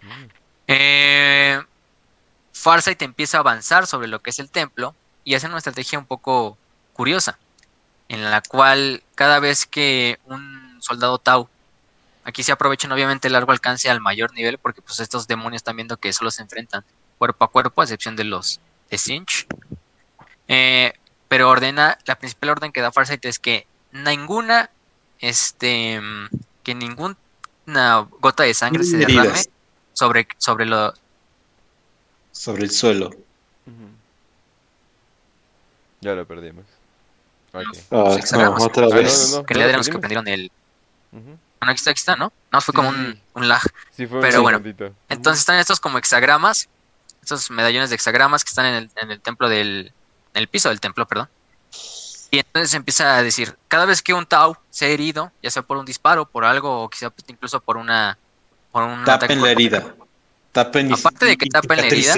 Mm. 0.00 0.24
Eh, 0.68 1.60
Farsight 2.52 3.02
empieza 3.02 3.38
a 3.38 3.40
avanzar 3.40 3.88
sobre 3.88 4.06
lo 4.06 4.22
que 4.22 4.30
es 4.30 4.38
el 4.38 4.48
templo 4.48 4.94
y 5.24 5.34
hacen 5.34 5.50
una 5.50 5.58
estrategia 5.58 5.98
un 5.98 6.06
poco 6.06 6.56
curiosa, 6.92 7.36
en 8.08 8.30
la 8.30 8.42
cual 8.42 9.02
cada 9.16 9.40
vez 9.40 9.66
que 9.66 10.20
un 10.26 10.78
soldado 10.80 11.18
Tau 11.18 11.48
Aquí 12.26 12.42
se 12.42 12.50
aprovechan 12.50 12.90
obviamente 12.90 13.28
el 13.28 13.34
largo 13.34 13.52
alcance 13.52 13.88
al 13.88 14.00
mayor 14.00 14.32
nivel 14.34 14.58
porque 14.58 14.82
pues 14.82 14.98
estos 14.98 15.28
demonios 15.28 15.60
están 15.60 15.76
viendo 15.76 15.96
que 15.96 16.12
solo 16.12 16.32
se 16.32 16.42
enfrentan 16.42 16.84
cuerpo 17.18 17.44
a 17.44 17.50
cuerpo, 17.50 17.80
a 17.80 17.84
excepción 17.84 18.16
de 18.16 18.24
los 18.24 18.60
de 18.90 18.98
Sinch. 18.98 19.46
Eh, 20.48 20.92
pero 21.28 21.48
ordena, 21.48 21.96
la 22.04 22.16
principal 22.18 22.50
orden 22.50 22.72
que 22.72 22.80
da 22.80 22.90
Farsight 22.90 23.24
es 23.26 23.38
que 23.38 23.68
ninguna, 23.92 24.70
este, 25.20 26.00
que 26.64 26.74
ninguna 26.74 27.16
gota 28.20 28.42
de 28.42 28.54
sangre 28.54 28.82
se 28.82 28.96
derrame 28.96 29.40
sobre, 29.92 30.26
sobre 30.36 30.66
lo... 30.66 30.92
Sobre 32.32 32.64
el 32.64 32.70
suelo. 32.72 33.10
Ya 36.00 36.12
lo 36.14 36.26
perdimos. 36.26 36.64
Ah, 37.52 37.62
no, 37.90 38.54
otra 38.58 38.86
Ah, 38.86 38.88
no, 38.90 38.94
vez. 38.96 39.30
no, 39.30 39.38
no. 39.38 39.46
que 39.46 39.54
le 39.54 39.72
los 39.72 39.88
que 39.88 39.98
prendieron 39.98 40.28
el. 40.28 40.50
Bueno, 41.60 41.70
aquí 41.72 41.78
está, 41.78 41.90
aquí 41.90 41.98
está, 41.98 42.16
¿no? 42.16 42.32
No, 42.52 42.60
fue 42.60 42.74
como 42.74 42.92
Sí. 42.92 42.98
un, 42.98 43.20
un 43.34 43.48
lag. 43.48 43.62
Sí, 43.96 44.06
fue 44.06 44.18
un 44.18 44.22
Pero 44.22 44.42
bueno, 44.42 44.58
segundito. 44.58 44.84
Ujú. 44.86 44.94
Entonces 45.08 45.40
están 45.40 45.58
estos 45.58 45.80
como 45.80 45.98
hexagramas, 45.98 46.68
estos 47.22 47.50
medallones 47.50 47.90
de 47.90 47.96
hexagramas 47.96 48.44
que 48.44 48.48
están 48.50 48.66
en 48.66 48.74
el, 48.74 48.90
en 48.96 49.10
el 49.10 49.20
templo 49.20 49.48
del, 49.48 49.92
en 50.34 50.40
el 50.40 50.48
piso 50.48 50.68
del 50.68 50.80
templo, 50.80 51.06
perdón. 51.06 51.28
Y 52.30 52.38
entonces 52.40 52.74
empieza 52.74 53.16
a 53.16 53.22
decir, 53.22 53.56
cada 53.68 53.84
vez 53.86 54.02
que 54.02 54.12
un 54.12 54.26
Tau 54.26 54.56
se 54.70 54.86
ha 54.86 54.88
herido, 54.88 55.32
ya 55.42 55.50
sea 55.50 55.62
por 55.62 55.76
un 55.76 55.86
disparo, 55.86 56.26
por 56.26 56.44
algo, 56.44 56.82
o 56.82 56.88
quizá 56.90 57.12
incluso 57.28 57.60
por 57.60 57.76
una, 57.76 58.18
por 58.72 58.82
un 58.82 59.00
ataque 59.02 59.20
Tapen 59.34 59.42
la 59.42 59.50
herida. 59.52 59.94
Tapen 60.52 60.90
y- 60.90 60.92
Aparte 60.92 61.24
de 61.26 61.36
que 61.36 61.46
tapen 61.46 61.76
la 61.80 61.86
herida, 61.86 62.14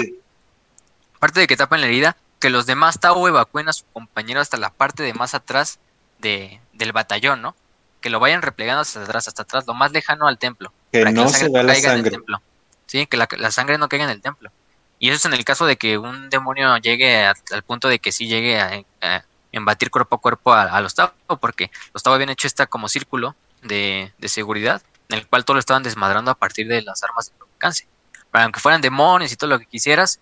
aparte 1.15 1.39
de 1.41 1.47
que 1.47 1.57
tapen 1.57 1.81
la 1.81 1.87
herida, 1.87 2.17
que 2.39 2.49
los 2.49 2.65
demás 2.65 2.99
Tau 2.99 3.27
evacúen 3.27 3.69
a 3.69 3.73
su 3.73 3.85
compañero 3.93 4.41
hasta 4.41 4.57
la 4.57 4.69
parte 4.69 5.03
de 5.03 5.13
más 5.13 5.33
atrás 5.33 5.79
de, 6.19 6.59
del 6.73 6.91
batallón, 6.91 7.41
¿no? 7.41 7.55
Que 8.01 8.09
lo 8.09 8.19
vayan 8.19 8.41
replegando 8.41 8.81
hasta 8.81 9.03
atrás, 9.03 9.27
hasta 9.27 9.43
atrás, 9.43 9.65
lo 9.67 9.73
más 9.73 9.91
lejano 9.91 10.27
al 10.27 10.37
templo. 10.37 10.71
Que 10.91 10.99
para 10.99 11.11
no 11.11 11.23
la 11.23 11.29
se 11.29 11.37
sangre 11.39 11.53
vea 11.53 11.63
la 11.63 11.73
caiga 11.73 11.87
en 11.89 11.91
el 11.91 11.97
sangre. 12.03 12.11
templo. 12.11 12.41
Sí, 12.85 13.05
que 13.07 13.17
la, 13.17 13.27
la 13.37 13.51
sangre 13.51 13.77
no 13.77 13.89
caiga 13.89 14.05
en 14.05 14.11
el 14.11 14.21
templo. 14.21 14.51
Y 14.99 15.09
eso 15.09 15.17
es 15.17 15.25
en 15.25 15.33
el 15.33 15.45
caso 15.45 15.65
de 15.65 15.77
que 15.77 15.97
un 15.97 16.29
demonio 16.29 16.75
llegue 16.77 17.25
a- 17.25 17.33
al 17.51 17.63
punto 17.63 17.87
de 17.87 17.99
que 17.99 18.11
sí 18.11 18.27
llegue 18.27 18.59
a, 18.59 18.81
a 19.01 19.23
embatir 19.51 19.89
cuerpo 19.91 20.15
a 20.17 20.19
cuerpo 20.19 20.53
a, 20.53 20.63
a 20.63 20.81
los 20.81 20.95
Tau, 20.95 21.11
porque 21.39 21.71
los 21.93 22.03
Tau 22.03 22.13
habían 22.13 22.29
hecho 22.29 22.47
esta 22.47 22.67
como 22.67 22.87
círculo 22.89 23.35
de, 23.63 24.13
de 24.17 24.29
seguridad, 24.29 24.81
en 25.09 25.19
el 25.19 25.27
cual 25.27 25.45
todo 25.45 25.55
lo 25.55 25.59
estaban 25.59 25.83
desmadrando 25.83 26.31
a 26.31 26.35
partir 26.35 26.67
de 26.67 26.81
las 26.81 27.01
armas 27.03 27.27
de 27.31 27.33
alcance. 27.53 27.87
Para 28.31 28.43
aunque 28.45 28.59
fueran 28.59 28.81
demonios 28.81 29.31
y 29.31 29.35
todo 29.35 29.49
lo 29.49 29.59
que 29.59 29.65
quisieras, 29.65 30.19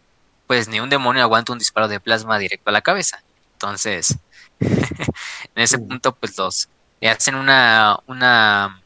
pues 0.47 0.67
ni 0.67 0.79
un 0.79 0.89
demonio 0.89 1.21
aguanta 1.23 1.51
un 1.53 1.59
disparo 1.59 1.87
de 1.87 1.99
plasma 1.99 2.37
directo 2.39 2.69
a 2.69 2.73
la 2.73 2.81
cabeza. 2.81 3.21
Entonces, 3.53 4.17
en 4.59 5.07
ese 5.55 5.77
Mm. 5.77 5.87
punto, 5.87 6.13
pues 6.15 6.37
los 6.37 6.69
le 7.01 7.09
hacen 7.09 7.35
una, 7.35 7.99
una, 8.07 8.81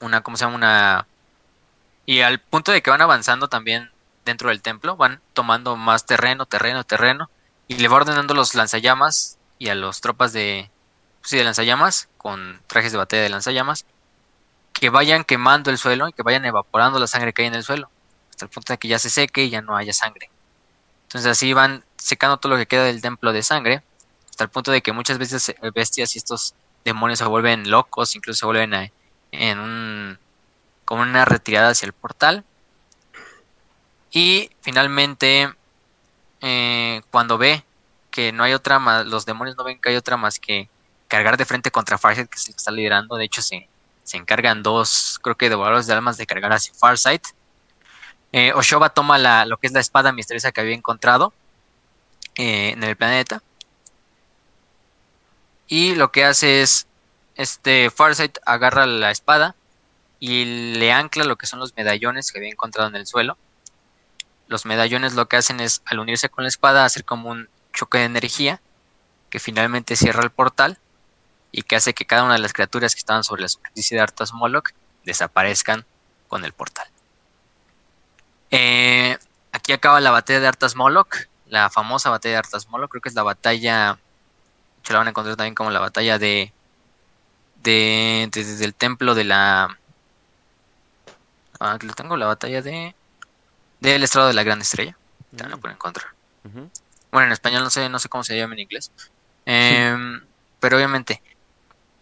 una, 0.00 0.20
¿cómo 0.22 0.36
se 0.36 0.44
llama? 0.44 0.56
Una, 0.56 1.06
y 2.06 2.20
al 2.20 2.40
punto 2.40 2.72
de 2.72 2.82
que 2.82 2.90
van 2.90 3.02
avanzando 3.02 3.48
también 3.48 3.90
dentro 4.24 4.48
del 4.48 4.62
templo, 4.62 4.96
van 4.96 5.20
tomando 5.32 5.76
más 5.76 6.06
terreno, 6.06 6.46
terreno, 6.46 6.84
terreno, 6.84 7.30
y 7.68 7.76
le 7.76 7.88
va 7.88 7.96
ordenando 7.96 8.34
los 8.34 8.54
lanzallamas 8.54 9.38
y 9.58 9.68
a 9.68 9.74
los 9.74 10.00
tropas 10.00 10.32
de, 10.32 10.70
sí, 11.22 11.36
de 11.36 11.44
lanzallamas, 11.44 12.08
con 12.16 12.60
trajes 12.66 12.92
de 12.92 12.98
batalla 12.98 13.22
de 13.22 13.28
lanzallamas, 13.28 13.86
que 14.72 14.90
vayan 14.90 15.24
quemando 15.24 15.70
el 15.70 15.78
suelo 15.78 16.08
y 16.08 16.12
que 16.12 16.22
vayan 16.22 16.44
evaporando 16.44 16.98
la 16.98 17.06
sangre 17.06 17.32
que 17.32 17.42
hay 17.42 17.48
en 17.48 17.54
el 17.54 17.64
suelo, 17.64 17.90
hasta 18.30 18.44
el 18.44 18.50
punto 18.50 18.72
de 18.72 18.78
que 18.78 18.88
ya 18.88 18.98
se 18.98 19.10
seque 19.10 19.44
y 19.44 19.50
ya 19.50 19.62
no 19.62 19.76
haya 19.76 19.92
sangre. 19.92 20.30
Entonces 21.04 21.30
así 21.30 21.52
van 21.52 21.84
secando 21.96 22.36
todo 22.36 22.52
lo 22.52 22.58
que 22.58 22.66
queda 22.66 22.84
del 22.84 23.00
templo 23.00 23.32
de 23.32 23.42
sangre, 23.42 23.82
hasta 24.28 24.44
el 24.44 24.50
punto 24.50 24.70
de 24.70 24.82
que 24.82 24.92
muchas 24.92 25.18
veces 25.18 25.48
eh, 25.48 25.56
bestias 25.74 26.14
y 26.14 26.18
estos 26.18 26.54
demonios 26.86 27.18
se 27.18 27.26
vuelven 27.26 27.70
locos, 27.70 28.16
incluso 28.16 28.38
se 28.40 28.46
vuelven 28.46 28.72
a- 28.74 28.90
en 29.32 29.58
un 29.58 30.18
una 30.88 31.24
retirada 31.24 31.70
hacia 31.70 31.86
el 31.86 31.92
portal. 31.92 32.44
Y 34.10 34.50
finalmente, 34.62 35.52
eh, 36.40 37.02
cuando 37.10 37.38
ve 37.38 37.64
que 38.10 38.32
no 38.32 38.44
hay 38.44 38.52
otra 38.54 38.78
más, 38.78 39.04
los 39.04 39.26
demonios 39.26 39.56
no 39.56 39.64
ven 39.64 39.80
que 39.80 39.90
hay 39.90 39.96
otra 39.96 40.16
más 40.16 40.38
que 40.38 40.68
cargar 41.08 41.36
de 41.36 41.44
frente 41.44 41.70
contra 41.70 41.98
Farsight, 41.98 42.30
que 42.30 42.38
que 42.42 42.50
está 42.52 42.70
liderando. 42.70 43.16
De 43.16 43.24
hecho, 43.24 43.42
se, 43.42 43.68
se 44.04 44.16
encargan 44.16 44.62
dos, 44.62 45.18
creo 45.22 45.36
que 45.36 45.50
devoradores 45.50 45.86
de 45.86 45.92
almas, 45.94 46.16
de 46.16 46.26
cargar 46.26 46.52
hacia 46.52 46.72
Farsight. 46.74 47.22
Eh, 48.32 48.52
Oshoba 48.54 48.90
toma 48.90 49.18
la, 49.18 49.44
lo 49.44 49.56
que 49.58 49.66
es 49.66 49.72
la 49.72 49.80
espada 49.80 50.12
misteriosa 50.12 50.52
que 50.52 50.60
había 50.60 50.74
encontrado 50.74 51.32
eh, 52.36 52.70
en 52.70 52.84
el 52.84 52.96
planeta. 52.96 53.42
Y 55.68 55.94
lo 55.94 56.12
que 56.12 56.24
hace 56.24 56.62
es, 56.62 56.86
este 57.34 57.90
Farsight 57.90 58.38
agarra 58.46 58.86
la 58.86 59.10
espada 59.10 59.54
y 60.20 60.74
le 60.74 60.92
ancla 60.92 61.24
lo 61.24 61.36
que 61.36 61.46
son 61.46 61.58
los 61.58 61.76
medallones 61.76 62.32
que 62.32 62.38
había 62.38 62.50
encontrado 62.50 62.88
en 62.88 62.96
el 62.96 63.06
suelo. 63.06 63.36
Los 64.48 64.64
medallones 64.64 65.14
lo 65.14 65.26
que 65.28 65.36
hacen 65.36 65.60
es, 65.60 65.82
al 65.86 65.98
unirse 65.98 66.28
con 66.28 66.44
la 66.44 66.48
espada, 66.48 66.84
hacer 66.84 67.04
como 67.04 67.30
un 67.30 67.48
choque 67.72 67.98
de 67.98 68.04
energía 68.04 68.60
que 69.28 69.40
finalmente 69.40 69.96
cierra 69.96 70.22
el 70.22 70.30
portal 70.30 70.78
y 71.50 71.62
que 71.62 71.76
hace 71.76 71.94
que 71.94 72.06
cada 72.06 72.22
una 72.22 72.34
de 72.34 72.38
las 72.38 72.52
criaturas 72.52 72.94
que 72.94 73.00
estaban 73.00 73.24
sobre 73.24 73.42
la 73.42 73.48
superficie 73.48 73.96
de 73.96 74.02
Arthas 74.02 74.32
Moloch 74.32 74.70
desaparezcan 75.04 75.84
con 76.28 76.44
el 76.44 76.52
portal. 76.52 76.86
Eh, 78.50 79.18
aquí 79.52 79.72
acaba 79.72 80.00
la 80.00 80.10
batalla 80.10 80.40
de 80.40 80.46
Arthas 80.46 80.76
Moloch, 80.76 81.16
la 81.48 81.70
famosa 81.70 82.10
batalla 82.10 82.34
de 82.34 82.38
Arthas 82.38 82.68
Moloch, 82.68 82.90
creo 82.90 83.02
que 83.02 83.08
es 83.08 83.14
la 83.14 83.22
batalla, 83.22 83.98
se 84.86 84.94
la 84.94 85.00
van 85.00 85.08
a 85.08 85.10
encontrar 85.10 85.36
también 85.36 85.54
como 85.56 85.70
la 85.70 85.80
batalla 85.80 86.18
de, 86.18 86.54
de, 87.54 88.28
de- 88.32 88.44
desde 88.44 88.64
el 88.64 88.76
templo 88.76 89.14
de 89.14 89.24
la, 89.24 89.68
ah, 91.60 91.72
aquí 91.74 91.86
lo 91.86 91.94
tengo, 91.94 92.16
la 92.16 92.26
batalla 92.26 92.62
de, 92.62 92.96
del 93.80 94.04
estrado 94.04 94.28
de 94.28 94.34
la 94.34 94.44
gran 94.44 94.60
estrella, 94.62 94.98
también 95.36 95.52
la 95.52 95.58
pueden 95.58 95.76
encontrar. 95.76 96.06
Bueno, 97.12 97.26
en 97.28 97.32
español 97.32 97.62
no 97.64 97.70
sé, 97.70 97.88
no 97.88 97.98
sé 97.98 98.08
cómo 98.08 98.24
se 98.24 98.36
llama 98.36 98.54
en 98.54 98.60
inglés. 98.60 98.92
Em, 99.44 100.28
pero 100.60 100.76
obviamente, 100.76 101.22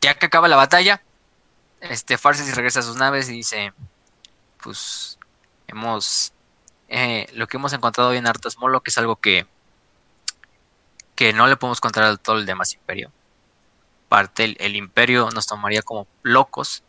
ya 0.03 0.17
que 0.17 0.27
acaba 0.27 0.49
la 0.49 0.57
batalla, 0.57 1.05
este 1.81 2.19
Farsis 2.19 2.55
regresa 2.57 2.81
a 2.81 2.85
sus 2.85 2.97
naves 2.97 3.29
y 3.31 3.35
dice, 3.35 3.73
pues 4.63 5.21
hemos 5.67 6.35
eh, 6.89 7.27
lo 7.35 7.47
que 7.49 7.59
hemos 7.59 7.73
encontrado 7.75 8.11
hoy 8.11 8.19
en 8.19 8.27
Artas 8.27 8.57
Molo, 8.59 8.83
que 8.83 8.91
es 8.91 8.99
algo 8.99 9.17
que 9.19 9.47
que 11.15 11.33
no 11.33 11.47
le 11.47 11.57
podemos 11.57 11.81
contar 11.81 12.05
a 12.05 12.17
todo 12.17 12.39
el 12.39 12.47
demás 12.47 12.75
imperio. 12.75 13.13
Parte 14.09 14.55
el, 14.59 14.77
imperio 14.77 15.31
nos 15.31 15.47
tomaría 15.47 15.83
como 15.83 16.07
locos, 16.23 16.83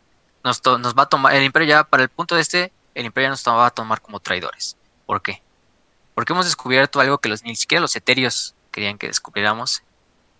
nos, 0.44 0.62
to- 0.62 0.78
nos 0.78 0.94
va 0.94 1.04
a 1.04 1.08
tomar, 1.08 1.34
el 1.34 1.44
imperio 1.44 1.68
ya, 1.68 1.84
para 1.84 2.02
el 2.02 2.08
punto 2.08 2.34
de 2.34 2.42
este, 2.42 2.72
el 2.94 3.06
imperio 3.06 3.30
nos 3.30 3.44
va 3.46 3.66
a 3.66 3.70
tomar 3.70 4.00
como 4.00 4.20
traidores. 4.20 4.76
¿Por 5.06 5.22
qué? 5.22 5.42
Porque 6.14 6.32
hemos 6.32 6.46
descubierto 6.46 7.00
algo 7.00 7.18
que 7.18 7.28
los, 7.28 7.42
ni 7.42 7.56
siquiera 7.56 7.80
los 7.80 7.96
eterios 7.96 8.54
querían 8.70 8.98
que 8.98 9.06
descubriéramos. 9.06 9.82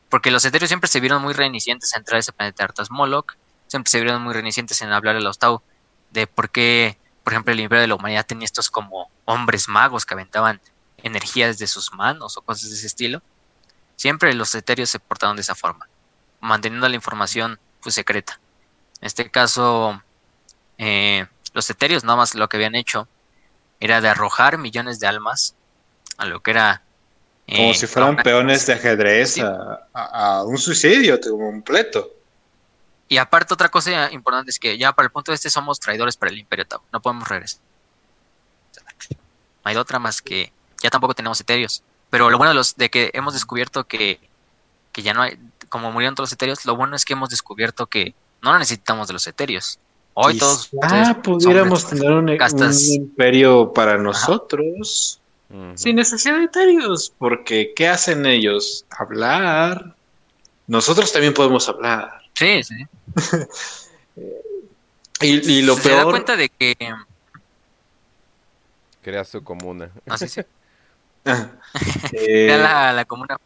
Porque 0.09 0.31
los 0.31 0.45
eterios 0.45 0.69
siempre 0.69 0.89
se 0.89 1.01
vieron 1.01 1.23
muy 1.23 1.35
reticentes 1.35 1.95
a 1.95 1.99
entrar 1.99 2.17
a 2.17 2.21
ese 2.21 2.33
planeta 2.33 2.65
Artas 2.65 2.91
Moloch, 2.91 3.35
siempre 3.67 3.91
se 3.91 4.01
vieron 4.01 4.23
muy 4.23 4.35
reticentes 4.35 4.81
en 4.83 4.93
hablar 4.93 5.17
a 5.17 5.21
los 5.21 5.39
Tau 5.39 5.63
de 6.11 6.27
por 6.27 6.51
qué, 6.51 6.97
por 7.25 7.33
ejemplo, 7.33 7.53
el 7.53 7.61
imperio 7.61 7.83
de 7.83 7.89
la 7.89 7.97
humanidad 7.97 8.25
tenía 8.25 8.45
estos 8.45 8.71
como 8.71 9.11
hombres 9.25 9.69
magos 9.69 10.07
que 10.07 10.15
aventaban 10.15 10.61
energías 11.03 11.59
de 11.59 11.67
sus 11.67 11.93
manos 11.93 12.37
o 12.37 12.43
cosas 12.43 12.71
de 12.71 12.77
ese 12.77 12.87
estilo. 12.87 13.21
Siempre 13.97 14.35
los 14.35 14.55
eterios 14.55 14.91
se 14.91 15.01
portaron 15.01 15.37
de 15.37 15.43
esa 15.43 15.55
forma, 15.55 15.89
manteniendo 16.41 16.89
la 16.89 16.95
información 16.95 17.59
pues 17.83 17.95
secreta. 17.95 18.39
En 19.01 19.07
este 19.07 19.31
caso, 19.31 20.03
eh, 20.79 21.27
los 21.55 21.69
eterios 21.71 22.05
nada 22.05 22.17
más 22.17 22.35
lo 22.35 22.49
que 22.49 22.59
habían 22.59 22.75
hecho 22.75 23.09
era 23.81 24.01
de 24.01 24.09
arrojar 24.09 24.59
millones 24.59 25.01
de 25.01 25.07
almas 25.07 25.55
a 26.19 26.27
lo 26.27 26.41
que 26.41 26.51
era 26.51 26.83
Como 27.47 27.71
eh, 27.71 27.75
si 27.75 27.87
fueran 27.87 28.17
peones 28.17 28.67
de 28.67 28.75
ajedrez 28.75 29.39
a, 29.39 30.43
un 30.45 30.59
suicidio 30.59 31.21
completo. 31.21 32.13
Y 33.09 33.19
aparte 33.19 33.55
otra 33.55 33.69
cosa 33.69 34.11
importante 34.13 34.51
es 34.51 34.59
que 34.59 34.77
ya 34.77 34.93
para 34.93 35.07
el 35.07 35.13
punto 35.13 35.31
de 35.31 35.37
este 35.37 35.49
somos 35.49 35.79
traidores 35.79 36.17
para 36.17 36.33
el 36.33 36.39
Imperio 36.39 36.67
Tau. 36.67 36.83
No 36.93 37.01
podemos 37.01 37.29
regresar. 37.29 37.61
No 39.65 39.71
hay 39.71 39.77
otra 39.77 39.99
más 39.99 40.21
que 40.21 40.53
ya 40.83 40.91
tampoco 40.91 41.15
tenemos 41.15 41.41
eterios. 41.41 41.83
Pero 42.11 42.31
lo 42.31 42.39
bueno 42.39 42.51
de 42.51 42.55
los 42.55 42.77
de 42.77 42.89
que 42.91 43.11
hemos 43.15 43.35
descubierto 43.35 43.85
que, 43.85 44.19
que 44.93 45.03
ya 45.03 45.13
no 45.15 45.23
hay, 45.23 45.39
como 45.69 45.91
murieron 45.93 46.15
todos 46.15 46.29
los 46.29 46.33
eterios, 46.35 46.65
lo 46.65 46.77
bueno 46.77 46.97
es 46.97 47.05
que 47.05 47.13
hemos 47.15 47.29
descubierto 47.31 47.87
que 47.87 48.15
no 48.43 48.57
necesitamos 48.59 49.07
de 49.09 49.13
los 49.15 49.27
eterios. 49.27 49.79
Hoy 50.15 50.39
todos 50.39 50.71
ustedes 50.73 51.09
Ah, 51.09 51.21
pudiéramos 51.23 51.85
hombres, 51.85 52.01
tener 52.01 52.17
un, 52.17 52.37
castas. 52.39 52.87
un 52.89 52.95
imperio 52.95 53.73
para 53.73 53.99
nosotros. 53.99 55.21
Sin 55.75 55.97
necesidad 55.97 56.39
de 56.39 56.45
eterios. 56.45 57.13
Porque, 57.19 57.73
¿qué 57.77 57.87
hacen 57.89 58.25
ellos? 58.27 58.85
Hablar. 58.91 59.95
Nosotros 60.67 61.13
también 61.13 61.35
podemos 61.35 61.69
hablar. 61.69 62.21
Sí, 62.35 62.63
sí. 62.65 62.75
Y, 65.21 65.51
y 65.51 65.63
lo 65.63 65.77
se 65.77 65.89
da 65.89 66.01
peor. 66.01 66.11
cuenta 66.11 66.37
de 66.37 66.51
que 66.51 66.77
Crea 69.03 69.25
su 69.25 69.43
comuna. 69.43 69.91
así 70.09 70.29
se 70.29 70.41
Ah, 70.43 70.45
eh, 72.13 72.47
crea 72.47 72.59
la, 72.59 72.93
la 72.93 73.05
comuna 73.05 73.37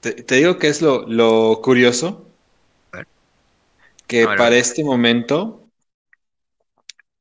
te, 0.00 0.12
te 0.22 0.34
digo 0.36 0.58
que 0.58 0.68
es 0.68 0.82
lo, 0.82 1.06
lo 1.06 1.60
curioso. 1.62 2.26
Que 4.06 4.26
ver, 4.26 4.36
para 4.36 4.56
este 4.56 4.84
momento. 4.84 5.68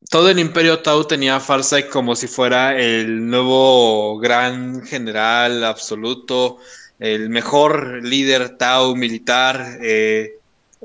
Todo 0.10 0.30
el 0.30 0.40
Imperio 0.40 0.80
Tau 0.82 1.06
tenía 1.06 1.38
a 1.38 1.40
Farsight 1.40 1.88
como 1.90 2.16
si 2.16 2.28
fuera 2.28 2.78
el 2.78 3.28
nuevo 3.30 4.18
gran 4.20 4.84
general 4.84 5.64
absoluto, 5.64 6.58
el 7.00 7.30
mejor 7.30 8.04
líder 8.04 8.58
Tau 8.58 8.96
militar. 8.96 9.78
eh, 9.82 10.34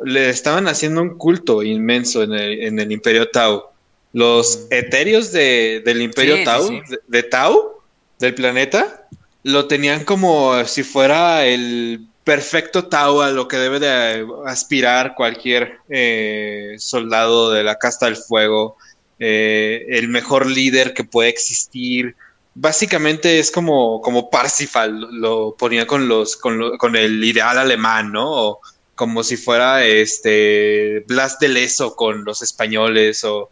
le 0.05 0.29
estaban 0.31 0.69
haciendo 0.69 1.01
un 1.03 1.17
culto 1.19 1.63
inmenso 1.63 2.23
en 2.23 2.35
el, 2.35 2.63
en 2.63 2.79
el 2.79 2.93
Imperio 2.93 3.29
Tau. 3.31 3.65
Los 4.13 4.67
eterios 4.71 5.33
de- 5.33 5.83
del 5.85 6.01
Imperio 6.03 6.37
Sí, 6.37 6.45
Tau, 6.45 6.69
sí. 6.69 6.81
De, 6.89 6.99
de 7.07 7.23
Tau, 7.23 7.81
del 8.19 8.35
planeta, 8.35 9.07
lo 9.43 9.67
tenían 9.67 10.05
como 10.05 10.65
si 10.65 10.83
fuera 10.83 11.45
el 11.47 12.07
perfecto 12.25 12.87
Tau 12.87 13.21
a 13.23 13.31
lo 13.31 13.47
que 13.47 13.57
debe 13.59 13.79
de 13.79 14.27
aspirar 14.47 15.15
cualquier 15.15 15.79
eh, 15.89 16.75
soldado 16.79 17.53
de 17.53 17.63
la 17.63 17.77
casta 17.79 18.07
del 18.07 18.17
fuego, 18.17 18.77
eh, 19.19 19.85
el 19.91 20.09
mejor 20.09 20.47
líder 20.51 20.93
que 20.95 21.05
puede 21.05 21.29
existir. 21.29 22.17
Básicamente 22.55 23.39
es 23.39 23.51
como, 23.51 24.01
como 24.01 24.31
Parsifal, 24.31 24.99
lo 25.13 25.55
ponía 25.59 25.87
con 25.87 26.09
los, 26.09 26.37
con, 26.37 26.77
con 26.79 26.97
el 26.97 27.23
ideal 27.23 27.59
alemán, 27.59 28.13
¿no? 28.13 28.31
O 28.31 28.61
como 28.95 29.23
si 29.23 29.37
fuera 29.37 29.85
este 29.85 31.05
Blas 31.07 31.39
de 31.39 31.49
Leso 31.49 31.95
con 31.95 32.25
los 32.25 32.41
españoles, 32.43 33.23
o 33.25 33.51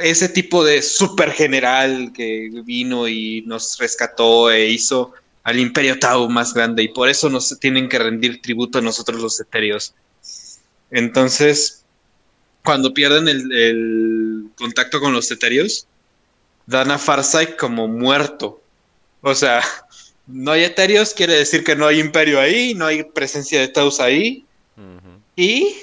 ese 0.00 0.28
tipo 0.28 0.64
de 0.64 0.82
super 0.82 1.30
general 1.32 2.12
que 2.12 2.50
vino 2.64 3.08
y 3.08 3.42
nos 3.46 3.78
rescató 3.78 4.50
e 4.50 4.70
hizo 4.70 5.12
al 5.42 5.58
imperio 5.58 5.98
Tau 5.98 6.28
más 6.28 6.52
grande 6.54 6.82
y 6.82 6.88
por 6.88 7.08
eso 7.08 7.30
nos 7.30 7.58
tienen 7.58 7.88
que 7.88 7.98
rendir 7.98 8.42
tributo 8.42 8.78
a 8.78 8.82
nosotros 8.82 9.20
los 9.20 9.40
etéreos. 9.40 9.94
Entonces, 10.90 11.84
cuando 12.64 12.92
pierden 12.92 13.28
el, 13.28 14.50
contacto 14.56 15.00
con 15.00 15.12
los 15.12 15.30
etéreos, 15.30 15.86
dan 16.66 16.90
a 16.90 16.98
Farsight 16.98 17.56
como 17.56 17.88
muerto. 17.88 18.60
O 19.22 19.34
sea, 19.34 19.62
no 20.26 20.52
hay 20.52 20.64
etéreos, 20.64 21.14
quiere 21.14 21.34
decir 21.34 21.64
que 21.64 21.76
no 21.76 21.86
hay 21.86 22.00
imperio 22.00 22.40
ahí, 22.40 22.74
no 22.74 22.86
hay 22.86 23.04
presencia 23.04 23.60
de 23.60 23.68
Taus 23.68 24.00
ahí. 24.00 24.44
Y, 25.36 25.74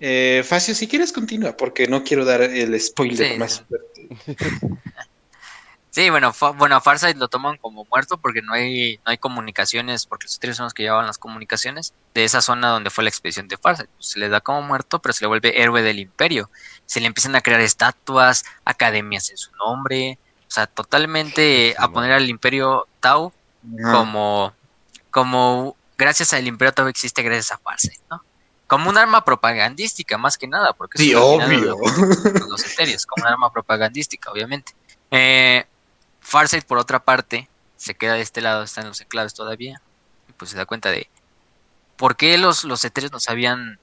eh, 0.00 0.42
Facio, 0.44 0.74
si 0.74 0.88
quieres 0.88 1.12
continúa, 1.12 1.56
porque 1.56 1.86
no 1.86 2.04
quiero 2.04 2.24
dar 2.24 2.42
el 2.42 2.78
spoiler 2.80 3.38
más 3.38 3.62
fuerte. 3.62 4.08
Sí, 5.96 6.10
bueno, 6.10 6.34
bueno, 6.58 6.76
a 6.76 6.82
Farsight 6.82 7.16
lo 7.16 7.28
toman 7.28 7.56
como 7.56 7.86
muerto 7.90 8.18
porque 8.18 8.42
no 8.42 8.52
hay, 8.52 8.98
no 8.98 9.12
hay 9.12 9.16
comunicaciones, 9.16 10.04
porque 10.04 10.26
los 10.26 10.38
tres 10.38 10.54
son 10.54 10.64
los 10.64 10.74
que 10.74 10.82
llevaban 10.82 11.06
las 11.06 11.16
comunicaciones 11.16 11.94
de 12.12 12.24
esa 12.24 12.42
zona 12.42 12.68
donde 12.68 12.90
fue 12.90 13.02
la 13.02 13.08
expedición 13.08 13.48
de 13.48 13.56
Farsight. 13.56 13.88
Pues, 13.88 14.08
se 14.08 14.18
le 14.18 14.28
da 14.28 14.42
como 14.42 14.60
muerto, 14.60 15.00
pero 15.00 15.14
se 15.14 15.24
le 15.24 15.28
vuelve 15.28 15.58
héroe 15.58 15.80
del 15.80 15.98
imperio. 15.98 16.50
Se 16.84 17.00
le 17.00 17.06
empiezan 17.06 17.34
a 17.34 17.40
crear 17.40 17.62
estatuas, 17.62 18.44
academias 18.66 19.30
en 19.30 19.38
su 19.38 19.50
nombre, 19.56 20.18
o 20.46 20.50
sea, 20.50 20.66
totalmente 20.66 21.74
a 21.78 21.88
poner 21.88 22.12
al 22.12 22.28
imperio 22.28 22.86
Tau 23.00 23.32
como, 23.90 24.52
como 25.10 25.76
gracias 25.96 26.34
al 26.34 26.46
imperio 26.46 26.74
Tau 26.74 26.88
existe 26.88 27.22
gracias 27.22 27.52
a 27.52 27.58
Farsight, 27.58 28.02
¿no? 28.10 28.22
Como 28.66 28.90
un 28.90 28.98
arma 28.98 29.24
propagandística, 29.24 30.18
más 30.18 30.36
que 30.36 30.48
nada, 30.48 30.72
porque 30.72 30.98
sí, 30.98 31.14
obvio. 31.14 31.76
Los, 32.48 32.66
etéreos, 32.66 33.06
como 33.06 33.24
un 33.24 33.32
arma 33.32 33.52
propagandística, 33.52 34.30
obviamente. 34.30 34.74
Eh, 35.10 35.64
Farsight, 36.20 36.64
por 36.64 36.78
otra 36.78 37.04
parte, 37.04 37.48
se 37.76 37.94
queda 37.94 38.14
de 38.14 38.22
este 38.22 38.40
lado, 38.40 38.64
está 38.64 38.80
en 38.80 38.88
los 38.88 39.00
enclaves 39.00 39.34
todavía, 39.34 39.80
y 40.28 40.32
pues 40.32 40.50
se 40.50 40.56
da 40.56 40.66
cuenta 40.66 40.90
de 40.90 41.08
por 41.96 42.16
qué 42.16 42.36
los, 42.38 42.64
los 42.64 42.84
etéreos 42.84 43.12
nos 43.12 43.28
habían, 43.28 43.78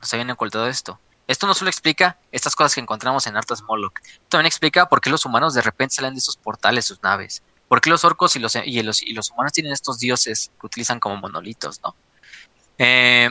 nos 0.00 0.12
habían 0.12 0.30
ocultado 0.30 0.66
esto. 0.68 1.00
Esto 1.26 1.46
no 1.46 1.54
solo 1.54 1.70
explica 1.70 2.18
estas 2.32 2.56
cosas 2.56 2.74
que 2.74 2.80
encontramos 2.80 3.26
en 3.26 3.36
Artas 3.36 3.62
Moloch, 3.62 3.98
también 4.28 4.46
explica 4.46 4.88
por 4.88 5.00
qué 5.00 5.10
los 5.10 5.24
humanos 5.26 5.54
de 5.54 5.62
repente 5.62 5.96
salen 5.96 6.14
de 6.14 6.18
esos 6.18 6.36
portales, 6.36 6.86
sus 6.86 7.02
naves, 7.02 7.42
por 7.68 7.80
qué 7.80 7.90
los 7.90 8.04
orcos 8.04 8.34
y 8.36 8.38
los, 8.38 8.56
y 8.56 8.82
los, 8.82 9.02
y 9.02 9.12
los 9.12 9.30
humanos 9.30 9.52
tienen 9.52 9.72
estos 9.72 9.98
dioses 9.98 10.50
que 10.60 10.66
utilizan 10.66 11.00
como 11.00 11.16
monolitos, 11.16 11.80
¿no? 11.82 11.94
Eh, 12.78 13.28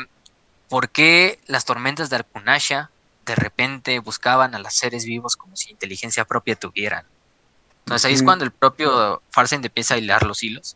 ¿Por 0.69 0.89
qué 0.89 1.39
las 1.47 1.65
tormentas 1.65 2.09
de 2.09 2.17
Arkunasha 2.17 2.89
de 3.25 3.35
repente 3.35 3.99
buscaban 3.99 4.55
a 4.55 4.59
los 4.59 4.73
seres 4.73 5.05
vivos 5.05 5.35
como 5.35 5.55
si 5.55 5.71
inteligencia 5.71 6.25
propia 6.25 6.55
tuvieran? 6.55 7.05
Entonces 7.85 8.05
ahí 8.05 8.13
es 8.13 8.23
cuando 8.23 8.43
el 8.43 8.51
propio 8.51 9.21
Farsight 9.31 9.63
empieza 9.63 9.93
a 9.93 9.97
hilar 9.97 10.23
los 10.23 10.43
hilos 10.43 10.75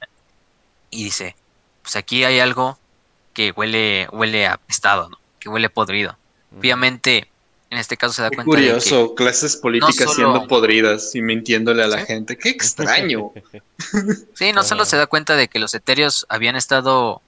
y 0.89 1.03
dice, 1.03 1.35
pues 1.81 1.95
aquí 1.97 2.23
hay 2.23 2.39
algo 2.39 2.77
que 3.33 3.51
huele, 3.51 4.07
huele 4.11 4.47
a 4.47 4.53
apestado, 4.53 5.09
¿no? 5.09 5.19
Que 5.39 5.49
huele 5.49 5.69
podrido. 5.69 6.17
Obviamente, 6.57 7.29
en 7.69 7.77
este 7.77 7.97
caso 7.97 8.13
se 8.13 8.21
da 8.21 8.29
cuenta 8.29 8.45
curioso, 8.45 9.03
de 9.03 9.07
que 9.09 9.15
clases 9.15 9.55
políticas 9.55 10.13
siendo 10.13 10.47
podridas 10.47 11.15
y 11.15 11.21
mintiéndole 11.21 11.83
a 11.83 11.87
la 11.87 12.05
gente. 12.05 12.37
¡Qué 12.37 12.49
extraño! 12.49 13.31
sí, 14.33 14.51
no 14.53 14.63
solo 14.63 14.85
se 14.85 14.97
da 14.97 15.07
cuenta 15.07 15.35
de 15.35 15.47
que 15.47 15.59
los 15.59 15.73
etéreos 15.73 16.25
habían 16.29 16.55
estado, 16.55 17.21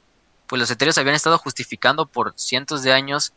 pues 0.48 0.60
los 0.60 0.72
etéreos 0.72 0.98
habían 0.98 1.16
estado 1.16 1.38
justificando 1.38 2.06
por 2.06 2.34
cientos 2.38 2.84
de 2.84 2.94
años 2.94 3.34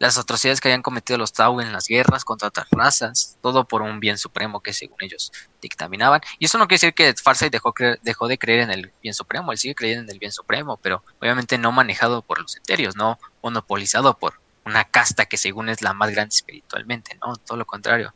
las 0.00 0.16
atrocidades 0.16 0.62
que 0.62 0.68
habían 0.68 0.80
cometido 0.80 1.18
los 1.18 1.34
Tau 1.34 1.60
en 1.60 1.74
las 1.74 1.86
guerras 1.86 2.24
contra 2.24 2.48
otras 2.48 2.66
razas, 2.70 3.36
todo 3.42 3.66
por 3.66 3.82
un 3.82 4.00
bien 4.00 4.16
supremo 4.16 4.60
que 4.60 4.72
según 4.72 4.96
ellos 5.00 5.30
dictaminaban. 5.60 6.22
Y 6.38 6.46
eso 6.46 6.56
no 6.56 6.66
quiere 6.66 6.76
decir 6.76 6.94
que 6.94 7.14
Farsight 7.22 7.52
dejó, 7.52 7.74
dejó 8.00 8.26
de 8.26 8.38
creer 8.38 8.60
en 8.60 8.70
el 8.70 8.92
bien 9.02 9.12
supremo, 9.12 9.52
él 9.52 9.58
sigue 9.58 9.74
creyendo 9.74 10.04
en 10.04 10.10
el 10.10 10.18
bien 10.18 10.32
supremo, 10.32 10.78
pero 10.78 11.04
obviamente 11.20 11.58
no 11.58 11.70
manejado 11.70 12.22
por 12.22 12.40
los 12.40 12.56
eterios, 12.56 12.96
no 12.96 13.18
monopolizado 13.42 14.16
por 14.16 14.40
una 14.64 14.84
casta 14.84 15.26
que 15.26 15.36
según 15.36 15.68
es 15.68 15.82
la 15.82 15.92
más 15.92 16.10
grande 16.12 16.34
espiritualmente, 16.34 17.18
no, 17.20 17.36
todo 17.36 17.58
lo 17.58 17.66
contrario. 17.66 18.14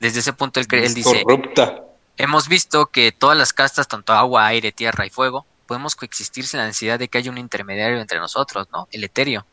Desde 0.00 0.20
ese 0.20 0.34
punto 0.34 0.60
él, 0.60 0.66
él 0.70 0.92
dice, 0.92 1.22
corrupta. 1.22 1.84
hemos 2.18 2.48
visto 2.48 2.84
que 2.84 3.12
todas 3.12 3.36
las 3.36 3.54
castas, 3.54 3.88
tanto 3.88 4.12
agua, 4.12 4.46
aire, 4.46 4.72
tierra 4.72 5.06
y 5.06 5.10
fuego, 5.10 5.46
podemos 5.68 5.94
coexistir 5.94 6.44
sin 6.44 6.58
la 6.58 6.66
necesidad 6.66 6.98
de 6.98 7.06
que 7.06 7.18
haya 7.18 7.30
un 7.30 7.38
intermediario 7.38 8.00
entre 8.00 8.18
nosotros, 8.18 8.66
¿no? 8.72 8.88
El 8.90 9.04
etéreo 9.04 9.46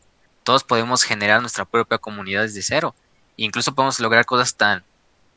todos 0.46 0.62
podemos 0.62 1.02
generar 1.02 1.40
nuestra 1.40 1.64
propia 1.64 1.98
comunidad 1.98 2.42
desde 2.42 2.62
cero. 2.62 2.94
E 3.36 3.42
incluso 3.42 3.74
podemos 3.74 3.98
lograr 3.98 4.24
cosas 4.26 4.54
tan, 4.54 4.84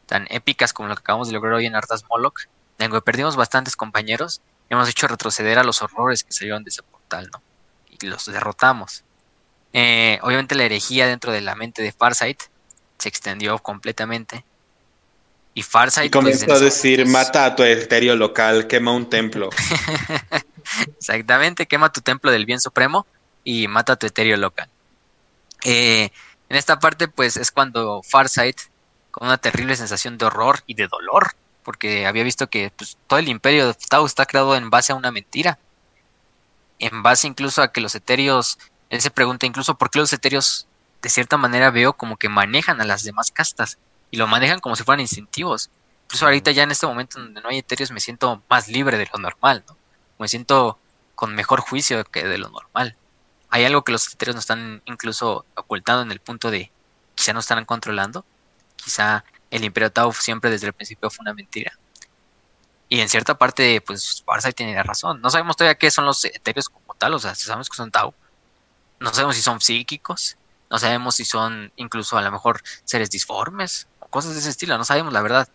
tan 0.05 0.27
épicas 0.29 0.71
como 0.71 0.87
lo 0.87 0.95
que 0.95 0.99
acabamos 0.99 1.29
de 1.29 1.33
lograr 1.33 1.55
hoy 1.55 1.65
en 1.65 1.75
Artas 1.75 2.05
Moloch, 2.07 2.41
en 2.77 2.91
que 2.91 3.01
perdimos 3.01 3.35
bastantes 3.35 3.75
compañeros, 3.75 4.39
hemos 4.69 4.87
hecho 4.87 5.07
retroceder 5.07 5.57
a 5.57 5.63
los 5.63 5.81
horrores 5.81 6.23
que 6.23 6.31
salieron 6.31 6.63
de 6.63 6.69
ese 6.69 6.83
portal, 6.83 7.27
¿no? 7.33 7.41
Y 7.89 8.05
los 8.05 8.27
derrotamos. 8.27 9.03
Eh, 9.73 10.19
obviamente 10.21 10.53
la 10.53 10.65
herejía 10.65 11.07
dentro 11.07 11.31
de 11.31 11.41
la 11.41 11.55
mente 11.55 11.81
de 11.81 11.91
Farsight 11.91 12.43
se 12.99 13.09
extendió 13.09 13.57
completamente. 13.57 14.45
Y 15.53 15.63
Farsight... 15.63 16.07
Y 16.07 16.09
comenzó 16.11 16.45
pues, 16.45 16.61
a 16.61 16.63
decir, 16.63 17.05
mata 17.05 17.45
a 17.45 17.55
tu 17.55 17.63
etéreo 17.63 18.15
local, 18.15 18.67
quema 18.67 18.91
un 18.91 19.09
templo. 19.09 19.49
Exactamente, 20.97 21.65
quema 21.65 21.91
tu 21.91 22.01
templo 22.01 22.31
del 22.31 22.45
bien 22.45 22.59
supremo 22.59 23.05
y 23.43 23.67
mata 23.67 23.93
a 23.93 23.95
tu 23.95 24.05
etéreo 24.07 24.37
local. 24.37 24.69
Eh, 25.63 26.11
en 26.49 26.57
esta 26.57 26.79
parte, 26.79 27.07
pues 27.07 27.37
es 27.37 27.51
cuando 27.51 28.01
Farsight, 28.03 28.59
con 29.11 29.27
una 29.27 29.37
terrible 29.37 29.75
sensación 29.75 30.17
de 30.17 30.25
horror 30.25 30.61
y 30.65 30.75
de 30.75 30.87
dolor, 30.87 31.33
porque 31.63 32.05
había 32.05 32.23
visto 32.23 32.49
que 32.49 32.71
pues, 32.75 32.97
todo 33.07 33.19
el 33.19 33.27
imperio 33.27 33.67
de 33.67 33.73
Tau 33.73 34.05
está 34.05 34.25
creado 34.25 34.55
en 34.55 34.69
base 34.69 34.91
a 34.91 34.95
una 34.95 35.11
mentira. 35.11 35.59
En 36.79 37.03
base 37.03 37.27
incluso 37.27 37.61
a 37.61 37.71
que 37.71 37.81
los 37.81 37.95
etéreos, 37.95 38.57
él 38.89 39.01
se 39.01 39.11
pregunta 39.11 39.45
incluso 39.45 39.77
por 39.77 39.89
qué 39.89 39.99
los 39.99 40.13
etéreos, 40.13 40.67
de 41.01 41.09
cierta 41.09 41.37
manera 41.37 41.69
veo 41.69 41.93
como 41.93 42.17
que 42.17 42.29
manejan 42.29 42.81
a 42.81 42.85
las 42.85 43.03
demás 43.03 43.31
castas 43.31 43.77
y 44.11 44.17
lo 44.17 44.27
manejan 44.27 44.59
como 44.59 44.75
si 44.75 44.83
fueran 44.83 45.01
instintivos. 45.01 45.69
Incluso 46.05 46.25
ahorita 46.25 46.51
ya 46.51 46.63
en 46.63 46.71
este 46.71 46.87
momento 46.87 47.19
donde 47.19 47.41
no 47.41 47.49
hay 47.49 47.59
etéreos 47.59 47.91
me 47.91 47.99
siento 47.99 48.41
más 48.49 48.67
libre 48.67 48.97
de 48.97 49.07
lo 49.11 49.19
normal, 49.19 49.63
¿no? 49.67 49.77
Me 50.17 50.27
siento 50.27 50.79
con 51.15 51.35
mejor 51.35 51.61
juicio 51.61 52.03
que 52.05 52.23
de 52.23 52.37
lo 52.37 52.49
normal 52.49 52.95
hay 53.49 53.65
algo 53.65 53.83
que 53.83 53.91
los 53.91 54.13
etéreos 54.13 54.35
nos 54.35 54.43
están 54.43 54.81
incluso 54.85 55.45
ocultando 55.55 56.03
en 56.03 56.11
el 56.11 56.19
punto 56.19 56.51
de 56.51 56.71
quizá 57.15 57.33
no 57.33 57.39
están 57.39 57.65
controlando. 57.65 58.25
Quizá 58.75 59.25
el 59.51 59.63
Imperio 59.63 59.91
Tau 59.91 60.13
siempre 60.13 60.51
desde 60.51 60.67
el 60.67 60.73
principio 60.73 61.09
fue 61.09 61.23
una 61.23 61.33
mentira. 61.33 61.73
Y 62.87 63.01
en 63.01 63.09
cierta 63.09 63.37
parte, 63.37 63.81
pues 63.81 64.23
Farsight 64.25 64.55
tiene 64.55 64.81
razón. 64.83 65.21
No 65.21 65.29
sabemos 65.29 65.57
todavía 65.57 65.77
qué 65.77 65.91
son 65.91 66.05
los 66.05 66.25
etéreos 66.25 66.69
como 66.69 66.93
tal, 66.95 67.13
o 67.13 67.19
sea, 67.19 67.35
sabemos 67.35 67.69
que 67.69 67.75
son 67.75 67.91
Tau. 67.91 68.13
No 68.99 69.13
sabemos 69.13 69.35
si 69.35 69.41
son 69.41 69.61
psíquicos, 69.61 70.37
no 70.69 70.77
sabemos 70.77 71.15
si 71.15 71.25
son 71.25 71.71
incluso 71.75 72.17
a 72.17 72.21
lo 72.21 72.31
mejor 72.31 72.61
seres 72.83 73.09
disformes 73.09 73.87
cosas 74.09 74.33
de 74.33 74.39
ese 74.39 74.49
estilo, 74.49 74.77
no 74.77 74.85
sabemos 74.85 75.13
la 75.13 75.21
verdad. 75.21 75.47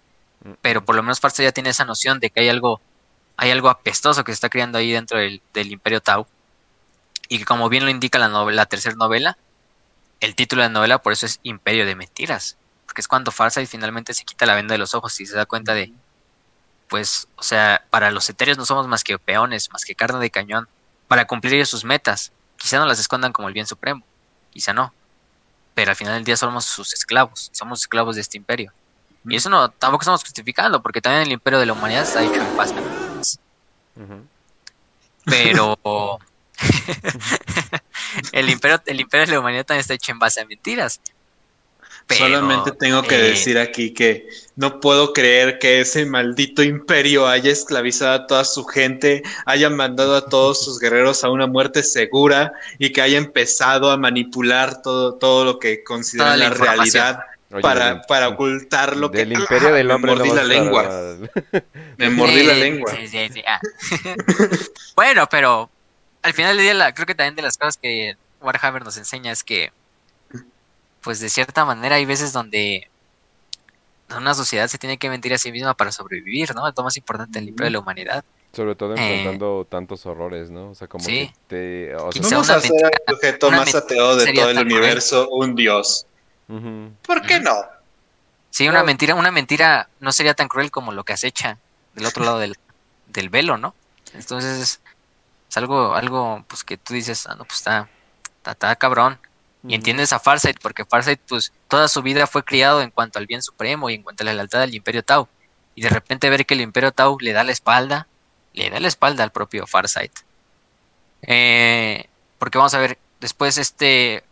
Mm. 0.44 0.52
Pero 0.62 0.84
por 0.84 0.96
lo 0.96 1.02
menos 1.02 1.20
Farsight 1.20 1.48
ya 1.48 1.52
tiene 1.52 1.70
esa 1.70 1.84
noción 1.84 2.20
de 2.20 2.30
que 2.30 2.40
hay 2.40 2.48
algo, 2.48 2.80
hay 3.36 3.50
algo 3.50 3.68
apestoso 3.68 4.24
que 4.24 4.32
se 4.32 4.34
está 4.34 4.48
creando 4.48 4.78
ahí 4.78 4.92
dentro 4.92 5.18
del, 5.18 5.42
del 5.52 5.72
Imperio 5.72 6.00
Tau 6.00 6.26
y 7.28 7.38
que 7.38 7.44
como 7.44 7.68
bien 7.68 7.84
lo 7.84 7.90
indica 7.90 8.18
la, 8.18 8.28
novela, 8.28 8.62
la 8.62 8.66
tercera 8.66 8.94
novela, 8.96 9.38
el 10.20 10.34
título 10.34 10.62
de 10.62 10.68
la 10.68 10.72
novela 10.72 10.98
por 10.98 11.12
eso 11.12 11.26
es 11.26 11.40
Imperio 11.42 11.86
de 11.86 11.96
Mentiras, 11.96 12.56
porque 12.86 13.00
es 13.00 13.08
cuando 13.08 13.32
Farsight 13.32 13.68
finalmente 13.68 14.14
se 14.14 14.24
quita 14.24 14.46
la 14.46 14.54
venda 14.54 14.74
de 14.74 14.78
los 14.78 14.94
ojos 14.94 15.20
y 15.20 15.26
se 15.26 15.36
da 15.36 15.46
cuenta 15.46 15.74
de, 15.74 15.92
pues, 16.88 17.28
o 17.36 17.42
sea, 17.42 17.84
para 17.90 18.10
los 18.10 18.28
etéreos 18.28 18.58
no 18.58 18.66
somos 18.66 18.86
más 18.86 19.04
que 19.04 19.18
peones, 19.18 19.70
más 19.72 19.84
que 19.84 19.94
carne 19.94 20.18
de 20.20 20.30
cañón, 20.30 20.68
para 21.08 21.26
cumplir 21.26 21.54
ellos 21.54 21.68
sus 21.68 21.84
metas. 21.84 22.32
Quizá 22.56 22.78
no 22.78 22.86
las 22.86 22.98
escondan 22.98 23.32
como 23.32 23.48
el 23.48 23.54
bien 23.54 23.66
supremo, 23.66 24.04
quizá 24.52 24.72
no, 24.72 24.92
pero 25.74 25.90
al 25.90 25.96
final 25.96 26.14
del 26.14 26.24
día 26.24 26.36
somos 26.36 26.64
sus 26.64 26.92
esclavos, 26.92 27.50
somos 27.52 27.80
esclavos 27.80 28.14
de 28.14 28.22
este 28.22 28.38
imperio. 28.38 28.72
Y 29.26 29.36
eso 29.36 29.48
no, 29.48 29.70
tampoco 29.70 30.02
estamos 30.02 30.22
justificando, 30.22 30.82
porque 30.82 31.00
también 31.00 31.22
el 31.22 31.32
imperio 31.32 31.58
de 31.58 31.66
la 31.66 31.72
humanidad 31.72 32.02
está 32.02 32.22
hecho 32.22 32.34
en 32.34 32.56
paz. 32.56 32.74
Pero 35.24 35.78
el, 38.32 38.50
imperio, 38.50 38.82
el 38.86 39.00
imperio 39.00 39.26
de 39.26 39.32
la 39.32 39.40
humanidad 39.40 39.64
también 39.64 39.80
está 39.80 39.94
hecho 39.94 40.12
en 40.12 40.18
base 40.18 40.40
a 40.40 40.44
mentiras. 40.44 41.00
Solamente 42.08 42.70
tengo 42.72 43.02
que 43.02 43.16
eh, 43.16 43.22
decir 43.30 43.58
aquí 43.58 43.92
que 43.94 44.28
no 44.56 44.78
puedo 44.80 45.12
creer 45.12 45.58
que 45.58 45.80
ese 45.80 46.04
maldito 46.06 46.62
imperio 46.62 47.26
haya 47.26 47.50
esclavizado 47.50 48.12
a 48.12 48.26
toda 48.26 48.44
su 48.44 48.64
gente, 48.64 49.22
haya 49.46 49.70
mandado 49.70 50.14
a 50.14 50.26
todos 50.28 50.62
sus 50.64 50.78
guerreros 50.78 51.24
a 51.24 51.30
una 51.30 51.46
muerte 51.46 51.82
segura 51.82 52.52
y 52.78 52.92
que 52.92 53.00
haya 53.00 53.18
empezado 53.18 53.90
a 53.90 53.96
manipular 53.96 54.82
todo, 54.82 55.14
todo 55.14 55.44
lo 55.44 55.58
que 55.58 55.82
considera 55.82 56.36
la 56.36 56.50
realidad 56.50 57.20
Oye, 57.50 57.62
para, 57.62 58.02
para 58.02 58.28
ocultar 58.28 58.96
lo 58.96 59.10
que... 59.10 59.18
Del 59.18 59.32
imperio 59.32 59.72
del 59.72 59.86
me 59.88 59.94
hombre. 59.94 60.12
mordí 60.12 60.28
no 60.28 60.34
la 60.34 60.44
lengua. 60.44 61.16
Me 61.96 62.10
mordí 62.10 62.42
la 62.42 62.54
lengua. 62.54 62.92
sí, 62.96 63.06
sí, 63.08 63.28
sí, 63.32 63.42
ah. 63.46 63.60
bueno, 64.96 65.26
pero 65.30 65.70
al 66.22 66.32
final 66.34 66.56
del 66.56 66.64
día, 66.64 66.74
la- 66.74 66.92
creo 66.94 67.06
que 67.06 67.14
también 67.14 67.36
de 67.36 67.42
las 67.42 67.56
cosas 67.56 67.76
que 67.76 68.16
Warhammer 68.40 68.84
nos 68.84 68.96
enseña 68.96 69.32
es 69.32 69.42
que, 69.44 69.72
pues 71.04 71.20
de 71.20 71.28
cierta 71.28 71.64
manera, 71.64 71.96
hay 71.96 72.06
veces 72.06 72.32
donde 72.32 72.88
una 74.16 74.34
sociedad 74.34 74.68
se 74.68 74.78
tiene 74.78 74.98
que 74.98 75.08
mentir 75.10 75.34
a 75.34 75.38
sí 75.38 75.52
misma 75.52 75.74
para 75.74 75.92
sobrevivir, 75.92 76.54
¿no? 76.54 76.66
Es 76.68 76.74
lo 76.76 76.82
más 76.84 76.96
importante 76.96 77.38
del 77.38 77.48
imperio 77.50 77.66
de 77.66 77.70
la 77.72 77.78
humanidad. 77.80 78.24
Sobre 78.52 78.74
todo 78.76 78.94
Eh, 78.94 78.98
enfrentando 79.00 79.66
tantos 79.68 80.06
horrores, 80.06 80.50
¿no? 80.50 80.70
O 80.70 80.74
sea, 80.74 80.86
como 80.88 81.04
sí. 81.04 81.32
que 81.48 81.88
te... 81.88 81.96
o 81.96 82.12
sea, 82.12 82.22
Quizá 82.22 82.34
Vamos 82.36 82.46
una 82.48 82.54
a 82.54 82.58
hacer 82.58 82.70
mentira- 82.70 82.90
al 83.06 83.14
sujeto 83.16 83.48
una 83.48 83.56
más 83.58 83.74
ateo 83.74 84.16
de 84.16 84.32
todo 84.32 84.50
el 84.50 84.58
universo 84.58 85.28
un 85.30 85.54
dios. 85.54 86.06
¿Por 87.06 87.22
qué 87.22 87.40
no? 87.40 87.54
Sí, 88.50 88.68
una 88.68 88.80
No. 88.80 88.84
mentira, 88.86 89.14
una 89.16 89.32
mentira 89.32 89.88
no 89.98 90.12
sería 90.12 90.34
tan 90.34 90.46
cruel 90.48 90.70
como 90.70 90.92
lo 90.92 91.02
que 91.04 91.12
acecha 91.14 91.58
del 91.94 92.06
otro 92.06 92.24
lado 92.24 92.38
del, 92.38 92.56
del 93.08 93.28
velo, 93.30 93.56
¿no? 93.56 93.74
Entonces 94.12 94.60
es, 94.60 94.80
es 95.50 95.56
algo, 95.56 95.94
algo, 95.94 96.44
pues 96.46 96.62
que 96.62 96.76
tú 96.76 96.94
dices, 96.94 97.26
ah, 97.26 97.34
no, 97.34 97.44
pues 97.44 97.58
está, 97.58 97.88
está, 98.36 98.52
está 98.52 98.76
cabrón. 98.76 99.18
Y 99.66 99.74
entiendes 99.74 100.12
a 100.12 100.18
Farsight, 100.18 100.58
porque 100.60 100.84
Farsight, 100.84 101.20
pues, 101.26 101.52
toda 101.68 101.88
su 101.88 102.02
vida 102.02 102.26
fue 102.26 102.44
criado 102.44 102.82
en 102.82 102.90
cuanto 102.90 103.18
al 103.18 103.26
bien 103.26 103.42
supremo 103.42 103.88
y 103.88 103.94
en 103.94 104.02
cuanto 104.02 104.22
a 104.22 104.26
la 104.26 104.34
lealtad 104.34 104.60
del 104.60 104.74
Imperio 104.74 105.02
Tau. 105.02 105.26
Y 105.74 105.80
de 105.80 105.88
repente 105.88 106.28
ver 106.28 106.44
que 106.44 106.52
el 106.52 106.60
Imperio 106.60 106.92
Tau 106.92 107.16
le 107.18 107.32
da 107.32 107.44
la 107.44 107.52
espalda, 107.52 108.06
le 108.52 108.68
da 108.68 108.78
la 108.78 108.88
espalda 108.88 109.24
al 109.24 109.32
propio 109.32 109.66
Farsight. 109.66 110.12
Eh, 111.22 112.06
porque 112.38 112.58
vamos 112.58 112.74
a 112.74 112.78
ver, 112.78 112.98
después 113.20 113.56
este 113.56 114.22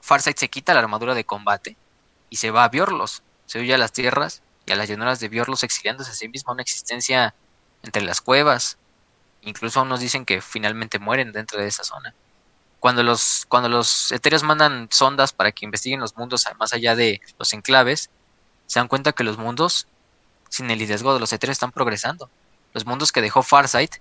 Farsight 0.00 0.38
se 0.38 0.48
quita 0.48 0.74
la 0.74 0.80
armadura 0.80 1.14
de 1.14 1.24
combate 1.24 1.76
y 2.28 2.36
se 2.36 2.50
va 2.50 2.64
a 2.64 2.68
Biorlos. 2.68 3.22
Se 3.46 3.60
huye 3.60 3.74
a 3.74 3.78
las 3.78 3.92
tierras 3.92 4.42
y 4.66 4.72
a 4.72 4.76
las 4.76 4.88
llanuras 4.88 5.20
de 5.20 5.28
Biorlos 5.28 5.62
exiliándose 5.62 6.10
a 6.10 6.14
sí 6.14 6.28
mismo 6.28 6.50
a 6.50 6.54
una 6.54 6.62
existencia 6.62 7.34
entre 7.84 8.02
las 8.02 8.20
cuevas. 8.20 8.78
Incluso 9.42 9.82
unos 9.82 10.00
dicen 10.00 10.24
que 10.24 10.40
finalmente 10.40 10.98
mueren 10.98 11.30
dentro 11.30 11.60
de 11.60 11.68
esa 11.68 11.84
zona 11.84 12.14
cuando 12.80 13.02
los, 13.02 13.44
cuando 13.48 13.68
los 13.68 14.10
etéreos 14.10 14.42
mandan 14.42 14.88
sondas 14.90 15.32
para 15.32 15.52
que 15.52 15.64
investiguen 15.64 16.00
los 16.00 16.16
mundos 16.16 16.44
más 16.58 16.72
allá 16.72 16.96
de 16.96 17.20
los 17.38 17.52
enclaves, 17.52 18.10
se 18.66 18.80
dan 18.80 18.88
cuenta 18.88 19.12
que 19.12 19.22
los 19.24 19.38
mundos, 19.38 19.86
sin 20.48 20.70
el 20.70 20.78
liderazgo 20.78 21.12
de 21.14 21.20
los 21.20 21.32
etéreos, 21.32 21.56
están 21.56 21.72
progresando. 21.72 22.30
Los 22.72 22.86
mundos 22.86 23.12
que 23.12 23.20
dejó 23.20 23.42
Farsight 23.42 23.94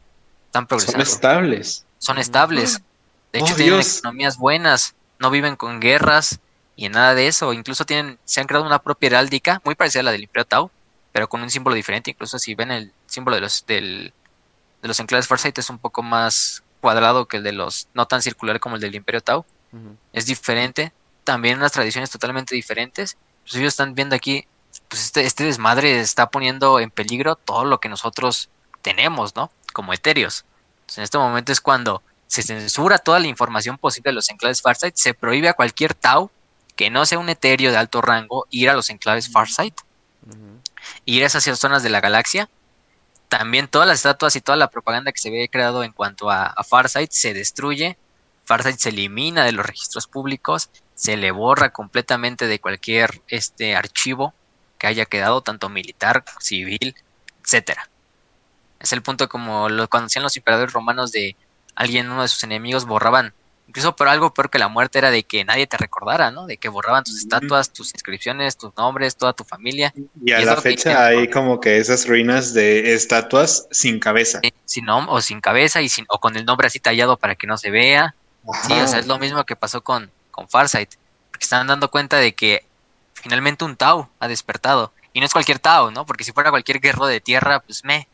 están 0.46 0.62
Son 0.64 0.68
progresando, 0.68 1.04
estables. 1.04 1.86
son 1.98 2.18
estables. 2.18 2.82
De 3.34 3.40
hecho, 3.40 3.54
Oh, 3.54 3.56
tienen 3.58 3.76
Dios. 3.76 3.98
economías 4.00 4.38
buenas, 4.38 4.96
no 5.20 5.30
viven 5.30 5.56
con 5.56 5.80
guerras 5.80 6.40
y 6.76 6.86
en 6.86 6.94
nada 6.94 7.14
de 7.16 7.28
eso. 7.28 7.52
Incluso 7.54 7.86
tienen, 7.86 8.18
se 8.26 8.40
han 8.42 8.48
creado 8.48 8.66
una 8.66 8.80
propia 8.80 9.08
heráldica, 9.08 9.62
muy 9.66 9.76
parecida 9.76 10.02
a 10.02 10.04
la 10.04 10.12
del 10.12 10.24
Imperio 10.24 10.46
Tau, 10.46 10.72
pero 11.12 11.28
con 11.28 11.42
un 11.42 11.50
símbolo 11.50 11.76
diferente. 11.76 12.12
Incluso 12.12 12.40
si 12.40 12.56
ven 12.56 12.72
el 12.72 12.94
símbolo 13.08 13.36
de 13.36 13.42
los, 13.42 13.66
del, 13.66 14.14
de 14.82 14.88
los 14.88 15.00
enclaves 15.00 15.28
Farsight 15.28 15.58
es 15.58 15.70
un 15.70 15.80
poco 15.80 16.02
más 16.02 16.64
cuadrado 16.82 17.28
que 17.28 17.38
el 17.38 17.44
de 17.44 17.52
los, 17.52 17.88
no 17.94 18.08
tan 18.08 18.22
circular 18.22 18.60
como 18.60 18.76
el 18.76 18.82
del 18.82 18.96
Imperio 18.96 19.22
Tau 19.22 19.46
es 20.14 20.26
diferente, 20.26 20.94
también 21.24 21.60
unas 21.60 21.72
tradiciones 21.72 22.10
totalmente 22.10 22.56
diferentes. 22.56 23.18
Pues 23.44 23.56
ellos 23.56 23.74
están 23.74 23.94
viendo 23.94 24.16
aquí, 24.16 24.48
pues 24.88 25.06
este, 25.06 25.26
este 25.26 25.44
desmadre 25.44 26.00
está 26.00 26.30
poniendo 26.30 26.80
en 26.80 26.90
peligro 26.90 27.36
todo 27.36 27.66
lo 27.66 27.80
que 27.80 27.90
nosotros 27.90 28.50
tenemos, 28.82 29.36
¿no? 29.36 29.52
Como 29.74 29.94
etéreos. 29.94 30.46
Entonces, 30.82 30.98
en 30.98 31.04
este 31.04 31.18
momento 31.18 31.52
es 31.52 31.62
cuando 31.62 32.02
se 32.28 32.44
censura 32.44 32.98
toda 32.98 33.20
la 33.20 33.28
información 33.28 33.78
posible 33.78 34.10
de 34.10 34.16
los 34.16 34.30
enclaves 34.30 34.62
Farsight, 34.62 34.96
se 34.96 35.14
prohíbe 35.14 35.50
a 35.50 35.54
cualquier 35.54 35.94
Tau 35.94 36.32
que 36.76 36.90
no 36.90 37.06
sea 37.06 37.20
un 37.20 37.30
etéreo 37.30 37.72
de 37.72 37.78
alto 37.78 38.02
rango 38.02 38.48
ir 38.50 38.70
a 38.70 38.74
los 38.74 38.90
enclaves 38.90 39.32
Farsight, 39.32 39.76
ir 41.06 41.24
a 41.24 41.28
esas 41.28 41.44
zonas 41.60 41.84
de 41.84 41.90
la 41.90 42.02
galaxia. 42.02 42.50
También 43.30 43.68
todas 43.68 43.88
las 43.88 43.98
estatuas 43.98 44.36
y 44.36 44.42
toda 44.42 44.58
la 44.58 44.72
propaganda 44.72 45.12
que 45.12 45.22
se 45.22 45.30
había 45.30 45.48
creado 45.48 45.84
en 45.84 45.92
cuanto 45.92 46.32
a, 46.32 46.56
Farsight 46.68 47.12
se 47.12 47.36
destruye. 47.36 47.98
Farsight 48.46 48.80
se 48.80 48.90
elimina 48.90 49.46
de 49.46 49.52
los 49.52 49.66
registros 49.66 50.08
públicos, 50.08 50.72
se 50.96 51.16
le 51.16 51.30
borra 51.30 51.70
completamente 51.70 52.48
de 52.48 52.60
cualquier 52.60 53.22
este 53.28 53.76
archivo 53.76 54.34
que 54.80 54.88
haya 54.88 55.06
quedado, 55.06 55.42
tanto 55.42 55.70
militar, 55.70 56.26
civil, 56.40 56.96
etcétera. 57.44 57.88
Es 58.80 58.94
el 58.94 59.04
punto 59.04 59.30
como 59.30 59.70
lo 59.70 59.88
conocían 59.88 60.24
los 60.24 60.36
emperadores 60.36 60.74
romanos 60.74 61.12
de 61.12 61.36
alguien, 61.76 62.10
uno 62.10 62.24
de 62.24 62.28
sus 62.28 62.44
enemigos, 62.44 62.86
borraban, 62.86 63.34
incluso 63.70 63.96
por 63.96 64.08
algo 64.08 64.34
peor 64.34 64.50
que 64.50 64.58
la 64.58 64.68
muerte 64.68 64.98
era 64.98 65.12
de 65.12 65.22
que 65.22 65.46
nadie 65.46 65.68
te 65.68 65.78
recordara, 65.78 66.32
¿no? 66.32 66.48
De 66.48 66.58
que 66.58 66.70
borraban 66.70 67.04
tus 67.04 67.20
estatuas, 67.20 67.72
tus 67.72 67.94
inscripciones, 67.94 68.58
tus 68.58 68.76
nombres, 68.76 69.16
toda 69.16 69.34
tu 69.34 69.44
familia. 69.44 69.94
Y 70.26 70.32
a 70.32 70.42
Y 70.42 70.46
la 70.46 70.58
fecha 70.58 71.06
hay 71.06 71.30
como 71.30 71.60
que 71.60 71.78
esas 71.78 72.08
ruinas 72.08 72.56
de 72.56 72.96
estatuas 72.96 73.68
sin 73.70 74.00
cabeza. 74.00 74.40
eh, 74.42 74.54
sin 74.66 74.90
o 74.90 75.22
sin 75.22 75.40
cabeza 75.40 75.84
y 75.84 75.90
sin, 75.90 76.06
o 76.10 76.20
con 76.20 76.36
el 76.36 76.46
nombre 76.46 76.66
así 76.66 76.80
tallado 76.80 77.18
para 77.18 77.36
que 77.36 77.46
no 77.46 77.58
se 77.58 77.70
vea. 77.70 78.16
Sí, 78.66 78.74
o 78.74 78.88
sea, 78.88 78.98
es 78.98 79.06
lo 79.06 79.20
mismo 79.20 79.46
que 79.46 79.56
pasó 79.56 79.82
con, 79.82 80.10
con 80.32 80.50
Farsight. 80.50 80.96
Porque 81.30 81.44
están 81.44 81.68
dando 81.68 81.92
cuenta 81.92 82.18
de 82.18 82.34
que 82.34 82.66
finalmente 83.14 83.66
un 83.66 83.76
Tau 83.76 84.10
ha 84.20 84.28
despertado. 84.28 84.92
Y 85.14 85.20
no 85.20 85.28
es 85.28 85.32
cualquier 85.34 85.60
Tau, 85.60 85.92
¿no? 85.92 86.08
Porque 86.08 86.24
si 86.24 86.32
fuera 86.32 86.50
cualquier 86.50 86.80
guerrero 86.80 87.06
de 87.06 87.22
tierra, 87.22 87.60
pues 87.60 87.86
me, 87.86 88.08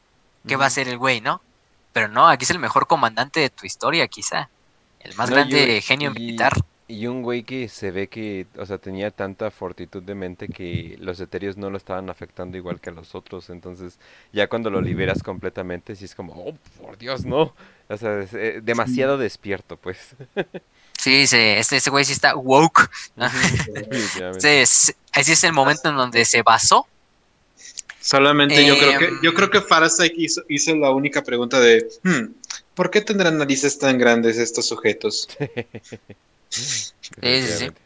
¿qué 0.46 0.58
va 0.58 0.66
a 0.66 0.68
hacer 0.68 0.90
el 0.90 0.98
güey, 0.98 1.22
no? 1.22 1.42
Pero 1.94 2.10
no, 2.10 2.28
aquí 2.28 2.44
es 2.44 2.50
el 2.50 2.60
mejor 2.60 2.88
comandante 2.88 3.40
de 3.40 3.50
tu 3.50 3.66
historia, 3.66 4.06
quizá. 4.10 4.50
El 5.06 5.16
más 5.16 5.30
No, 5.30 5.36
grande 5.38 5.78
y- 5.78 5.82
genio 5.82 6.12
y- 6.16 6.20
militar. 6.20 6.54
Y 6.88 7.08
un 7.08 7.24
güey 7.24 7.42
que 7.42 7.68
se 7.68 7.90
ve 7.90 8.08
que, 8.10 8.46
o 8.60 8.66
sea, 8.68 8.78
tenía 8.78 9.10
tanta 9.10 9.50
fortitud 9.50 10.04
de 10.04 10.14
mente 10.14 10.48
que 10.48 10.96
los 11.00 11.20
etéreos 11.20 11.58
no 11.58 11.72
lo 11.72 11.78
estaban 11.78 12.12
afectando 12.12 12.58
igual 12.58 12.80
que 12.80 12.92
a 12.92 12.94
los 12.94 13.16
otros. 13.16 13.50
Entonces, 13.50 13.98
ya 14.32 14.48
cuando 14.48 14.70
lo 14.70 14.82
liberas 14.82 15.24
completamente, 15.24 15.96
sí 15.96 16.06
es 16.06 16.14
como, 16.14 16.34
oh, 16.34 16.54
por 16.80 16.96
Dios, 17.00 17.26
no. 17.26 17.56
O 17.90 17.98
sea, 17.98 18.20
es, 18.20 18.34
eh, 18.36 18.60
demasiado 18.62 19.18
despierto, 19.18 19.78
pues. 19.78 19.98
Sí, 21.00 21.26
se, 21.26 21.58
este, 21.58 21.78
ese 21.78 21.90
güey 21.90 22.06
sí 22.06 22.14
está 22.14 22.36
woke. 22.36 22.88
¿no? 23.16 23.26
Definitivamente. 23.74 24.42
Sí, 24.42 24.48
es- 24.48 24.96
así 25.12 25.32
es 25.32 25.44
el 25.44 25.54
momento 25.54 25.90
en 25.90 25.96
donde 25.98 26.24
se 26.24 26.44
basó. 26.44 26.86
Solamente 28.00 28.64
yo 28.66 28.78
creo 28.78 29.00
que 29.00 29.06
Em. 29.06 29.22
yo 29.24 29.34
creo 29.34 29.50
que 29.50 29.62
Farsight 29.62 30.14
hizo, 30.18 30.44
hizo 30.48 30.76
la 30.76 30.92
única 30.92 31.24
pregunta 31.24 31.60
de 31.60 31.88
hmm, 32.04 32.26
¿por 32.76 32.92
qué 32.92 33.02
tendrán 33.02 33.38
narices 33.38 33.80
tan 33.80 33.98
grandes 33.98 34.38
estos 34.38 34.68
sujetos? 34.68 35.28
Definitivamente. 37.18 37.82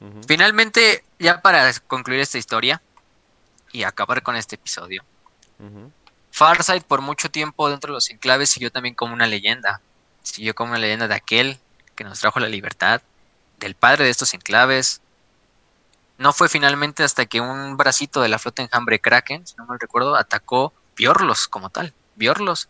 Ujú. 0.00 0.20
Finalmente, 0.26 1.04
ya 1.18 1.42
para 1.42 1.72
concluir 1.86 2.20
esta 2.20 2.38
historia 2.38 2.80
y 3.72 3.82
acabar 3.82 4.22
con 4.22 4.36
este 4.36 4.54
episodio, 4.54 5.04
Ujú. 5.58 5.90
Farsight 6.30 6.84
por 6.84 7.00
mucho 7.00 7.30
tiempo 7.30 7.68
dentro 7.68 7.92
de 7.92 7.94
los 7.94 8.10
enclaves 8.10 8.50
siguió 8.50 8.70
también 8.70 8.94
como 8.94 9.12
una 9.12 9.26
leyenda. 9.26 9.80
Siguió 10.22 10.54
como 10.54 10.70
una 10.70 10.78
leyenda 10.78 11.08
de 11.08 11.14
aquel 11.14 11.58
que 11.96 12.04
nos 12.04 12.20
trajo 12.20 12.38
la 12.38 12.48
libertad, 12.48 13.02
del 13.58 13.74
padre 13.74 14.04
de 14.04 14.10
estos 14.10 14.34
enclaves. 14.34 15.00
No 16.16 16.32
fue 16.32 16.48
finalmente 16.48 17.02
hasta 17.02 17.26
que 17.26 17.40
un 17.40 17.76
bracito 17.76 18.20
de 18.20 18.28
la 18.28 18.38
flota 18.38 18.62
enjambre 18.62 19.00
Kraken, 19.00 19.46
si 19.46 19.56
no 19.56 19.66
mal 19.66 19.80
recuerdo, 19.80 20.14
atacó 20.14 20.72
Biorlos 20.96 21.48
como 21.48 21.70
tal. 21.70 21.94
Biorlos, 22.14 22.68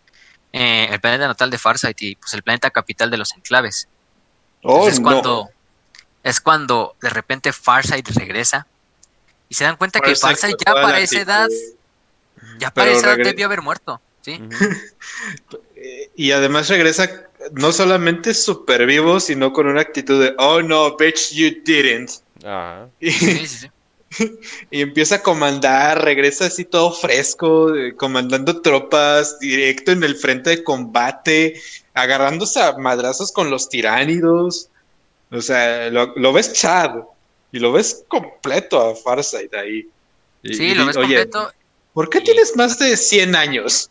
eh, 0.52 0.88
el 0.90 1.00
planeta 1.00 1.26
natal 1.26 1.50
de 1.50 1.58
Farsight 1.58 2.00
y 2.02 2.16
pues 2.16 2.32
el 2.34 2.42
planeta 2.42 2.70
capital 2.70 3.10
de 3.10 3.18
los 3.18 3.34
enclaves. 3.34 3.88
Oh, 4.62 4.88
es 4.88 4.98
no. 4.98 5.04
cuando 5.04 5.50
es 6.22 6.40
cuando 6.40 6.96
de 7.00 7.10
repente 7.10 7.52
Farsight 7.52 8.08
regresa 8.10 8.66
y 9.48 9.54
se 9.54 9.64
dan 9.64 9.76
cuenta 9.76 10.00
que 10.00 10.14
Farsight 10.14 10.56
ya 10.64 10.72
para 10.74 11.00
esa 11.00 11.20
edad, 11.20 11.48
ya 12.58 12.70
para 12.70 12.90
esa 12.90 13.14
edad 13.14 13.24
debió 13.24 13.46
haber 13.46 13.62
muerto, 13.62 14.00
¿sí? 14.20 14.40
Y 16.16 16.32
además 16.32 16.68
regresa 16.68 17.08
no 17.52 17.72
solamente 17.72 18.34
super 18.34 18.84
vivo, 18.84 19.20
sino 19.20 19.52
con 19.52 19.68
una 19.68 19.80
actitud 19.80 20.20
de 20.20 20.34
oh 20.38 20.60
no, 20.60 20.96
bitch, 20.96 21.32
you 21.32 21.62
didn't. 21.64 22.10
Ajá. 22.44 22.88
Y, 23.00 23.12
Sí, 23.12 23.46
sí, 23.46 23.46
sí. 23.46 23.70
y 24.70 24.80
empieza 24.80 25.16
a 25.16 25.22
comandar, 25.22 26.02
regresa 26.02 26.46
así 26.46 26.64
todo 26.64 26.92
fresco, 26.92 27.74
eh, 27.74 27.94
comandando 27.94 28.60
tropas, 28.62 29.38
directo 29.38 29.92
en 29.92 30.02
el 30.02 30.16
frente 30.16 30.50
de 30.50 30.64
combate, 30.64 31.60
agarrándose 31.94 32.60
a 32.62 32.72
madrazos 32.78 33.32
con 33.32 33.50
los 33.50 33.68
tiránidos. 33.68 34.68
O 35.30 35.40
sea, 35.42 35.90
lo, 35.90 36.14
lo 36.16 36.32
ves 36.32 36.52
Chad 36.54 36.96
y 37.52 37.58
lo 37.58 37.72
ves 37.72 38.04
completo 38.08 38.80
a 38.80 38.94
Farsight 38.96 39.52
ahí. 39.54 39.86
Y- 40.42 40.54
Sí, 40.54 40.64
y 40.68 40.74
lo 40.74 40.86
ves 40.86 40.96
oye, 40.96 41.16
completo. 41.16 41.52
¿por 41.92 42.08
qué 42.08 42.18
y- 42.18 42.24
tienes 42.24 42.56
más 42.56 42.78
de 42.78 42.96
100 42.96 43.36
años? 43.36 43.90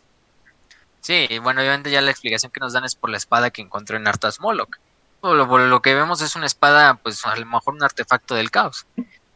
Sí, 1.00 1.26
y 1.30 1.38
bueno, 1.38 1.60
obviamente 1.60 1.90
ya 1.90 2.00
la 2.02 2.10
explicación 2.10 2.50
que 2.52 2.60
nos 2.60 2.72
dan 2.72 2.84
es 2.84 2.94
por 2.94 3.08
la 3.10 3.16
espada 3.16 3.50
que 3.50 3.62
encontró 3.62 3.96
en 3.96 4.06
Arthas 4.08 4.40
Moloch. 4.40 4.76
Lo, 5.22 5.34
lo 5.58 5.82
que 5.82 5.94
vemos 5.94 6.20
es 6.22 6.36
una 6.36 6.46
espada, 6.46 6.94
pues 7.02 7.24
a 7.24 7.34
lo 7.36 7.46
mejor 7.46 7.74
un 7.74 7.82
artefacto 7.82 8.34
del 8.34 8.50
caos. 8.50 8.86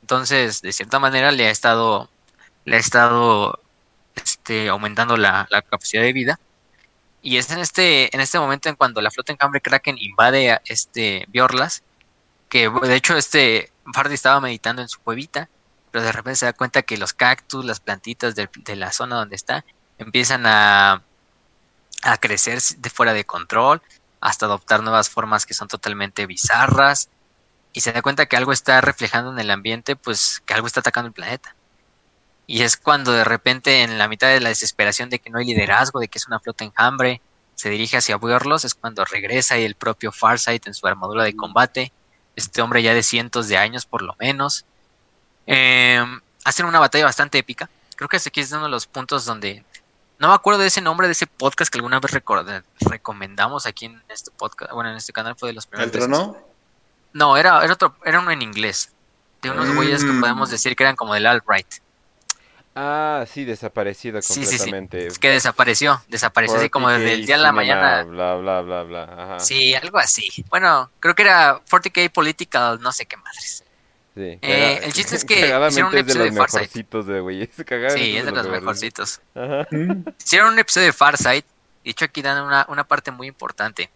Entonces, 0.02 0.62
de 0.62 0.72
cierta 0.72 0.98
manera, 0.98 1.30
le 1.30 1.46
ha 1.46 1.50
estado, 1.50 2.10
le 2.64 2.76
ha 2.76 2.80
estado 2.80 3.60
este, 4.14 4.68
aumentando 4.68 5.16
la, 5.16 5.48
capacidad 5.70 6.02
de 6.02 6.12
vida. 6.12 6.38
Y 7.22 7.36
es 7.36 7.50
en 7.50 7.60
este, 7.60 8.14
en 8.14 8.20
este 8.20 8.38
momento 8.38 8.68
en 8.68 8.74
cuando 8.76 9.00
la 9.00 9.10
flota 9.10 9.32
enjambre 9.32 9.60
Kraken 9.60 9.96
invade 9.98 10.60
este 10.66 11.24
Biorlas, 11.28 11.82
que 12.48 12.68
de 12.68 12.96
hecho 12.96 13.16
este 13.16 13.70
Fardy 13.94 14.14
estaba 14.14 14.40
meditando 14.40 14.82
en 14.82 14.88
su 14.88 15.00
cuevita, 15.00 15.48
pero 15.92 16.04
de 16.04 16.12
repente 16.12 16.40
se 16.40 16.46
da 16.46 16.52
cuenta 16.52 16.82
que 16.82 16.96
los 16.96 17.12
cactus, 17.12 17.64
las 17.64 17.80
plantitas 17.80 18.34
de, 18.34 18.48
de 18.64 18.76
la 18.76 18.92
zona 18.92 19.16
donde 19.16 19.36
está, 19.36 19.64
empiezan 19.98 20.46
a, 20.46 21.02
a 22.02 22.18
crecer 22.18 22.60
de 22.60 22.90
fuera 22.90 23.12
de 23.12 23.24
control, 23.24 23.80
hasta 24.20 24.46
adoptar 24.46 24.82
nuevas 24.82 25.08
formas 25.08 25.46
que 25.46 25.54
son 25.54 25.68
totalmente 25.68 26.26
bizarras, 26.26 27.08
y 27.72 27.80
se 27.80 27.92
da 27.92 28.02
cuenta 28.02 28.26
que 28.26 28.36
algo 28.36 28.52
está 28.52 28.80
reflejando 28.80 29.32
en 29.32 29.38
el 29.38 29.50
ambiente, 29.50 29.96
pues 29.96 30.42
que 30.44 30.54
algo 30.54 30.66
está 30.66 30.80
atacando 30.80 31.08
el 31.08 31.14
planeta. 31.14 31.54
Y 32.46 32.62
es 32.62 32.76
cuando 32.76 33.12
de 33.12 33.24
repente, 33.24 33.82
en 33.82 33.98
la 33.98 34.08
mitad 34.08 34.28
de 34.28 34.40
la 34.40 34.50
desesperación 34.50 35.08
de 35.08 35.18
que 35.18 35.30
no 35.30 35.38
hay 35.38 35.46
liderazgo, 35.46 36.00
de 36.00 36.08
que 36.08 36.18
es 36.18 36.26
una 36.26 36.40
flota 36.40 36.64
enjambre, 36.64 37.20
se 37.54 37.70
dirige 37.70 37.96
hacia 37.96 38.16
Buerlos, 38.16 38.64
es 38.64 38.74
cuando 38.74 39.04
regresa 39.04 39.58
y 39.58 39.64
el 39.64 39.74
propio 39.74 40.12
Farsight 40.12 40.66
en 40.66 40.74
su 40.74 40.86
armadura 40.86 41.24
de 41.24 41.36
combate, 41.36 41.92
este 42.36 42.60
hombre 42.60 42.82
ya 42.82 42.94
de 42.94 43.02
cientos 43.02 43.48
de 43.48 43.56
años 43.56 43.86
por 43.86 44.02
lo 44.02 44.16
menos. 44.18 44.64
Em, 45.46 46.20
hacen 46.44 46.66
una 46.66 46.80
batalla 46.80 47.04
bastante 47.04 47.38
épica. 47.38 47.70
Creo 47.96 48.08
que 48.08 48.16
aquí 48.16 48.40
es 48.40 48.52
uno 48.52 48.64
de 48.64 48.70
los 48.70 48.86
puntos 48.86 49.24
donde 49.24 49.64
no 50.18 50.28
me 50.28 50.34
acuerdo 50.34 50.60
de 50.60 50.68
ese 50.68 50.80
nombre 50.80 51.06
de 51.06 51.12
ese 51.12 51.26
podcast 51.26 51.70
que 51.70 51.78
alguna 51.78 52.00
vez 52.00 52.12
recomendamos 52.80 53.66
aquí 53.66 53.86
en 53.86 54.02
este 54.08 54.30
podcast, 54.30 54.72
bueno, 54.72 54.90
en 54.90 54.96
este 54.96 55.12
canal 55.12 55.36
fue 55.36 55.48
de 55.48 55.54
los 55.54 55.66
primeros. 55.66 55.92
¿El 55.92 55.98
trono? 55.98 56.51
No, 57.12 57.36
era, 57.36 57.62
era 57.64 57.72
otro, 57.72 57.94
era 58.04 58.20
uno 58.20 58.30
en 58.30 58.42
inglés. 58.42 58.92
De 59.42 59.50
unos 59.50 59.68
mm. 59.68 59.74
güeyes 59.74 60.04
que 60.04 60.12
podemos 60.12 60.50
decir 60.50 60.76
que 60.76 60.84
eran 60.84 60.96
como 60.96 61.14
del 61.14 61.26
alt-right. 61.26 61.66
Ah, 62.74 63.24
sí, 63.28 63.44
desaparecido 63.44 64.20
completamente. 64.26 65.06
Es 65.06 65.18
que 65.18 65.28
desapareció, 65.28 66.02
desapareció 66.08 66.58
así 66.58 66.70
como 66.70 66.88
desde 66.88 67.12
el 67.12 67.26
día 67.26 67.36
de 67.36 67.42
la 67.42 67.52
mañana. 67.52 68.02
Bla, 68.04 68.36
bla, 68.36 68.62
bla, 68.62 68.82
bla. 68.82 69.02
Ajá. 69.04 69.40
Sí, 69.40 69.74
algo 69.74 69.98
así. 69.98 70.44
Bueno, 70.48 70.90
creo 70.98 71.14
que 71.14 71.22
era 71.22 71.60
40k 71.66 72.10
Political, 72.10 72.80
no 72.80 72.92
sé 72.92 73.04
qué 73.04 73.16
madres. 73.18 73.64
Sí, 74.14 74.38
eh, 74.42 74.80
el 74.82 74.92
chiste 74.92 75.16
es 75.16 75.24
que 75.24 75.34
hicieron 75.68 75.92
un 75.92 75.98
episodio 75.98 76.24
de, 76.24 76.32
Farsight. 76.32 76.70
De 76.70 77.90
sí, 77.90 78.16
es 78.16 78.24
de 78.24 78.32
los 78.32 78.48
mejorcitos. 78.48 79.20
Hicieron 80.24 80.52
un 80.54 80.58
episodio 80.58 80.86
de 80.86 80.92
Farsight. 80.92 81.44
De 81.84 81.90
hecho, 81.90 82.04
aquí 82.06 82.22
dan 82.22 82.42
una, 82.42 82.64
una 82.68 82.84
parte 82.84 83.10
muy 83.10 83.26
importante. 83.26 83.90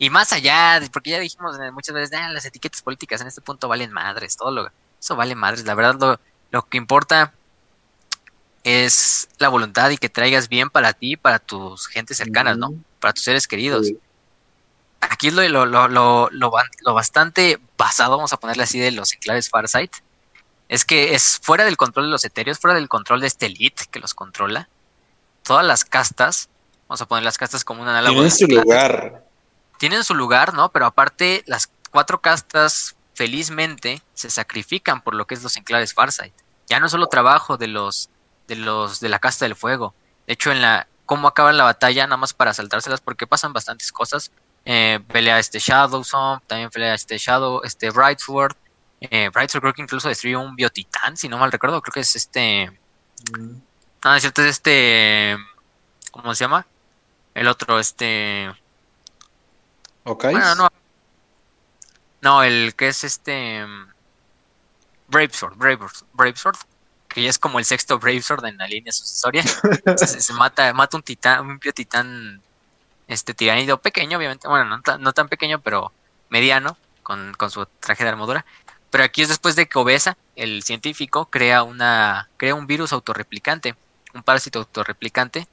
Y 0.00 0.10
más 0.10 0.32
allá, 0.32 0.80
porque 0.92 1.10
ya 1.10 1.20
dijimos 1.20 1.56
muchas 1.72 1.94
veces, 1.94 2.18
ah, 2.18 2.28
las 2.30 2.44
etiquetas 2.44 2.82
políticas 2.82 3.20
en 3.20 3.28
este 3.28 3.40
punto 3.40 3.68
valen 3.68 3.92
madres, 3.92 4.36
todo 4.36 4.50
lo, 4.50 4.72
eso 4.98 5.14
vale 5.14 5.36
madres. 5.36 5.64
La 5.64 5.76
verdad, 5.76 5.94
lo, 6.00 6.20
lo 6.50 6.62
que 6.66 6.76
importa 6.76 7.32
es 8.64 9.28
la 9.38 9.48
voluntad 9.48 9.90
y 9.90 9.98
que 9.98 10.08
traigas 10.08 10.48
bien 10.48 10.70
para 10.70 10.92
ti, 10.92 11.16
para 11.16 11.38
tus 11.38 11.86
gentes 11.86 12.16
cercanas, 12.16 12.58
¿no? 12.58 12.74
Para 12.98 13.12
tus 13.12 13.22
seres 13.22 13.46
queridos 13.46 13.86
aquí 15.00 15.28
es 15.28 15.34
lo, 15.34 15.48
lo, 15.48 15.88
lo, 15.88 16.28
lo, 16.30 16.94
bastante 16.94 17.58
basado, 17.76 18.16
vamos 18.16 18.32
a 18.32 18.36
ponerle 18.36 18.62
así, 18.62 18.78
de 18.78 18.90
los 18.90 19.12
enclaves 19.14 19.48
Farsight, 19.48 19.92
es 20.68 20.84
que 20.84 21.14
es 21.14 21.40
fuera 21.42 21.64
del 21.64 21.76
control 21.76 22.06
de 22.06 22.12
los 22.12 22.24
etéreos, 22.24 22.58
fuera 22.58 22.74
del 22.74 22.88
control 22.88 23.20
de 23.20 23.26
este 23.26 23.46
elite 23.46 23.84
que 23.90 23.98
los 23.98 24.14
controla. 24.14 24.68
Todas 25.42 25.66
las 25.66 25.84
castas, 25.84 26.48
vamos 26.86 27.00
a 27.00 27.06
poner 27.06 27.24
las 27.24 27.38
castas 27.38 27.64
como 27.64 27.82
un 27.82 27.88
análogo. 27.88 28.14
Tienen 28.14 28.30
su 28.30 28.46
lugar. 28.46 29.24
Tienen 29.80 30.04
su 30.04 30.14
lugar, 30.14 30.52
¿no? 30.52 30.68
Pero 30.68 30.84
aparte, 30.84 31.42
las 31.46 31.70
cuatro 31.90 32.20
castas, 32.20 32.96
felizmente, 33.14 34.02
se 34.12 34.28
sacrifican 34.28 35.00
por 35.00 35.14
lo 35.14 35.26
que 35.26 35.32
es 35.32 35.42
los 35.42 35.56
enclaves 35.56 35.94
Farsight. 35.94 36.34
Ya 36.68 36.78
no 36.80 36.86
es 36.86 36.92
solo 36.92 37.06
trabajo 37.06 37.56
de 37.56 37.66
los, 37.66 38.10
de 38.46 38.56
los, 38.56 39.00
de 39.00 39.08
la 39.08 39.18
casta 39.20 39.46
del 39.46 39.56
fuego. 39.56 39.94
De 40.26 40.34
hecho, 40.34 40.52
en 40.52 40.60
la, 40.60 40.86
cómo 41.06 41.28
acaba 41.28 41.50
la 41.52 41.64
batalla, 41.64 42.06
nada 42.06 42.18
más 42.18 42.34
para 42.34 42.52
saltárselas, 42.52 43.00
porque 43.00 43.26
pasan 43.26 43.54
bastantes 43.54 43.90
cosas 43.90 44.30
eh, 44.64 45.00
pelea 45.10 45.38
este 45.38 45.58
Shadow 45.58 46.04
Zone, 46.04 46.42
también 46.46 46.70
pelea 46.70 46.94
este 46.94 47.18
Shadow, 47.18 47.62
este 47.64 47.90
Brightsword. 47.90 48.56
Eh, 49.00 49.30
Brightsword 49.32 49.62
creo 49.62 49.72
que 49.72 49.82
incluso 49.82 50.08
destruyó 50.08 50.40
un 50.40 50.54
biotitán, 50.54 51.16
si 51.16 51.28
no 51.28 51.38
mal 51.38 51.50
recuerdo, 51.52 51.80
creo 51.80 51.92
que 51.92 52.00
es 52.00 52.16
este... 52.16 52.70
Mm. 53.38 53.56
Ah, 54.02 54.16
es 54.16 54.22
cierto, 54.22 54.42
es 54.42 54.48
este... 54.48 55.36
¿Cómo 56.10 56.34
se 56.34 56.44
llama? 56.44 56.66
El 57.34 57.48
otro, 57.48 57.78
este... 57.78 58.50
Ok. 60.10 60.24
no. 60.56 60.68
No, 62.22 62.42
el 62.42 62.74
que 62.74 62.88
es 62.88 63.04
este... 63.04 63.64
Bravesword, 65.08 65.56
Bravesword, 65.56 66.06
Bravesword, 66.12 66.56
que 67.08 67.22
ya 67.22 67.30
es 67.30 67.38
como 67.38 67.58
el 67.58 67.64
sexto 67.64 67.98
Bravesword 67.98 68.44
en 68.44 68.58
la 68.58 68.66
línea 68.66 68.92
sucesoria. 68.92 69.42
se, 69.96 70.20
se, 70.20 70.32
mata, 70.34 70.72
mata 70.72 70.96
un 70.96 71.02
titán, 71.02 71.46
un 71.46 71.58
biotitán 71.58 72.40
este 73.08 73.34
tiranido 73.34 73.78
pequeño, 73.78 74.18
obviamente, 74.18 74.46
bueno, 74.46 74.80
no, 74.98 75.12
tan 75.12 75.28
pequeño, 75.28 75.60
pero 75.60 75.92
mediano, 76.28 76.76
con, 77.02 77.34
su 77.50 77.66
traje 77.80 78.04
de 78.04 78.10
armadura. 78.10 78.46
Pero 78.90 79.04
aquí 79.04 79.22
es 79.22 79.28
después 79.28 79.56
de 79.56 79.68
que 79.68 79.78
Obesa, 79.78 80.16
el 80.36 80.62
científico, 80.62 81.26
crea 81.26 81.64
una 81.64 82.28
crea 82.36 82.54
un 82.54 82.66
virus 82.66 82.92
autorreplicante, 82.92 83.74
un 84.14 84.22
parásito 84.22 84.60
autorreplicante, 84.60 85.48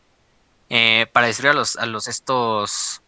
eh, 0.70 1.08
para 1.12 1.28
destruir 1.28 1.52
a 1.52 1.54
los, 1.56 1.78
a 1.78 1.88
los 1.88 2.08
estos, 2.08 3.02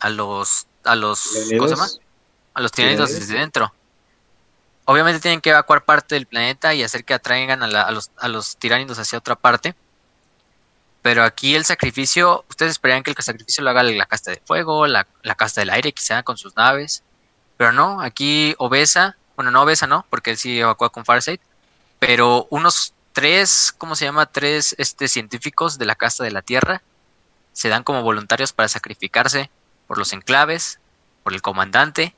a 0.00 0.10
los, 0.10 0.66
a 0.84 0.94
los, 0.94 1.30
¿cómo 1.50 1.68
se 1.68 1.74
llama? 1.74 1.88
A 2.54 2.60
los 2.60 2.72
tiranidos 2.72 3.12
desde 3.12 3.38
dentro. 3.38 3.72
Obviamente 4.84 5.20
tienen 5.20 5.40
que 5.40 5.50
evacuar 5.50 5.84
parte 5.84 6.14
del 6.14 6.26
planeta 6.26 6.74
y 6.74 6.82
hacer 6.82 7.04
que 7.04 7.14
atraigan 7.14 7.62
a, 7.62 7.90
los, 7.90 8.10
a 8.16 8.28
los 8.28 8.56
tiránidos 8.56 8.98
hacia 8.98 9.18
otra 9.18 9.36
parte 9.36 9.74
pero 11.02 11.24
aquí 11.24 11.54
el 11.54 11.64
sacrificio, 11.64 12.44
ustedes 12.50 12.72
esperarían 12.72 13.02
que 13.02 13.10
el 13.10 13.16
sacrificio 13.16 13.62
lo 13.62 13.70
haga 13.70 13.82
la 13.82 14.06
casta 14.06 14.30
de 14.30 14.42
fuego, 14.44 14.86
la, 14.86 15.06
casta 15.36 15.60
del 15.60 15.70
aire, 15.70 15.92
quizá 15.92 16.22
con 16.22 16.36
sus 16.36 16.56
naves. 16.56 17.02
Pero 17.56 17.72
no, 17.72 18.00
aquí 18.00 18.54
Obesa, 18.58 19.16
bueno, 19.34 19.50
no 19.50 19.62
Obesa 19.62 19.86
no, 19.86 20.04
porque 20.10 20.32
él 20.32 20.36
sí 20.36 20.60
evacúa 20.60 20.90
con 20.90 21.04
Farsight, 21.04 21.40
pero 21.98 22.46
unos 22.50 22.94
tres, 23.12 23.74
¿cómo 23.76 23.96
se 23.96 24.04
llama? 24.04 24.26
Tres 24.26 24.74
este, 24.78 25.08
científicos 25.08 25.78
de 25.78 25.86
la 25.86 25.94
casta 25.94 26.24
de 26.24 26.30
la 26.30 26.42
Tierra 26.42 26.82
se 27.52 27.68
dan 27.68 27.84
como 27.84 28.02
voluntarios 28.02 28.52
para 28.52 28.68
sacrificarse 28.68 29.50
por 29.88 29.98
los 29.98 30.12
enclaves, 30.12 30.78
por 31.24 31.34
el 31.34 31.42
comandante, 31.42 32.14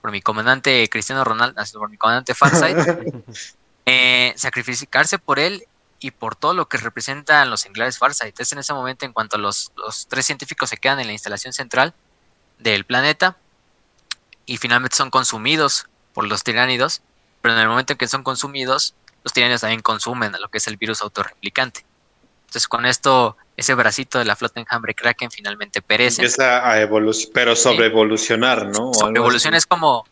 por 0.00 0.12
mi 0.12 0.22
comandante 0.22 0.88
Cristiano 0.88 1.24
Ronaldo, 1.24 1.60
por 1.72 1.90
mi 1.90 1.96
comandante 1.96 2.34
Farsight, 2.34 2.78
eh, 3.86 4.32
sacrificarse 4.36 5.18
por 5.18 5.40
él 5.40 5.64
y 5.98 6.12
por 6.12 6.36
todo 6.36 6.54
lo 6.54 6.68
que 6.68 6.76
representan 6.76 7.50
los 7.50 7.66
enclaves 7.66 7.98
Farsight. 7.98 8.38
Es 8.38 8.52
en 8.52 8.60
ese 8.60 8.72
momento 8.72 9.04
en 9.04 9.12
cuanto 9.12 9.38
los, 9.38 9.72
los 9.76 10.06
tres 10.06 10.26
científicos 10.26 10.70
se 10.70 10.76
quedan 10.76 11.00
en 11.00 11.08
la 11.08 11.12
instalación 11.12 11.52
central 11.52 11.94
del 12.58 12.84
planeta 12.84 13.36
y 14.46 14.58
finalmente 14.58 14.96
son 14.96 15.10
consumidos 15.10 15.88
por 16.12 16.26
los 16.26 16.44
tiránidos, 16.44 17.02
pero 17.42 17.54
en 17.54 17.60
el 17.60 17.68
momento 17.68 17.94
en 17.94 17.98
que 17.98 18.08
son 18.08 18.22
consumidos, 18.22 18.94
los 19.24 19.32
tiránidos 19.32 19.62
también 19.62 19.82
consumen 19.82 20.34
a 20.34 20.38
lo 20.38 20.48
que 20.48 20.58
es 20.58 20.66
el 20.66 20.76
virus 20.76 21.02
autorreplicante. 21.02 21.84
Entonces 22.48 22.66
con 22.66 22.86
esto, 22.86 23.36
ese 23.58 23.74
bracito 23.74 24.18
de 24.18 24.24
la 24.24 24.34
flota 24.34 24.58
enjambre 24.58 24.94
Kraken 24.94 25.30
finalmente 25.30 25.82
perece. 25.82 26.22
Empieza 26.22 26.66
a 26.66 26.80
evolucionar, 26.80 27.32
pero 27.34 27.54
sobre 27.54 27.86
evolucionar, 27.86 28.66
¿no? 28.66 28.94
Sobre 28.94 29.18
evolución 29.18 29.52
es 29.52 29.66
como 29.66 30.06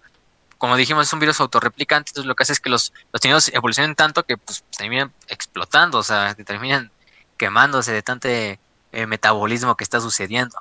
como 0.59 0.77
dijimos, 0.77 1.07
es 1.07 1.13
un 1.13 1.19
virus 1.21 1.41
autorreplicante, 1.41 2.11
entonces 2.11 2.27
lo 2.27 2.35
que 2.35 2.43
hace 2.43 2.53
es 2.55 2.61
que 2.61 2.71
los, 2.71 2.93
los 3.13 3.21
tenidos 3.21 3.51
evolucionen 3.53 3.95
tanto 3.95 4.23
que 4.25 4.39
pues, 4.39 4.65
terminan 4.77 5.13
explotando, 5.29 5.99
o 5.99 6.03
sea, 6.03 6.35
terminan 6.35 6.91
quemándose 7.37 7.93
de 7.93 8.03
tanto 8.03 8.29
eh, 8.29 8.59
metabolismo 9.07 9.77
que 9.77 9.85
está 9.85 10.01
sucediendo. 10.01 10.59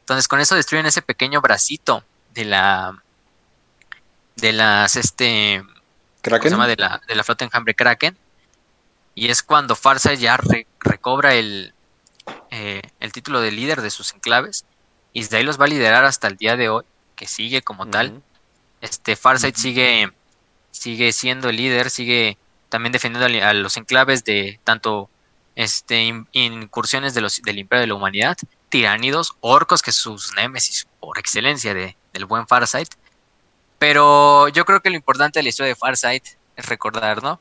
Entonces 0.00 0.28
con 0.28 0.40
eso 0.40 0.54
destruyen 0.54 0.86
ese 0.86 1.02
pequeño 1.02 1.40
bracito 1.40 2.02
de 2.34 2.44
la 2.44 3.02
de 4.36 4.52
las 4.52 4.96
este 4.96 5.62
¿Kraken? 6.22 6.50
Se 6.50 6.54
llama? 6.54 6.66
De 6.66 6.76
la, 6.76 7.00
de 7.06 7.14
la 7.14 7.24
flota 7.24 7.44
enjambre 7.44 7.74
Kraken 7.74 8.16
y 9.18 9.30
es 9.30 9.42
cuando 9.42 9.76
Farsa 9.76 10.14
ya 10.14 10.38
recobra 10.80 11.34
el, 11.34 11.74
eh, 12.50 12.82
el 13.00 13.12
título 13.12 13.40
de 13.40 13.52
líder 13.52 13.82
de 13.82 13.90
sus 13.90 14.14
enclaves 14.14 14.64
y 15.12 15.24
de 15.24 15.36
ahí 15.36 15.42
los 15.42 15.60
va 15.60 15.64
a 15.64 15.68
liderar 15.68 16.04
hasta 16.04 16.28
el 16.28 16.36
día 16.36 16.56
de 16.56 16.68
hoy 16.68 16.84
que 17.16 17.26
sigue 17.26 17.62
como 17.62 17.86
tal 17.86 18.22
este 18.80 19.16
Farsight 19.16 19.56
sigue, 19.56 20.12
sigue 20.70 21.12
siendo 21.12 21.48
el 21.48 21.56
líder, 21.56 21.90
sigue 21.90 22.38
también 22.68 22.92
defendiendo 22.92 23.44
a 23.44 23.52
los 23.54 23.76
enclaves 23.76 24.24
de 24.24 24.60
tanto 24.64 25.10
este, 25.56 26.14
incursiones 26.32 27.14
de 27.14 27.20
los, 27.20 27.42
del 27.42 27.58
Imperio 27.58 27.80
de 27.80 27.86
la 27.88 27.94
Humanidad, 27.94 28.36
tiránidos, 28.68 29.34
orcos, 29.40 29.82
que 29.82 29.90
es 29.90 29.96
sus 29.96 30.34
némesis 30.34 30.86
por 31.00 31.18
excelencia 31.18 31.74
de, 31.74 31.96
del 32.12 32.26
buen 32.26 32.46
Farsight. 32.46 32.90
Pero 33.78 34.48
yo 34.48 34.64
creo 34.64 34.80
que 34.80 34.90
lo 34.90 34.96
importante 34.96 35.38
de 35.38 35.44
la 35.44 35.48
historia 35.48 35.68
de 35.68 35.76
Farsight 35.76 36.24
es 36.56 36.66
recordar, 36.66 37.22
¿no? 37.22 37.40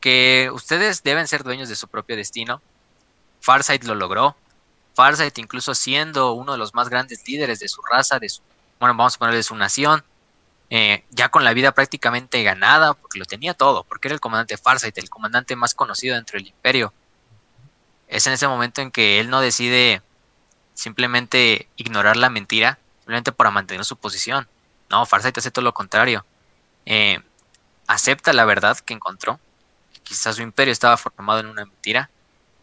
Que 0.00 0.50
ustedes 0.52 1.02
deben 1.02 1.28
ser 1.28 1.44
dueños 1.44 1.68
de 1.68 1.76
su 1.76 1.88
propio 1.88 2.16
destino. 2.16 2.62
Farsight 3.40 3.84
lo 3.84 3.94
logró. 3.94 4.36
Farsight, 4.94 5.38
incluso 5.38 5.74
siendo 5.74 6.32
uno 6.32 6.52
de 6.52 6.58
los 6.58 6.74
más 6.74 6.88
grandes 6.88 7.26
líderes 7.26 7.60
de 7.60 7.68
su 7.68 7.80
raza, 7.82 8.18
de 8.18 8.28
su, 8.28 8.42
bueno, 8.78 8.94
vamos 8.94 9.16
a 9.16 9.18
ponerle 9.18 9.38
de 9.38 9.42
su 9.42 9.54
nación, 9.54 10.02
eh, 10.68 11.04
ya 11.10 11.28
con 11.28 11.44
la 11.44 11.52
vida 11.52 11.72
prácticamente 11.72 12.42
ganada, 12.42 12.94
porque 12.94 13.18
lo 13.18 13.24
tenía 13.24 13.54
todo, 13.54 13.84
porque 13.84 14.08
era 14.08 14.14
el 14.14 14.20
comandante 14.20 14.56
Farsight, 14.56 14.96
el 14.98 15.10
comandante 15.10 15.56
más 15.56 15.74
conocido 15.74 16.16
dentro 16.16 16.38
del 16.38 16.48
imperio. 16.48 16.92
Es 18.08 18.26
en 18.26 18.32
ese 18.32 18.48
momento 18.48 18.80
en 18.80 18.90
que 18.90 19.20
él 19.20 19.30
no 19.30 19.40
decide 19.40 20.02
simplemente 20.74 21.68
ignorar 21.76 22.16
la 22.16 22.30
mentira, 22.30 22.78
simplemente 22.98 23.32
para 23.32 23.50
mantener 23.50 23.84
su 23.84 23.96
posición. 23.96 24.48
No, 24.88 25.06
Farsight 25.06 25.38
hace 25.38 25.50
todo 25.50 25.64
lo 25.64 25.74
contrario. 25.74 26.24
Eh, 26.86 27.20
acepta 27.86 28.32
la 28.32 28.44
verdad 28.44 28.78
que 28.78 28.94
encontró. 28.94 29.38
Quizás 30.02 30.36
su 30.36 30.42
imperio 30.42 30.72
estaba 30.72 30.96
formado 30.96 31.40
en 31.40 31.46
una 31.46 31.64
mentira, 31.64 32.10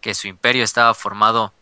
que 0.02 0.14
su 0.14 0.28
imperio 0.28 0.64
estaba 0.64 0.94
formado 0.94 1.54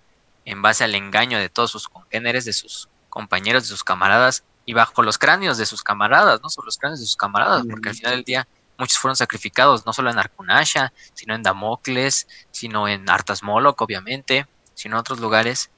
en 0.46 0.62
base 0.62 0.84
al 0.84 0.96
engaño 0.96 1.40
de 1.40 1.50
todos 1.50 1.72
sus 1.72 1.88
congéneres, 1.88 2.46
de 2.46 2.54
sus 2.54 2.90
compañeros, 3.10 3.64
de 3.64 3.70
sus 3.70 3.84
camaradas, 3.84 4.44
y 4.66 4.74
bajo 4.74 5.04
los 5.04 5.18
cráneos 5.18 5.58
de 5.58 5.66
sus 5.66 5.84
camaradas, 5.84 6.42
no 6.42 6.50
solo 6.50 6.66
los 6.66 6.78
cráneos 6.78 7.00
de 7.00 7.06
sus 7.06 7.16
camaradas, 7.16 7.64
porque 7.70 7.90
al 7.90 7.96
final 7.96 8.12
del 8.14 8.24
día 8.24 8.48
muchos 8.78 8.98
fueron 8.98 9.16
sacrificados, 9.16 9.86
no 9.86 9.94
solo 9.94 10.10
en 10.10 10.20
Arkunasha, 10.20 10.92
sino 11.14 11.36
en 11.36 11.44
Damocles, 11.44 12.28
sino 12.52 12.88
en 12.88 13.10
Artas 13.10 13.44
Moloch, 13.44 13.80
obviamente, 13.82 14.48
sino 14.74 14.96
en 14.96 15.00
otros 15.00 15.20
lugares. 15.20 15.70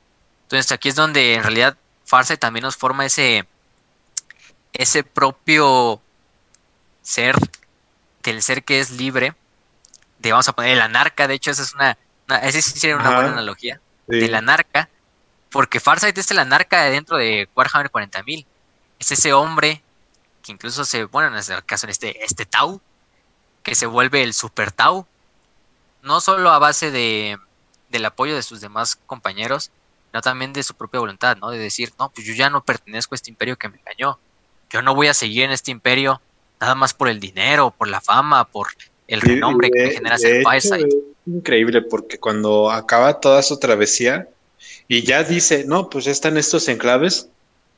Entonces 0.43 0.71
aquí 0.71 0.89
es 0.89 0.95
donde 0.95 1.35
en 1.35 1.43
realidad 1.43 1.77
Farsa 2.05 2.37
también 2.37 2.63
nos 2.63 2.77
forma 2.77 3.05
ese, 3.05 3.47
ese 4.73 5.03
propio 5.03 6.01
ser, 7.01 7.35
que 8.21 8.31
el 8.31 8.41
ser 8.41 8.63
que 8.63 8.79
es 8.79 8.91
libre, 8.91 9.35
vamos 10.31 10.47
a 10.47 10.53
poner 10.53 10.71
el 10.71 10.81
anarca, 10.81 11.27
de 11.27 11.35
hecho 11.35 11.51
esa 11.51 11.63
es 11.63 11.73
una, 11.73 11.97
esa 12.41 12.61
sería 12.61 12.95
una 12.95 13.13
buena 13.15 13.31
analogía, 13.31 13.79
del 14.07 14.35
anarca, 14.35 14.89
porque 15.49 15.79
Farsight 15.79 16.17
es 16.17 16.31
el 16.31 16.39
anarca 16.39 16.83
dentro 16.83 17.17
de 17.17 17.49
Warhammer 17.55 17.91
40.000 17.91 18.45
es 18.99 19.11
ese 19.11 19.33
hombre 19.33 19.81
que 20.41 20.51
incluso 20.51 20.85
se, 20.85 21.05
bueno, 21.05 21.29
en 21.29 21.35
este 21.35 21.61
caso 21.63 21.85
en 21.85 21.91
este, 21.91 22.23
este 22.23 22.45
Tau, 22.45 22.81
que 23.63 23.75
se 23.75 23.85
vuelve 23.85 24.23
el 24.23 24.33
Super 24.33 24.71
Tau, 24.71 25.05
no 26.01 26.21
solo 26.21 26.51
a 26.51 26.59
base 26.59 26.89
de, 26.89 27.37
del 27.89 28.05
apoyo 28.05 28.35
de 28.35 28.43
sus 28.43 28.61
demás 28.61 28.95
compañeros, 28.95 29.71
sino 30.09 30.21
también 30.21 30.53
de 30.53 30.63
su 30.63 30.73
propia 30.73 31.01
voluntad, 31.01 31.37
¿no? 31.37 31.49
De 31.49 31.57
decir, 31.57 31.93
no, 31.99 32.09
pues 32.09 32.25
yo 32.25 32.33
ya 32.33 32.49
no 32.49 32.63
pertenezco 32.63 33.13
a 33.13 33.17
este 33.17 33.29
imperio 33.29 33.57
que 33.57 33.67
me 33.67 33.77
engañó, 33.77 34.19
yo 34.69 34.81
no 34.81 34.95
voy 34.95 35.07
a 35.07 35.13
seguir 35.13 35.43
en 35.43 35.51
este 35.51 35.71
imperio 35.71 36.21
nada 36.59 36.75
más 36.75 36.93
por 36.93 37.09
el 37.09 37.19
dinero, 37.19 37.71
por 37.71 37.87
la 37.87 38.01
fama, 38.01 38.45
por 38.45 38.69
el 39.07 39.21
renombre 39.21 39.69
que 39.71 39.91
genera 39.91 40.17
ser 40.17 40.43
Fireside. 40.43 40.89
Increíble, 41.25 41.81
porque 41.81 42.17
cuando 42.17 42.71
acaba 42.71 43.19
toda 43.19 43.41
su 43.43 43.59
travesía 43.59 44.27
y 44.87 45.03
ya 45.03 45.23
dice, 45.23 45.65
no, 45.65 45.89
pues 45.89 46.05
ya 46.05 46.11
están 46.11 46.37
estos 46.37 46.67
enclaves, 46.67 47.29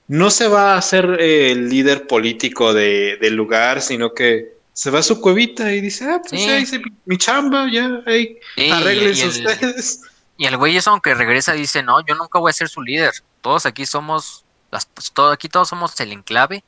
no 0.07 0.29
se 0.29 0.47
va 0.47 0.73
a 0.73 0.77
hacer 0.77 1.17
eh, 1.19 1.51
el 1.51 1.69
líder 1.69 2.07
político 2.07 2.73
de, 2.73 3.17
del 3.21 3.35
lugar, 3.35 3.81
sino 3.81 4.13
que 4.13 4.53
se 4.73 4.91
va 4.91 4.99
a 4.99 5.03
su 5.03 5.19
cuevita 5.19 5.73
y 5.73 5.81
dice, 5.81 6.05
ah, 6.05 6.21
pues 6.27 6.45
ya 6.45 6.57
hice 6.57 6.81
mi, 7.05 7.17
chamba, 7.17 7.67
ya, 7.71 8.01
hey, 8.05 8.37
ustedes. 8.55 10.01
Y 10.37 10.45
el 10.45 10.55
güey 10.55 10.77
eso, 10.77 10.91
aunque 10.91 11.13
regresa, 11.13 11.51
dice, 11.51 11.83
no, 11.83 11.99
yo 12.05 12.15
nunca 12.15 12.39
voy 12.39 12.49
a 12.49 12.53
ser 12.53 12.69
su 12.69 12.81
líder. 12.81 13.11
Todos 13.41 13.65
aquí 13.65 13.85
somos, 13.85 14.45
las, 14.71 14.85
pues, 14.85 15.11
todo, 15.11 15.31
aquí 15.31 15.49
todos 15.49 15.67
somos 15.67 15.99
el 15.99 16.13
enclave. 16.13 16.63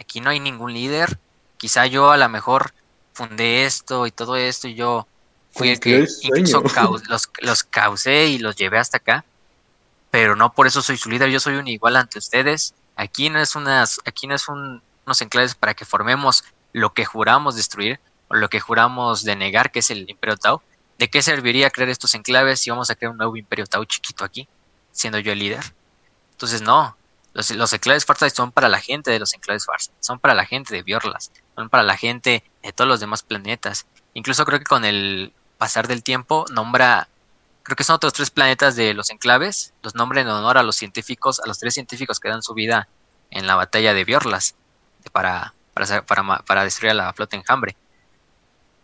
Aquí 0.00 0.20
no 0.20 0.30
hay 0.30 0.40
ningún 0.40 0.72
líder. 0.72 1.18
Quizá 1.58 1.86
yo 1.86 2.10
a 2.10 2.16
lo 2.16 2.28
mejor 2.30 2.72
fundé 3.12 3.64
esto 3.64 4.06
y 4.06 4.10
todo 4.10 4.36
esto 4.36 4.68
y 4.68 4.74
yo 4.74 5.06
fui 5.52 5.70
el 5.70 5.80
que 5.80 6.06
incluso 6.22 6.62
los, 7.08 7.30
los 7.40 7.62
causé 7.64 8.26
y 8.26 8.38
los 8.38 8.56
llevé 8.56 8.78
hasta 8.78 8.96
acá 8.98 9.24
pero 10.12 10.36
no 10.36 10.52
por 10.52 10.66
eso 10.66 10.82
soy 10.82 10.98
su 10.98 11.08
líder, 11.08 11.30
yo 11.30 11.40
soy 11.40 11.54
un 11.54 11.66
igual 11.66 11.96
ante 11.96 12.18
ustedes. 12.18 12.74
Aquí 12.96 13.30
no 13.30 13.40
es 13.40 13.56
unas, 13.56 13.98
aquí 14.04 14.26
no 14.26 14.34
es 14.34 14.46
un, 14.46 14.82
unos 15.06 15.22
enclaves 15.22 15.54
para 15.54 15.72
que 15.72 15.86
formemos 15.86 16.44
lo 16.74 16.92
que 16.92 17.06
juramos 17.06 17.56
destruir 17.56 17.98
o 18.28 18.34
lo 18.34 18.50
que 18.50 18.60
juramos 18.60 19.24
denegar, 19.24 19.72
que 19.72 19.78
es 19.78 19.90
el 19.90 20.08
Imperio 20.10 20.36
Tau. 20.36 20.60
¿De 20.98 21.08
qué 21.08 21.22
serviría 21.22 21.70
crear 21.70 21.88
estos 21.88 22.14
enclaves 22.14 22.60
si 22.60 22.68
vamos 22.68 22.90
a 22.90 22.94
crear 22.94 23.12
un 23.12 23.16
nuevo 23.16 23.38
Imperio 23.38 23.64
Tau 23.64 23.86
chiquito 23.86 24.22
aquí, 24.22 24.46
siendo 24.90 25.18
yo 25.18 25.32
el 25.32 25.38
líder? 25.38 25.64
Entonces 26.32 26.60
no, 26.60 26.94
los, 27.32 27.50
los 27.52 27.72
enclaves 27.72 28.04
Farsight 28.04 28.34
son 28.34 28.52
para 28.52 28.68
la 28.68 28.80
gente 28.80 29.10
de 29.10 29.18
los 29.18 29.32
enclaves 29.32 29.64
Farsight, 29.64 29.96
son 30.00 30.18
para 30.18 30.34
la 30.34 30.44
gente 30.44 30.74
de 30.74 30.82
Biorlas, 30.82 31.32
son 31.56 31.70
para 31.70 31.84
la 31.84 31.96
gente 31.96 32.44
de 32.62 32.72
todos 32.72 32.88
los 32.88 33.00
demás 33.00 33.22
planetas. 33.22 33.86
Incluso 34.14 34.44
creo 34.44 34.58
que 34.58 34.64
con 34.64 34.84
el 34.84 35.32
pasar 35.58 35.88
del 35.88 36.02
tiempo 36.02 36.44
nombra 36.50 37.08
creo 37.62 37.76
que 37.76 37.84
son 37.84 37.96
otros 37.96 38.12
tres 38.12 38.30
planetas 38.30 38.76
de 38.76 38.94
los 38.94 39.10
enclaves, 39.10 39.72
los 39.82 39.94
nombres 39.94 40.22
en 40.22 40.30
honor 40.30 40.58
a 40.58 40.62
los 40.62 40.76
científicos, 40.76 41.40
a 41.40 41.46
los 41.46 41.58
tres 41.58 41.74
científicos 41.74 42.18
que 42.18 42.28
dan 42.28 42.42
su 42.42 42.54
vida 42.54 42.88
en 43.30 43.46
la 43.46 43.54
batalla 43.54 43.94
de 43.94 44.04
Biorlas 44.04 44.54
para, 45.12 45.54
para, 45.74 46.42
para, 46.44 46.64
destruir 46.64 46.90
a 46.90 46.94
la 46.94 47.12
flota 47.12 47.36
enjambre. 47.36 47.76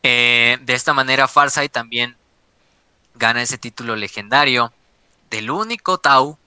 Eh, 0.03 0.59
de 0.63 0.75
esta 0.75 0.95
manera, 0.95 1.29
Farsight 1.29 1.73
también 1.73 2.17
gana 3.15 3.43
ese 3.43 3.59
título 3.59 3.97
legendario 3.97 4.73
del 5.31 5.51
único 5.51 5.99
Tau 5.99 6.39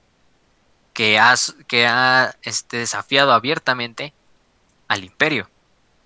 que 0.94 1.20
ha, 1.20 1.36
que 1.68 1.86
ha 1.86 2.36
este, 2.42 2.78
desafiado 2.78 3.34
abiertamente 3.34 4.14
al 4.88 5.04
Imperio, 5.04 5.50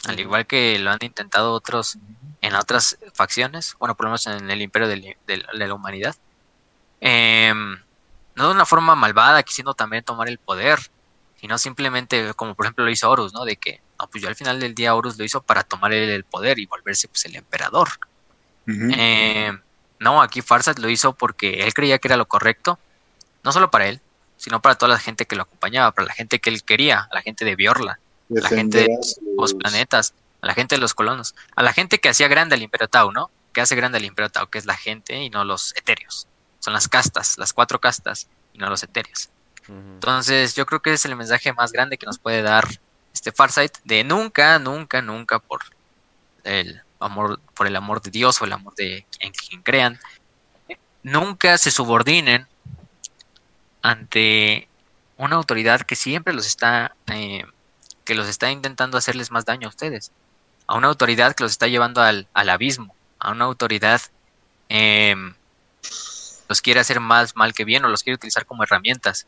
al 0.08 0.19
igual 0.19 0.45
que 0.45 0.80
lo 0.80 0.92
han 0.92 1.00
intentado 1.01 1.53
otros 1.53 1.98
en 2.42 2.56
otras 2.56 2.98
facciones, 3.14 3.75
bueno, 3.80 3.95
por 3.95 4.06
lo 4.06 4.09
menos 4.11 4.27
en 4.27 4.50
el 4.50 4.61
imperio 4.61 4.88
de 4.88 5.43
la 5.53 5.74
humanidad. 5.74 6.16
Em, 7.01 7.80
no 8.35 8.48
de 8.48 8.51
una 8.51 8.66
forma 8.66 8.95
malvada, 8.95 9.43
quisiendo 9.43 9.74
también 9.74 10.03
tomar 10.03 10.30
el 10.30 10.38
poder, 10.38 10.80
sino 11.40 11.58
simplemente 11.58 12.34
como 12.35 12.56
por 12.56 12.66
ejemplo 12.66 12.85
lo 12.85 12.92
hizo 12.92 13.09
Horus, 13.09 13.34
¿no? 13.34 13.45
De 13.45 13.58
que, 13.58 13.82
no, 14.00 14.08
pues 14.08 14.24
yo 14.24 14.30
al 14.30 14.35
final 14.35 14.59
del 14.59 14.75
día 14.75 14.95
Horus 14.95 15.17
lo 15.17 15.24
hizo 15.24 15.42
para 15.42 15.64
tomar 15.64 15.93
el, 15.93 16.24
poder 16.24 16.59
y 16.59 16.66
volverse 16.66 17.08
pues 17.08 17.25
el 17.25 17.35
emperador. 17.35 17.90
Em, 18.67 19.61
no, 20.00 20.22
aquí 20.22 20.42
Farsad 20.42 20.77
lo 20.77 20.90
hizo 20.90 21.14
porque 21.14 21.64
él 21.64 21.74
creía 21.74 22.00
que 22.00 22.08
era 22.08 22.17
lo 22.17 22.27
correcto, 22.27 22.80
no 23.43 23.51
solo 23.51 23.72
para 23.72 23.88
él, 23.88 24.01
sino 24.38 24.61
para 24.61 24.75
toda 24.75 24.93
la 24.93 25.00
gente 25.00 25.25
que 25.25 25.35
lo 25.35 25.43
acompañaba, 25.43 25.92
para 25.92 26.08
la 26.08 26.14
gente 26.14 26.40
que 26.40 26.50
él 26.50 26.64
quería, 26.64 27.08
la 27.14 27.22
gente 27.22 27.45
de 27.45 27.56
Biorla, 27.56 28.00
la 28.30 28.50
gente 28.50 28.80
de 28.80 28.98
los 29.38 29.54
planetas, 29.54 30.14
a 30.42 30.48
la 30.48 30.54
gente 30.54 30.76
de 30.76 30.82
los 30.82 30.94
colonos, 30.94 31.36
a 31.56 31.64
la 31.64 31.74
gente 31.74 32.00
que 32.00 32.10
hacía 32.10 32.28
grande 32.28 32.56
al 32.56 32.62
Imperio 32.62 32.88
Tau, 32.88 33.12
¿no? 33.12 33.30
Que 33.54 33.62
hace 33.62 33.76
grande 33.76 33.98
al 33.98 34.06
Imperio 34.06 34.30
Tau, 34.30 34.48
que 34.48 34.58
es 34.58 34.66
la 34.66 34.76
gente 34.76 35.22
y 35.22 35.30
no 35.30 35.44
los 35.44 35.76
etéreos. 35.76 36.28
Son 36.60 36.74
las 36.74 36.88
castas, 36.88 37.38
las 37.38 37.54
cuatro 37.54 37.80
castas 37.80 38.28
y 38.54 38.58
no 38.58 38.70
los 38.70 38.84
etéreos. 38.84 39.30
Entonces, 39.68 40.56
yo 40.56 40.66
creo 40.66 40.82
que 40.82 40.94
es 40.94 41.06
el 41.06 41.16
mensaje 41.16 41.52
más 41.54 41.72
grande 41.72 41.98
que 41.98 42.06
nos 42.06 42.20
puede 42.20 42.42
dar 42.42 42.68
este 43.14 43.32
Farsight 43.32 43.78
de 43.84 44.04
nunca, 44.04 44.60
nunca, 44.60 45.02
nunca 45.02 45.40
por 45.40 45.62
el 46.44 46.82
amor, 47.00 47.40
por 47.54 47.66
el 47.66 47.76
amor 47.76 48.02
de 48.02 48.12
Dios 48.12 48.42
o 48.42 48.45
el 48.45 48.54
amor 48.54 48.76
de 48.76 49.06
en 49.20 49.32
quien 49.32 49.62
crean, 49.64 50.00
nunca 51.02 51.58
se 51.58 51.72
subordinen 51.72 52.48
ante 53.82 54.68
una 55.18 55.36
autoridad 55.36 55.82
que 55.82 55.95
siempre 55.95 56.34
los 56.34 56.45
está 56.45 56.95
eh, 57.08 57.45
que 58.06 58.16
los 58.16 58.27
está 58.27 58.51
intentando 58.51 58.98
hacerles 58.98 59.32
más 59.32 59.45
daño 59.45 59.67
a 59.67 59.69
ustedes 59.69 60.11
a 60.67 60.75
una 60.75 60.88
autoridad 60.88 61.35
que 61.35 61.43
los 61.43 61.51
está 61.51 61.67
llevando 61.67 62.01
al, 62.01 62.27
abismo, 62.34 62.95
a 63.19 63.32
una 63.32 63.45
autoridad 63.45 64.01
eh, 64.69 65.16
los 66.48 66.61
quiere 66.61 66.80
hacer 66.80 67.00
más 67.00 67.35
mal 67.35 67.53
que 67.53 67.66
bien 67.66 67.85
o 67.85 67.90
los 67.90 68.03
quiere 68.03 68.16
utilizar 68.16 68.45
como 68.45 68.64
herramientas. 68.64 69.27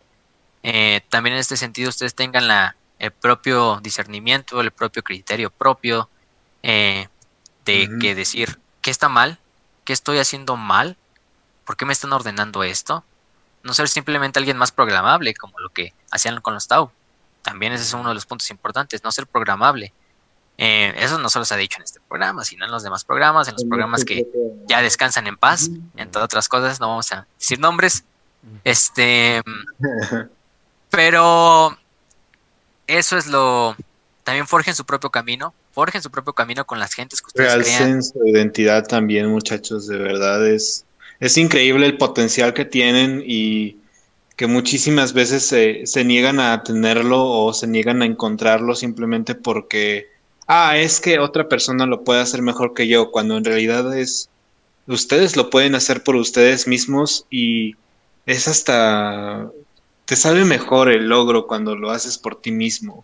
Eh, 0.63 1.01
también 1.09 1.35
en 1.35 1.39
este 1.39 1.57
sentido 1.57 1.89
ustedes 1.89 2.15
tengan 2.15 2.47
la, 2.47 2.75
el 2.99 3.11
propio 3.11 3.79
discernimiento, 3.81 4.61
el 4.61 4.71
propio 4.71 5.03
criterio 5.03 5.49
propio 5.49 6.09
eh, 6.63 7.07
de 7.65 7.89
que 7.99 8.15
decir, 8.15 8.59
¿qué 8.81 8.91
está 8.91 9.09
mal? 9.09 9.39
¿Qué 9.83 9.93
estoy 9.93 10.19
haciendo 10.19 10.57
mal? 10.57 10.97
¿Por 11.65 11.75
qué 11.75 11.85
me 11.85 11.93
están 11.93 12.13
ordenando 12.13 12.63
esto? 12.63 13.03
No 13.63 13.73
ser 13.73 13.89
simplemente 13.89 14.39
alguien 14.39 14.57
más 14.57 14.71
programable 14.71 15.33
como 15.33 15.59
lo 15.59 15.69
que 15.69 15.93
hacían 16.11 16.39
con 16.41 16.53
los 16.53 16.67
Tau. 16.67 16.91
También 17.47 17.71
ese 17.71 17.85
es 17.85 17.93
uno 17.93 18.09
de 18.09 18.13
los 18.13 18.25
puntos 18.25 18.51
importantes, 18.51 19.01
no 19.05 19.11
ser 19.13 19.25
programable. 19.25 19.93
Eh, 20.57 20.93
eso 20.97 21.17
no 21.17 21.29
solo 21.29 21.45
se 21.45 21.53
ha 21.53 21.57
dicho 21.57 21.77
en 21.77 21.83
este 21.83 22.01
programa, 22.05 22.43
sino 22.43 22.65
en 22.65 22.71
los 22.71 22.83
demás 22.83 23.05
programas, 23.05 23.47
en 23.47 23.53
los 23.53 23.63
programas 23.63 24.03
que 24.03 24.27
ya 24.67 24.81
descansan 24.81 25.27
en 25.27 25.37
paz, 25.37 25.69
entre 25.95 26.21
otras 26.21 26.49
cosas, 26.49 26.81
no 26.81 26.89
vamos 26.89 27.09
a 27.13 27.25
decir 27.39 27.57
nombres. 27.57 28.03
Este, 28.65 29.41
pero 30.89 31.77
eso 32.85 33.17
es 33.17 33.27
lo. 33.27 33.77
También 34.25 34.45
forjen 34.45 34.75
su 34.75 34.83
propio 34.83 35.09
camino, 35.09 35.53
forjen 35.71 36.01
su 36.01 36.11
propio 36.11 36.33
camino 36.33 36.65
con 36.65 36.79
las 36.81 36.93
gentes 36.93 37.21
que 37.21 37.27
ustedes 37.27 37.63
crean. 37.63 38.03
su 38.03 38.27
identidad 38.27 38.85
también, 38.85 39.27
muchachos, 39.27 39.87
de 39.87 39.97
verdad 39.97 40.45
es, 40.45 40.83
es 41.21 41.37
increíble 41.37 41.85
el 41.85 41.97
potencial 41.97 42.53
que 42.53 42.65
tienen 42.65 43.23
y 43.25 43.77
que 44.37 44.47
muchísimas 44.47 45.13
veces 45.13 45.45
se, 45.45 45.85
se 45.87 46.05
niegan 46.05 46.39
a 46.39 46.63
tenerlo 46.63 47.25
o 47.25 47.53
se 47.53 47.65
niegan 47.67 48.03
a 48.03 48.05
encontrarlo 48.05 48.75
simplemente 48.75 49.33
porque 49.33 50.09
ah, 50.45 50.77
es 50.77 51.01
que 51.01 51.17
otra 51.19 51.49
persona 51.49 51.87
lo 51.87 52.03
puede 52.03 52.21
hacer 52.21 52.43
mejor 52.43 52.75
que 52.75 52.87
yo, 52.87 53.11
cuando 53.11 53.35
en 53.35 53.43
realidad 53.43 53.97
es, 53.97 54.29
ustedes 54.85 55.35
lo 55.35 55.49
pueden 55.49 55.73
hacer 55.73 56.03
por 56.03 56.15
ustedes 56.15 56.67
mismos 56.67 57.25
y 57.31 57.75
es 58.27 58.47
hasta, 58.47 59.49
te 60.05 60.15
sabe 60.15 60.45
mejor 60.45 60.91
el 60.91 61.09
logro 61.09 61.47
cuando 61.47 61.75
lo 61.75 61.89
haces 61.89 62.17
por 62.17 62.39
ti 62.39 62.51
mismo. 62.51 63.03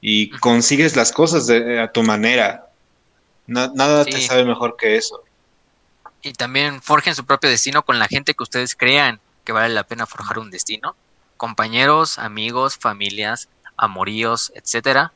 y 0.00 0.30
consigues 0.30 0.94
las 0.94 1.10
cosas 1.10 1.50
a 1.50 1.90
tu 1.90 2.04
manera. 2.04 2.70
nada 3.48 4.04
te 4.04 4.20
sabe 4.20 4.44
mejor 4.44 4.76
que 4.76 4.96
eso. 4.96 5.24
Y 6.22 6.34
también 6.34 6.80
forjen 6.82 7.16
su 7.16 7.24
propio 7.24 7.50
destino 7.50 7.82
con 7.84 7.98
la 7.98 8.06
gente 8.06 8.34
que 8.34 8.44
ustedes 8.44 8.76
crean 8.76 9.20
que 9.48 9.52
vale 9.52 9.72
la 9.72 9.84
pena 9.84 10.04
forjar 10.04 10.38
un 10.38 10.50
destino. 10.50 10.94
Compañeros, 11.38 12.18
amigos, 12.18 12.76
familias, 12.76 13.48
amoríos, 13.78 14.52
etcétera. 14.54 15.14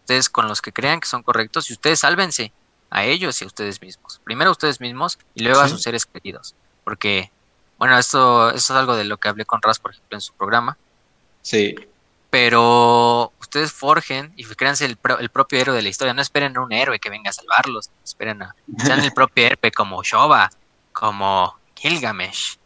Ustedes 0.00 0.28
con 0.28 0.48
los 0.48 0.60
que 0.60 0.70
crean 0.70 1.00
que 1.00 1.08
son 1.08 1.22
correctos 1.22 1.70
y 1.70 1.72
ustedes 1.72 2.00
sálvense 2.00 2.52
a 2.90 3.04
ellos 3.06 3.40
y 3.40 3.44
a 3.44 3.46
ustedes 3.46 3.80
mismos. 3.80 4.20
Primero 4.22 4.50
a 4.50 4.52
ustedes 4.52 4.82
mismos 4.82 5.18
y 5.34 5.44
luego 5.44 5.60
a 5.60 5.68
sus 5.70 5.80
seres 5.80 6.04
queridos. 6.04 6.54
Porque, 6.84 7.30
bueno, 7.78 7.98
esto, 7.98 8.50
esto 8.50 8.74
es 8.74 8.78
algo 8.78 8.96
de 8.96 9.04
lo 9.04 9.16
que 9.16 9.28
hablé 9.28 9.46
con 9.46 9.62
Raz, 9.62 9.78
por 9.78 9.92
ejemplo, 9.92 10.14
en 10.14 10.20
su 10.20 10.34
programa. 10.34 10.76
Sí. 11.40 11.74
Pero 12.28 13.32
ustedes 13.40 13.72
forjen 13.72 14.34
y 14.36 14.44
créanse 14.44 14.84
el, 14.84 14.98
el, 15.20 15.30
propio 15.30 15.58
héroe 15.58 15.74
de 15.74 15.80
la 15.80 15.88
historia. 15.88 16.12
No 16.12 16.20
esperen 16.20 16.54
a 16.58 16.60
un 16.60 16.70
héroe 16.74 16.98
que 16.98 17.08
venga 17.08 17.30
a 17.30 17.32
salvarlos. 17.32 17.88
Esperen 18.04 18.42
a. 18.42 18.54
Sean 18.76 19.00
el 19.00 19.12
propio 19.12 19.46
héroe 19.46 19.72
como 19.72 20.02
Shoba, 20.02 20.50
como 20.92 21.56
Gilgamesh, 21.74 22.58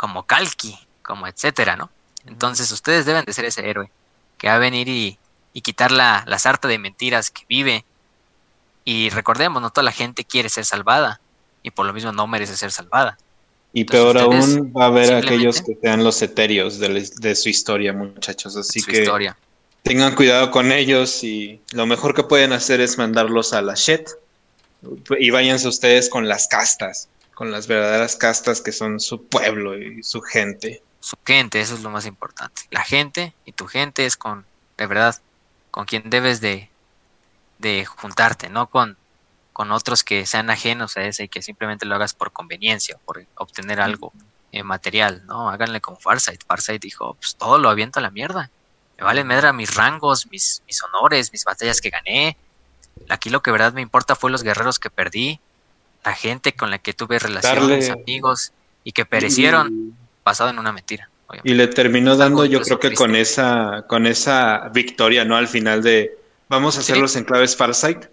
como 0.00 0.22
Kalki, 0.22 0.78
como 1.02 1.26
etcétera, 1.26 1.76
¿no? 1.76 1.90
Entonces 2.26 2.72
ustedes 2.72 3.04
deben 3.04 3.22
de 3.26 3.34
ser 3.34 3.44
ese 3.44 3.68
héroe 3.68 3.90
que 4.38 4.48
va 4.48 4.54
a 4.54 4.58
venir 4.58 4.88
y, 4.88 5.18
y 5.52 5.60
quitar 5.60 5.92
la, 5.92 6.24
la 6.26 6.38
sarta 6.38 6.68
de 6.68 6.78
mentiras 6.78 7.30
que 7.30 7.42
vive. 7.46 7.84
Y 8.86 9.10
recordemos, 9.10 9.60
no 9.60 9.68
toda 9.68 9.84
la 9.84 9.92
gente 9.92 10.24
quiere 10.24 10.48
ser 10.48 10.64
salvada 10.64 11.20
y 11.62 11.70
por 11.70 11.84
lo 11.84 11.92
mismo 11.92 12.12
no 12.12 12.26
merece 12.26 12.56
ser 12.56 12.72
salvada. 12.72 13.18
Y 13.74 13.84
peor 13.84 14.16
aún 14.16 14.72
va 14.74 14.84
a 14.84 14.86
haber 14.86 15.12
aquellos 15.12 15.60
que 15.60 15.76
sean 15.82 16.02
los 16.02 16.22
etéreos 16.22 16.78
de, 16.78 17.34
su 17.34 17.50
historia, 17.50 17.92
muchachos. 17.92 18.56
Así 18.56 18.82
que 18.82 19.06
tengan 19.82 20.14
cuidado 20.14 20.50
con 20.50 20.72
ellos 20.72 21.22
y 21.22 21.60
lo 21.72 21.84
mejor 21.84 22.14
que 22.14 22.22
pueden 22.22 22.54
hacer 22.54 22.80
es 22.80 22.96
mandarlos 22.96 23.52
a 23.52 23.60
la 23.60 23.74
shit 23.74 24.08
y 25.18 25.28
váyanse 25.28 25.68
ustedes 25.68 26.08
con 26.08 26.26
las 26.26 26.48
castas, 26.48 27.09
con 27.40 27.50
las 27.50 27.66
verdaderas 27.68 28.16
castas 28.16 28.60
que 28.60 28.70
son 28.70 29.00
su 29.00 29.24
pueblo 29.24 29.74
y 29.74 30.02
su 30.02 30.20
gente. 30.20 30.82
Su 31.00 31.16
gente, 31.24 31.58
eso 31.62 31.72
es 31.72 31.80
lo 31.80 31.88
más 31.88 32.04
importante. 32.04 32.64
La 32.70 32.84
gente 32.84 33.32
y 33.46 33.52
tu 33.52 33.66
gente 33.66 34.04
es 34.04 34.18
con, 34.18 34.44
de 34.76 34.86
verdad, 34.86 35.18
con 35.70 35.86
quien 35.86 36.10
debes 36.10 36.42
de, 36.42 36.68
de 37.56 37.86
juntarte, 37.86 38.50
no 38.50 38.68
con 38.68 38.98
con 39.54 39.72
otros 39.72 40.04
que 40.04 40.26
sean 40.26 40.50
ajenos 40.50 40.98
a 40.98 41.04
ese 41.04 41.24
y 41.24 41.28
que 41.28 41.40
simplemente 41.40 41.86
lo 41.86 41.94
hagas 41.94 42.12
por 42.12 42.30
conveniencia, 42.30 42.98
por 43.06 43.24
obtener 43.36 43.80
algo 43.80 44.12
eh, 44.52 44.62
material, 44.62 45.24
¿no? 45.24 45.48
Háganle 45.48 45.80
como 45.80 45.98
Farsight. 45.98 46.44
Farsight 46.46 46.82
dijo, 46.82 47.14
pues 47.14 47.36
todo 47.36 47.56
lo 47.56 47.70
aviento 47.70 48.00
a 48.00 48.02
la 48.02 48.10
mierda. 48.10 48.50
Me 48.98 49.04
vale 49.04 49.24
medra 49.24 49.54
mis 49.54 49.74
rangos, 49.74 50.26
mis, 50.30 50.62
mis 50.66 50.82
honores, 50.82 51.32
mis 51.32 51.44
batallas 51.44 51.80
que 51.80 51.88
gané. 51.88 52.36
Aquí 53.08 53.30
lo 53.30 53.40
que 53.40 53.50
verdad 53.50 53.72
me 53.72 53.80
importa 53.80 54.14
fue 54.14 54.30
los 54.30 54.42
guerreros 54.42 54.78
que 54.78 54.90
perdí, 54.90 55.40
la 56.04 56.14
gente 56.14 56.52
con 56.52 56.70
la 56.70 56.78
que 56.78 56.92
tuve 56.92 57.18
relaciones, 57.18 57.90
amigos 57.90 58.52
y 58.84 58.92
que 58.92 59.04
perecieron 59.04 59.94
basado 60.24 60.50
en 60.50 60.58
una 60.58 60.72
mentira. 60.72 61.08
Y 61.44 61.54
le 61.54 61.68
terminó 61.68 62.16
dando, 62.16 62.44
yo 62.44 62.60
creo 62.60 62.80
que 62.80 62.92
con 62.92 63.14
esa, 63.14 63.84
con 63.86 64.06
esa 64.06 64.68
victoria, 64.74 65.24
¿no? 65.24 65.36
Al 65.36 65.46
final 65.46 65.82
de 65.82 66.18
vamos 66.48 66.76
a 66.76 66.80
hacer 66.80 66.96
los 66.96 67.14
enclaves 67.14 67.56
Farsight 67.56 68.06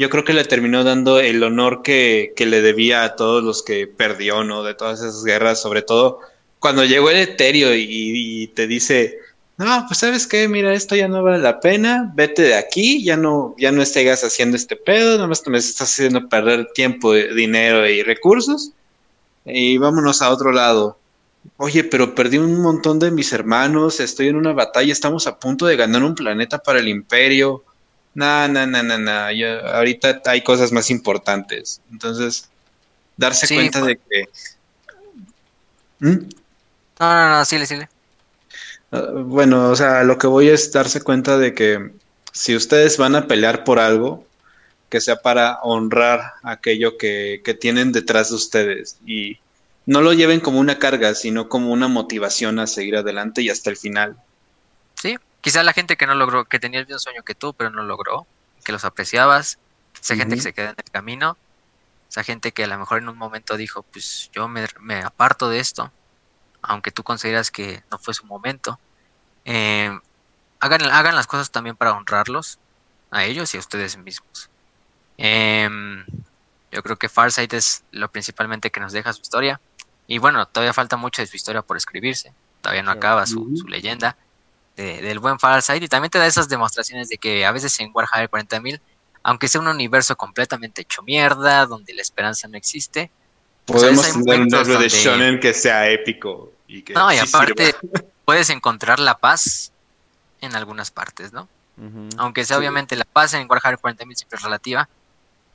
yo 0.00 0.08
creo 0.08 0.24
que 0.24 0.32
le 0.32 0.44
terminó 0.44 0.84
dando 0.84 1.20
el 1.20 1.42
honor 1.42 1.82
que, 1.82 2.32
le 2.38 2.62
debía 2.62 3.04
a 3.04 3.16
todos 3.16 3.42
los 3.42 3.62
que 3.62 3.86
perdió, 3.86 4.44
¿no? 4.44 4.62
De 4.62 4.74
todas 4.74 5.00
esas 5.00 5.24
guerras, 5.24 5.60
sobre 5.60 5.82
todo 5.82 6.20
cuando 6.58 6.84
llegó 6.84 7.10
el 7.10 7.16
Eterio 7.16 7.74
y, 7.74 8.46
te 8.54 8.66
dice, 8.66 9.18
no, 9.64 9.84
pues 9.86 9.98
sabes 9.98 10.26
qué, 10.26 10.48
mira, 10.48 10.72
esto 10.72 10.96
ya 10.96 11.08
no 11.08 11.22
vale 11.22 11.38
la 11.38 11.60
pena, 11.60 12.10
vete 12.14 12.42
de 12.42 12.54
aquí, 12.54 13.04
ya 13.04 13.16
no, 13.16 13.54
ya 13.58 13.70
no 13.72 13.82
estés 13.82 14.24
haciendo 14.24 14.56
este 14.56 14.76
pedo, 14.76 15.16
nada 15.16 15.28
más 15.28 15.42
te 15.42 15.50
me 15.50 15.58
estás 15.58 15.90
haciendo 15.90 16.28
perder 16.28 16.68
tiempo, 16.72 17.12
dinero 17.12 17.88
y 17.88 18.02
recursos, 18.02 18.72
y 19.44 19.78
vámonos 19.78 20.22
a 20.22 20.30
otro 20.30 20.52
lado. 20.52 20.98
Oye, 21.56 21.84
pero 21.84 22.14
perdí 22.14 22.38
un 22.38 22.60
montón 22.60 22.98
de 22.98 23.10
mis 23.10 23.32
hermanos, 23.32 24.00
estoy 24.00 24.28
en 24.28 24.36
una 24.36 24.52
batalla, 24.52 24.92
estamos 24.92 25.26
a 25.26 25.38
punto 25.38 25.66
de 25.66 25.76
ganar 25.76 26.02
un 26.02 26.14
planeta 26.14 26.58
para 26.58 26.80
el 26.80 26.88
imperio 26.88 27.62
no, 28.14 28.48
no, 28.48 28.66
no, 28.66 28.82
no, 28.82 28.98
no. 28.98 29.12
ahorita 29.12 30.22
hay 30.26 30.42
cosas 30.42 30.72
más 30.72 30.90
importantes. 30.90 31.80
Entonces, 31.90 32.48
darse 33.16 33.54
cuenta 33.54 33.82
de 33.82 33.96
que. 33.96 34.28
¿Mm? 36.00 36.28
No, 36.98 37.14
no, 37.14 37.30
no, 37.30 37.44
sí, 37.44 37.64
sí. 37.66 37.76
Bueno, 38.90 39.70
o 39.70 39.76
sea, 39.76 40.02
lo 40.02 40.18
que 40.18 40.26
voy 40.26 40.48
es 40.48 40.72
darse 40.72 41.00
cuenta 41.02 41.38
de 41.38 41.54
que 41.54 41.92
si 42.32 42.56
ustedes 42.56 42.98
van 42.98 43.14
a 43.14 43.26
pelear 43.26 43.64
por 43.64 43.78
algo, 43.78 44.26
que 44.88 45.00
sea 45.00 45.16
para 45.22 45.60
honrar 45.62 46.34
aquello 46.42 46.98
que, 46.98 47.42
que 47.44 47.54
tienen 47.54 47.92
detrás 47.92 48.30
de 48.30 48.34
ustedes 48.34 48.98
y 49.06 49.38
no 49.86 50.00
lo 50.00 50.12
lleven 50.12 50.40
como 50.40 50.58
una 50.58 50.78
carga, 50.78 51.14
sino 51.14 51.48
como 51.48 51.72
una 51.72 51.86
motivación 51.86 52.58
a 52.58 52.66
seguir 52.66 52.96
adelante 52.96 53.42
y 53.42 53.50
hasta 53.50 53.70
el 53.70 53.76
final. 53.76 54.16
Sí, 55.00 55.16
Quizá 55.40 55.62
la 55.62 55.72
gente 55.72 55.96
que 55.96 56.06
no 56.06 56.14
logró, 56.14 56.44
que 56.44 56.58
tenía 56.58 56.80
el 56.80 56.86
mismo 56.86 56.98
sueño 56.98 57.22
que 57.22 57.34
tú, 57.34 57.54
pero 57.54 57.70
no 57.70 57.82
logró, 57.82 58.26
que 58.64 58.72
los 58.72 58.84
apreciabas, 58.84 59.58
esa 60.00 60.16
gente 60.16 60.36
que 60.36 60.42
se 60.42 60.52
queda 60.52 60.70
en 60.70 60.76
el 60.76 60.90
camino, 60.90 61.36
esa 62.10 62.24
gente 62.24 62.52
que 62.52 62.64
a 62.64 62.66
lo 62.66 62.78
mejor 62.78 62.98
en 62.98 63.08
un 63.08 63.16
momento 63.16 63.56
dijo, 63.56 63.82
pues 63.82 64.30
yo 64.32 64.48
me, 64.48 65.02
aparto 65.02 65.48
de 65.48 65.60
esto, 65.60 65.90
aunque 66.62 66.90
tú 66.90 67.02
consideras 67.02 67.50
que 67.50 67.82
no 67.90 67.98
fue 67.98 68.14
su 68.14 68.26
momento. 68.26 68.78
Eh, 69.44 69.98
hagan, 70.60 70.82
hagan 70.84 71.14
las 71.14 71.26
cosas 71.26 71.50
también 71.50 71.76
para 71.76 71.92
honrarlos, 71.92 72.58
a 73.10 73.24
ellos 73.24 73.54
y 73.54 73.56
a 73.56 73.60
ustedes 73.60 73.96
mismos. 73.96 74.50
Em, 75.18 76.04
yo 76.70 76.82
creo 76.82 76.96
que 76.96 77.08
Farsight 77.08 77.52
es 77.52 77.84
lo 77.90 78.10
principalmente 78.10 78.70
que 78.70 78.80
nos 78.80 78.92
deja 78.92 79.12
su 79.12 79.22
historia. 79.22 79.60
Y 80.06 80.18
bueno, 80.18 80.46
todavía 80.46 80.72
falta 80.72 80.96
mucho 80.96 81.22
de 81.22 81.26
su 81.26 81.36
historia 81.36 81.62
por 81.62 81.76
escribirse. 81.76 82.32
Todavía 82.60 82.82
no 82.82 82.90
acaba 82.90 83.26
su, 83.26 83.56
su 83.56 83.66
leyenda 83.68 84.16
del 84.76 85.18
buen 85.18 85.38
Farsight 85.38 85.82
y 85.82 85.88
también 85.88 86.10
te 86.10 86.18
da 86.18 86.26
esas 86.26 86.48
demostraciones 86.48 87.08
de 87.08 87.18
que 87.18 87.44
a 87.44 87.52
veces 87.52 87.78
en 87.80 87.90
Warhammer 87.92 88.30
40.000, 88.30 88.80
aunque 89.22 89.48
sea 89.48 89.60
un 89.60 89.68
universo 89.68 90.16
completamente 90.16 90.82
hecho 90.82 91.02
mierda, 91.02 91.66
donde 91.66 91.92
la 91.92 92.02
esperanza 92.02 92.48
no 92.48 92.56
existe, 92.56 93.10
pues 93.70 93.82
podemos 93.82 94.12
tener 94.12 94.40
un 94.40 94.48
libro 94.48 94.78
de 94.78 94.88
shonen 94.88 95.40
que 95.40 95.54
sea 95.54 95.88
épico 95.88 96.52
y 96.66 96.82
que 96.82 96.92
No, 96.92 97.12
y 97.12 97.18
aparte 97.18 97.74
puedes 98.24 98.50
encontrar 98.50 98.98
la 98.98 99.18
paz 99.18 99.72
en 100.40 100.54
algunas 100.54 100.90
partes, 100.90 101.32
¿no? 101.32 101.48
Aunque 102.18 102.44
sea 102.44 102.58
obviamente 102.58 102.94
la 102.94 103.06
paz 103.06 103.32
en 103.32 103.46
Warhammer 103.48 103.80
40.000 103.80 104.14
siempre 104.14 104.36
es 104.36 104.42
relativa, 104.42 104.88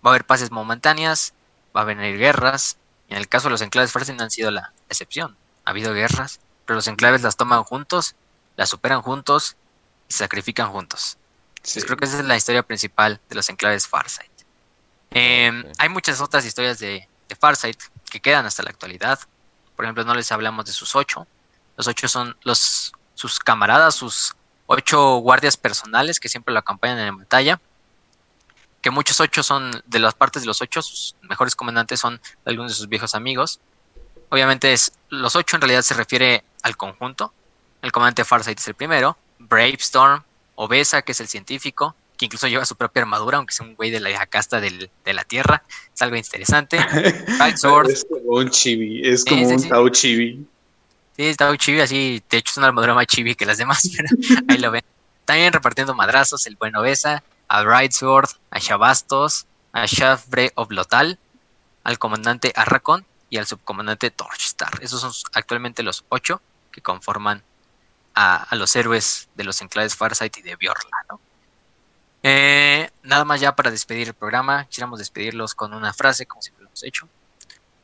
va 0.04 0.10
a 0.10 0.14
haber 0.14 0.26
paces 0.26 0.50
momentáneas, 0.50 1.34
va 1.76 1.82
a 1.82 1.84
venir 1.84 2.18
guerras, 2.18 2.78
en 3.10 3.18
el 3.18 3.28
caso 3.28 3.48
de 3.48 3.52
los 3.52 3.62
enclaves 3.62 3.92
Farsight 3.92 4.20
han 4.20 4.32
sido 4.32 4.50
la 4.50 4.72
excepción. 4.90 5.36
Ha 5.66 5.70
habido 5.70 5.94
guerras, 5.94 6.40
pero 6.66 6.78
los 6.78 6.88
enclaves 6.88 7.22
las 7.22 7.38
toman 7.38 7.64
juntos 7.64 8.16
la 8.56 8.66
superan 8.66 9.02
juntos 9.02 9.56
y 10.08 10.14
sacrifican 10.14 10.72
juntos. 10.72 11.18
creo 11.62 11.98
que 11.98 12.06
esa 12.06 12.20
es 12.20 12.26
la 12.26 12.38
historia 12.38 12.64
principal 12.64 13.20
de 13.30 13.36
los 13.36 13.50
enclaves 13.50 13.88
Farsight. 13.88 14.32
Em, 15.12 15.64
hay 15.78 15.90
muchas 15.90 16.22
otras 16.22 16.46
historias 16.46 16.80
de, 16.80 17.08
de, 17.30 17.36
Farsight 17.36 17.82
que 18.10 18.20
quedan 18.20 18.46
hasta 18.46 18.64
la 18.64 18.70
actualidad. 18.70 19.20
Por 19.76 19.86
ejemplo, 19.86 20.04
no 20.04 20.14
les 20.14 20.32
hablamos 20.32 20.66
de 20.66 20.72
sus 20.72 20.96
ocho. 20.96 21.28
Los 21.78 21.88
ocho 21.88 22.08
son 22.08 22.38
los, 22.44 22.94
sus 23.14 23.40
camaradas, 23.40 23.96
sus 23.96 24.36
ocho 24.68 25.18
guardias 25.18 25.58
personales 25.58 26.20
que 26.20 26.30
siempre 26.30 26.54
lo 26.54 26.60
acompañan 26.60 27.00
en 27.00 27.06
la 27.06 27.12
batalla. 27.12 27.60
Que 28.82 28.92
muchos 28.92 29.20
ocho 29.20 29.44
son 29.44 29.72
de 29.86 30.00
las 30.00 30.14
partes 30.14 30.44
de 30.44 30.48
los 30.48 30.62
ocho, 30.62 30.82
sus 30.82 31.16
mejores 31.22 31.56
comandantes 31.56 32.00
son 32.00 32.22
algunos 32.46 32.72
de 32.72 32.76
sus 32.76 32.88
viejos 32.88 33.16
amigos. 33.16 33.60
Obviamente 34.30 34.74
es, 34.74 34.94
los 35.10 35.36
ocho 35.36 35.58
en 35.58 35.62
realidad 35.62 35.82
se 35.82 35.94
refiere 35.94 36.44
al 36.62 36.78
conjunto, 36.78 37.34
el 37.82 37.92
comandante 37.92 38.26
Farsight 38.26 38.60
es 38.60 38.68
el 38.68 38.76
primero. 38.76 39.18
Bravestorm, 39.40 40.24
Obesa, 40.56 41.02
que 41.02 41.12
es 41.12 41.20
el 41.20 41.28
científico, 41.28 41.96
que 42.18 42.26
incluso 42.26 42.48
lleva 42.48 42.66
su 42.66 42.76
propia 42.76 43.04
armadura, 43.04 43.38
aunque 43.38 43.54
sea 43.54 43.66
un 43.66 43.76
güey 43.76 43.92
de 43.92 44.00
la 44.00 44.26
casta 44.28 44.60
de 44.60 44.90
la 45.06 45.24
Tierra. 45.24 45.64
Es 45.94 46.02
algo 46.02 46.16
interesante. 46.16 46.78
es 47.88 48.06
como 48.10 48.38
un 48.38 48.50
chibi, 48.50 49.08
es 49.08 49.26
como 49.26 49.48
un 49.48 49.70
Tau 49.70 49.90
chibi. 49.90 50.46
Sí, 51.16 51.24
es 51.24 51.38
Tau 51.38 51.56
chibi, 51.56 51.82
así, 51.82 52.24
de 52.30 52.38
hecho 52.38 52.52
es 52.52 52.58
una 52.58 52.68
armadura 52.68 52.94
más 52.94 53.08
chibi 53.08 53.36
que 53.36 53.46
las 53.46 53.58
demás, 53.58 53.90
pero 53.96 54.10
ahí 54.48 54.58
lo 54.58 54.72
ven. 54.72 54.84
También 55.26 55.54
repartiendo 55.54 55.96
madrazos, 55.96 56.46
el 56.46 56.56
buen 56.56 56.76
Obesa, 56.76 57.24
a 57.48 57.64
Brightsword, 57.64 58.30
a 58.52 58.60
Shabastos, 58.60 59.48
a 59.72 59.86
Shafbre 59.86 60.52
Oblotal, 60.56 61.20
al 61.84 62.00
comandante 62.00 62.52
Arracon 62.56 63.06
y 63.30 63.38
al 63.38 63.48
subcomandante 63.48 64.12
Torchstar. 64.12 64.72
Esos 64.82 65.02
son 65.02 65.12
actualmente 65.34 65.84
los 65.84 66.06
ocho 66.10 66.42
que 66.72 66.82
conforman 66.82 67.44
a, 68.16 68.48
los 68.56 68.76
héroes 68.76 69.30
de 69.36 69.44
los 69.44 69.62
enclaves 69.62 69.96
Farsight 69.96 70.38
y 70.38 70.42
de 70.42 70.56
Bjorla, 70.56 71.06
¿no? 71.10 71.20
Eh, 72.28 72.90
nada 73.04 73.24
más 73.24 73.40
ya 73.40 73.56
para 73.56 73.70
despedir 73.70 74.08
el 74.08 74.16
programa, 74.16 74.66
quisiéramos 74.66 74.98
despedirlos 74.98 75.54
con 75.54 75.76
una 75.76 75.94
frase, 75.94 76.26
como 76.26 76.42
siempre 76.42 76.64
lo 76.64 76.70
hemos 76.70 76.84
hecho. 76.84 77.08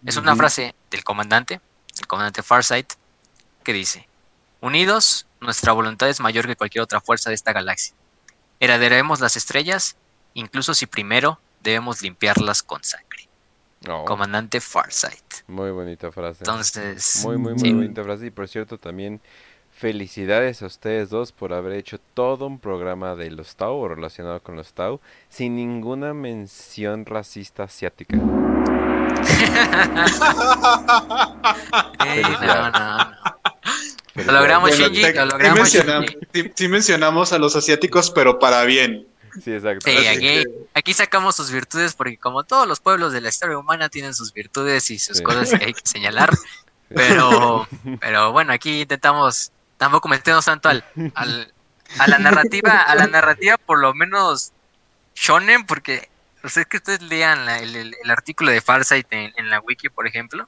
Es 0.04 0.18
una 0.18 0.36
frase 0.36 0.74
del 0.90 1.04
comandante, 1.04 1.62
el 2.00 2.08
comandante 2.08 2.42
Farsight, 2.42 2.94
que 3.64 3.72
dice, 3.72 4.08
Unidos, 4.62 5.28
nuestra 5.42 5.74
voluntad 5.74 6.10
es 6.10 6.20
mayor 6.20 6.48
que 6.48 6.56
cualquier 6.56 6.82
otra 6.84 7.02
fuerza 7.02 7.30
de 7.30 7.36
esta 7.36 7.54
galaxia. 7.54 7.94
heredaremos 8.60 9.20
las 9.20 9.38
estrellas, 9.38 9.96
incluso 10.34 10.74
si 10.74 10.88
primero 10.88 11.40
debemos 11.62 12.02
limpiarlas 12.02 12.64
con 12.64 12.84
sangre. 12.84 13.28
Oh, 13.90 14.06
Comandante 14.06 14.60
Farsight. 14.60 15.48
muy 15.48 15.70
bonita 15.72 16.12
frase. 16.12 16.40
Entonces, 16.42 17.22
Muy, 17.26 17.38
muy, 17.38 17.54
muy 17.54 17.60
sí. 17.60 17.74
bonita 17.74 18.04
frase. 18.04 18.28
Y 18.28 18.32
por 18.32 18.48
cierto, 18.48 18.78
también 18.80 19.20
felicidades 19.82 20.62
a 20.62 20.68
ustedes 20.68 21.10
dos 21.10 21.32
por 21.32 21.54
haber 21.54 21.74
hecho 21.74 21.98
todo 22.14 22.46
un 22.46 22.60
programa 22.60 23.16
de 23.16 23.32
los 23.32 23.56
Tau 23.56 23.74
o 23.78 23.88
relacionado 23.88 24.40
con 24.44 24.56
los 24.56 24.74
Tau 24.74 25.02
sin 25.28 25.56
ninguna 25.56 26.14
mención 26.14 27.04
racista 27.08 27.64
asiática. 27.64 28.16
Eh, 32.06 32.22
no, 32.42 32.72
no, 32.72 32.98
no. 32.98 33.22
Lo 34.26 34.32
logramos, 34.34 34.70
Bueno, 34.70 34.86
Shinji, 34.94 35.02
lo 35.02 35.08
sí 35.24 35.30
logramos, 35.32 35.60
mencionam- 35.60 36.02
Shinji. 36.06 36.28
sí- 36.34 36.52
sí 36.56 36.68
mencionamos 36.68 37.34
a 37.34 37.40
los 37.40 37.56
asiáticos, 37.56 38.12
pero 38.12 38.38
para 38.38 38.64
bien. 38.66 39.08
Sí, 39.44 39.52
exacto. 39.54 39.90
Sí, 39.90 39.98
aquí, 40.08 40.20
que- 40.20 40.44
aquí 40.76 40.94
sacamos 40.94 41.36
sus 41.38 41.50
virtudes 41.52 41.94
porque 41.96 42.18
como 42.18 42.44
todos 42.44 42.68
los 42.68 42.80
pueblos 42.82 43.14
de 43.14 43.22
la 43.22 43.30
historia 43.30 43.58
humana 43.58 43.90
tienen 43.90 44.14
sus 44.14 44.32
virtudes 44.32 44.92
y 44.92 45.00
sus 45.00 45.18
Sí. 45.18 45.24
cosas 45.24 45.50
que 45.58 45.66
hay 45.66 45.74
que 45.74 45.82
señalar, 45.86 46.30
pero, 46.90 47.68
pero 48.00 48.32
bueno, 48.32 48.52
aquí 48.54 48.82
intentamos 48.82 49.52
tampoco 49.82 50.08
meternos 50.08 50.46
tanto 50.46 50.70
al, 50.70 50.84
al- 51.16 51.52
a 51.98 52.08
la 52.08 52.20
narrativa, 52.20 52.82
a 52.84 52.94
la 52.94 53.08
narrativa 53.08 53.58
por 53.58 53.80
lo 53.80 53.96
menos 53.96 54.52
shonen, 55.16 55.66
porque 55.66 56.08
o 56.44 56.50
sea, 56.50 56.62
es 56.62 56.68
que 56.70 56.78
ustedes 56.78 57.02
lean 57.02 57.48
la- 57.48 57.58
el, 57.58 57.76
el- 57.76 57.96
el 58.04 58.12
artículo 58.12 58.52
de 58.52 58.62
Farsight 58.62 59.08
en, 59.12 59.34
en 59.38 59.50
la 59.50 59.60
wiki, 59.60 59.90
por 59.90 60.06
ejemplo, 60.08 60.48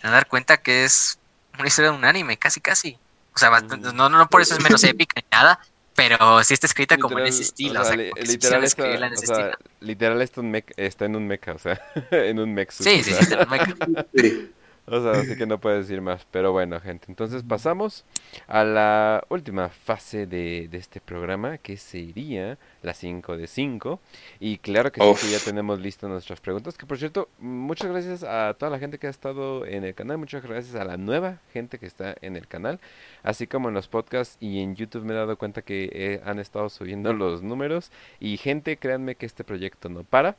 se 0.00 0.06
van 0.06 0.14
a 0.14 0.16
dar 0.16 0.28
cuenta 0.28 0.56
que 0.56 0.84
es 0.84 1.18
una 1.58 1.68
historia 1.68 1.90
de 1.90 1.96
un 1.98 2.06
anime, 2.06 2.38
casi 2.38 2.62
casi. 2.62 2.98
O 3.34 3.38
sea, 3.38 3.50
bastante- 3.50 3.92
no, 3.92 4.08
no, 4.08 4.16
no 4.18 4.28
por 4.30 4.40
eso 4.40 4.54
es 4.54 4.62
menos 4.62 4.82
épica 4.84 5.20
ni 5.20 5.26
nada, 5.30 5.60
pero 5.94 6.42
sí 6.42 6.54
está 6.54 6.66
escrita 6.66 6.96
como 6.96 7.18
en 7.18 7.26
ese 7.26 7.42
estilo. 7.42 7.80
o 7.80 7.82
O 7.82 7.86
sea, 7.86 7.96
li- 7.96 8.10
literal, 8.22 8.64
está, 8.64 8.86
en 8.94 9.02
o 9.02 9.06
ese 9.12 9.26
sea, 9.26 9.36
estilo. 9.50 9.58
literal 9.80 10.22
está, 10.22 10.40
un 10.40 10.64
está 10.78 11.04
en 11.04 11.16
un 11.16 11.26
mecha, 11.26 11.52
o 11.52 11.58
sea, 11.58 11.78
en 12.10 12.38
un 12.38 12.54
mech 12.54 12.70
suit, 12.70 12.88
Sí, 13.04 13.12
o 13.12 13.16
sí, 13.22 13.26
te 13.28 13.36
lo 13.36 13.46
meca. 13.46 13.74
Sí. 14.16 14.52
O 14.86 15.00
sea, 15.02 15.12
así 15.12 15.36
que 15.36 15.46
no 15.46 15.58
puedo 15.58 15.76
decir 15.76 16.00
más. 16.00 16.26
Pero 16.30 16.52
bueno, 16.52 16.80
gente. 16.80 17.06
Entonces 17.08 17.42
pasamos 17.42 18.04
a 18.46 18.64
la 18.64 19.24
última 19.28 19.68
fase 19.68 20.26
de, 20.26 20.68
de 20.68 20.78
este 20.78 21.00
programa, 21.00 21.58
que 21.58 21.76
sería 21.76 22.58
la 22.82 22.94
5 22.94 23.36
de 23.36 23.46
5. 23.46 24.00
Y 24.40 24.58
claro 24.58 24.92
que 24.92 25.00
sí, 25.00 25.26
que 25.26 25.32
ya 25.32 25.38
tenemos 25.38 25.80
listas 25.80 26.10
nuestras 26.10 26.40
preguntas. 26.40 26.76
Que 26.76 26.86
por 26.86 26.98
cierto, 26.98 27.28
muchas 27.38 27.90
gracias 27.90 28.24
a 28.24 28.54
toda 28.58 28.70
la 28.70 28.78
gente 28.78 28.98
que 28.98 29.06
ha 29.06 29.10
estado 29.10 29.64
en 29.66 29.84
el 29.84 29.94
canal. 29.94 30.18
Muchas 30.18 30.42
gracias 30.42 30.74
a 30.74 30.84
la 30.84 30.96
nueva 30.96 31.38
gente 31.52 31.78
que 31.78 31.86
está 31.86 32.14
en 32.20 32.36
el 32.36 32.46
canal. 32.46 32.80
Así 33.22 33.46
como 33.46 33.68
en 33.68 33.74
los 33.74 33.88
podcasts 33.88 34.36
y 34.40 34.60
en 34.60 34.76
YouTube 34.76 35.04
me 35.04 35.14
he 35.14 35.16
dado 35.16 35.36
cuenta 35.38 35.62
que 35.62 35.90
eh, 35.92 36.20
han 36.24 36.38
estado 36.38 36.68
subiendo 36.68 37.12
los 37.12 37.42
números. 37.42 37.90
Y 38.20 38.36
gente, 38.36 38.76
créanme 38.76 39.14
que 39.14 39.26
este 39.26 39.44
proyecto 39.44 39.88
no 39.88 40.04
para. 40.04 40.36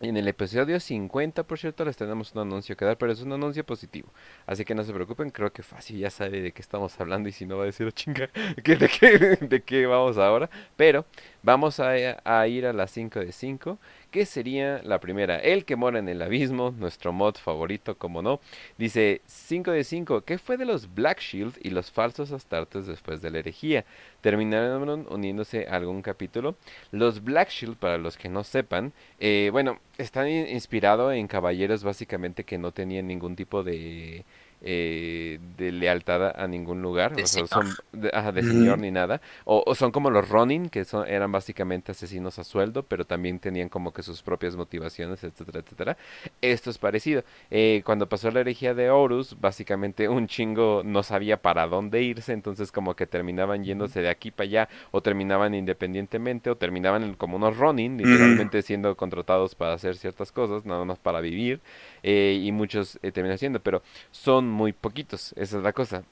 En 0.00 0.16
el 0.16 0.28
episodio 0.28 0.78
50, 0.78 1.42
por 1.42 1.58
cierto, 1.58 1.84
les 1.84 1.96
tenemos 1.96 2.32
un 2.32 2.42
anuncio 2.42 2.76
que 2.76 2.84
dar, 2.84 2.96
pero 2.98 3.10
es 3.10 3.20
un 3.20 3.32
anuncio 3.32 3.64
positivo. 3.66 4.12
Así 4.46 4.64
que 4.64 4.72
no 4.76 4.84
se 4.84 4.92
preocupen, 4.92 5.30
creo 5.30 5.52
que 5.52 5.64
fácil 5.64 5.98
ya 5.98 6.08
sabe 6.08 6.40
de 6.40 6.52
qué 6.52 6.62
estamos 6.62 6.98
hablando 7.00 7.28
y 7.28 7.32
si 7.32 7.46
no 7.46 7.56
va 7.56 7.64
a 7.64 7.66
decir, 7.66 7.84
"Oh, 7.84 7.90
chinga, 7.90 8.28
¿qué- 8.64 8.76
de, 8.76 8.88
qué, 8.88 9.18
¿de 9.40 9.62
qué 9.64 9.86
vamos 9.86 10.16
ahora? 10.16 10.48
Pero 10.76 11.04
vamos 11.42 11.80
a, 11.80 11.90
a 12.24 12.46
ir 12.46 12.66
a 12.66 12.72
las 12.72 12.92
5 12.92 13.18
de 13.18 13.32
5, 13.32 13.78
que 14.10 14.26
sería 14.26 14.80
la 14.84 15.00
primera, 15.00 15.38
El 15.38 15.64
que 15.64 15.76
mora 15.76 15.98
en 15.98 16.08
el 16.08 16.22
abismo, 16.22 16.70
nuestro 16.78 17.12
mod 17.12 17.34
favorito, 17.36 17.96
como 17.98 18.22
no. 18.22 18.40
Dice 18.78 19.20
5 19.26 19.70
de 19.72 19.84
5, 19.84 20.22
¿qué 20.22 20.38
fue 20.38 20.56
de 20.56 20.64
los 20.64 20.94
Black 20.94 21.20
Shield 21.20 21.54
y 21.62 21.70
los 21.70 21.90
falsos 21.90 22.32
astartes 22.32 22.86
después 22.86 23.20
de 23.22 23.30
la 23.30 23.38
herejía? 23.40 23.84
¿Terminaron 24.20 25.06
uniéndose 25.10 25.66
a 25.68 25.76
algún 25.76 26.02
capítulo? 26.02 26.56
Los 26.90 27.22
Black 27.22 27.50
Shield, 27.50 27.76
para 27.76 27.98
los 27.98 28.16
que 28.16 28.28
no 28.28 28.44
sepan, 28.44 28.92
eh, 29.20 29.50
bueno, 29.52 29.78
están 29.98 30.28
in- 30.28 30.48
inspirados 30.48 31.12
en 31.14 31.26
caballeros 31.28 31.84
básicamente 31.84 32.44
que 32.44 32.58
no 32.58 32.72
tenían 32.72 33.06
ningún 33.06 33.36
tipo 33.36 33.62
de, 33.62 34.24
eh, 34.60 35.38
de 35.56 35.72
lealtad 35.72 36.32
a- 36.40 36.46
ningún 36.48 36.82
lugar, 36.82 37.14
De 37.16 37.24
o 37.24 37.28
sea, 37.28 37.46
señor. 37.46 37.48
son 37.48 37.76
de, 37.92 38.10
ajá, 38.12 38.32
de 38.32 38.42
Ujú. 38.42 38.42
señor 38.42 38.78
ni 38.78 38.90
nada, 38.90 39.20
o, 39.44 39.62
o 39.66 39.74
son 39.74 39.92
como 39.92 40.10
los 40.10 40.28
Ronin, 40.28 40.68
que 40.68 40.84
son, 40.84 41.06
eran 41.06 41.30
básicamente 41.32 41.92
asesinos 41.92 42.38
a 42.38 42.44
sueldo, 42.44 42.82
pero 42.84 43.04
también 43.06 43.38
tenían 43.38 43.68
como 43.68 43.92
que 43.92 44.02
sus 44.02 44.22
propias 44.22 44.56
motivaciones, 44.56 45.22
etcétera, 45.24 45.60
etcétera. 45.60 45.96
Esto 46.40 46.70
es 46.70 46.78
parecido. 46.78 47.22
Eh, 47.50 47.82
cuando 47.84 48.08
pasó 48.08 48.30
la 48.30 48.40
herejía 48.40 48.74
de 48.74 48.90
Horus, 48.90 49.36
básicamente 49.40 50.08
un 50.08 50.26
chingo 50.26 50.82
no 50.84 51.02
sabía 51.02 51.40
para 51.42 51.66
dónde 51.66 52.02
irse, 52.02 52.32
entonces 52.32 52.72
como 52.72 52.94
que 52.96 53.06
terminaban 53.06 53.64
yéndose 53.64 54.00
de 54.02 54.08
aquí 54.08 54.30
para 54.30 54.44
allá, 54.46 54.68
o 54.90 55.02
terminaban 55.02 55.54
independientemente, 55.54 56.50
o 56.50 56.56
terminaban 56.56 57.02
en- 57.02 57.14
como 57.14 57.36
unos 57.36 57.56
Ronin, 57.56 57.96
literalmente 57.98 58.62
siendo 58.62 58.96
contratados 58.96 59.54
para 59.54 59.74
hacer 59.74 59.96
ciertas 59.96 60.32
cosas, 60.32 60.64
nada 60.64 60.84
más 60.84 60.98
para 60.98 61.20
vivir, 61.20 61.60
eh, 62.02 62.40
y 62.42 62.52
muchos 62.52 62.98
eh, 63.02 63.12
terminan 63.12 63.34
haciendo, 63.36 63.60
pero 63.60 63.82
son 64.10 64.48
muy 64.48 64.72
poquitos, 64.72 65.32
esa 65.36 65.58
es 65.58 65.62
la 65.62 65.72
cosa. 65.72 66.04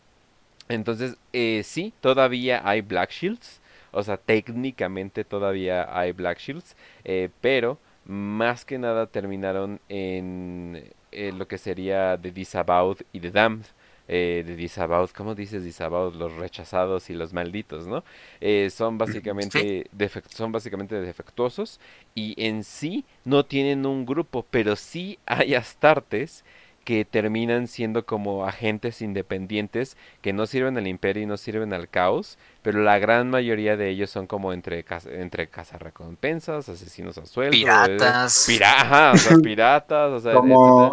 Entonces, 0.68 1.16
eh, 1.32 1.62
sí, 1.64 1.92
todavía 2.00 2.60
hay 2.68 2.80
Black 2.80 3.10
Shields, 3.10 3.60
o 3.92 4.02
sea, 4.02 4.16
técnicamente 4.16 5.24
todavía 5.24 5.86
hay 5.96 6.12
Black 6.12 6.38
Shields, 6.38 6.76
eh, 7.04 7.30
pero 7.40 7.78
más 8.04 8.64
que 8.64 8.78
nada 8.78 9.06
terminaron 9.06 9.80
en 9.88 10.92
lo 11.12 11.48
que 11.48 11.58
sería 11.58 12.18
The 12.20 12.30
Disavowed 12.30 13.02
y 13.12 13.20
The 13.20 13.30
Damned. 13.30 13.66
Eh, 14.08 14.42
The 14.46 14.54
Disavowed, 14.56 15.10
¿cómo 15.10 15.34
dices 15.34 15.64
Disavowed? 15.64 16.14
Los 16.14 16.34
rechazados 16.36 17.10
y 17.10 17.14
los 17.14 17.32
malditos, 17.32 17.86
¿no? 17.86 18.04
Eh, 18.40 18.70
son 18.70 18.98
básicamente 18.98 19.86
son 20.30 20.52
básicamente 20.52 21.00
defectuosos 21.00 21.80
y 22.14 22.34
en 22.44 22.64
sí 22.64 23.04
no 23.24 23.44
tienen 23.44 23.86
un 23.86 24.06
grupo, 24.06 24.46
pero 24.50 24.76
sí 24.76 25.18
hay 25.26 25.54
astartes 25.54 26.44
que 26.84 27.04
terminan 27.04 27.66
siendo 27.66 28.06
como 28.06 28.46
agentes 28.46 29.02
independientes 29.02 29.96
que 30.22 30.32
no 30.32 30.46
sirven 30.46 30.78
al 30.78 30.86
imperio 30.86 31.24
y 31.24 31.26
no 31.26 31.36
sirven 31.36 31.72
al 31.72 31.88
caos, 31.88 32.38
pero 32.62 32.80
la 32.80 32.98
gran 33.00 33.28
mayoría 33.28 33.76
de 33.76 33.88
ellos 33.90 34.10
son 34.10 34.28
como 34.28 34.52
entre 34.52 34.84
entre 35.10 35.48
cazarrecompensas, 35.48 36.68
asesinos 36.68 37.18
a 37.18 37.26
sueldo, 37.26 37.84
eh, 37.84 38.14
Piratas. 38.20 38.44
pira- 38.44 38.80
ajá, 38.82 39.14
o 39.16 39.20
sea, 39.20 39.34
piratas, 39.42 40.12
o 40.12 40.20
sea, 40.20 40.36
etcétera. 40.36 40.92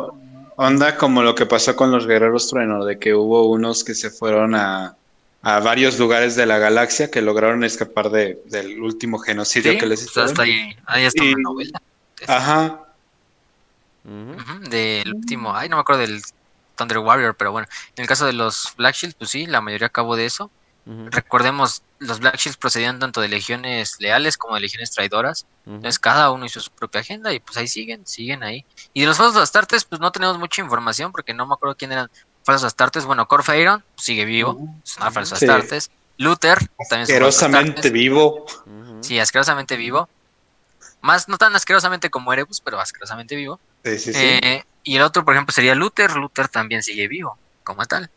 Onda 0.55 0.97
como 0.97 1.23
lo 1.23 1.33
que 1.35 1.45
pasó 1.45 1.75
con 1.75 1.91
los 1.91 2.05
guerreros 2.07 2.47
trueno, 2.47 2.85
de 2.85 2.99
que 2.99 3.13
hubo 3.13 3.47
unos 3.49 3.83
que 3.83 3.95
se 3.95 4.09
fueron 4.11 4.53
a, 4.55 4.95
a 5.41 5.59
varios 5.61 5.97
lugares 5.99 6.35
de 6.35 6.45
la 6.45 6.57
galaxia 6.59 7.09
que 7.09 7.21
lograron 7.21 7.63
escapar 7.63 8.09
de, 8.11 8.41
del 8.45 8.79
último 8.81 9.17
genocidio 9.19 9.71
Sí, 9.73 9.77
que 9.79 9.85
les 9.87 9.99
pues 10.01 10.09
hicieron. 10.11 10.29
hasta 10.29 10.43
ahí, 10.43 10.75
ahí 10.85 11.05
está 11.05 11.23
Y- 11.23 11.33
una 11.33 11.41
novela. 11.43 11.81
Ajá, 12.27 12.79
del 14.69 15.13
último, 15.13 15.55
ay, 15.55 15.69
no 15.69 15.77
me 15.77 15.81
acuerdo 15.81 16.01
del 16.01 16.21
Thunder 16.75 16.99
Warrior, 16.99 17.35
pero 17.35 17.51
bueno, 17.51 17.67
en 17.95 18.01
el 18.01 18.07
caso 18.07 18.25
de 18.25 18.33
los 18.33 18.73
Black 18.77 18.95
Shields, 18.95 19.15
pues 19.15 19.29
sí, 19.31 19.45
la 19.45 19.61
mayoría 19.61 19.87
acabó 19.87 20.15
de 20.15 20.25
eso. 20.25 20.51
Recordemos, 20.85 21.81
los 21.99 22.19
Black 22.19 22.37
Shields 22.37 22.57
procedían 22.57 22.99
tanto 22.99 23.21
de 23.21 23.27
legiones 23.29 23.95
leales 23.99 24.37
como 24.37 24.55
de 24.55 24.61
legiones 24.61 24.91
traidoras. 24.91 25.45
ujú. 25.65 25.75
Entonces 25.75 25.99
cada 25.99 26.31
uno 26.31 26.45
hizo 26.45 26.59
su 26.59 26.71
propia 26.71 27.01
agenda 27.01 27.31
y 27.31 27.39
pues 27.39 27.57
ahí 27.57 27.67
siguen, 27.67 28.05
siguen 28.05 28.43
ahí. 28.43 28.65
Y 28.93 29.01
de 29.01 29.07
los 29.07 29.17
falsos 29.17 29.41
astartes, 29.41 29.85
pues 29.85 30.01
no 30.01 30.11
tenemos 30.11 30.37
mucha 30.39 30.61
información 30.61 31.11
porque 31.11 31.33
no 31.33 31.47
me 31.47 31.53
acuerdo 31.53 31.75
quién 31.75 31.91
eran 31.93 32.09
falsos 32.43 32.65
astartes. 32.67 33.05
Bueno, 33.05 33.27
Corfeiron 33.27 33.83
sigue 33.97 34.25
vivo, 34.25 34.81
son 34.83 35.13
falsos 35.13 35.39
Sí. 35.39 35.45
astartes. 35.45 35.89
Luther 36.17 36.57
también 36.89 37.03
es 37.03 37.09
asquerosamente 37.09 37.89
vivo. 37.89 38.45
Sí, 39.01 39.19
asquerosamente 39.19 39.77
vivo. 39.77 40.09
Más, 41.01 41.27
no 41.27 41.37
tan 41.37 41.55
asquerosamente 41.55 42.09
como 42.09 42.31
Erebus, 42.33 42.61
pero 42.61 42.79
asquerosamente 42.79 43.35
vivo. 43.35 43.59
Sí, 43.83 43.99
sí, 43.99 44.13
sí. 44.13 44.19
Eh, 44.21 44.63
y 44.83 44.95
el 44.97 45.01
otro, 45.01 45.23
por 45.25 45.33
ejemplo, 45.33 45.53
sería 45.53 45.75
Luther. 45.75 46.15
Luther 46.15 46.49
también 46.49 46.83
sigue 46.83 47.07
vivo, 47.07 47.39
como 47.63 47.85
tal. 47.85 48.09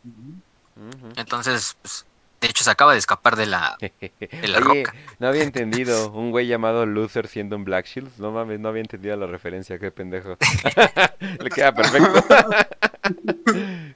Entonces, 1.15 1.75
pues, 1.81 2.05
de 2.39 2.47
hecho, 2.47 2.63
se 2.63 2.69
acaba 2.71 2.93
de 2.93 2.99
esquepar 2.99 3.35
de 3.35 3.45
la, 3.47 3.77
de 3.81 4.47
la 4.47 4.59
Oye, 4.59 4.83
roca. 4.83 4.93
no 5.19 5.27
había 5.27 5.43
entendido 5.43 6.11
un 6.11 6.31
güey 6.31 6.47
llamado 6.47 6.85
Luther 6.85 7.27
siendo 7.27 7.55
un 7.55 7.63
Black 7.65 7.85
Shield. 7.87 8.11
No 8.17 8.31
mames, 8.31 8.59
no 8.59 8.69
había 8.69 8.81
entendido 8.81 9.15
la 9.15 9.27
referencia, 9.27 9.79
qué 9.79 9.91
pendejo. 9.91 10.37
Le 11.19 11.49
queda 11.49 11.73
perfecto. 11.73 12.23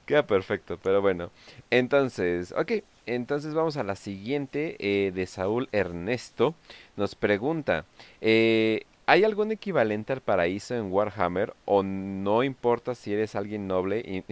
queda 0.06 0.26
perfecto, 0.26 0.78
pero 0.82 1.00
bueno. 1.00 1.30
Entonces, 1.70 2.52
ok, 2.56 2.72
entonces 3.06 3.54
vamos 3.54 3.76
a 3.76 3.82
la 3.84 3.96
siguiente 3.96 4.76
eh, 4.78 5.12
de 5.12 5.26
Saúl 5.26 5.68
Ernesto. 5.72 6.54
Nos 6.96 7.14
pregunta, 7.14 7.84
eh, 8.20 8.84
¿hay 9.06 9.24
algún 9.24 9.52
equivalente 9.52 10.12
al 10.12 10.20
paraíso 10.20 10.74
en 10.74 10.92
Warhammer 10.92 11.54
o 11.64 11.82
no 11.82 12.42
importa 12.42 12.94
si 12.94 13.12
eres 13.12 13.34
alguien 13.34 13.66
noble? 13.66 13.98
Y, 14.00 14.24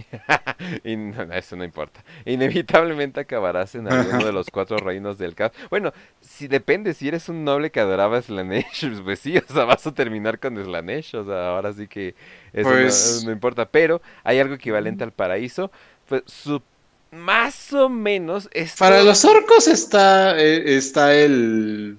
y 0.90 0.96
no, 0.96 1.26
no, 1.26 1.34
eso 1.34 1.56
no 1.56 1.64
importa. 1.64 2.04
Inevitablemente 2.24 3.20
acabarás 3.20 3.74
en 3.74 3.90
alguno 3.92 4.24
de 4.24 4.32
los 4.32 4.50
cuatro 4.50 4.76
reinos 4.78 5.18
del 5.18 5.34
caos. 5.34 5.52
Bueno, 5.70 5.92
si 6.20 6.48
depende, 6.48 6.94
si 6.94 7.08
eres 7.08 7.28
un 7.28 7.44
noble 7.44 7.70
que 7.70 7.80
adoraba 7.80 8.18
a 8.18 8.22
Slanesh, 8.22 9.00
pues 9.04 9.18
sí, 9.20 9.36
o 9.38 9.52
sea, 9.52 9.64
vas 9.64 9.86
a 9.86 9.94
terminar 9.94 10.38
con 10.38 10.56
Slanesh, 10.62 11.16
o 11.16 11.24
sea, 11.24 11.48
ahora 11.50 11.72
sí 11.72 11.86
que 11.88 12.14
eso 12.52 12.68
no- 12.70 12.76
Pues- 12.76 13.22
no, 13.24 13.32
importa. 13.32 13.66
Pero 13.66 14.00
hay 14.24 14.38
algo 14.38 14.54
equivalente 14.54 15.04
al 15.04 15.12
paraíso, 15.12 15.70
pues 16.08 16.22
su, 16.26 16.62
más 17.10 17.72
o 17.72 17.88
menos 17.88 18.48
Para 18.78 19.02
los 19.02 19.24
orcos 19.24 19.66
está, 19.66 20.38
eh, 20.40 20.76
está 20.76 21.14
el 21.14 21.96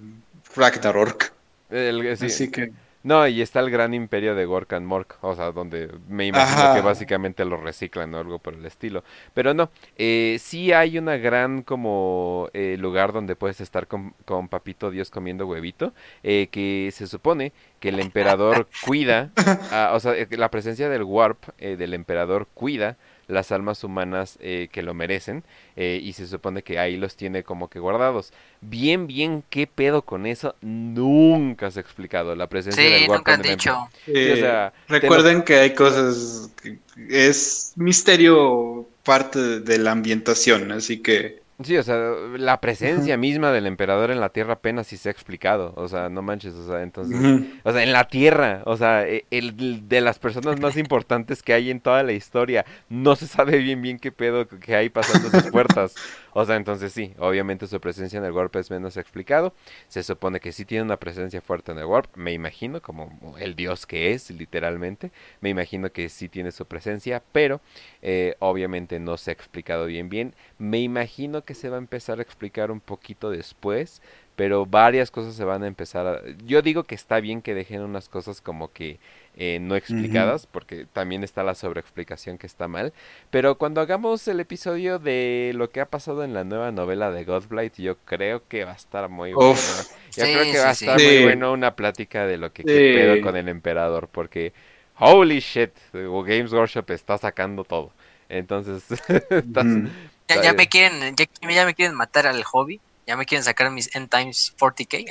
Ragnarok. 0.55 1.31
El- 1.71 2.17
sí. 2.17 2.25
Así 2.25 2.51
que. 2.51 2.71
No, 3.03 3.27
y 3.27 3.41
está 3.41 3.61
el 3.61 3.71
gran 3.71 3.95
imperio 3.95 4.35
de 4.35 4.45
Gork 4.45 4.73
and 4.73 4.85
Mork, 4.85 5.17
o 5.21 5.35
sea, 5.35 5.51
donde 5.51 5.89
me 6.07 6.27
imagino 6.27 6.61
Ajá. 6.61 6.75
que 6.75 6.81
básicamente 6.81 7.43
lo 7.45 7.57
reciclan 7.57 8.13
o 8.13 8.19
algo 8.19 8.37
por 8.37 8.53
el 8.53 8.63
estilo. 8.63 9.03
Pero 9.33 9.55
no, 9.55 9.71
eh, 9.97 10.37
sí 10.39 10.71
hay 10.71 10.99
una 10.99 11.17
gran 11.17 11.63
como 11.63 12.49
eh, 12.53 12.77
lugar 12.79 13.11
donde 13.11 13.35
puedes 13.35 13.59
estar 13.59 13.87
con, 13.87 14.13
con 14.25 14.49
Papito 14.49 14.91
Dios 14.91 15.09
comiendo 15.09 15.47
huevito, 15.47 15.93
eh, 16.21 16.47
que 16.51 16.91
se 16.93 17.07
supone 17.07 17.53
que 17.79 17.89
el 17.89 17.99
emperador 17.99 18.67
cuida, 18.85 19.31
ah, 19.71 19.93
o 19.95 19.99
sea, 19.99 20.13
eh, 20.15 20.27
la 20.29 20.51
presencia 20.51 20.87
del 20.87 21.01
Warp 21.01 21.39
eh, 21.57 21.77
del 21.77 21.95
emperador 21.95 22.47
cuida 22.53 22.97
las 23.31 23.51
almas 23.51 23.83
humanas 23.83 24.37
eh, 24.41 24.69
que 24.71 24.81
lo 24.83 24.93
merecen 24.93 25.43
eh, 25.75 25.99
y 26.03 26.13
se 26.13 26.27
supone 26.27 26.63
que 26.63 26.79
ahí 26.79 26.97
los 26.97 27.15
tiene 27.15 27.43
como 27.43 27.69
que 27.69 27.79
guardados. 27.79 28.33
Bien, 28.61 29.07
bien, 29.07 29.43
¿qué 29.49 29.67
pedo 29.67 30.03
con 30.03 30.25
eso? 30.25 30.55
Nunca 30.61 31.71
se 31.71 31.79
ha 31.79 31.81
explicado 31.83 32.35
la 32.35 32.47
presencia 32.49 32.89
Sí, 32.89 32.89
del 32.89 33.03
Warp 33.03 33.17
nunca 33.17 33.33
han 33.33 33.41
dicho. 33.41 33.89
o 34.33 34.35
sea, 34.37 34.73
te 34.99 35.09
recuerden 35.09 35.43
que 35.43 35.55
hay 35.55 35.73
cosas. 35.75 36.51
que- 36.61 36.79
es 37.09 37.73
misterio 37.75 38.89
parte 39.03 39.39
de- 39.39 39.59
de 39.61 39.77
la 39.79 39.91
ambientación, 39.91 40.71
así 40.71 41.01
que. 41.01 41.40
Sí, 41.63 41.77
o 41.77 41.83
sea, 41.83 41.97
la 42.37 42.59
presencia 42.61 43.17
misma 43.17 43.51
del 43.51 43.67
emperador 43.67 44.11
en 44.11 44.19
la 44.19 44.29
Tierra 44.29 44.53
apenas 44.53 44.87
si 44.87 44.97
se 44.97 45.09
ha 45.09 45.11
explicado, 45.11 45.73
o 45.75 45.87
sea, 45.87 46.09
no 46.09 46.21
manches, 46.21 46.53
o 46.53 46.67
sea, 46.67 46.81
entonces, 46.81 47.17
o 47.63 47.71
sea, 47.71 47.83
en 47.83 47.91
la 47.91 48.05
Tierra, 48.07 48.61
o 48.65 48.77
sea, 48.77 49.07
e- 49.07 49.25
el 49.31 49.87
de 49.87 50.01
las 50.01 50.19
personas 50.19 50.59
más 50.59 50.77
importantes 50.77 51.43
que 51.43 51.53
hay 51.53 51.71
en 51.71 51.79
toda 51.79 52.03
la 52.03 52.13
historia, 52.13 52.65
no 52.89 53.15
se 53.15 53.27
sabe 53.27 53.57
bien 53.57 53.81
bien 53.81 53.99
qué 53.99 54.11
pedo 54.11 54.47
que 54.47 54.75
hay 54.75 54.89
pasando 54.89 55.27
esas 55.27 55.49
puertas, 55.51 55.95
o 56.33 56.45
sea, 56.45 56.55
entonces 56.55 56.93
sí, 56.93 57.13
obviamente 57.17 57.67
su 57.67 57.79
presencia 57.79 58.19
en 58.19 58.25
el 58.25 58.31
Warp 58.31 58.55
es 58.55 58.71
menos 58.71 58.97
explicado, 58.97 59.53
se 59.87 60.03
supone 60.03 60.39
que 60.39 60.51
sí 60.51 60.65
tiene 60.65 60.83
una 60.83 60.97
presencia 60.97 61.41
fuerte 61.41 61.71
en 61.71 61.79
el 61.79 61.85
Warp, 61.85 62.15
me 62.15 62.33
imagino, 62.33 62.81
como 62.81 63.35
el 63.39 63.55
dios 63.55 63.85
que 63.85 64.11
es, 64.11 64.29
literalmente, 64.31 65.11
me 65.41 65.49
imagino 65.49 65.91
que 65.91 66.09
sí 66.09 66.29
tiene 66.29 66.51
su 66.51 66.65
presencia, 66.65 67.21
pero 67.31 67.61
eh, 68.01 68.35
obviamente 68.39 68.99
no 68.99 69.17
se 69.17 69.31
ha 69.31 69.33
explicado 69.33 69.85
bien 69.85 70.09
bien. 70.09 70.35
Me 70.57 70.79
imagino 70.79 71.43
que 71.43 71.53
se 71.55 71.69
va 71.69 71.77
a 71.77 71.79
empezar 71.79 72.19
a 72.19 72.21
explicar 72.21 72.71
un 72.71 72.79
poquito 72.79 73.29
después, 73.29 74.01
pero 74.35 74.65
varias 74.65 75.11
cosas 75.11 75.35
se 75.35 75.43
van 75.43 75.63
a 75.63 75.67
empezar 75.67 76.07
a... 76.07 76.21
Yo 76.45 76.61
digo 76.61 76.83
que 76.83 76.95
está 76.95 77.19
bien 77.19 77.41
que 77.41 77.53
dejen 77.53 77.81
unas 77.81 78.09
cosas 78.09 78.41
como 78.41 78.71
que 78.71 78.99
eh, 79.35 79.59
no 79.61 79.75
explicadas, 79.75 80.45
porque 80.47 80.85
también 80.85 81.23
está 81.23 81.43
la 81.43 81.55
sobreexplicación 81.55 82.37
que 82.37 82.47
está 82.47 82.67
mal. 82.67 82.93
Pero 83.29 83.57
cuando 83.57 83.81
hagamos 83.81 84.27
el 84.27 84.39
episodio 84.39 84.99
de 84.99 85.51
lo 85.55 85.69
que 85.71 85.81
ha 85.81 85.89
pasado 85.89 86.23
en 86.23 86.33
la 86.33 86.43
nueva 86.43 86.71
novela 86.71 87.11
de 87.11 87.23
Godblight, 87.25 87.75
yo 87.77 87.97
creo 88.05 88.47
que 88.47 88.65
va 88.65 88.71
a 88.73 88.75
estar 88.75 89.09
muy 89.09 89.33
bueno. 89.33 89.51
Uf. 89.51 89.91
Yo 90.15 90.25
Sí, 90.25 90.33
creo 90.33 90.47
que 90.51 90.59
va 90.59 90.69
a 90.71 90.75
sí, 90.75 90.85
estar 90.85 90.99
sí. 90.99 91.05
muy 91.05 91.17
bueno 91.17 91.53
una 91.53 91.75
plática 91.75 92.25
de 92.25 92.37
lo 92.37 92.51
que 92.53 92.65
pedo 92.91 93.19
con 93.21 93.35
el 93.37 93.47
emperador, 93.49 94.09
porque 94.09 94.53
holy 94.99 95.39
shit, 95.39 95.71
o 95.93 96.23
Games 96.23 96.51
Workshop 96.53 96.89
está 96.91 97.17
sacando 97.17 97.63
todo. 97.63 97.93
Entonces, 98.29 98.83
estás-. 99.29 99.79
Ya, 100.27 100.53
me 100.53 100.67
quieren, 100.67 101.15
ya, 101.15 101.25
ya 101.49 101.65
me 101.65 101.75
quieren 101.75 101.95
matar 101.95 102.25
al 102.27 102.43
hobby. 102.43 102.81
Ya 103.07 103.17
me 103.17 103.25
quieren 103.25 103.43
sacar 103.43 103.69
mis 103.71 103.93
End 103.95 104.09
Times 104.09 104.53
40k. 104.59 105.05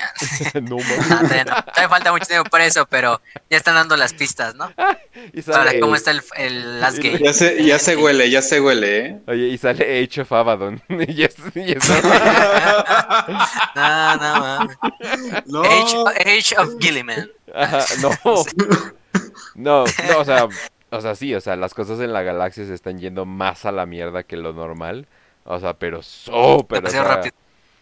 no 0.62 0.77
No, 0.77 0.77
mames. 0.78 1.09
todavía, 1.09 1.44
no. 1.44 1.55
Todavía 1.65 1.89
falta 1.89 2.12
mucho 2.12 2.27
tiempo 2.27 2.49
para 2.49 2.65
eso, 2.65 2.86
pero 2.86 3.20
ya 3.51 3.57
están 3.57 3.75
dando 3.75 3.97
las 3.97 4.15
pistas, 4.15 4.55
¿no? 4.55 4.73
Y 5.33 5.43
Para 5.43 5.65
sale, 5.65 5.81
cómo 5.81 5.97
está 5.97 6.12
el, 6.12 6.23
el 6.36 6.81
Last 6.81 6.99
Game. 6.99 7.19
Ya 7.19 7.33
se, 7.33 7.65
ya 7.65 7.78
se 7.81 7.97
huele, 7.97 8.31
ya 8.31 8.43
se 8.43 8.60
huele, 8.60 8.99
¿eh? 9.07 9.20
oye, 9.27 9.49
y 9.49 9.59
sale 9.59 10.02
Age 10.05 10.20
of 10.23 10.33
Abaddon. 10.33 10.81
y 10.89 11.25
es, 11.25 11.35
y 11.55 11.73
es- 11.73 11.89
No, 13.75 14.17
no. 14.17 14.69
No. 15.47 15.62
Age, 15.62 15.97
Age 16.39 16.57
of 16.59 16.75
Gilliman. 16.78 17.31
Ajá, 17.55 17.85
no. 18.01 18.10
No, 19.55 19.85
no, 20.09 20.19
o 20.19 20.25
sea, 20.25 20.49
o 20.91 21.01
sea, 21.01 21.15
sí, 21.15 21.35
o 21.35 21.41
sea, 21.41 21.57
las 21.57 21.75
cosas 21.75 22.01
en 22.01 22.12
la 22.12 22.23
galaxia 22.23 22.65
se 22.65 22.75
están 22.75 22.99
yendo 22.99 23.27
más 23.27 23.65
a 23.67 23.73
la 23.73 23.86
mierda 23.86 24.23
que 24.23 24.36
lo 24.36 24.52
normal. 24.52 25.07
O 25.44 25.59
sea, 25.59 25.75
pero 25.75 26.02
súper, 26.02 26.85
o 26.86 26.91
sea, 26.91 27.02
rápido. 27.02 27.35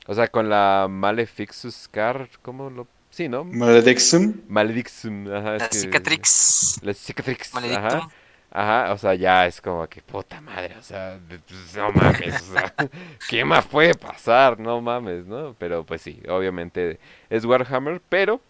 O 0.09 0.15
sea, 0.15 0.27
con 0.27 0.49
la 0.49 0.89
Malefixus 0.91 1.87
Car, 1.89 2.29
¿cómo 2.43 2.69
lo...? 2.71 2.89
Sí, 3.11 3.29
¿no? 3.29 3.45
Maledixum. 3.45 4.35
Maledixum, 4.49 5.33
ajá, 5.33 5.55
es 5.57 5.63
La 5.63 5.69
que- 5.69 5.79
Cicatrix. 5.79 6.81
La 6.83 6.93
Cicatrix, 6.95 7.55
Maledictum. 7.55 7.85
ajá. 7.87 8.09
Ajá, 8.51 8.93
o 8.95 8.99
sea, 8.99 9.15
ya 9.15 9.47
es 9.47 9.61
como 9.61 9.87
que 9.87 10.01
puta 10.01 10.41
madre, 10.41 10.75
o 10.79 10.83
sea, 10.83 11.19
pues, 11.29 11.77
no 11.77 11.93
mames, 11.93 12.43
o 12.49 12.53
sea, 12.55 12.75
¿qué 13.29 13.45
más 13.45 13.67
puede 13.67 13.95
pasar? 13.95 14.59
No 14.59 14.81
mames, 14.81 15.27
¿no? 15.27 15.55
Pero 15.59 15.85
pues 15.85 16.01
sí, 16.01 16.19
obviamente 16.29 16.99
es 17.29 17.45
Warhammer, 17.45 18.01
pero 18.09 18.41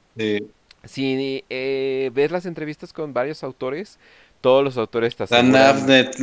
si 0.85 1.45
eh, 1.51 2.11
ves 2.15 2.31
las 2.31 2.47
entrevistas 2.47 2.93
con 2.93 3.12
varios 3.12 3.43
autores, 3.43 3.99
todos 4.41 4.62
los 4.62 4.77
autores 4.78 5.17
te 5.17 5.27
Dan 5.27 5.55
aseguran... 5.57 5.77
Abnett. 5.83 6.17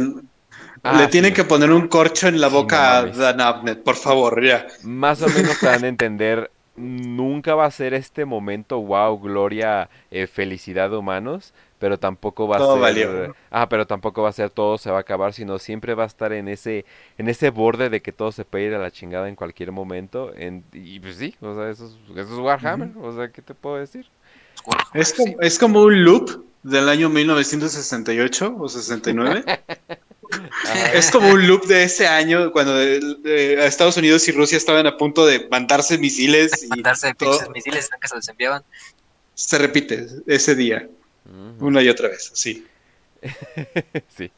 Ah, 0.84 1.00
Le 1.00 1.10
sí. 1.12 1.26
tienen 1.26 1.34
que 1.34 1.44
poner 1.44 1.72
un 1.72 1.88
corcho 1.88 2.28
en 2.28 2.42
la 2.42 2.48
Sí, 2.48 2.58
boca 2.58 2.80
no 2.86 2.96
a. 3.02 3.12
Dan 3.12 3.42
Abnett, 3.42 3.84
por 3.84 3.96
favor, 3.96 4.44
ya. 4.44 4.66
Más 4.82 5.22
o 5.22 5.30
menos 5.32 5.60
te 5.60 5.68
dan 5.70 5.84
a 5.84 5.88
entender, 5.88 6.52
nunca 6.76 7.56
va 7.56 7.66
a 7.66 7.72
ser 7.72 7.94
este 7.94 8.26
momento, 8.26 8.80
wow, 8.82 9.18
gloria, 9.20 9.90
eh, 10.12 10.28
felicidad 10.28 10.90
de 10.92 10.98
humanos, 10.98 11.54
pero 11.80 11.98
tampoco 12.00 12.48
va 12.48 12.58
a 12.58 12.62
Todo 12.62 12.80
ser, 12.80 12.80
valió. 12.80 13.36
ah, 13.52 13.68
pero 13.70 13.88
tampoco 13.88 14.22
va 14.22 14.30
a 14.30 14.32
ser 14.34 14.50
todo 14.52 14.78
se 14.78 14.92
va 14.92 14.98
a 14.98 15.02
acabar, 15.02 15.34
sino 15.34 15.58
siempre 15.60 15.96
va 15.96 16.04
a 16.04 16.08
estar 16.08 16.34
en 16.34 16.48
ese, 16.50 16.86
en 17.18 17.30
ese 17.30 17.50
borde 17.50 17.90
de 17.90 18.02
que 18.02 18.12
todo 18.12 18.32
se 18.32 18.46
puede 18.46 18.66
ir 18.66 18.74
a 18.76 18.80
la 18.80 18.92
chingada 18.92 19.28
en 19.30 19.36
cualquier 19.36 19.72
momento, 19.72 20.34
en- 20.36 20.66
y 20.74 21.00
pues 21.00 21.16
sí, 21.18 21.36
o 21.42 21.56
sea, 21.56 21.70
eso 21.70 21.86
es, 21.88 21.94
eso 22.18 22.34
es 22.34 22.40
Warhammer, 22.40 22.92
o 23.02 23.16
sea, 23.16 23.30
¿qué 23.32 23.42
te 23.42 23.54
puedo 23.56 23.78
decir? 23.78 24.06
Es 24.94 25.14
como, 25.14 25.40
es 25.42 25.60
como 25.60 25.84
un 25.84 26.04
loop 26.04 26.44
del 26.64 26.90
año 26.90 27.08
1968 27.10 28.56
o 28.58 28.68
69. 28.68 29.46
Ajá. 30.32 30.94
Es 30.94 31.12
como 31.12 31.30
un 31.30 31.48
loop 31.48 31.66
de 31.66 31.84
ese 31.84 32.08
año 32.08 32.52
cuando 32.52 32.80
eh, 32.82 33.66
Estados 33.66 33.98
Unidos 33.98 34.28
y 34.28 34.32
Rusia 34.32 34.58
estaban 34.58 34.88
a 34.88 34.98
punto 34.98 35.26
de 35.26 35.48
mandarse 35.50 35.98
misiles 35.98 36.64
y 36.64 36.68
Mandarse 36.68 37.14
misiles 37.54 37.90
que 38.00 38.08
se 38.08 38.16
los 38.16 38.28
enviaban. 38.28 38.64
se 39.34 39.58
repite 39.58 40.08
ese 40.28 40.56
día, 40.56 40.88
una 41.60 41.82
y 41.82 41.90
otra 41.90 42.10
vez, 42.10 42.32
sí. 42.34 42.66
Sí. 44.16 44.32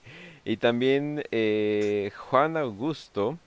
Y 0.45 0.57
también 0.57 1.24
eh, 1.32 2.11
Juan 2.16 2.56
Augusto 2.56 3.38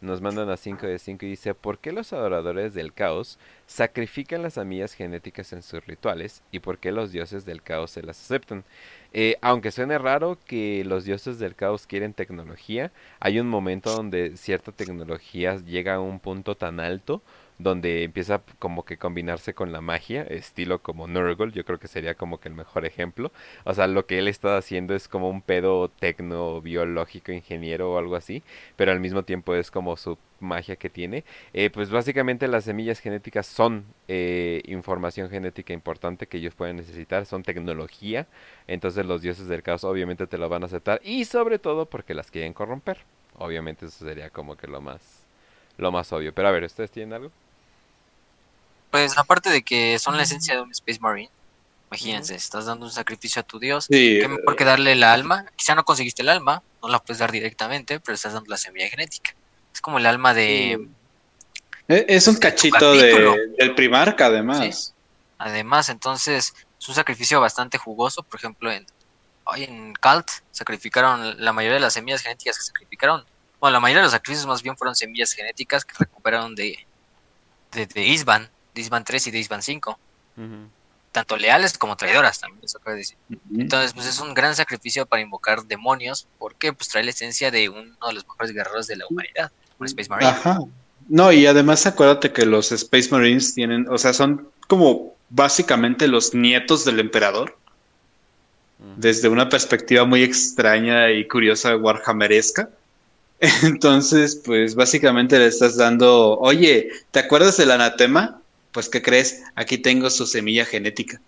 nos 0.00 0.20
manda 0.20 0.44
una 0.44 0.56
5 0.56 0.86
de 0.86 0.98
5 0.98 1.26
y 1.26 1.30
dice, 1.30 1.54
¿por 1.54 1.78
qué 1.78 1.92
los 1.92 2.12
adoradores 2.12 2.74
del 2.74 2.92
caos 2.92 3.38
sacrifican 3.66 4.42
las 4.42 4.54
semillas 4.54 4.94
genéticas 4.94 5.52
en 5.52 5.62
sus 5.62 5.84
rituales 5.86 6.42
y 6.52 6.60
por 6.60 6.78
qué 6.78 6.92
los 6.92 7.12
dioses 7.12 7.44
del 7.44 7.62
caos 7.62 7.92
se 7.92 8.02
las 8.02 8.20
aceptan? 8.20 8.64
Eh, 9.12 9.36
aunque 9.42 9.72
suene 9.72 9.98
raro 9.98 10.38
que 10.46 10.84
los 10.84 11.04
dioses 11.04 11.38
del 11.38 11.56
caos 11.56 11.86
quieren 11.86 12.14
tecnología, 12.14 12.92
hay 13.18 13.40
un 13.40 13.48
momento 13.48 13.94
donde 13.94 14.36
cierta 14.36 14.72
tecnología 14.72 15.56
llega 15.56 15.94
a 15.96 16.00
un 16.00 16.20
punto 16.20 16.56
tan 16.56 16.78
alto 16.78 17.22
donde 17.62 18.04
empieza 18.04 18.42
como 18.58 18.84
que 18.84 18.96
combinarse 18.96 19.54
con 19.54 19.72
la 19.72 19.80
magia, 19.80 20.22
estilo 20.22 20.80
como 20.82 21.06
Nurgle, 21.06 21.52
yo 21.52 21.64
creo 21.64 21.78
que 21.78 21.88
sería 21.88 22.14
como 22.14 22.40
que 22.40 22.48
el 22.48 22.54
mejor 22.54 22.86
ejemplo. 22.86 23.32
O 23.64 23.74
sea, 23.74 23.86
lo 23.86 24.06
que 24.06 24.18
él 24.18 24.28
está 24.28 24.56
haciendo 24.56 24.94
es 24.94 25.08
como 25.08 25.28
un 25.28 25.42
pedo 25.42 25.88
tecno, 25.88 26.60
biológico, 26.60 27.32
ingeniero 27.32 27.92
o 27.92 27.98
algo 27.98 28.16
así, 28.16 28.42
pero 28.76 28.92
al 28.92 29.00
mismo 29.00 29.24
tiempo 29.24 29.54
es 29.54 29.70
como 29.70 29.96
su 29.96 30.18
magia 30.40 30.76
que 30.76 30.90
tiene. 30.90 31.24
Eh, 31.52 31.70
pues 31.70 31.90
básicamente 31.90 32.48
las 32.48 32.64
semillas 32.64 33.00
genéticas 33.00 33.46
son 33.46 33.84
eh, 34.08 34.62
información 34.66 35.28
genética 35.30 35.72
importante 35.72 36.26
que 36.26 36.38
ellos 36.38 36.54
pueden 36.54 36.76
necesitar, 36.76 37.26
son 37.26 37.42
tecnología, 37.42 38.26
entonces 38.66 39.06
los 39.06 39.22
dioses 39.22 39.48
del 39.48 39.62
caos 39.62 39.84
obviamente 39.84 40.26
te 40.26 40.38
lo 40.38 40.48
van 40.48 40.62
a 40.62 40.66
aceptar 40.66 41.00
y 41.04 41.24
sobre 41.26 41.58
todo 41.58 41.86
porque 41.86 42.14
las 42.14 42.30
quieren 42.30 42.52
corromper. 42.54 42.98
Obviamente 43.38 43.86
eso 43.86 44.04
sería 44.04 44.30
como 44.30 44.56
que 44.56 44.66
lo 44.66 44.80
más, 44.80 45.26
lo 45.78 45.92
más 45.92 46.12
obvio. 46.12 46.34
Pero 46.34 46.48
a 46.48 46.50
ver, 46.50 46.64
¿ustedes 46.64 46.90
tienen 46.90 47.14
algo? 47.14 47.30
Pues 48.90 49.16
aparte 49.16 49.50
de 49.50 49.62
que 49.62 49.98
son 49.98 50.16
la 50.16 50.24
esencia 50.24 50.54
de 50.54 50.62
un 50.62 50.70
Space 50.72 50.98
Marine, 51.00 51.30
imagínense, 51.90 52.34
estás 52.34 52.66
dando 52.66 52.86
un 52.86 52.92
sacrificio 52.92 53.40
a 53.40 53.42
tu 53.44 53.58
dios, 53.58 53.86
Sí, 53.90 54.18
qué 54.20 54.28
mejor 54.28 54.56
que 54.56 54.64
darle 54.64 54.94
la 54.94 55.12
alma. 55.12 55.46
Quizá 55.56 55.74
no 55.74 55.84
conseguiste 55.84 56.22
el 56.22 56.28
alma, 56.28 56.62
no 56.82 56.88
la 56.88 56.98
puedes 57.00 57.18
dar 57.18 57.32
directamente, 57.32 58.00
pero 58.00 58.14
estás 58.14 58.32
dando 58.32 58.50
la 58.50 58.56
semilla 58.56 58.88
genética. 58.88 59.34
Es 59.72 59.80
como 59.80 59.98
el 59.98 60.06
alma 60.06 60.34
de... 60.34 60.88
Eh, 61.88 62.06
es 62.08 62.28
un 62.28 62.36
cachito 62.36 62.92
de, 62.94 63.52
del 63.58 63.74
primarca, 63.74 64.26
además. 64.26 64.94
Además, 65.38 65.88
entonces, 65.88 66.54
es 66.80 66.88
un 66.88 66.94
sacrificio 66.94 67.40
bastante 67.40 67.78
jugoso. 67.78 68.22
Por 68.22 68.38
ejemplo, 68.38 68.70
en, 68.70 68.86
hoy 69.44 69.64
en 69.64 69.94
Cult 69.94 70.28
sacrificaron 70.50 71.42
la 71.42 71.52
mayoría 71.52 71.74
de 71.74 71.80
las 71.80 71.94
semillas 71.94 72.22
genéticas 72.22 72.58
que 72.58 72.64
sacrificaron. 72.64 73.24
Bueno, 73.58 73.72
la 73.74 73.80
mayoría 73.80 74.00
de 74.00 74.04
los 74.04 74.12
sacrificios 74.12 74.46
más 74.46 74.62
bien 74.62 74.76
fueron 74.76 74.94
semillas 74.94 75.32
genéticas 75.32 75.84
que 75.84 75.94
recuperaron 75.98 76.54
de, 76.54 76.86
de, 77.72 77.86
de 77.86 78.02
Isban, 78.02 78.48
de 78.74 78.80
Isban 78.80 79.04
3 79.04 79.26
y 79.26 79.30
de 79.30 79.38
Isban 79.38 79.62
5. 79.62 79.98
Tanto 81.12 81.36
leales 81.36 81.76
como 81.76 81.96
traidoras 81.96 82.40
también, 82.40 82.64
eso 82.64 82.78
decir. 82.86 83.16
Entonces, 83.56 83.92
pues 83.94 84.06
es 84.06 84.20
un 84.20 84.32
gran 84.32 84.54
sacrificio 84.54 85.06
para 85.06 85.22
invocar 85.22 85.64
demonios, 85.64 86.28
porque 86.38 86.72
pues 86.72 86.88
trae 86.88 87.02
la 87.02 87.10
esencia 87.10 87.50
de 87.50 87.68
uno 87.68 87.94
de 88.06 88.12
los 88.12 88.26
mejores 88.26 88.52
guerreros 88.52 88.86
de 88.86 88.96
la 88.96 89.06
humanidad, 89.08 89.50
un 89.78 89.86
Space 89.86 90.08
Marine. 90.08 90.30
Ajá. 90.30 90.60
No, 91.08 91.32
y 91.32 91.46
además 91.46 91.84
acuérdate 91.86 92.32
que 92.32 92.46
los 92.46 92.70
Space 92.70 93.08
Marines 93.10 93.54
tienen, 93.54 93.88
o 93.88 93.98
sea, 93.98 94.12
son 94.12 94.48
como 94.68 95.14
básicamente 95.30 96.06
los 96.06 96.34
nietos 96.34 96.84
del 96.84 97.00
emperador. 97.00 97.56
Desde 98.96 99.28
una 99.28 99.50
perspectiva 99.50 100.06
muy 100.06 100.22
extraña 100.22 101.10
y 101.10 101.28
curiosa 101.28 101.76
Warhammeresca. 101.76 102.70
Entonces, 103.62 104.36
pues 104.36 104.74
básicamente 104.74 105.38
le 105.38 105.46
estás 105.46 105.76
dando, 105.76 106.38
oye, 106.38 106.88
¿te 107.10 107.18
acuerdas 107.18 107.56
del 107.56 107.72
anatema? 107.72 108.39
Pues, 108.72 108.88
¿qué 108.88 109.02
crees? 109.02 109.42
Aquí 109.54 109.78
tengo 109.78 110.10
su 110.10 110.26
semilla 110.26 110.64
genética. 110.64 111.20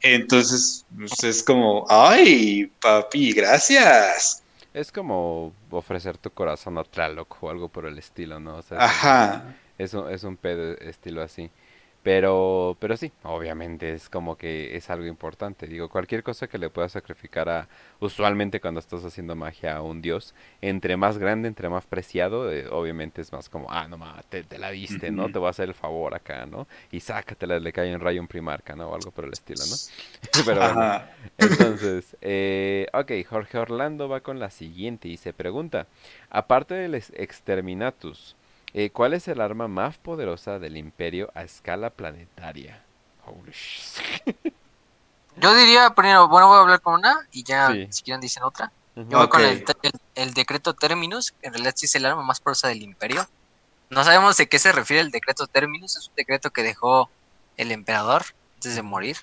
Entonces, 0.00 0.86
pues, 0.96 1.22
es 1.22 1.42
como, 1.42 1.84
ay, 1.88 2.72
papi, 2.80 3.32
gracias. 3.32 4.42
Es 4.72 4.90
como 4.90 5.52
ofrecer 5.70 6.16
tu 6.16 6.30
corazón 6.30 6.78
a 6.78 6.84
Tlaloc 6.84 7.42
o 7.42 7.50
algo 7.50 7.68
por 7.68 7.86
el 7.86 7.98
estilo, 7.98 8.40
¿no? 8.40 8.60
Ajá. 8.70 9.56
Es 9.76 9.94
un, 9.94 10.10
es 10.10 10.24
un 10.24 10.36
pedo 10.36 10.72
estilo 10.78 11.22
así. 11.22 11.50
Pero, 12.02 12.78
pero 12.80 12.96
sí, 12.96 13.12
obviamente 13.24 13.92
es 13.92 14.08
como 14.08 14.36
que 14.36 14.74
es 14.74 14.88
algo 14.88 15.04
importante. 15.06 15.66
Digo, 15.66 15.90
cualquier 15.90 16.22
cosa 16.22 16.48
que 16.48 16.56
le 16.56 16.70
puedas 16.70 16.92
sacrificar 16.92 17.48
a, 17.50 17.68
usualmente 18.00 18.58
cuando 18.58 18.80
estás 18.80 19.04
haciendo 19.04 19.36
magia 19.36 19.76
a 19.76 19.82
un 19.82 20.00
dios, 20.00 20.34
entre 20.62 20.96
más 20.96 21.18
grande, 21.18 21.46
entre 21.48 21.68
más 21.68 21.84
preciado, 21.84 22.50
eh, 22.50 22.66
obviamente 22.70 23.20
es 23.20 23.30
más 23.32 23.50
como, 23.50 23.70
ah, 23.70 23.86
no 23.86 23.98
mames, 23.98 24.24
te, 24.26 24.44
la 24.58 24.70
diste, 24.70 25.10
¿no? 25.10 25.28
Te 25.30 25.38
voy 25.38 25.48
a 25.48 25.50
hacer 25.50 25.68
el 25.68 25.74
favor 25.74 26.14
acá, 26.14 26.46
¿no? 26.46 26.66
Y 26.90 27.00
sácatela, 27.00 27.58
le 27.60 27.72
cae 27.72 27.94
un 27.94 28.00
rayo 28.00 28.20
en 28.20 28.28
primarca, 28.28 28.74
¿no? 28.74 28.88
O 28.88 28.94
algo 28.94 29.10
por 29.10 29.26
el 29.26 29.32
estilo, 29.32 29.60
¿no? 29.66 29.76
pero 30.46 30.60
bueno, 30.60 31.02
entonces, 31.36 32.16
eh, 32.22 32.86
ok, 32.94 33.12
Jorge 33.28 33.58
Orlando 33.58 34.08
va 34.08 34.20
con 34.20 34.38
la 34.38 34.48
siguiente 34.48 35.08
y 35.08 35.18
se 35.18 35.34
pregunta, 35.34 35.86
aparte 36.30 36.74
del 36.74 36.94
exterminatus, 36.94 38.36
eh, 38.72 38.90
¿Cuál 38.90 39.14
es 39.14 39.28
el 39.28 39.40
arma 39.40 39.68
más 39.68 39.98
poderosa 39.98 40.58
del 40.58 40.76
imperio 40.76 41.30
a 41.34 41.42
escala 41.42 41.90
planetaria? 41.90 42.82
Yo 45.36 45.54
diría 45.54 45.90
primero, 45.90 46.28
bueno, 46.28 46.48
voy 46.48 46.56
a 46.56 46.60
hablar 46.60 46.80
con 46.80 46.94
una 46.94 47.26
y 47.32 47.44
ya 47.44 47.72
si 47.90 48.02
quieren 48.02 48.20
dicen 48.20 48.42
otra. 48.42 48.72
Yo 48.96 49.18
voy 49.18 49.28
con 49.28 49.42
el, 49.42 50.34
decreto 50.34 50.74
Terminus, 50.74 51.32
que 51.32 51.46
en 51.46 51.52
realidad 51.54 51.74
sí 51.76 51.86
es 51.86 51.94
el 51.94 52.04
arma 52.04 52.22
más 52.22 52.40
poderosa 52.40 52.68
del 52.68 52.82
imperio. 52.82 53.26
No 53.88 54.04
sabemos 54.04 54.36
de 54.36 54.48
qué 54.48 54.58
se 54.58 54.72
refiere 54.72 55.00
el 55.00 55.10
decreto 55.10 55.46
Terminus, 55.46 55.96
es 55.96 56.08
un 56.08 56.14
decreto 56.14 56.50
que 56.50 56.62
dejó 56.62 57.08
el 57.56 57.72
emperador 57.72 58.24
antes 58.56 58.74
de 58.74 58.82
morir, 58.82 59.16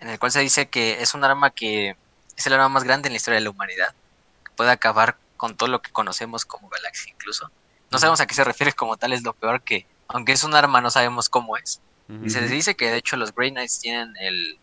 en 0.00 0.10
el 0.10 0.18
cual 0.18 0.32
se 0.32 0.40
dice 0.40 0.68
que 0.68 1.02
es 1.02 1.14
un 1.14 1.24
arma 1.24 1.50
que 1.50 1.96
es 2.36 2.46
el 2.46 2.52
arma 2.52 2.68
más 2.68 2.84
grande 2.84 3.08
en 3.08 3.14
la 3.14 3.16
historia 3.16 3.38
de 3.38 3.44
la 3.44 3.50
humanidad, 3.50 3.94
que 4.44 4.52
puede 4.52 4.70
acabar 4.70 5.16
con 5.36 5.56
todo 5.56 5.68
lo 5.68 5.82
que 5.82 5.90
conocemos 5.90 6.44
como 6.44 6.68
galaxia 6.68 7.12
incluso. 7.12 7.50
No 7.90 7.98
sabemos 7.98 8.20
a 8.20 8.26
qué 8.26 8.34
se 8.34 8.44
refiere 8.44 8.72
como 8.72 8.96
tal, 8.96 9.12
es 9.12 9.22
lo 9.22 9.32
peor 9.34 9.62
que, 9.62 9.86
aunque 10.08 10.32
es 10.32 10.44
un 10.44 10.54
arma, 10.54 10.80
no 10.80 10.90
sabemos 10.90 11.28
cómo 11.28 11.56
es. 11.56 11.80
Y 12.22 12.28
se 12.28 12.46
dice 12.46 12.74
que 12.74 12.90
de 12.90 12.98
hecho 12.98 13.16
los 13.16 13.34
Grey 13.34 13.50
Knights 13.50 13.80
tienen 13.80 14.12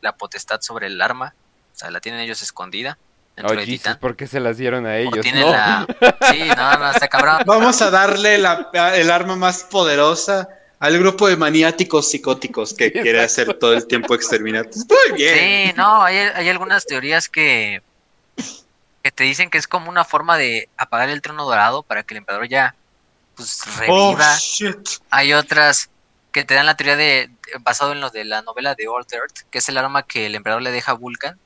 la 0.02 0.16
potestad 0.16 0.62
sobre 0.62 0.88
el 0.88 1.02
arma, 1.02 1.34
o 1.74 1.78
sea, 1.78 1.90
la 1.90 2.00
tienen 2.00 2.22
ellos 2.22 2.42
escondida. 2.42 2.98
Jesus, 3.36 3.96
¿por 3.98 4.16
qué 4.16 4.28
se 4.28 4.40
las 4.40 4.58
dieron 4.58 4.86
a 4.86 4.98
ellos? 4.98 5.26
¿no? 5.34 5.52
La... 5.52 5.88
Sí, 6.32 6.44
no, 6.56 6.78
no, 6.78 6.92
está 6.92 7.08
cabrón. 7.08 7.42
Vamos 7.46 7.82
a 7.82 7.90
darle 7.90 8.36
el 8.36 9.12
arma 9.12 9.36
más 9.36 9.64
poderosa 9.64 10.50
al 10.80 10.98
grupo 11.00 11.28
de 11.28 11.38
maniáticos 11.38 12.10
psicóticos 12.10 12.74
que 12.74 12.92
quiere 12.92 13.22
hacer 13.22 13.54
todo 13.56 13.74
el 13.74 13.88
tiempo 13.88 14.14
exterminatos. 14.14 14.86
Muy 14.88 15.18
bien. 15.18 15.36
Sí, 15.38 15.74
no, 15.76 16.04
hay, 16.04 16.18
hay 16.18 16.50
algunas 16.50 16.86
teorías 16.86 17.30
que, 17.30 17.82
que 19.04 19.12
te 19.12 19.24
dicen 19.24 19.50
que 19.50 19.58
es 19.58 19.68
como 19.68 19.90
una 19.90 20.04
forma 20.04 20.38
de 20.38 20.70
apagar 20.78 21.10
el 21.10 21.22
trono 21.22 21.46
dorado 21.46 21.84
para 21.84 22.04
que 22.04 22.14
el 22.14 22.20
emperador 22.20 22.48
ya 22.48 22.76
pues 23.42 23.78
reviva. 23.78 23.96
Oh, 23.98 24.18
Hay 25.10 25.34
otras 25.34 25.90
que 26.32 26.44
te 26.46 26.54
dan 26.54 26.66
la 26.66 26.78
teoría 26.78 26.96
de 26.96 27.30
basado 27.60 27.92
en 27.92 28.02
lo 28.02 28.10
de 28.10 28.24
la 28.24 28.42
novela 28.42 28.76
de 28.76 28.88
Old 28.88 29.12
Earth, 29.12 29.40
que 29.50 29.58
es 29.58 29.70
el 29.70 29.78
arma 29.78 30.04
que 30.04 30.28
el 30.28 30.36
emperador 30.36 30.62
le 30.62 30.72
deja 30.72 30.92
a 30.94 30.96
Vulcan, 30.96 31.38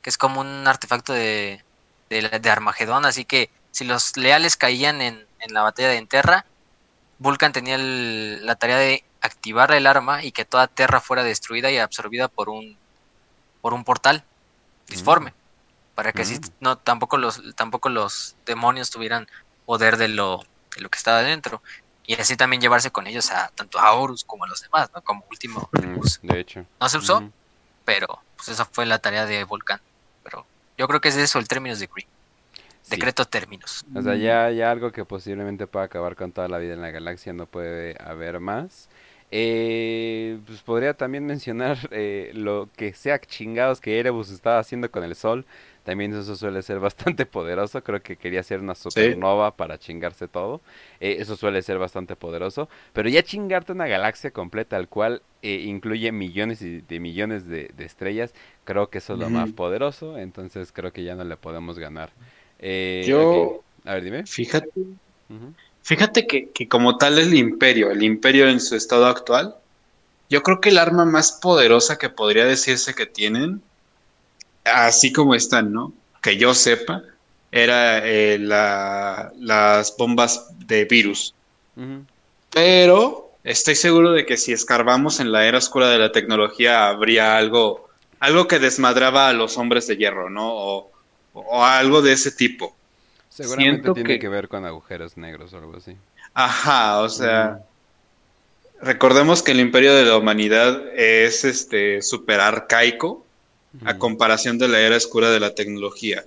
que 0.00 0.10
es 0.10 0.16
como 0.16 0.40
un 0.40 0.66
artefacto 0.66 1.12
de, 1.12 1.62
de, 2.08 2.50
Armagedón, 2.50 3.04
así 3.04 3.24
que 3.24 3.50
si 3.70 3.84
los 3.84 4.16
leales 4.16 4.56
caían 4.56 5.02
en, 5.02 5.26
en 5.40 5.54
la 5.54 5.62
batalla 5.62 5.88
de 5.88 5.96
Enterra, 5.96 6.46
Vulcan 7.18 7.52
tenía 7.52 7.76
la 7.78 8.56
tarea 8.56 8.78
de 8.78 9.04
activar 9.20 9.70
el 9.72 9.86
arma 9.86 10.24
y 10.24 10.32
que 10.32 10.44
toda 10.44 10.66
Terra 10.66 11.00
fuera 11.00 11.22
destruida 11.22 11.70
y 11.70 11.78
absorbida 11.78 12.28
por 12.28 12.48
un 12.48 12.76
por 13.60 13.74
un 13.74 13.84
portal 13.84 14.24
disforme, 14.88 15.30
mm. 15.30 15.94
para 15.94 16.12
que 16.12 16.22
así 16.22 16.34
mm. 16.34 16.48
no 16.60 16.76
tampoco 16.76 17.16
los 17.16 17.40
tampoco 17.54 17.88
los 17.88 18.34
demonios 18.44 18.90
tuvieran 18.90 19.28
poder 19.64 19.96
de 19.96 20.08
lo 20.08 20.44
de 20.76 20.82
lo 20.82 20.88
que 20.88 20.98
estaba 20.98 21.22
dentro. 21.22 21.62
Y 22.04 22.14
así 22.14 22.36
también 22.36 22.60
llevarse 22.60 22.90
con 22.90 23.06
ellos 23.06 23.30
a 23.30 23.48
tanto 23.54 23.78
a 23.78 23.92
Horus 23.92 24.24
como 24.24 24.44
a 24.44 24.48
los 24.48 24.60
demás, 24.60 24.90
¿no? 24.94 25.02
Como 25.02 25.24
último 25.30 25.70
mm, 25.72 26.26
de 26.26 26.40
hecho. 26.40 26.66
No 26.80 26.88
se 26.88 26.98
usó, 26.98 27.30
pero 27.84 28.20
pues 28.36 28.48
esa 28.48 28.64
fue 28.64 28.86
la 28.86 28.98
tarea 28.98 29.24
de 29.24 29.44
Volcán. 29.44 29.80
Pero 30.24 30.44
yo 30.76 30.88
creo 30.88 31.00
que 31.00 31.08
es 31.08 31.16
eso 31.16 31.38
el 31.38 31.46
términos 31.46 31.78
de 31.78 31.86
Green. 31.86 32.08
Decreto 32.90 33.24
términos. 33.24 33.84
O 33.94 34.02
sea, 34.02 34.16
ya, 34.16 34.50
ya 34.50 34.70
algo 34.70 34.90
que 34.90 35.04
posiblemente 35.04 35.66
pueda 35.66 35.84
acabar 35.84 36.16
con 36.16 36.32
toda 36.32 36.48
la 36.48 36.58
vida 36.58 36.74
en 36.74 36.82
la 36.82 36.90
galaxia 36.90 37.32
no 37.32 37.46
puede 37.46 37.96
haber 38.02 38.40
más. 38.40 38.88
Eh, 39.34 40.38
pues 40.46 40.60
podría 40.60 40.92
también 40.92 41.24
mencionar 41.24 41.78
eh, 41.90 42.32
lo 42.34 42.68
que 42.76 42.92
sea 42.92 43.18
chingados 43.18 43.80
que 43.80 43.98
Erebus 43.98 44.30
estaba 44.30 44.58
haciendo 44.58 44.90
con 44.90 45.04
el 45.04 45.14
Sol. 45.14 45.46
También 45.84 46.14
eso 46.14 46.36
suele 46.36 46.62
ser 46.62 46.78
bastante 46.78 47.26
poderoso. 47.26 47.82
Creo 47.82 48.02
que 48.02 48.16
quería 48.16 48.40
hacer 48.40 48.60
una 48.60 48.74
supernova 48.74 49.56
para 49.56 49.78
chingarse 49.78 50.28
todo. 50.28 50.60
Eh, 51.00 51.16
eso 51.18 51.36
suele 51.36 51.62
ser 51.62 51.78
bastante 51.78 52.14
poderoso. 52.14 52.68
Pero 52.92 53.08
ya 53.08 53.22
chingarte 53.22 53.72
una 53.72 53.86
galaxia 53.86 54.30
completa, 54.30 54.76
al 54.76 54.88
cual 54.88 55.22
eh, 55.42 55.62
incluye 55.66 56.12
millones 56.12 56.62
y 56.62 56.80
de 56.80 57.00
millones 57.00 57.48
de, 57.48 57.70
estrellas, 57.78 58.32
creo 58.64 58.90
que 58.90 58.98
eso 58.98 59.14
es 59.14 59.18
lo 59.18 59.30
más 59.30 59.50
poderoso. 59.52 60.18
Entonces 60.18 60.70
creo 60.72 60.92
que 60.92 61.02
ya 61.02 61.14
no 61.14 61.24
le 61.24 61.36
podemos 61.36 61.78
ganar. 61.78 62.10
Eh, 62.60 63.04
Yo, 63.06 63.62
a 63.84 63.94
ver, 63.94 64.04
dime. 64.04 64.26
Fíjate. 64.26 64.70
Fíjate 65.82 66.26
que, 66.28 66.50
que 66.50 66.68
como 66.68 66.96
tal 66.96 67.18
el 67.18 67.34
imperio, 67.34 67.90
el 67.90 68.04
imperio 68.04 68.48
en 68.48 68.60
su 68.60 68.76
estado 68.76 69.06
actual, 69.06 69.56
yo 70.30 70.42
creo 70.42 70.60
que 70.60 70.68
el 70.68 70.78
arma 70.78 71.04
más 71.04 71.32
poderosa 71.32 71.98
que 71.98 72.08
podría 72.08 72.44
decirse 72.44 72.94
que 72.94 73.06
tienen 73.06 73.62
así 74.64 75.12
como 75.12 75.34
están, 75.34 75.72
¿no? 75.72 75.92
Que 76.20 76.36
yo 76.36 76.54
sepa, 76.54 77.02
era 77.50 78.00
eh, 78.04 78.38
las 78.38 79.96
bombas 79.96 80.48
de 80.66 80.84
virus. 80.86 81.34
Pero 82.50 83.30
estoy 83.44 83.74
seguro 83.74 84.12
de 84.12 84.26
que 84.26 84.36
si 84.36 84.52
escarbamos 84.52 85.20
en 85.20 85.32
la 85.32 85.46
era 85.46 85.58
oscura 85.58 85.88
de 85.88 85.98
la 85.98 86.12
tecnología 86.12 86.88
habría 86.88 87.36
algo, 87.36 87.88
algo 88.20 88.48
que 88.48 88.58
desmadraba 88.58 89.28
a 89.28 89.32
los 89.32 89.58
hombres 89.58 89.86
de 89.86 89.96
hierro, 89.96 90.30
¿no? 90.30 90.50
O, 91.34 91.64
algo 91.64 92.02
de 92.02 92.12
ese 92.12 92.30
tipo. 92.30 92.76
Seguramente 93.30 93.90
tiene 93.94 94.18
que... 94.18 94.28
ver 94.28 94.48
con 94.48 94.66
agujeros 94.66 95.16
negros 95.16 95.52
o 95.54 95.58
algo 95.58 95.76
así. 95.76 95.96
Ajá, 96.34 97.00
o 97.00 97.08
sea, 97.08 97.60
recordemos 98.82 99.42
que 99.42 99.52
el 99.52 99.60
imperio 99.60 99.94
de 99.94 100.04
la 100.04 100.18
humanidad 100.18 100.82
es 100.94 101.44
este 101.44 102.02
super 102.02 102.40
arcaico 102.40 103.24
a 103.84 103.98
comparación 103.98 104.58
de 104.58 104.68
la 104.68 104.80
era 104.80 104.96
oscura 104.96 105.30
de 105.30 105.40
la 105.40 105.54
tecnología. 105.54 106.24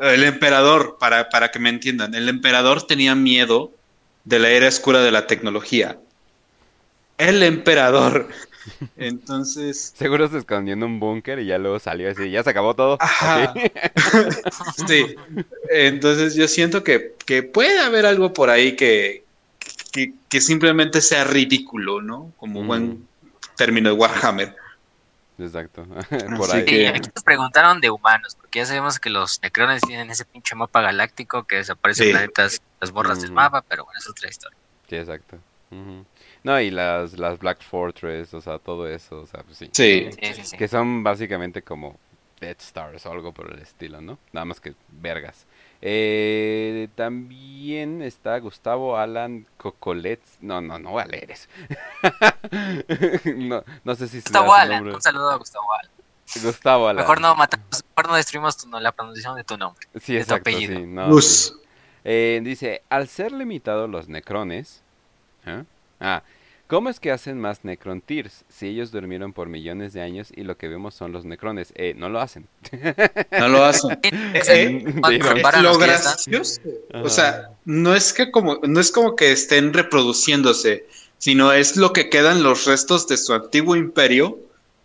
El 0.00 0.24
emperador, 0.24 0.96
para, 0.98 1.28
para 1.30 1.50
que 1.50 1.58
me 1.58 1.68
entiendan, 1.68 2.14
el 2.14 2.28
emperador 2.28 2.86
tenía 2.86 3.14
miedo 3.14 3.72
de 4.24 4.38
la 4.38 4.50
era 4.50 4.68
oscura 4.68 5.00
de 5.00 5.10
la 5.10 5.26
tecnología. 5.26 5.98
El 7.18 7.42
emperador. 7.42 8.28
Entonces. 8.96 9.92
Seguro 9.96 10.28
se 10.28 10.38
escondió 10.38 10.74
en 10.74 10.82
un 10.82 10.98
búnker 10.98 11.38
y 11.38 11.46
ya 11.46 11.58
luego 11.58 11.78
salió 11.78 12.10
así, 12.10 12.30
ya 12.30 12.42
se 12.42 12.50
acabó 12.50 12.74
todo. 12.74 12.98
sí. 14.88 15.14
Entonces 15.70 16.34
yo 16.34 16.48
siento 16.48 16.82
que, 16.82 17.14
puede 17.52 17.80
haber 17.80 18.06
algo 18.06 18.32
por 18.32 18.50
ahí 18.50 18.76
que, 18.76 19.24
que, 19.92 20.40
simplemente 20.40 21.00
sea 21.00 21.24
ridículo, 21.24 22.02
¿no? 22.02 22.32
Como 22.36 22.60
un 22.60 22.66
buen 22.66 23.08
término 23.56 23.90
de 23.90 23.94
Warhammer. 23.94 24.56
Exacto. 25.38 25.84
Por 26.36 26.54
ahí. 26.54 26.64
Sí, 26.66 26.86
aquí 26.86 27.10
nos 27.14 27.24
preguntaron 27.24 27.80
de 27.80 27.90
humanos, 27.90 28.36
porque 28.36 28.60
ya 28.60 28.66
sabemos 28.66 28.98
que 28.98 29.10
los 29.10 29.40
necrones 29.42 29.82
tienen 29.82 30.10
ese 30.10 30.24
pinche 30.24 30.54
mapa 30.54 30.80
galáctico 30.80 31.44
que 31.44 31.56
desaparecen 31.56 32.10
planetas, 32.10 32.62
las 32.80 32.92
borras 32.92 33.22
del 33.22 33.32
mapa, 33.32 33.62
pero 33.62 33.84
bueno, 33.84 33.98
es 33.98 34.08
otra 34.08 34.28
historia. 34.28 34.58
Sí, 34.88 34.96
exacto. 34.96 35.38
No, 36.44 36.60
y 36.60 36.70
las, 36.70 37.18
las 37.18 37.38
Black 37.38 37.62
Fortress, 37.62 38.32
o 38.34 38.40
sea, 38.40 38.58
todo 38.58 38.86
eso, 38.88 39.22
o 39.22 39.26
sea, 39.26 39.42
pues 39.42 39.58
sí. 39.58 39.70
Sí. 39.72 40.08
Que 40.56 40.68
son 40.68 41.02
básicamente 41.02 41.62
como 41.62 41.98
Dead 42.40 42.56
Stars 42.60 43.06
o 43.06 43.12
algo 43.12 43.32
por 43.32 43.52
el 43.52 43.60
estilo, 43.60 44.00
¿no? 44.00 44.18
Nada 44.32 44.44
más 44.44 44.60
que 44.60 44.74
vergas. 44.88 45.46
Eh, 45.86 46.88
también 46.94 48.00
está 48.00 48.38
Gustavo 48.38 48.96
Alan 48.96 49.46
Cocolets. 49.58 50.38
No, 50.40 50.62
no, 50.62 50.78
no 50.78 50.92
voy 50.92 51.02
a 51.02 51.04
leer 51.04 51.32
eso. 51.32 51.46
no, 53.36 53.62
no 53.84 53.94
sé 53.94 54.08
si 54.08 54.22
Gustavo 54.22 54.54
Alan, 54.54 54.88
un 54.88 55.02
saludo 55.02 55.30
a 55.30 55.36
Gustavo 55.36 55.66
Alan. 55.74 55.92
Gustavo 56.42 56.88
Alan. 56.88 57.02
Mejor 57.02 57.20
no 57.20 57.34
matamos, 57.34 57.84
mejor 57.94 58.10
no 58.10 58.16
destruimos 58.16 58.56
tu, 58.56 58.70
la 58.70 58.92
pronunciación 58.92 59.36
de 59.36 59.44
tu 59.44 59.58
nombre. 59.58 59.86
Sí, 60.00 60.14
de 60.14 60.24
tu 60.24 60.32
apellido. 60.32 60.74
Sí, 60.74 60.86
no, 60.86 61.10
eh, 62.02 62.40
dice, 62.42 62.82
al 62.88 63.06
ser 63.08 63.32
limitados 63.32 63.90
los 63.90 64.08
necrones, 64.08 64.82
¿eh? 65.44 65.64
ah, 66.00 66.22
¿Cómo 66.74 66.90
es 66.90 66.98
que 66.98 67.12
hacen 67.12 67.40
más 67.40 67.60
Necron 67.62 68.00
Tears 68.00 68.44
si 68.48 68.66
ellos 68.66 68.90
durmieron 68.90 69.32
por 69.32 69.48
millones 69.48 69.92
de 69.92 70.02
años 70.02 70.32
y 70.34 70.42
lo 70.42 70.56
que 70.56 70.66
vemos 70.66 70.92
son 70.96 71.12
los 71.12 71.24
Necrones? 71.24 71.72
Eh, 71.76 71.94
no 71.96 72.08
lo 72.08 72.20
hacen. 72.20 72.48
No 73.38 73.46
lo 73.46 73.64
hacen. 73.64 73.96
Eh, 74.02 74.84
lo 75.62 75.78
gracioso. 75.78 76.60
O 76.92 77.08
sea, 77.08 77.50
no 77.64 77.94
es 77.94 78.12
que 78.12 78.32
como, 78.32 78.58
no 78.64 78.80
es 78.80 78.90
como 78.90 79.14
que 79.14 79.30
estén 79.30 79.72
reproduciéndose, 79.72 80.88
sino 81.18 81.52
es 81.52 81.76
lo 81.76 81.92
que 81.92 82.10
quedan 82.10 82.42
los 82.42 82.66
restos 82.66 83.06
de 83.06 83.18
su 83.18 83.34
antiguo 83.34 83.76
imperio 83.76 84.40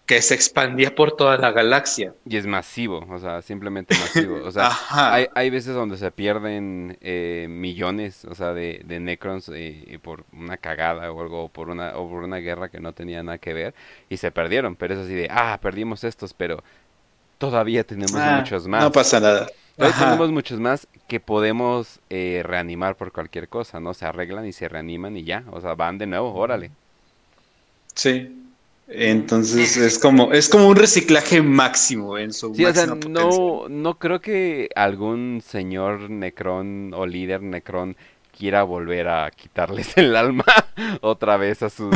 que 0.10 0.24
se 0.24 0.34
expandía 0.34 0.96
por 0.96 1.16
toda 1.16 1.38
la 1.38 1.52
galaxia. 1.52 2.16
Y 2.28 2.38
es 2.38 2.48
masivo, 2.48 3.06
o 3.12 3.20
sea, 3.20 3.44
simplemente 3.44 3.96
masivo. 3.96 4.40
O 4.44 4.52
sea, 4.52 4.72
hay, 4.90 5.28
hay, 5.36 5.52
veces 5.52 5.76
donde 5.76 5.98
se 5.98 6.10
pierden 6.10 6.98
eh, 7.00 7.46
millones, 7.48 8.26
o 8.26 8.34
sea, 8.34 8.56
de, 8.56 8.82
de 8.86 9.00
Necrons 9.00 9.52
eh, 9.54 10.00
por 10.02 10.26
una 10.34 10.58
cagada 10.58 11.12
o 11.12 11.22
algo, 11.22 11.50
por 11.50 11.70
una, 11.70 11.96
o 11.96 12.10
por 12.10 12.24
una 12.24 12.38
guerra 12.38 12.70
que 12.70 12.80
no 12.80 12.92
tenía 12.92 13.22
nada 13.22 13.38
que 13.38 13.54
ver, 13.54 13.76
y 14.10 14.18
se 14.18 14.32
perdieron. 14.32 14.76
Pero 14.76 14.96
es 14.96 15.02
así 15.02 15.14
de, 15.14 15.28
ah, 15.30 15.60
perdimos 15.62 16.04
estos, 16.04 16.34
pero 16.34 16.64
todavía 17.38 17.84
tenemos 17.84 18.16
ah, 18.16 18.38
muchos 18.40 18.68
más. 18.68 18.82
No 18.82 18.92
pasa 18.92 19.20
nada. 19.20 19.46
tenemos 19.78 20.32
muchos 20.32 20.60
más 20.60 20.88
que 21.08 21.20
podemos 21.20 22.00
eh, 22.10 22.42
reanimar 22.44 22.96
por 22.96 23.12
cualquier 23.12 23.48
cosa, 23.48 23.80
¿no? 23.80 23.94
Se 23.94 24.08
arreglan 24.08 24.48
y 24.48 24.54
se 24.54 24.68
reaniman 24.70 25.16
y 25.18 25.24
ya, 25.24 25.44
o 25.52 25.62
sea, 25.62 25.76
van 25.76 26.00
de 26.00 26.08
nuevo, 26.08 26.34
órale. 26.34 26.72
Sí, 27.94 28.49
entonces 28.90 29.78
es 29.78 30.00
como 30.00 30.34
es 30.34 30.50
como 30.50 30.68
un 30.68 30.76
reciclaje 30.76 31.42
máximo 31.42 32.18
en 32.18 32.34
su 32.34 32.54
sí, 32.56 32.66
o 32.66 32.74
sea, 32.74 32.88
no 32.88 33.68
no 33.70 34.00
creo 34.00 34.20
que 34.20 34.70
algún 34.76 35.42
señor 35.46 36.10
Necron 36.10 36.94
o 36.96 37.06
líder 37.06 37.42
Necron 37.42 37.96
quiera 38.40 38.64
volver 38.64 39.10
a 39.10 39.30
quitarles 39.32 39.98
el 39.98 40.16
alma 40.16 40.46
otra 41.02 41.38
vez 41.38 41.62
a 41.62 41.70
sus 41.70 41.94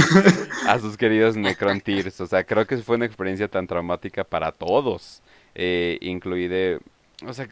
a 0.68 0.78
sus 0.78 0.98
queridos 0.98 1.38
Necron 1.38 1.80
Tears. 1.80 2.20
O 2.22 2.28
sea, 2.28 2.44
creo 2.44 2.68
que 2.68 2.78
fue 2.78 2.98
una 2.98 3.06
experiencia 3.06 3.48
tan 3.48 3.66
traumática 3.66 4.24
para 4.26 4.52
todos, 4.52 5.24
eh, 5.56 5.98
incluido, 6.02 6.80
o 7.26 7.34
sea, 7.34 7.48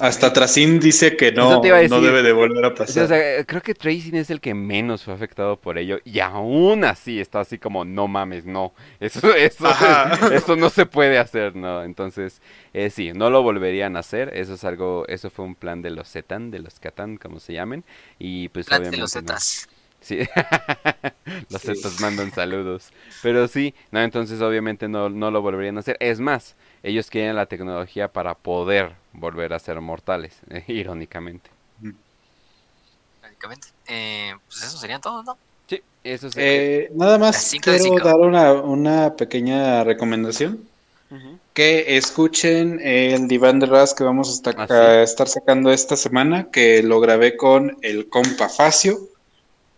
hasta 0.00 0.32
Tracin 0.32 0.78
dice 0.78 1.16
que 1.16 1.32
no, 1.32 1.60
no 1.60 2.00
debe 2.00 2.22
de 2.22 2.32
volver 2.32 2.64
a 2.64 2.74
pasar. 2.74 3.08
creo 3.46 3.60
que 3.60 3.74
Tracing 3.74 4.14
es 4.14 4.30
el 4.30 4.40
que 4.40 4.54
menos 4.54 5.02
fue 5.02 5.14
afectado 5.14 5.56
por 5.56 5.78
ello 5.78 5.98
y 6.04 6.20
aún 6.20 6.84
así 6.84 7.20
está 7.20 7.40
así 7.40 7.58
como, 7.58 7.84
no 7.84 8.06
mames, 8.06 8.44
no, 8.44 8.72
eso, 9.00 9.34
eso, 9.34 9.66
eso 10.32 10.56
no 10.56 10.70
se 10.70 10.86
puede 10.86 11.18
hacer, 11.18 11.56
¿no? 11.56 11.82
Entonces, 11.82 12.40
eh, 12.72 12.90
sí, 12.90 13.12
no 13.12 13.30
lo 13.30 13.42
volverían 13.42 13.96
a 13.96 14.00
hacer, 14.00 14.30
eso 14.34 14.54
es 14.54 14.64
algo, 14.64 15.04
eso 15.08 15.30
fue 15.30 15.44
un 15.44 15.54
plan 15.56 15.82
de 15.82 15.90
los 15.90 16.08
Zetan, 16.08 16.50
de 16.50 16.60
los 16.60 16.78
Catan, 16.78 17.16
como 17.16 17.40
se 17.40 17.52
llamen, 17.52 17.84
y 18.18 18.48
pues 18.50 18.66
plan 18.66 18.90
de 18.90 18.96
los 18.96 19.12
Zetas. 19.12 19.68
Sí, 20.00 20.18
los 21.48 21.62
Zetas 21.62 22.00
mandan 22.00 22.30
saludos, 22.30 22.92
pero 23.22 23.48
sí, 23.48 23.74
no, 23.90 24.02
entonces 24.02 24.40
obviamente 24.40 24.86
no, 24.86 25.08
no 25.08 25.30
lo 25.30 25.42
volverían 25.42 25.78
a 25.78 25.80
hacer, 25.80 25.96
es 25.98 26.20
más, 26.20 26.54
ellos 26.84 27.08
quieren 27.08 27.34
la 27.34 27.46
tecnología 27.46 28.08
para 28.08 28.34
poder 28.34 28.92
volver 29.14 29.54
a 29.54 29.58
ser 29.58 29.80
mortales, 29.80 30.34
irónicamente. 30.68 31.50
Irónicamente. 33.20 33.68
Eh, 33.88 34.34
pues 34.46 34.62
eso 34.62 34.76
serían 34.76 35.00
todos, 35.00 35.24
¿no? 35.24 35.38
Sí, 35.66 35.82
eso 36.04 36.30
sería. 36.30 36.52
Eh, 36.52 36.92
nada 36.94 37.18
más 37.18 37.54
quiero 37.60 37.96
dar 38.04 38.16
una, 38.16 38.52
una 38.52 39.16
pequeña 39.16 39.82
recomendación. 39.82 40.68
Que 41.52 41.96
escuchen 41.96 42.80
el 42.82 43.28
diván 43.28 43.60
de 43.60 43.66
Ras 43.66 43.94
que 43.94 44.02
vamos 44.02 44.28
a 44.28 44.32
estar, 44.32 44.56
ah, 44.58 44.74
a 44.74 45.02
estar 45.04 45.28
sacando 45.28 45.70
esta 45.70 45.96
semana, 45.96 46.50
que 46.50 46.82
lo 46.82 46.98
grabé 46.98 47.36
con 47.36 47.78
el 47.82 48.08
compa 48.08 48.48
Facio 48.48 48.98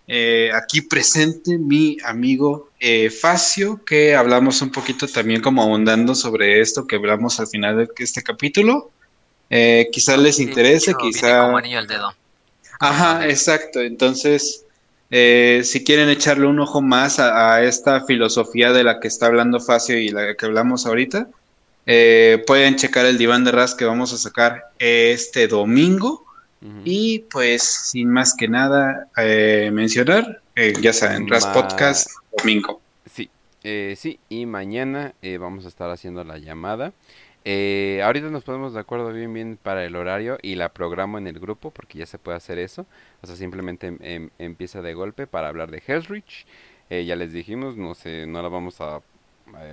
eh, 0.09 0.51
aquí 0.55 0.83
presente 0.83 1.59
mi 1.59 1.97
amigo 2.05 2.71
eh, 2.79 3.11
Facio, 3.11 3.85
que 3.85 4.15
hablamos 4.15 4.63
un 4.63 4.71
poquito 4.71 5.09
también 5.09 5.41
como 5.41 5.63
ahondando 5.63 6.15
sobre 6.15 6.61
esto 6.61 6.87
que 6.87 6.97
hablamos 6.97 7.41
al 7.41 7.49
final 7.49 7.77
de 7.77 7.89
este 7.99 8.23
capítulo. 8.23 8.91
Eh, 9.51 9.89
quizá 9.91 10.17
les 10.17 10.39
interese, 10.39 10.95
quizá... 10.95 11.51
Ajá, 12.79 13.27
exacto. 13.27 13.81
Entonces, 13.81 14.65
eh, 15.11 15.63
si 15.65 15.83
quieren 15.83 16.09
echarle 16.09 16.47
un 16.47 16.61
ojo 16.61 16.81
más 16.83 17.19
a, 17.19 17.65
esta 17.65 18.05
filosofía 18.05 18.73
de 18.73 18.85
la 18.85 19.01
que 19.01 19.09
está 19.09 19.27
hablando 19.27 19.59
Facio 19.59 19.99
y 19.99 20.11
la 20.11 20.37
que 20.37 20.47
hablamos 20.47 20.87
ahorita, 20.87 21.29
pueden 22.47 22.77
checar 22.77 23.07
el 23.07 23.19
diván 23.19 23.45
de 23.45 23.53
Ras 23.53 23.75
que 23.75 23.85
vamos 23.85 24.13
a 24.13 24.19
sacar 24.19 24.71
este 24.79 25.49
domingo. 25.49 26.26
Y 26.85 27.21
pues, 27.31 27.63
sin 27.63 28.11
más 28.11 28.35
que 28.35 28.49
nada 28.49 29.09
eh, 29.17 29.71
mencionar, 29.73 30.41
eh, 30.57 30.73
ya 30.81 30.93
saben, 30.93 31.29
Ras 31.29 31.47
Podcast 31.47 32.11
domingo. 32.37 32.81
Sí, 33.11 33.31
eh, 33.63 33.95
sí, 33.97 34.19
y 34.29 34.47
mañana 34.47 35.15
vamos 35.39 35.65
a 35.65 35.69
estar 35.69 35.91
haciendo 35.91 36.25
la 36.25 36.39
llamada. 36.39 36.93
ahorita 37.45 38.31
nos 38.31 38.43
ponemos 38.43 38.75
de 38.75 38.81
acuerdo 38.81 39.13
bien 39.13 39.33
bien 39.33 39.59
para 39.63 39.85
el 39.85 39.95
horario 39.95 40.39
y 40.43 40.57
la 40.57 40.71
programo 40.71 41.19
en 41.19 41.27
el 41.27 41.39
grupo 41.39 41.71
porque 41.71 41.99
ya 41.99 42.07
se 42.07 42.19
puede 42.19 42.37
hacer 42.37 42.59
eso. 42.59 42.87
O 43.23 43.27
sea, 43.27 43.37
simplemente 43.37 43.87
em, 43.89 43.99
em, 44.01 44.31
empieza 44.39 44.83
de 44.83 44.95
golpe 44.95 45.27
para 45.27 45.49
hablar 45.49 45.71
de 45.71 45.83
Hellrich. 45.87 46.47
ya 46.89 47.17
les 47.17 47.33
dijimos, 47.33 47.77
no 47.77 47.95
sé, 47.95 48.27
no 48.27 48.43
la 48.43 48.49
vamos 48.49 48.81
a 48.81 49.01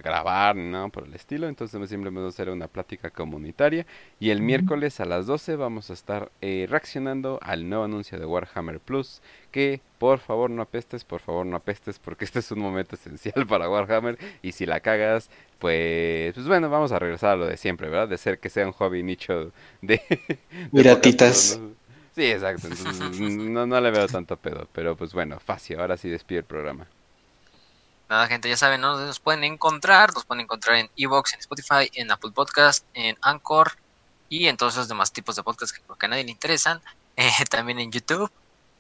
grabar 0.03 0.55
ni 0.55 0.69
nada 0.69 0.87
por 0.89 1.05
el 1.05 1.13
estilo. 1.13 1.47
Entonces 1.47 1.73
simplemente 1.89 2.19
vamos 2.19 2.33
a 2.33 2.35
hacer 2.35 2.49
una 2.49 2.67
plática 2.67 3.09
comunitaria. 3.09 3.85
Y 4.19 4.29
el 4.29 4.41
miércoles 4.41 4.99
a 4.99 5.05
las 5.05 5.25
12 5.25 5.55
vamos 5.55 5.89
a 5.89 5.93
estar 5.93 6.31
eh, 6.41 6.67
reaccionando 6.69 7.39
al 7.41 7.67
nuevo 7.69 7.83
anuncio 7.83 8.19
de 8.19 8.25
Warhammer 8.25 8.79
Plus. 8.79 9.21
Que 9.51 9.81
por 9.97 10.19
favor 10.19 10.49
no 10.49 10.61
apestes, 10.61 11.03
por 11.03 11.21
favor 11.21 11.45
no 11.45 11.55
apestes, 11.55 11.99
porque 11.99 12.25
este 12.25 12.39
es 12.39 12.51
un 12.51 12.59
momento 12.59 12.95
esencial 12.95 13.45
para 13.47 13.69
Warhammer. 13.69 14.17
Y 14.41 14.51
si 14.51 14.65
la 14.65 14.79
cagas, 14.79 15.29
pues, 15.59 16.33
pues 16.33 16.47
bueno, 16.47 16.69
vamos 16.69 16.91
a 16.91 16.99
regresar 16.99 17.31
a 17.31 17.35
lo 17.35 17.45
de 17.45 17.57
siempre, 17.57 17.89
¿verdad? 17.89 18.07
De 18.07 18.17
ser 18.17 18.39
que 18.39 18.49
sea 18.49 18.65
un 18.65 18.73
hobby 18.73 19.03
nicho 19.03 19.51
de... 19.81 20.01
Miratitas. 20.71 21.59
Sí, 22.15 22.25
exacto. 22.25 22.67
no, 23.19 23.65
no 23.65 23.81
le 23.81 23.91
veo 23.91 24.07
tanto 24.07 24.37
pedo. 24.37 24.67
Pero 24.73 24.95
pues 24.95 25.13
bueno, 25.13 25.39
fácil. 25.39 25.79
Ahora 25.79 25.97
sí 25.97 26.09
despide 26.09 26.39
el 26.39 26.45
programa. 26.45 26.87
Nada, 28.09 28.27
gente, 28.27 28.49
ya 28.49 28.57
saben, 28.57 28.81
¿no? 28.81 28.97
Nos 28.97 29.19
pueden 29.19 29.43
encontrar, 29.43 30.13
nos 30.13 30.25
pueden 30.25 30.41
encontrar 30.41 30.77
en 30.77 30.89
Evox, 30.97 31.33
en 31.33 31.39
Spotify, 31.39 31.89
en 31.93 32.11
Apple 32.11 32.31
Podcast, 32.31 32.85
en 32.93 33.17
Anchor 33.21 33.77
y 34.29 34.47
en 34.47 34.57
todos 34.57 34.75
los 34.75 34.87
demás 34.87 35.11
tipos 35.11 35.35
de 35.35 35.43
podcasts 35.43 35.79
que 35.79 36.05
a 36.05 36.09
nadie 36.09 36.23
le 36.23 36.31
interesan. 36.31 36.81
Eh, 37.15 37.31
también 37.47 37.77
en 37.77 37.91
YouTube, 37.91 38.31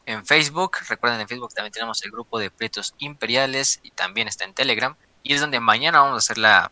en 0.07 0.25
Facebook. 0.25 0.77
Recuerden, 0.89 1.21
en 1.21 1.27
Facebook 1.27 1.53
también 1.53 1.71
tenemos 1.71 2.03
el 2.03 2.09
grupo 2.09 2.39
de 2.39 2.49
Pretos 2.49 2.95
Imperiales 2.97 3.79
y 3.83 3.91
también 3.91 4.27
está 4.27 4.43
en 4.43 4.55
Telegram. 4.55 4.95
Y 5.21 5.35
es 5.35 5.41
donde 5.41 5.59
mañana 5.59 6.01
vamos 6.01 6.15
a 6.15 6.17
hacer 6.17 6.39
la, 6.39 6.71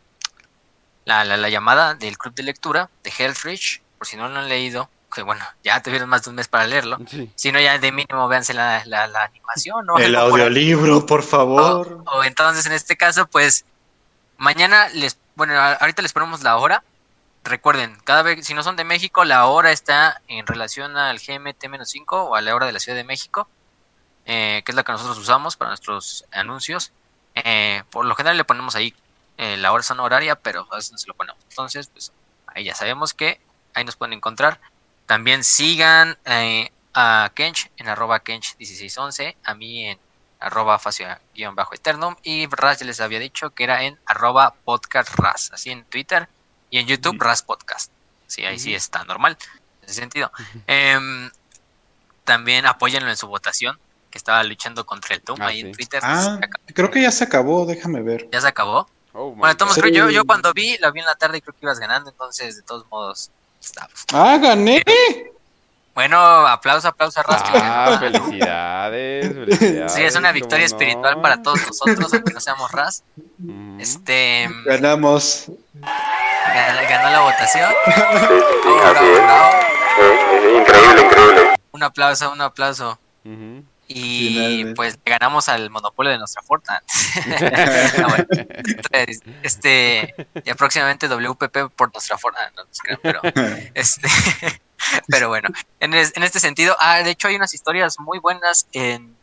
la, 1.05 1.23
la, 1.23 1.49
llamada 1.49 1.93
del 1.93 2.17
club 2.17 2.33
de 2.33 2.41
lectura 2.41 2.89
de 3.03 3.13
Healthridge. 3.15 3.83
Por 3.99 4.07
si 4.07 4.17
no 4.17 4.27
lo 4.27 4.39
han 4.39 4.49
leído, 4.49 4.89
que 5.13 5.21
bueno, 5.21 5.43
ya 5.63 5.81
tuvieron 5.81 6.09
más 6.09 6.23
de 6.23 6.29
un 6.29 6.37
mes 6.37 6.47
para 6.47 6.65
leerlo. 6.65 6.97
Si 7.35 7.51
no, 7.51 7.59
ya 7.59 7.77
de 7.77 7.91
mínimo 7.91 8.27
véanse 8.27 8.53
la, 8.53 8.83
la, 8.85 9.23
animación. 9.23 9.85
¿no? 9.85 9.97
El 9.97 10.15
audiolibro, 10.15 11.05
por 11.05 11.23
favor. 11.23 12.03
O, 12.05 12.23
entonces, 12.23 12.65
en 12.65 12.71
este 12.71 12.97
caso, 12.97 13.27
pues, 13.27 13.65
mañana 14.37 14.89
les, 14.89 15.17
bueno, 15.35 15.59
ahorita 15.59 16.01
les 16.01 16.13
ponemos 16.13 16.41
la 16.43 16.57
hora. 16.57 16.83
Recuerden, 17.43 17.97
cada 18.03 18.21
vez, 18.21 18.45
si 18.45 18.53
no 18.53 18.63
son 18.63 18.75
de 18.75 18.83
México, 18.83 19.25
la 19.25 19.45
hora 19.47 19.71
está 19.71 20.21
en 20.27 20.45
relación 20.47 20.95
al 20.95 21.19
GMT-5 21.19 22.05
o 22.09 22.35
a 22.35 22.41
la 22.41 22.55
hora 22.55 22.67
de 22.67 22.71
la 22.71 22.79
Ciudad 22.79 22.97
de 22.97 23.03
México, 23.03 23.47
eh, 24.25 24.61
que 24.63 24.71
es 24.71 24.75
la 24.75 24.83
que 24.83 24.91
nosotros 24.91 25.17
usamos 25.17 25.57
para 25.57 25.69
nuestros 25.69 26.25
anuncios. 26.31 26.91
Eh, 27.35 27.83
por 27.89 28.05
lo 28.05 28.15
general 28.15 28.37
le 28.37 28.43
ponemos 28.43 28.75
ahí 28.75 28.93
eh, 29.37 29.57
la 29.57 29.71
hora 29.71 29.83
horaria, 29.99 30.35
pero 30.35 30.67
a 30.69 30.75
veces 30.75 30.91
no 30.91 30.97
se 30.97 31.07
lo 31.07 31.15
ponemos. 31.15 31.41
Entonces, 31.49 31.87
pues 31.87 32.11
ahí 32.47 32.63
ya 32.63 32.75
sabemos 32.75 33.13
que 33.13 33.41
ahí 33.73 33.83
nos 33.83 33.95
pueden 33.95 34.13
encontrar. 34.13 34.59
También 35.11 35.43
sigan 35.43 36.17
eh, 36.23 36.71
a 36.93 37.29
Kench 37.35 37.69
en 37.75 37.89
arroba 37.89 38.23
Kench1611, 38.23 39.35
a 39.43 39.55
mí 39.55 39.85
en 39.87 39.99
arroba 40.39 40.79
facio-eternum 40.79 42.15
y 42.23 42.47
Raz 42.47 42.79
ya 42.79 42.85
les 42.85 43.01
había 43.01 43.19
dicho 43.19 43.49
que 43.49 43.65
era 43.65 43.83
en 43.83 43.99
arroba 44.05 44.53
podcast 44.63 45.13
Raz, 45.17 45.51
así 45.51 45.69
en 45.69 45.83
Twitter 45.83 46.29
y 46.69 46.79
en 46.79 46.87
YouTube 46.87 47.21
Raz 47.21 47.41
Podcast. 47.41 47.91
Sí, 48.25 48.45
ahí 48.45 48.57
sí 48.57 48.73
está 48.73 49.03
normal, 49.03 49.37
en 49.81 49.89
ese 49.89 49.95
sentido. 49.95 50.31
Em, 50.65 51.29
también 52.23 52.65
apóyenlo 52.65 53.09
en 53.09 53.17
su 53.17 53.27
votación, 53.27 53.77
que 54.11 54.17
estaba 54.17 54.41
luchando 54.45 54.85
contra 54.85 55.15
el 55.15 55.21
Doom 55.25 55.41
ah, 55.41 55.47
ahí 55.47 55.59
en 55.59 55.73
Twitter. 55.73 55.99
Ah, 56.01 56.39
creo 56.73 56.89
que 56.89 57.01
ya 57.01 57.11
se 57.11 57.25
acabó, 57.25 57.65
déjame 57.65 58.01
ver. 58.01 58.29
¿Ya 58.31 58.39
se 58.39 58.47
acabó? 58.47 58.89
Oh, 59.11 59.31
bueno, 59.31 59.57
yo, 59.91 60.09
yo 60.09 60.23
cuando 60.23 60.53
vi, 60.53 60.77
la 60.77 60.89
vi 60.89 61.01
en 61.01 61.05
la 61.05 61.15
tarde 61.15 61.39
y 61.39 61.41
creo 61.41 61.53
que 61.53 61.65
ibas 61.65 61.79
ganando, 61.79 62.11
entonces 62.11 62.55
de 62.55 62.61
todos 62.61 62.85
modos 62.89 63.29
¡Ah, 64.13 64.37
gané! 64.41 64.83
Bueno, 65.93 66.17
aplauso, 66.47 66.87
aplauso 66.87 67.19
a 67.19 67.23
Ah, 67.27 67.97
felicidades, 67.99 69.33
felicidades. 69.33 69.93
Sí, 69.93 70.01
es 70.03 70.15
una 70.15 70.31
victoria 70.31 70.65
espiritual 70.65 71.19
para 71.21 71.41
todos 71.41 71.59
nosotros, 71.67 72.13
aunque 72.13 72.33
no 72.33 72.39
seamos 72.39 72.71
Ras. 72.71 73.03
Este. 73.77 74.49
Ganamos. 74.65 75.51
Ganó, 76.89 77.09
la 77.09 77.19
votación. 77.21 77.69
Increíble, 80.57 81.01
increíble. 81.01 81.41
Un 81.71 81.83
aplauso, 81.83 82.31
un 82.31 82.41
aplauso. 82.41 82.97
Y 83.93 84.73
pues 84.73 84.97
ganamos 85.05 85.49
al 85.49 85.69
monopolio 85.69 86.11
de 86.11 86.17
nuestra 86.17 86.41
Fortnite. 86.41 86.83
Ah, 88.93 89.05
este, 89.43 90.13
ya 90.43 90.55
próximamente 90.55 91.07
WPP 91.07 91.73
por 91.75 91.91
nuestra 91.93 92.17
Fortnite, 92.17 92.51
no, 92.55 92.99
pero, 93.01 93.21
este, 93.73 94.07
pero 95.07 95.29
bueno, 95.29 95.49
en, 95.79 95.93
en, 95.93 96.23
este 96.23 96.39
sentido, 96.39 96.75
ah, 96.79 97.03
de 97.03 97.11
hecho 97.11 97.27
hay 97.27 97.35
unas 97.35 97.53
historias 97.53 97.99
muy 97.99 98.19
buenas 98.19 98.67
en, 98.73 99.15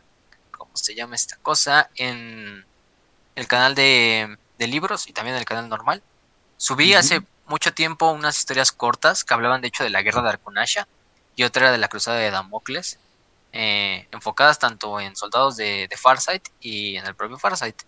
¿cómo 0.50 0.70
se 0.74 0.94
llama 0.94 1.14
esta 1.16 1.36
cosa? 1.36 1.90
En 1.96 2.64
el 3.34 3.46
canal 3.46 3.74
de, 3.74 4.36
de 4.58 4.66
libros 4.66 5.08
y 5.08 5.12
también 5.12 5.36
en 5.36 5.40
el 5.40 5.46
canal 5.46 5.68
normal. 5.68 6.02
Subí 6.56 6.94
hace 6.94 7.22
mucho 7.46 7.72
tiempo 7.72 8.10
unas 8.10 8.38
historias 8.38 8.72
cortas 8.72 9.24
que 9.24 9.34
hablaban 9.34 9.60
de 9.60 9.68
hecho 9.68 9.84
de 9.84 9.90
la 9.90 10.02
guerra 10.02 10.22
de 10.22 10.30
Arconasha 10.30 10.88
y 11.36 11.44
otra 11.44 11.64
era 11.64 11.72
de 11.72 11.78
la 11.78 11.88
cruzada 11.88 12.18
de 12.18 12.30
Damocles 12.30 12.98
eh, 13.52 14.06
enfocadas 14.12 14.58
tanto 14.58 15.00
en 15.00 15.16
soldados 15.16 15.56
de, 15.56 15.88
Farsight 15.96 16.48
y 16.60 16.96
en 16.96 17.06
el 17.06 17.14
propio 17.14 17.38
Farsight. 17.38 17.82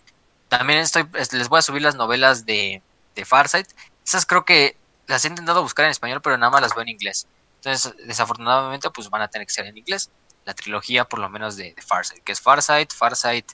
También 0.49 0.81
estoy, 0.81 1.05
les 1.13 1.49
voy 1.49 1.59
a 1.59 1.63
subir 1.63 1.83
las 1.83 1.95
novelas 1.95 2.47
de, 2.47 2.83
Farsight. 3.25 3.69
Esas 4.05 4.25
creo 4.25 4.47
que 4.47 4.79
las 5.07 5.25
he 5.25 5.29
intentado 5.29 5.63
buscar 5.63 5.85
en 5.85 5.91
español, 5.91 6.23
pero 6.23 6.39
nada 6.39 6.51
más 6.51 6.63
las 6.63 6.75
veo 6.75 6.83
en 6.83 6.89
inglés. 6.89 7.27
Entonces, 7.57 7.95
desafortunadamente, 8.07 8.89
pues 8.91 9.11
van 9.11 9.21
a 9.21 9.29
tener 9.29 9.47
que 9.47 9.53
ser 9.53 9.67
en 9.67 9.77
inglés. 9.77 10.11
La 10.47 10.55
trilogía, 10.55 11.05
por 11.05 11.19
lo 11.19 11.29
menos, 11.29 11.57
de, 11.57 11.75
de 11.75 11.83
Farsight, 11.83 12.25
que 12.25 12.33
es 12.33 12.41
Farsight, 12.41 12.95
Farsight, 12.95 13.53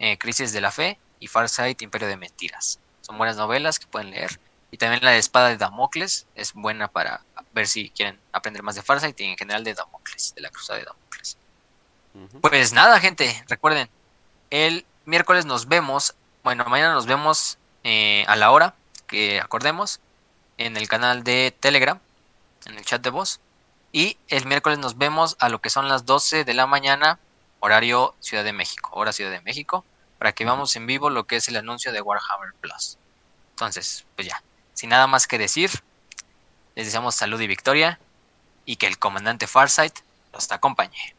eh, 0.00 0.18
Crisis 0.18 0.52
de 0.52 0.60
la 0.60 0.72
Fe 0.72 0.98
y 1.20 1.28
Farsight, 1.28 1.80
Imperio 1.82 2.08
de 2.08 2.16
Mentiras. 2.16 2.80
Son 3.02 3.16
buenas 3.16 3.36
novelas 3.36 3.78
que 3.78 3.86
pueden 3.86 4.10
leer. 4.10 4.40
Y 4.70 4.76
también 4.76 5.04
la 5.04 5.12
de 5.12 5.18
Espada 5.18 5.50
de 5.50 5.56
Damocles 5.56 6.26
es 6.34 6.52
buena 6.52 6.88
para 6.88 7.22
ver 7.52 7.68
si 7.68 7.90
quieren 7.90 8.18
aprender 8.32 8.64
más 8.64 8.74
de 8.74 8.82
Farsight 8.82 9.20
y 9.20 9.24
en 9.24 9.36
general 9.36 9.62
de 9.62 9.74
Damocles, 9.74 10.34
de 10.34 10.42
la 10.42 10.50
Cruzada 10.50 10.80
de 10.80 10.86
Damocles. 10.86 11.38
Pues 12.40 12.72
nada, 12.72 13.00
gente, 13.00 13.44
recuerden, 13.48 13.88
el 14.50 14.86
miércoles 15.04 15.46
nos 15.46 15.66
vemos, 15.66 16.14
bueno, 16.44 16.64
mañana 16.66 16.94
nos 16.94 17.06
vemos 17.06 17.58
eh, 17.82 18.24
a 18.28 18.36
la 18.36 18.52
hora 18.52 18.74
que 19.08 19.40
acordemos 19.40 20.00
en 20.56 20.76
el 20.76 20.86
canal 20.86 21.24
de 21.24 21.52
Telegram, 21.58 21.98
en 22.66 22.78
el 22.78 22.84
chat 22.84 23.02
de 23.02 23.10
voz. 23.10 23.40
Y 23.90 24.16
el 24.28 24.46
miércoles 24.46 24.78
nos 24.78 24.96
vemos 24.96 25.36
a 25.40 25.48
lo 25.48 25.60
que 25.60 25.70
son 25.70 25.88
las 25.88 26.06
12 26.06 26.44
de 26.44 26.54
la 26.54 26.66
mañana, 26.66 27.18
horario 27.60 28.14
Ciudad 28.20 28.44
de 28.44 28.52
México, 28.52 28.90
hora 28.92 29.12
Ciudad 29.12 29.30
de 29.30 29.40
México, 29.40 29.84
para 30.18 30.32
que 30.32 30.44
veamos 30.44 30.74
en 30.76 30.86
vivo 30.86 31.10
lo 31.10 31.24
que 31.24 31.36
es 31.36 31.48
el 31.48 31.56
anuncio 31.56 31.92
de 31.92 32.00
Warhammer 32.00 32.54
Plus. 32.60 32.96
Entonces, 33.50 34.04
pues 34.14 34.28
ya, 34.28 34.42
sin 34.72 34.90
nada 34.90 35.06
más 35.06 35.26
que 35.26 35.38
decir, 35.38 35.70
les 36.74 36.86
deseamos 36.86 37.14
salud 37.14 37.40
y 37.40 37.46
victoria 37.46 37.98
y 38.66 38.76
que 38.76 38.86
el 38.86 38.98
comandante 38.98 39.46
Farsight 39.46 39.94
los 40.32 40.50
acompañe. 40.50 41.14